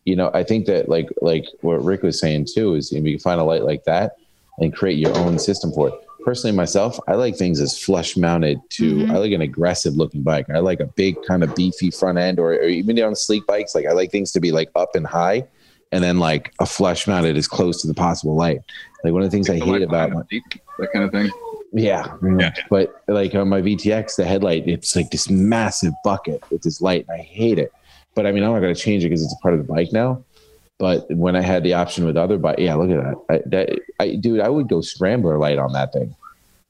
you 0.05 0.17
know, 0.17 0.31
I 0.35 0.43
think 0.43 0.67
that 0.67 0.89
like 0.89 1.09
like 1.21 1.47
what 1.61 1.83
Rick 1.85 2.03
was 2.03 2.19
saying 2.19 2.49
too 2.53 2.75
is 2.75 2.93
if 2.93 3.05
you 3.05 3.13
can 3.13 3.23
find 3.23 3.41
a 3.41 3.45
light 3.45 3.63
like 3.63 3.85
that 3.85 4.17
and 4.59 4.75
create 4.75 4.99
your 4.99 5.17
own 5.17 5.39
system 5.39 5.73
for 5.73 5.89
it. 5.89 5.95
Personally, 6.25 6.57
myself, 6.57 7.01
I 7.09 7.15
like 7.15 7.37
things 7.37 7.61
as 7.61 7.77
flush 7.77 8.17
mounted 8.17 8.61
to. 8.71 8.95
Mhm. 8.95 9.11
I 9.11 9.19
like 9.19 9.33
an 9.33 9.41
aggressive 9.41 9.97
looking 9.97 10.23
bike. 10.23 10.49
I 10.51 10.61
like 10.61 10.79
a 10.79 10.87
big 10.87 11.17
kind 11.27 11.43
of 11.43 11.53
beefy 11.57 11.91
front 11.91 12.17
end, 12.17 12.39
or, 12.39 12.53
or 12.53 12.65
even 12.65 13.01
on 13.01 13.17
sleek 13.17 13.45
bikes. 13.47 13.75
Like 13.75 13.87
I 13.87 13.93
like 13.93 14.13
things 14.13 14.31
to 14.33 14.41
be 14.41 14.53
like 14.53 14.71
up 14.77 14.95
and 14.95 15.05
high, 15.05 15.45
and 15.91 16.05
then 16.05 16.21
like 16.21 16.53
a 16.61 16.67
flush 16.67 17.09
mounted 17.09 17.37
as 17.37 17.49
close 17.49 17.83
to 17.83 17.89
the 17.89 17.95
possible 17.95 18.37
light. 18.37 18.61
Like 19.05 19.13
one 19.13 19.23
of 19.23 19.31
the 19.31 19.35
things 19.35 19.51
I 19.51 19.59
The 19.59 19.65
hate 19.65 19.83
about 19.83 20.13
my, 20.13 20.23
seat, 20.31 20.43
that 20.79 20.93
kind 20.93 21.05
of 21.05 21.11
thing. 21.11 21.31
yeah, 21.73 22.15
Yeah. 22.23 22.53
But 22.71 23.03
like 23.09 23.35
on 23.35 23.49
my 23.49 23.61
VTX, 23.63 24.17
the 24.17 24.25
headlight, 24.25 24.69
it's 24.69 24.95
like 24.95 25.11
this 25.11 25.29
massive 25.31 25.93
bucket 26.05 26.43
with 26.51 26.63
this 26.63 26.81
light. 26.81 27.07
And 27.09 27.21
I 27.21 27.23
hate 27.23 27.59
it. 27.59 27.73
But 28.15 28.27
I 28.27 28.33
mean, 28.33 28.45
I'm 28.45 28.53
not 28.53 28.61
going 28.61 28.75
to 28.75 28.81
change 28.81 29.05
it 29.05 29.09
because 29.09 29.23
it's 29.25 29.33
a 29.33 29.43
part 29.43 29.55
of 29.55 29.67
the 29.67 29.73
bike 29.73 29.93
now. 29.93 30.23
But 30.79 31.11
when 31.11 31.37
I 31.37 31.41
had 31.41 31.63
the 31.63 31.75
option 31.75 32.05
with 32.05 32.17
other 32.17 32.39
bike, 32.39 32.59
yeah, 32.59 32.75
look 32.75 32.91
at 32.91 33.03
that. 33.05 33.17
I, 33.29 33.49
that 33.49 33.81
I, 34.01 34.17
dude, 34.17 34.41
I 34.41 34.49
would 34.49 34.69
go 34.69 34.81
scrambler 34.81 35.39
light 35.39 35.59
on 35.59 35.73
that 35.75 35.93
thing, 35.93 36.15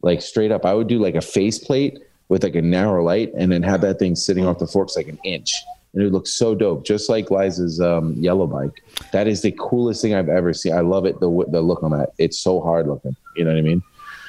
like 0.03 0.21
straight 0.21 0.53
up. 0.53 0.67
I 0.67 0.75
would 0.75 0.87
do 0.87 0.99
like 0.99 1.15
a 1.15 1.21
faceplate 1.23 1.99
with 2.29 2.43
like 2.45 2.55
a 2.55 2.63
narrow 2.63 3.03
light, 3.03 3.33
and 3.37 3.51
then 3.51 3.63
have 3.63 3.81
that 3.81 3.99
thing 3.99 4.15
sitting 4.15 4.47
off 4.47 4.59
the 4.59 4.67
forks 4.67 4.97
like 4.97 5.09
an 5.09 5.19
inch, 5.25 5.55
and 5.95 6.03
it 6.03 6.13
looks 6.13 6.31
so 6.33 6.55
dope, 6.55 6.85
just 6.85 7.09
like 7.09 7.31
Liza's 7.31 7.81
um, 7.81 8.15
yellow 8.15 8.47
bike. 8.47 8.83
That 9.13 9.27
is 9.27 9.43
the 9.43 9.55
coolest 9.59 10.03
thing 10.03 10.15
I've 10.15 10.29
ever 10.29 10.53
seen. 10.55 10.73
I 10.73 10.81
love 10.81 11.05
it. 11.05 11.21
The 11.21 11.47
the 11.51 11.61
look 11.61 11.83
on 11.83 11.91
that. 11.93 12.11
It's 12.19 12.39
so 12.39 12.61
hard 12.61 12.87
looking. 12.87 13.15
You 13.37 13.45
know 13.45 13.51
what 13.53 13.59
I 13.59 13.63
mean? 13.63 13.83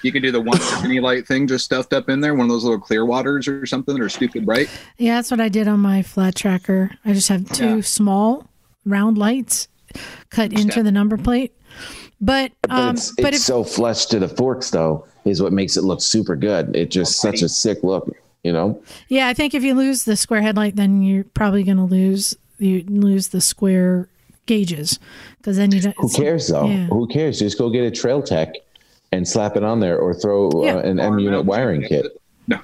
You 0.03 0.11
can 0.11 0.21
do 0.21 0.31
the 0.31 0.41
one 0.41 0.59
mini 0.81 0.99
light 0.99 1.25
thing 1.25 1.47
just 1.47 1.63
stuffed 1.63 1.93
up 1.93 2.09
in 2.09 2.19
there, 2.19 2.33
one 2.35 2.45
of 2.45 2.49
those 2.49 2.65
little 2.65 2.79
clear 2.79 3.05
waters 3.05 3.47
or 3.47 3.65
something 3.65 3.95
that 3.95 4.03
are 4.03 4.09
stupid 4.09 4.45
bright. 4.45 4.69
Yeah, 4.97 5.15
that's 5.15 5.31
what 5.31 5.39
I 5.39 5.47
did 5.47 5.67
on 5.69 5.79
my 5.79 6.03
flat 6.03 6.35
tracker. 6.35 6.91
I 7.05 7.13
just 7.13 7.29
have 7.29 7.49
two 7.53 7.77
Yeah. 7.77 7.81
small 7.81 8.47
round 8.85 9.17
lights 9.17 9.69
cut 10.29 10.51
into 10.51 10.83
the 10.83 10.91
number 10.91 11.15
plate. 11.17 11.53
But 12.19 12.51
But 12.61 12.71
um, 12.71 12.95
it's, 12.95 13.11
but 13.15 13.27
it's 13.27 13.37
if 13.37 13.41
so 13.43 13.63
flush 13.63 14.05
to 14.07 14.19
the 14.19 14.27
forks, 14.27 14.69
though, 14.71 15.05
is 15.23 15.41
what 15.41 15.53
makes 15.53 15.77
it 15.77 15.83
look 15.85 16.01
super 16.01 16.35
good. 16.35 16.75
It 16.75 16.91
just 16.91 17.21
such 17.21 17.41
a 17.41 17.47
sick 17.49 17.81
look, 17.83 18.13
you 18.43 18.51
know. 18.53 18.81
yeah, 19.09 19.27
I 19.27 19.33
think 19.33 19.53
if 19.53 19.63
you 19.63 19.73
lose 19.73 20.03
the 20.03 20.15
square 20.15 20.41
headlight, 20.41 20.75
then 20.75 21.01
you're 21.01 21.23
probably 21.23 21.63
going 21.63 21.77
to 21.77 21.83
lose 21.83 22.35
you 22.59 22.83
lose 22.87 23.29
the 23.29 23.41
square 23.41 24.07
gauges 24.45 24.99
because 25.37 25.57
then 25.57 25.71
you 25.71 25.81
don't. 25.81 25.95
Who 25.97 26.09
cares 26.09 26.47
though? 26.47 26.67
Yeah. 26.67 26.85
Who 26.87 27.07
cares? 27.07 27.39
Just 27.39 27.57
go 27.57 27.69
get 27.69 27.83
a 27.83 27.91
Trail 27.91 28.21
Tech 28.21 28.53
and 29.11 29.27
slap 29.27 29.55
it 29.57 29.63
on 29.63 29.79
there, 29.79 29.97
or 29.97 30.13
throw 30.13 30.49
Yeah. 30.63 30.75
uh, 30.75 30.79
an 30.79 30.99
M 30.99 31.19
unit 31.19 31.45
wiring 31.45 31.81
kit. 31.83 32.05
No. 32.47 32.59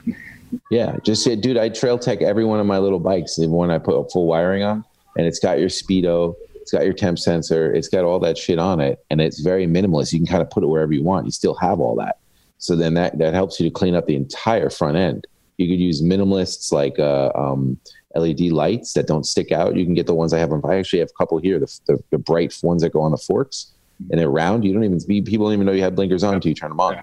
Yeah, 0.72 0.98
just 1.04 1.24
say, 1.24 1.36
dude, 1.36 1.58
I 1.58 1.70
Trail 1.70 2.00
Tech 2.00 2.22
every 2.22 2.44
one 2.44 2.60
of 2.60 2.66
my 2.66 2.80
little 2.80 3.00
bikes. 3.00 3.36
The 3.36 3.48
one 3.48 3.70
I 3.70 3.78
put 3.78 3.94
a 3.94 4.10
full 4.10 4.26
wiring 4.26 4.64
on, 4.64 4.84
and 5.16 5.28
it's 5.28 5.38
got 5.40 5.60
your 5.60 5.70
speedo, 5.70 6.34
it's 6.56 6.72
got 6.72 6.86
your 6.86 6.94
temp 6.94 7.20
sensor, 7.20 7.72
it's 7.74 7.88
got 7.88 8.04
all 8.04 8.20
that 8.20 8.36
shit 8.38 8.58
on 8.58 8.80
it, 8.82 9.04
and 9.12 9.22
it's 9.22 9.40
very 9.42 9.68
minimalist. 9.68 10.12
You 10.12 10.20
can 10.20 10.26
kind 10.28 10.42
of 10.42 10.50
put 10.50 10.64
it 10.64 10.68
wherever 10.68 10.92
you 10.92 11.04
want. 11.04 11.26
You 11.26 11.32
still 11.32 11.54
have 11.56 11.80
all 11.80 11.96
that. 11.98 12.18
So 12.58 12.76
then 12.76 12.96
that 12.96 13.18
that 13.20 13.34
helps 13.36 13.60
you 13.60 13.70
to 13.70 13.74
clean 13.74 13.94
up 13.96 14.08
the 14.08 14.16
entire 14.16 14.70
front 14.72 14.98
end. 14.98 15.28
You 15.60 15.68
could 15.68 15.80
use 15.80 16.02
minimalists 16.02 16.72
like 16.72 16.98
uh, 16.99 17.31
um, 17.36 17.77
LED 18.15 18.52
lights 18.52 18.94
that 18.94 19.07
don't 19.07 19.26
stick 19.26 19.52
out. 19.52 19.76
You 19.76 19.84
can 19.84 19.94
get 19.94 20.07
the 20.07 20.15
ones 20.15 20.31
I 20.34 20.40
have 20.40 20.53
on. 20.53 20.61
I 20.64 20.77
actually 20.77 20.99
have 20.99 21.10
a 21.10 21.18
couple 21.18 21.38
here, 21.38 21.60
the, 21.60 21.80
the, 21.86 22.03
the 22.11 22.18
bright 22.18 22.57
ones 22.64 22.81
that 22.81 22.94
go 22.94 23.02
on 23.02 23.11
the 23.11 23.18
forks, 23.18 23.73
and 24.10 24.18
they're 24.19 24.30
round. 24.30 24.64
You 24.64 24.72
don't 24.73 24.86
even 24.86 24.99
people 25.26 25.48
don't 25.48 25.53
even 25.53 25.65
know 25.65 25.73
you 25.73 25.84
have 25.84 25.95
blinkers 25.95 26.23
on 26.23 26.34
until 26.34 26.48
you 26.48 26.56
turn 26.56 26.69
them 26.69 26.80
on. 26.80 26.94
Yeah. 26.94 27.02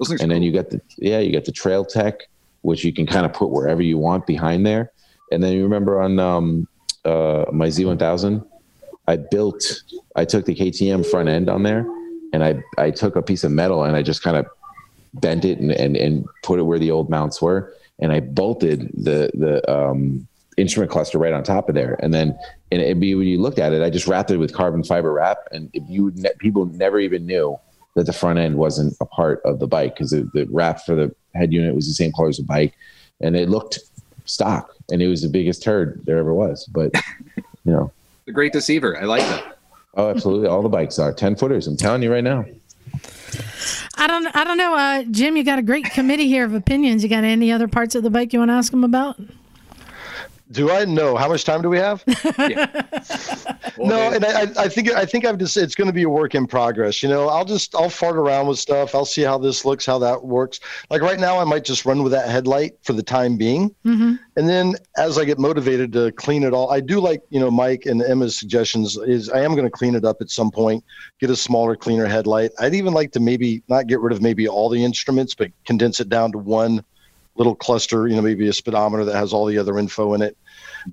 And 0.00 0.22
are 0.22 0.26
then 0.26 0.42
you 0.42 0.50
got 0.50 0.70
the 0.70 0.80
yeah, 0.96 1.18
you 1.18 1.30
got 1.30 1.44
the 1.44 1.52
Trail 1.52 1.84
Tech, 1.84 2.22
which 2.62 2.84
you 2.84 2.92
can 2.92 3.06
kind 3.06 3.26
of 3.26 3.34
put 3.34 3.50
wherever 3.50 3.82
you 3.82 3.98
want 3.98 4.26
behind 4.26 4.66
there. 4.66 4.90
And 5.30 5.42
then 5.42 5.52
you 5.52 5.62
remember 5.62 6.00
on 6.00 6.18
um, 6.18 6.66
uh, 7.04 7.44
my 7.52 7.68
Z1000, 7.68 8.46
I 9.06 9.16
built, 9.16 9.62
I 10.16 10.24
took 10.24 10.46
the 10.46 10.54
KTM 10.54 11.08
front 11.08 11.28
end 11.28 11.50
on 11.50 11.62
there, 11.62 11.86
and 12.32 12.42
I 12.42 12.62
I 12.78 12.90
took 12.90 13.16
a 13.16 13.22
piece 13.22 13.44
of 13.44 13.52
metal 13.52 13.84
and 13.84 13.94
I 13.94 14.02
just 14.02 14.22
kind 14.22 14.38
of 14.38 14.46
bent 15.14 15.44
it 15.44 15.58
and, 15.58 15.72
and 15.72 15.96
and 15.96 16.26
put 16.42 16.58
it 16.58 16.62
where 16.62 16.78
the 16.78 16.90
old 16.90 17.08
mounts 17.10 17.40
were, 17.40 17.74
and 17.98 18.12
I 18.12 18.20
bolted 18.20 18.90
the 18.94 19.30
the 19.34 19.70
um 19.70 20.26
instrument 20.56 20.90
cluster 20.90 21.18
right 21.18 21.32
on 21.32 21.42
top 21.42 21.68
of 21.68 21.74
there. 21.74 21.96
And 22.00 22.14
then, 22.14 22.38
and 22.70 22.80
it'd 22.80 23.00
be 23.00 23.14
when 23.16 23.26
you 23.26 23.40
looked 23.40 23.58
at 23.58 23.72
it, 23.72 23.82
I 23.82 23.90
just 23.90 24.06
wrapped 24.06 24.30
it 24.30 24.36
with 24.36 24.52
carbon 24.52 24.84
fiber 24.84 25.12
wrap, 25.12 25.38
and 25.52 25.70
if 25.72 25.82
you 25.88 26.12
ne- 26.14 26.30
people 26.38 26.66
never 26.66 26.98
even 27.00 27.26
knew 27.26 27.58
that 27.94 28.06
the 28.06 28.12
front 28.12 28.38
end 28.38 28.56
wasn't 28.56 28.96
a 29.00 29.04
part 29.04 29.40
of 29.44 29.60
the 29.60 29.66
bike 29.68 29.94
because 29.94 30.10
the, 30.10 30.28
the 30.34 30.46
wrap 30.50 30.84
for 30.84 30.94
the 30.94 31.14
head 31.34 31.52
unit 31.52 31.74
was 31.74 31.86
the 31.86 31.94
same 31.94 32.12
color 32.12 32.28
as 32.28 32.38
the 32.38 32.42
bike, 32.44 32.74
and 33.20 33.36
it 33.36 33.48
looked 33.48 33.78
stock, 34.26 34.70
and 34.90 35.02
it 35.02 35.08
was 35.08 35.22
the 35.22 35.28
biggest 35.28 35.62
turd 35.62 36.00
there 36.04 36.18
ever 36.18 36.34
was. 36.34 36.66
But 36.66 36.92
you 37.36 37.72
know, 37.72 37.92
The 38.26 38.32
great 38.32 38.52
deceiver. 38.52 38.98
I 38.98 39.04
like 39.04 39.20
that. 39.22 39.58
oh, 39.96 40.08
absolutely, 40.08 40.48
all 40.48 40.62
the 40.62 40.68
bikes 40.68 40.98
are 40.98 41.12
ten 41.12 41.36
footers. 41.36 41.66
I'm 41.66 41.76
telling 41.76 42.02
you 42.02 42.10
right 42.12 42.24
now. 42.24 42.44
I 43.96 44.06
don't. 44.06 44.26
I 44.34 44.44
don't 44.44 44.56
know, 44.56 44.74
uh, 44.74 45.04
Jim. 45.10 45.36
You 45.36 45.44
got 45.44 45.58
a 45.58 45.62
great 45.62 45.84
committee 45.86 46.28
here 46.28 46.44
of 46.44 46.54
opinions. 46.54 47.02
You 47.02 47.08
got 47.08 47.24
any 47.24 47.52
other 47.52 47.68
parts 47.68 47.94
of 47.94 48.02
the 48.02 48.10
bike 48.10 48.32
you 48.32 48.38
want 48.38 48.50
to 48.50 48.54
ask 48.54 48.70
them 48.70 48.84
about? 48.84 49.18
Do 50.54 50.70
I 50.70 50.84
know 50.84 51.16
how 51.16 51.28
much 51.28 51.44
time 51.44 51.62
do 51.62 51.68
we 51.68 51.78
have? 51.78 52.04
no, 53.78 54.12
and 54.12 54.24
I, 54.24 54.42
I 54.56 54.68
think 54.68 54.90
I 54.92 55.04
think 55.04 55.24
I've 55.24 55.36
just 55.38 55.56
it's 55.56 55.74
going 55.74 55.88
to 55.88 55.92
be 55.92 56.04
a 56.04 56.08
work 56.08 56.34
in 56.34 56.46
progress. 56.46 57.02
You 57.02 57.08
know, 57.08 57.28
I'll 57.28 57.44
just 57.44 57.74
I'll 57.74 57.90
fart 57.90 58.16
around 58.16 58.46
with 58.46 58.58
stuff. 58.58 58.94
I'll 58.94 59.04
see 59.04 59.22
how 59.22 59.36
this 59.36 59.64
looks, 59.64 59.84
how 59.84 59.98
that 59.98 60.24
works. 60.24 60.60
Like 60.90 61.02
right 61.02 61.18
now, 61.18 61.38
I 61.40 61.44
might 61.44 61.64
just 61.64 61.84
run 61.84 62.02
with 62.04 62.12
that 62.12 62.28
headlight 62.28 62.74
for 62.82 62.92
the 62.92 63.02
time 63.02 63.36
being, 63.36 63.74
Mm-hmm. 63.84 64.14
and 64.36 64.48
then 64.48 64.74
as 64.96 65.18
I 65.18 65.24
get 65.24 65.38
motivated 65.38 65.92
to 65.94 66.12
clean 66.12 66.42
it 66.44 66.52
all, 66.54 66.70
I 66.70 66.80
do 66.80 67.00
like 67.00 67.20
you 67.30 67.40
know 67.40 67.50
Mike 67.50 67.86
and 67.86 68.00
Emma's 68.02 68.38
suggestions. 68.38 68.96
Is 68.96 69.28
I 69.30 69.40
am 69.40 69.52
going 69.56 69.66
to 69.66 69.70
clean 69.70 69.94
it 69.96 70.04
up 70.04 70.18
at 70.20 70.30
some 70.30 70.50
point, 70.52 70.84
get 71.20 71.30
a 71.30 71.36
smaller, 71.36 71.74
cleaner 71.74 72.06
headlight. 72.06 72.52
I'd 72.60 72.74
even 72.74 72.92
like 72.94 73.10
to 73.12 73.20
maybe 73.20 73.62
not 73.68 73.88
get 73.88 74.00
rid 74.00 74.12
of 74.12 74.22
maybe 74.22 74.46
all 74.46 74.68
the 74.68 74.84
instruments, 74.84 75.34
but 75.34 75.50
condense 75.66 75.98
it 75.98 76.08
down 76.08 76.30
to 76.32 76.38
one 76.38 76.84
little 77.36 77.54
cluster. 77.54 78.06
You 78.08 78.16
know, 78.16 78.22
maybe 78.22 78.48
a 78.48 78.52
speedometer 78.52 79.04
that 79.04 79.14
has 79.16 79.32
all 79.32 79.46
the 79.46 79.58
other 79.58 79.78
info 79.78 80.14
in 80.14 80.22
it 80.22 80.36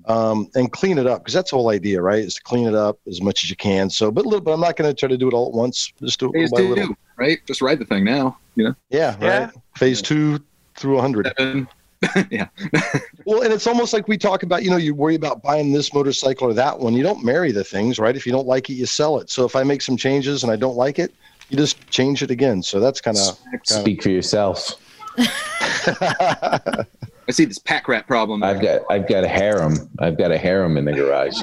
um, 0.06 0.48
and 0.54 0.72
clean 0.72 0.98
it 0.98 1.06
up 1.06 1.20
because 1.20 1.34
that's 1.34 1.50
the 1.50 1.56
whole 1.56 1.70
idea, 1.70 2.00
right? 2.00 2.20
Is 2.24 2.34
to 2.34 2.42
clean 2.42 2.66
it 2.66 2.74
up 2.74 2.98
as 3.06 3.20
much 3.20 3.44
as 3.44 3.50
you 3.50 3.56
can. 3.56 3.90
So, 3.90 4.10
but 4.10 4.24
little, 4.24 4.40
but 4.40 4.52
I'm 4.52 4.60
not 4.60 4.76
going 4.76 4.90
to 4.90 4.94
try 4.98 5.08
to 5.08 5.16
do 5.16 5.28
it 5.28 5.34
all 5.34 5.48
at 5.48 5.52
once. 5.54 5.92
Just 6.00 6.20
do 6.20 6.30
it 6.30 6.32
Phase 6.32 6.52
little 6.52 6.68
by 6.68 6.74
two, 6.74 6.80
little. 6.80 6.96
right? 7.16 7.38
Just 7.46 7.62
ride 7.62 7.78
the 7.78 7.84
thing 7.84 8.04
now. 8.04 8.38
You 8.54 8.64
know, 8.64 8.74
Yeah, 8.90 9.16
Yeah. 9.20 9.44
right. 9.44 9.50
Phase 9.76 10.02
two 10.02 10.40
through 10.76 10.94
100. 10.94 11.32
Seven. 11.38 11.68
yeah. 12.30 12.48
Well, 13.24 13.42
and 13.42 13.52
it's 13.52 13.68
almost 13.68 13.92
like 13.92 14.08
we 14.08 14.18
talk 14.18 14.42
about, 14.42 14.64
you 14.64 14.70
know, 14.70 14.76
you 14.76 14.96
worry 14.96 15.14
about 15.14 15.44
buying 15.44 15.72
this 15.72 15.94
motorcycle 15.94 16.48
or 16.48 16.54
that 16.54 16.80
one. 16.80 16.92
You 16.94 17.04
don't 17.04 17.24
marry 17.24 17.52
the 17.52 17.62
things, 17.62 18.00
right? 18.00 18.16
If 18.16 18.26
you 18.26 18.32
don't 18.32 18.48
like 18.48 18.68
it, 18.68 18.72
you 18.74 18.84
sell 18.84 19.18
it. 19.20 19.30
So 19.30 19.44
if 19.44 19.54
I 19.54 19.62
make 19.62 19.80
some 19.80 19.96
changes 19.96 20.42
and 20.42 20.50
I 20.50 20.56
don't 20.56 20.74
like 20.76 20.98
it, 20.98 21.14
you 21.48 21.56
just 21.56 21.88
change 21.88 22.20
it 22.24 22.32
again. 22.32 22.64
So 22.64 22.80
that's 22.80 23.00
kind 23.00 23.16
of. 23.16 23.38
Speak 23.62 24.02
for 24.02 24.08
yourself. 24.10 24.74
I 27.28 27.30
see 27.30 27.44
this 27.44 27.58
pack 27.58 27.88
rat 27.88 28.06
problem. 28.06 28.42
I've 28.42 28.60
got 28.60 28.82
I've 28.90 29.08
got 29.08 29.24
a 29.24 29.28
harem. 29.28 29.76
I've 30.00 30.18
got 30.18 30.32
a 30.32 30.38
harem 30.38 30.76
in 30.76 30.84
the 30.84 30.92
garage. 30.92 31.40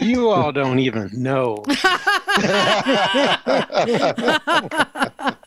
You 0.00 0.30
all 0.30 0.52
don't 0.52 0.78
even 0.78 1.10
know. 1.12 1.62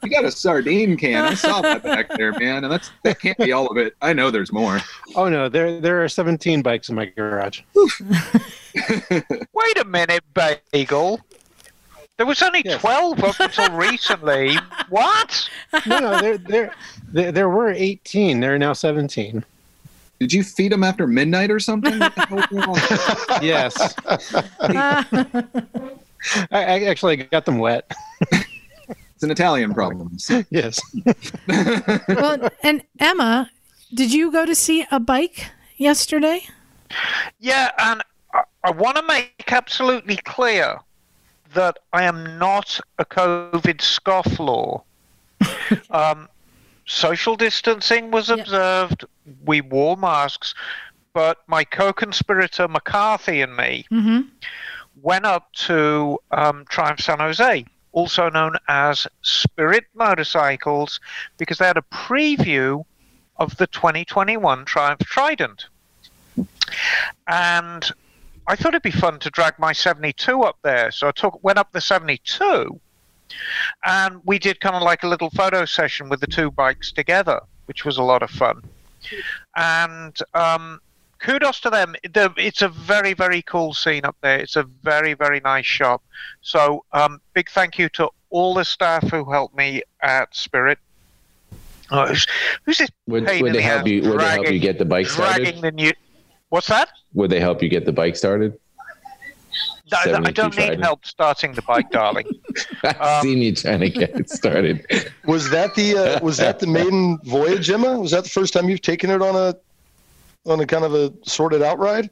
You 0.04 0.10
got 0.10 0.26
a 0.26 0.32
sardine 0.32 0.98
can. 0.98 1.26
I 1.26 1.34
saw 1.36 1.62
that 1.62 1.84
back 1.84 2.10
there, 2.18 2.32
man. 2.34 2.64
And 2.64 2.74
that's 2.74 2.92
that 3.04 3.20
can't 3.20 3.38
be 3.38 3.52
all 3.52 3.68
of 3.68 3.78
it. 3.78 3.96
I 4.02 4.14
know 4.14 4.32
there's 4.32 4.52
more. 4.52 4.80
Oh 5.16 5.30
no, 5.30 5.48
there 5.50 5.80
there 5.80 6.04
are 6.04 6.10
17 6.10 6.62
bikes 6.62 6.90
in 6.90 6.96
my 6.96 7.06
garage. 7.06 7.62
Wait 7.76 9.78
a 9.80 9.86
minute, 9.86 10.24
Bagel. 10.72 11.22
There 12.18 12.26
was 12.26 12.42
only 12.42 12.62
Yes. 12.64 12.82
12 12.82 13.24
up 13.24 13.40
until 13.40 13.72
recently. 13.76 14.56
What? 14.90 15.50
No, 15.88 16.00
no, 16.00 16.22
there 16.22 16.38
there 16.38 16.76
there, 17.12 17.32
there 17.32 17.50
were 17.50 17.70
18. 17.70 18.40
There 18.40 18.56
are 18.56 18.60
now 18.60 18.74
17. 18.74 19.44
Did 20.20 20.34
you 20.34 20.44
feed 20.44 20.72
them 20.72 20.84
after 20.84 21.08
midnight 21.08 21.50
or 21.50 21.60
something? 21.60 21.98
What 21.98 22.14
the 22.14 22.22
hell 22.26 22.38
was 22.38 22.46
going 22.48 22.64
on? 22.64 22.78
Yes, 23.44 23.96
I, 26.52 26.52
I 26.52 26.84
actually 26.84 27.16
got 27.16 27.46
them 27.46 27.58
wet. 27.58 27.92
It's 29.22 29.24
an 29.24 29.32
Italian 29.32 29.74
problem. 29.74 30.18
Yes. 30.50 30.80
well, 32.08 32.50
and 32.64 32.84
Emma, 33.00 33.50
did 33.94 34.14
you 34.14 34.32
go 34.32 34.46
to 34.46 34.56
see 34.56 34.86
a 34.92 35.00
bike 35.00 35.48
yesterday? 35.78 36.42
Yeah, 37.40 37.72
and 37.80 38.04
I, 38.34 38.44
I 38.64 38.72
want 38.72 38.98
to 38.98 39.04
make 39.04 39.52
absolutely 39.52 40.18
clear 40.18 40.78
that 41.54 41.78
I 41.94 42.04
am 42.04 42.38
not 42.38 42.80
a 43.00 43.06
COVID 43.06 43.78
scofflaw. 43.78 44.84
um, 45.90 46.28
social 46.92 47.36
distancing 47.36 48.12
was 48.12 48.30
observed. 48.30 49.06
We 49.46 49.62
wore 49.62 49.98
masks, 49.98 50.54
but 51.14 51.40
my 51.48 51.64
co-conspirator 51.64 52.68
McCarthy 52.68 53.42
and 53.42 53.56
me 53.56 53.86
Mm-hmm. 53.92 54.22
went 55.02 55.26
up 55.26 55.52
to 55.54 56.20
um, 56.32 56.66
Triumph 56.70 57.00
San 57.00 57.20
Jose, 57.20 57.66
also 57.92 58.30
known 58.30 58.56
as 58.68 59.08
Spirit 59.22 59.86
Motorcycles, 59.94 61.00
because 61.38 61.58
they 61.58 61.66
had 61.66 61.78
a 61.78 61.84
preview 61.92 62.84
of 63.38 63.58
the 63.58 63.68
2021 63.68 64.66
Triumph 64.66 65.00
Trident. 65.00 65.66
And 67.28 67.92
I 68.48 68.56
thought 68.56 68.70
it'd 68.70 68.82
be 68.82 68.92
fun 68.92 69.20
to 69.20 69.30
drag 69.30 69.58
my 69.60 69.72
72 69.74 70.42
up 70.42 70.58
there. 70.64 70.92
So 70.92 71.08
I 71.08 71.12
took 71.12 71.44
went 71.44 71.58
up 71.58 71.72
the 71.72 71.82
72 71.82 72.80
and 73.86 74.22
we 74.26 74.40
did 74.40 74.60
kind 74.60 74.76
of 74.76 74.82
like 74.82 75.04
a 75.04 75.08
little 75.08 75.30
photo 75.30 75.66
session 75.66 76.10
with 76.10 76.20
the 76.20 76.28
two 76.28 76.52
bikes 76.52 76.92
together, 76.92 77.42
which 77.66 77.86
was 77.86 77.98
a 77.98 78.04
lot 78.04 78.24
of 78.24 78.30
fun. 78.30 78.64
And 79.56 80.18
um, 80.34 80.80
kudos 81.22 81.60
to 81.62 81.70
them. 81.70 81.96
It's 82.04 82.62
a 82.62 82.70
very, 82.70 83.14
very 83.14 83.42
cool 83.44 83.74
scene 83.74 84.06
up 84.06 84.18
there. 84.22 84.40
It's 84.40 84.56
a 84.56 84.64
very, 84.64 85.14
very 85.14 85.40
nice 85.40 85.66
shop. 85.66 86.04
So 86.42 86.84
um, 86.92 87.22
big 87.34 87.50
thank 87.50 87.78
you 87.78 87.90
to 87.90 88.10
all 88.30 88.54
the 88.54 88.66
staff 88.66 89.10
who 89.10 89.30
helped 89.32 89.56
me 89.56 89.84
at 90.02 90.36
Spirit. 90.36 90.80
Oh, 91.92 92.08
who's, 92.08 92.26
who's 92.66 92.78
this 92.78 92.90
Would, 93.08 93.24
would 93.24 93.30
they 93.30 93.52
the 93.52 93.62
help 93.62 93.88
you? 93.88 94.02
Would 94.10 94.20
they 94.20 94.26
help 94.26 94.50
you 94.50 94.60
get 94.60 94.78
the 94.80 94.86
bike 94.86 95.08
started? 95.08 95.62
the 95.62 95.72
new? 95.72 95.92
What's 96.50 96.68
that? 96.68 96.90
Would 97.14 97.30
they 97.30 97.40
help 97.40 97.62
you 97.62 97.70
get 97.70 97.86
the 97.86 97.92
bike 97.92 98.16
started? 98.16 98.58
No, 99.92 99.98
I 99.98 100.32
don't 100.32 100.58
need 100.58 100.80
help 100.80 101.06
starting 101.06 101.54
the 101.54 101.62
bike, 101.64 101.90
darling. 101.92 102.26
I've 102.84 103.02
Um, 103.02 103.22
seen 103.24 103.40
you 103.40 103.54
trying 103.56 103.82
to 103.82 103.90
get 103.90 104.12
it 104.20 104.30
started. 104.30 104.86
Was 105.26 105.50
that 105.50 105.76
the 105.76 105.98
uh, 105.98 106.20
was 106.24 106.38
that 106.38 106.60
the 106.60 106.68
maiden 106.68 107.18
voyage, 107.26 107.70
Emma? 107.70 108.00
Was 108.00 108.12
that 108.12 108.24
the 108.24 108.30
first 108.30 108.54
time 108.54 108.70
you've 108.70 108.82
taken 108.82 109.10
it 109.10 109.22
on 109.22 109.36
a 109.36 109.56
on 110.50 110.60
a 110.62 110.66
kind 110.66 110.86
of 110.86 110.94
a 110.94 111.12
sorted 111.24 111.62
out 111.62 111.78
ride? 111.80 112.10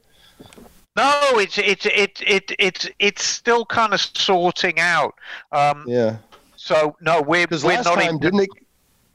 No, 0.96 1.20
it's 1.34 1.56
it's 1.58 1.86
it's 1.86 2.22
it, 2.26 2.52
it's 2.58 2.88
it's 2.98 3.24
still 3.24 3.64
kind 3.64 3.94
of 3.94 4.00
sorting 4.00 4.78
out. 4.80 5.14
Um, 5.52 5.84
Yeah. 5.86 6.16
So 6.56 6.96
no, 7.00 7.22
we're 7.22 7.46
we're 7.50 7.56
last 7.76 7.86
not 7.86 7.94
time 7.94 8.02
even. 8.04 8.18
didn't 8.18 8.40
it 8.40 8.50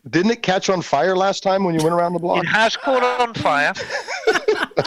didn't 0.10 0.32
it 0.32 0.42
catch 0.42 0.70
on 0.70 0.82
fire 0.82 1.16
last 1.16 1.44
time 1.44 1.64
when 1.64 1.76
you 1.78 1.84
went 1.84 1.94
around 1.96 2.14
the 2.14 2.20
block? 2.20 2.44
It 2.44 2.48
has 2.48 2.76
caught 2.78 3.04
on 3.22 3.34
fire. 3.36 3.74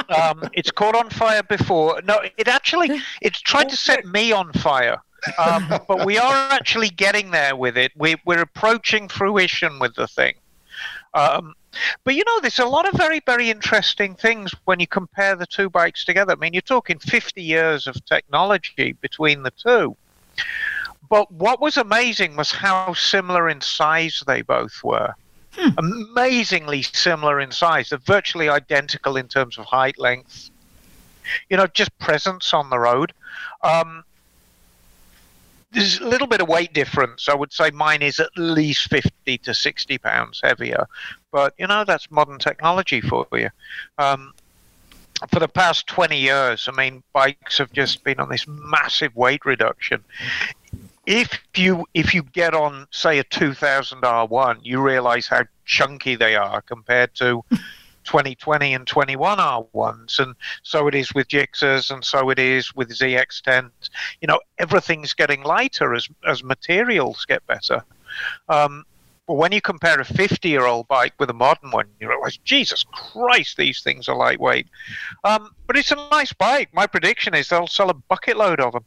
um, 0.08 0.48
it's 0.52 0.70
caught 0.70 0.96
on 0.96 1.10
fire 1.10 1.42
before. 1.42 2.00
No, 2.02 2.20
it 2.36 2.48
actually 2.48 3.00
it's 3.20 3.40
tried 3.40 3.68
to 3.70 3.76
set 3.76 4.04
me 4.06 4.32
on 4.32 4.52
fire. 4.52 5.02
Um, 5.38 5.80
but 5.88 6.06
we 6.06 6.18
are 6.18 6.52
actually 6.52 6.90
getting 6.90 7.30
there 7.30 7.56
with 7.56 7.76
it. 7.76 7.92
We, 7.96 8.16
we're 8.24 8.40
approaching 8.40 9.08
fruition 9.08 9.78
with 9.78 9.94
the 9.94 10.06
thing. 10.06 10.34
Um, 11.14 11.54
but 12.04 12.14
you 12.14 12.22
know, 12.26 12.40
there's 12.40 12.58
a 12.58 12.64
lot 12.64 12.88
of 12.88 12.94
very, 12.94 13.20
very 13.24 13.50
interesting 13.50 14.14
things 14.14 14.54
when 14.64 14.80
you 14.80 14.86
compare 14.86 15.36
the 15.36 15.46
two 15.46 15.68
bikes 15.70 16.04
together. 16.04 16.32
I 16.32 16.36
mean, 16.36 16.52
you're 16.52 16.62
talking 16.62 16.98
50 16.98 17.42
years 17.42 17.86
of 17.86 18.04
technology 18.04 18.94
between 19.00 19.42
the 19.42 19.50
two. 19.50 19.96
But 21.08 21.30
what 21.32 21.60
was 21.60 21.76
amazing 21.76 22.36
was 22.36 22.52
how 22.52 22.92
similar 22.94 23.48
in 23.48 23.60
size 23.60 24.22
they 24.26 24.42
both 24.42 24.82
were. 24.84 25.14
Amazingly 25.78 26.82
similar 26.82 27.40
in 27.40 27.50
size. 27.50 27.90
They're 27.90 27.98
virtually 27.98 28.48
identical 28.48 29.16
in 29.16 29.28
terms 29.28 29.58
of 29.58 29.64
height, 29.64 29.98
length, 29.98 30.50
you 31.48 31.56
know, 31.56 31.66
just 31.66 31.96
presence 31.98 32.54
on 32.54 32.70
the 32.70 32.78
road. 32.78 33.12
Um, 33.62 34.04
there's 35.72 36.00
a 36.00 36.06
little 36.06 36.26
bit 36.26 36.40
of 36.40 36.48
weight 36.48 36.72
difference. 36.72 37.28
I 37.28 37.34
would 37.34 37.52
say 37.52 37.70
mine 37.70 38.02
is 38.02 38.18
at 38.18 38.30
least 38.36 38.88
50 38.88 39.38
to 39.38 39.52
60 39.52 39.98
pounds 39.98 40.40
heavier. 40.42 40.86
But, 41.30 41.54
you 41.58 41.66
know, 41.66 41.84
that's 41.84 42.10
modern 42.10 42.38
technology 42.38 43.00
for 43.00 43.26
you. 43.32 43.50
Um, 43.98 44.32
for 45.30 45.40
the 45.40 45.48
past 45.48 45.86
20 45.88 46.18
years, 46.18 46.68
I 46.68 46.76
mean, 46.76 47.02
bikes 47.12 47.58
have 47.58 47.72
just 47.72 48.04
been 48.04 48.20
on 48.20 48.28
this 48.28 48.46
massive 48.46 49.14
weight 49.16 49.44
reduction. 49.44 50.04
If 51.08 51.40
you 51.56 51.86
if 51.94 52.12
you 52.12 52.22
get 52.22 52.52
on, 52.52 52.86
say, 52.90 53.18
a 53.18 53.24
2000 53.24 54.02
R1, 54.02 54.58
you 54.62 54.82
realize 54.82 55.26
how 55.26 55.44
chunky 55.64 56.16
they 56.16 56.36
are 56.36 56.60
compared 56.60 57.14
to 57.14 57.42
2020 58.04 58.74
and 58.74 58.86
21 58.86 59.38
R1s, 59.38 60.18
and 60.18 60.34
so 60.62 60.86
it 60.86 60.94
is 60.94 61.14
with 61.14 61.28
Gixxers, 61.28 61.90
and 61.90 62.04
so 62.04 62.28
it 62.28 62.38
is 62.38 62.74
with 62.74 62.90
ZX10s. 62.90 63.88
You 64.20 64.28
know, 64.28 64.40
everything's 64.58 65.14
getting 65.14 65.42
lighter 65.44 65.94
as 65.94 66.08
as 66.26 66.44
materials 66.44 67.24
get 67.26 67.46
better. 67.46 67.82
Um, 68.50 68.84
But 69.26 69.34
when 69.34 69.52
you 69.52 69.60
compare 69.60 70.00
a 70.00 70.04
50 70.04 70.48
year 70.48 70.66
old 70.66 70.88
bike 70.88 71.14
with 71.18 71.30
a 71.30 71.34
modern 71.34 71.70
one, 71.70 71.86
you 72.00 72.08
realize, 72.08 72.38
Jesus 72.44 72.84
Christ, 72.84 73.56
these 73.56 73.82
things 73.82 74.08
are 74.08 74.16
lightweight. 74.16 74.66
Um, 75.24 75.50
but 75.66 75.76
it's 75.76 75.92
a 75.92 75.96
nice 76.10 76.32
bike. 76.32 76.68
My 76.72 76.86
prediction 76.86 77.34
is 77.34 77.48
they'll 77.48 77.66
sell 77.66 77.90
a 77.90 77.94
bucket 77.94 78.36
load 78.36 78.60
of 78.60 78.72
them. 78.72 78.84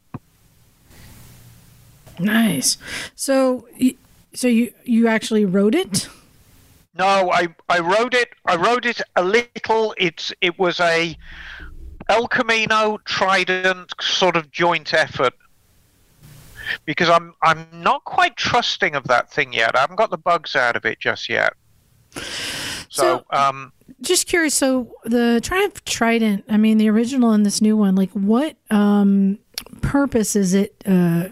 Nice. 2.18 2.78
So, 3.14 3.66
so 4.34 4.48
you 4.48 4.72
you 4.84 5.08
actually 5.08 5.44
wrote 5.44 5.74
it? 5.74 6.08
No, 6.94 7.30
I, 7.30 7.48
I 7.68 7.80
rode 7.80 8.14
it. 8.14 8.28
I 8.44 8.56
wrote 8.56 8.84
it 8.84 9.00
a 9.16 9.24
little. 9.24 9.94
It's 9.96 10.32
it 10.40 10.58
was 10.58 10.78
a 10.80 11.16
El 12.08 12.28
Camino 12.28 12.98
Trident 13.04 13.92
sort 14.00 14.36
of 14.36 14.50
joint 14.50 14.92
effort 14.92 15.32
because 16.84 17.08
I'm 17.08 17.34
I'm 17.42 17.66
not 17.72 18.04
quite 18.04 18.36
trusting 18.36 18.94
of 18.94 19.04
that 19.04 19.32
thing 19.32 19.52
yet. 19.52 19.76
I 19.76 19.80
haven't 19.80 19.96
got 19.96 20.10
the 20.10 20.18
bugs 20.18 20.54
out 20.54 20.76
of 20.76 20.84
it 20.84 21.00
just 21.00 21.28
yet. 21.28 21.54
So, 22.92 23.24
um, 23.30 23.72
Just 24.02 24.26
curious. 24.26 24.54
So 24.54 24.94
the 25.04 25.40
Triumph 25.42 25.82
Trident. 25.86 26.44
I 26.50 26.58
mean, 26.58 26.76
the 26.76 26.90
original 26.90 27.32
and 27.32 27.46
this 27.46 27.62
new 27.62 27.74
one. 27.74 27.94
Like, 27.94 28.10
what 28.10 28.56
um, 28.70 29.38
purpose 29.80 30.36
is 30.36 30.52
it 30.52 30.74
uh, 30.84 31.28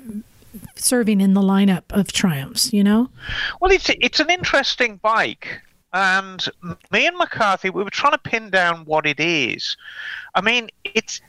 serving 0.81 1.21
in 1.21 1.35
the 1.35 1.41
lineup 1.41 1.85
of 1.91 2.13
Triumphs? 2.13 2.73
You 2.73 2.85
know? 2.85 3.11
Well, 3.61 3.71
it's 3.71 3.91
it's 4.01 4.21
an 4.21 4.31
interesting 4.31 4.97
bike, 4.97 5.61
and 5.93 6.45
me 6.91 7.07
and 7.07 7.17
McCarthy 7.17 7.71
we 7.71 7.83
were 7.83 7.91
trying 7.91 8.13
to 8.13 8.19
pin 8.19 8.51
down 8.51 8.85
what 8.85 9.07
it 9.07 9.21
is. 9.21 9.77
I 10.35 10.41
mean, 10.41 10.69
it's 10.85 11.21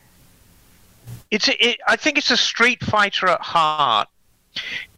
it's 1.29 1.47
it, 1.47 1.79
I 1.87 1.95
think 1.95 2.17
it's 2.17 2.31
a 2.31 2.37
street 2.37 2.83
fighter 2.83 3.27
at 3.27 3.41
heart. 3.41 4.07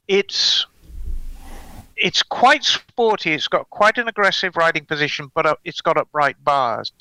It's 0.07 0.65
it's 1.95 2.23
quite 2.23 2.63
sporty. 2.63 3.34
It's 3.34 3.47
got 3.47 3.69
quite 3.69 3.97
an 3.97 4.07
aggressive 4.07 4.57
riding 4.57 4.85
position, 4.85 5.31
but 5.34 5.45
uh, 5.45 5.55
it's 5.63 5.81
got 5.81 5.97
upright 5.97 6.43
bars. 6.43 6.91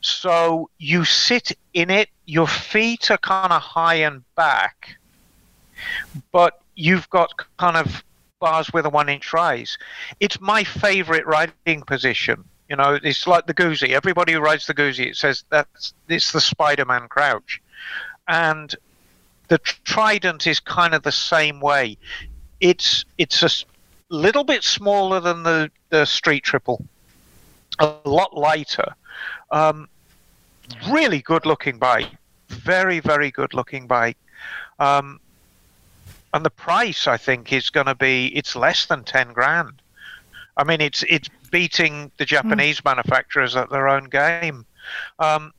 So 0.00 0.70
you 0.78 1.04
sit 1.04 1.52
in 1.74 1.90
it. 1.90 2.08
Your 2.26 2.46
feet 2.46 3.10
are 3.10 3.18
kind 3.18 3.52
of 3.52 3.60
high 3.60 3.96
and 3.96 4.22
back, 4.36 4.96
but 6.32 6.60
you've 6.80 7.08
got 7.10 7.32
kind 7.58 7.76
of 7.76 8.02
bars 8.40 8.72
with 8.72 8.86
a 8.86 8.90
one 8.90 9.08
inch 9.08 9.32
rise. 9.32 9.76
It's 10.18 10.40
my 10.40 10.64
favorite 10.64 11.26
riding 11.26 11.82
position. 11.86 12.44
You 12.68 12.76
know, 12.76 12.98
it's 13.02 13.26
like 13.26 13.46
the 13.46 13.54
Guzzi. 13.54 13.90
Everybody 13.90 14.32
who 14.32 14.40
rides 14.40 14.66
the 14.66 14.74
Guzzi, 14.74 15.06
it 15.06 15.16
says 15.16 15.44
that's 15.50 15.92
it's 16.08 16.32
the 16.32 16.40
Spider 16.40 16.84
Man 16.84 17.08
crouch. 17.08 17.60
And 18.28 18.74
the 19.48 19.58
Trident 19.58 20.46
is 20.46 20.60
kind 20.60 20.94
of 20.94 21.02
the 21.02 21.12
same 21.12 21.60
way. 21.60 21.98
It's 22.60 23.04
it's 23.18 23.42
a 23.42 23.50
little 24.08 24.44
bit 24.44 24.64
smaller 24.64 25.20
than 25.20 25.42
the, 25.42 25.70
the 25.90 26.04
Street 26.04 26.44
Triple, 26.44 26.84
a 27.78 27.94
lot 28.04 28.36
lighter. 28.36 28.94
Um, 29.50 29.88
really 30.88 31.20
good 31.20 31.44
looking 31.44 31.78
bike. 31.78 32.08
Very, 32.48 33.00
very 33.00 33.30
good 33.30 33.52
looking 33.52 33.86
bike. 33.86 34.16
Um, 34.78 35.20
and 36.32 36.44
the 36.44 36.50
price 36.50 37.06
I 37.06 37.16
think 37.16 37.52
is 37.52 37.70
going 37.70 37.86
to 37.86 37.94
be 37.94 38.26
it's 38.36 38.54
less 38.54 38.86
than 38.86 39.04
ten 39.04 39.32
grand. 39.32 39.82
I 40.56 40.64
mean, 40.64 40.80
it's 40.80 41.02
it's 41.08 41.28
beating 41.50 42.10
the 42.18 42.24
Japanese 42.24 42.84
manufacturers 42.84 43.56
at 43.56 43.70
their 43.70 43.88
own 43.88 44.04
game. 44.04 44.66
Um, 45.18 45.52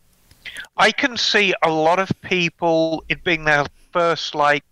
I 0.78 0.92
can 0.92 1.18
see 1.18 1.54
a 1.64 1.70
lot 1.70 2.00
of 2.00 2.12
people 2.22 3.04
it 3.10 3.24
being 3.24 3.46
their 3.46 3.66
first 3.92 4.36
like 4.36 4.64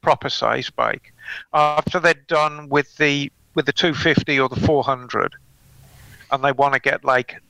proper 0.00 0.28
size 0.28 0.70
bike 0.70 1.12
after 1.52 1.98
they're 2.00 2.14
done 2.14 2.68
with 2.68 2.96
the 2.96 3.30
with 3.54 3.66
the 3.66 3.72
250 3.72 4.38
or 4.38 4.48
the 4.48 4.60
400, 4.60 5.34
and 6.30 6.44
they 6.44 6.52
want 6.52 6.74
to 6.74 6.80
get 6.80 7.04
like 7.04 7.40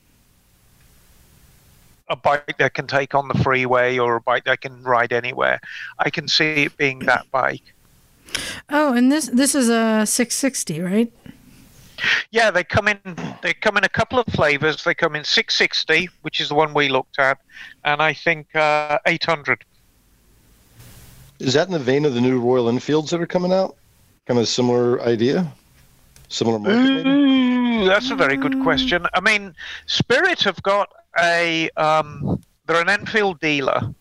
a 2.09 2.15
bike 2.15 2.57
that 2.57 2.73
can 2.73 2.87
take 2.87 3.13
on 3.13 3.27
the 3.27 3.33
freeway 3.43 3.97
or 3.97 4.15
a 4.15 4.21
bike 4.21 4.45
that 4.45 4.61
can 4.61 4.81
ride 4.83 5.11
anywhere. 5.11 5.59
I 5.99 6.09
can 6.09 6.27
see 6.27 6.63
it 6.63 6.77
being 6.77 6.99
that 6.99 7.29
bike. 7.31 7.63
Oh, 8.69 8.93
and 8.93 9.11
this 9.11 9.27
this 9.27 9.55
is 9.55 9.69
a 9.69 10.05
660, 10.05 10.81
right? 10.81 11.11
Yeah, 12.31 12.51
they 12.51 12.63
come 12.63 12.87
in. 12.87 12.99
They 13.41 13.53
come 13.53 13.77
in 13.77 13.83
a 13.83 13.89
couple 13.89 14.19
of 14.19 14.25
flavors. 14.27 14.83
They 14.83 14.93
come 14.93 15.15
in 15.15 15.23
660, 15.23 16.09
which 16.21 16.39
is 16.39 16.49
the 16.49 16.55
one 16.55 16.73
we 16.73 16.89
looked 16.89 17.19
at, 17.19 17.39
and 17.83 18.01
I 18.01 18.13
think 18.13 18.55
uh, 18.55 18.99
800. 19.05 19.63
Is 21.39 21.53
that 21.53 21.67
in 21.67 21.73
the 21.73 21.79
vein 21.79 22.05
of 22.05 22.13
the 22.13 22.21
new 22.21 22.39
Royal 22.39 22.69
Enfields 22.69 23.11
that 23.11 23.21
are 23.21 23.27
coming 23.27 23.53
out? 23.53 23.75
Kind 24.25 24.39
of 24.39 24.47
similar 24.47 25.01
idea, 25.01 25.51
similar 26.29 26.59
market. 26.59 27.05
maybe? 27.05 27.09
Ooh, 27.09 27.85
that's 27.85 28.11
a 28.11 28.15
very 28.15 28.37
good 28.37 28.61
question. 28.61 29.05
I 29.13 29.21
mean, 29.21 29.55
Spirit 29.85 30.41
have 30.43 30.61
got 30.63 30.89
a. 31.19 31.69
Um, 31.77 32.41
they're 32.65 32.81
an 32.81 32.89
Enfield 32.89 33.39
dealer, 33.39 33.93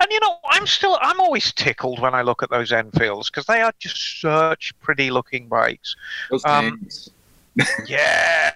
and 0.00 0.10
you 0.10 0.20
know, 0.20 0.38
I'm 0.50 0.66
still. 0.66 0.98
I'm 1.00 1.20
always 1.20 1.52
tickled 1.52 2.00
when 2.00 2.14
I 2.14 2.22
look 2.22 2.42
at 2.42 2.50
those 2.50 2.72
Enfields 2.72 3.30
because 3.30 3.46
they 3.46 3.60
are 3.62 3.72
just 3.78 4.20
such 4.20 4.72
pretty 4.80 5.10
looking 5.10 5.48
bikes. 5.48 5.96
Those 6.30 6.44
Um, 6.44 6.88
yeah, 7.84 8.52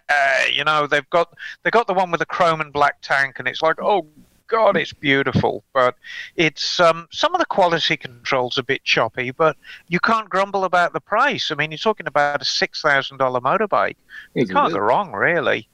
you 0.53 0.65
know 0.65 0.87
they've 0.87 1.09
got 1.11 1.33
they 1.63 1.71
got 1.71 1.87
the 1.87 1.95
one 1.95 2.11
with 2.11 2.21
the 2.21 2.27
chrome 2.27 2.61
and 2.61 2.73
black 2.73 3.01
tank, 3.03 3.39
and 3.39 3.49
it's 3.49 3.63
like, 3.63 3.77
oh 3.81 4.07
god, 4.49 4.77
it's 4.77 4.93
beautiful. 4.93 5.65
But 5.73 5.97
it's 6.37 6.81
um, 6.81 7.09
some 7.13 7.35
of 7.35 7.39
the 7.41 7.47
quality 7.47 7.97
controls 7.97 8.59
a 8.59 8.63
bit 8.63 8.85
choppy, 8.85 9.31
but 9.31 9.57
you 9.89 10.01
can't 10.01 10.29
grumble 10.29 10.65
about 10.65 10.93
the 10.93 11.01
price. 11.01 11.51
I 11.51 11.55
mean, 11.55 11.71
you're 11.71 11.79
talking 11.79 12.07
about 12.07 12.43
a 12.43 12.45
six 12.45 12.83
thousand 12.83 13.19
dollar 13.19 13.41
motorbike. 13.41 13.97
You 14.37 14.47
Yes, 14.47 14.51
it 14.51 14.55
can't 14.55 14.67
is. 14.67 14.75
go 14.75 14.81
wrong, 14.81 15.13
really. 15.13 15.69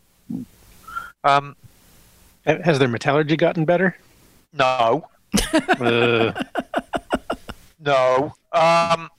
Um, 1.25 1.57
Has 2.47 2.79
their 2.79 2.89
metallurgy 2.89 3.37
gotten 3.37 3.65
better? 3.65 3.97
no, 4.53 5.09
Uh, 5.81 6.33
no. 7.81 8.35
Um, 8.53 9.11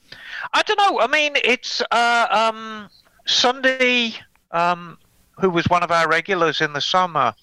I 0.52 0.62
don't 0.64 0.78
know. 0.78 1.00
I 1.00 1.06
mean, 1.06 1.32
it's 1.44 1.82
uh, 1.90 2.26
um, 2.30 2.88
Sunday, 3.26 4.14
um, 4.50 4.98
who 5.40 5.50
was 5.50 5.66
one 5.68 5.82
of 5.82 5.90
our 5.90 6.08
regulars 6.08 6.60
in 6.60 6.72
the 6.72 6.80
summer. 6.80 7.34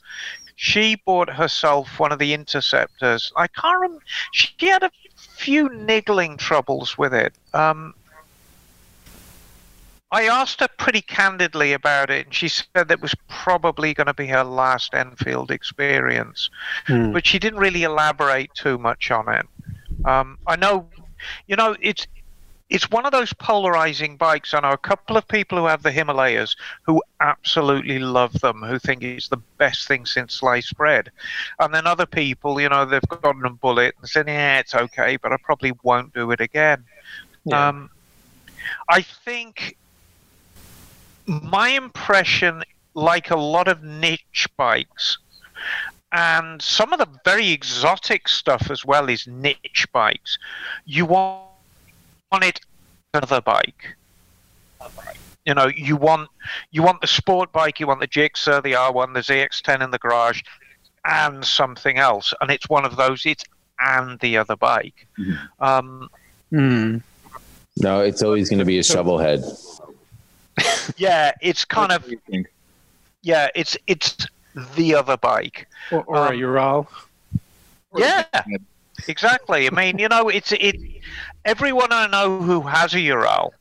She 0.56 0.96
bought 0.96 1.30
herself 1.30 2.00
one 2.00 2.12
of 2.12 2.20
the 2.20 2.34
interceptors. 2.34 3.32
I 3.36 3.48
can't 3.48 3.82
remember. 3.82 4.04
She 4.32 4.68
had 4.68 4.84
a 4.84 4.92
few 5.18 5.70
niggling 5.70 6.38
troubles 6.38 6.98
with 6.98 7.14
it. 7.14 7.34
Um, 7.54 7.94
I 10.16 10.28
asked 10.28 10.62
her 10.62 10.70
pretty 10.78 11.02
candidly 11.02 11.74
about 11.74 12.10
it, 12.10 12.28
and 12.28 12.34
she 12.34 12.48
said 12.48 12.88
that 12.88 13.02
was 13.02 13.14
probably 13.28 13.94
going 13.94 14.08
to 14.08 14.14
be 14.14 14.28
her 14.28 14.46
last 14.46 14.94
Enfield 14.94 15.52
experience 15.52 16.50
hmm. 16.88 17.12
but 17.12 17.26
she 17.26 17.38
didn't 17.40 17.60
really 17.60 17.84
elaborate 17.84 18.54
too 18.54 18.78
much 18.78 19.12
on 19.12 19.28
it. 19.28 19.46
Um, 20.06 20.38
I 20.48 20.56
know, 20.56 20.88
you 21.48 21.56
know, 21.56 21.76
it's 21.82 22.08
it's 22.70 22.90
one 22.90 23.06
of 23.06 23.12
those 23.12 23.32
polarizing 23.34 24.18
bikes. 24.18 24.54
I 24.54 24.60
know 24.62 24.72
a 24.72 24.78
couple 24.78 25.18
of 25.18 25.28
people 25.28 25.58
who 25.58 25.66
have 25.66 25.84
the 25.84 25.92
Himalayans 25.92 26.56
who 26.84 27.04
absolutely 27.20 28.00
love 28.00 28.34
them, 28.40 28.64
who 28.64 28.80
think 28.80 29.04
it's 29.04 29.28
the 29.28 29.42
best 29.58 29.88
thing 29.88 30.06
since 30.06 30.36
sliced 30.36 30.76
bread, 30.76 31.12
and 31.60 31.74
then 31.74 31.86
other 31.86 32.08
people, 32.08 32.60
you 32.60 32.70
know, 32.70 32.86
they've 32.86 33.02
gotten 33.22 33.46
a 33.46 33.50
bullet 33.50 33.96
and 34.00 34.10
said, 34.10 34.28
"Yeah, 34.28 34.60
it's 34.60 34.74
okay, 34.74 35.18
but 35.18 35.34
I 35.34 35.38
probably 35.44 35.74
won't 35.84 36.14
do 36.14 36.32
it 36.32 36.40
again." 36.40 36.86
Yeah. 37.44 37.68
Um, 37.68 37.90
I 38.90 39.02
think 39.02 39.78
my 41.28 41.70
impression, 41.70 42.64
like 42.94 43.32
a 43.32 43.36
lot 43.36 43.68
of 43.68 43.84
niche 43.84 44.48
bikes, 44.58 45.18
and 46.12 46.62
some 46.62 46.94
of 46.94 47.00
the 47.00 47.08
very 47.26 47.52
exotic 47.52 48.28
stuff 48.28 48.70
as 48.72 48.86
well 48.86 49.10
is 49.10 49.28
niche 49.28 49.88
bikes. 49.92 50.38
You 50.86 51.06
want 51.06 51.46
want 52.32 52.44
it 52.44 52.60
another 53.14 53.42
bike. 53.42 53.96
You 55.46 55.54
know, 55.54 55.68
you 55.68 55.96
want 55.96 56.30
you 56.72 56.84
want 56.84 57.02
the 57.02 57.08
sport 57.08 57.52
bike, 57.52 57.80
you 57.80 57.88
want 57.88 58.00
the 58.00 58.08
Gixxer, 58.08 58.64
the 58.64 58.74
R1, 58.74 59.14
the 59.14 59.20
ZX10 59.22 59.84
in 59.84 59.92
the 59.92 60.00
garage, 60.00 60.42
and 61.06 61.46
something 61.46 61.98
else. 61.98 62.34
And 62.42 62.50
it's 62.52 62.68
one 62.70 62.86
of 62.86 62.96
those. 62.96 63.26
It's 63.26 63.44
and 63.80 64.20
the 64.20 64.38
other 64.38 64.56
bike. 64.56 65.08
Um, 65.60 66.10
hmm. 66.50 66.98
No, 67.78 68.00
it's 68.00 68.24
always 68.24 68.50
going 68.50 68.60
to 68.60 68.66
be 68.66 68.80
a 68.80 68.84
shovel 68.84 69.18
head. 69.18 69.44
Yeah, 70.98 71.32
it's 71.41 71.66
kind 71.66 71.91
What 71.91 72.03
of 72.06 72.12
you 72.12 72.20
think? 72.30 72.48
yeah, 73.22 73.48
it's 73.56 73.78
it's 73.88 74.28
the 74.76 74.95
other 74.95 75.18
bike. 75.18 75.68
Or, 75.91 76.03
or 76.06 76.28
a 76.28 76.30
Um, 76.30 76.36
Ural. 76.36 76.90
Yeah, 77.98 78.24
exactly. 79.07 79.68
I 79.68 79.74
mean, 79.74 79.99
you 79.99 80.07
know, 80.10 80.30
it's 80.30 80.52
it. 80.52 80.76
Everyone 81.45 81.91
I 81.91 82.07
know 82.07 82.41
who 82.41 82.62
has 82.62 82.94
a 82.94 82.99
Ural, 82.99 83.53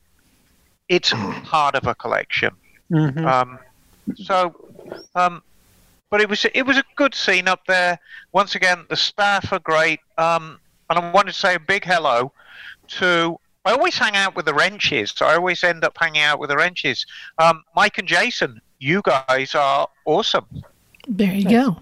it's 0.89 1.11
part 1.43 1.75
of 1.75 1.87
a 1.87 1.95
collection. 1.95 2.51
Mhm. 2.91 3.25
Um, 3.25 3.59
so, 4.15 4.55
um, 5.15 5.41
but 6.09 6.21
it 6.21 6.29
was 6.29 6.45
it 6.53 6.63
was 6.65 6.77
a 6.77 6.83
good 6.95 7.15
scene 7.15 7.47
up 7.47 7.65
there. 7.65 7.97
Once 8.33 8.55
again, 8.55 8.85
the 8.89 8.95
staff 8.95 9.51
are 9.51 9.59
great. 9.59 9.99
Um, 10.17 10.59
and 10.89 10.99
I 10.99 11.11
wanted 11.11 11.33
to 11.33 11.39
say 11.39 11.55
a 11.55 11.59
big 11.59 11.83
hello 11.83 12.31
to 12.99 13.39
I 13.65 13.71
always 13.71 13.97
hang 13.97 14.15
out 14.15 14.35
with 14.35 14.45
the 14.45 14.53
wrenches. 14.53 15.11
So 15.15 15.25
I 15.25 15.35
always 15.35 15.63
end 15.63 15.83
up 15.83 15.97
hanging 15.99 16.21
out 16.21 16.39
with 16.39 16.49
the 16.51 16.55
wrenches. 16.57 17.05
Um, 17.39 17.63
Mike 17.75 17.97
and 17.97 18.07
Jason, 18.07 18.61
you 18.79 19.01
guys 19.03 19.55
are 19.55 19.87
awesome. 20.05 20.45
There 21.07 21.33
you 21.33 21.49
go. 21.49 21.77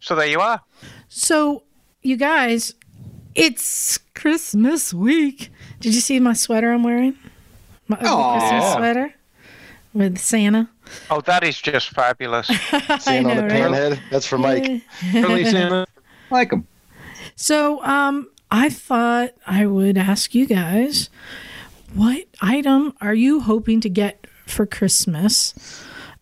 So 0.00 0.14
there 0.14 0.26
you 0.26 0.40
are. 0.40 0.60
So, 1.08 1.62
you 2.02 2.16
guys, 2.16 2.74
it's 3.34 3.98
Christmas 4.14 4.92
week. 4.92 5.50
Did 5.80 5.94
you 5.94 6.00
see 6.00 6.20
my 6.20 6.32
sweater 6.32 6.72
I'm 6.72 6.82
wearing? 6.82 7.16
My 7.88 7.96
ugly 8.00 8.40
Christmas 8.40 8.72
sweater 8.74 9.14
with 9.94 10.18
Santa. 10.18 10.68
Oh, 11.10 11.20
that 11.22 11.44
is 11.44 11.60
just 11.60 11.90
fabulous. 11.90 12.46
Seeing 13.00 13.26
on 13.26 13.36
the 13.36 13.42
right? 13.44 13.52
panhead. 13.52 14.00
That's 14.10 14.26
for 14.26 14.38
Mike. 14.38 14.82
Early 15.14 15.44
Santa. 15.44 15.86
Like 16.30 16.50
him. 16.50 16.66
So, 17.36 17.84
um, 17.84 18.30
I 18.52 18.68
thought 18.68 19.30
I 19.46 19.64
would 19.64 19.96
ask 19.96 20.34
you 20.34 20.44
guys, 20.44 21.08
what 21.94 22.26
item 22.42 22.92
are 23.00 23.14
you 23.14 23.40
hoping 23.40 23.80
to 23.80 23.88
get 23.88 24.26
for 24.46 24.66
Christmas, 24.66 25.54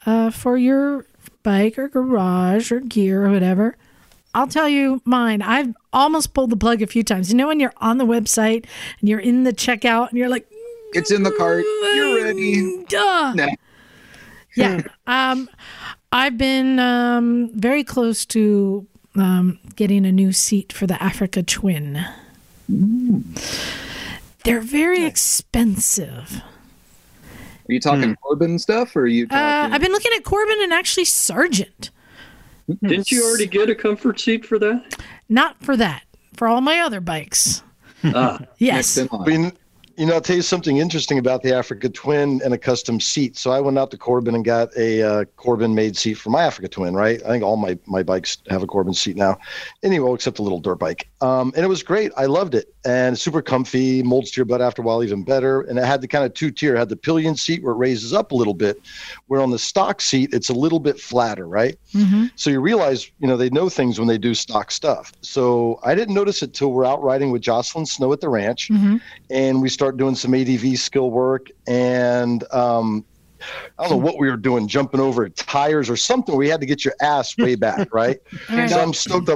uh, 0.07 0.31
for 0.31 0.57
your 0.57 1.07
bike 1.43 1.77
or 1.77 1.89
garage 1.89 2.71
or 2.71 2.79
gear 2.79 3.27
or 3.27 3.31
whatever? 3.31 3.77
I'll 4.33 4.47
tell 4.47 4.69
you 4.69 5.03
mine. 5.05 5.43
I've 5.43 5.75
almost 5.93 6.33
pulled 6.33 6.51
the 6.51 6.57
plug 6.57 6.83
a 6.83 6.87
few 6.87 7.03
times. 7.03 7.33
You 7.33 7.37
know 7.37 7.49
when 7.49 7.59
you're 7.59 7.75
on 7.79 7.99
the 7.99 8.07
website 8.07 8.65
and 9.01 9.09
you're 9.09 9.19
in 9.19 9.43
the 9.43 9.53
checkout 9.53 10.11
and 10.11 10.19
you're 10.19 10.29
like, 10.29 10.47
It's 10.93 11.11
in 11.11 11.25
the 11.25 11.33
cart. 11.33 11.65
You're 11.97 12.23
ready. 12.23 12.85
Duh. 12.85 13.33
Nah. 13.35 13.49
Yeah. 14.55 14.83
Um, 15.09 15.51
I've 16.13 16.39
been 16.39 16.79
um, 16.79 17.51
very 17.55 17.83
close 17.83 18.25
to 18.27 18.87
um, 19.17 19.59
getting 19.77 20.07
a 20.07 20.13
new 20.13 20.33
seat 20.33 20.73
for 20.73 20.87
the 20.87 21.01
Africa 21.03 21.43
Twin. 21.43 22.05
They're 24.45 24.61
very 24.61 25.05
expensive. 25.05 26.43
Are 27.69 27.73
you 27.73 27.81
talking 27.81 28.17
Corbin 28.17 28.59
stuff 28.59 28.97
or 28.97 29.03
are 29.03 29.07
you 29.07 29.27
Talking... 29.27 29.73
Uh. 29.73 29.75
I've 29.75 29.81
been 29.81 29.93
looking 29.93 30.13
at 30.17 30.25
Corbin 30.25 30.59
and 30.61 30.73
actually 30.73 31.05
Sargent. 31.05 31.91
Didn't 32.83 33.11
you 33.11 33.25
already 33.25 33.47
get 33.47 33.69
a 33.71 33.75
comfort 33.75 34.21
seat 34.21 34.45
for 34.45 34.59
that? 34.59 35.03
Not 35.29 35.63
for 35.63 35.77
that, 35.77 36.05
for 36.35 36.49
all 36.49 36.61
my 36.61 36.81
other 36.81 37.01
bikes. 37.01 37.63
Ah, 38.05 38.41
Yes. 38.59 38.97
Next 38.97 39.11
in 40.01 40.09
line. 40.09 40.13
I 40.13 40.13
mean, 40.13 40.13
you 40.13 40.13
know, 40.13 40.15
I'll 40.15 40.21
tell 40.21 40.37
you 40.37 40.43
something 40.43 40.79
interesting 40.79 41.19
about 41.19 41.43
the 41.43 41.55
Africa 41.55 41.89
Twin 41.89 42.41
and 42.45 42.55
a 42.55 42.59
custom 42.59 43.01
seat. 43.01 43.37
So 43.37 43.51
I 43.51 43.61
went 43.61 43.79
out 43.79 43.91
to 43.91 43.99
Corbin 43.99 44.35
and 44.35 44.45
got 44.45 44.69
a 44.77 45.03
uh, 45.03 45.25
Corbin 45.37 45.75
made 45.75 45.97
seat 45.97 46.15
for 46.15 46.31
my 46.31 46.45
Africa 46.45 46.69
Twin, 46.69 46.95
right? 46.95 47.23
I 47.25 47.29
think 47.29 47.45
all 47.45 47.57
my, 47.57 47.79
my 47.87 48.03
bikes 48.03 48.39
have 48.49 48.63
a 48.63 48.67
Corbin 48.67 48.95
seat 48.95 49.17
now. 49.17 49.39
Anyway, 49.83 50.13
except 50.13 50.39
a 50.39 50.43
little 50.43 50.61
dirt 50.61 50.77
bike. 50.77 51.09
Um, 51.21 51.53
and 51.55 51.65
it 51.65 51.69
was 51.69 51.83
great. 51.83 52.13
I 52.17 52.27
loved 52.27 52.55
it. 52.55 52.75
And 52.85 53.19
super 53.19 53.43
comfy, 53.43 54.03
molds 54.03 54.31
to 54.31 54.41
your 54.41 54.47
butt 54.47 54.63
after 54.63 54.83
a 54.83 54.85
while, 54.85 55.05
even 55.05 55.23
better. 55.23 55.63
And 55.63 55.79
it 55.79 55.85
had 55.85 56.01
the 56.01 56.09
kind 56.09 56.25
of 56.25 56.33
two 56.35 56.51
tier, 56.51 56.77
had 56.77 56.89
the 56.89 56.97
pillion 56.97 57.37
seat 57.37 57.63
where 57.63 57.73
it 57.75 57.79
raises 57.79 58.13
up 58.13 58.33
a 58.33 58.35
little 58.35 58.55
bit, 58.55 58.79
where 59.27 59.41
on 59.41 59.51
the 59.51 59.59
stock 59.59 60.01
seat, 60.01 60.33
it's 60.33 60.49
a 60.49 60.55
little 60.55 60.81
bit 60.81 60.99
flatter, 60.99 61.47
right? 61.47 61.77
hmm 61.93 62.27
So 62.37 62.51
you 62.51 62.61
realize, 62.61 63.11
you 63.19 63.29
know, 63.29 63.37
they 63.37 63.51
know 63.51 63.69
things 63.69 63.99
when 63.99 64.09
they 64.09 64.19
do 64.19 64.35
stock 64.35 64.71
stuff. 64.71 65.13
So 65.21 65.79
I 65.85 65.95
didn't 65.95 66.15
notice 66.15 66.43
it 66.43 66.55
till 66.55 66.73
we're 66.73 66.87
out 66.87 67.03
riding 67.03 67.31
with 67.31 67.43
Jocelyn 67.43 67.87
Snow 67.87 68.13
at 68.13 68.21
the 68.21 68.29
ranch, 68.29 68.69
hmm 68.69 68.97
and 69.31 69.63
we 69.63 69.69
start 69.91 69.97
doing 69.97 70.15
some 70.15 70.35
ADV 70.35 70.79
skill 70.79 71.11
work. 71.11 71.49
And 71.67 72.45
um, 72.53 73.05
I 73.77 73.83
don't 73.83 73.91
know 73.91 73.97
what 73.97 74.21
we 74.21 74.31
were 74.31 74.37
doing, 74.37 74.69
jumping 74.69 75.01
over 75.01 75.29
tires 75.29 75.91
or 75.91 75.97
something. 75.97 76.37
We 76.37 76.49
had 76.49 76.61
to 76.61 76.67
get 76.67 76.85
your 76.85 76.95
ass 77.03 77.37
way 77.37 77.57
back, 77.57 77.89
right? 77.93 78.21
So 78.47 78.81
I'm 78.81 78.95
stoked. 78.95 79.31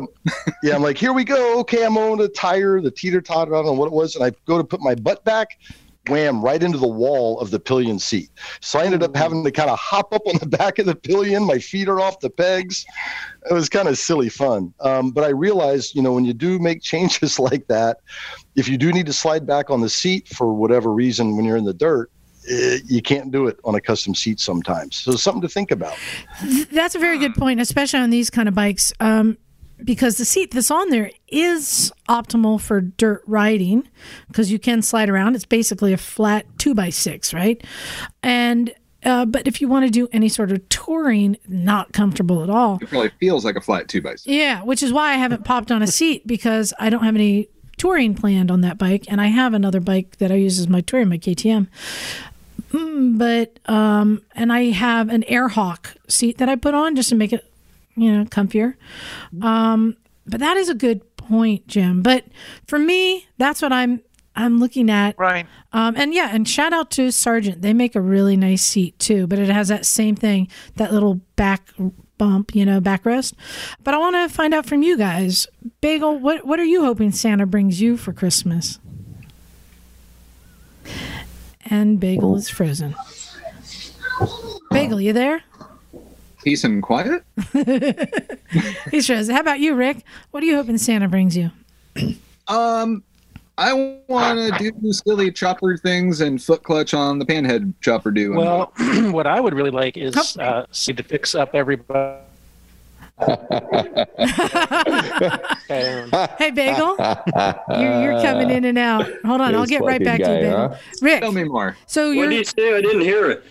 Yeah, 0.62 0.76
I'm 0.76 0.82
like, 0.82 0.97
here 0.97 1.12
we 1.12 1.24
go. 1.24 1.59
Okay, 1.60 1.85
I'm 1.85 1.98
on 1.98 2.18
the 2.18 2.28
tire, 2.28 2.81
the 2.81 2.90
teeter 2.90 3.20
totter. 3.20 3.52
I 3.55 3.59
don't 3.59 3.66
know 3.66 3.72
what 3.72 3.86
it 3.86 3.93
was, 3.93 4.14
and 4.14 4.24
I 4.24 4.31
go 4.47 4.59
to 4.59 4.64
put 4.64 4.81
my 4.81 4.94
butt 4.94 5.24
back. 5.24 5.48
Wham! 6.09 6.43
Right 6.43 6.62
into 6.62 6.78
the 6.78 6.89
wall 6.89 7.40
of 7.40 7.51
the 7.51 7.59
pillion 7.59 7.98
seat. 7.98 8.31
So 8.60 8.78
I 8.78 8.85
ended 8.85 9.02
up 9.02 9.16
having 9.16 9.44
to 9.44 9.51
kind 9.51 9.70
of 9.70 9.78
hop 9.78 10.12
up 10.12 10.22
on 10.26 10.39
the 10.39 10.47
back 10.59 10.78
of 10.78 10.86
the 10.86 10.94
pillion. 10.94 11.44
My 11.44 11.59
feet 11.59 11.89
are 11.89 12.01
off 12.01 12.20
the 12.20 12.31
pegs. 12.31 12.85
It 13.51 13.55
was 13.55 13.68
kind 13.68 13.89
of 13.89 13.98
silly 13.98 14.28
fun. 14.28 14.72
Um, 14.81 15.10
but 15.10 15.24
I 15.24 15.28
realized, 15.28 15.94
you 15.94 16.02
know, 16.02 16.12
when 16.12 16.24
you 16.24 16.32
do 16.32 16.59
make 16.59 16.82
changes 16.94 17.39
like 17.39 17.66
that, 17.68 17.98
if 18.56 18.68
you 18.68 18.76
do 18.76 18.93
need 18.93 19.06
to 19.06 19.12
slide 19.12 19.47
back 19.47 19.70
on 19.70 19.81
the 19.81 19.89
seat 19.89 20.28
for 20.28 20.55
whatever 20.55 20.93
reason 20.93 21.36
when 21.36 21.44
you're 21.44 21.56
in 21.56 21.64
the 21.64 21.74
dirt, 21.74 22.10
eh, 22.48 22.78
you 22.86 23.02
can't 23.02 23.31
do 23.31 23.47
it 23.47 23.59
on 23.64 23.74
a 23.74 23.81
custom 23.81 24.14
seat 24.14 24.40
sometimes. 24.40 24.97
So 24.97 25.12
something 25.12 25.43
to 25.43 25.48
think 25.48 25.70
about. 25.70 25.97
That's 26.70 26.94
a 26.94 26.98
very 26.98 27.18
good 27.18 27.35
point, 27.35 27.60
especially 27.60 28.01
on 28.01 28.10
these 28.10 28.31
kind 28.31 28.48
of 28.48 28.55
bikes, 28.55 28.93
um, 29.01 29.39
because 29.85 30.16
the 30.16 30.24
seat 30.24 30.51
that's 30.51 30.70
on 30.70 30.89
there 30.90 31.11
is 31.28 31.93
optimal 32.09 32.61
for 32.61 32.81
dirt 32.81 33.23
riding 33.27 33.89
because 34.28 34.51
you 34.51 34.59
can 34.59 34.82
slide 34.82 35.09
around. 35.09 35.35
It's 35.35 35.44
basically 35.44 35.93
a 35.93 35.98
flat 35.98 36.47
two 36.59 36.74
by 36.74 36.90
six, 36.90 37.35
right? 37.35 37.62
And 38.23 38.74
uh, 39.05 39.27
but 39.27 39.47
if 39.47 39.61
you 39.61 39.69
want 39.69 39.85
to 39.85 39.90
do 39.90 40.09
any 40.12 40.28
sort 40.28 40.51
of 40.51 40.66
touring, 40.70 41.36
not 41.47 41.93
comfortable 41.93 42.43
at 42.43 42.48
all. 42.48 42.78
It 42.81 42.89
probably 42.89 43.11
feels 43.20 43.44
like 43.44 43.56
a 43.56 43.61
flat 43.61 43.89
two 43.89 44.01
by 44.01 44.12
six. 44.12 44.27
Yeah, 44.27 44.62
which 44.62 44.82
is 44.82 44.93
why 44.93 45.12
I 45.12 45.16
haven't 45.16 45.44
popped 45.44 45.70
on 45.70 45.82
a 45.82 45.86
seat 45.86 46.27
because 46.27 46.73
I 46.78 46.89
don't 46.89 47.05
have 47.05 47.15
any 47.15 47.48
touring 47.77 48.15
planned 48.15 48.51
on 48.51 48.62
that 48.62 48.78
bike, 48.78 49.05
and 49.09 49.20
I 49.20 49.27
have 49.27 49.52
another 49.52 49.81
bike 49.81 50.16
that 50.19 50.32
I 50.32 50.36
use 50.36 50.59
as 50.59 50.69
my 50.69 50.81
touring, 50.81 51.09
my 51.09 51.19
KTM. 51.19 51.69
Mm, 52.70 53.19
but 53.19 53.59
um, 53.73 54.23
and 54.35 54.52
I 54.52 54.70
have 54.70 55.09
an 55.09 55.23
Airhawk 55.28 55.97
seat 56.09 56.39
that 56.39 56.48
I 56.48 56.56
put 56.56 56.74
on 56.74 56.97
just 56.97 57.11
to 57.11 57.15
make 57.15 57.32
it, 57.32 57.44
you 57.96 58.12
know, 58.12 58.24
comfier. 58.24 58.74
Um, 59.42 59.96
but 60.26 60.40
that 60.40 60.56
is 60.56 60.68
a 60.68 60.74
good 60.74 61.16
point, 61.16 61.66
Jim. 61.66 62.02
But 62.02 62.24
for 62.66 62.78
me, 62.78 63.26
that's 63.38 63.62
what 63.62 63.72
I'm 63.72 64.02
I'm 64.36 64.58
looking 64.58 64.90
at. 64.90 65.16
right. 65.18 65.46
Um, 65.72 65.94
and 65.96 66.12
yeah, 66.12 66.30
and 66.32 66.48
shout 66.48 66.72
out 66.72 66.90
to 66.92 67.10
Sargent. 67.12 67.62
They 67.62 67.72
make 67.72 67.94
a 67.94 68.00
really 68.00 68.36
nice 68.36 68.62
seat 68.62 68.98
too, 68.98 69.26
but 69.26 69.38
it 69.38 69.48
has 69.48 69.68
that 69.68 69.86
same 69.86 70.16
thing, 70.16 70.48
that 70.76 70.92
little 70.92 71.20
back 71.36 71.70
bump, 72.18 72.54
you 72.54 72.64
know, 72.64 72.80
backrest. 72.80 73.34
But 73.82 73.94
I 73.94 73.98
want 73.98 74.16
to 74.16 74.34
find 74.34 74.54
out 74.54 74.66
from 74.66 74.82
you 74.82 74.96
guys, 74.96 75.46
Bagel. 75.80 76.18
What 76.18 76.46
what 76.46 76.58
are 76.58 76.64
you 76.64 76.84
hoping 76.84 77.12
Santa 77.12 77.46
brings 77.46 77.80
you 77.80 77.96
for 77.96 78.12
Christmas? 78.12 78.78
And 81.66 81.98
Bagel 81.98 82.36
is 82.36 82.48
frozen. 82.48 82.94
Bagel, 84.70 85.00
you 85.00 85.12
there? 85.12 85.42
Peace 86.44 86.62
and 86.62 86.82
quiet. 86.82 87.24
He's 88.90 89.06
frozen. 89.06 89.34
How 89.34 89.40
about 89.40 89.60
you, 89.60 89.74
Rick? 89.74 90.04
What 90.30 90.42
are 90.42 90.46
you 90.46 90.56
hoping 90.56 90.76
Santa 90.78 91.08
brings 91.08 91.36
you? 91.36 91.50
Um, 92.46 93.02
I 93.56 93.72
want 94.06 94.38
to 94.38 94.70
do 94.82 94.92
silly 94.92 95.32
chopper 95.32 95.78
things 95.78 96.20
and 96.20 96.42
foot 96.42 96.62
clutch 96.62 96.92
on 96.92 97.18
the 97.18 97.24
panhead 97.24 97.72
chopper 97.80 98.10
do. 98.10 98.34
Well, 98.34 98.70
what 99.12 99.26
I 99.26 99.40
would 99.40 99.54
really 99.54 99.70
like 99.70 99.96
is 99.96 100.36
uh, 100.36 100.66
see 100.70 100.92
to 100.92 101.02
fix 101.02 101.34
up 101.34 101.54
everybody. 101.54 102.20
Hey, 105.68 106.50
Bagel, 106.54 106.96
you're, 107.78 108.02
you're 108.02 108.20
coming 108.22 108.50
in 108.50 108.64
and 108.66 108.76
out. 108.76 109.06
Hold 109.24 109.40
on, 109.40 109.54
I'll 109.54 109.64
get 109.64 109.82
right 109.82 110.02
fucking 110.02 110.04
back 110.04 110.20
to 110.20 110.34
you, 110.34 110.40
Bagel. 110.40 110.68
huh? 110.68 110.76
Rick, 111.00 111.22
Tell 111.22 111.32
me 111.32 111.44
more. 111.44 111.76
so 111.86 112.08
what 112.08 112.16
you're 112.16 112.28
did 112.28 112.36
you 112.38 112.44
say? 112.44 112.76
I 112.76 112.80
didn't 112.82 113.00
hear 113.02 113.30
it. 113.30 113.44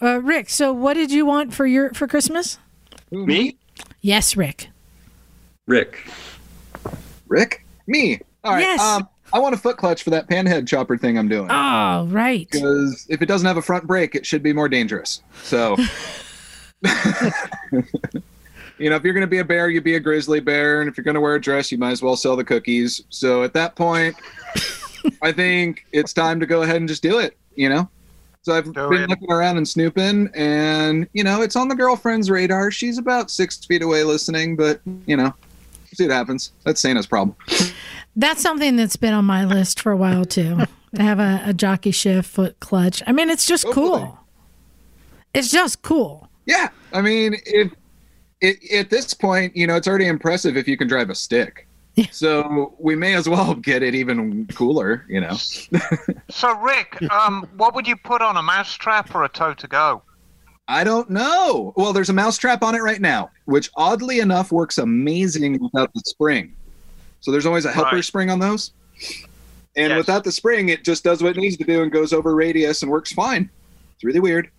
Uh, 0.00 0.20
Rick, 0.20 0.50
so 0.50 0.72
what 0.72 0.94
did 0.94 1.10
you 1.10 1.24
want 1.24 1.54
for 1.54 1.66
your 1.66 1.92
for 1.94 2.06
Christmas? 2.06 2.58
Me? 3.10 3.56
Yes, 4.02 4.36
Rick. 4.36 4.68
Rick. 5.66 6.06
Rick? 7.28 7.64
Me. 7.86 8.20
All 8.44 8.52
right. 8.52 8.60
Yes. 8.60 8.80
Um, 8.80 9.08
I 9.32 9.38
want 9.38 9.54
a 9.54 9.58
foot 9.58 9.76
clutch 9.76 10.02
for 10.02 10.10
that 10.10 10.28
panhead 10.28 10.68
chopper 10.68 10.96
thing 10.96 11.18
I'm 11.18 11.28
doing. 11.28 11.48
Oh, 11.50 12.06
right. 12.10 12.48
Because 12.50 13.06
if 13.08 13.22
it 13.22 13.26
doesn't 13.26 13.46
have 13.46 13.56
a 13.56 13.62
front 13.62 13.86
brake, 13.86 14.14
it 14.14 14.24
should 14.24 14.42
be 14.42 14.52
more 14.52 14.68
dangerous. 14.68 15.22
So, 15.42 15.76
you 18.78 18.90
know, 18.90 18.96
if 18.96 19.02
you're 19.02 19.14
going 19.14 19.22
to 19.22 19.26
be 19.26 19.38
a 19.38 19.44
bear, 19.44 19.68
you 19.68 19.80
be 19.80 19.96
a 19.96 20.00
grizzly 20.00 20.40
bear. 20.40 20.80
And 20.80 20.88
if 20.88 20.96
you're 20.96 21.04
going 21.04 21.16
to 21.16 21.20
wear 21.20 21.34
a 21.34 21.40
dress, 21.40 21.72
you 21.72 21.78
might 21.78 21.90
as 21.90 22.02
well 22.02 22.16
sell 22.16 22.36
the 22.36 22.44
cookies. 22.44 23.02
So 23.08 23.42
at 23.42 23.52
that 23.54 23.74
point, 23.74 24.14
I 25.22 25.32
think 25.32 25.86
it's 25.92 26.12
time 26.12 26.38
to 26.40 26.46
go 26.46 26.62
ahead 26.62 26.76
and 26.76 26.88
just 26.88 27.02
do 27.02 27.18
it, 27.18 27.36
you 27.56 27.68
know? 27.68 27.88
So 28.46 28.54
I've 28.54 28.72
Do 28.72 28.88
been 28.88 29.02
it. 29.02 29.10
looking 29.10 29.32
around 29.32 29.56
and 29.56 29.68
snooping, 29.68 30.30
and, 30.32 31.08
you 31.14 31.24
know, 31.24 31.42
it's 31.42 31.56
on 31.56 31.66
the 31.66 31.74
girlfriend's 31.74 32.30
radar. 32.30 32.70
She's 32.70 32.96
about 32.96 33.28
six 33.28 33.56
feet 33.64 33.82
away 33.82 34.04
listening, 34.04 34.54
but, 34.54 34.80
you 35.04 35.16
know, 35.16 35.34
see 35.92 36.04
what 36.04 36.12
happens. 36.12 36.52
That's 36.62 36.80
Santa's 36.80 37.08
problem. 37.08 37.34
That's 38.14 38.40
something 38.40 38.76
that's 38.76 38.94
been 38.94 39.14
on 39.14 39.24
my 39.24 39.44
list 39.44 39.80
for 39.80 39.90
a 39.90 39.96
while 39.96 40.24
too. 40.24 40.58
to 40.94 41.02
have 41.02 41.18
a, 41.18 41.42
a 41.46 41.54
jockey 41.54 41.90
shift 41.90 42.30
foot 42.30 42.60
clutch. 42.60 43.02
I 43.04 43.10
mean, 43.10 43.30
it's 43.30 43.46
just 43.46 43.64
oh, 43.64 43.72
Hopefully. 43.72 43.98
cool. 44.02 44.18
It's 45.34 45.50
just 45.50 45.82
cool. 45.82 46.28
Yeah, 46.44 46.68
I 46.92 47.02
mean, 47.02 47.34
if 47.46 47.72
it, 48.40 48.58
at 48.72 48.90
this 48.90 49.12
point, 49.12 49.56
you 49.56 49.66
know, 49.66 49.74
it's 49.74 49.88
already 49.88 50.06
impressive 50.06 50.56
if 50.56 50.68
you 50.68 50.76
can 50.76 50.86
drive 50.86 51.10
a 51.10 51.16
stick. 51.16 51.66
Yeah. 51.96 52.06
So 52.12 52.74
we 52.78 52.94
may 52.94 53.14
as 53.14 53.28
well 53.28 53.54
get 53.70 53.82
it 53.82 53.94
even 53.94 54.46
cooler, 54.48 55.04
you 55.08 55.20
know. 55.20 55.34
So 56.30 56.58
Rick, 56.60 57.02
um, 57.10 57.48
what 57.56 57.74
would 57.74 57.88
you 57.88 57.96
put 57.96 58.20
on 58.22 58.36
a 58.36 58.42
mousetrap 58.42 59.14
or 59.14 59.24
a 59.24 59.28
toe 59.28 59.54
to 59.54 59.66
go? 59.66 60.02
I 60.68 60.84
don't 60.84 61.08
know. 61.08 61.72
Well, 61.76 61.92
there's 61.92 62.10
a 62.10 62.12
mousetrap 62.12 62.62
on 62.62 62.74
it 62.74 62.82
right 62.82 63.00
now, 63.00 63.30
which 63.46 63.70
oddly 63.76 64.20
enough 64.20 64.52
works 64.52 64.78
amazing 64.78 65.58
without 65.62 65.92
the 65.94 66.02
spring. 66.04 66.54
So 67.20 67.30
there's 67.30 67.46
always 67.46 67.64
a 67.64 67.72
helper 67.72 67.96
Right. 67.96 68.04
spring 68.04 68.30
on 68.30 68.38
those. 68.40 68.72
And 69.76 69.90
Yes. 69.90 69.96
without 69.98 70.24
the 70.24 70.32
spring, 70.32 70.68
it 70.70 70.84
just 70.84 71.04
does 71.04 71.22
what 71.22 71.36
it 71.36 71.40
needs 71.40 71.56
to 71.58 71.64
do 71.64 71.82
and 71.82 71.92
goes 71.92 72.12
over 72.12 72.34
radius 72.34 72.82
and 72.82 72.90
works 72.90 73.12
fine. 73.12 73.48
It's 73.94 74.04
really 74.04 74.20
weird. 74.20 74.50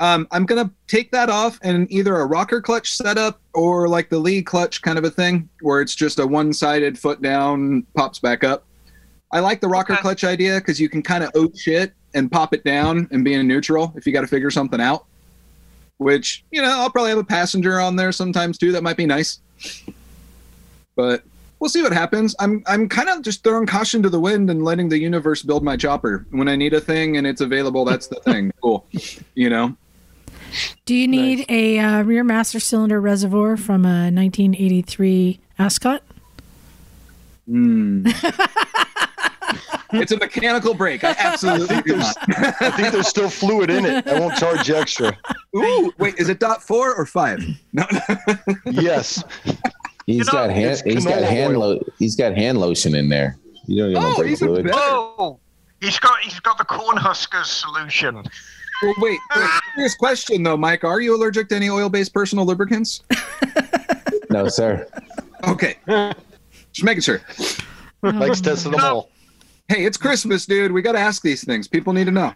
Um, 0.00 0.26
I'm 0.32 0.44
gonna 0.44 0.70
take 0.88 1.12
that 1.12 1.30
off 1.30 1.58
and 1.62 1.90
either 1.90 2.16
a 2.16 2.26
rocker 2.26 2.60
clutch 2.60 2.92
setup 2.96 3.40
or 3.52 3.88
like 3.88 4.10
the 4.10 4.18
lead 4.18 4.44
clutch 4.44 4.82
kind 4.82 4.98
of 4.98 5.04
a 5.04 5.10
thing, 5.10 5.48
where 5.60 5.80
it's 5.80 5.94
just 5.94 6.18
a 6.18 6.26
one-sided 6.26 6.98
foot 6.98 7.22
down, 7.22 7.86
pops 7.96 8.18
back 8.18 8.42
up. 8.42 8.64
I 9.32 9.40
like 9.40 9.60
the 9.60 9.68
rocker 9.68 9.92
Okay. 9.94 10.02
clutch 10.02 10.24
idea 10.24 10.56
because 10.56 10.80
you 10.80 10.88
can 10.88 11.02
kind 11.02 11.22
of 11.22 11.30
oat 11.34 11.56
shit 11.56 11.92
and 12.14 12.30
pop 12.30 12.54
it 12.54 12.64
down 12.64 13.08
and 13.12 13.24
be 13.24 13.34
in 13.34 13.46
neutral 13.46 13.92
if 13.96 14.06
you 14.06 14.12
got 14.12 14.20
to 14.22 14.26
figure 14.26 14.50
something 14.50 14.80
out. 14.80 15.06
Which 15.98 16.44
you 16.50 16.60
know, 16.60 16.68
I'll 16.70 16.90
probably 16.90 17.10
have 17.10 17.18
a 17.18 17.24
passenger 17.24 17.80
on 17.80 17.94
there 17.94 18.10
sometimes 18.10 18.58
too. 18.58 18.72
That 18.72 18.82
might 18.82 18.96
be 18.96 19.06
nice, 19.06 19.38
but 20.96 21.22
we'll 21.60 21.70
see 21.70 21.82
what 21.82 21.92
happens. 21.92 22.34
I'm 22.40 22.64
I'm 22.66 22.88
kind 22.88 23.08
of 23.08 23.22
just 23.22 23.44
throwing 23.44 23.66
caution 23.66 24.02
to 24.02 24.08
the 24.08 24.18
wind 24.18 24.50
and 24.50 24.64
letting 24.64 24.88
the 24.88 24.98
universe 24.98 25.42
build 25.42 25.62
my 25.62 25.76
chopper. 25.76 26.26
When 26.30 26.48
I 26.48 26.56
need 26.56 26.74
a 26.74 26.80
thing 26.80 27.16
and 27.16 27.26
it's 27.28 27.40
available, 27.40 27.84
that's 27.84 28.08
the 28.08 28.16
thing. 28.16 28.52
Cool, 28.60 28.86
you 29.36 29.48
know. 29.50 29.76
Do 30.84 30.94
you 30.94 31.08
need 31.08 31.46
a 31.48 31.78
uh, 31.78 32.02
rear 32.02 32.24
master 32.24 32.60
cylinder 32.60 33.00
reservoir 33.00 33.56
from 33.56 33.84
a 33.84 34.10
1983 34.10 35.40
Ascot? 35.58 36.02
Hmm. 37.46 38.06
it's 39.92 40.12
a 40.12 40.16
mechanical 40.18 40.74
brake. 40.74 41.04
I 41.04 41.14
absolutely 41.18 41.82
do 41.82 41.96
not. 41.96 42.16
I 42.60 42.70
think 42.70 42.92
there's 42.92 43.08
still 43.08 43.28
fluid 43.30 43.70
in 43.70 43.84
it. 43.84 44.06
I 44.06 44.18
won't 44.18 44.36
charge 44.36 44.68
you 44.68 44.76
extra. 44.76 45.16
Ooh, 45.56 45.92
wait, 45.98 46.14
is 46.18 46.28
it 46.28 46.40
dot 46.40 46.62
four 46.62 46.94
or 46.94 47.06
five? 47.06 47.40
No, 47.72 47.84
Yes. 48.66 49.22
He's 50.06 50.18
You 50.18 50.24
know, 50.24 50.32
got 50.32 50.50
hand. 50.50 50.82
He's 50.84 51.04
got 51.06 51.22
hand. 51.22 51.56
Lo- 51.58 51.82
he's 51.98 52.16
got 52.16 52.34
hand 52.36 52.58
lotion 52.58 52.94
in 52.94 53.08
there. 53.08 53.38
You 53.66 53.82
don't 53.82 53.90
even 53.92 54.02
Oh, 54.02 54.16
break 54.16 54.28
he's 54.28 54.38
fluid. 54.40 54.70
Oh, 54.72 55.38
he's 55.80 55.98
got 55.98 56.18
he's 56.20 56.40
got 56.40 56.58
the 56.58 56.64
Cornhuskers 56.64 57.46
solution. 57.46 58.22
Well, 58.84 58.94
wait. 58.98 59.10
wait. 59.12 59.20
Ah. 59.32 59.60
Serious 59.74 59.94
question 59.94 60.42
though, 60.42 60.56
Mike. 60.56 60.84
Are 60.84 61.00
you 61.00 61.16
allergic 61.16 61.48
to 61.48 61.56
any 61.56 61.68
oil-based 61.68 62.12
personal 62.12 62.44
lubricants? 62.46 63.02
No, 64.30 64.48
sir. 64.48 64.88
Okay, 65.44 65.76
just 66.72 66.84
making 66.84 67.02
sure. 67.02 67.20
Mike's 68.02 68.40
testing 68.40 68.72
them 68.72 68.80
all. 68.80 69.10
Hey, 69.68 69.84
it's 69.84 69.96
Christmas, 69.96 70.46
dude. 70.46 70.72
We 70.72 70.82
got 70.82 70.92
to 70.92 70.98
ask 70.98 71.22
these 71.22 71.44
things. 71.44 71.68
People 71.68 71.92
need 71.92 72.04
to 72.04 72.10
know. 72.10 72.34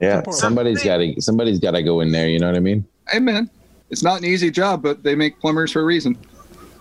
Yeah, 0.00 0.22
somebody's 0.30 0.82
got 0.82 0.98
to. 0.98 1.20
Somebody's 1.20 1.58
got 1.58 1.72
to 1.72 1.82
go 1.82 2.00
in 2.00 2.12
there. 2.12 2.28
You 2.28 2.38
know 2.40 2.48
what 2.48 2.56
I 2.56 2.60
mean? 2.60 2.84
Hey, 3.08 3.20
man, 3.20 3.48
it's 3.90 4.02
not 4.02 4.18
an 4.18 4.24
easy 4.24 4.50
job, 4.50 4.82
but 4.82 5.02
they 5.02 5.14
make 5.14 5.40
plumbers 5.40 5.72
for 5.72 5.80
a 5.80 5.84
reason. 5.84 6.18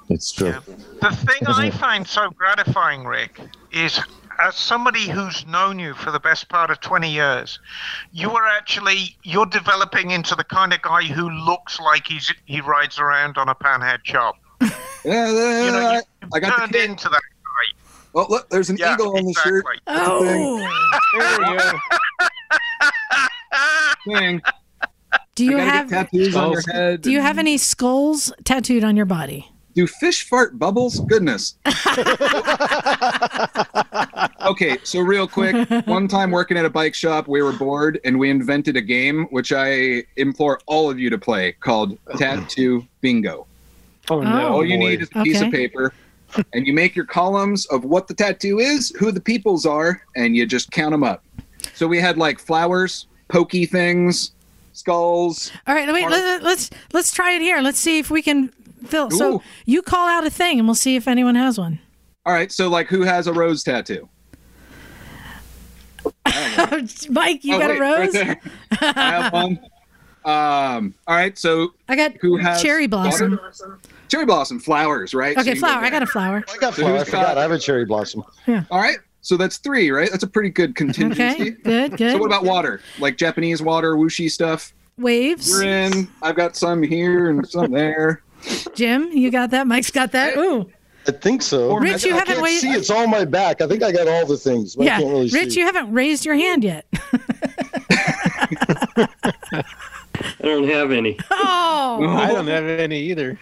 It's 0.10 0.32
true. 0.32 0.54
The 1.02 1.12
thing 1.12 1.48
I 1.48 1.70
find 1.70 2.06
so 2.06 2.30
gratifying, 2.32 3.06
Rick, 3.06 3.40
is 3.72 4.00
as 4.40 4.56
somebody 4.56 5.08
who's 5.10 5.46
known 5.48 5.80
you 5.80 5.94
for 5.94 6.12
the 6.12 6.20
best 6.20 6.50
part 6.50 6.70
of 6.72 6.80
20 6.82 7.10
years, 7.12 7.60
you 8.12 8.32
are 8.32 8.46
actually 8.48 9.16
you're 9.24 9.46
developing 9.46 10.12
into 10.12 10.36
the 10.36 10.44
kind 10.44 10.74
of 10.74 10.82
guy 10.82 11.04
who 11.04 11.30
looks 11.30 11.80
like 11.80 12.08
he's 12.08 12.34
he 12.46 12.62
rides 12.62 13.00
around 13.00 13.38
on 13.38 13.50
a 13.50 13.56
panhead 13.56 14.04
chop. 14.04 14.36
Yeah, 15.06 15.28
You 15.66 15.72
know, 15.72 15.88
I, 15.90 15.96
you 15.96 16.02
I 16.34 16.40
got 16.40 16.58
turned 16.58 16.76
into 16.76 17.10
that 17.10 17.22
guy. 17.22 17.82
Oh, 18.16 18.26
look, 18.30 18.50
there's 18.50 18.70
an 18.70 18.78
Yeah, 18.78 18.94
eagle 18.94 19.18
on 19.18 19.26
the 19.26 19.34
shirt. 19.34 19.66
Oh, 19.88 20.58
There 21.20 21.40
we 21.40 21.58
go. 21.58 21.80
Thing. 24.18 24.42
do 25.36 25.46
you 25.46 25.58
have 25.58 25.90
tattoos 25.90 26.36
on 26.36 26.52
your 26.54 26.62
head. 26.72 27.02
do 27.02 27.12
you 27.12 27.18
and- 27.20 27.28
have 27.28 27.38
any 27.38 27.58
skulls 27.58 28.32
tattooed 28.46 28.84
on 28.86 28.96
your 28.96 29.06
body? 29.06 29.50
Do 29.74 29.88
fish 29.88 30.28
fart 30.28 30.60
bubbles? 30.60 31.00
Goodness. 31.02 31.56
okay, 34.46 34.78
so 34.84 35.00
real 35.00 35.28
quick, 35.28 35.68
one 35.88 36.08
time 36.08 36.30
working 36.32 36.58
at 36.58 36.66
a 36.66 36.70
bike 36.70 36.94
shop, 36.94 37.28
we 37.28 37.42
were 37.42 37.54
bored 37.54 38.00
and 38.06 38.20
we 38.20 38.30
invented 38.30 38.78
a 38.78 38.82
game 38.82 39.26
which 39.32 39.52
I 39.52 40.04
implore 40.18 40.60
all 40.68 40.92
of 40.92 41.00
you 41.00 41.10
to 41.10 41.18
play 41.18 41.54
called 41.54 41.98
Tattoo 42.18 42.86
Bingo. 43.02 43.48
Oh 44.10 44.22
no! 44.22 44.48
Oh. 44.48 44.54
All 44.54 44.66
you 44.66 44.78
boy. 44.78 44.90
need 44.90 45.02
is 45.02 45.10
a 45.16 45.24
piece 45.24 45.42
of 45.42 45.52
paper 45.52 45.94
and 46.54 46.68
you 46.68 46.74
make 46.74 46.96
your 46.96 47.06
columns 47.06 47.66
of 47.68 47.84
what 47.84 48.08
the 48.08 48.14
tattoo 48.14 48.60
is, 48.60 48.90
who 49.00 49.12
the 49.12 49.22
peoples 49.22 49.66
are, 49.66 50.02
and 50.16 50.36
you 50.36 50.46
just 50.46 50.72
count 50.72 50.92
them 50.92 51.04
up. 51.04 51.24
So 51.74 51.88
we 51.88 52.00
had 52.00 52.18
like 52.18 52.40
flowers, 52.40 53.08
pokey 53.28 53.66
things, 53.66 54.32
skulls. 54.74 55.52
All 55.68 55.76
right, 55.76 55.92
wait. 55.92 56.02
Heart. 56.02 56.12
Let, 56.12 56.44
let's 56.44 56.70
let's 56.92 57.12
try 57.12 57.34
it 57.34 57.42
here. 57.42 57.62
Let's 57.62 57.80
see 57.80 58.00
if 58.00 58.12
we 58.12 58.22
can 58.22 58.52
fill. 58.86 59.12
So 59.12 59.42
you 59.66 59.82
call 59.82 60.08
out 60.08 60.26
a 60.26 60.30
thing, 60.30 60.60
and 60.60 60.68
we'll 60.68 60.76
see 60.76 60.96
if 60.96 61.08
anyone 61.08 61.36
has 61.36 61.58
one. 61.58 61.80
All 62.26 62.34
right, 62.34 62.52
so 62.52 62.70
like 62.70 62.88
who 62.88 63.02
has 63.02 63.28
a 63.28 63.34
rose 63.34 63.64
tattoo? 63.64 64.08
Mike, 67.10 67.44
you 67.44 67.56
Oh, 67.56 67.60
got 67.60 67.70
wait, 67.70 67.78
a 67.78 67.82
rose? 67.82 68.12
there. 68.14 68.40
I 68.72 68.94
have 69.12 69.34
one. 69.34 69.60
Um, 70.26 70.94
all 71.06 71.16
right, 71.16 71.38
so 71.38 71.74
I 71.90 71.96
got 71.98 72.14
who 72.22 72.38
has 72.38 72.62
cherry 72.62 72.88
blossom. 72.88 73.32
water? 73.42 73.80
Cherry 74.10 74.26
blossom 74.26 74.60
flowers, 74.60 75.14
right? 75.14 75.38
Okay, 75.38 75.54
you 75.54 75.60
flower. 75.60 75.84
I 75.84 75.90
got 75.90 76.02
a 76.02 76.06
flower. 76.08 76.44
I 76.52 76.58
got 76.58 76.74
So 76.76 76.84
flower. 76.84 76.98
I 76.98 77.04
forgot. 77.04 77.26
got- 77.28 77.38
I 77.38 77.42
have 77.42 77.52
a 77.52 77.60
cherry 77.60 77.86
blossom. 77.86 78.24
Yeah. 78.48 78.64
All 78.72 78.80
right, 78.80 78.98
so 79.22 79.36
that's 79.38 79.58
three, 79.58 79.92
right? 79.92 80.10
That's 80.10 80.24
a 80.24 80.28
pretty 80.28 80.50
good 80.50 80.76
contingency. 80.76 81.24
Okay, 81.24 81.50
good, 81.52 81.98
good. 81.98 82.12
So 82.14 82.18
what 82.20 82.28
about 82.28 82.46
water? 82.46 82.80
Like 83.00 83.18
Japanese 83.18 83.62
water, 83.62 83.96
whooshy 83.96 84.32
stuff? 84.32 84.74
Waves? 84.98 85.52
We're 85.52 85.64
in. 85.64 86.08
I've 86.22 86.36
got 86.36 86.56
some 86.56 86.82
here 86.84 87.30
and 87.30 87.46
some 87.48 87.72
there. 87.72 88.22
Jim, 88.76 89.12
you 89.12 89.30
got 89.32 89.50
that? 89.52 89.68
Mike's 89.68 89.92
got 89.92 90.12
that. 90.14 90.38
Ooh, 90.38 90.70
I 91.08 91.12
think 91.12 91.42
so. 91.42 91.76
Rich, 91.78 92.04
you 92.06 92.12
I 92.14 92.20
haven't 92.20 92.34
can't 92.36 92.42
wait- 92.44 92.60
see. 92.62 92.72
It's 92.72 92.90
on 92.90 93.10
my 93.10 93.26
back. 93.26 93.62
I 93.62 93.68
think 93.68 93.84
I 93.84 93.92
got 93.92 94.08
all 94.08 94.26
the 94.26 94.38
things. 94.38 94.76
But 94.76 94.84
I 94.84 94.86
yeah. 94.86 94.98
can't 95.00 95.10
really 95.12 95.30
Rich, 95.30 95.52
see. 95.54 95.60
you 95.60 95.66
haven't 95.66 95.92
raised 95.92 96.26
your 96.26 96.36
hand 96.36 96.64
yet. 96.64 96.86
I 98.96 99.08
don't 100.42 100.68
have 100.68 100.92
any. 100.92 101.18
Oh, 101.32 102.06
I 102.18 102.28
don't 102.28 102.48
have 102.48 102.64
any 102.66 103.00
either. 103.00 103.38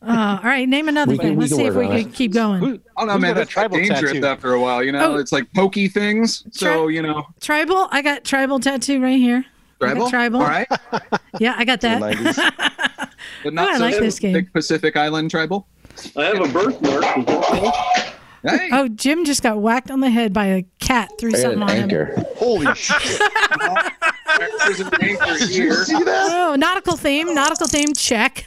Uh, 0.00 0.38
all 0.42 0.48
right. 0.48 0.68
Name 0.68 0.88
another 0.88 1.12
We 1.12 1.18
can- 1.18 1.28
thing. 1.30 1.38
Let's 1.38 1.54
see 1.54 1.64
if 1.64 1.74
we 1.74 1.86
can 1.86 2.10
keep 2.12 2.32
going. 2.32 2.60
Who, 2.60 2.80
Oh 2.96 3.04
no, 3.04 3.12
Who's 3.14 3.22
man, 3.22 3.30
got 3.34 3.38
that's 3.40 3.50
tribal 3.50 3.76
dangerous 3.78 4.12
tattoo? 4.12 4.26
after 4.26 4.52
a 4.52 4.60
while. 4.60 4.82
You 4.82 4.92
know, 4.92 5.12
Oh. 5.14 5.18
it's 5.18 5.32
like 5.32 5.52
pokey 5.54 5.88
things. 5.88 6.44
So 6.50 6.84
Tri- 6.86 6.94
you 6.94 7.02
know, 7.02 7.24
Tribal. 7.40 7.88
I 7.90 8.02
got 8.02 8.24
tribal 8.24 8.58
tattoo 8.60 9.00
right 9.02 9.18
here. 9.18 9.44
Tribal. 9.80 10.10
tribal. 10.10 10.40
All 10.42 10.46
right, 10.48 10.68
Yeah, 11.40 11.54
I 11.56 11.64
got 11.64 11.80
The 11.80 11.88
that. 11.88 12.91
90s. 13.22 13.42
but 13.44 13.48
oh, 13.52 13.54
not 13.54 13.68
Oh, 13.68 13.72
I 13.72 13.76
so 13.78 13.84
like 13.84 13.98
this 13.98 14.18
game. 14.18 14.32
big 14.32 14.52
Pacific 14.52 14.96
Island 14.96 15.30
tribal. 15.30 15.66
I 16.16 16.24
have 16.24 16.40
a 16.40 16.48
birthmark. 16.52 17.04
Is 17.18 17.24
that 17.26 17.54
okay? 17.54 18.08
Hey, 18.44 18.68
Oh, 18.72 18.88
Jim 18.88 19.24
just 19.24 19.42
got 19.42 19.60
whacked 19.60 19.90
on 19.90 20.00
the 20.00 20.10
head 20.10 20.32
by 20.32 20.46
a 20.46 20.64
cat. 20.80 21.10
Threw 21.20 21.30
I 21.34 21.38
something 21.38 21.62
an 21.62 21.68
on 21.68 21.76
him. 21.76 21.82
anchor. 21.84 22.24
Holy 22.36 22.66
shit! 22.74 23.20
there's 24.64 24.80
an 24.80 24.90
anchor 25.00 25.24
Did 25.38 25.50
you 25.50 25.62
here. 25.64 25.84
see 25.84 26.02
that? 26.02 26.28
Oh, 26.32 26.56
nautical 26.56 26.96
theme. 26.96 27.34
Nautical 27.34 27.68
theme. 27.68 27.92
Check. 27.94 28.46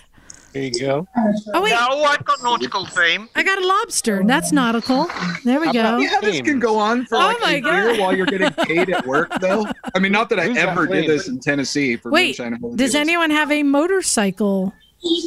There 0.56 0.64
you 0.64 0.72
go. 0.80 1.06
Oh 1.54 1.62
wait, 1.62 1.72
No, 1.72 2.04
I've 2.06 2.24
got 2.24 2.42
nautical 2.42 2.86
theme. 2.86 3.28
I 3.36 3.44
got 3.44 3.62
a 3.62 3.68
lobster. 3.68 4.24
That's 4.26 4.54
nautical. 4.54 5.10
There 5.44 5.60
we 5.60 5.66
How 5.68 5.74
go. 5.74 5.98
Yeah, 5.98 6.22
this 6.22 6.40
can 6.40 6.60
go 6.60 6.78
on 6.80 7.06
for 7.08 7.16
Oh 7.18 7.20
like 7.28 7.42
my 7.42 7.52
a 7.56 7.62
God. 7.62 7.74
year 7.76 8.00
while 8.02 8.16
you're 8.16 8.26
getting 8.26 8.52
paid 8.52 8.90
at 8.90 9.06
work, 9.06 9.30
though. 9.42 9.66
I 9.94 10.00
mean, 10.00 10.14
not 10.14 10.30
that 10.30 10.40
I 10.40 10.46
Who's 10.48 10.56
got 10.56 10.70
ever 10.70 10.88
did 10.88 11.10
this 11.10 11.28
in 11.28 11.42
Tennessee 11.42 11.98
for 11.98 12.10
Wait, 12.10 12.28
moonshine 12.40 12.54
and 12.54 12.62
holy 12.62 12.78
does 12.78 12.94
deals. 12.94 13.02
anyone 13.02 13.32
have 13.32 13.52
a 13.52 13.64
motorcycle 13.64 14.74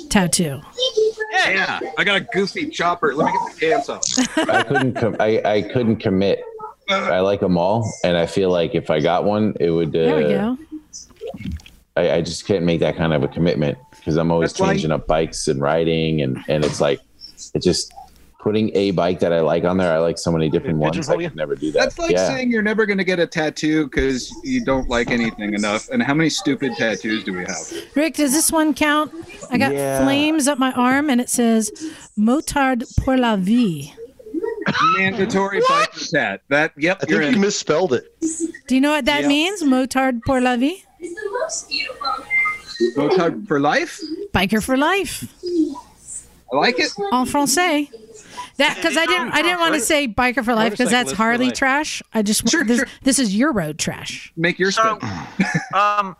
tattoo? 0.08 0.62
Yeah, 1.46 1.78
I 1.98 2.04
got 2.04 2.16
a 2.16 2.26
goofy 2.32 2.70
chopper. 2.70 3.14
Let 3.14 3.26
me 3.26 3.32
get 3.32 3.54
the 3.54 3.66
pants 3.68 3.88
off. 3.90 4.48
I 4.48 4.62
couldn't. 4.62 4.94
Com- 4.94 5.16
I 5.20 5.42
I 5.44 5.60
couldn't 5.60 5.96
commit. 5.96 6.42
I 6.88 7.20
like 7.20 7.40
them 7.40 7.58
all, 7.58 7.86
and 8.02 8.16
I 8.16 8.24
feel 8.24 8.48
like 8.50 8.74
if 8.74 8.88
I 8.90 9.00
got 9.00 9.24
one, 9.24 9.54
it 9.60 9.68
would. 9.68 9.88
Uh, 9.94 10.06
There 10.06 10.16
we 10.16 10.22
go. 10.24 10.58
I, 11.96 12.12
I 12.12 12.20
just 12.22 12.46
can't 12.46 12.64
make 12.64 12.80
that 12.80 12.96
kind 12.96 13.12
of 13.12 13.22
a 13.24 13.28
commitment 13.28 13.76
because 13.98 14.16
I'm 14.16 14.30
always 14.30 14.50
That's 14.52 14.60
why- 14.60 14.72
changing 14.72 14.90
up 14.92 15.06
bikes 15.06 15.48
and 15.48 15.60
riding, 15.60 16.22
and 16.22 16.38
and 16.48 16.64
it's 16.64 16.80
like 16.80 17.00
it 17.54 17.62
just 17.62 17.92
putting 18.40 18.74
a 18.76 18.92
bike 18.92 19.18
that 19.18 19.32
I 19.32 19.40
like 19.40 19.64
on 19.64 19.76
there. 19.78 19.92
I 19.92 19.98
like 19.98 20.16
so 20.16 20.30
many 20.30 20.48
different 20.48 20.78
ones. 20.78 20.96
I 20.96 21.00
pigeonhole 21.00 21.28
could 21.28 21.36
never 21.36 21.56
do 21.56 21.72
that. 21.72 21.80
That's 21.80 21.98
like 21.98 22.12
yeah. 22.12 22.28
saying 22.28 22.52
you're 22.52 22.62
never 22.62 22.86
going 22.86 22.98
to 22.98 23.04
get 23.04 23.18
a 23.18 23.26
tattoo 23.26 23.84
because 23.84 24.32
you 24.44 24.64
don't 24.64 24.88
like 24.88 25.10
anything 25.10 25.54
enough. 25.54 25.88
And 25.88 26.00
how 26.02 26.14
many 26.14 26.30
stupid 26.30 26.76
tattoos 26.76 27.24
do 27.24 27.32
we 27.32 27.40
have? 27.40 27.56
Rick, 27.96 28.14
does 28.14 28.32
this 28.32 28.52
one 28.52 28.74
count? 28.74 29.12
I 29.50 29.58
got 29.58 29.72
Yeah. 29.72 30.02
flames 30.04 30.46
up 30.46 30.56
my 30.56 30.72
arm 30.72 31.10
and 31.10 31.20
it 31.20 31.28
says 31.28 31.72
Motard 32.16 32.84
pour 33.00 33.16
la 33.16 33.36
vie. 33.36 33.92
Mandatory 34.96 35.60
biker 35.62 36.10
tat. 36.10 36.40
That, 36.48 36.72
yep, 36.76 36.98
I 37.02 37.06
you're 37.10 37.20
think 37.22 37.32
you 37.32 37.36
in. 37.38 37.40
misspelled 37.40 37.92
it. 37.92 38.04
Do 38.68 38.74
you 38.76 38.80
know 38.80 38.90
what 38.92 39.04
that 39.06 39.22
Yeah. 39.22 39.28
means? 39.28 39.62
Motard 39.64 40.20
pour 40.24 40.40
la 40.40 40.56
vie? 40.56 40.84
Motard 42.96 43.46
for 43.46 43.60
life. 43.60 44.00
Biker 44.32 44.62
for 44.62 44.76
life. 44.76 45.24
I 46.52 46.56
like 46.56 46.78
it. 46.78 46.90
En 47.12 47.26
français. 47.26 47.90
That 48.56 48.76
because 48.76 48.96
I 48.96 49.06
didn't 49.06 49.32
I 49.32 49.42
didn't 49.42 49.60
want 49.60 49.74
to 49.74 49.80
say 49.80 50.08
biker 50.08 50.44
for 50.44 50.54
life 50.54 50.72
because 50.72 50.90
that's 50.90 51.12
Harley 51.12 51.52
trash. 51.52 52.02
I 52.12 52.22
just 52.22 52.48
Sure, 52.48 52.64
this, 52.64 52.78
sure. 52.78 52.86
this 53.02 53.18
is 53.18 53.34
your 53.36 53.52
road 53.52 53.78
trash. 53.78 54.32
Make 54.36 54.58
your 54.58 54.70
So, 54.72 54.98
um, 55.74 56.16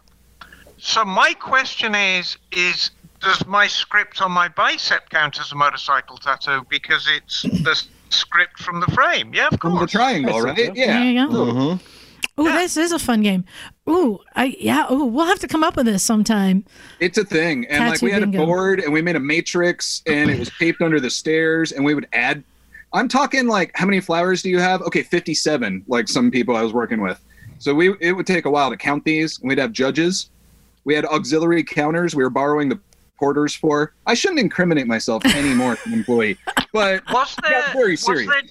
so 0.78 1.04
my 1.04 1.32
question 1.34 1.94
is: 1.94 2.36
is 2.52 2.90
does 3.20 3.44
my 3.46 3.66
script 3.66 4.22
on 4.22 4.30
my 4.30 4.48
bicep 4.48 5.08
count 5.10 5.40
as 5.40 5.50
a 5.50 5.56
motorcycle 5.56 6.16
tattoo? 6.18 6.64
Because 6.68 7.08
it's 7.10 7.42
the 7.42 7.80
script 8.10 8.58
from 8.60 8.78
the 8.80 8.86
frame. 8.88 9.34
Yeah, 9.34 9.48
of 9.48 9.58
From 9.60 9.72
the 9.72 9.78
course. 9.80 9.90
triangle, 9.92 10.40
right? 10.40 10.56
There 10.56 10.72
Yeah. 10.76 11.02
you 11.02 11.26
go. 11.28 11.34
Mm-hmm. 11.34 11.97
Ooh, 12.38 12.44
this 12.44 12.76
is 12.76 12.92
a 12.92 12.98
fun 12.98 13.22
game. 13.22 13.44
Ooh, 13.88 14.18
I 14.36 14.56
yeah. 14.58 14.92
Ooh, 14.92 15.04
we'll 15.04 15.26
have 15.26 15.38
to 15.40 15.48
come 15.48 15.64
up 15.64 15.76
with 15.76 15.86
this 15.86 16.02
sometime. 16.02 16.64
It's 17.00 17.18
a 17.18 17.24
thing. 17.24 17.66
And 17.66 17.84
like 17.84 17.94
Tattoo 17.94 18.06
we 18.06 18.12
had 18.12 18.20
bingo. 18.22 18.42
a 18.42 18.46
board 18.46 18.80
and 18.80 18.92
we 18.92 19.02
made 19.02 19.16
a 19.16 19.20
matrix 19.20 20.02
and 20.06 20.30
it 20.30 20.38
was 20.38 20.50
taped 20.58 20.80
under 20.82 21.00
the 21.00 21.10
stairs 21.10 21.72
and 21.72 21.84
we 21.84 21.94
would 21.94 22.06
add 22.12 22.44
I'm 22.92 23.08
talking 23.08 23.46
like 23.46 23.70
how 23.74 23.86
many 23.86 24.00
flowers 24.00 24.42
do 24.42 24.50
you 24.50 24.58
have? 24.60 24.82
Okay, 24.82 25.02
57 25.02 25.84
like 25.88 26.08
some 26.08 26.30
people 26.30 26.56
I 26.56 26.62
was 26.62 26.72
working 26.72 27.00
with. 27.00 27.20
So 27.58 27.74
we 27.74 27.94
it 28.00 28.12
would 28.12 28.26
take 28.26 28.44
a 28.44 28.50
while 28.50 28.70
to 28.70 28.76
count 28.76 29.04
these 29.04 29.40
and 29.40 29.48
we'd 29.48 29.58
have 29.58 29.72
judges. 29.72 30.30
We 30.84 30.94
had 30.94 31.04
auxiliary 31.06 31.64
counters 31.64 32.14
we 32.14 32.22
were 32.22 32.30
borrowing 32.30 32.68
the 32.68 32.78
porters 33.18 33.54
for. 33.54 33.92
I 34.06 34.14
shouldn't 34.14 34.38
incriminate 34.40 34.86
myself 34.86 35.24
anymore 35.26 35.72
as 35.72 35.86
an 35.86 35.92
employee. 35.92 36.38
But 36.72 37.02
Was 37.12 37.36
there, 37.42 37.50
Yeah, 37.50 37.72
very 37.72 37.90
was 37.92 38.02
serious. 38.04 38.30
there 38.30 38.42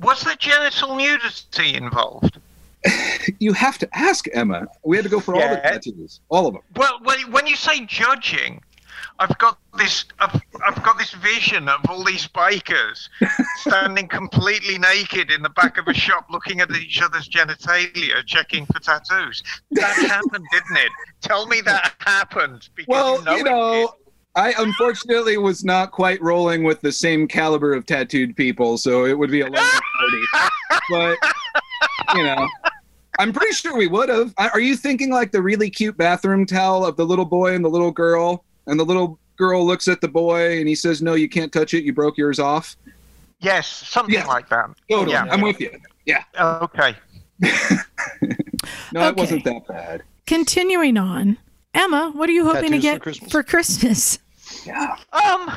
was 0.00 0.20
there 0.22 0.36
genital 0.36 0.94
nudity 0.96 1.74
involved? 1.74 2.38
you 3.38 3.52
have 3.52 3.78
to 3.78 3.88
ask 3.96 4.26
Emma. 4.32 4.66
We 4.84 4.96
had 4.96 5.04
to 5.04 5.10
go 5.10 5.20
for 5.20 5.34
all 5.34 5.48
the 5.48 5.56
tattoos. 5.56 6.20
All 6.28 6.46
of 6.46 6.54
them. 6.54 6.62
Well, 6.76 7.00
when, 7.30 7.46
you 7.46 7.56
say 7.56 7.84
judging, 7.86 8.62
I've 9.18 9.36
got 9.38 9.58
this. 9.76 10.04
I've, 10.20 10.40
I've 10.66 10.82
got 10.82 10.98
this 10.98 11.12
vision 11.12 11.68
of 11.68 11.80
all 11.88 12.04
these 12.04 12.28
bikers 12.28 13.08
standing 13.56 14.08
completely 14.08 14.78
naked 14.78 15.30
in 15.30 15.42
the 15.42 15.50
back 15.50 15.78
of 15.78 15.88
a 15.88 15.94
shop, 15.94 16.26
looking 16.30 16.60
at 16.60 16.70
each 16.70 17.02
other's 17.02 17.28
genitalia, 17.28 18.24
checking 18.26 18.66
for 18.66 18.78
tattoos. 18.80 19.42
That 19.72 19.96
happened, 20.08 20.44
didn't 20.52 20.76
it? 20.76 20.92
Tell 21.20 21.46
me 21.46 21.60
that 21.62 21.94
happened. 21.98 22.68
Because 22.74 22.88
Well, 22.88 23.18
you 23.18 23.24
know, 23.24 23.36
you 23.36 23.44
know, 23.44 23.94
I 24.36 24.54
unfortunately 24.56 25.36
was 25.36 25.64
not 25.64 25.90
quite 25.90 26.22
rolling 26.22 26.62
with 26.62 26.80
the 26.80 26.92
same 26.92 27.26
caliber 27.26 27.74
of 27.74 27.86
tattooed 27.86 28.36
people, 28.36 28.78
so 28.78 29.04
it 29.04 29.18
would 29.18 29.30
be 29.30 29.40
a 29.40 29.46
long 29.46 29.80
party. 29.98 30.50
But 30.90 31.18
you 32.14 32.22
know, 32.22 32.48
I'm 33.18 33.32
pretty 33.32 33.52
sure 33.52 33.76
we 33.76 33.88
would 33.88 34.08
have. 34.08 34.32
Are 34.38 34.60
you 34.60 34.76
thinking 34.76 35.10
like 35.10 35.32
the 35.32 35.42
really 35.42 35.70
cute 35.70 35.96
bathroom 35.96 36.46
towel 36.46 36.84
of 36.84 36.96
the 36.96 37.04
little 37.04 37.24
boy 37.24 37.54
and 37.54 37.64
the 37.64 37.68
little 37.68 37.90
girl, 37.90 38.44
and 38.66 38.78
the 38.78 38.84
little 38.84 39.18
girl 39.36 39.66
looks 39.66 39.88
at 39.88 40.00
the 40.00 40.08
boy 40.08 40.58
and 40.58 40.68
he 40.68 40.74
says, 40.74 41.02
"No, 41.02 41.14
you 41.14 41.28
can't 41.28 41.52
touch 41.52 41.74
it. 41.74 41.84
You 41.84 41.92
broke 41.92 42.16
yours 42.16 42.38
off." 42.38 42.76
Yes, 43.40 43.66
something 43.68 44.14
Yeah. 44.14 44.26
like 44.26 44.48
that. 44.50 44.70
Totally, 44.90 45.12
Yeah. 45.12 45.26
I'm 45.30 45.40
with 45.40 45.60
you. 45.60 45.70
Yeah, 46.06 46.22
Okay. 46.40 46.94
no, 47.40 47.48
Okay. 49.00 49.08
it 49.08 49.16
wasn't 49.16 49.44
that 49.44 49.66
bad. 49.68 50.02
Continuing 50.26 50.96
on, 50.96 51.38
Emma, 51.74 52.10
what 52.14 52.28
are 52.28 52.32
you 52.32 52.44
hoping 52.44 52.72
to 52.72 52.78
get 52.78 52.98
for 52.98 53.02
Christmas? 53.04 53.32
for 53.32 53.42
Christmas? 53.42 54.18
Um. 55.12 55.50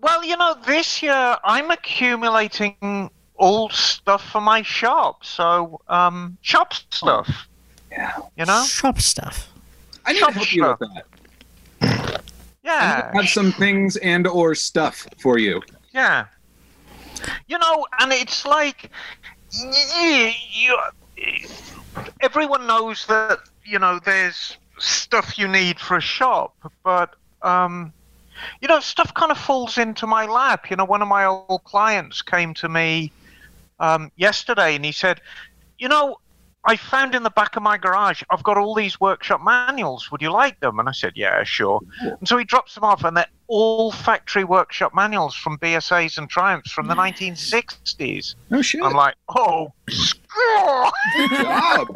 Well, 0.00 0.24
you 0.24 0.36
know, 0.36 0.56
this 0.66 1.00
year 1.02 1.36
I'm 1.44 1.70
accumulating 1.70 3.08
old 3.36 3.72
stuff 3.72 4.30
for 4.30 4.40
my 4.40 4.62
shop. 4.62 5.24
So, 5.24 5.80
um, 5.88 6.36
shop 6.42 6.74
stuff. 6.90 7.48
Yeah. 7.90 8.16
You 8.36 8.46
know. 8.46 8.64
Shop 8.64 8.98
stuff. 9.00 9.48
I 10.04 10.12
need 10.12 10.18
Shop 10.18 10.28
to 10.30 10.34
help 10.34 10.52
you 10.52 10.66
with 10.66 10.78
that. 10.78 12.22
Yeah. 12.64 13.10
I 13.12 13.16
have 13.16 13.28
some 13.28 13.52
things 13.52 13.96
and 13.96 14.26
or 14.26 14.54
stuff 14.54 15.06
for 15.18 15.38
you. 15.38 15.60
Yeah. 15.92 16.26
You 17.48 17.58
know, 17.58 17.86
and 18.00 18.12
it's 18.12 18.44
like 18.46 18.90
y- 19.60 20.34
you, 20.50 20.78
everyone 22.20 22.66
knows 22.66 23.06
that 23.06 23.40
you 23.64 23.78
know 23.78 24.00
there's 24.04 24.56
stuff 24.78 25.38
you 25.38 25.46
need 25.46 25.78
for 25.78 25.96
a 25.98 26.00
shop, 26.00 26.56
but 26.82 27.14
um, 27.42 27.92
you 28.60 28.68
know 28.68 28.80
stuff 28.80 29.12
kind 29.14 29.30
of 29.30 29.38
falls 29.38 29.78
into 29.78 30.06
my 30.06 30.26
lap. 30.26 30.70
You 30.70 30.76
know, 30.76 30.84
one 30.84 31.02
of 31.02 31.08
my 31.08 31.24
old 31.24 31.62
clients 31.64 32.22
came 32.22 32.54
to 32.54 32.68
me 32.68 33.12
um, 33.82 34.10
yesterday 34.16 34.74
and 34.74 34.84
he 34.84 34.92
said, 34.92 35.20
"You 35.78 35.88
know." 35.88 36.16
I 36.64 36.76
found 36.76 37.16
in 37.16 37.24
the 37.24 37.30
back 37.30 37.56
of 37.56 37.62
my 37.64 37.76
garage, 37.76 38.22
I've 38.30 38.44
got 38.44 38.56
all 38.56 38.72
these 38.72 39.00
workshop 39.00 39.40
manuals. 39.42 40.12
Would 40.12 40.22
you 40.22 40.30
like 40.30 40.60
them? 40.60 40.78
And 40.78 40.88
I 40.88 40.92
said, 40.92 41.14
yeah, 41.16 41.42
sure. 41.42 41.80
And 42.00 42.28
so 42.28 42.38
he 42.38 42.44
drops 42.44 42.76
them 42.76 42.84
off, 42.84 43.02
and 43.02 43.16
they're 43.16 43.26
all 43.48 43.90
factory 43.90 44.44
workshop 44.44 44.94
manuals 44.94 45.34
from 45.34 45.58
BSAs 45.58 46.18
and 46.18 46.30
Triumphs 46.30 46.70
from 46.70 46.86
the 46.86 46.94
1960s. 46.94 48.36
Oh 48.52 48.62
shit! 48.62 48.80
I'm 48.82 48.92
like, 48.92 49.16
oh, 49.28 49.72
score! 49.90 50.92
job. 51.28 51.88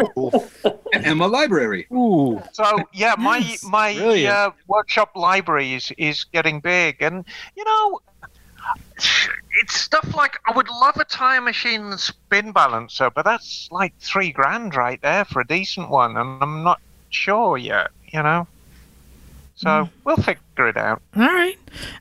Emma 0.93 1.27
Library. 1.27 1.87
Ooh, 1.93 2.43
So 2.53 2.65
yeah, 2.93 3.15
my 3.19 3.57
my 3.63 3.95
uh, 4.27 4.51
workshop 4.67 5.13
library 5.15 5.75
is, 5.75 5.93
is 5.97 6.25
getting 6.25 6.61
big, 6.61 7.01
and 7.01 7.25
you 7.57 7.65
know, 7.65 8.01
it's 9.61 9.79
stuff 9.79 10.15
like 10.15 10.39
I 10.47 10.53
would 10.57 10.69
love 10.69 10.97
a 10.97 11.05
tire 11.05 11.41
machine 11.41 11.83
and 11.83 12.01
spin 12.01 12.53
balancer, 12.53 13.11
but 13.11 13.25
that's 13.25 13.69
like 13.71 13.95
three 13.99 14.33
grand 14.33 14.75
right 14.75 15.01
there 15.03 15.25
for 15.25 15.41
a 15.41 15.47
decent 15.47 15.91
one, 15.91 16.17
and 16.17 16.43
I'm 16.43 16.63
not 16.63 16.81
sure 17.11 17.57
yet. 17.57 17.91
You 18.13 18.23
know, 18.23 18.47
so 19.55 19.85
hmm. 19.85 19.91
we'll 20.05 20.17
figure 20.17 20.69
it 20.69 20.77
out. 20.77 21.03
All 21.17 21.23
right, 21.23 21.59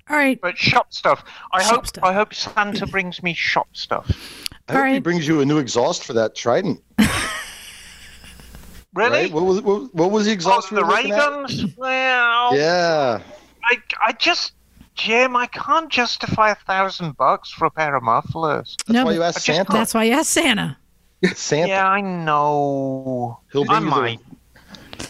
all 0.09 0.17
right. 0.17 0.39
But 0.41 0.57
shop 0.57 0.93
stuff. 0.93 1.23
I 1.51 1.61
Shop 1.63 1.75
hope 1.75 1.87
stuff. 1.87 2.03
I 2.03 2.13
hope 2.13 2.33
Santa 2.33 2.87
brings 2.87 3.21
me 3.23 3.33
shop 3.33 3.67
stuff. 3.73 4.47
I 4.67 4.73
hope 4.73 4.87
he 4.87 4.99
brings 4.99 5.27
you 5.27 5.41
a 5.41 5.45
new 5.45 5.59
exhaust 5.59 6.03
for 6.03 6.13
that 6.13 6.35
Trident. 6.35 6.81
Really? 8.95 9.23
Right? 9.23 9.31
What 9.31 9.43
was 9.43 9.61
what, 9.61 9.93
what 9.93 10.11
was 10.11 10.25
the 10.25 10.31
Oh, 10.31 10.33
exhaust 10.33 10.71
we 10.71 10.75
the 10.75 10.83
were 10.85 10.87
ray 10.89 10.95
looking 11.03 11.11
at? 11.11 11.19
guns? 11.19 11.75
Well, 11.75 12.55
Yeah. 12.55 13.21
I, 13.65 13.77
I 14.05 14.11
just, 14.13 14.53
Jim, 14.95 15.35
I 15.35 15.45
can't 15.47 15.89
justify 15.89 16.51
a 16.51 16.55
thousand 16.55 17.17
bucks 17.17 17.51
for 17.51 17.65
a 17.65 17.71
pair 17.71 17.95
of 17.95 18.03
mufflers. 18.03 18.75
That's 18.87 18.89
No, 18.89 19.05
why 19.05 19.11
you 19.13 19.19
but 19.19 19.25
asked 19.27 19.37
I 19.37 19.39
just- 19.39 19.57
Santa. 19.57 19.71
that's 19.73 19.93
why 19.93 20.03
you 20.05 20.13
asked 20.13 20.29
Santa. 20.31 20.77
Santa. 21.33 21.67
Yeah, 21.67 21.87
I 21.87 22.01
know. 22.01 23.39
He'll 23.51 23.63
I 23.63 23.79
bring 23.79 23.83
you 23.83 23.89
might. 23.89 24.19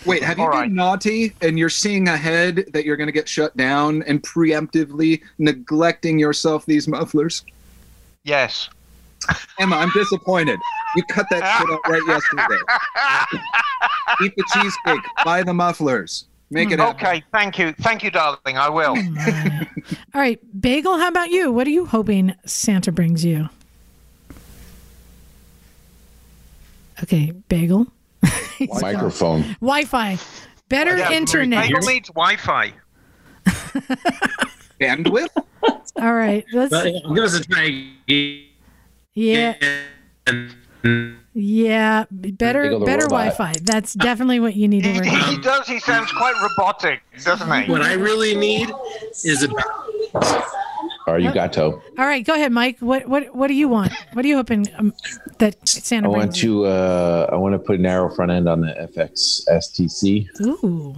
Wait, 0.06 0.24
have 0.24 0.38
you 0.38 0.44
All 0.46 0.50
been 0.52 0.60
right. 0.60 0.72
naughty 0.72 1.34
and 1.42 1.60
you're 1.60 1.70
seeing 1.70 2.08
ahead 2.08 2.66
that 2.74 2.86
you're 2.86 2.96
going 2.98 3.08
to 3.08 3.14
get 3.14 3.28
shut 3.30 3.56
down 3.58 4.02
and 4.04 4.22
preemptively 4.24 5.22
neglecting 5.38 6.18
yourself 6.18 6.66
these 6.66 6.88
mufflers? 6.88 7.44
Yes. 8.24 8.70
Emma, 9.60 9.76
I'm 9.78 9.90
disappointed. 9.92 10.60
You 10.96 11.04
cut 11.04 11.28
that 11.32 11.60
shit 11.60 11.70
out 11.70 11.80
right 11.88 12.02
yesterday. 12.08 12.62
Eat 14.24 14.34
the 14.38 14.44
cheesecake. 14.54 15.02
Buy 15.24 15.44
the 15.44 15.54
mufflers. 15.54 16.26
Make 16.51 16.72
it 16.72 16.75
hmm. 16.75 16.82
happen. 16.82 17.06
Okay, 17.06 17.24
thank 17.32 17.57
you. 17.57 17.74
Thank 17.74 18.03
you, 18.03 18.11
darling. 18.11 18.57
I 18.57 18.69
will. 18.69 18.95
All 20.14 20.22
right, 20.22 20.40
Bagel. 20.61 20.98
How 20.98 21.07
about 21.07 21.32
you? 21.32 21.51
What 21.51 21.67
are 21.67 21.72
you 21.72 21.85
hoping 21.85 22.35
Santa 22.45 22.91
brings 22.91 23.25
you? 23.25 23.49
Okay, 27.03 27.32
Bagel. 27.49 27.88
Microphone. 28.59 29.41
Wi-Fi. 29.59 30.17
Better 30.69 30.98
Yeah, 30.98 31.11
internet. 31.11 31.64
Bagel 31.64 31.82
needs 31.82 32.09
Wi-Fi. 32.09 32.74
Bandwidth? 34.80 35.30
All 35.98 36.14
right. 36.14 36.45
Let's. 36.53 36.72
But 36.72 36.91
give 37.14 37.24
us 37.24 37.40
a 37.40 37.43
try. 37.43 37.91
Yeah. 38.07 39.56
Yeah. 40.33 41.15
Yeah, 41.38 42.06
better. 42.10 42.80
Better 42.80 43.04
robot. 43.04 43.36
Wi-Fi. 43.36 43.54
That's 43.64 43.94
definitely 43.94 44.40
what 44.40 44.56
you 44.56 44.70
need 44.70 44.84
to 44.86 44.92
He, 44.94 44.98
work 45.00 45.06
he 45.08 45.36
on. 45.36 45.42
does. 45.42 45.68
He 45.68 45.80
sounds 45.82 46.10
quite 46.14 46.34
robotic, 46.42 47.02
doesn't 47.24 47.52
he? 47.64 47.70
What 47.70 47.82
I 47.82 47.94
really 47.94 48.36
need 48.36 48.72
is 49.26 49.44
a 49.44 49.50
Arigato. 51.08 51.82
All 52.00 52.06
right. 52.06 52.26
Go 52.26 52.34
ahead, 52.34 52.52
Mike. 52.52 52.78
What 52.80 53.08
What 53.08 53.36
What 53.36 53.48
do 53.48 53.54
you 53.54 53.68
want? 53.68 53.92
What 54.14 54.26
are 54.26 54.28
you 54.28 54.38
hoping 54.38 54.66
um, 54.78 54.94
that 55.40 55.56
Santa 55.68 56.08
I 56.08 56.12
want 56.12 56.42
you? 56.42 56.64
to 56.64 56.66
uh, 56.68 57.30
I 57.32 57.36
want 57.36 57.54
to 57.54 57.60
put 57.60 57.80
an 57.80 57.86
arrow 57.86 58.14
front 58.14 58.32
end 58.32 58.48
on 58.50 58.62
the 58.62 58.68
FX 58.96 59.42
STC 59.50 60.28
Ooh. 60.42 60.96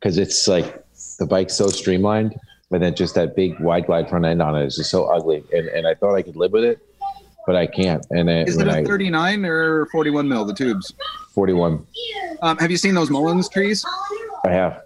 because 0.00 0.18
it's 0.18 0.46
like 0.48 0.84
the 1.18 1.26
bike's 1.26 1.54
so 1.54 1.66
streamlined, 1.68 2.34
but 2.70 2.80
then 2.80 2.94
just 2.94 3.14
that 3.16 3.36
big 3.36 3.58
wide 3.60 3.86
glide 3.86 4.08
front 4.08 4.24
end 4.24 4.40
on 4.40 4.56
it 4.56 4.64
is 4.66 4.76
just 4.76 4.90
so 4.90 5.04
ugly. 5.06 5.44
And 5.52 5.68
and 5.68 5.86
I 5.86 5.94
thought 5.94 6.14
I 6.14 6.22
could 6.22 6.36
live 6.36 6.52
with 6.52 6.64
it, 6.64 6.78
but 7.46 7.56
I 7.56 7.66
can't. 7.66 8.04
And 8.10 8.28
then 8.28 8.46
Is 8.46 8.58
it 8.58 8.66
a 8.68 8.72
I 8.78 8.84
39 8.84 9.44
or 9.44 9.86
41 9.86 10.28
mil, 10.28 10.44
the 10.44 10.54
tubes? 10.54 10.92
41, 11.32 11.84
Um, 12.42 12.56
have 12.58 12.70
you 12.70 12.76
seen 12.76 12.94
those 12.94 13.10
Mullins 13.10 13.48
trees? 13.48 13.84
I 14.44 14.50
have. 14.50 14.82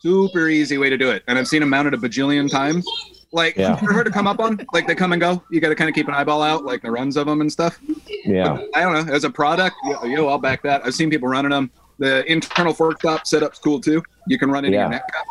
Super 0.00 0.48
easy 0.48 0.76
way 0.78 0.90
to 0.90 0.96
do 0.98 1.10
it. 1.10 1.22
And 1.28 1.38
I've 1.38 1.48
seen 1.48 1.60
them 1.60 1.70
mounted 1.70 1.94
a 1.94 1.96
bajillion 1.96 2.50
times. 2.50 2.86
Like, 3.32 3.56
Yeah. 3.56 3.74
they're 3.80 3.92
hard 3.92 4.06
to 4.06 4.12
come 4.12 4.26
up 4.26 4.38
on. 4.38 4.64
Like, 4.72 4.86
they 4.86 4.94
come 4.94 5.12
and 5.12 5.20
go. 5.20 5.42
You 5.50 5.60
got 5.60 5.70
to 5.70 5.74
kind 5.74 5.88
of 5.88 5.94
keep 5.94 6.06
an 6.08 6.14
eyeball 6.14 6.42
out, 6.42 6.64
like 6.64 6.82
the 6.82 6.90
runs 6.90 7.16
of 7.16 7.26
them 7.26 7.40
and 7.40 7.50
stuff. 7.50 7.78
Yeah. 8.24 8.58
I 8.74 8.80
don't 8.82 9.06
know. 9.06 9.12
As 9.12 9.24
a 9.24 9.30
product, 9.30 9.76
yo, 9.84 10.04
yo, 10.04 10.28
I'll 10.28 10.38
back 10.38 10.62
that. 10.62 10.82
I've 10.84 10.94
seen 10.94 11.10
people 11.10 11.28
running 11.28 11.50
them. 11.50 11.70
The 11.98 12.30
internal 12.30 12.74
fork 12.74 13.00
top 13.00 13.26
setup's 13.26 13.58
cool 13.58 13.80
too. 13.80 14.02
You 14.28 14.38
can 14.38 14.50
run 14.50 14.64
it 14.64 14.68
in 14.68 14.74
your 14.74 14.88
neck 14.88 15.02
cup, 15.12 15.24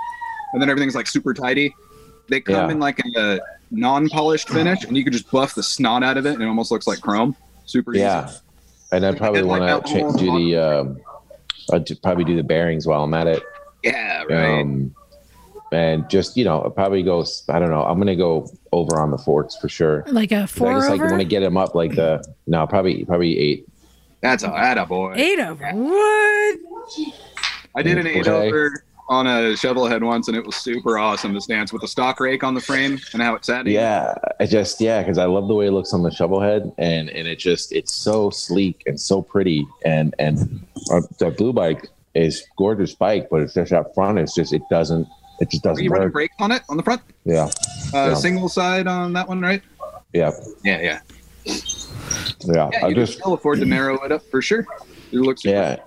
and 0.53 0.61
then 0.61 0.69
everything's 0.69 0.95
like 0.95 1.07
super 1.07 1.33
tidy. 1.33 1.73
They 2.29 2.39
come 2.39 2.55
Yeah. 2.55 2.71
in 2.71 2.79
like 2.79 2.99
a 3.17 3.39
non-polished 3.73 4.49
finish, 4.49 4.83
and 4.85 4.95
you 4.95 5.03
can 5.03 5.11
just 5.13 5.29
buff 5.31 5.55
the 5.55 5.63
snot 5.63 6.03
out 6.03 6.17
of 6.17 6.25
it, 6.25 6.33
and 6.33 6.41
it 6.41 6.45
almost 6.47 6.71
looks 6.71 6.87
like 6.87 7.01
chrome. 7.01 7.35
Super 7.65 7.95
Yeah. 7.95 8.27
easy. 8.27 8.37
And 8.91 9.05
I 9.05 9.13
probably 9.13 9.41
Like 9.41 9.61
want 9.61 9.63
to 9.87 9.95
alcohol. 9.99 10.13
do 10.13 10.31
the 10.51 10.57
um, 10.57 10.97
I'd 11.71 12.01
probably 12.03 12.23
do 12.25 12.35
the 12.35 12.43
bearings 12.43 12.85
while 12.85 13.03
I'm 13.03 13.13
at 13.13 13.25
it. 13.27 13.41
Yeah, 13.83 14.23
right. 14.29 14.61
Um, 14.61 14.93
and 15.71 16.07
just 16.09 16.37
you 16.37 16.45
know, 16.45 16.61
I'll 16.61 16.69
probably 16.69 17.01
go. 17.01 17.25
I 17.49 17.57
don't 17.57 17.69
know. 17.71 17.83
I'm 17.83 17.97
gonna 17.97 18.15
go 18.15 18.47
over 18.71 18.99
on 18.99 19.09
the 19.09 19.17
forks 19.17 19.55
for 19.55 19.67
sure. 19.69 20.03
Like 20.07 20.31
a 20.31 20.41
'Cause 20.41 20.43
I 20.43 20.45
four 20.59 20.73
just 20.73 20.89
like 20.89 20.99
over, 20.99 21.09
want 21.09 21.21
to 21.21 21.27
get 21.27 21.39
them 21.39 21.57
up 21.57 21.73
like 21.73 21.95
the 21.95 22.23
no, 22.45 22.67
probably 22.67 23.03
probably 23.05 23.39
eight. 23.39 23.67
That's 24.21 24.43
a 24.43 24.53
atta 24.53 24.85
boy. 24.85 25.13
eight 25.15 25.39
over. 25.39 25.65
What? 25.71 26.59
I 27.75 27.81
did 27.81 27.97
an 27.97 28.05
eight 28.05 28.27
Okay. 28.27 28.47
over 28.49 28.83
on 29.09 29.27
a 29.27 29.55
shovel 29.57 29.85
head 29.87 30.03
once, 30.03 30.27
and 30.27 30.37
it 30.37 30.45
was 30.45 30.55
super 30.55 30.97
awesome 30.97 31.33
to 31.33 31.41
stance 31.41 31.73
with 31.73 31.81
the 31.81 31.87
stock 31.87 32.19
rake 32.19 32.43
on 32.43 32.53
the 32.53 32.61
frame 32.61 32.99
and 33.13 33.21
how 33.21 33.35
it 33.35 33.43
sat. 33.45 33.67
Yeah, 33.67 34.13
I 34.39 34.45
just 34.45 34.79
yeah, 34.81 35.01
because 35.01 35.17
I 35.17 35.25
love 35.25 35.47
the 35.47 35.55
way 35.55 35.67
it 35.67 35.71
looks 35.71 35.93
on 35.93 36.03
the 36.03 36.11
shovel 36.11 36.39
head, 36.41 36.71
and 36.77 37.09
and 37.09 37.27
it 37.27 37.37
just 37.39 37.71
it's 37.73 37.93
so 37.93 38.29
sleek 38.29 38.83
and 38.85 38.99
so 38.99 39.21
pretty, 39.21 39.67
and 39.85 40.15
and 40.19 40.65
uh, 40.91 41.01
the 41.19 41.31
blue 41.31 41.53
bike 41.53 41.87
is 42.15 42.45
gorgeous 42.57 42.93
bike, 42.95 43.27
but 43.29 43.41
it's 43.41 43.53
just 43.55 43.73
up 43.73 43.93
front. 43.93 44.19
It's 44.19 44.35
just 44.35 44.53
it 44.53 44.61
doesn't 44.69 45.07
it 45.39 45.49
just 45.49 45.63
doesn't 45.63 45.83
you 45.83 45.89
running 45.89 46.05
work. 46.07 46.13
brakes 46.13 46.35
on 46.39 46.51
it 46.51 46.61
on 46.69 46.77
the 46.77 46.83
front? 46.83 47.01
Yeah, 47.25 47.49
Uh, 47.93 48.09
Yeah. 48.09 48.13
Single 48.13 48.49
side 48.49 48.87
on 48.87 49.13
that 49.13 49.27
one, 49.27 49.41
right? 49.41 49.61
yeah, 50.13 50.31
Yeah, 50.63 50.79
yeah. 50.81 50.99
yeah. 51.45 51.55
Yeah, 52.45 52.69
I 52.83 52.87
you 52.89 52.95
just 52.95 53.13
still 53.19 53.33
afford 53.33 53.59
to 53.59 53.65
narrow 53.65 54.01
it 54.03 54.11
up 54.11 54.23
for 54.29 54.41
sure. 54.41 54.65
It 55.11 55.17
looks 55.19 55.43
yeah, 55.43 55.77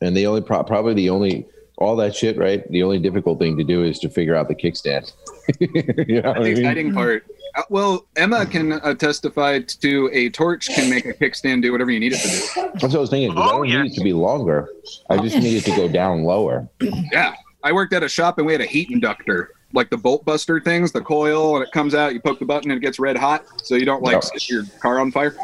and 0.00 0.16
the 0.16 0.26
only 0.26 0.40
pro- 0.40 0.62
probably 0.64 0.94
the 0.94 1.10
only 1.10 1.46
all 1.78 1.96
that 1.96 2.14
shit 2.14 2.38
right. 2.38 2.68
The 2.70 2.82
only 2.82 2.98
difficult 2.98 3.38
thing 3.38 3.56
to 3.58 3.64
do 3.64 3.84
is 3.84 3.98
to 4.00 4.08
figure 4.08 4.34
out 4.34 4.48
the 4.48 4.54
kickstand. 4.54 5.12
you 5.60 6.22
know 6.22 6.28
what 6.30 6.36
That's 6.36 6.38
I 6.38 6.42
the 6.42 6.42
mean? 6.42 6.56
exciting 6.58 6.94
part. 6.94 7.24
Uh, 7.54 7.62
well, 7.70 8.06
Emma 8.16 8.46
can 8.46 8.72
uh, 8.72 8.94
testify 8.94 9.60
to 9.60 10.10
a 10.12 10.30
torch 10.30 10.68
can 10.74 10.88
make 10.90 11.06
a 11.06 11.12
kickstand 11.12 11.62
do 11.62 11.72
whatever 11.72 11.90
you 11.90 12.00
need 12.00 12.12
it 12.14 12.18
to 12.20 12.28
do. 12.28 12.70
That's 12.72 12.82
what 12.82 12.94
I 12.94 12.98
was 12.98 13.10
thinking. 13.10 13.34
'cause 13.34 13.50
I 13.50 13.54
Oh, 13.54 13.58
don't 13.58 13.68
yeah. 13.68 13.82
need 13.82 13.92
it 13.92 13.94
to 13.96 14.04
be 14.04 14.12
longer. 14.12 14.68
I 15.10 15.18
just 15.18 15.36
need 15.36 15.56
it 15.56 15.64
to 15.64 15.76
go 15.76 15.88
down 15.88 16.24
lower. 16.24 16.68
Yeah, 17.12 17.34
I 17.62 17.72
worked 17.72 17.92
at 17.92 18.02
a 18.02 18.08
shop 18.08 18.38
and 18.38 18.46
we 18.46 18.52
had 18.52 18.60
a 18.62 18.66
heat 18.66 18.90
inductor, 18.90 19.50
like 19.72 19.90
the 19.90 19.96
bolt 19.98 20.24
buster 20.24 20.60
things, 20.60 20.92
the 20.92 21.00
coil, 21.02 21.56
and 21.56 21.64
it 21.64 21.72
comes 21.72 21.94
out. 21.94 22.14
You 22.14 22.20
poke 22.20 22.38
the 22.38 22.44
button 22.46 22.70
and 22.70 22.78
it 22.78 22.80
gets 22.84 22.98
red 22.98 23.16
hot, 23.16 23.44
so 23.62 23.74
you 23.74 23.84
don't 23.84 24.02
like 24.02 24.14
Yeah. 24.14 24.20
set 24.20 24.48
your 24.48 24.64
car 24.80 24.98
on 24.98 25.12
fire. 25.12 25.36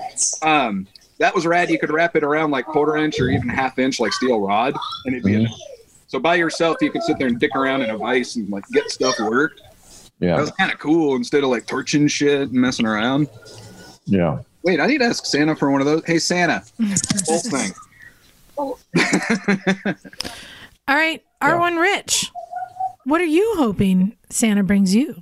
Um, 0.43 0.87
that 1.19 1.35
was 1.35 1.47
rad. 1.47 1.71
You 1.71 1.79
could 1.79 1.93
wrap 1.93 2.17
it 2.17 2.25
around 2.25 2.51
like 2.51 2.65
quarter 2.67 2.97
inch 2.97 3.21
or 3.21 3.29
even 3.29 3.49
half 3.49 3.79
inch, 3.79 4.01
like 4.01 4.13
steel 4.13 4.41
rod, 4.41 4.75
and 5.05 5.15
it'd 5.15 5.25
be 5.25 5.33
Mhm. 5.45 5.49
Enough. 6.13 6.21
So 6.21 6.23
by 6.23 6.35
yourself, 6.37 6.77
you 6.81 6.91
could 6.91 7.03
sit 7.03 7.19
there 7.19 7.29
and 7.29 7.39
dick 7.41 7.55
around 7.57 7.83
in 7.83 7.91
a 7.91 7.97
vise 7.99 8.37
and 8.37 8.49
like 8.51 8.65
get 8.73 8.91
stuff 8.91 9.19
worked. 9.21 9.61
Yeah. 10.21 10.29
That 10.31 10.37
Yeah, 10.37 10.41
was 10.41 10.51
kind 10.53 10.73
of 10.73 10.79
cool 10.79 11.17
instead 11.17 11.43
of 11.43 11.51
like 11.51 11.67
torching 11.67 12.07
shit 12.09 12.43
and 12.51 12.53
messing 12.53 12.87
around. 12.87 13.29
yeah. 14.07 14.39
Wait, 14.65 14.79
I 14.79 14.87
need 14.87 14.99
to 14.99 15.07
ask 15.07 15.27
Santa 15.27 15.57
for 15.57 15.73
one 15.73 15.81
of 15.81 15.87
those. 15.89 16.05
Hey, 16.07 16.21
Santa, 16.21 16.63
bolt 17.27 17.43
thing. 17.47 17.73
All 20.87 20.95
right, 20.97 21.21
R1 21.41 21.81
Rich. 21.81 22.31
What 23.05 23.21
are 23.21 23.25
you 23.25 23.55
hoping 23.57 24.17
Santa 24.31 24.63
brings 24.63 24.95
you? 24.95 25.21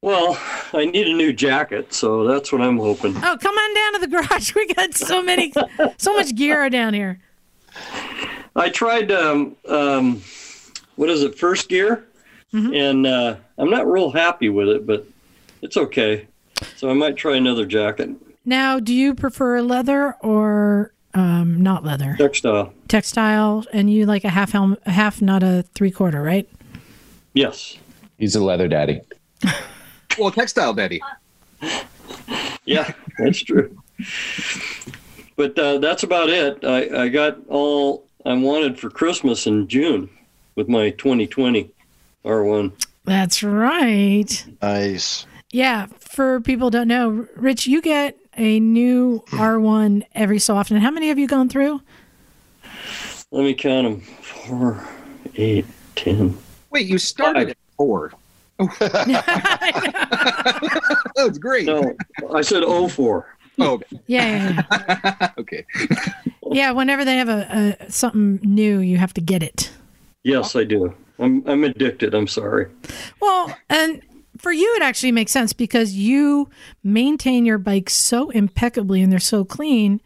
Well, 0.00 0.38
I 0.72 0.86
need 0.86 1.06
a 1.06 1.12
new 1.12 1.34
jacket, 1.34 1.92
so 1.92 2.24
that's 2.24 2.50
what 2.50 2.62
I'm 2.62 2.78
hoping. 2.78 3.14
Oh, 3.18 3.36
come 3.38 3.54
on 3.54 3.74
down 3.74 3.92
to 3.92 3.98
the 4.00 4.06
garage. 4.08 4.54
We 4.56 4.66
got 4.72 4.94
so 4.94 5.22
many, 5.22 5.52
so 5.98 6.14
much 6.14 6.34
gear 6.34 6.70
down 6.70 6.94
here. 6.94 7.20
I 8.54 8.68
tried, 8.68 9.10
um, 9.10 9.56
um, 9.68 10.22
what 10.96 11.08
is 11.10 11.22
it, 11.22 11.38
first 11.38 11.68
gear? 11.68 12.06
And 12.54 13.06
uh, 13.06 13.36
I'm 13.56 13.70
not 13.70 13.90
real 13.90 14.10
happy 14.10 14.50
with 14.50 14.68
it, 14.68 14.86
but 14.86 15.06
it's 15.62 15.78
okay. 15.78 16.26
So 16.76 16.90
I 16.90 16.92
might 16.92 17.16
try 17.16 17.36
another 17.36 17.64
jacket, 17.64 18.10
Now, 18.44 18.78
do 18.78 18.92
you 18.94 19.14
prefer 19.14 19.62
leather 19.62 20.16
or 20.20 20.92
um, 21.14 21.62
not 21.62 21.82
leather? 21.82 22.14
textile. 22.18 22.74
Textile, 22.88 23.64
and 23.72 23.90
you 23.90 24.04
like 24.04 24.24
a 24.24 24.28
half 24.28 24.52
helm, 24.52 24.76
a 24.84 24.90
half, 24.90 25.22
not 25.22 25.42
a 25.42 25.64
three 25.74 25.90
quarter, 25.90 26.22
right? 26.22 26.46
Yes. 27.32 27.78
He's 28.18 28.36
a 28.36 28.44
leather 28.44 28.68
daddy. 28.68 29.00
Well, 30.18 30.30
textile 30.30 30.74
daddy. 30.74 31.00
Yeah, 32.66 32.92
that's 33.18 33.42
true. 33.42 33.76
But 35.36 35.58
uh, 35.58 35.78
that's 35.78 36.02
about 36.04 36.28
it. 36.28 36.62
I, 36.64 37.04
I 37.04 37.08
got 37.08 37.38
all 37.48 38.06
I 38.24 38.34
wanted 38.34 38.78
for 38.78 38.88
Christmas 38.90 39.46
in 39.46 39.66
June 39.68 40.08
with 40.54 40.68
my 40.68 40.90
2020 40.90 41.70
R1. 42.24 42.72
That's 43.04 43.42
right. 43.42 44.44
Nice. 44.62 45.26
Yeah, 45.50 45.86
for 45.98 46.40
people 46.40 46.68
who 46.68 46.70
don't 46.70 46.88
know, 46.88 47.26
Rich, 47.36 47.66
you 47.66 47.82
get 47.82 48.16
a 48.36 48.60
new 48.60 49.22
R1 49.30 50.04
every 50.14 50.38
so 50.38 50.56
often. 50.56 50.76
How 50.78 50.90
many 50.90 51.08
have 51.08 51.18
you 51.18 51.26
gone 51.26 51.48
through? 51.48 51.82
Let 53.32 53.42
me 53.44 53.54
count 53.54 53.86
them. 53.86 54.00
Four, 54.22 54.82
eight, 55.36 55.66
ten. 55.96 56.38
Wait, 56.70 56.86
you 56.86 56.98
started 56.98 57.40
Five. 57.40 57.48
at 57.50 57.56
four. 57.76 58.12
That's 61.16 61.38
great. 61.38 61.66
No, 61.66 61.94
I 62.32 62.42
said 62.42 62.62
04. 62.64 63.36
Oh, 63.58 63.80
Yeah, 64.06 64.62
yeah, 64.62 64.62
yeah. 65.20 65.30
okay. 65.38 65.64
Yeah, 66.56 66.72
whenever 66.72 67.04
they 67.04 67.16
have 67.16 67.28
a, 67.28 67.76
a 67.80 67.90
something 67.90 68.40
new, 68.42 68.78
you 68.80 68.98
have 68.98 69.14
to 69.14 69.20
get 69.20 69.42
it. 69.42 69.70
Yes, 70.24 70.54
I 70.56 70.64
do. 70.64 70.94
I'm 71.18 71.42
I'm 71.46 71.64
addicted. 71.64 72.14
I'm 72.14 72.26
sorry. 72.28 72.66
Well, 73.20 73.56
and 73.68 74.02
for 74.38 74.52
you, 74.52 74.74
it 74.76 74.82
actually 74.82 75.12
makes 75.12 75.30
sense 75.32 75.52
because 75.52 75.94
you 75.94 76.48
maintain 76.82 77.44
your 77.44 77.58
bike 77.58 77.90
so 77.90 78.30
impeccably 78.30 79.02
and 79.02 79.12
they're 79.12 79.20
so 79.20 79.44
clean. 79.44 80.00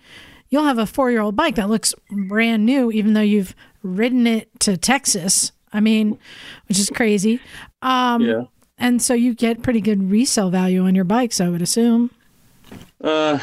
You'll 0.48 0.64
have 0.64 0.78
a 0.78 0.86
four 0.86 1.10
year 1.10 1.20
old 1.20 1.36
bike 1.36 1.56
that 1.56 1.68
looks 1.68 1.94
brand 2.28 2.64
new, 2.66 2.90
even 2.92 3.14
though 3.14 3.20
you've 3.20 3.54
ridden 3.82 4.26
it 4.26 4.48
to 4.60 4.76
Texas. 4.76 5.52
I 5.72 5.80
mean, 5.80 6.18
which 6.68 6.78
is 6.78 6.90
crazy. 6.90 7.40
Um, 7.82 8.22
Yeah. 8.22 8.42
And 8.78 9.00
so 9.00 9.14
you 9.14 9.34
get 9.34 9.62
pretty 9.62 9.80
good 9.80 10.10
resale 10.10 10.50
value 10.50 10.84
on 10.84 10.94
your 10.94 11.04
bikes, 11.04 11.40
I 11.40 11.48
would 11.48 11.62
assume. 11.62 12.10
Uh, 13.02 13.38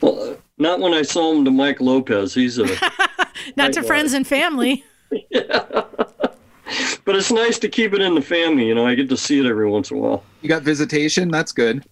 well, 0.00 0.36
not 0.60 0.78
when 0.80 0.94
I 0.94 1.02
sold 1.02 1.38
them 1.38 1.44
to 1.46 1.50
Mike 1.50 1.80
Lopez. 1.80 2.34
He's 2.34 2.58
a. 2.58 2.66
Not 3.56 3.72
to 3.72 3.82
friends 3.82 4.12
and 4.12 4.26
family. 4.26 4.84
but 7.04 7.16
it's 7.16 7.32
nice 7.32 7.58
to 7.58 7.68
keep 7.68 7.94
it 7.94 8.00
in 8.00 8.14
the 8.14 8.22
family. 8.22 8.66
You 8.68 8.74
know, 8.74 8.86
I 8.86 8.94
get 8.94 9.08
to 9.08 9.16
see 9.16 9.40
it 9.40 9.46
every 9.46 9.68
once 9.68 9.90
in 9.90 9.96
a 9.96 10.00
while. 10.00 10.22
You 10.42 10.48
got 10.48 10.62
visitation. 10.62 11.30
That's 11.30 11.52
good. 11.52 11.84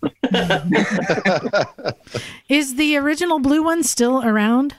Is 2.48 2.76
the 2.76 2.96
original 2.96 3.38
blue 3.40 3.62
one 3.62 3.82
still 3.82 4.24
around? 4.24 4.76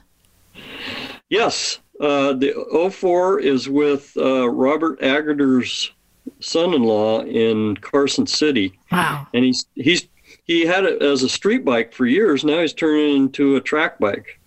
Yes, 1.29 1.79
uh, 1.99 2.33
the 2.33 2.53
04 2.91 3.39
is 3.41 3.67
with 3.69 4.13
uh, 4.17 4.49
Robert 4.49 4.99
Agerter's 5.01 5.91
son-in-law 6.39 7.23
in 7.23 7.75
Carson 7.77 8.25
City, 8.25 8.77
Wow. 8.91 9.27
and 9.33 9.43
he's 9.43 9.65
he's 9.75 10.07
he 10.49 10.65
had 10.65 10.83
it 10.83 11.03
as 11.03 11.21
a 11.21 11.29
street 11.29 11.63
bike 11.63 11.93
for 11.93 12.07
years. 12.07 12.43
Now 12.43 12.61
he's 12.61 12.73
turning 12.73 13.11
it 13.11 13.15
into 13.17 13.55
a 13.55 13.61
track 13.61 13.99
bike. 13.99 14.39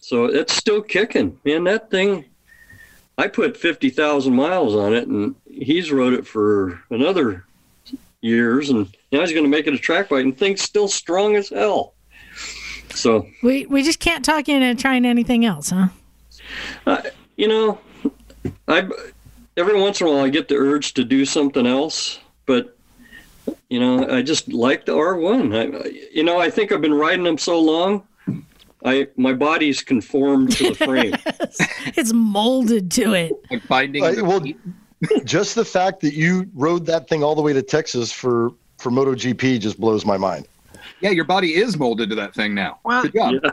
So 0.00 0.24
it's 0.24 0.52
still 0.52 0.82
kicking, 0.82 1.38
man. 1.44 1.62
That 1.62 1.92
thing, 1.92 2.24
I 3.16 3.28
put 3.28 3.56
fifty 3.56 3.88
thousand 3.88 4.34
miles 4.34 4.74
on 4.74 4.94
it, 4.94 5.06
and 5.06 5.36
he's 5.48 5.92
rode 5.92 6.12
it 6.12 6.26
for 6.26 6.82
another 6.90 7.44
years, 8.20 8.68
and 8.70 8.92
now 9.12 9.20
he's 9.20 9.30
going 9.30 9.44
to 9.44 9.48
make 9.48 9.68
it 9.68 9.74
a 9.74 9.78
track 9.78 10.08
bike, 10.08 10.24
and 10.24 10.36
thing's 10.36 10.62
still 10.62 10.88
strong 10.88 11.36
as 11.36 11.50
hell. 11.50 11.94
So 12.90 13.28
We 13.44 13.66
we 13.66 13.84
just 13.84 14.00
can't 14.00 14.24
talk 14.24 14.48
into 14.48 14.74
trying 14.74 15.06
anything 15.06 15.44
else, 15.44 15.70
huh? 15.70 15.88
you 17.36 17.46
know, 17.46 17.78
I 18.66 18.88
every 19.56 19.80
once 19.80 20.00
in 20.00 20.08
a 20.08 20.10
while 20.10 20.24
I 20.24 20.30
get 20.30 20.48
the 20.48 20.56
urge 20.56 20.94
to 20.94 21.04
do 21.04 21.24
something 21.24 21.64
else, 21.64 22.18
but 22.44 22.75
you 23.68 23.80
know, 23.80 24.08
I 24.08 24.22
just 24.22 24.52
like 24.52 24.86
the 24.86 24.92
R1. 24.92 25.84
I, 25.84 25.88
you 26.12 26.22
know, 26.24 26.38
I 26.38 26.50
think 26.50 26.72
I've 26.72 26.80
been 26.80 26.94
riding 26.94 27.24
them 27.24 27.38
so 27.38 27.60
long, 27.60 28.06
I 28.84 29.08
my 29.16 29.32
body's 29.32 29.82
conformed 29.82 30.52
to 30.52 30.70
the 30.70 30.74
frame. 30.84 31.14
It's 31.96 32.12
molded 32.12 32.90
to 32.92 33.14
it. 33.14 33.32
Like 33.50 33.66
binding. 33.68 34.04
Uh, 34.04 34.24
well, 34.24 34.42
just 35.24 35.54
the 35.54 35.64
fact 35.64 36.00
that 36.00 36.14
you 36.14 36.48
rode 36.54 36.86
that 36.86 37.08
thing 37.08 37.22
all 37.22 37.34
the 37.34 37.42
way 37.42 37.52
to 37.52 37.62
Texas 37.62 38.12
for 38.12 38.50
for 38.78 38.90
MotoGP 38.90 39.60
just 39.60 39.80
blows 39.80 40.04
my 40.04 40.16
mind. 40.16 40.46
yeah, 41.00 41.10
your 41.10 41.24
body 41.24 41.54
is 41.54 41.76
molded 41.78 42.10
to 42.10 42.14
that 42.16 42.34
thing 42.34 42.54
now. 42.54 42.78
Well, 42.84 43.02
Good 43.02 43.14
job. 43.14 43.34
Yeah. 43.42 43.50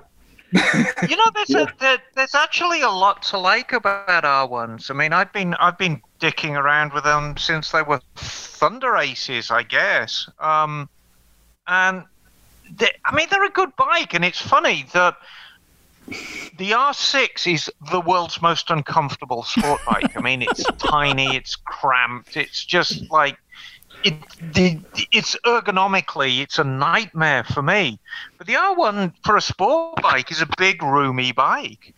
you 1.10 1.18
know, 1.18 1.32
there's 1.34 1.56
a, 1.56 1.68
there, 1.80 1.98
there's 2.16 2.36
actually 2.36 2.82
a 2.82 2.90
lot 2.90 3.24
to 3.24 3.40
like 3.40 3.74
about 3.74 4.24
R1s. 4.24 4.92
I 4.92 4.94
mean, 4.94 5.12
I've 5.12 5.34
been 5.34 5.56
I've 5.56 5.78
been 5.80 6.00
dicking 6.20 6.56
around 6.56 6.94
with 6.94 7.04
them 7.04 7.38
since 7.38 7.72
they 7.72 7.82
were 7.82 8.00
Thunder 8.16 8.98
Aces, 8.98 9.50
I 9.50 9.64
guess. 9.64 10.30
Um, 10.40 10.90
and 11.68 12.04
they, 12.78 12.92
I 13.04 13.16
mean, 13.16 13.28
they're 13.32 13.46
a 13.46 13.50
good 13.50 13.76
bike, 13.76 14.14
and 14.14 14.24
it's 14.24 14.42
funny 14.42 14.86
that 14.94 15.18
the 16.08 16.72
R6 16.72 17.52
is 17.52 17.72
the 17.92 18.02
world's 18.02 18.42
most 18.42 18.70
uncomfortable 18.70 19.44
sport 19.44 19.82
bike. 19.88 20.16
I 20.16 20.22
mean, 20.22 20.44
it's 20.44 20.64
tiny, 20.78 21.36
it's 21.36 21.56
cramped, 21.56 22.38
it's 22.38 22.64
just 22.64 23.10
like 23.10 23.38
it. 24.04 24.14
The, 24.54 24.80
it's 25.12 25.36
ergonomically, 25.46 26.40
it's 26.42 26.60
a 26.60 26.64
nightmare 26.64 27.44
for 27.44 27.62
me. 27.62 28.00
But 28.38 28.48
the 28.48 28.54
R1 28.54 29.14
for 29.24 29.38
a 29.38 29.42
sport 29.42 30.02
bike 30.02 30.32
is 30.32 30.42
a 30.42 30.48
big, 30.58 30.82
roomy 30.84 31.32
bike. 31.32 31.94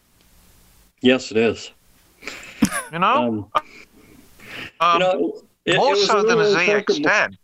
yes, 1.01 1.31
it 1.31 1.37
is. 1.37 1.71
You 2.91 2.99
know, 2.99 3.49
Um, 3.59 3.61
um, 4.79 4.93
you 4.93 4.99
know, 4.99 5.41
it, 5.65 5.77
more 5.77 5.95
so 5.95 6.23
than 6.23 6.39
a 6.39 6.43
little 6.43 6.55
uncomfortable. 6.59 7.09
ZX10. 7.09 7.37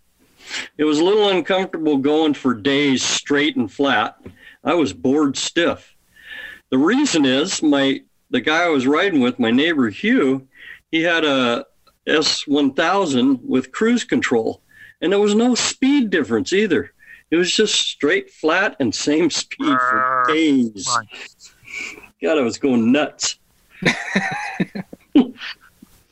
It 0.77 0.83
was 0.83 0.99
a 0.99 1.03
little 1.03 1.29
uncomfortable 1.29 1.97
going 1.97 2.33
for 2.33 2.53
days 2.53 3.03
straight 3.03 3.55
and 3.55 3.71
flat. 3.71 4.17
I 4.63 4.73
was 4.73 4.93
bored 4.93 5.37
stiff. 5.37 5.95
The 6.69 6.77
reason 6.77 7.25
is 7.25 7.61
my 7.63 8.01
the 8.29 8.41
guy 8.41 8.63
I 8.63 8.69
was 8.69 8.87
riding 8.87 9.19
with, 9.19 9.39
my 9.39 9.51
neighbor 9.51 9.89
Hugh, 9.89 10.47
he 10.91 11.01
had 11.01 11.25
a 11.25 11.65
S1000 12.07 13.41
with 13.43 13.71
cruise 13.71 14.03
control, 14.03 14.61
and 15.01 15.11
there 15.11 15.19
was 15.19 15.35
no 15.35 15.55
speed 15.55 16.09
difference 16.09 16.53
either. 16.53 16.91
It 17.29 17.37
was 17.37 17.53
just 17.53 17.75
straight 17.75 18.29
flat 18.29 18.75
and 18.79 18.93
same 18.93 19.29
speed 19.29 19.77
for 19.77 20.25
days. 20.27 20.87
God, 22.21 22.37
I 22.37 22.41
was 22.41 22.57
going 22.57 22.91
nuts. 22.91 23.37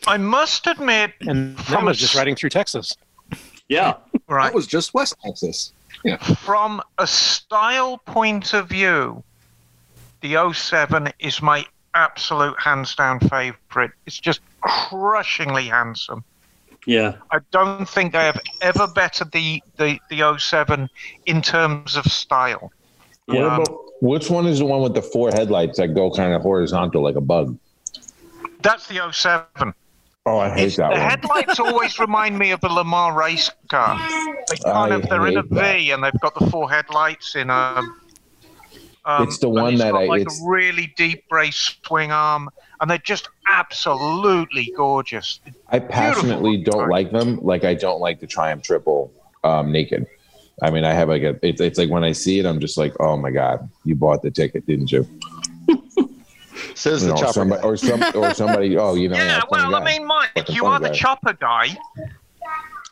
I 0.07 0.17
must 0.17 0.65
admit, 0.65 1.11
And 1.21 1.57
that 1.57 1.65
From 1.65 1.85
was 1.85 1.99
just 1.99 2.15
riding 2.15 2.35
through 2.35 2.49
Texas. 2.51 2.95
Yeah. 3.67 3.95
right, 4.27 4.45
That 4.45 4.55
was 4.55 4.65
just 4.65 4.93
West 4.93 5.15
Texas. 5.23 5.73
Yeah. 6.05 6.15
from 6.17 6.81
a 6.97 7.05
style 7.05 7.97
point 7.97 8.53
of 8.53 8.69
view, 8.69 9.21
the 10.21 10.53
07 10.53 11.11
is 11.19 11.41
my 11.41 11.65
absolute 11.93 12.57
hands 12.57 12.95
down 12.95 13.19
favorite. 13.19 13.91
It's 14.05 14.17
just 14.17 14.39
crushingly 14.61 15.65
handsome. 15.67 16.23
Yeah. 16.85 17.15
I 17.31 17.39
don't 17.51 17.87
think 17.87 18.15
I 18.15 18.23
have 18.23 18.39
ever 18.61 18.87
bettered 18.87 19.31
the, 19.31 19.61
the, 19.77 19.99
the 20.09 20.37
07 20.37 20.89
in 21.25 21.41
terms 21.41 21.95
of 21.95 22.05
style. 22.05 22.71
What 23.25 23.37
Yeah. 23.37 23.45
Um, 23.47 23.61
about, 23.61 23.77
which 24.01 24.29
one 24.29 24.45
is 24.47 24.59
the 24.59 24.65
one 24.65 24.81
with 24.81 24.93
the 24.93 25.01
four 25.01 25.29
headlights 25.31 25.77
that 25.77 25.89
go 25.89 26.09
kind 26.09 26.33
of 26.33 26.41
horizontal 26.41 27.03
like 27.03 27.15
a 27.15 27.21
bug? 27.21 27.57
That's 28.61 28.87
the 28.87 29.11
07. 29.11 29.73
Oh, 30.25 30.37
I 30.39 30.49
hate 30.49 30.67
It's, 30.67 30.77
that 30.77 30.93
the 30.93 30.99
one. 30.99 31.09
headlights 31.09 31.59
always 31.59 31.99
remind 31.99 32.37
me 32.37 32.51
of 32.51 32.63
a 32.63 32.67
Le 32.69 32.83
Mans 32.83 33.15
race 33.15 33.49
car. 33.69 33.97
They 34.49 34.57
kind 34.63 34.93
I 34.93 34.95
of 34.97 35.09
they're 35.09 35.27
in 35.27 35.37
a 35.37 35.43
V 35.43 35.49
that. 35.55 35.75
and 35.93 36.03
they've 36.03 36.19
got 36.21 36.37
the 36.37 36.49
four 36.49 36.69
headlights 36.69 37.35
in 37.35 37.49
a. 37.49 37.81
Um, 39.05 39.23
It's 39.23 39.39
the 39.39 39.49
one 39.49 39.73
it's 39.73 39.81
that 39.83 39.91
got 39.93 40.01
I- 40.03 40.05
like 40.05 40.21
it's- 40.21 40.39
like 40.41 40.47
a 40.47 40.49
really 40.51 40.93
deep 40.97 41.27
brace 41.29 41.75
swing 41.85 42.11
arm, 42.11 42.49
and 42.81 42.89
they're 42.91 42.97
just 42.99 43.29
absolutely 43.47 44.71
gorgeous. 44.75 45.39
I 45.69 45.79
passionately 45.79 46.57
Beautiful. 46.57 46.81
don't 46.81 46.89
like 46.89 47.11
them. 47.11 47.39
Like 47.41 47.63
I 47.63 47.73
don't 47.73 47.99
like 47.99 48.19
the 48.19 48.27
Triumph 48.27 48.63
Triple 48.63 49.11
um, 49.43 49.71
naked. 49.71 50.05
I 50.61 50.69
mean, 50.71 50.83
I 50.83 50.93
have 50.93 51.07
like 51.07 51.23
a. 51.23 51.39
It's, 51.41 51.61
it's 51.61 51.79
like 51.79 51.89
when 51.89 52.03
I 52.03 52.11
see 52.11 52.39
it, 52.39 52.45
I'm 52.45 52.59
just 52.59 52.77
like, 52.77 52.93
oh 52.99 53.15
my 53.15 53.31
god, 53.31 53.69
you 53.85 53.95
bought 53.95 54.21
the 54.21 54.29
ticket, 54.31 54.65
didn't 54.67 54.91
you? 54.91 55.07
Says 56.75 57.01
You 57.01 57.09
the 57.09 57.13
know, 57.15 57.19
chopper. 57.21 57.33
somebody, 57.33 57.61
guy. 57.61 57.67
or 57.67 57.77
some 57.77 58.03
or 58.15 58.33
somebody. 58.33 58.77
Oh, 58.77 58.95
you 58.95 59.09
know. 59.09 59.15
yeah, 59.15 59.39
that 59.39 59.49
funny 59.49 59.71
well, 59.71 59.81
I 59.81 59.83
mean, 59.85 60.05
Mike, 60.05 60.29
Fucking 60.35 60.55
you 60.55 60.61
funny 60.63 60.85
are 60.85 60.89
the 60.89 60.95
chopper 60.95 61.33
guy. 61.33 61.67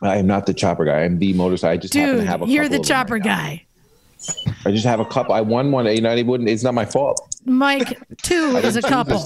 I 0.02 0.16
am 0.16 0.26
not 0.26 0.46
the 0.46 0.54
chopper 0.54 0.84
guy. 0.84 1.02
I'm 1.04 1.18
the 1.18 1.32
motorcycle. 1.34 1.72
I 1.74 1.76
just 1.76 1.92
happen 1.94 2.10
to 2.14 2.18
Dude, 2.20 2.26
have 2.28 2.42
a. 2.42 2.46
you're 2.46 2.68
the 2.68 2.80
chopper 2.80 3.14
right 3.14 3.24
now. 3.24 3.58
Guy. 4.18 4.52
I 4.64 4.70
just 4.70 4.84
have 4.84 5.00
a 5.00 5.04
couple. 5.04 5.34
I 5.34 5.40
won 5.40 5.70
one. 5.70 5.86
You 5.86 6.00
know, 6.00 6.14
it 6.14 6.26
wouldn't. 6.26 6.48
It's 6.48 6.62
not 6.62 6.74
my 6.74 6.84
fault. 6.84 7.20
Mike, 7.44 7.98
two 8.22 8.56
is 8.56 8.76
a 8.76 8.82
couple. 8.82 9.22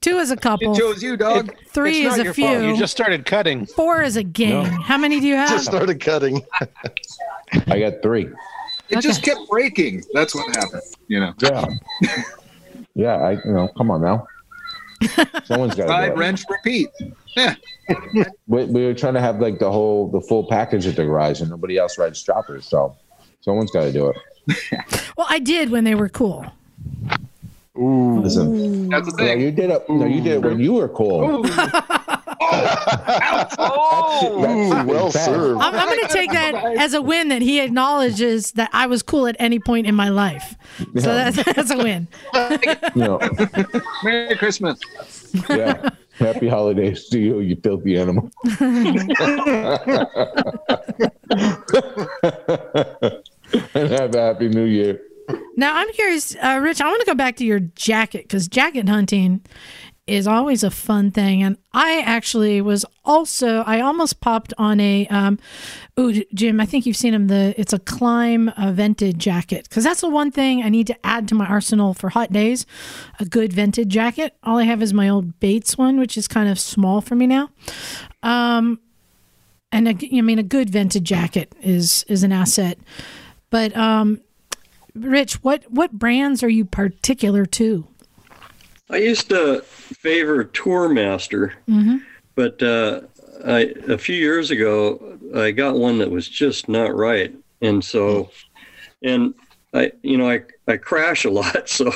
Two 0.00 0.18
is 0.18 0.30
a 0.30 0.36
couple. 0.36 0.74
chose 0.74 1.02
you, 1.02 1.16
dog. 1.16 1.54
Three 1.68 2.06
it's 2.06 2.18
is 2.18 2.26
a 2.26 2.34
few. 2.34 2.46
fault. 2.46 2.62
You 2.62 2.76
just 2.76 2.92
started 2.92 3.26
cutting. 3.26 3.66
Four 3.66 4.02
is 4.02 4.16
a 4.16 4.22
gang. 4.22 4.66
How 4.66 4.96
many 4.96 5.20
do 5.20 5.26
you 5.26 5.36
have? 5.36 5.50
Just 5.50 5.66
started 5.66 6.00
cutting. 6.00 6.42
I 7.66 7.80
got 7.80 8.02
three. 8.02 8.28
It 8.88 9.00
just 9.00 9.22
kept 9.22 9.40
breaking. 9.50 10.04
That's 10.14 10.34
what 10.34 10.54
happened. 10.56 10.82
You 11.08 11.20
know. 11.20 11.34
Yeah. 11.40 11.66
yeah. 12.94 13.16
I. 13.16 13.32
You 13.32 13.52
know. 13.52 13.68
Come 13.76 13.90
on 13.90 14.00
now. 14.00 14.26
Someone's 15.44 15.74
got 15.74 15.84
to 15.84 15.90
Ride, 15.90 16.18
wrench, 16.18 16.44
repeat. 16.50 16.88
Yeah. 17.36 17.54
We, 18.46 18.64
we 18.64 18.84
were 18.84 18.94
trying 18.94 19.14
to 19.14 19.20
have 19.20 19.40
like 19.40 19.58
the 19.58 19.70
whole 19.70 20.10
the 20.10 20.20
full 20.20 20.48
package 20.48 20.86
at 20.86 20.96
the 20.96 21.04
garage, 21.04 21.40
and 21.40 21.50
nobody 21.50 21.78
else 21.78 21.98
rides 21.98 22.22
choppers. 22.22 22.66
So 22.66 22.96
someone's 23.40 23.70
got 23.70 23.84
to 23.84 23.92
do 23.92 24.08
it. 24.08 24.16
Well, 25.16 25.26
I 25.28 25.40
did 25.40 25.70
when 25.70 25.82
they 25.84 25.94
were 25.96 26.08
cool. 26.08 26.46
Listen. 27.74 28.88
That's 28.88 29.06
the 29.06 29.12
No, 29.12 29.16
thing. 29.18 29.40
you 29.40 29.50
did 29.50 29.70
it. 29.70 29.88
No, 29.88 30.04
you 30.06 30.20
did 30.20 30.34
it 30.34 30.42
when 30.42 30.60
you 30.60 30.74
were 30.74 30.88
cool. 30.88 31.40
Oh, 31.40 31.42
That's 34.42 34.86
well 34.88 35.10
bad. 35.12 35.24
served. 35.24 35.60
I'm, 35.60 35.74
I'm 35.74 35.88
going 35.88 36.06
to 36.06 36.12
take 36.12 36.30
that 36.32 36.54
as 36.78 36.94
a 36.94 37.02
win 37.02 37.28
that 37.28 37.42
he 37.42 37.60
acknowledges 37.60 38.52
that 38.52 38.70
I 38.72 38.86
was 38.86 39.02
cool 39.02 39.26
at 39.26 39.36
any 39.38 39.58
point 39.58 39.86
in 39.86 39.94
my 39.94 40.08
life. 40.08 40.54
So 40.78 41.14
that's, 41.14 41.42
that's 41.54 41.70
a 41.70 41.78
win. 41.78 42.08
You 42.34 42.58
know, 42.94 43.20
Merry 44.04 44.36
Christmas. 44.36 44.78
yeah. 45.48 45.88
Happy 46.18 46.48
holidays 46.48 47.08
to 47.08 47.18
you, 47.18 47.40
you 47.40 47.56
filthy 47.56 47.98
animal. 47.98 48.30
and 53.74 53.90
have 53.90 54.14
a 54.14 54.20
happy 54.20 54.48
new 54.48 54.64
year. 54.64 55.00
Now, 55.56 55.76
I'm 55.76 55.92
curious, 55.92 56.36
uh, 56.36 56.58
Rich, 56.62 56.80
I 56.80 56.86
want 56.86 57.00
to 57.00 57.06
go 57.06 57.14
back 57.14 57.36
to 57.36 57.44
your 57.44 57.60
jacket 57.60 58.22
because 58.22 58.48
jacket 58.48 58.88
hunting 58.88 59.44
is 60.08 60.26
always 60.26 60.64
a 60.64 60.70
fun 60.70 61.10
thing. 61.10 61.42
And 61.42 61.56
I 61.72 62.00
actually 62.00 62.60
was 62.60 62.84
also, 63.04 63.62
I 63.66 63.80
almost 63.80 64.20
popped 64.20 64.54
on 64.58 64.80
a, 64.80 65.06
um, 65.08 65.38
ooh, 65.98 66.24
Jim, 66.34 66.60
I 66.60 66.66
think 66.66 66.86
you've 66.86 66.96
seen 66.96 67.14
him, 67.14 67.28
the, 67.28 67.54
it's 67.58 67.72
a 67.72 67.78
Klim 67.78 68.48
uh, 68.50 68.72
vented 68.72 69.18
jacket 69.18 69.68
because 69.68 69.84
that's 69.84 70.00
the 70.00 70.08
one 70.08 70.30
thing 70.30 70.62
I 70.62 70.68
need 70.68 70.86
to 70.88 71.06
add 71.06 71.28
to 71.28 71.34
my 71.34 71.46
arsenal 71.46 71.94
for 71.94 72.08
hot 72.08 72.32
days 72.32 72.66
a 73.20 73.24
good 73.24 73.52
vented 73.52 73.88
jacket. 73.88 74.34
All 74.42 74.58
I 74.58 74.64
have 74.64 74.82
is 74.82 74.94
my 74.94 75.08
old 75.08 75.38
Bates 75.40 75.76
one, 75.76 75.98
which 75.98 76.16
is 76.16 76.26
kind 76.26 76.48
of 76.48 76.58
small 76.58 77.00
for 77.00 77.14
me 77.14 77.26
now. 77.26 77.50
Um, 78.22 78.80
and 79.70 79.88
a, 79.88 80.16
I 80.16 80.20
mean, 80.22 80.38
a 80.38 80.42
good 80.42 80.70
vented 80.70 81.04
jacket 81.04 81.54
is 81.60 82.04
is 82.08 82.22
an 82.22 82.32
asset. 82.32 82.78
But 83.50 83.76
um, 83.76 84.20
Rich, 84.94 85.44
what 85.44 85.70
what 85.70 85.92
brands 85.92 86.42
are 86.42 86.48
you 86.48 86.64
particular 86.64 87.44
to? 87.46 87.86
I 88.90 88.96
used 88.96 89.28
to 89.30 89.60
favor 89.62 90.44
Tourmaster, 90.44 91.52
but 92.34 92.62
uh, 92.62 93.02
I, 93.44 93.74
a 93.88 93.98
few 93.98 94.16
years 94.16 94.50
ago, 94.50 95.18
I 95.34 95.50
got 95.50 95.76
one 95.76 95.98
that 95.98 96.10
was 96.10 96.28
just 96.28 96.68
not 96.68 96.94
right, 96.96 97.34
and 97.60 97.84
so, 97.84 98.30
and 99.02 99.34
I, 99.74 99.92
you 100.02 100.16
know, 100.16 100.28
I 100.28 100.42
I 100.66 100.76
crash 100.78 101.24
a 101.24 101.30
lot, 101.42 101.68
so 101.68 101.88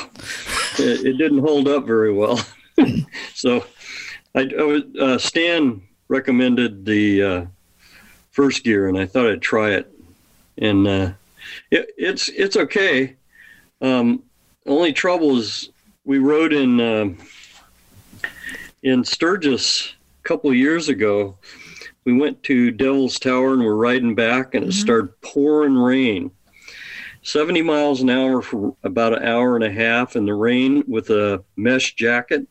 it, 0.77 1.05
it 1.05 1.17
didn't 1.17 1.39
hold 1.39 1.67
up 1.67 1.85
very 1.85 2.13
well. 2.13 2.39
so, 3.33 3.65
I, 4.35 4.41
I 4.41 4.63
was 4.63 4.83
uh, 4.99 5.17
Stan 5.17 5.81
recommended 6.09 6.85
the 6.85 7.23
uh, 7.23 7.45
Firstgear, 8.35 8.87
and 8.87 8.97
I 8.99 9.05
thought 9.07 9.29
I'd 9.29 9.41
try 9.41 9.71
it, 9.71 9.91
and 10.59 10.87
uh, 10.87 11.11
it, 11.71 11.89
it's 11.97 12.29
it's 12.29 12.55
okay. 12.55 13.15
Um, 13.81 14.23
only 14.65 14.93
trouble 14.93 15.37
is 15.37 15.69
we 16.05 16.17
rode 16.17 16.53
in 16.53 16.79
um 16.79 17.17
in 18.81 19.03
Sturgis 19.03 19.93
a 20.23 20.27
couple 20.27 20.49
of 20.49 20.55
years 20.55 20.89
ago. 20.89 21.37
We 22.05 22.13
went 22.13 22.43
to 22.43 22.71
Devil's 22.71 23.17
Tower 23.17 23.53
and 23.53 23.63
we're 23.63 23.75
riding 23.75 24.13
back, 24.13 24.55
and 24.55 24.65
it 24.65 24.73
started 24.73 25.09
pouring 25.21 25.75
rain. 25.75 26.31
70 27.21 27.61
miles 27.61 28.01
an 28.01 28.09
hour 28.09 28.41
for 28.41 28.75
about 28.83 29.13
an 29.13 29.23
hour 29.23 29.55
and 29.55 29.63
a 29.63 29.71
half 29.71 30.17
in 30.17 30.25
the 30.25 30.33
rain 30.33 30.83
with 30.85 31.09
a 31.09 31.41
mesh 31.55 31.95
jacket. 31.95 32.45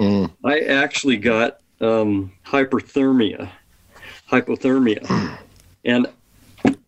Mm. 0.00 0.32
I 0.44 0.60
actually 0.60 1.16
got 1.16 1.60
um, 1.80 2.32
hyperthermia, 2.44 3.48
hypothermia. 4.28 5.38
and 5.84 6.08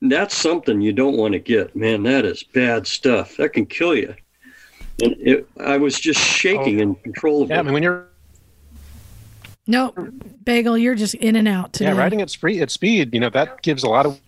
that's 0.02 0.36
something 0.36 0.80
you 0.80 0.92
don't 0.92 1.16
want 1.16 1.34
to 1.34 1.38
get. 1.38 1.76
Man, 1.76 2.02
that 2.02 2.24
is 2.24 2.42
bad 2.42 2.88
stuff. 2.88 3.36
That 3.36 3.52
can 3.52 3.66
kill 3.66 3.94
you. 3.94 4.12
And 5.02 5.16
it, 5.20 5.48
I 5.58 5.76
was 5.76 5.98
just 5.98 6.20
shaking 6.20 6.78
oh. 6.78 6.82
and 6.82 6.96
uncontrollable. 6.96 7.50
Yeah, 7.50 7.60
I 7.60 7.62
mean 7.62 7.74
when 7.74 7.82
you're 7.82 8.06
No, 9.66 9.94
Bagel, 10.44 10.76
you're 10.76 10.94
just 10.94 11.14
in 11.14 11.36
and 11.36 11.48
out 11.48 11.72
today. 11.72 11.90
yeah 11.90 11.96
riding 11.98 12.20
at 12.20 12.30
speed 12.30 12.60
at 12.62 12.70
speed, 12.70 13.14
you 13.14 13.20
know 13.20 13.30
that 13.30 13.62
gives 13.62 13.82
a 13.82 13.88
lot 13.88 14.06
of 14.06 14.20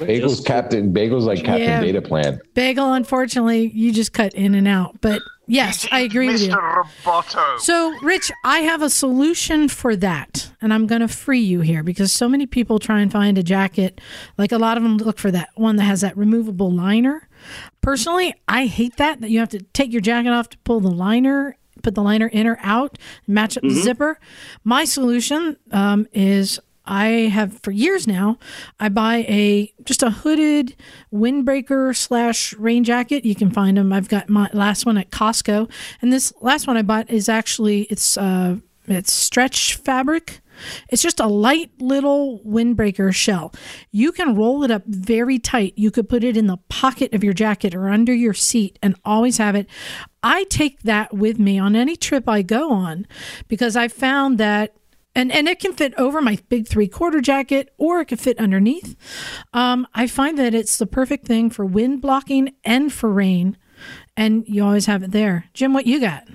Bagel's 0.00 0.40
Captain. 0.40 0.92
Bagel's 0.92 1.24
like 1.24 1.44
Captain 1.44 1.62
Yeah. 1.62 1.80
Data 1.80 2.02
Plan. 2.02 2.40
Bagel, 2.54 2.92
unfortunately, 2.92 3.70
you 3.74 3.92
just 3.92 4.12
cut 4.12 4.34
in 4.34 4.54
and 4.54 4.66
out. 4.66 5.00
But 5.00 5.22
yes, 5.46 5.86
I 5.92 6.00
agree 6.00 6.28
with 6.28 6.42
you. 6.42 6.48
Mr. 6.48 6.84
Roboto. 7.04 7.58
So, 7.60 7.94
Rich, 8.02 8.32
I 8.44 8.60
have 8.60 8.82
a 8.82 8.90
solution 8.90 9.68
for 9.68 9.94
that, 9.96 10.50
and 10.60 10.74
I'm 10.74 10.86
going 10.86 11.00
to 11.00 11.08
free 11.08 11.40
you 11.40 11.60
here 11.60 11.82
because 11.82 12.12
so 12.12 12.28
many 12.28 12.46
people 12.46 12.78
try 12.78 13.00
and 13.00 13.12
find 13.12 13.38
a 13.38 13.42
jacket. 13.42 14.00
Like 14.36 14.52
a 14.52 14.58
lot 14.58 14.76
of 14.76 14.82
them 14.82 14.96
look 14.96 15.18
for 15.18 15.30
that 15.30 15.50
one 15.54 15.76
that 15.76 15.84
has 15.84 16.00
that 16.00 16.16
removable 16.16 16.72
liner. 16.72 17.28
Personally, 17.80 18.34
I 18.48 18.66
hate 18.66 18.96
that 18.96 19.20
that 19.20 19.30
you 19.30 19.38
have 19.38 19.50
to 19.50 19.60
take 19.60 19.92
your 19.92 20.00
jacket 20.00 20.30
off 20.30 20.48
to 20.50 20.58
pull 20.58 20.80
the 20.80 20.90
liner, 20.90 21.56
put 21.82 21.94
the 21.94 22.02
liner 22.02 22.26
in 22.26 22.46
or 22.46 22.58
out, 22.62 22.98
match 23.26 23.56
up 23.56 23.62
the 23.62 23.70
zipper. 23.70 24.18
My 24.64 24.84
solution 24.84 25.56
um, 25.70 26.06
is. 26.12 26.60
I 26.86 27.30
have 27.32 27.60
for 27.62 27.70
years 27.70 28.06
now. 28.06 28.38
I 28.78 28.90
buy 28.90 29.24
a 29.26 29.72
just 29.84 30.02
a 30.02 30.10
hooded 30.10 30.76
windbreaker 31.10 31.96
slash 31.96 32.52
rain 32.58 32.84
jacket. 32.84 33.24
You 33.24 33.34
can 33.34 33.50
find 33.50 33.78
them. 33.78 33.90
I've 33.90 34.10
got 34.10 34.28
my 34.28 34.50
last 34.52 34.84
one 34.84 34.98
at 34.98 35.08
Costco, 35.10 35.70
and 36.02 36.12
this 36.12 36.34
last 36.42 36.66
one 36.66 36.76
I 36.76 36.82
bought 36.82 37.08
is 37.08 37.26
actually 37.26 37.84
it's 37.84 38.18
uh 38.18 38.56
it's 38.86 39.14
stretch 39.14 39.76
fabric, 39.76 40.42
It's 40.88 41.02
just 41.02 41.20
a 41.20 41.26
light 41.26 41.70
little 41.78 42.40
windbreaker 42.44 43.14
shell. 43.14 43.52
You 43.90 44.12
can 44.12 44.34
roll 44.34 44.64
it 44.64 44.70
up 44.70 44.84
very 44.86 45.38
tight. 45.38 45.74
You 45.76 45.90
could 45.90 46.08
put 46.08 46.24
it 46.24 46.36
in 46.36 46.46
the 46.46 46.58
pocket 46.68 47.12
of 47.14 47.24
your 47.24 47.32
jacket 47.32 47.74
or 47.74 47.88
under 47.88 48.14
your 48.14 48.34
seat 48.34 48.78
and 48.82 48.96
always 49.04 49.38
have 49.38 49.54
it. 49.54 49.68
I 50.22 50.44
take 50.44 50.82
that 50.82 51.12
with 51.12 51.38
me 51.38 51.58
on 51.58 51.76
any 51.76 51.96
trip 51.96 52.28
I 52.28 52.42
go 52.42 52.72
on 52.72 53.06
because 53.48 53.76
I 53.76 53.88
found 53.88 54.38
that 54.38 54.74
and 55.14 55.30
and 55.30 55.48
it 55.48 55.60
can 55.60 55.72
fit 55.72 55.94
over 55.96 56.20
my 56.20 56.38
big 56.48 56.66
three 56.66 56.88
quarter 56.88 57.20
jacket 57.20 57.72
or 57.78 58.00
it 58.00 58.06
can 58.06 58.18
fit 58.18 58.38
underneath. 58.38 58.96
Um, 59.52 59.86
I 59.94 60.06
find 60.06 60.38
that 60.38 60.54
it's 60.54 60.76
the 60.76 60.86
perfect 60.86 61.26
thing 61.26 61.50
for 61.50 61.64
wind 61.64 62.02
blocking 62.02 62.54
and 62.64 62.92
for 62.92 63.10
rain, 63.10 63.56
and 64.16 64.44
you 64.48 64.64
always 64.64 64.86
have 64.86 65.02
it 65.02 65.12
there. 65.12 65.46
Jim, 65.54 65.72
what 65.72 65.86
you 65.86 66.00
got? 66.00 66.26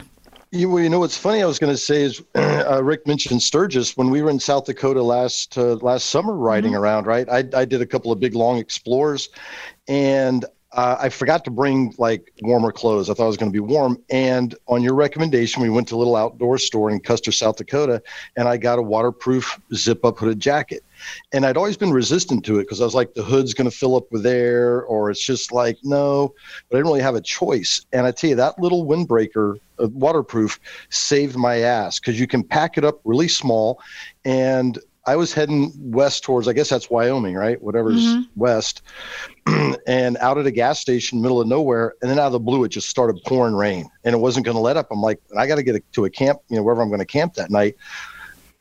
You, 0.51 0.67
well, 0.67 0.83
you 0.83 0.89
know 0.89 0.97
what's 0.97 1.17
funny? 1.17 1.43
I 1.43 1.45
was 1.45 1.59
going 1.59 1.71
to 1.71 1.77
say 1.77 2.01
is 2.01 2.23
uh, 2.35 2.83
Rick 2.83 3.05
mentioned 3.05 3.43
Sturgis 3.43 3.95
when 3.95 4.09
we 4.09 4.23
were 4.23 4.31
in 4.31 4.39
South 4.39 4.65
Dakota 4.65 5.03
last 5.03 5.55
uh, 5.57 5.75
last 5.75 6.07
summer 6.09 6.33
riding 6.35 6.73
around. 6.73 7.05
Right, 7.05 7.29
I, 7.29 7.43
I 7.53 7.65
did 7.65 7.81
a 7.81 7.85
couple 7.85 8.11
of 8.11 8.19
big 8.19 8.33
long 8.33 8.57
explores, 8.57 9.29
and 9.87 10.45
uh, 10.71 10.97
I 10.99 11.09
forgot 11.09 11.43
to 11.45 11.51
bring 11.51 11.95
like 11.97 12.31
warmer 12.43 12.71
clothes. 12.71 13.09
I 13.09 13.13
thought 13.13 13.23
it 13.23 13.27
was 13.27 13.37
going 13.37 13.51
to 13.51 13.53
be 13.53 13.59
warm. 13.59 13.97
And 14.09 14.53
on 14.67 14.83
your 14.83 14.93
recommendation, 14.93 15.63
we 15.63 15.69
went 15.69 15.87
to 15.87 15.95
a 15.95 15.97
little 15.97 16.15
outdoor 16.15 16.59
store 16.59 16.91
in 16.91 16.99
Custer, 16.99 17.31
South 17.31 17.55
Dakota, 17.55 18.03
and 18.35 18.47
I 18.47 18.57
got 18.57 18.77
a 18.77 18.81
waterproof 18.81 19.59
zip 19.73 20.05
up 20.05 20.19
hooded 20.19 20.39
jacket. 20.39 20.83
And 21.33 21.45
I'd 21.45 21.57
always 21.57 21.77
been 21.77 21.91
resistant 21.91 22.45
to 22.45 22.59
it 22.59 22.63
because 22.63 22.81
I 22.81 22.83
was 22.83 22.93
like, 22.93 23.13
the 23.15 23.23
hood's 23.23 23.53
going 23.53 23.69
to 23.69 23.75
fill 23.75 23.95
up 23.95 24.11
with 24.11 24.25
air, 24.27 24.83
or 24.83 25.09
it's 25.09 25.25
just 25.25 25.51
like, 25.51 25.79
no, 25.83 26.33
but 26.69 26.75
I 26.75 26.79
didn't 26.79 26.91
really 26.91 27.01
have 27.01 27.15
a 27.15 27.21
choice. 27.21 27.85
And 27.91 28.05
I 28.05 28.11
tell 28.11 28.29
you, 28.29 28.35
that 28.35 28.59
little 28.59 28.85
windbreaker, 28.85 29.55
uh, 29.81 29.87
waterproof, 29.87 30.59
saved 30.89 31.35
my 31.35 31.59
ass 31.59 31.99
because 31.99 32.19
you 32.19 32.27
can 32.27 32.43
pack 32.43 32.77
it 32.77 32.83
up 32.83 32.99
really 33.05 33.29
small. 33.29 33.81
And 34.25 34.77
I 35.05 35.15
was 35.15 35.33
heading 35.33 35.71
west 35.75 36.23
towards, 36.23 36.47
I 36.47 36.53
guess 36.53 36.69
that's 36.69 36.89
Wyoming, 36.89 37.33
right? 37.33 37.59
Whatever's 37.63 38.05
Mhm. 38.05 38.27
west. 38.35 38.83
and 39.87 40.17
out 40.17 40.37
at 40.37 40.45
a 40.45 40.51
gas 40.51 40.79
station, 40.79 41.21
middle 41.21 41.41
of 41.41 41.47
nowhere. 41.47 41.95
And 42.01 42.09
then 42.09 42.19
out 42.19 42.27
of 42.27 42.31
the 42.33 42.39
blue, 42.39 42.63
it 42.63 42.69
just 42.69 42.89
started 42.89 43.19
pouring 43.25 43.55
rain 43.55 43.89
and 44.03 44.13
it 44.13 44.17
wasn't 44.17 44.45
going 44.45 44.55
to 44.55 44.61
let 44.61 44.77
up. 44.77 44.87
I'm 44.91 45.01
like, 45.01 45.19
I 45.37 45.47
got 45.47 45.55
to 45.55 45.63
get 45.63 45.83
to 45.93 46.05
a 46.05 46.09
camp, 46.09 46.39
you 46.49 46.57
know, 46.57 46.63
wherever 46.63 46.81
I'm 46.81 46.89
going 46.89 46.99
to 46.99 47.05
camp 47.05 47.33
that 47.35 47.49
night. 47.49 47.75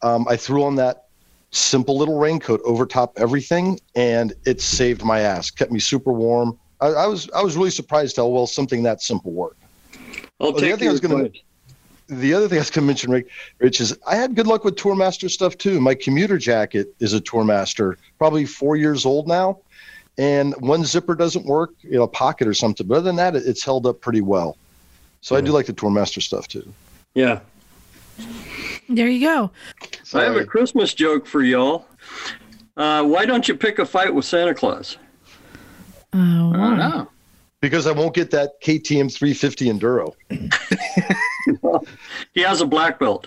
Um, 0.02 0.26
I 0.28 0.36
threw 0.36 0.64
on 0.64 0.76
that 0.76 1.04
simple 1.50 1.96
little 1.96 2.18
raincoat 2.18 2.60
over 2.64 2.84
top 2.86 3.14
everything 3.16 3.80
and 3.94 4.34
it 4.44 4.60
saved 4.60 5.02
my 5.02 5.20
ass, 5.20 5.50
kept 5.50 5.72
me 5.72 5.80
super 5.80 6.12
warm. 6.12 6.58
I, 6.80 6.88
I 6.88 7.06
was 7.06 7.28
I 7.34 7.42
was 7.42 7.56
really 7.56 7.70
surprised 7.70 8.16
how 8.16 8.26
well 8.26 8.46
something 8.46 8.82
that 8.84 9.02
simple 9.02 9.32
worked. 9.32 9.62
I'll 10.40 10.48
Oh, 10.48 10.52
the 10.52 10.68
other 10.72 10.76
thing 10.76 10.88
I 10.88 10.92
was 10.92 11.00
gonna- 11.00 11.30
The 12.08 12.32
other 12.32 12.48
thing 12.48 12.58
I 12.58 12.60
was 12.60 12.70
going 12.70 12.84
to 12.84 12.86
mention, 12.86 13.10
Rick, 13.10 13.28
Rich, 13.58 13.80
is 13.82 13.98
I 14.06 14.14
had 14.16 14.34
good 14.34 14.46
luck 14.46 14.64
with 14.64 14.76
Tourmaster 14.76 15.28
stuff 15.28 15.58
too. 15.58 15.78
My 15.80 15.94
commuter 15.94 16.38
jacket 16.38 16.94
is 17.00 17.12
a 17.12 17.20
Tourmaster, 17.20 17.96
probably 18.18 18.46
four 18.46 18.76
years 18.76 19.04
old 19.04 19.28
now, 19.28 19.58
and 20.18 20.54
one 20.60 20.84
zipper 20.84 21.14
doesn't 21.14 21.46
work, 21.46 21.70
you 21.80 21.92
know, 21.92 22.02
a 22.02 22.08
pocket 22.08 22.46
or 22.46 22.54
something. 22.54 22.86
But 22.86 22.96
other 22.96 23.04
than 23.04 23.16
that, 23.16 23.36
it's 23.36 23.64
held 23.64 23.86
up 23.86 24.00
pretty 24.00 24.20
well. 24.20 24.56
So 25.20 25.36
I 25.36 25.40
do 25.40 25.52
like 25.52 25.66
the 25.66 25.72
Tourmaster 25.72 26.20
stuff 26.20 26.48
too. 26.48 26.72
Yeah. 27.14 27.40
There 28.88 29.08
you 29.08 29.20
go. 29.20 29.50
I 30.14 30.24
have 30.24 30.36
a 30.36 30.44
Christmas 30.44 30.94
joke 30.94 31.26
for 31.26 31.42
y'all. 31.42 31.86
Uh, 32.76 33.04
why 33.04 33.26
don't 33.26 33.48
you 33.48 33.54
pick 33.54 33.78
a 33.78 33.86
fight 33.86 34.14
with 34.14 34.24
Santa 34.24 34.54
Claus? 34.54 34.96
Oh, 36.12 36.52
I 36.54 36.56
don't 36.56 36.78
know. 36.78 37.08
Because 37.60 37.86
I 37.86 37.92
won't 37.92 38.14
get 38.14 38.30
that 38.30 38.62
KTM 38.62 39.12
350 39.12 39.66
Enduro. 39.66 40.14
He 42.34 42.42
has 42.42 42.60
a 42.60 42.66
black 42.66 42.98
belt. 42.98 43.26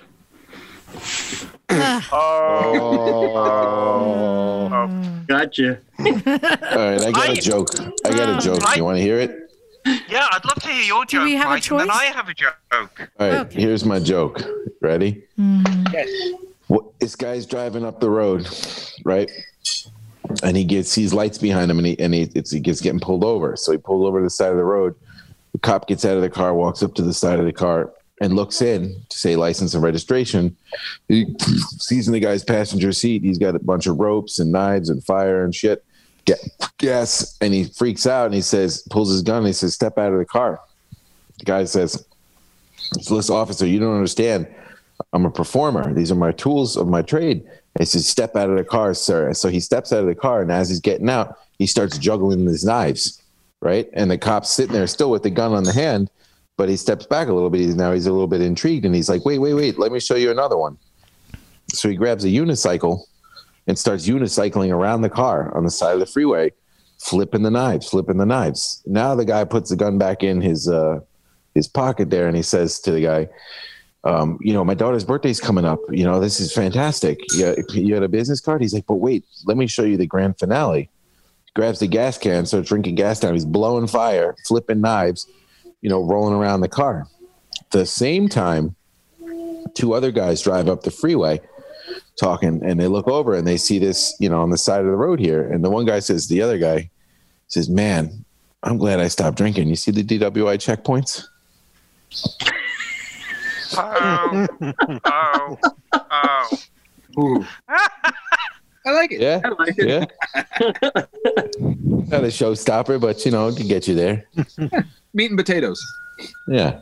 Oh. 4.04 5.24
Gotcha. 5.28 5.80
All 6.00 6.06
right, 6.06 7.02
I 7.02 7.12
got 7.12 7.30
I- 7.30 7.34
a 7.34 7.36
joke. 7.36 7.70
I 8.06 8.10
got 8.10 8.30
a 8.38 8.42
joke. 8.42 8.62
You 8.76 8.84
want 8.84 8.98
to 8.98 9.02
hear 9.04 9.20
it? 9.20 9.38
Yeah, 10.10 10.28
I'd 10.32 10.46
love 10.46 10.62
to 10.62 10.68
hear 10.70 10.84
your 10.84 11.06
Do 11.06 11.18
joke, 11.18 11.24
we 11.26 11.34
have 11.34 11.48
a 11.48 11.50
Mike, 11.50 11.72
and 11.72 11.80
then? 11.82 11.90
I 11.92 12.04
have 12.06 12.30
a 12.30 12.34
joke. 12.34 12.56
All 12.72 12.88
right, 13.20 13.34
Okay. 13.46 13.62
here's 13.62 13.84
my 13.84 14.00
joke. 14.00 14.42
Ready? 14.80 15.24
Mhm. 15.40 16.34
What, 16.68 17.00
this 17.00 17.16
guy's 17.16 17.46
driving 17.46 17.84
up 17.84 18.00
the 18.00 18.10
road, 18.10 18.48
right? 19.04 19.30
And 20.44 20.56
he 20.56 20.64
gets 20.64 20.90
sees 20.90 21.14
lights 21.14 21.38
behind 21.40 21.70
him, 21.72 21.78
and 21.80 21.88
he 21.88 22.00
and 22.00 22.14
he, 22.14 22.30
it's, 22.36 22.52
he 22.52 22.60
gets 22.60 22.80
getting 22.80 23.00
pulled 23.00 23.24
over. 23.24 23.56
So 23.58 23.72
he 23.72 23.78
pulled 23.80 24.06
over 24.06 24.20
to 24.20 24.24
the 24.24 24.30
side 24.30 24.52
of 24.52 24.58
the 24.58 24.64
road. 24.64 24.96
The 25.54 25.60
cop 25.60 25.88
gets 25.88 26.06
out 26.06 26.16
of 26.16 26.22
the 26.22 26.30
car, 26.30 26.54
walks 26.54 26.84
up 26.84 26.94
to 26.96 27.02
the 27.02 27.14
side 27.14 27.40
of 27.40 27.46
the 27.46 27.52
car, 27.52 27.92
and 28.22 28.36
looks 28.36 28.62
in 28.62 28.96
to 29.10 29.18
say 29.18 29.36
license 29.36 29.74
and 29.74 29.84
registration. 29.84 30.56
He 31.10 31.36
sees 31.80 32.08
in 32.08 32.14
the 32.14 32.20
guy's 32.22 32.44
passenger 32.44 32.94
seat, 32.94 33.24
he's 33.24 33.38
got 33.38 33.56
a 33.56 33.60
bunch 33.60 33.88
of 33.88 34.00
ropes 34.00 34.40
and 34.40 34.52
knives 34.52 34.90
and 34.90 35.04
fire 35.04 35.44
and 35.44 35.54
shit. 35.54 35.84
Yes. 36.80 37.38
and 37.42 37.54
he 37.54 37.66
freaks 37.66 38.08
out 38.08 38.28
and 38.28 38.34
he 38.34 38.42
says, 38.42 38.88
pulls 38.90 39.12
his 39.12 39.24
gun, 39.24 39.40
and 39.40 39.48
he 39.48 39.54
says, 39.54 39.74
"Step 39.74 39.98
out 39.98 40.14
of 40.14 40.20
the 40.20 40.26
car." 40.26 40.62
The 41.40 41.46
guy 41.46 41.66
says, 41.66 42.06
"Listen, 43.10 43.36
officer, 43.36 43.66
you 43.66 43.80
don't 43.80 43.96
understand. 43.96 44.48
I'm 45.14 45.26
a 45.26 45.32
performer. 45.32 45.94
These 45.94 46.12
are 46.12 46.16
my 46.16 46.32
tools 46.32 46.78
of 46.78 46.88
my 46.88 47.02
trade. 47.02 47.44
I 47.80 47.86
said, 47.86 48.02
step 48.02 48.36
out 48.36 48.50
of 48.50 48.58
the 48.58 48.64
car, 48.64 48.94
sir. 48.94 49.34
So 49.34 49.50
he 49.50 49.60
steps 49.60 49.94
out 49.94 50.02
of 50.02 50.06
the 50.06 50.16
car, 50.16 50.42
and 50.42 50.52
as 50.52 50.70
he's 50.70 50.80
getting 50.80 51.10
out, 51.10 51.38
he 51.58 51.66
starts 51.66 51.98
juggling 51.98 52.46
his 52.46 52.66
knives, 52.66 53.22
right? 53.62 53.90
And 53.94 54.12
the 54.12 54.18
cop's 54.18 54.52
sitting 54.52 54.74
there 54.74 54.88
still 54.88 55.10
with 55.10 55.24
the 55.24 55.30
gun 55.30 55.54
on 55.54 55.64
the 55.64 55.74
hand, 55.74 56.10
but 56.62 56.70
he 56.70 56.78
steps 56.78 57.08
back 57.08 57.28
a 57.28 57.34
little 57.34 57.50
bit. 57.50 57.62
He's 57.62 57.74
now 57.74 57.92
he's 57.92 58.06
a 58.06 58.12
little 58.12 58.28
bit 58.28 58.40
intrigued, 58.40 58.86
and 58.86 58.94
he's 58.94 59.10
like, 59.10 59.26
wait, 59.26 59.40
wait, 59.40 59.56
wait, 59.56 59.80
let 59.80 59.92
me 59.92 60.00
show 60.00 60.14
you 60.14 60.30
another 60.30 60.60
one. 60.60 60.78
So 61.70 61.90
he 61.90 61.96
grabs 61.96 62.24
a 62.24 62.28
unicycle 62.28 63.02
and 63.66 63.80
starts 63.80 64.08
unicycling 64.08 64.72
around 64.72 65.02
the 65.02 65.10
car 65.10 65.52
on 65.58 65.64
the 65.64 65.72
side 65.72 65.96
of 65.96 66.00
the 66.00 66.06
freeway, 66.06 66.52
flipping 67.00 67.42
the 67.42 67.50
knives, 67.50 67.90
flipping 67.90 68.18
the 68.18 68.28
knives. 68.28 68.84
Now 68.86 69.16
the 69.16 69.26
guy 69.26 69.44
puts 69.44 69.72
the 69.72 69.76
gun 69.76 69.98
back 69.98 70.22
in 70.22 70.40
his 70.40 70.68
uh, 70.68 71.00
his 71.56 71.68
pocket 71.68 72.12
there, 72.12 72.28
and 72.28 72.38
he 72.38 72.44
says 72.44 72.80
to 72.82 72.92
the 72.92 73.02
guy, 73.02 73.28
um, 74.04 74.38
you 74.40 74.54
know, 74.54 74.64
my 74.64 74.76
daughter's 74.76 75.04
birthday's 75.04 75.40
coming 75.40 75.66
up. 75.66 75.80
You 75.90 76.04
know, 76.04 76.20
this 76.20 76.40
is 76.40 76.54
fantastic. 76.54 77.22
You, 77.34 77.56
you 77.74 77.96
had 77.96 78.04
a 78.04 78.08
business 78.08 78.40
card? 78.40 78.62
He's 78.62 78.76
like, 78.76 78.86
but 78.86 78.98
wait, 78.98 79.26
let 79.46 79.58
me 79.58 79.66
show 79.66 79.82
you 79.82 79.98
the 79.98 80.06
grand 80.06 80.38
finale. 80.38 80.92
Grabs 81.56 81.80
the 81.80 81.88
gas 81.88 82.20
can, 82.20 82.46
starts 82.46 82.70
drinking 82.70 82.94
gas 82.94 83.20
down. 83.20 83.34
He's 83.34 83.46
blowing 83.46 83.88
fire, 83.88 84.36
flipping 84.48 84.80
knives, 84.80 85.28
you 85.82 85.90
know, 85.90 86.04
rolling 86.04 86.34
around 86.34 86.62
the 86.62 86.70
car. 86.70 87.08
The 87.72 87.86
same 87.86 88.30
time, 88.30 88.76
two 89.74 89.94
other 89.94 90.12
guys 90.12 90.42
drive 90.42 90.68
up 90.68 90.84
the 90.84 90.92
freeway 90.92 91.42
talking 92.20 92.64
and 92.64 92.80
they 92.80 92.88
look 92.88 93.08
over 93.08 93.36
and 93.36 93.48
they 93.48 93.58
see 93.58 93.80
this, 93.80 94.16
you 94.20 94.30
know, 94.30 94.42
on 94.42 94.50
the 94.50 94.58
side 94.58 94.82
of 94.82 94.86
the 94.86 94.96
road 94.96 95.20
here. 95.20 95.50
And 95.52 95.64
the 95.64 95.70
one 95.70 95.86
guy 95.86 96.00
says, 96.00 96.28
the 96.28 96.42
other 96.42 96.58
guy 96.58 96.90
says, 97.48 97.70
man, 97.70 98.24
I'm 98.64 98.78
glad 98.78 99.00
I 99.00 99.08
stopped 99.08 99.38
drinking. 99.38 99.70
You 99.70 99.76
see 99.76 99.92
the 99.92 100.04
DWI 100.04 100.58
checkpoints? 100.58 101.26
Oh, 103.74 104.48
oh, 105.06 105.58
oh. 107.18 107.48
Ooh. 108.86 108.90
I 108.90 108.94
like 108.94 109.12
it. 109.12 109.22
Yeah. 109.22 109.42
I 109.44 109.50
like 109.50 109.76
it. 109.78 109.88
Yeah. 109.88 110.06
Not 112.12 112.24
a 112.24 112.28
showstopper, 112.28 113.00
but 113.00 113.26
you 113.26 113.32
know, 113.32 113.52
to 113.52 113.64
get 113.64 113.88
you 113.88 113.96
there. 113.96 114.28
Meat 115.14 115.32
and 115.32 115.38
potatoes. 115.38 115.82
Yeah. 116.48 116.82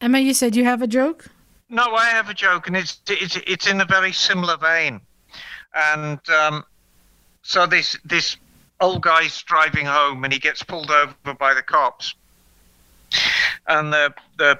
Emma, 0.00 0.18
you 0.18 0.34
said 0.34 0.56
you 0.56 0.64
have 0.64 0.82
a 0.82 0.86
joke? 0.86 1.26
No, 1.70 1.94
I 1.94 2.06
have 2.06 2.28
a 2.30 2.34
joke, 2.34 2.66
and 2.66 2.76
it's 2.76 3.00
it's 3.08 3.36
it's 3.46 3.66
in 3.66 3.80
a 3.80 3.84
very 3.84 4.12
similar 4.12 4.56
vein. 4.56 5.00
And 5.74 6.20
um, 6.30 6.64
so 7.42 7.66
this 7.66 7.96
this 8.04 8.36
old 8.80 9.02
guy's 9.02 9.42
driving 9.42 9.86
home, 9.86 10.24
and 10.24 10.32
he 10.32 10.38
gets 10.38 10.62
pulled 10.62 10.90
over 10.90 11.14
by 11.38 11.54
the 11.54 11.62
cops. 11.62 12.14
And 13.66 13.92
the 13.92 14.14
the 14.38 14.58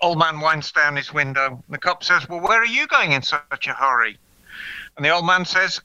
old 0.00 0.18
man 0.18 0.40
winds 0.40 0.70
down 0.70 0.96
his 0.96 1.12
window. 1.12 1.62
The 1.68 1.78
cop 1.78 2.04
says, 2.04 2.28
"Well, 2.28 2.40
where 2.40 2.60
are 2.60 2.66
you 2.66 2.86
going 2.86 3.12
in 3.12 3.22
such 3.22 3.66
a 3.66 3.72
hurry?" 3.72 4.18
And 4.96 5.04
the 5.04 5.10
old 5.10 5.26
man 5.26 5.44
says, 5.44 5.80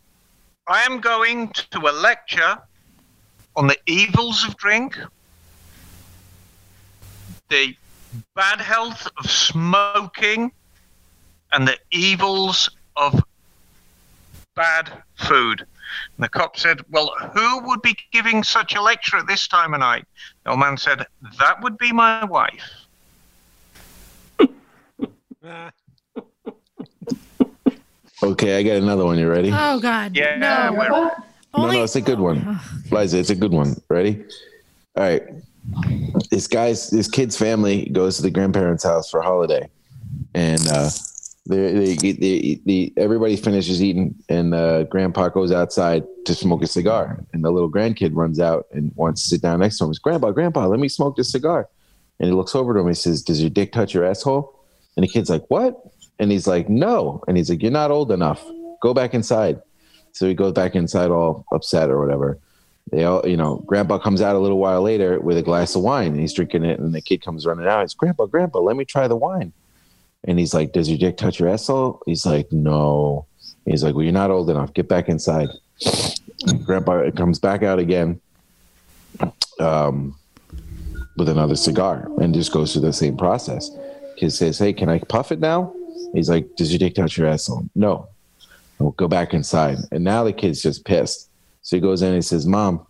"I 0.68 0.84
am 0.84 1.00
going 1.00 1.50
to 1.72 1.80
a 1.80 1.92
lecture 1.92 2.62
on 3.56 3.68
the 3.68 3.80
evils 3.86 4.46
of 4.48 4.56
drink." 4.58 4.98
The 7.50 7.76
bad 8.36 8.62
health 8.62 9.08
of 9.18 9.30
smoking 9.30 10.52
and 11.52 11.68
the 11.68 11.78
evils 11.92 12.70
of 12.96 13.24
bad 14.56 15.04
food. 15.16 15.62
And 15.62 16.24
the 16.24 16.30
cop 16.30 16.58
said, 16.58 16.82
Well, 16.90 17.14
who 17.34 17.68
would 17.68 17.82
be 17.82 17.98
giving 18.12 18.44
such 18.44 18.76
a 18.76 18.82
lecture 18.82 19.18
at 19.18 19.28
this 19.28 19.48
time 19.48 19.74
of 19.74 19.80
night? 19.80 20.06
The 20.44 20.52
old 20.52 20.60
man 20.60 20.78
said, 20.78 21.06
That 21.40 21.62
would 21.62 21.78
be 21.78 21.92
my 21.92 22.26
wife. 22.26 22.70
Okay, 28.22 28.58
I 28.58 28.64
got 28.64 28.78
another 28.78 29.06
one. 29.06 29.18
You 29.18 29.30
ready? 29.30 29.50
Oh 29.54 29.80
God. 29.80 30.16
Yeah, 30.16 30.36
No. 30.36 30.72
no, 30.72 31.12
Only 31.54 31.78
no, 31.78 31.84
it's 31.84 31.96
a 31.96 32.02
good 32.02 32.20
one. 32.20 32.60
Liza, 32.92 33.18
it's 33.18 33.30
a 33.30 33.36
good 33.36 33.52
one. 33.54 33.76
Ready? 33.90 34.24
All 34.96 35.04
right. 35.04 35.24
This 36.32 36.48
guy's 36.48 36.90
this 36.90 37.08
kid's 37.10 37.38
family 37.38 37.86
goes 37.90 38.18
to 38.18 38.22
the 38.24 38.32
grandparents' 38.32 38.84
house 38.84 39.10
for 39.10 39.20
a 39.20 39.24
holiday. 39.24 39.70
And 40.34 40.66
uh 40.70 40.90
they, 41.48 41.96
they, 41.96 42.12
they, 42.12 42.60
they, 42.64 42.94
everybody 42.96 43.36
finishes 43.36 43.82
eating, 43.82 44.14
and 44.30 44.54
uh, 44.54 44.84
Grandpa 44.84 45.30
goes 45.30 45.52
outside 45.52 46.04
to 46.26 46.36
smoke 46.36 46.62
a 46.62 46.68
cigar, 46.68 47.24
and 47.34 47.44
the 47.44 47.50
little 47.50 47.72
grandkid 47.72 48.12
runs 48.14 48.40
out 48.40 48.68
and 48.72 48.92
wants 48.96 49.24
to 49.24 49.30
sit 49.30 49.42
down 49.42 49.62
next 49.62 49.80
to 49.80 49.86
him. 49.86 49.90
He's, 49.90 49.98
Grandpa, 49.98 50.30
Grandpa, 50.30 50.68
let 50.68 50.80
me 50.80 50.88
smoke 50.88 51.16
this 51.18 51.32
cigar. 51.32 51.68
And 52.20 52.30
he 52.30 52.36
looks 52.36 52.54
over 52.54 52.76
to 52.76 52.82
him. 52.82 52.88
He 52.88 52.94
says, 52.94 53.24
"Does 53.24 53.42
your 53.42 53.50
dick 53.50 53.72
touch 53.72 53.96
your 53.96 54.06
asshole?" 54.06 54.60
And 54.96 55.04
the 55.04 55.08
kid's 55.08 55.32
like, 55.32 55.44
"What?" 55.48 55.76
And 56.20 56.32
he's 56.32 56.48
like, 56.48 56.70
"No." 56.70 57.24
And 57.28 57.38
he's 57.38 57.50
like, 57.50 57.62
"You're 57.62 57.72
not 57.72 57.92
old 57.92 58.12
enough. 58.12 58.44
Go 58.82 58.94
back 58.94 59.14
inside." 59.14 59.62
So 60.12 60.28
he 60.28 60.34
goes 60.34 60.54
back 60.54 60.76
inside, 60.76 61.12
all 61.12 61.46
upset 61.52 61.90
or 61.90 62.00
whatever. 62.00 62.38
They 62.92 63.04
all, 63.04 63.26
you 63.28 63.38
know, 63.38 63.64
Grandpa 63.68 64.00
comes 64.00 64.22
out 64.22 64.36
a 64.36 64.40
little 64.40 64.58
while 64.58 64.82
later 64.82 65.20
with 65.20 65.38
a 65.38 65.44
glass 65.44 65.76
of 65.76 65.84
wine, 65.84 66.12
and 66.12 66.20
he's 66.20 66.34
drinking 66.34 66.66
it. 66.66 66.80
And 66.80 66.94
the 66.94 67.02
kid 67.02 67.24
comes 67.24 67.46
running 67.46 67.68
out. 67.68 67.82
He's, 67.82 67.94
"Grandpa, 67.94 68.26
Grandpa, 68.26 68.60
let 68.60 68.76
me 68.76 68.86
try 68.86 69.08
the 69.08 69.16
wine." 69.16 69.54
And 70.26 70.38
he's 70.38 70.54
like, 70.54 70.74
Does 70.74 70.90
your 70.90 70.98
dick 70.98 71.18
touch 71.18 71.40
your 71.40 71.50
asshole? 71.50 72.02
He's 72.06 72.26
like, 72.26 72.52
No. 72.52 73.26
He's 73.66 73.84
like, 73.84 73.96
Well, 73.96 74.04
you're 74.04 74.14
not 74.14 74.32
old 74.32 74.50
enough. 74.50 74.74
Get 74.74 74.88
back 74.88 75.10
inside. 75.10 75.50
And 76.48 76.66
Grandpa 76.66 77.10
comes 77.12 77.40
back 77.40 77.64
out 77.64 77.80
again 77.80 78.20
um, 79.60 80.18
with 81.18 81.30
another 81.30 81.56
cigar 81.56 82.10
and 82.22 82.34
just 82.34 82.52
goes 82.52 82.74
through 82.74 82.84
the 82.84 82.94
same 82.94 83.18
process. 83.18 83.70
He 84.18 84.30
says, 84.30 84.60
Hey, 84.60 84.74
can 84.74 84.90
I 84.90 85.00
puff 85.00 85.32
it 85.32 85.40
now? 85.40 85.74
He's 86.14 86.30
like, 86.30 86.56
Does 86.56 86.72
your 86.72 86.80
dick 86.80 86.96
touch 86.96 87.18
your 87.18 87.28
asshole? 87.28 87.68
No. 87.76 88.08
We'll 88.80 88.92
go 88.92 89.08
back 89.08 89.34
inside. 89.34 89.78
And 89.92 90.04
now 90.04 90.24
the 90.24 90.34
kid's 90.34 90.62
just 90.62 90.86
pissed. 90.86 91.30
So 91.62 91.76
he 91.76 91.82
goes 91.82 92.02
in 92.02 92.10
and 92.10 92.18
he 92.18 92.22
says, 92.22 92.46
Mom, 92.46 92.86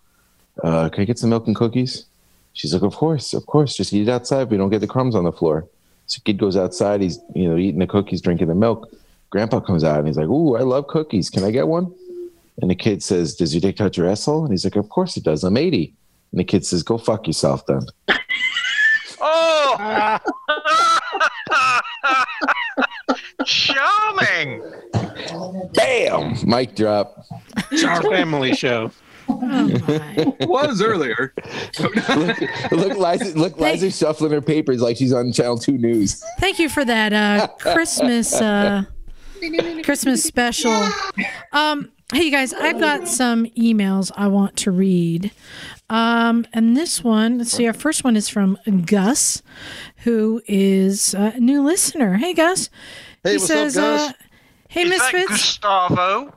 uh, 0.64 0.90
can 0.90 1.02
I 1.02 1.06
get 1.06 1.18
some 1.18 1.32
milk 1.32 1.48
and 1.48 1.56
cookies? 1.56 2.06
She's 2.54 2.74
like, 2.74 2.84
Of 2.84 2.96
course, 2.96 3.34
of 3.34 3.46
course. 3.46 3.76
Just 3.76 3.94
eat 3.94 4.08
it 4.08 4.12
outside. 4.12 4.50
We 4.50 4.58
don't 4.58 4.70
get 4.70 4.80
the 4.80 4.88
crumbs 4.88 5.16
on 5.16 5.24
the 5.24 5.32
floor. 5.32 5.68
So 6.10 6.20
kid 6.26 6.40
goes 6.40 6.58
outside. 6.58 7.02
He's 7.02 7.20
you 7.36 7.48
know 7.48 7.56
eating 7.56 7.80
the 7.80 7.88
cookies, 7.88 8.20
drinking 8.22 8.48
the 8.48 8.56
milk. 8.56 8.92
Grandpa 9.30 9.60
comes 9.60 9.84
out 9.84 10.00
and 10.00 10.08
he's 10.08 10.18
like, 10.18 10.28
"Ooh, 10.28 10.58
I 10.58 10.62
love 10.62 10.88
cookies. 10.88 11.30
Can 11.30 11.44
I 11.44 11.52
get 11.52 11.68
one?" 11.68 11.94
And 12.62 12.70
the 12.70 12.76
kid 12.76 13.04
says, 13.04 13.36
"Does 13.36 13.54
your 13.54 13.62
dick 13.62 13.78
touch 13.78 13.96
your 13.96 14.10
asshole?" 14.10 14.44
And 14.44 14.52
he's 14.52 14.64
like, 14.64 14.76
"Of 14.76 14.90
course 14.90 15.18
it 15.18 15.24
does. 15.24 15.44
I'm 15.44 15.56
80." 15.56 15.94
And 16.32 16.40
the 16.40 16.44
kid 16.44 16.66
says, 16.66 16.82
"Go 16.82 16.98
fuck 16.98 17.28
yourself 17.28 17.66
then." 17.68 17.86
Oh! 19.22 20.20
Charming! 23.50 24.62
Bam! 25.74 26.36
Mic 26.46 26.76
drop. 26.76 27.26
It's 27.72 27.84
our 27.84 28.04
family 28.04 28.54
show. 28.54 28.92
was 29.28 30.84
earlier. 30.84 31.34
look, 31.80 31.96
look, 32.72 32.98
Liza, 32.98 33.38
look, 33.38 33.60
Liza 33.60 33.90
shuffling 33.90 34.32
her 34.32 34.42
papers 34.42 34.82
like 34.82 34.98
she's 34.98 35.14
on 35.14 35.32
Channel 35.32 35.58
Two 35.58 35.80
News. 35.80 36.24
Thank 36.40 36.60
you 36.60 36.70
for 36.70 36.86
that 36.86 37.12
uh, 37.12 37.48
Christmas 37.60 38.34
uh, 38.36 38.84
Christmas 39.84 40.24
special. 40.24 40.88
Um, 41.52 41.92
hey, 42.14 42.26
you 42.26 42.32
guys, 42.32 42.54
I've 42.54 42.80
got 42.80 43.08
some 43.08 43.46
emails 43.48 44.12
I 44.16 44.28
want 44.28 44.58
to 44.58 44.72
read. 44.72 45.32
Um, 45.90 46.46
and 46.54 46.78
this 46.78 47.04
one, 47.04 47.40
let's 47.40 47.52
see, 47.52 47.66
our 47.66 47.74
first 47.74 48.04
one 48.04 48.16
is 48.16 48.30
from 48.30 48.60
Gus, 48.86 49.42
who 50.04 50.42
is 50.48 51.16
a 51.16 51.40
new 51.40 51.64
listener. 51.64 52.18
Hey, 52.18 52.36
Gus. 52.36 52.70
Hey, 53.24 53.32
he 53.32 53.38
what's 53.38 53.48
says, 53.48 53.78
up, 53.78 53.84
guys? 53.84 54.10
Uh, 54.10 54.14
hey, 54.70 54.82
Is 54.84 54.90
Misfits. 54.90 55.28
Gustavo? 55.28 56.34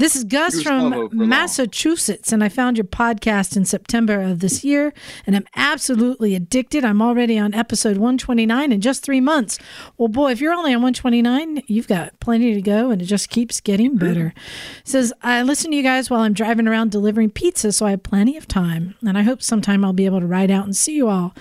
This 0.00 0.16
is 0.16 0.24
Gus 0.24 0.56
Gustavo 0.56 1.08
from 1.08 1.28
Massachusetts, 1.28 2.32
and 2.32 2.42
I 2.42 2.48
found 2.48 2.76
your 2.76 2.84
podcast 2.84 3.56
in 3.56 3.64
September 3.64 4.20
of 4.20 4.40
this 4.40 4.64
year, 4.64 4.92
and 5.24 5.36
I'm 5.36 5.46
absolutely 5.54 6.34
addicted. 6.34 6.84
I'm 6.84 7.00
already 7.00 7.38
on 7.38 7.54
episode 7.54 7.98
129 7.98 8.72
in 8.72 8.80
just 8.80 9.04
three 9.04 9.20
months. 9.20 9.60
Well, 9.96 10.08
boy, 10.08 10.32
if 10.32 10.40
you're 10.40 10.52
only 10.52 10.74
on 10.74 10.82
129, 10.82 11.62
you've 11.68 11.86
got 11.86 12.18
plenty 12.18 12.52
to 12.54 12.60
go, 12.60 12.90
and 12.90 13.00
it 13.00 13.04
just 13.04 13.30
keeps 13.30 13.60
getting 13.60 13.96
better. 13.96 14.34
It 14.80 14.88
says 14.88 15.12
I 15.22 15.42
listen 15.42 15.70
to 15.70 15.76
you 15.76 15.84
guys 15.84 16.10
while 16.10 16.22
I'm 16.22 16.32
driving 16.32 16.66
around 16.66 16.90
delivering 16.90 17.30
pizza, 17.30 17.70
so 17.70 17.86
I 17.86 17.90
have 17.90 18.02
plenty 18.02 18.36
of 18.36 18.48
time, 18.48 18.96
and 19.06 19.16
I 19.16 19.22
hope 19.22 19.40
sometime 19.40 19.84
I'll 19.84 19.92
be 19.92 20.06
able 20.06 20.18
to 20.18 20.26
ride 20.26 20.50
out 20.50 20.64
and 20.64 20.74
see 20.74 20.96
you 20.96 21.08
all. 21.08 21.32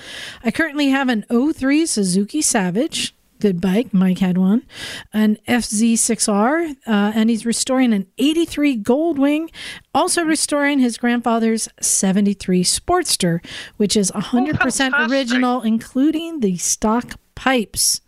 I 0.43 0.51
currently 0.51 0.89
have 0.89 1.09
an 1.09 1.25
03 1.31 1.87
Suzuki 1.87 2.43
Savage 2.43 3.15
good 3.41 3.59
bike. 3.59 3.93
Mike 3.93 4.19
had 4.19 4.37
one, 4.37 4.63
an 5.11 5.37
FZ6R, 5.47 6.75
uh, 6.87 7.11
and 7.15 7.29
he's 7.29 7.45
restoring 7.45 7.91
an 7.93 8.07
83 8.17 8.81
Goldwing, 8.81 9.49
also 9.93 10.23
restoring 10.23 10.79
his 10.79 10.97
grandfather's 10.97 11.67
73 11.81 12.63
Sportster, 12.63 13.43
which 13.77 13.97
is 13.97 14.11
100% 14.11 14.57
fantastic. 14.57 15.11
original, 15.11 15.61
including 15.61 16.39
the 16.39 16.57
stock 16.57 17.19
pipes. 17.35 18.01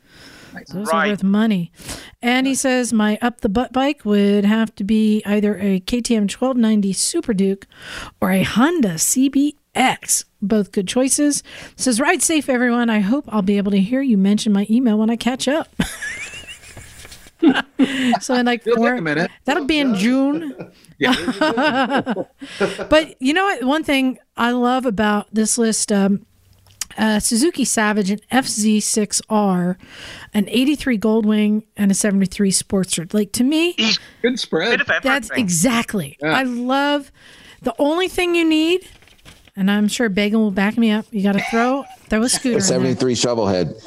Those 0.71 0.89
are 0.89 1.07
worth 1.07 1.23
money. 1.23 1.71
And 2.21 2.45
he 2.45 2.53
says 2.55 2.93
my 2.93 3.17
up 3.21 3.41
the 3.41 3.49
butt 3.49 3.73
bike 3.73 4.05
would 4.05 4.45
have 4.45 4.73
to 4.75 4.83
be 4.83 5.23
either 5.25 5.57
a 5.57 5.79
KTM 5.79 6.31
1290 6.31 6.93
Super 6.93 7.33
Duke 7.33 7.67
or 8.21 8.31
a 8.31 8.43
Honda 8.43 8.99
CBX. 9.83 10.25
Both 10.41 10.71
good 10.71 10.87
choices. 10.87 11.43
Says 11.75 11.99
ride 11.99 12.21
safe, 12.21 12.49
everyone. 12.49 12.89
I 12.89 12.99
hope 12.99 13.25
I'll 13.29 13.41
be 13.41 13.57
able 13.57 13.71
to 13.71 13.79
hear 13.79 14.01
you 14.01 14.17
mention 14.17 14.53
my 14.53 14.67
email 14.69 14.97
when 14.97 15.09
I 15.09 15.15
catch 15.15 15.47
up. 15.47 15.67
so 18.21 18.33
in 18.35 18.45
like 18.45 18.65
It'll 18.67 18.77
four, 18.77 18.91
take 18.91 18.99
a 18.99 19.03
minute. 19.03 19.31
that'll 19.45 19.65
be 19.65 19.79
in 19.79 19.95
June. 19.95 20.55
but 20.99 23.15
you 23.19 23.33
know 23.33 23.43
what? 23.43 23.63
One 23.63 23.83
thing 23.83 24.19
I 24.37 24.51
love 24.51 24.85
about 24.85 25.27
this 25.33 25.57
list, 25.57 25.91
um, 25.91 26.25
uh, 26.97 27.19
Suzuki 27.19 27.65
Savage, 27.65 28.09
an 28.11 28.19
FZ6R, 28.31 29.75
an 30.33 30.47
83 30.49 30.97
Goldwing, 30.99 31.63
and 31.75 31.91
a 31.91 31.93
73 31.93 32.51
Sportster. 32.51 33.13
Like 33.13 33.31
to 33.33 33.43
me, 33.43 33.75
Good 34.21 34.39
spread. 34.39 34.69
bit 34.71 34.81
of 34.81 34.89
everything. 34.89 35.11
that's 35.11 35.29
exactly. 35.31 36.17
Yeah. 36.21 36.37
I 36.37 36.43
love 36.43 37.11
the 37.61 37.73
only 37.79 38.07
thing 38.09 38.35
you 38.35 38.47
need, 38.47 38.87
and 39.55 39.69
I'm 39.69 39.87
sure 39.87 40.09
Bagel 40.09 40.41
will 40.41 40.51
back 40.51 40.77
me 40.77 40.91
up. 40.91 41.05
You 41.11 41.23
got 41.23 41.33
to 41.33 41.43
throw 41.49 41.85
throw 42.09 42.23
a 42.23 42.29
scooter. 42.29 42.49
A 42.49 42.57
In 42.57 42.59
there. 42.59 42.67
Seventy-three 42.67 43.15
shovelhead. 43.15 43.81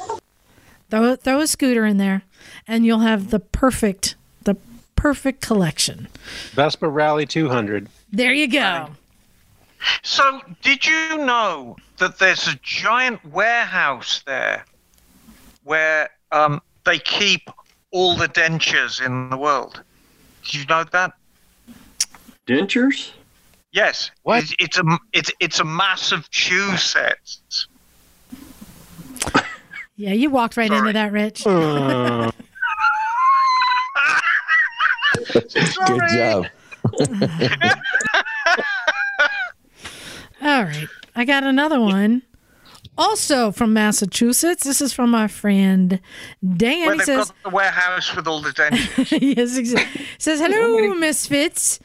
Throw 0.89 1.15
throw 1.15 1.39
a 1.41 1.47
scooter 1.47 1.85
in 1.85 1.97
there, 1.97 2.23
and 2.67 2.85
you'll 2.85 2.99
have 2.99 3.29
the 3.29 3.39
perfect 3.39 4.15
the 4.43 4.55
perfect 4.95 5.41
collection. 5.41 6.07
Vespa 6.51 6.87
Rally 6.87 7.25
200. 7.25 7.87
There 8.11 8.33
you 8.33 8.47
go. 8.47 8.89
So, 10.01 10.41
did 10.61 10.85
you 10.85 11.17
know 11.19 11.77
that 11.97 12.17
there's 12.17 12.47
a 12.47 12.55
giant 12.63 13.23
warehouse 13.25 14.23
there 14.25 14.65
where 15.63 16.09
um, 16.31 16.61
they 16.85 16.97
keep 16.99 17.49
all 17.91 18.15
the 18.15 18.27
dentures 18.27 19.05
in 19.05 19.29
the 19.29 19.37
world? 19.37 19.81
Did 20.45 20.53
you 20.55 20.65
know 20.65 20.83
that? 20.85 21.13
Dentures? 22.47 23.11
Yes. 23.77 24.09
What? 24.23 24.41
It's, 24.41 24.55
it's 24.57 24.77
a 24.79 24.99
it's 25.13 25.31
it's 25.39 25.59
a 25.59 25.63
massive 25.63 26.29
chew 26.31 26.75
set. 26.77 27.17
Yeah, 29.99 30.13
you 30.13 30.29
walked 30.29 30.57
right 30.57 30.71
into 30.71 30.93
that, 30.93 31.11
Rich. 31.11 31.47
Uh, 31.47 32.29
Good 35.33 36.01
job. 36.11 36.45
All 40.39 40.63
right. 40.65 40.87
I 41.15 41.25
got 41.25 41.43
another 41.43 41.81
one. 41.81 42.21
Also 42.95 43.51
from 43.51 43.73
Massachusetts. 43.73 44.65
This 44.65 44.81
is 44.81 44.93
from 44.93 45.15
our 45.15 45.27
friend 45.27 45.99
Dan. 46.43 46.85
Where 46.85 46.93
He 46.93 46.99
says, 47.01 47.29
got 47.29 47.43
the 47.43 47.49
warehouse 47.49 48.15
with 48.15 48.27
all 48.27 48.41
the 48.41 48.51
dentures. 48.51 49.35
yes, 49.35 49.57
exactly. 49.57 50.05
says, 50.19 50.39
hello, 50.39 50.93
misfits. 50.93 51.79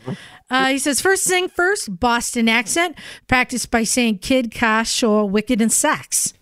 Uh, 0.52 0.66
he 0.66 0.78
says, 0.78 1.00
first 1.00 1.26
thing 1.26 1.48
first, 1.48 1.98
Boston 1.98 2.48
accent, 2.48 2.96
practiced 3.26 3.70
by 3.70 3.84
saying 3.84 4.18
kid, 4.18 4.54
car, 4.54 4.84
shore, 4.84 5.28
wicked, 5.28 5.60
and 5.60 5.72
sax. 5.72 6.34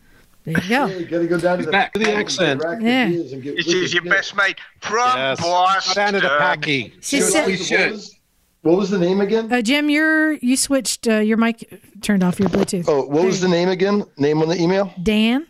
There 0.45 0.61
you 0.61 0.69
go. 0.69 0.87
You 0.87 1.05
gotta 1.11 1.27
go 1.27 1.39
down 1.39 1.59
to 1.59 1.65
the, 1.67 1.71
back. 1.71 1.93
The 1.95 2.13
accent. 2.13 2.63
Yeah. 2.81 3.09
This 3.09 3.67
is 3.69 3.95
your 3.95 4.03
best 4.05 4.35
mate 4.35 4.59
from 4.81 5.17
yes. 5.17 5.41
Go 5.41 5.47
Boston. 5.47 5.95
down 5.95 6.13
to 6.15 6.21
the 6.21 6.29
packy. 6.39 6.95
She 7.01 7.21
What 7.21 7.33
said, 7.33 7.47
was, 7.47 7.71
what, 7.71 7.91
was, 7.91 8.17
what 8.63 8.77
was 8.79 8.91
the 8.91 8.99
name 8.99 9.21
again? 9.21 9.53
uh, 9.53 9.63
Jim, 9.63 9.89
you're, 9.91 10.33
you 10.33 10.57
switched, 10.57 11.07
uh, 11.07 11.19
your 11.19 11.37
mic 11.37 11.81
turned 12.03 12.25
off 12.25 12.41
your 12.41 12.49
Bluetooth. 12.49 12.87
Oh, 12.89 13.05
what 13.07 13.25
was 13.25 13.41
the 13.41 13.49
name 13.49 13.69
again? 13.69 14.05
Name 14.17 14.43
on 14.43 14.49
the 14.49 14.57
email? 14.61 14.93
Dan. 15.03 15.47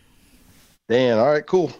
Dan. 0.91 1.19
All 1.19 1.29
right, 1.29 1.47
cool. 1.47 1.73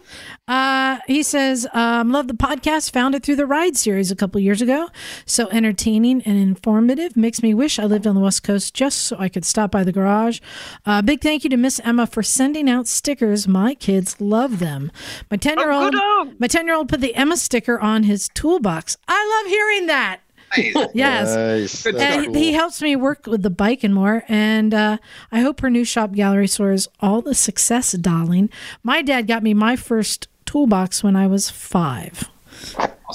Uh, 0.47 0.99
he 1.05 1.21
says, 1.21 1.67
um, 1.73 2.13
love 2.13 2.29
the 2.29 2.33
podcast. 2.33 2.93
Found 2.93 3.13
it 3.13 3.23
through 3.23 3.35
the 3.35 3.45
Ride 3.45 3.75
series 3.75 4.09
a 4.09 4.15
couple 4.15 4.39
years 4.39 4.61
ago. 4.61 4.89
So 5.25 5.49
entertaining 5.49 6.21
and 6.21 6.37
informative. 6.37 7.17
Makes 7.17 7.43
me 7.43 7.53
wish 7.53 7.77
I 7.77 7.83
lived 7.83 8.07
on 8.07 8.15
the 8.15 8.21
West 8.21 8.43
Coast 8.43 8.73
just 8.73 8.99
so 8.99 9.17
I 9.19 9.27
could 9.27 9.43
stop 9.43 9.69
by 9.69 9.83
the 9.83 9.91
garage. 9.91 10.39
Uh, 10.85 11.01
big 11.01 11.19
thank 11.19 11.43
you 11.43 11.49
to 11.49 11.57
Miss 11.57 11.81
Emma 11.83 12.07
for 12.07 12.23
sending 12.23 12.69
out 12.69 12.87
stickers. 12.87 13.49
My 13.49 13.75
kids 13.75 14.21
love 14.21 14.59
them. 14.59 14.93
My 15.29 15.35
10 15.35 15.59
year 15.59 15.71
old, 15.71 15.91
good-o. 15.91 16.31
my 16.39 16.47
10 16.47 16.65
year 16.65 16.75
old 16.75 16.87
put 16.87 17.01
the 17.01 17.13
Emma 17.13 17.35
sticker 17.35 17.77
on 17.81 18.03
his 18.03 18.29
toolbox. 18.33 18.95
I 19.09 19.41
love 19.43 19.51
hearing 19.51 19.87
that. 19.87 20.21
Yes. 20.93 21.35
Nice. 21.35 21.85
And 21.85 22.25
cool. 22.25 22.33
he 22.33 22.53
helps 22.53 22.81
me 22.81 22.95
work 22.95 23.25
with 23.25 23.41
the 23.41 23.49
bike 23.49 23.83
and 23.83 23.93
more. 23.93 24.23
And 24.27 24.73
uh, 24.73 24.97
I 25.31 25.39
hope 25.39 25.61
her 25.61 25.69
new 25.69 25.85
shop 25.85 26.11
gallery 26.13 26.47
soars 26.47 26.87
all 26.99 27.21
the 27.21 27.35
success, 27.35 27.93
darling. 27.93 28.49
My 28.83 29.01
dad 29.01 29.27
got 29.27 29.43
me 29.43 29.53
my 29.53 29.75
first 29.75 30.27
toolbox 30.45 31.03
when 31.03 31.15
I 31.15 31.27
was 31.27 31.49
five. 31.49 32.29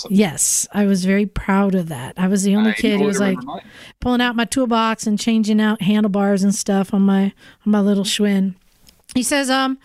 Yes, 0.08 0.66
I 0.73 0.84
was 0.86 1.05
very 1.05 1.26
proud 1.26 1.74
of 1.74 1.89
that. 1.89 2.15
I 2.16 2.28
was 2.28 2.42
the 2.42 2.56
only 2.56 2.70
I 2.70 2.74
kid 2.74 3.00
who 3.00 3.06
was 3.06 3.20
like 3.20 3.42
mine. 3.42 3.62
pulling 4.00 4.20
out 4.20 4.36
my 4.36 4.44
toolbox 4.44 5.06
and 5.06 5.18
changing 5.18 5.60
out 5.60 5.82
handlebars 5.82 6.42
and 6.42 6.55
stuff 6.55 6.92
on 6.92 7.02
my 7.02 7.24
on 7.24 7.32
my 7.73 7.81
little 7.81 8.05
Schwinn. 8.05 8.55
He 9.17 9.23
says, 9.23 9.49
um, 9.49 9.78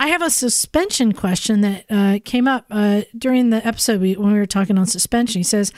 I 0.00 0.08
have 0.08 0.22
a 0.22 0.28
suspension 0.28 1.12
question 1.12 1.60
that 1.60 1.84
uh, 1.88 2.18
came 2.24 2.48
up 2.48 2.66
uh, 2.68 3.02
during 3.16 3.50
the 3.50 3.64
episode 3.64 4.00
when 4.00 4.32
we 4.32 4.38
were 4.38 4.44
talking 4.44 4.76
on 4.76 4.86
suspension. 4.86 5.38
He 5.38 5.44
says, 5.44 5.72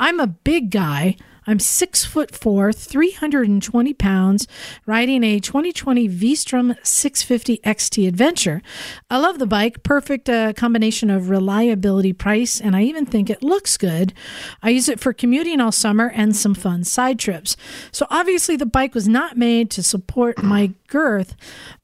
I'm 0.00 0.18
a 0.18 0.26
big 0.26 0.72
guy. 0.72 1.14
I'm 1.46 1.60
six 1.60 2.04
foot 2.04 2.34
four, 2.34 2.74
320 2.74 3.94
pounds, 3.94 4.46
riding 4.84 5.24
a 5.24 5.40
2020 5.40 6.06
V-Strom 6.06 6.74
650 6.82 7.58
XT 7.64 8.06
Adventure. 8.06 8.60
I 9.08 9.16
love 9.16 9.38
the 9.38 9.46
bike, 9.46 9.82
perfect 9.82 10.28
uh, 10.28 10.52
combination 10.52 11.08
of 11.08 11.30
reliability, 11.30 12.12
price, 12.12 12.60
and 12.60 12.76
I 12.76 12.82
even 12.82 13.06
think 13.06 13.30
it 13.30 13.42
looks 13.42 13.78
good. 13.78 14.12
I 14.62 14.68
use 14.68 14.90
it 14.90 15.00
for 15.00 15.14
commuting 15.14 15.58
all 15.58 15.72
summer 15.72 16.10
and 16.14 16.36
some 16.36 16.54
fun 16.54 16.84
side 16.84 17.18
trips. 17.18 17.56
So 17.92 18.06
obviously 18.10 18.56
the 18.56 18.66
bike 18.66 18.94
was 18.94 19.08
not 19.08 19.38
made 19.38 19.70
to 19.70 19.82
support 19.82 20.42
my 20.42 20.72
girth, 20.88 21.34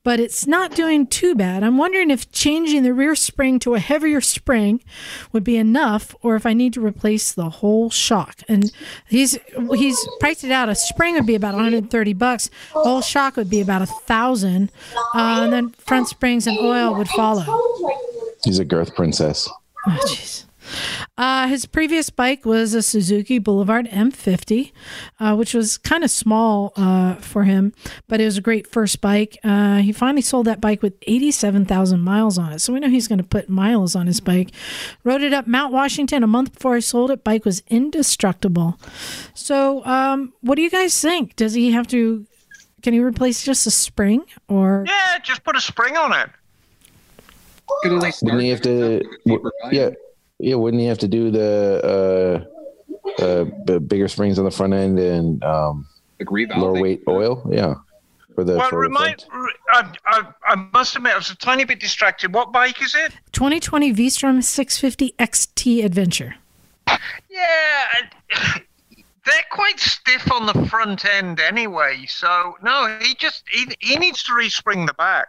but 0.04 0.20
it's 0.20 0.46
not 0.46 0.74
doing 0.74 1.06
too 1.06 1.34
bad. 1.34 1.62
I'm 1.64 1.78
wondering 1.78 2.10
if 2.10 2.30
changing 2.30 2.82
the 2.82 2.92
rear 2.94 3.14
spring 3.16 3.58
to 3.60 3.74
a 3.74 3.80
heavier 3.80 4.20
spring 4.20 4.82
would 5.32 5.42
be 5.42 5.56
enough, 5.56 6.14
or 6.22 6.36
if 6.36 6.46
I 6.46 6.52
need 6.52 6.74
to 6.74 6.84
replace 6.84 7.32
the 7.32 7.48
whole 7.48 7.90
shock. 7.90 8.40
And 8.48 8.70
he's 9.08 9.38
he's 9.74 10.08
priced 10.20 10.44
it 10.44 10.52
out. 10.52 10.68
A 10.68 10.74
spring 10.74 11.14
would 11.14 11.26
be 11.26 11.34
about 11.34 11.54
130 11.54 12.12
bucks. 12.12 12.50
Whole 12.70 13.00
shock 13.00 13.36
would 13.36 13.50
be 13.50 13.60
about 13.60 13.82
a 13.82 13.86
thousand, 13.86 14.70
uh, 15.14 15.40
and 15.42 15.52
then 15.52 15.70
front 15.70 16.08
springs 16.08 16.46
and 16.46 16.58
oil 16.58 16.94
would 16.94 17.08
follow. 17.08 17.44
He's 18.44 18.58
a 18.58 18.64
girth 18.64 18.94
princess. 18.94 19.48
Oh, 19.86 19.98
jeez. 20.06 20.44
Uh, 21.16 21.46
his 21.48 21.66
previous 21.66 22.10
bike 22.10 22.44
was 22.44 22.74
a 22.74 22.82
Suzuki 22.82 23.38
Boulevard 23.38 23.86
M50, 23.88 24.72
uh, 25.20 25.34
which 25.36 25.54
was 25.54 25.78
kind 25.78 26.02
of 26.04 26.10
small 26.10 26.72
uh, 26.76 27.14
for 27.16 27.44
him, 27.44 27.72
but 28.08 28.20
it 28.20 28.24
was 28.24 28.38
a 28.38 28.40
great 28.40 28.66
first 28.66 29.00
bike. 29.00 29.38
Uh, 29.44 29.78
he 29.78 29.92
finally 29.92 30.22
sold 30.22 30.46
that 30.46 30.60
bike 30.60 30.82
with 30.82 30.94
87,000 31.06 32.00
miles 32.00 32.38
on 32.38 32.52
it. 32.52 32.60
So 32.60 32.72
we 32.72 32.80
know 32.80 32.88
he's 32.88 33.08
going 33.08 33.18
to 33.18 33.24
put 33.24 33.48
miles 33.48 33.94
on 33.94 34.06
his 34.06 34.20
bike. 34.20 34.50
Rode 35.04 35.22
it 35.22 35.32
up 35.32 35.46
Mount 35.46 35.72
Washington 35.72 36.22
a 36.22 36.26
month 36.26 36.54
before 36.54 36.74
I 36.74 36.80
sold 36.80 37.10
it. 37.10 37.22
Bike 37.24 37.44
was 37.44 37.62
indestructible. 37.68 38.78
So, 39.34 39.84
um, 39.84 40.32
what 40.40 40.56
do 40.56 40.62
you 40.62 40.70
guys 40.70 41.00
think? 41.00 41.36
Does 41.36 41.54
he 41.54 41.72
have 41.72 41.86
to? 41.88 42.26
Can 42.82 42.92
he 42.92 43.00
replace 43.00 43.42
just 43.42 43.66
a 43.66 43.70
spring 43.70 44.24
or? 44.48 44.84
Yeah, 44.86 45.18
just 45.22 45.42
put 45.44 45.56
a 45.56 45.60
spring 45.60 45.96
on 45.96 46.12
it. 46.12 46.28
Could 47.82 47.92
at 47.92 47.98
least 48.02 48.22
Wouldn't 48.22 48.42
he 48.42 48.50
have 48.50 48.60
to? 48.62 49.02
Yeah, 49.72 49.90
yeah. 50.44 50.54
Wouldn't 50.56 50.80
he 50.80 50.86
have 50.86 50.98
to 50.98 51.08
do 51.08 51.30
the 51.30 52.46
uh, 53.18 53.22
uh, 53.22 53.44
b- 53.66 53.78
bigger 53.78 54.08
springs 54.08 54.38
on 54.38 54.44
the 54.44 54.50
front 54.50 54.72
end 54.74 54.98
and 54.98 55.42
um, 55.44 55.86
Like 56.20 56.30
lower 56.56 56.80
weight 56.80 57.02
oil? 57.08 57.48
Yeah, 57.50 57.74
for 58.34 58.44
the 58.44 58.56
Well, 58.56 58.68
for 58.68 58.78
remind, 58.80 59.22
front. 59.22 59.56
I, 59.72 59.92
I, 60.06 60.22
I 60.52 60.54
must 60.72 60.94
admit, 60.96 61.12
I 61.14 61.16
was 61.16 61.30
a 61.30 61.36
tiny 61.36 61.64
bit 61.64 61.80
distracted. 61.80 62.32
What 62.34 62.52
bike 62.52 62.80
is 62.82 62.94
it? 62.94 63.12
2020 63.32 63.92
V-Strom 63.92 64.42
650 64.42 65.14
XT 65.18 65.84
Adventure. 65.84 66.36
Yeah, 66.88 66.98
I- 68.30 68.60
they're 69.24 69.34
quite 69.50 69.80
stiff 69.80 70.30
on 70.30 70.46
the 70.46 70.66
front 70.66 71.04
end 71.04 71.40
anyway. 71.40 72.04
So 72.06 72.56
no, 72.62 72.98
he 73.00 73.14
just 73.14 73.44
he, 73.50 73.66
he 73.80 73.96
needs 73.96 74.22
to 74.24 74.32
respring 74.32 74.86
the 74.86 74.94
back. 74.94 75.28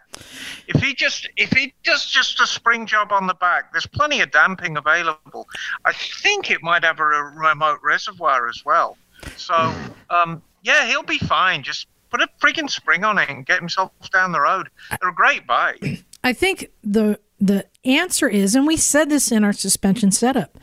If 0.66 0.82
he 0.82 0.94
just 0.94 1.28
if 1.36 1.50
he 1.52 1.74
does 1.82 2.06
just 2.06 2.40
a 2.40 2.46
spring 2.46 2.86
job 2.86 3.12
on 3.12 3.26
the 3.26 3.34
back, 3.34 3.72
there's 3.72 3.86
plenty 3.86 4.20
of 4.20 4.30
damping 4.30 4.76
available. 4.76 5.48
I 5.84 5.92
think 5.92 6.50
it 6.50 6.62
might 6.62 6.84
have 6.84 7.00
a 7.00 7.04
remote 7.04 7.78
reservoir 7.82 8.48
as 8.48 8.64
well. 8.64 8.96
So 9.36 9.72
um, 10.10 10.42
yeah, 10.62 10.86
he'll 10.86 11.02
be 11.02 11.18
fine. 11.18 11.62
Just 11.62 11.86
put 12.10 12.20
a 12.20 12.28
freaking 12.40 12.70
spring 12.70 13.04
on 13.04 13.18
it 13.18 13.28
and 13.28 13.46
get 13.46 13.58
himself 13.58 13.92
down 14.12 14.32
the 14.32 14.40
road. 14.40 14.68
They're 15.00 15.10
a 15.10 15.14
great 15.14 15.46
bike. 15.46 16.04
I 16.22 16.32
think 16.32 16.70
the 16.84 17.18
the 17.40 17.66
answer 17.84 18.28
is, 18.28 18.54
and 18.54 18.66
we 18.66 18.76
said 18.76 19.10
this 19.10 19.30
in 19.30 19.44
our 19.44 19.52
suspension 19.52 20.10
setup. 20.10 20.58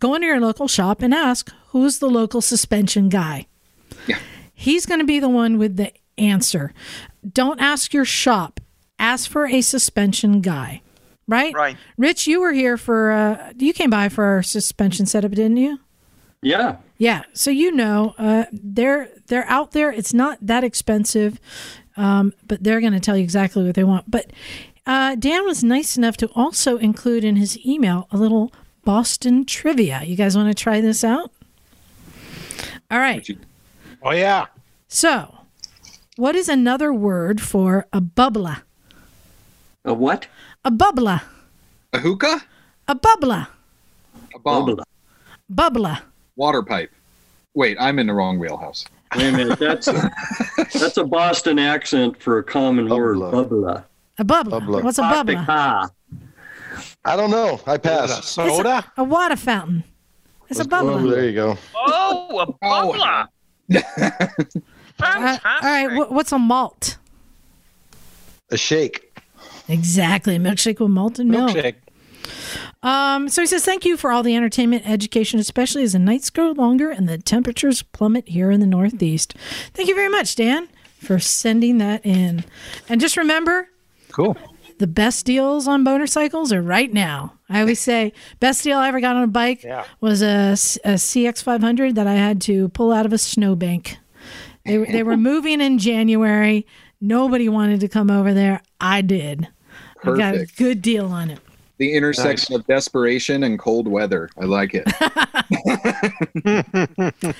Go 0.00 0.14
into 0.14 0.26
your 0.26 0.40
local 0.40 0.68
shop 0.68 1.02
and 1.02 1.14
ask 1.14 1.50
who's 1.74 1.98
the 1.98 2.08
local 2.08 2.40
suspension 2.40 3.08
guy. 3.08 3.48
Yeah. 4.06 4.20
He's 4.54 4.86
going 4.86 5.00
to 5.00 5.04
be 5.04 5.18
the 5.18 5.28
one 5.28 5.58
with 5.58 5.76
the 5.76 5.92
answer. 6.16 6.72
Don't 7.28 7.60
ask 7.60 7.92
your 7.92 8.04
shop. 8.04 8.60
Ask 8.96 9.28
for 9.28 9.44
a 9.44 9.60
suspension 9.60 10.40
guy. 10.40 10.82
Right? 11.26 11.52
Right. 11.52 11.76
Rich, 11.98 12.28
you 12.28 12.40
were 12.40 12.52
here 12.52 12.76
for 12.76 13.10
uh 13.10 13.52
you 13.58 13.72
came 13.72 13.90
by 13.90 14.08
for 14.08 14.22
our 14.22 14.42
suspension 14.44 15.04
setup, 15.04 15.32
didn't 15.32 15.56
you? 15.56 15.80
Yeah. 16.42 16.76
Yeah, 16.96 17.24
so 17.32 17.50
you 17.50 17.72
know, 17.72 18.14
uh, 18.18 18.44
they're 18.52 19.08
they're 19.26 19.48
out 19.48 19.72
there. 19.72 19.90
It's 19.90 20.14
not 20.14 20.38
that 20.40 20.62
expensive, 20.62 21.40
um, 21.96 22.32
but 22.46 22.62
they're 22.62 22.80
going 22.80 22.92
to 22.92 23.00
tell 23.00 23.16
you 23.16 23.24
exactly 23.24 23.64
what 23.64 23.74
they 23.74 23.82
want. 23.82 24.08
But 24.08 24.30
uh, 24.86 25.16
Dan 25.16 25.44
was 25.44 25.64
nice 25.64 25.96
enough 25.96 26.16
to 26.18 26.28
also 26.36 26.76
include 26.76 27.24
in 27.24 27.34
his 27.34 27.58
email 27.66 28.06
a 28.12 28.16
little 28.16 28.52
Boston 28.84 29.44
trivia. 29.44 30.02
You 30.04 30.14
guys 30.14 30.36
want 30.36 30.56
to 30.56 30.62
try 30.62 30.80
this 30.80 31.02
out? 31.02 31.32
All 32.94 33.00
right. 33.00 33.28
Oh 34.04 34.12
yeah. 34.12 34.46
So, 34.86 35.34
what 36.14 36.36
is 36.36 36.48
another 36.48 36.94
word 36.94 37.40
for 37.40 37.88
a 37.92 38.00
bubbler? 38.00 38.62
A 39.84 39.92
what? 39.92 40.28
A 40.64 40.70
bubbler. 40.70 41.20
A 41.92 41.98
hookah? 41.98 42.40
A 42.86 42.94
bubbler. 42.94 43.48
A 44.32 44.38
bomb? 44.38 44.68
Bubbler. 44.68 44.84
Bubbler. 45.52 46.02
Water 46.36 46.62
pipe. 46.62 46.92
Wait, 47.54 47.76
I'm 47.80 47.98
in 47.98 48.06
the 48.06 48.14
wrong 48.14 48.38
wheelhouse. 48.38 48.84
Wait 49.16 49.26
a 49.26 49.32
minute. 49.32 49.58
That's 49.58 49.86
that's 50.72 50.96
a 50.96 51.02
Boston 51.02 51.58
accent 51.58 52.22
for 52.22 52.38
a 52.38 52.44
common 52.44 52.88
word. 52.88 53.16
Bubbler. 53.16 53.48
Bubbler. 53.48 53.84
A 54.18 54.24
bubbler. 54.24 54.60
Bubbler. 54.60 54.84
What's 54.84 54.98
a 54.98 55.02
bubbler? 55.02 55.90
I 57.04 57.16
don't 57.16 57.32
know. 57.32 57.60
I 57.66 57.72
Is 57.72 57.74
it 57.74 57.74
a 57.74 57.78
pass. 57.78 58.24
soda? 58.28 58.84
A 58.96 59.02
water 59.02 59.34
fountain. 59.34 59.82
It's 60.48 60.60
a 60.60 60.64
Oh, 60.64 60.66
bubbler. 60.66 61.10
there 61.10 61.24
you 61.24 61.34
go. 61.34 61.58
Oh, 61.74 62.40
a 62.40 62.66
Oh. 62.66 62.92
bubbler! 62.92 63.28
Uh, 65.00 65.38
all 65.44 65.60
right. 65.62 65.88
wh- 65.90 66.10
What's 66.12 66.32
a 66.32 66.38
malt? 66.38 66.98
A 68.50 68.56
shake. 68.56 69.10
Exactly. 69.68 70.36
a 70.36 70.38
Milkshake 70.38 70.78
with 70.80 70.90
malted 70.90 71.26
milk. 71.26 71.50
Milkshake. 71.52 71.74
Um, 72.82 73.28
so 73.30 73.40
he 73.42 73.46
says, 73.46 73.64
Thank 73.64 73.84
you 73.84 73.96
for 73.96 74.12
all 74.12 74.22
the 74.22 74.36
entertainment 74.36 74.86
education, 74.88 75.40
especially 75.40 75.82
as 75.82 75.94
the 75.94 75.98
nights 75.98 76.28
grow 76.30 76.50
longer 76.52 76.90
and 76.90 77.08
the 77.08 77.18
temperatures 77.18 77.82
plummet 77.82 78.28
here 78.28 78.50
in 78.50 78.60
the 78.60 78.66
Northeast. 78.66 79.34
Thank 79.72 79.88
you 79.88 79.94
very 79.94 80.10
much, 80.10 80.36
Dan, 80.36 80.68
for 81.00 81.18
sending 81.18 81.78
that 81.78 82.04
in. 82.04 82.44
And 82.88 83.00
just 83.00 83.16
remember, 83.16 83.68
Cool. 84.12 84.36
The 84.78 84.86
best 84.86 85.24
deals 85.26 85.68
on 85.68 85.82
motorcycles 85.82 86.52
are 86.52 86.62
right 86.62 86.92
now. 86.92 87.34
I 87.48 87.60
always 87.60 87.80
say, 87.80 88.12
best 88.40 88.64
deal 88.64 88.78
I 88.78 88.88
ever 88.88 89.00
got 89.00 89.16
on 89.16 89.22
a 89.22 89.26
bike 89.28 89.62
Yeah. 89.62 89.84
was 90.00 90.22
a, 90.22 90.52
a 90.84 90.94
CX500 90.94 91.94
that 91.94 92.06
I 92.06 92.14
had 92.14 92.40
to 92.42 92.68
pull 92.70 92.92
out 92.92 93.06
of 93.06 93.12
a 93.12 93.18
snowbank. 93.18 93.96
They, 94.66 94.78
were- 94.78 94.86
they 94.86 95.02
were 95.02 95.16
moving 95.16 95.60
in 95.60 95.78
January. 95.78 96.66
Nobody 97.00 97.48
wanted 97.48 97.80
to 97.80 97.88
come 97.88 98.10
over 98.10 98.34
there. 98.34 98.62
I 98.80 99.02
did. 99.02 99.48
I 100.02 100.16
got 100.16 100.34
a 100.34 100.46
good 100.56 100.82
deal 100.82 101.06
on 101.06 101.30
it. 101.30 101.38
The 101.78 101.94
intersection 101.94 102.54
of 102.54 102.66
desperation 102.66 103.42
and 103.42 103.58
cold 103.58 103.88
weather. 103.88 104.28
I 104.40 104.44
like 104.44 104.74
it. 104.74 104.84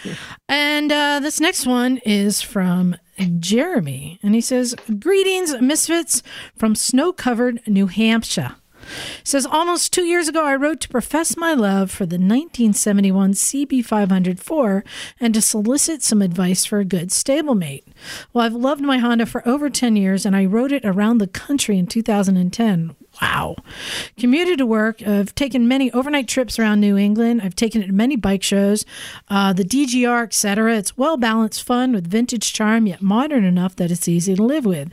And 0.48 0.92
uh, 0.92 1.20
this 1.20 1.40
next 1.40 1.66
one 1.66 1.98
is 1.98 2.40
from 2.42 2.96
Jeremy. 3.38 4.18
And 4.22 4.34
he 4.34 4.40
says, 4.40 4.74
Greetings, 4.98 5.60
misfits 5.60 6.22
from 6.56 6.74
snow 6.74 7.12
covered 7.12 7.60
New 7.66 7.86
Hampshire. 7.86 8.56
Says, 9.22 9.46
almost 9.46 9.92
two 9.92 10.04
years 10.04 10.28
ago, 10.28 10.44
I 10.44 10.56
wrote 10.56 10.80
to 10.82 10.88
profess 10.88 11.36
my 11.36 11.54
love 11.54 11.90
for 11.90 12.06
the 12.06 12.16
1971 12.16 13.32
CB500 13.32 14.38
Four 14.38 14.84
and 15.20 15.34
to 15.34 15.40
solicit 15.40 16.02
some 16.02 16.22
advice 16.22 16.64
for 16.64 16.78
a 16.80 16.84
good 16.84 17.08
stablemate. 17.10 17.84
Well, 18.32 18.44
I've 18.44 18.54
loved 18.54 18.82
my 18.82 18.98
Honda 18.98 19.26
for 19.26 19.46
over 19.48 19.70
10 19.70 19.96
years 19.96 20.26
and 20.26 20.36
I 20.36 20.44
rode 20.44 20.72
it 20.72 20.84
around 20.84 21.18
the 21.18 21.26
country 21.26 21.78
in 21.78 21.86
2010. 21.86 22.94
Wow. 23.24 23.56
Commuted 24.18 24.58
to 24.58 24.66
work. 24.66 25.00
I've 25.02 25.34
taken 25.34 25.66
many 25.66 25.90
overnight 25.92 26.28
trips 26.28 26.58
around 26.58 26.80
New 26.80 26.98
England. 26.98 27.40
I've 27.42 27.56
taken 27.56 27.82
it 27.82 27.86
to 27.86 27.92
many 27.92 28.16
bike 28.16 28.42
shows, 28.42 28.84
uh, 29.30 29.54
the 29.54 29.64
DGR, 29.64 30.24
etc. 30.24 30.76
It's 30.76 30.98
well 30.98 31.16
balanced 31.16 31.62
fun 31.62 31.92
with 31.92 32.06
vintage 32.06 32.52
charm, 32.52 32.86
yet 32.86 33.00
modern 33.00 33.44
enough 33.44 33.76
that 33.76 33.90
it's 33.90 34.08
easy 34.08 34.34
to 34.34 34.42
live 34.42 34.66
with. 34.66 34.92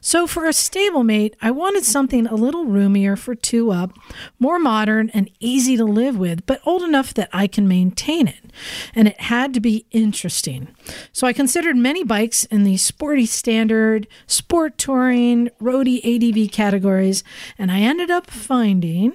So 0.00 0.28
for 0.28 0.46
a 0.46 0.50
stablemate, 0.50 1.34
I 1.42 1.50
wanted 1.50 1.84
something 1.84 2.28
a 2.28 2.36
little 2.36 2.64
roomier 2.64 3.16
for 3.16 3.34
two 3.34 3.72
up, 3.72 3.92
more 4.38 4.60
modern 4.60 5.10
and 5.10 5.28
easy 5.40 5.76
to 5.76 5.84
live 5.84 6.16
with, 6.16 6.46
but 6.46 6.60
old 6.64 6.84
enough 6.84 7.12
that 7.14 7.28
I 7.32 7.48
can 7.48 7.66
maintain 7.66 8.28
it. 8.28 8.44
And 8.94 9.08
it 9.08 9.20
had 9.20 9.52
to 9.54 9.60
be 9.60 9.84
interesting. 9.90 10.68
So 11.12 11.26
I 11.26 11.32
considered 11.32 11.76
many 11.76 12.04
bikes 12.04 12.44
in 12.44 12.62
the 12.62 12.76
sporty 12.76 13.26
standard, 13.26 14.06
sport 14.28 14.78
touring, 14.78 15.50
roadie 15.60 16.00
ADV 16.04 16.52
categories, 16.52 17.24
I 17.70 17.80
ended 17.80 18.10
up 18.10 18.30
finding 18.30 19.14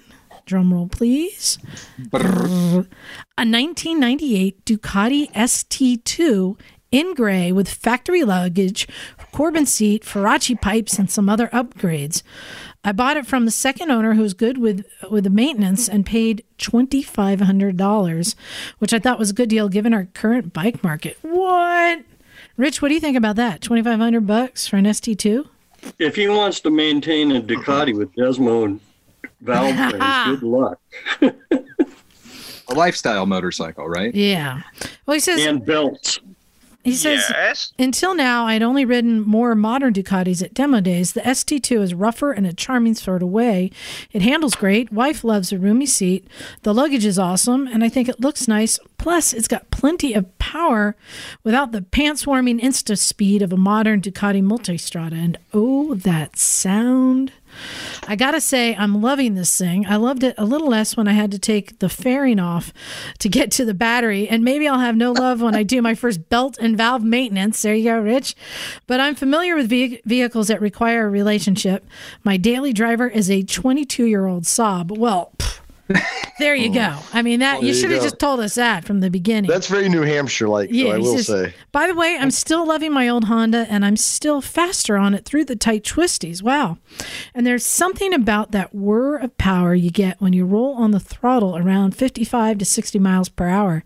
Drum 0.50 0.74
roll, 0.74 0.88
please. 0.88 1.60
A 2.12 3.46
1998 3.46 4.66
Ducati 4.66 5.32
ST2 5.34 6.60
in 6.92 7.14
gray 7.14 7.52
with 7.52 7.70
factory 7.70 8.24
luggage, 8.24 8.88
Corbin 9.32 9.68
seat, 9.68 10.04
Ferracci 10.04 10.60
pipes, 10.60 10.98
and 10.98 11.12
some 11.12 11.30
other 11.30 11.50
upgrades. 11.50 12.24
I 12.84 12.94
bought 12.94 13.16
it 13.16 13.28
from 13.28 13.46
the 13.46 13.52
second 13.52 13.92
owner 13.92 14.16
who 14.16 14.24
was 14.24 14.34
good 14.34 14.58
with 14.58 14.84
with 15.12 15.26
the 15.26 15.30
maintenance 15.30 15.88
and 15.88 16.04
paid 16.04 16.44
twenty 16.58 17.04
five 17.04 17.42
hundred 17.42 17.78
dollars, 17.78 18.36
which 18.80 18.92
I 18.92 18.98
thought 18.98 19.20
was 19.20 19.30
a 19.30 19.36
good 19.36 19.50
deal 19.50 19.70
given 19.70 19.94
our 19.94 20.06
current 20.06 20.52
bike 20.52 20.84
market. 20.84 21.20
What? 21.22 22.04
Rich, 22.58 22.82
what 22.82 22.88
do 22.88 22.96
you 22.96 23.00
think 23.00 23.18
about 23.18 23.36
that? 23.36 23.62
Twenty 23.62 23.84
five 23.84 24.00
hundred 24.00 24.26
bucks 24.26 24.66
for 24.66 24.78
an 24.78 24.92
ST 24.92 25.20
two? 25.20 25.48
If 26.00 26.16
he 26.16 26.28
wants 26.28 26.60
to 26.62 26.70
maintain 26.70 27.32
a 27.32 27.42
Ducati 27.42 27.96
with 27.98 28.14
Desmo 28.16 28.80
valve 29.42 29.76
frames, 29.90 30.40
good 30.40 30.44
luck. 30.44 30.80
A 31.22 32.74
lifestyle 32.74 33.26
motorcycle, 33.26 33.88
right? 33.88 34.14
Yeah. 34.14 34.62
Well, 35.06 35.16
he 35.16 35.20
says 35.20 35.44
and 35.46 35.66
belts. 35.66 36.20
He 36.84 36.94
says, 36.94 37.26
Yes. 37.30 37.74
until 37.78 38.16
now, 38.16 38.46
I'd 38.48 38.64
only 38.64 38.86
ridden 38.86 39.20
more 39.22 39.54
modern 39.54 39.94
Ducatis 39.94 40.42
at 40.42 40.54
demo 40.54 40.80
days. 40.80 41.12
The 41.12 41.22
ST2 41.22 41.82
is 41.82 41.94
rougher 41.94 42.32
in 42.32 42.46
a 42.46 42.54
charming 42.54 42.96
sort 42.96 43.22
of 43.22 43.30
way. 43.30 43.70
It 44.14 44.22
handles 44.22 44.56
great. 44.56 44.92
Wife 44.92 45.24
loves 45.26 45.52
a 45.52 45.60
roomy 45.60 45.86
seat. 45.86 46.26
The 46.64 46.74
luggage 46.74 47.06
is 47.06 47.20
awesome, 47.20 47.68
and 47.68 47.84
I 47.84 47.90
think 47.90 48.08
it 48.08 48.22
looks 48.22 48.48
nice. 48.48 48.80
Plus, 48.98 49.34
it's 49.34 49.48
got 49.48 49.70
plenty 49.72 50.14
of 50.14 50.38
power 50.40 50.96
without 51.44 51.74
the 51.74 51.82
pants 51.82 52.26
warming 52.26 52.60
insta 52.60 52.98
speed 52.98 53.42
of 53.42 53.52
a 53.52 53.58
modern 53.58 54.02
Ducati 54.02 54.42
Multistrada. 54.42 55.14
And 55.14 55.38
oh, 55.54 55.96
that 55.96 56.38
sound. 56.38 57.34
I 58.08 58.16
gotta 58.16 58.42
say, 58.42 58.76
I'm 58.76 59.02
loving 59.02 59.36
this 59.36 59.58
thing. 59.58 59.86
I 59.86 59.98
loved 59.98 60.24
it 60.24 60.36
a 60.38 60.46
little 60.46 60.68
less 60.68 60.98
when 60.98 61.08
I 61.08 61.14
had 61.14 61.32
to 61.32 61.40
take 61.40 61.80
the 61.80 61.90
fairing 61.90 62.40
off 62.40 62.74
to 63.20 63.30
get 63.30 63.52
to 63.52 63.66
the 63.66 63.74
battery, 63.74 64.28
and 64.28 64.44
maybe 64.44 64.68
I'll 64.68 64.80
have 64.80 64.96
no 64.96 65.12
love 65.12 65.42
when 65.42 65.56
I 65.56 65.64
do 65.64 65.82
my 65.82 65.96
first 65.96 66.30
belt 66.30 66.58
and 66.60 66.78
valve 66.78 67.04
maintenance. 67.04 67.62
There 67.62 67.76
you 67.76 67.86
go, 67.86 68.00
Rich. 68.00 68.36
But 68.88 69.00
I'm 69.00 69.16
familiar 69.16 69.56
with 69.56 69.70
ve- 69.70 70.02
vehicles 70.06 70.48
that 70.48 70.62
require 70.62 71.06
a 71.06 71.10
relationship. 71.10 71.86
My 72.24 72.38
daily 72.38 72.74
driver 72.74 73.08
is 73.08 73.30
a 73.30 73.44
22 73.44 74.06
year 74.06 74.26
old 74.26 74.44
Saab. 74.44 74.98
Well, 74.98 75.32
there 76.40 76.56
you 76.56 76.72
go. 76.72 76.80
Mm. 76.80 77.06
I 77.14 77.22
mean, 77.22 77.40
that 77.40 77.60
There 77.60 77.68
you 77.68 77.74
should 77.74 77.92
have 77.92 78.04
just 78.04 78.20
told 78.20 78.40
us 78.40 78.56
that 78.56 78.86
from 78.86 79.00
the 79.00 79.10
beginning. 79.10 79.50
That's 79.50 79.68
very 79.68 79.90
New 79.90 80.04
Hampshire 80.04 80.48
like, 80.48 80.70
though, 80.70 80.92
I 80.92 80.98
will 80.98 81.16
just- 81.16 81.28
say. 81.30 81.54
By 81.72 81.88
the 81.88 81.96
way, 81.96 82.18
I'm 82.20 82.32
still 82.32 82.66
loving 82.66 82.92
my 82.94 83.08
old 83.08 83.26
Honda 83.26 83.66
and 83.70 83.86
I'm 83.86 83.98
still 83.98 84.42
faster 84.42 84.98
on 84.98 85.14
it 85.14 85.26
through 85.26 85.46
the 85.46 85.56
tight 85.56 85.84
twisties. 85.84 86.42
Wow. 86.44 86.78
And 87.34 87.46
there's 87.46 87.66
something 87.66 88.14
about 88.14 88.52
that 88.52 88.74
whir 88.74 89.18
of 89.18 89.38
power 89.38 89.74
you 89.74 89.92
get 89.92 90.22
when 90.22 90.34
you 90.34 90.46
roll 90.46 90.74
on 90.76 90.92
the 90.92 91.00
throttle 91.00 91.58
around 91.58 91.96
55 91.96 92.60
to 92.60 92.66
60 92.66 93.00
miles 93.00 93.30
per 93.30 93.48
hour. 93.48 93.84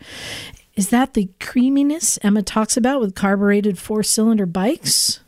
Is 0.76 0.90
that 0.90 1.14
the 1.14 1.30
creaminess 1.40 2.18
Emma 2.24 2.42
talks 2.42 2.76
about 2.78 3.00
with 3.00 3.14
carbureted 3.16 3.78
four 3.78 4.02
cylinder 4.04 4.46
bikes? 4.48 5.20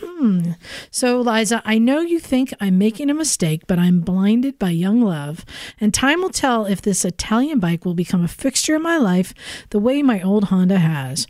Hmm. 0.00 0.52
So, 0.90 1.20
Liza, 1.20 1.62
I 1.64 1.78
know 1.78 2.00
you 2.00 2.18
think 2.18 2.54
I'm 2.60 2.78
making 2.78 3.10
a 3.10 3.14
mistake, 3.14 3.66
but 3.66 3.78
I'm 3.78 4.00
blinded 4.00 4.58
by 4.58 4.70
young 4.70 5.02
love. 5.02 5.44
And 5.80 5.92
time 5.92 6.22
will 6.22 6.30
tell 6.30 6.64
if 6.64 6.80
this 6.80 7.04
Italian 7.04 7.58
bike 7.58 7.84
will 7.84 7.94
become 7.94 8.24
a 8.24 8.28
fixture 8.28 8.76
in 8.76 8.82
my 8.82 8.96
life 8.96 9.34
the 9.70 9.78
way 9.78 10.02
my 10.02 10.22
old 10.22 10.44
Honda 10.44 10.78
has. 10.78 11.26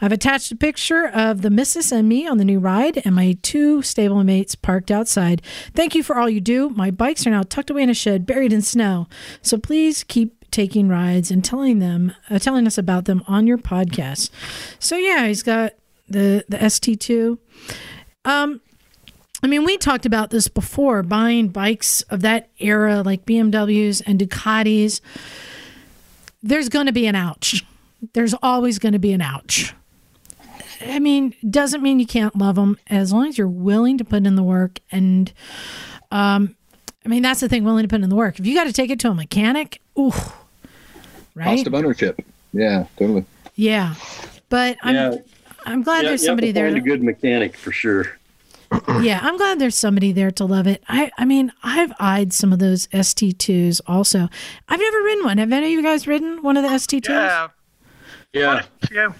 I've 0.00 0.12
attached 0.12 0.52
a 0.52 0.56
picture 0.56 1.06
of 1.06 1.42
the 1.42 1.50
missus 1.50 1.92
and 1.92 2.08
me 2.08 2.26
on 2.26 2.38
the 2.38 2.44
new 2.44 2.58
ride 2.58 3.02
and 3.04 3.14
my 3.14 3.36
two 3.42 3.78
stablemates 3.80 4.60
parked 4.60 4.90
outside. 4.90 5.42
Thank 5.74 5.94
you 5.94 6.02
for 6.02 6.16
all 6.16 6.28
you 6.28 6.40
do. 6.40 6.70
My 6.70 6.90
bikes 6.90 7.26
are 7.26 7.30
now 7.30 7.42
tucked 7.42 7.70
away 7.70 7.82
in 7.82 7.90
a 7.90 7.94
shed, 7.94 8.26
buried 8.26 8.52
in 8.52 8.62
snow. 8.62 9.06
So 9.42 9.58
please 9.58 10.04
keep 10.04 10.50
taking 10.50 10.88
rides 10.88 11.30
and 11.30 11.44
telling 11.44 11.80
them, 11.80 12.14
uh, 12.30 12.38
telling 12.38 12.66
us 12.66 12.78
about 12.78 13.06
them 13.06 13.22
on 13.26 13.46
your 13.46 13.58
podcast. 13.58 14.30
So 14.78 14.96
yeah, 14.96 15.26
he's 15.26 15.42
got 15.42 15.72
the 16.08 16.44
the 16.48 16.58
ST2. 16.58 17.38
Um, 18.24 18.60
I 19.42 19.46
mean, 19.46 19.64
we 19.64 19.76
talked 19.76 20.06
about 20.06 20.30
this 20.30 20.48
before 20.48 21.02
buying 21.02 21.48
bikes 21.48 22.00
of 22.02 22.22
that 22.22 22.48
era, 22.58 23.02
like 23.02 23.26
BMWs 23.26 24.02
and 24.06 24.18
Ducatis. 24.18 25.00
There's 26.42 26.68
going 26.68 26.86
to 26.86 26.92
be 26.92 27.06
an 27.06 27.14
ouch. 27.14 27.64
There's 28.14 28.34
always 28.42 28.78
going 28.78 28.92
to 28.94 28.98
be 28.98 29.12
an 29.12 29.20
ouch. 29.20 29.74
I 30.80 30.98
mean, 30.98 31.34
doesn't 31.48 31.82
mean 31.82 32.00
you 32.00 32.06
can't 32.06 32.36
love 32.36 32.56
them 32.56 32.78
as 32.86 33.12
long 33.12 33.28
as 33.28 33.38
you're 33.38 33.46
willing 33.46 33.98
to 33.98 34.04
put 34.04 34.26
in 34.26 34.34
the 34.34 34.42
work. 34.42 34.80
And, 34.90 35.32
um, 36.10 36.56
I 37.04 37.08
mean, 37.08 37.22
that's 37.22 37.40
the 37.40 37.48
thing, 37.48 37.64
willing 37.64 37.84
to 37.84 37.88
put 37.88 38.02
in 38.02 38.08
the 38.08 38.16
work. 38.16 38.38
If 38.38 38.46
you 38.46 38.54
got 38.54 38.64
to 38.64 38.72
take 38.72 38.90
it 38.90 38.98
to 39.00 39.10
a 39.10 39.14
mechanic, 39.14 39.80
ooh, 39.98 40.12
right? 41.34 41.56
Cost 41.56 41.66
of 41.66 41.74
ownership. 41.74 42.24
Yeah, 42.52 42.86
totally. 42.96 43.24
Yeah, 43.56 43.94
but 44.48 44.78
I'm 44.82 44.94
Yeah. 44.94 45.16
I'm 45.64 45.82
glad 45.82 46.02
Yeah, 46.04 46.10
there's 46.10 46.22
you 46.22 46.28
have 46.28 46.32
somebody 46.32 46.48
to 46.48 46.52
there. 46.52 46.66
Find 46.66 46.76
a 46.78 46.80
good 46.80 47.02
mechanic 47.02 47.56
for 47.56 47.72
sure. 47.72 48.16
yeah, 49.00 49.20
I'm 49.22 49.36
glad 49.36 49.58
there's 49.58 49.76
somebody 49.76 50.12
there 50.12 50.30
to 50.32 50.44
love 50.44 50.66
it. 50.66 50.82
I 50.88 51.10
I 51.18 51.24
mean, 51.24 51.52
I've 51.62 51.92
eyed 52.00 52.32
some 52.32 52.52
of 52.52 52.58
those 52.58 52.86
ST2s 52.88 53.80
also. 53.86 54.28
I've 54.68 54.80
never 54.80 54.98
ridden 55.02 55.24
one. 55.24 55.38
Have 55.38 55.52
any 55.52 55.66
of 55.66 55.72
you 55.72 55.82
guys 55.82 56.06
ridden 56.06 56.42
one 56.42 56.56
of 56.56 56.62
the 56.62 56.70
ST2s? 56.70 57.08
Yeah. 57.08 57.48
Yeah. 58.32 58.62
Yeah. 58.90 59.12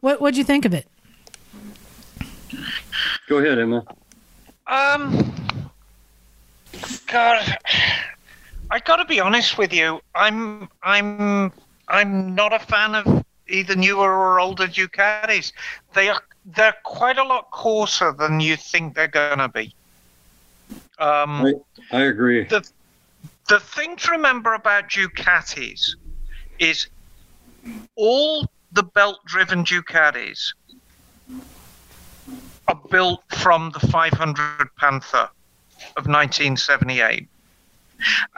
What 0.00 0.20
what'd 0.20 0.36
you 0.36 0.44
think 0.44 0.64
of 0.64 0.74
it? 0.74 0.86
Go 3.28 3.38
ahead, 3.38 3.58
Emma. 3.58 3.84
Um, 4.66 5.32
God, 7.06 7.56
I 8.70 8.78
got 8.80 8.96
to 8.96 9.04
be 9.04 9.20
honest 9.20 9.58
with 9.58 9.72
you. 9.72 10.00
I'm 10.14 10.68
I'm 10.82 11.52
I'm 11.88 12.34
not 12.34 12.52
a 12.52 12.58
fan 12.58 12.94
of 12.94 13.24
either 13.48 13.76
newer 13.76 14.12
or 14.12 14.40
older 14.40 14.66
Ducatis. 14.66 15.52
They 15.94 16.08
are 16.08 16.22
they're 16.44 16.76
quite 16.84 17.18
a 17.18 17.24
lot 17.24 17.50
coarser 17.50 18.12
than 18.12 18.40
you 18.40 18.56
think 18.56 18.94
they're 18.94 19.08
gonna 19.08 19.48
be. 19.48 19.74
Um, 20.98 21.46
I, 21.46 21.52
I 21.92 22.00
agree. 22.02 22.44
the 22.44 22.68
the 23.48 23.60
thing 23.60 23.96
to 23.96 24.10
remember 24.12 24.54
about 24.54 24.88
Ducatis 24.88 25.96
is 26.58 26.88
all 27.94 28.48
the 28.72 28.82
belt 28.82 29.20
driven 29.26 29.64
Ducatis 29.64 30.52
are 32.68 32.80
built 32.90 33.22
from 33.30 33.70
the 33.70 33.80
500 33.80 34.68
Pantah 34.76 35.30
of 35.96 36.06
1978. 36.06 37.28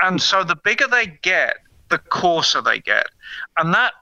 And 0.03 0.21
so 0.21 0.45
the 0.45 0.57
bigger 0.57 0.87
they 0.87 1.07
get, 1.23 1.57
the 1.89 1.99
coarser 1.99 2.61
they 2.61 2.81
get. 2.81 3.07
And 3.57 3.73
that 3.75 3.95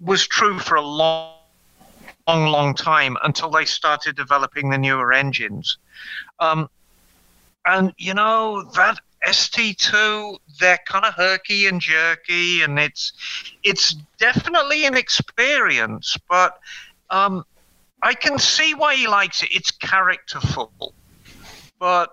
was 0.00 0.26
true 0.26 0.58
for 0.58 0.76
a 0.76 0.82
long, 0.82 1.34
long, 2.26 2.46
long 2.46 2.74
time 2.74 3.16
until 3.22 3.50
they 3.50 3.64
started 3.64 4.16
developing 4.16 4.70
the 4.70 4.78
newer 4.78 5.12
engines. 5.12 5.78
Um, 6.40 6.68
and 7.66 7.92
you 7.96 8.14
know 8.14 8.62
that 8.74 8.98
ST2, 9.26 10.38
they're 10.60 10.78
kind 10.86 11.04
of 11.04 11.14
herky 11.14 11.66
and 11.66 11.80
jerky, 11.80 12.62
and 12.62 12.78
it's 12.78 13.12
it's 13.62 13.94
definitely 14.18 14.86
an 14.86 14.96
experience. 14.96 16.16
But 16.28 16.58
um, 17.10 17.44
I 18.02 18.14
can 18.14 18.38
see 18.38 18.74
why 18.74 18.96
he 18.96 19.06
likes 19.06 19.42
it. 19.42 19.48
It's 19.52 19.70
characterful, 19.70 20.92
but 21.78 22.10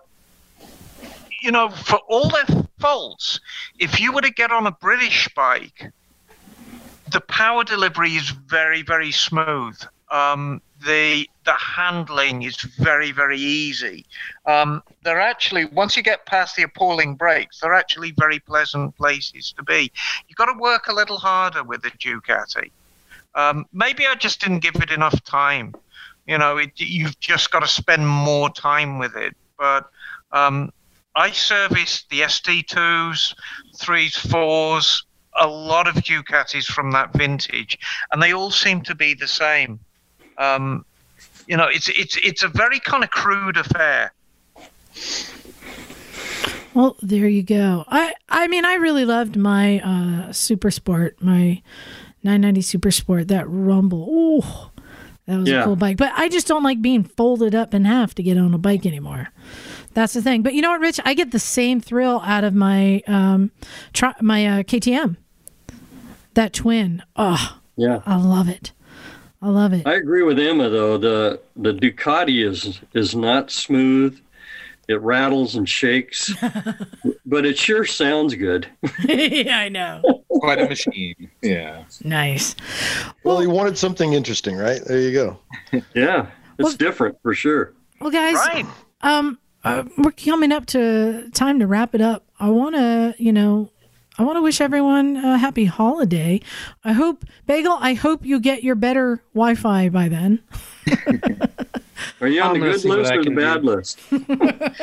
you 1.41 1.51
know, 1.51 1.69
for 1.69 1.99
all 2.07 2.29
their 2.29 2.65
faults, 2.79 3.39
if 3.79 3.99
you 3.99 4.13
were 4.13 4.21
to 4.21 4.31
get 4.31 4.51
on 4.51 4.67
a 4.67 4.71
British 4.71 5.27
bike, 5.35 5.91
the 7.11 7.21
power 7.21 7.63
delivery 7.63 8.11
is 8.11 8.29
very, 8.29 8.81
very 8.81 9.11
smooth. 9.11 9.79
Um, 10.09 10.61
the 10.85 11.29
the 11.45 11.53
handling 11.53 12.43
is 12.43 12.57
very, 12.57 13.11
very 13.11 13.39
easy. 13.39 14.05
Um, 14.45 14.83
they're 15.03 15.21
actually 15.21 15.65
once 15.65 15.95
you 15.95 16.03
get 16.03 16.25
past 16.25 16.55
the 16.55 16.63
appalling 16.63 17.15
brakes, 17.15 17.59
they're 17.59 17.73
actually 17.73 18.13
very 18.17 18.39
pleasant 18.39 18.95
places 18.97 19.53
to 19.57 19.63
be. 19.63 19.91
You've 20.27 20.37
got 20.37 20.51
to 20.51 20.59
work 20.59 20.87
a 20.87 20.93
little 20.93 21.17
harder 21.17 21.63
with 21.63 21.81
the 21.81 21.91
Ducati. 21.91 22.71
Um, 23.35 23.65
maybe 23.71 24.05
I 24.05 24.15
just 24.15 24.41
didn't 24.41 24.59
give 24.59 24.75
it 24.75 24.91
enough 24.91 25.23
time. 25.23 25.73
You 26.27 26.37
know, 26.37 26.57
it, 26.57 26.71
you've 26.75 27.19
just 27.19 27.51
got 27.51 27.61
to 27.61 27.67
spend 27.67 28.07
more 28.07 28.49
time 28.49 28.99
with 28.99 29.15
it. 29.15 29.35
But 29.57 29.89
um, 30.31 30.71
I 31.15 31.31
serviced 31.31 32.09
the 32.09 32.21
ST2s, 32.21 33.33
threes, 33.77 34.15
fours, 34.17 35.03
a 35.39 35.47
lot 35.47 35.87
of 35.87 35.95
Ducatis 35.95 36.65
from 36.65 36.91
that 36.91 37.13
vintage, 37.13 37.77
and 38.11 38.21
they 38.21 38.33
all 38.33 38.51
seem 38.51 38.81
to 38.83 38.95
be 38.95 39.13
the 39.13 39.27
same. 39.27 39.79
Um, 40.37 40.85
you 41.47 41.57
know, 41.57 41.67
it's 41.67 41.89
it's 41.89 42.17
it's 42.17 42.43
a 42.43 42.47
very 42.47 42.79
kind 42.79 43.03
of 43.03 43.09
crude 43.09 43.57
affair. 43.57 44.11
Well, 46.73 46.95
there 47.01 47.27
you 47.27 47.43
go. 47.43 47.85
I 47.87 48.13
I 48.29 48.47
mean, 48.47 48.65
I 48.65 48.75
really 48.75 49.05
loved 49.05 49.35
my 49.35 49.79
uh, 49.79 50.31
Super 50.31 50.71
Sport, 50.71 51.17
my 51.21 51.61
990 52.23 52.61
Super 52.61 52.91
Sport. 52.91 53.27
That 53.27 53.45
Rumble, 53.47 54.07
oh, 54.09 54.71
that 55.27 55.37
was 55.37 55.49
a 55.49 55.63
cool 55.63 55.75
bike. 55.75 55.97
But 55.97 56.13
I 56.15 56.29
just 56.29 56.47
don't 56.47 56.63
like 56.63 56.81
being 56.81 57.03
folded 57.03 57.55
up 57.55 57.73
in 57.73 57.85
half 57.85 58.15
to 58.15 58.23
get 58.23 58.37
on 58.37 58.53
a 58.53 58.57
bike 58.57 58.85
anymore. 58.85 59.29
That's 59.93 60.13
the 60.13 60.21
thing. 60.21 60.41
But 60.41 60.53
you 60.53 60.61
know 60.61 60.71
what, 60.71 60.79
Rich? 60.81 60.99
I 61.05 61.13
get 61.13 61.31
the 61.31 61.39
same 61.39 61.81
thrill 61.81 62.21
out 62.25 62.43
of 62.43 62.53
my 62.55 63.01
um, 63.07 63.51
tr- 63.93 64.07
my 64.21 64.45
uh, 64.45 64.63
KTM. 64.63 65.17
That 66.33 66.53
twin. 66.53 67.03
Oh, 67.15 67.59
Yeah. 67.75 68.01
I 68.05 68.15
love 68.15 68.47
it. 68.47 68.71
I 69.41 69.49
love 69.49 69.73
it. 69.73 69.85
I 69.87 69.95
agree 69.95 70.21
with 70.23 70.39
Emma 70.39 70.69
though. 70.69 70.97
The 70.97 71.41
the 71.55 71.73
Ducati 71.73 72.47
is 72.47 72.79
is 72.93 73.15
not 73.15 73.49
smooth. 73.51 74.19
It 74.87 74.99
rattles 75.01 75.55
and 75.55 75.67
shakes, 75.69 76.33
but 77.25 77.45
it 77.45 77.57
sure 77.57 77.85
sounds 77.85 78.35
good. 78.35 78.67
yeah, 79.05 79.59
I 79.59 79.69
know. 79.69 80.01
Quite 80.29 80.59
a 80.59 80.67
machine. 80.67 81.29
Yeah. 81.41 81.83
Nice. 82.03 82.55
Well, 83.23 83.41
you 83.41 83.49
wanted 83.49 83.77
something 83.77 84.13
interesting, 84.13 84.57
right? 84.57 84.81
There 84.85 84.99
you 84.99 85.11
go. 85.13 85.39
Yeah, 85.93 86.27
it's 86.57 86.63
Well- 86.69 86.73
different 86.73 87.17
for 87.21 87.33
sure. 87.33 87.73
Well, 88.01 88.11
guys, 88.11 88.35
Right. 88.35 88.65
um, 89.01 89.37
uh, 89.63 89.83
we're 89.97 90.11
coming 90.11 90.51
up 90.51 90.65
to 90.67 91.29
time 91.33 91.59
to 91.59 91.67
wrap 91.67 91.93
it 91.95 92.01
up. 92.01 92.23
I 92.39 92.49
want 92.49 92.75
to, 92.75 93.15
you 93.17 93.31
know, 93.31 93.69
I 94.17 94.23
want 94.23 94.37
to 94.37 94.41
wish 94.41 94.59
everyone 94.61 95.17
a 95.17 95.37
happy 95.37 95.65
holiday. 95.65 96.41
I 96.83 96.93
hope, 96.93 97.25
Bagel, 97.47 97.77
I 97.79 97.93
hope 97.93 98.25
you 98.25 98.39
get 98.39 98.63
your 98.63 98.75
better 98.75 99.21
Wi 99.33 99.55
Fi 99.55 99.89
by 99.89 100.09
then. 100.09 100.41
Are 102.19 102.27
you 102.27 102.41
on 102.41 102.55
I'm 102.55 102.59
the 102.59 102.71
good 102.71 102.83
list 102.85 103.11
or 103.13 103.23
the 103.23 103.31
bad 103.31 103.61
do. 103.61 103.67
list? 103.67 103.99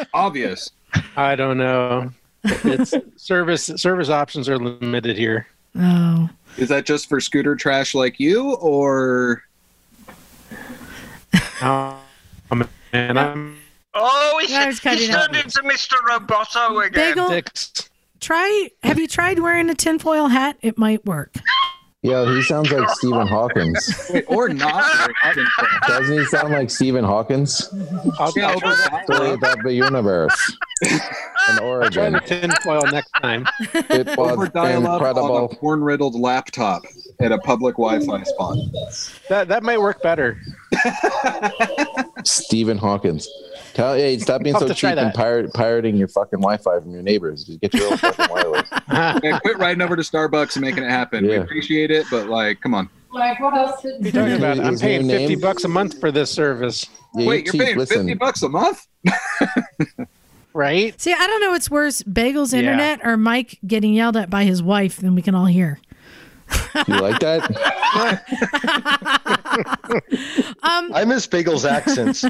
Obvious. 0.14 0.70
I 1.16 1.34
don't 1.36 1.58
know. 1.58 2.10
It's 2.44 2.94
service 3.16 3.64
service 3.66 4.08
options 4.08 4.48
are 4.48 4.58
limited 4.58 5.18
here. 5.18 5.46
Oh, 5.78 6.30
Is 6.56 6.68
that 6.70 6.86
just 6.86 7.08
for 7.08 7.20
scooter 7.20 7.54
trash 7.54 7.94
like 7.94 8.18
you, 8.18 8.54
or 8.54 9.42
Oh, 11.60 11.98
man, 12.92 13.18
I'm 13.18 13.57
Oh, 14.00 14.38
he's, 14.40 14.50
Yeah, 14.50 14.60
I 14.84 14.94
he's 14.94 15.10
out. 15.10 15.32
turned 15.32 15.36
into 15.44 15.60
Mr. 15.62 15.94
Roboto 16.08 16.86
again. 16.86 17.14
Bagel, 17.14 17.28
six. 17.28 17.90
try, 18.20 18.70
have 18.82 18.98
you 18.98 19.08
tried 19.08 19.38
wearing 19.40 19.68
a 19.70 19.74
tinfoil 19.74 20.28
hat? 20.28 20.56
It 20.62 20.78
might 20.78 21.04
work. 21.04 21.34
Yo, 22.02 22.32
he 22.32 22.42
sounds 22.42 22.70
like 22.70 22.88
Stephen 22.90 23.26
Hawkins. 23.26 24.08
wait, 24.14 24.24
or 24.28 24.48
not? 24.48 25.10
Doesn't 25.88 26.16
he 26.16 26.24
sound 26.26 26.52
like 26.52 26.70
Stephen 26.70 27.04
Hawkins? 27.04 27.68
I'll, 28.20 28.32
Yeah, 28.36 28.50
I'll 28.50 28.56
over 28.56 28.68
that. 28.76 29.04
Story 29.12 29.30
about 29.32 29.64
the 29.64 29.72
universe 29.72 30.56
in 30.82 30.98
try 30.98 31.58
Oregon. 31.60 32.12
the 32.12 32.20
tinfoil 32.20 32.82
next 32.92 33.10
time. 33.20 33.48
It 33.90 34.16
Over 34.16 34.36
was 34.36 34.48
dial 34.50 34.86
up 34.86 35.02
on 35.02 35.06
a 35.06 35.08
incredible. 35.08 35.48
porn 35.48 35.82
riddled 35.82 36.14
laptop 36.14 36.84
at 37.18 37.32
a 37.32 37.38
public 37.38 37.74
Wi-Fi 37.74 38.22
spot. 38.22 38.56
That 39.28 39.48
that 39.48 39.64
might 39.64 39.80
work 39.80 40.00
better. 40.00 40.40
Stephen 42.24 42.78
Hawkins. 42.78 43.28
Tell 43.78 43.94
hey, 43.94 44.18
stop 44.18 44.42
being 44.42 44.54
so 44.56 44.60
have 44.66 44.68
to 44.68 44.74
try 44.74 44.90
cheap 44.90 44.98
and 44.98 45.14
pirate, 45.14 45.54
pirating 45.54 45.96
your 45.96 46.08
fucking 46.08 46.40
Wi-Fi 46.40 46.80
from 46.80 46.90
your 46.90 47.02
neighbors. 47.02 47.44
Just 47.44 47.60
get 47.60 47.72
your 47.74 47.92
own 47.92 47.96
fucking 47.96 48.26
wireless. 48.30 48.68
Yeah, 48.90 49.38
quit 49.38 49.56
riding 49.58 49.80
over 49.82 49.94
to 49.94 50.02
Starbucks 50.02 50.56
and 50.56 50.64
making 50.64 50.82
it 50.82 50.90
happen. 50.90 51.24
We 51.24 51.36
appreciate 51.36 51.92
it, 51.92 52.04
but 52.10 52.26
like, 52.28 52.60
come 52.60 52.74
on. 52.74 52.90
Like, 53.12 53.38
what 53.38 53.54
else? 53.54 53.84
What 53.84 53.92
are 53.94 53.98
you 54.04 54.10
talking 54.10 54.32
about? 54.34 54.58
I'm 54.58 54.76
paying 54.76 55.08
fifty 55.08 55.26
name? 55.28 55.40
bucks 55.40 55.62
a 55.62 55.68
month 55.68 56.00
for 56.00 56.10
this 56.10 56.28
service, 56.30 56.86
Yeah, 57.14 57.26
Wait, 57.28 57.44
you're 57.46 57.52
cheap. 57.52 57.62
paying 57.62 57.78
Listen, 57.78 57.98
fifty 57.98 58.14
bucks 58.14 58.42
a 58.42 58.48
month? 58.48 58.84
right? 60.52 61.00
See, 61.00 61.12
I 61.12 61.26
don't 61.26 61.40
know 61.40 61.50
what's 61.50 61.70
worse, 61.70 62.02
Bagel's 62.02 62.52
Yeah. 62.52 62.58
internet 62.60 63.00
or 63.04 63.16
Mike 63.16 63.60
getting 63.66 63.94
yelled 63.94 64.16
at 64.16 64.28
by 64.28 64.44
his 64.44 64.60
wife, 64.62 64.96
then 64.96 65.14
we 65.14 65.22
can 65.22 65.34
all 65.36 65.46
hear. 65.46 65.78
You 66.86 67.00
like 67.00 67.18
that? 67.20 67.50
I 70.62 71.04
miss 71.06 71.26
Bagel's 71.26 71.64
accents. 71.64 72.24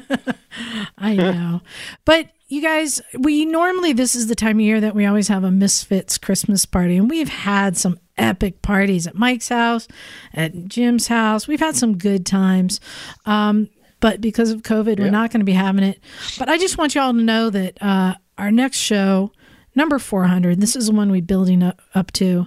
I 0.98 1.14
know. 1.14 1.60
But 2.04 2.30
you 2.48 2.62
guys, 2.62 3.00
we 3.18 3.44
normally, 3.44 3.92
this 3.92 4.14
is 4.14 4.26
the 4.26 4.34
time 4.34 4.56
of 4.56 4.62
year 4.62 4.80
that 4.80 4.94
we 4.94 5.06
always 5.06 5.28
have 5.28 5.44
a 5.44 5.50
Misfits 5.50 6.16
Christmas 6.18 6.64
party. 6.64 6.96
And 6.96 7.10
we've 7.10 7.28
had 7.28 7.76
some 7.76 7.98
epic 8.16 8.62
parties 8.62 9.06
at 9.06 9.14
Mike's 9.14 9.48
house, 9.48 9.86
at 10.32 10.66
Jim's 10.66 11.08
house. 11.08 11.46
We've 11.46 11.60
had 11.60 11.76
some 11.76 11.98
good 11.98 12.24
times. 12.24 12.80
Um, 13.26 13.68
but 14.00 14.20
because 14.20 14.50
of 14.50 14.62
COVID, 14.62 14.98
we're 15.00 15.10
not 15.10 15.30
going 15.30 15.40
to 15.40 15.44
be 15.44 15.52
having 15.52 15.82
it. 15.84 16.00
But 16.38 16.48
I 16.48 16.56
just 16.56 16.78
want 16.78 16.94
you 16.94 17.00
all 17.00 17.12
to 17.12 17.20
know 17.20 17.50
that 17.50 17.82
uh, 17.82 18.14
our 18.38 18.50
next 18.50 18.78
show, 18.78 19.32
number 19.74 19.98
400, 19.98 20.60
this 20.60 20.76
is 20.76 20.86
the 20.86 20.92
one 20.92 21.10
we're 21.10 21.20
building 21.20 21.62
up, 21.62 21.82
up 21.94 22.12
to. 22.12 22.46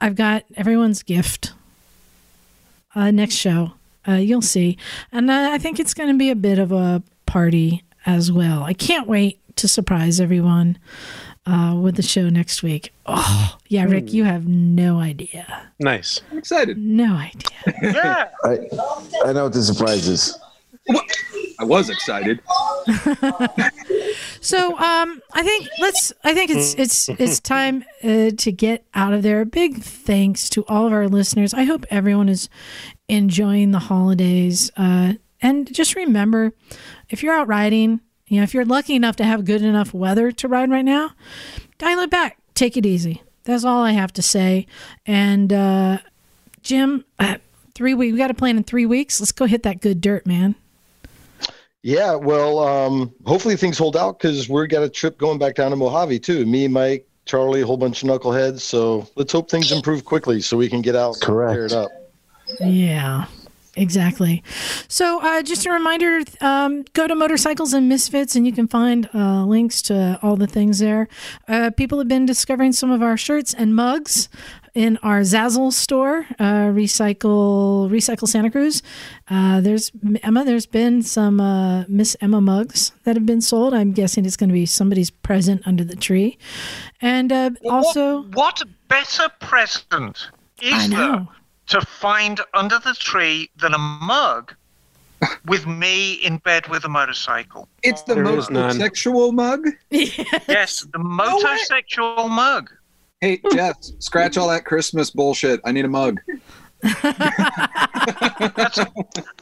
I've 0.00 0.14
got 0.14 0.44
everyone's 0.56 1.02
gift. 1.02 1.52
Uh, 2.94 3.10
next 3.10 3.34
show, 3.34 3.72
uh, 4.08 4.12
you'll 4.12 4.42
see. 4.42 4.78
And 5.12 5.30
uh, 5.30 5.50
I 5.52 5.58
think 5.58 5.78
it's 5.78 5.94
going 5.94 6.08
to 6.10 6.18
be 6.18 6.30
a 6.30 6.36
bit 6.36 6.58
of 6.58 6.72
a 6.72 7.02
party 7.26 7.84
as 8.06 8.30
well. 8.32 8.62
I 8.62 8.72
can't 8.72 9.06
wait 9.06 9.40
to 9.56 9.68
surprise 9.68 10.20
everyone 10.20 10.78
uh, 11.46 11.78
with 11.80 11.96
the 11.96 12.02
show 12.02 12.28
next 12.28 12.62
week. 12.62 12.92
Oh, 13.06 13.56
yeah, 13.68 13.84
Rick, 13.84 14.12
you 14.12 14.24
have 14.24 14.46
no 14.46 14.98
idea. 14.98 15.70
Nice. 15.78 16.20
I'm 16.30 16.38
excited. 16.38 16.78
No 16.78 17.14
idea. 17.14 17.74
Yeah. 17.82 18.28
I, 18.44 18.58
I 19.24 19.32
know 19.32 19.44
what 19.44 19.52
the 19.52 19.62
surprise 19.62 20.08
is. 20.08 20.38
I 21.58 21.64
was 21.64 21.88
excited. 21.90 22.40
So 24.40 24.78
um, 24.78 25.20
I 25.32 25.42
think 25.42 25.66
let's. 25.80 26.12
I 26.22 26.32
think 26.34 26.50
it's 26.52 26.74
it's 26.74 27.08
it's 27.08 27.40
time 27.40 27.84
uh, 28.04 28.30
to 28.36 28.52
get 28.52 28.84
out 28.94 29.12
of 29.12 29.24
there. 29.24 29.44
Big 29.44 29.82
thanks 29.82 30.48
to 30.50 30.64
all 30.68 30.86
of 30.86 30.92
our 30.92 31.08
listeners. 31.08 31.52
I 31.52 31.64
hope 31.64 31.84
everyone 31.90 32.28
is 32.28 32.48
enjoying 33.08 33.72
the 33.72 33.80
holidays. 33.80 34.70
Uh, 34.76 35.14
and 35.42 35.72
just 35.74 35.96
remember, 35.96 36.52
if 37.10 37.24
you're 37.24 37.34
out 37.34 37.48
riding, 37.48 38.00
you 38.28 38.36
know, 38.38 38.44
if 38.44 38.54
you're 38.54 38.64
lucky 38.64 38.94
enough 38.94 39.16
to 39.16 39.24
have 39.24 39.44
good 39.44 39.62
enough 39.62 39.92
weather 39.92 40.30
to 40.30 40.46
ride 40.46 40.70
right 40.70 40.84
now, 40.84 41.10
dial 41.78 41.98
it 42.00 42.10
back. 42.10 42.38
Take 42.54 42.76
it 42.76 42.86
easy. 42.86 43.22
That's 43.44 43.64
all 43.64 43.82
I 43.82 43.92
have 43.92 44.12
to 44.12 44.22
say. 44.22 44.66
And 45.06 45.52
uh, 45.52 45.98
Jim, 46.62 47.04
uh, 47.18 47.38
three 47.74 47.94
weeks. 47.94 48.12
We 48.12 48.18
got 48.18 48.30
a 48.30 48.34
plan 48.34 48.56
in 48.58 48.62
three 48.62 48.86
weeks. 48.86 49.20
Let's 49.20 49.32
go 49.32 49.46
hit 49.46 49.64
that 49.64 49.80
good 49.80 50.00
dirt, 50.00 50.24
man. 50.24 50.54
Yeah, 51.86 52.16
well, 52.16 52.58
um, 52.58 53.14
hopefully 53.26 53.54
things 53.54 53.78
hold 53.78 53.96
out 53.96 54.18
because 54.18 54.48
we're 54.48 54.66
got 54.66 54.82
a 54.82 54.88
trip 54.88 55.18
going 55.18 55.38
back 55.38 55.54
down 55.54 55.70
to 55.70 55.76
Mojave 55.76 56.18
too. 56.18 56.44
Me, 56.44 56.66
Mike, 56.66 57.06
Charlie, 57.26 57.60
a 57.60 57.66
whole 57.66 57.76
bunch 57.76 58.02
of 58.02 58.08
knuckleheads. 58.08 58.58
So 58.58 59.08
let's 59.14 59.32
hope 59.32 59.48
things 59.48 59.70
improve 59.70 60.04
quickly 60.04 60.40
so 60.40 60.56
we 60.56 60.68
can 60.68 60.82
get 60.82 60.96
out 60.96 61.16
Correct. 61.22 61.60
and 61.60 61.70
tear 61.70 61.80
it 61.80 61.84
up. 61.84 61.90
Yeah, 62.58 63.26
exactly. 63.76 64.42
So, 64.88 65.20
uh, 65.22 65.42
just 65.42 65.64
a 65.64 65.70
reminder 65.70 66.22
um, 66.40 66.84
go 66.92 67.06
to 67.06 67.14
Motorcycles 67.14 67.72
and 67.72 67.88
Misfits 67.88 68.34
and 68.34 68.44
you 68.44 68.52
can 68.52 68.66
find 68.66 69.08
uh, 69.14 69.44
links 69.44 69.80
to 69.82 70.18
all 70.22 70.34
the 70.34 70.48
things 70.48 70.80
there. 70.80 71.06
Uh, 71.46 71.70
people 71.70 71.98
have 71.98 72.08
been 72.08 72.26
discovering 72.26 72.72
some 72.72 72.90
of 72.90 73.00
our 73.00 73.16
shirts 73.16 73.54
and 73.54 73.76
mugs 73.76 74.28
in 74.76 74.98
our 74.98 75.20
Zazzle 75.22 75.72
store, 75.72 76.26
uh, 76.38 76.68
Recycle 76.68 77.90
Recycle 77.90 78.28
Santa 78.28 78.50
Cruz. 78.50 78.82
Uh, 79.28 79.60
there's 79.62 79.90
Emma. 80.22 80.44
There's 80.44 80.66
been 80.66 81.02
some 81.02 81.40
uh, 81.40 81.84
Miss 81.88 82.14
Emma 82.20 82.42
mugs 82.42 82.92
that 83.04 83.16
have 83.16 83.24
been 83.24 83.40
sold. 83.40 83.72
I'm 83.72 83.92
guessing 83.92 84.26
it's 84.26 84.36
going 84.36 84.50
to 84.50 84.52
be 84.52 84.66
somebody's 84.66 85.10
present 85.10 85.62
under 85.66 85.82
the 85.82 85.96
tree, 85.96 86.36
and 87.00 87.32
uh, 87.32 87.50
also 87.64 88.22
what, 88.24 88.34
what 88.34 88.62
better 88.88 89.30
present 89.40 90.28
is 90.60 90.90
there 90.90 91.26
to 91.68 91.80
find 91.80 92.40
under 92.52 92.78
the 92.78 92.92
tree 92.92 93.48
than 93.56 93.72
a 93.72 93.78
mug 93.78 94.54
with 95.46 95.66
me 95.66 96.14
in 96.14 96.36
bed 96.36 96.68
with 96.68 96.84
a 96.84 96.88
motorcycle? 96.88 97.66
It's 97.82 98.02
the 98.02 98.14
There 98.14 98.24
is 98.36 98.50
most 98.50 98.76
sexual 98.76 99.32
mug. 99.32 99.68
Yes, 99.90 100.86
the 100.92 100.98
motorsexual 100.98 102.28
mug. 102.28 102.70
Hey, 103.20 103.40
Jeff, 103.52 103.76
scratch 103.98 104.36
all 104.36 104.48
that 104.48 104.64
Christmas 104.66 105.10
bullshit. 105.10 105.60
I 105.64 105.72
need 105.72 105.84
a 105.84 105.88
mug. 105.88 106.20
That's, 106.82 108.78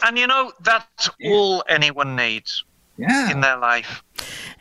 and 0.05 0.17
you 0.19 0.27
know, 0.27 0.53
that's 0.63 1.11
all 1.25 1.65
anyone 1.69 2.15
needs 2.17 2.65
Yeah. 2.97 3.31
in 3.33 3.41
their 3.41 3.57
life. 3.57 4.03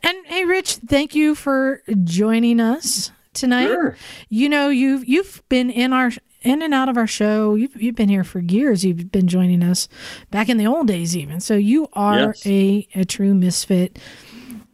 And 0.01 0.17
hey, 0.25 0.45
Rich, 0.45 0.77
thank 0.87 1.13
you 1.13 1.35
for 1.35 1.81
joining 2.03 2.59
us 2.59 3.11
tonight. 3.33 3.67
Sure. 3.67 3.95
You 4.29 4.49
know, 4.49 4.69
you've 4.69 5.05
you've 5.07 5.43
been 5.47 5.69
in 5.69 5.93
our 5.93 6.11
in 6.41 6.61
and 6.63 6.73
out 6.73 6.89
of 6.89 6.97
our 6.97 7.07
show. 7.07 7.53
You've 7.55 7.79
you've 7.81 7.95
been 7.95 8.09
here 8.09 8.23
for 8.23 8.39
years. 8.39 8.83
You've 8.83 9.11
been 9.11 9.27
joining 9.27 9.61
us 9.63 9.87
back 10.31 10.49
in 10.49 10.57
the 10.57 10.65
old 10.67 10.87
days, 10.87 11.15
even. 11.15 11.39
So 11.39 11.53
you 11.55 11.87
are 11.93 12.19
Yes. 12.19 12.45
a 12.47 12.87
a 12.95 13.05
true 13.05 13.33
misfit. 13.35 13.99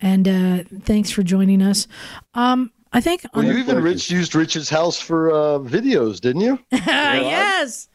And 0.02 0.28
uh, 0.30 0.64
thanks 0.84 1.12
for 1.12 1.24
joining 1.24 1.62
us. 1.62 1.86
Um, 2.34 2.72
I 2.92 3.02
think 3.02 3.26
Well, 3.34 3.46
on 3.46 3.52
you 3.52 3.58
even 3.60 3.82
Rich 3.82 4.10
used 4.10 4.34
Rich's 4.36 4.70
house 4.70 5.00
for 5.00 5.32
uh, 5.32 5.60
videos, 5.60 6.20
didn't 6.20 6.42
you? 6.42 6.60
yes, 6.72 7.88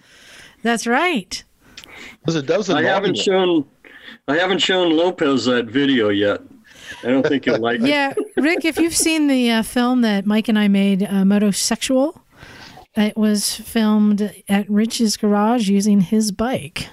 that's 0.62 0.86
right. 0.86 1.42
Was 2.26 2.36
it 2.36 2.46
dozen? 2.46 2.76
I 2.76 2.82
haven't 2.82 3.16
shown 3.16 3.66
I 4.28 4.36
haven't 4.36 4.60
shown 4.60 4.96
Lopez 4.96 5.44
that 5.46 5.66
video 5.66 6.08
yet. 6.08 6.40
I 7.02 7.08
don't 7.08 7.26
think 7.26 7.44
he'll 7.44 7.58
like 7.58 7.80
it. 7.80 7.88
Yeah, 7.88 8.14
Rick, 8.36 8.64
if 8.64 8.78
you've 8.78 8.96
seen 8.96 9.26
the 9.26 9.50
uh, 9.50 9.62
film 9.62 10.00
that 10.02 10.26
Mike 10.26 10.48
and 10.48 10.58
I 10.58 10.68
made, 10.68 11.02
uh, 11.02 11.24
Motosexual, 11.24 12.20
it 12.94 13.16
was 13.16 13.54
filmed 13.54 14.32
at 14.48 14.68
Rich's 14.70 15.16
garage 15.16 15.68
using 15.68 16.00
his 16.00 16.32
bike. 16.32 16.88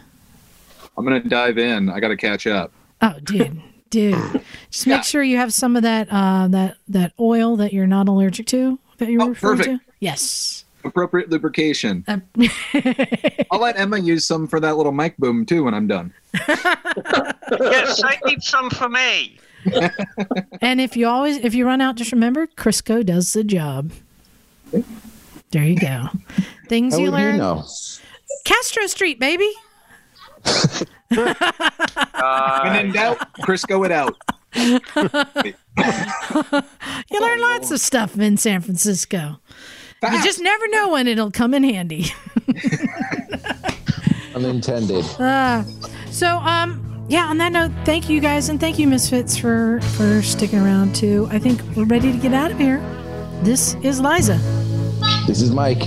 I'm 0.97 1.05
gonna 1.05 1.23
dive 1.23 1.57
in. 1.57 1.89
I 1.89 1.99
got 1.99 2.09
to 2.09 2.17
catch 2.17 2.45
up. 2.47 2.71
Oh, 3.01 3.15
dude, 3.23 3.61
dude, 3.91 4.41
Just 4.71 4.87
make 4.87 5.03
sure 5.03 5.21
you 5.21 5.37
have 5.37 5.53
some 5.53 5.75
of 5.75 5.83
that 5.83 6.07
uh, 6.09 6.47
that 6.47 6.77
that 6.87 7.13
oil 7.19 7.55
that 7.57 7.71
you're 7.73 7.85
not 7.85 8.07
allergic 8.09 8.47
to 8.47 8.79
that 8.97 9.09
you're 9.09 9.21
Oh, 9.21 9.27
referring 9.29 9.57
perfect. 9.59 9.85
to. 9.85 9.91
Yes. 9.99 10.65
Appropriate 10.83 11.29
lubrication. 11.29 12.03
Uh, 12.07 12.17
I'll 13.51 13.59
let 13.59 13.77
Emma 13.79 13.99
use 13.99 14.25
some 14.25 14.47
for 14.47 14.59
that 14.59 14.77
little 14.77 14.91
mic 14.91 15.15
boom 15.17 15.45
too 15.45 15.63
when 15.65 15.75
I'm 15.75 15.85
done. 15.85 16.11
yes, 16.47 18.01
I 18.03 18.17
need 18.25 18.41
some 18.41 18.71
for 18.71 18.89
me. 18.89 19.37
and 20.61 20.81
if 20.81 20.97
you 20.97 21.07
always 21.07 21.37
if 21.37 21.53
you 21.53 21.67
run 21.67 21.81
out, 21.81 21.95
just 21.95 22.11
remember 22.11 22.47
Crisco 22.47 23.05
does 23.05 23.33
the 23.33 23.43
job. 23.43 23.91
There 25.51 25.63
you 25.63 25.77
go. 25.79 26.07
Things 26.67 26.93
How 26.95 26.99
you 27.01 27.11
would 27.11 27.19
you 27.19 27.25
learn. 27.25 27.37
know? 27.37 27.63
Castro 28.45 28.87
Street, 28.87 29.19
baby. 29.19 29.51
When 31.09 32.85
in 32.85 32.91
doubt, 32.91 33.17
Crisco 33.41 33.85
it 33.85 33.91
out. 33.91 34.17
You 37.09 37.19
learn 37.19 37.41
lots 37.41 37.71
of 37.71 37.79
stuff 37.79 38.17
in 38.19 38.37
San 38.37 38.61
Francisco. 38.61 39.39
You 40.03 40.23
just 40.23 40.41
never 40.41 40.67
know 40.69 40.89
when 40.91 41.07
it'll 41.07 41.31
come 41.31 41.53
in 41.53 41.63
handy. 41.63 42.05
Unintended. 44.35 45.05
Uh, 45.19 45.63
so, 46.09 46.37
um, 46.37 47.05
yeah. 47.07 47.25
On 47.27 47.37
that 47.37 47.51
note, 47.51 47.71
thank 47.85 48.09
you 48.09 48.19
guys, 48.19 48.49
and 48.49 48.59
thank 48.59 48.79
you, 48.79 48.87
Misfits, 48.87 49.37
for 49.37 49.79
for 49.81 50.21
sticking 50.21 50.59
around 50.59 50.95
too. 50.95 51.27
I 51.29 51.37
think 51.37 51.61
we're 51.75 51.85
ready 51.85 52.11
to 52.11 52.17
get 52.17 52.33
out 52.33 52.49
of 52.51 52.57
here. 52.57 52.79
This 53.43 53.75
is 53.83 53.99
Liza. 53.99 54.39
This 55.27 55.41
is 55.41 55.51
Mike. 55.51 55.83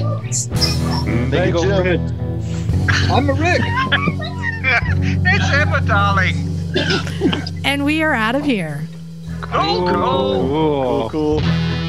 Thank 1.31 1.55
you, 1.55 1.83
Jim. 1.83 2.01
I'm 3.11 3.31
a 3.31 3.35
Rick. 3.35 3.63
it's 5.27 5.53
Emma, 5.53 5.81
darling. 5.83 6.51
And 7.65 7.85
we 7.85 8.03
are 8.03 8.13
out 8.13 8.35
of 8.35 8.45
here. 8.45 8.83
Cool, 9.41 9.89
cool. 9.89 11.09
Cool. 11.11 11.11
Cool. 11.11 11.84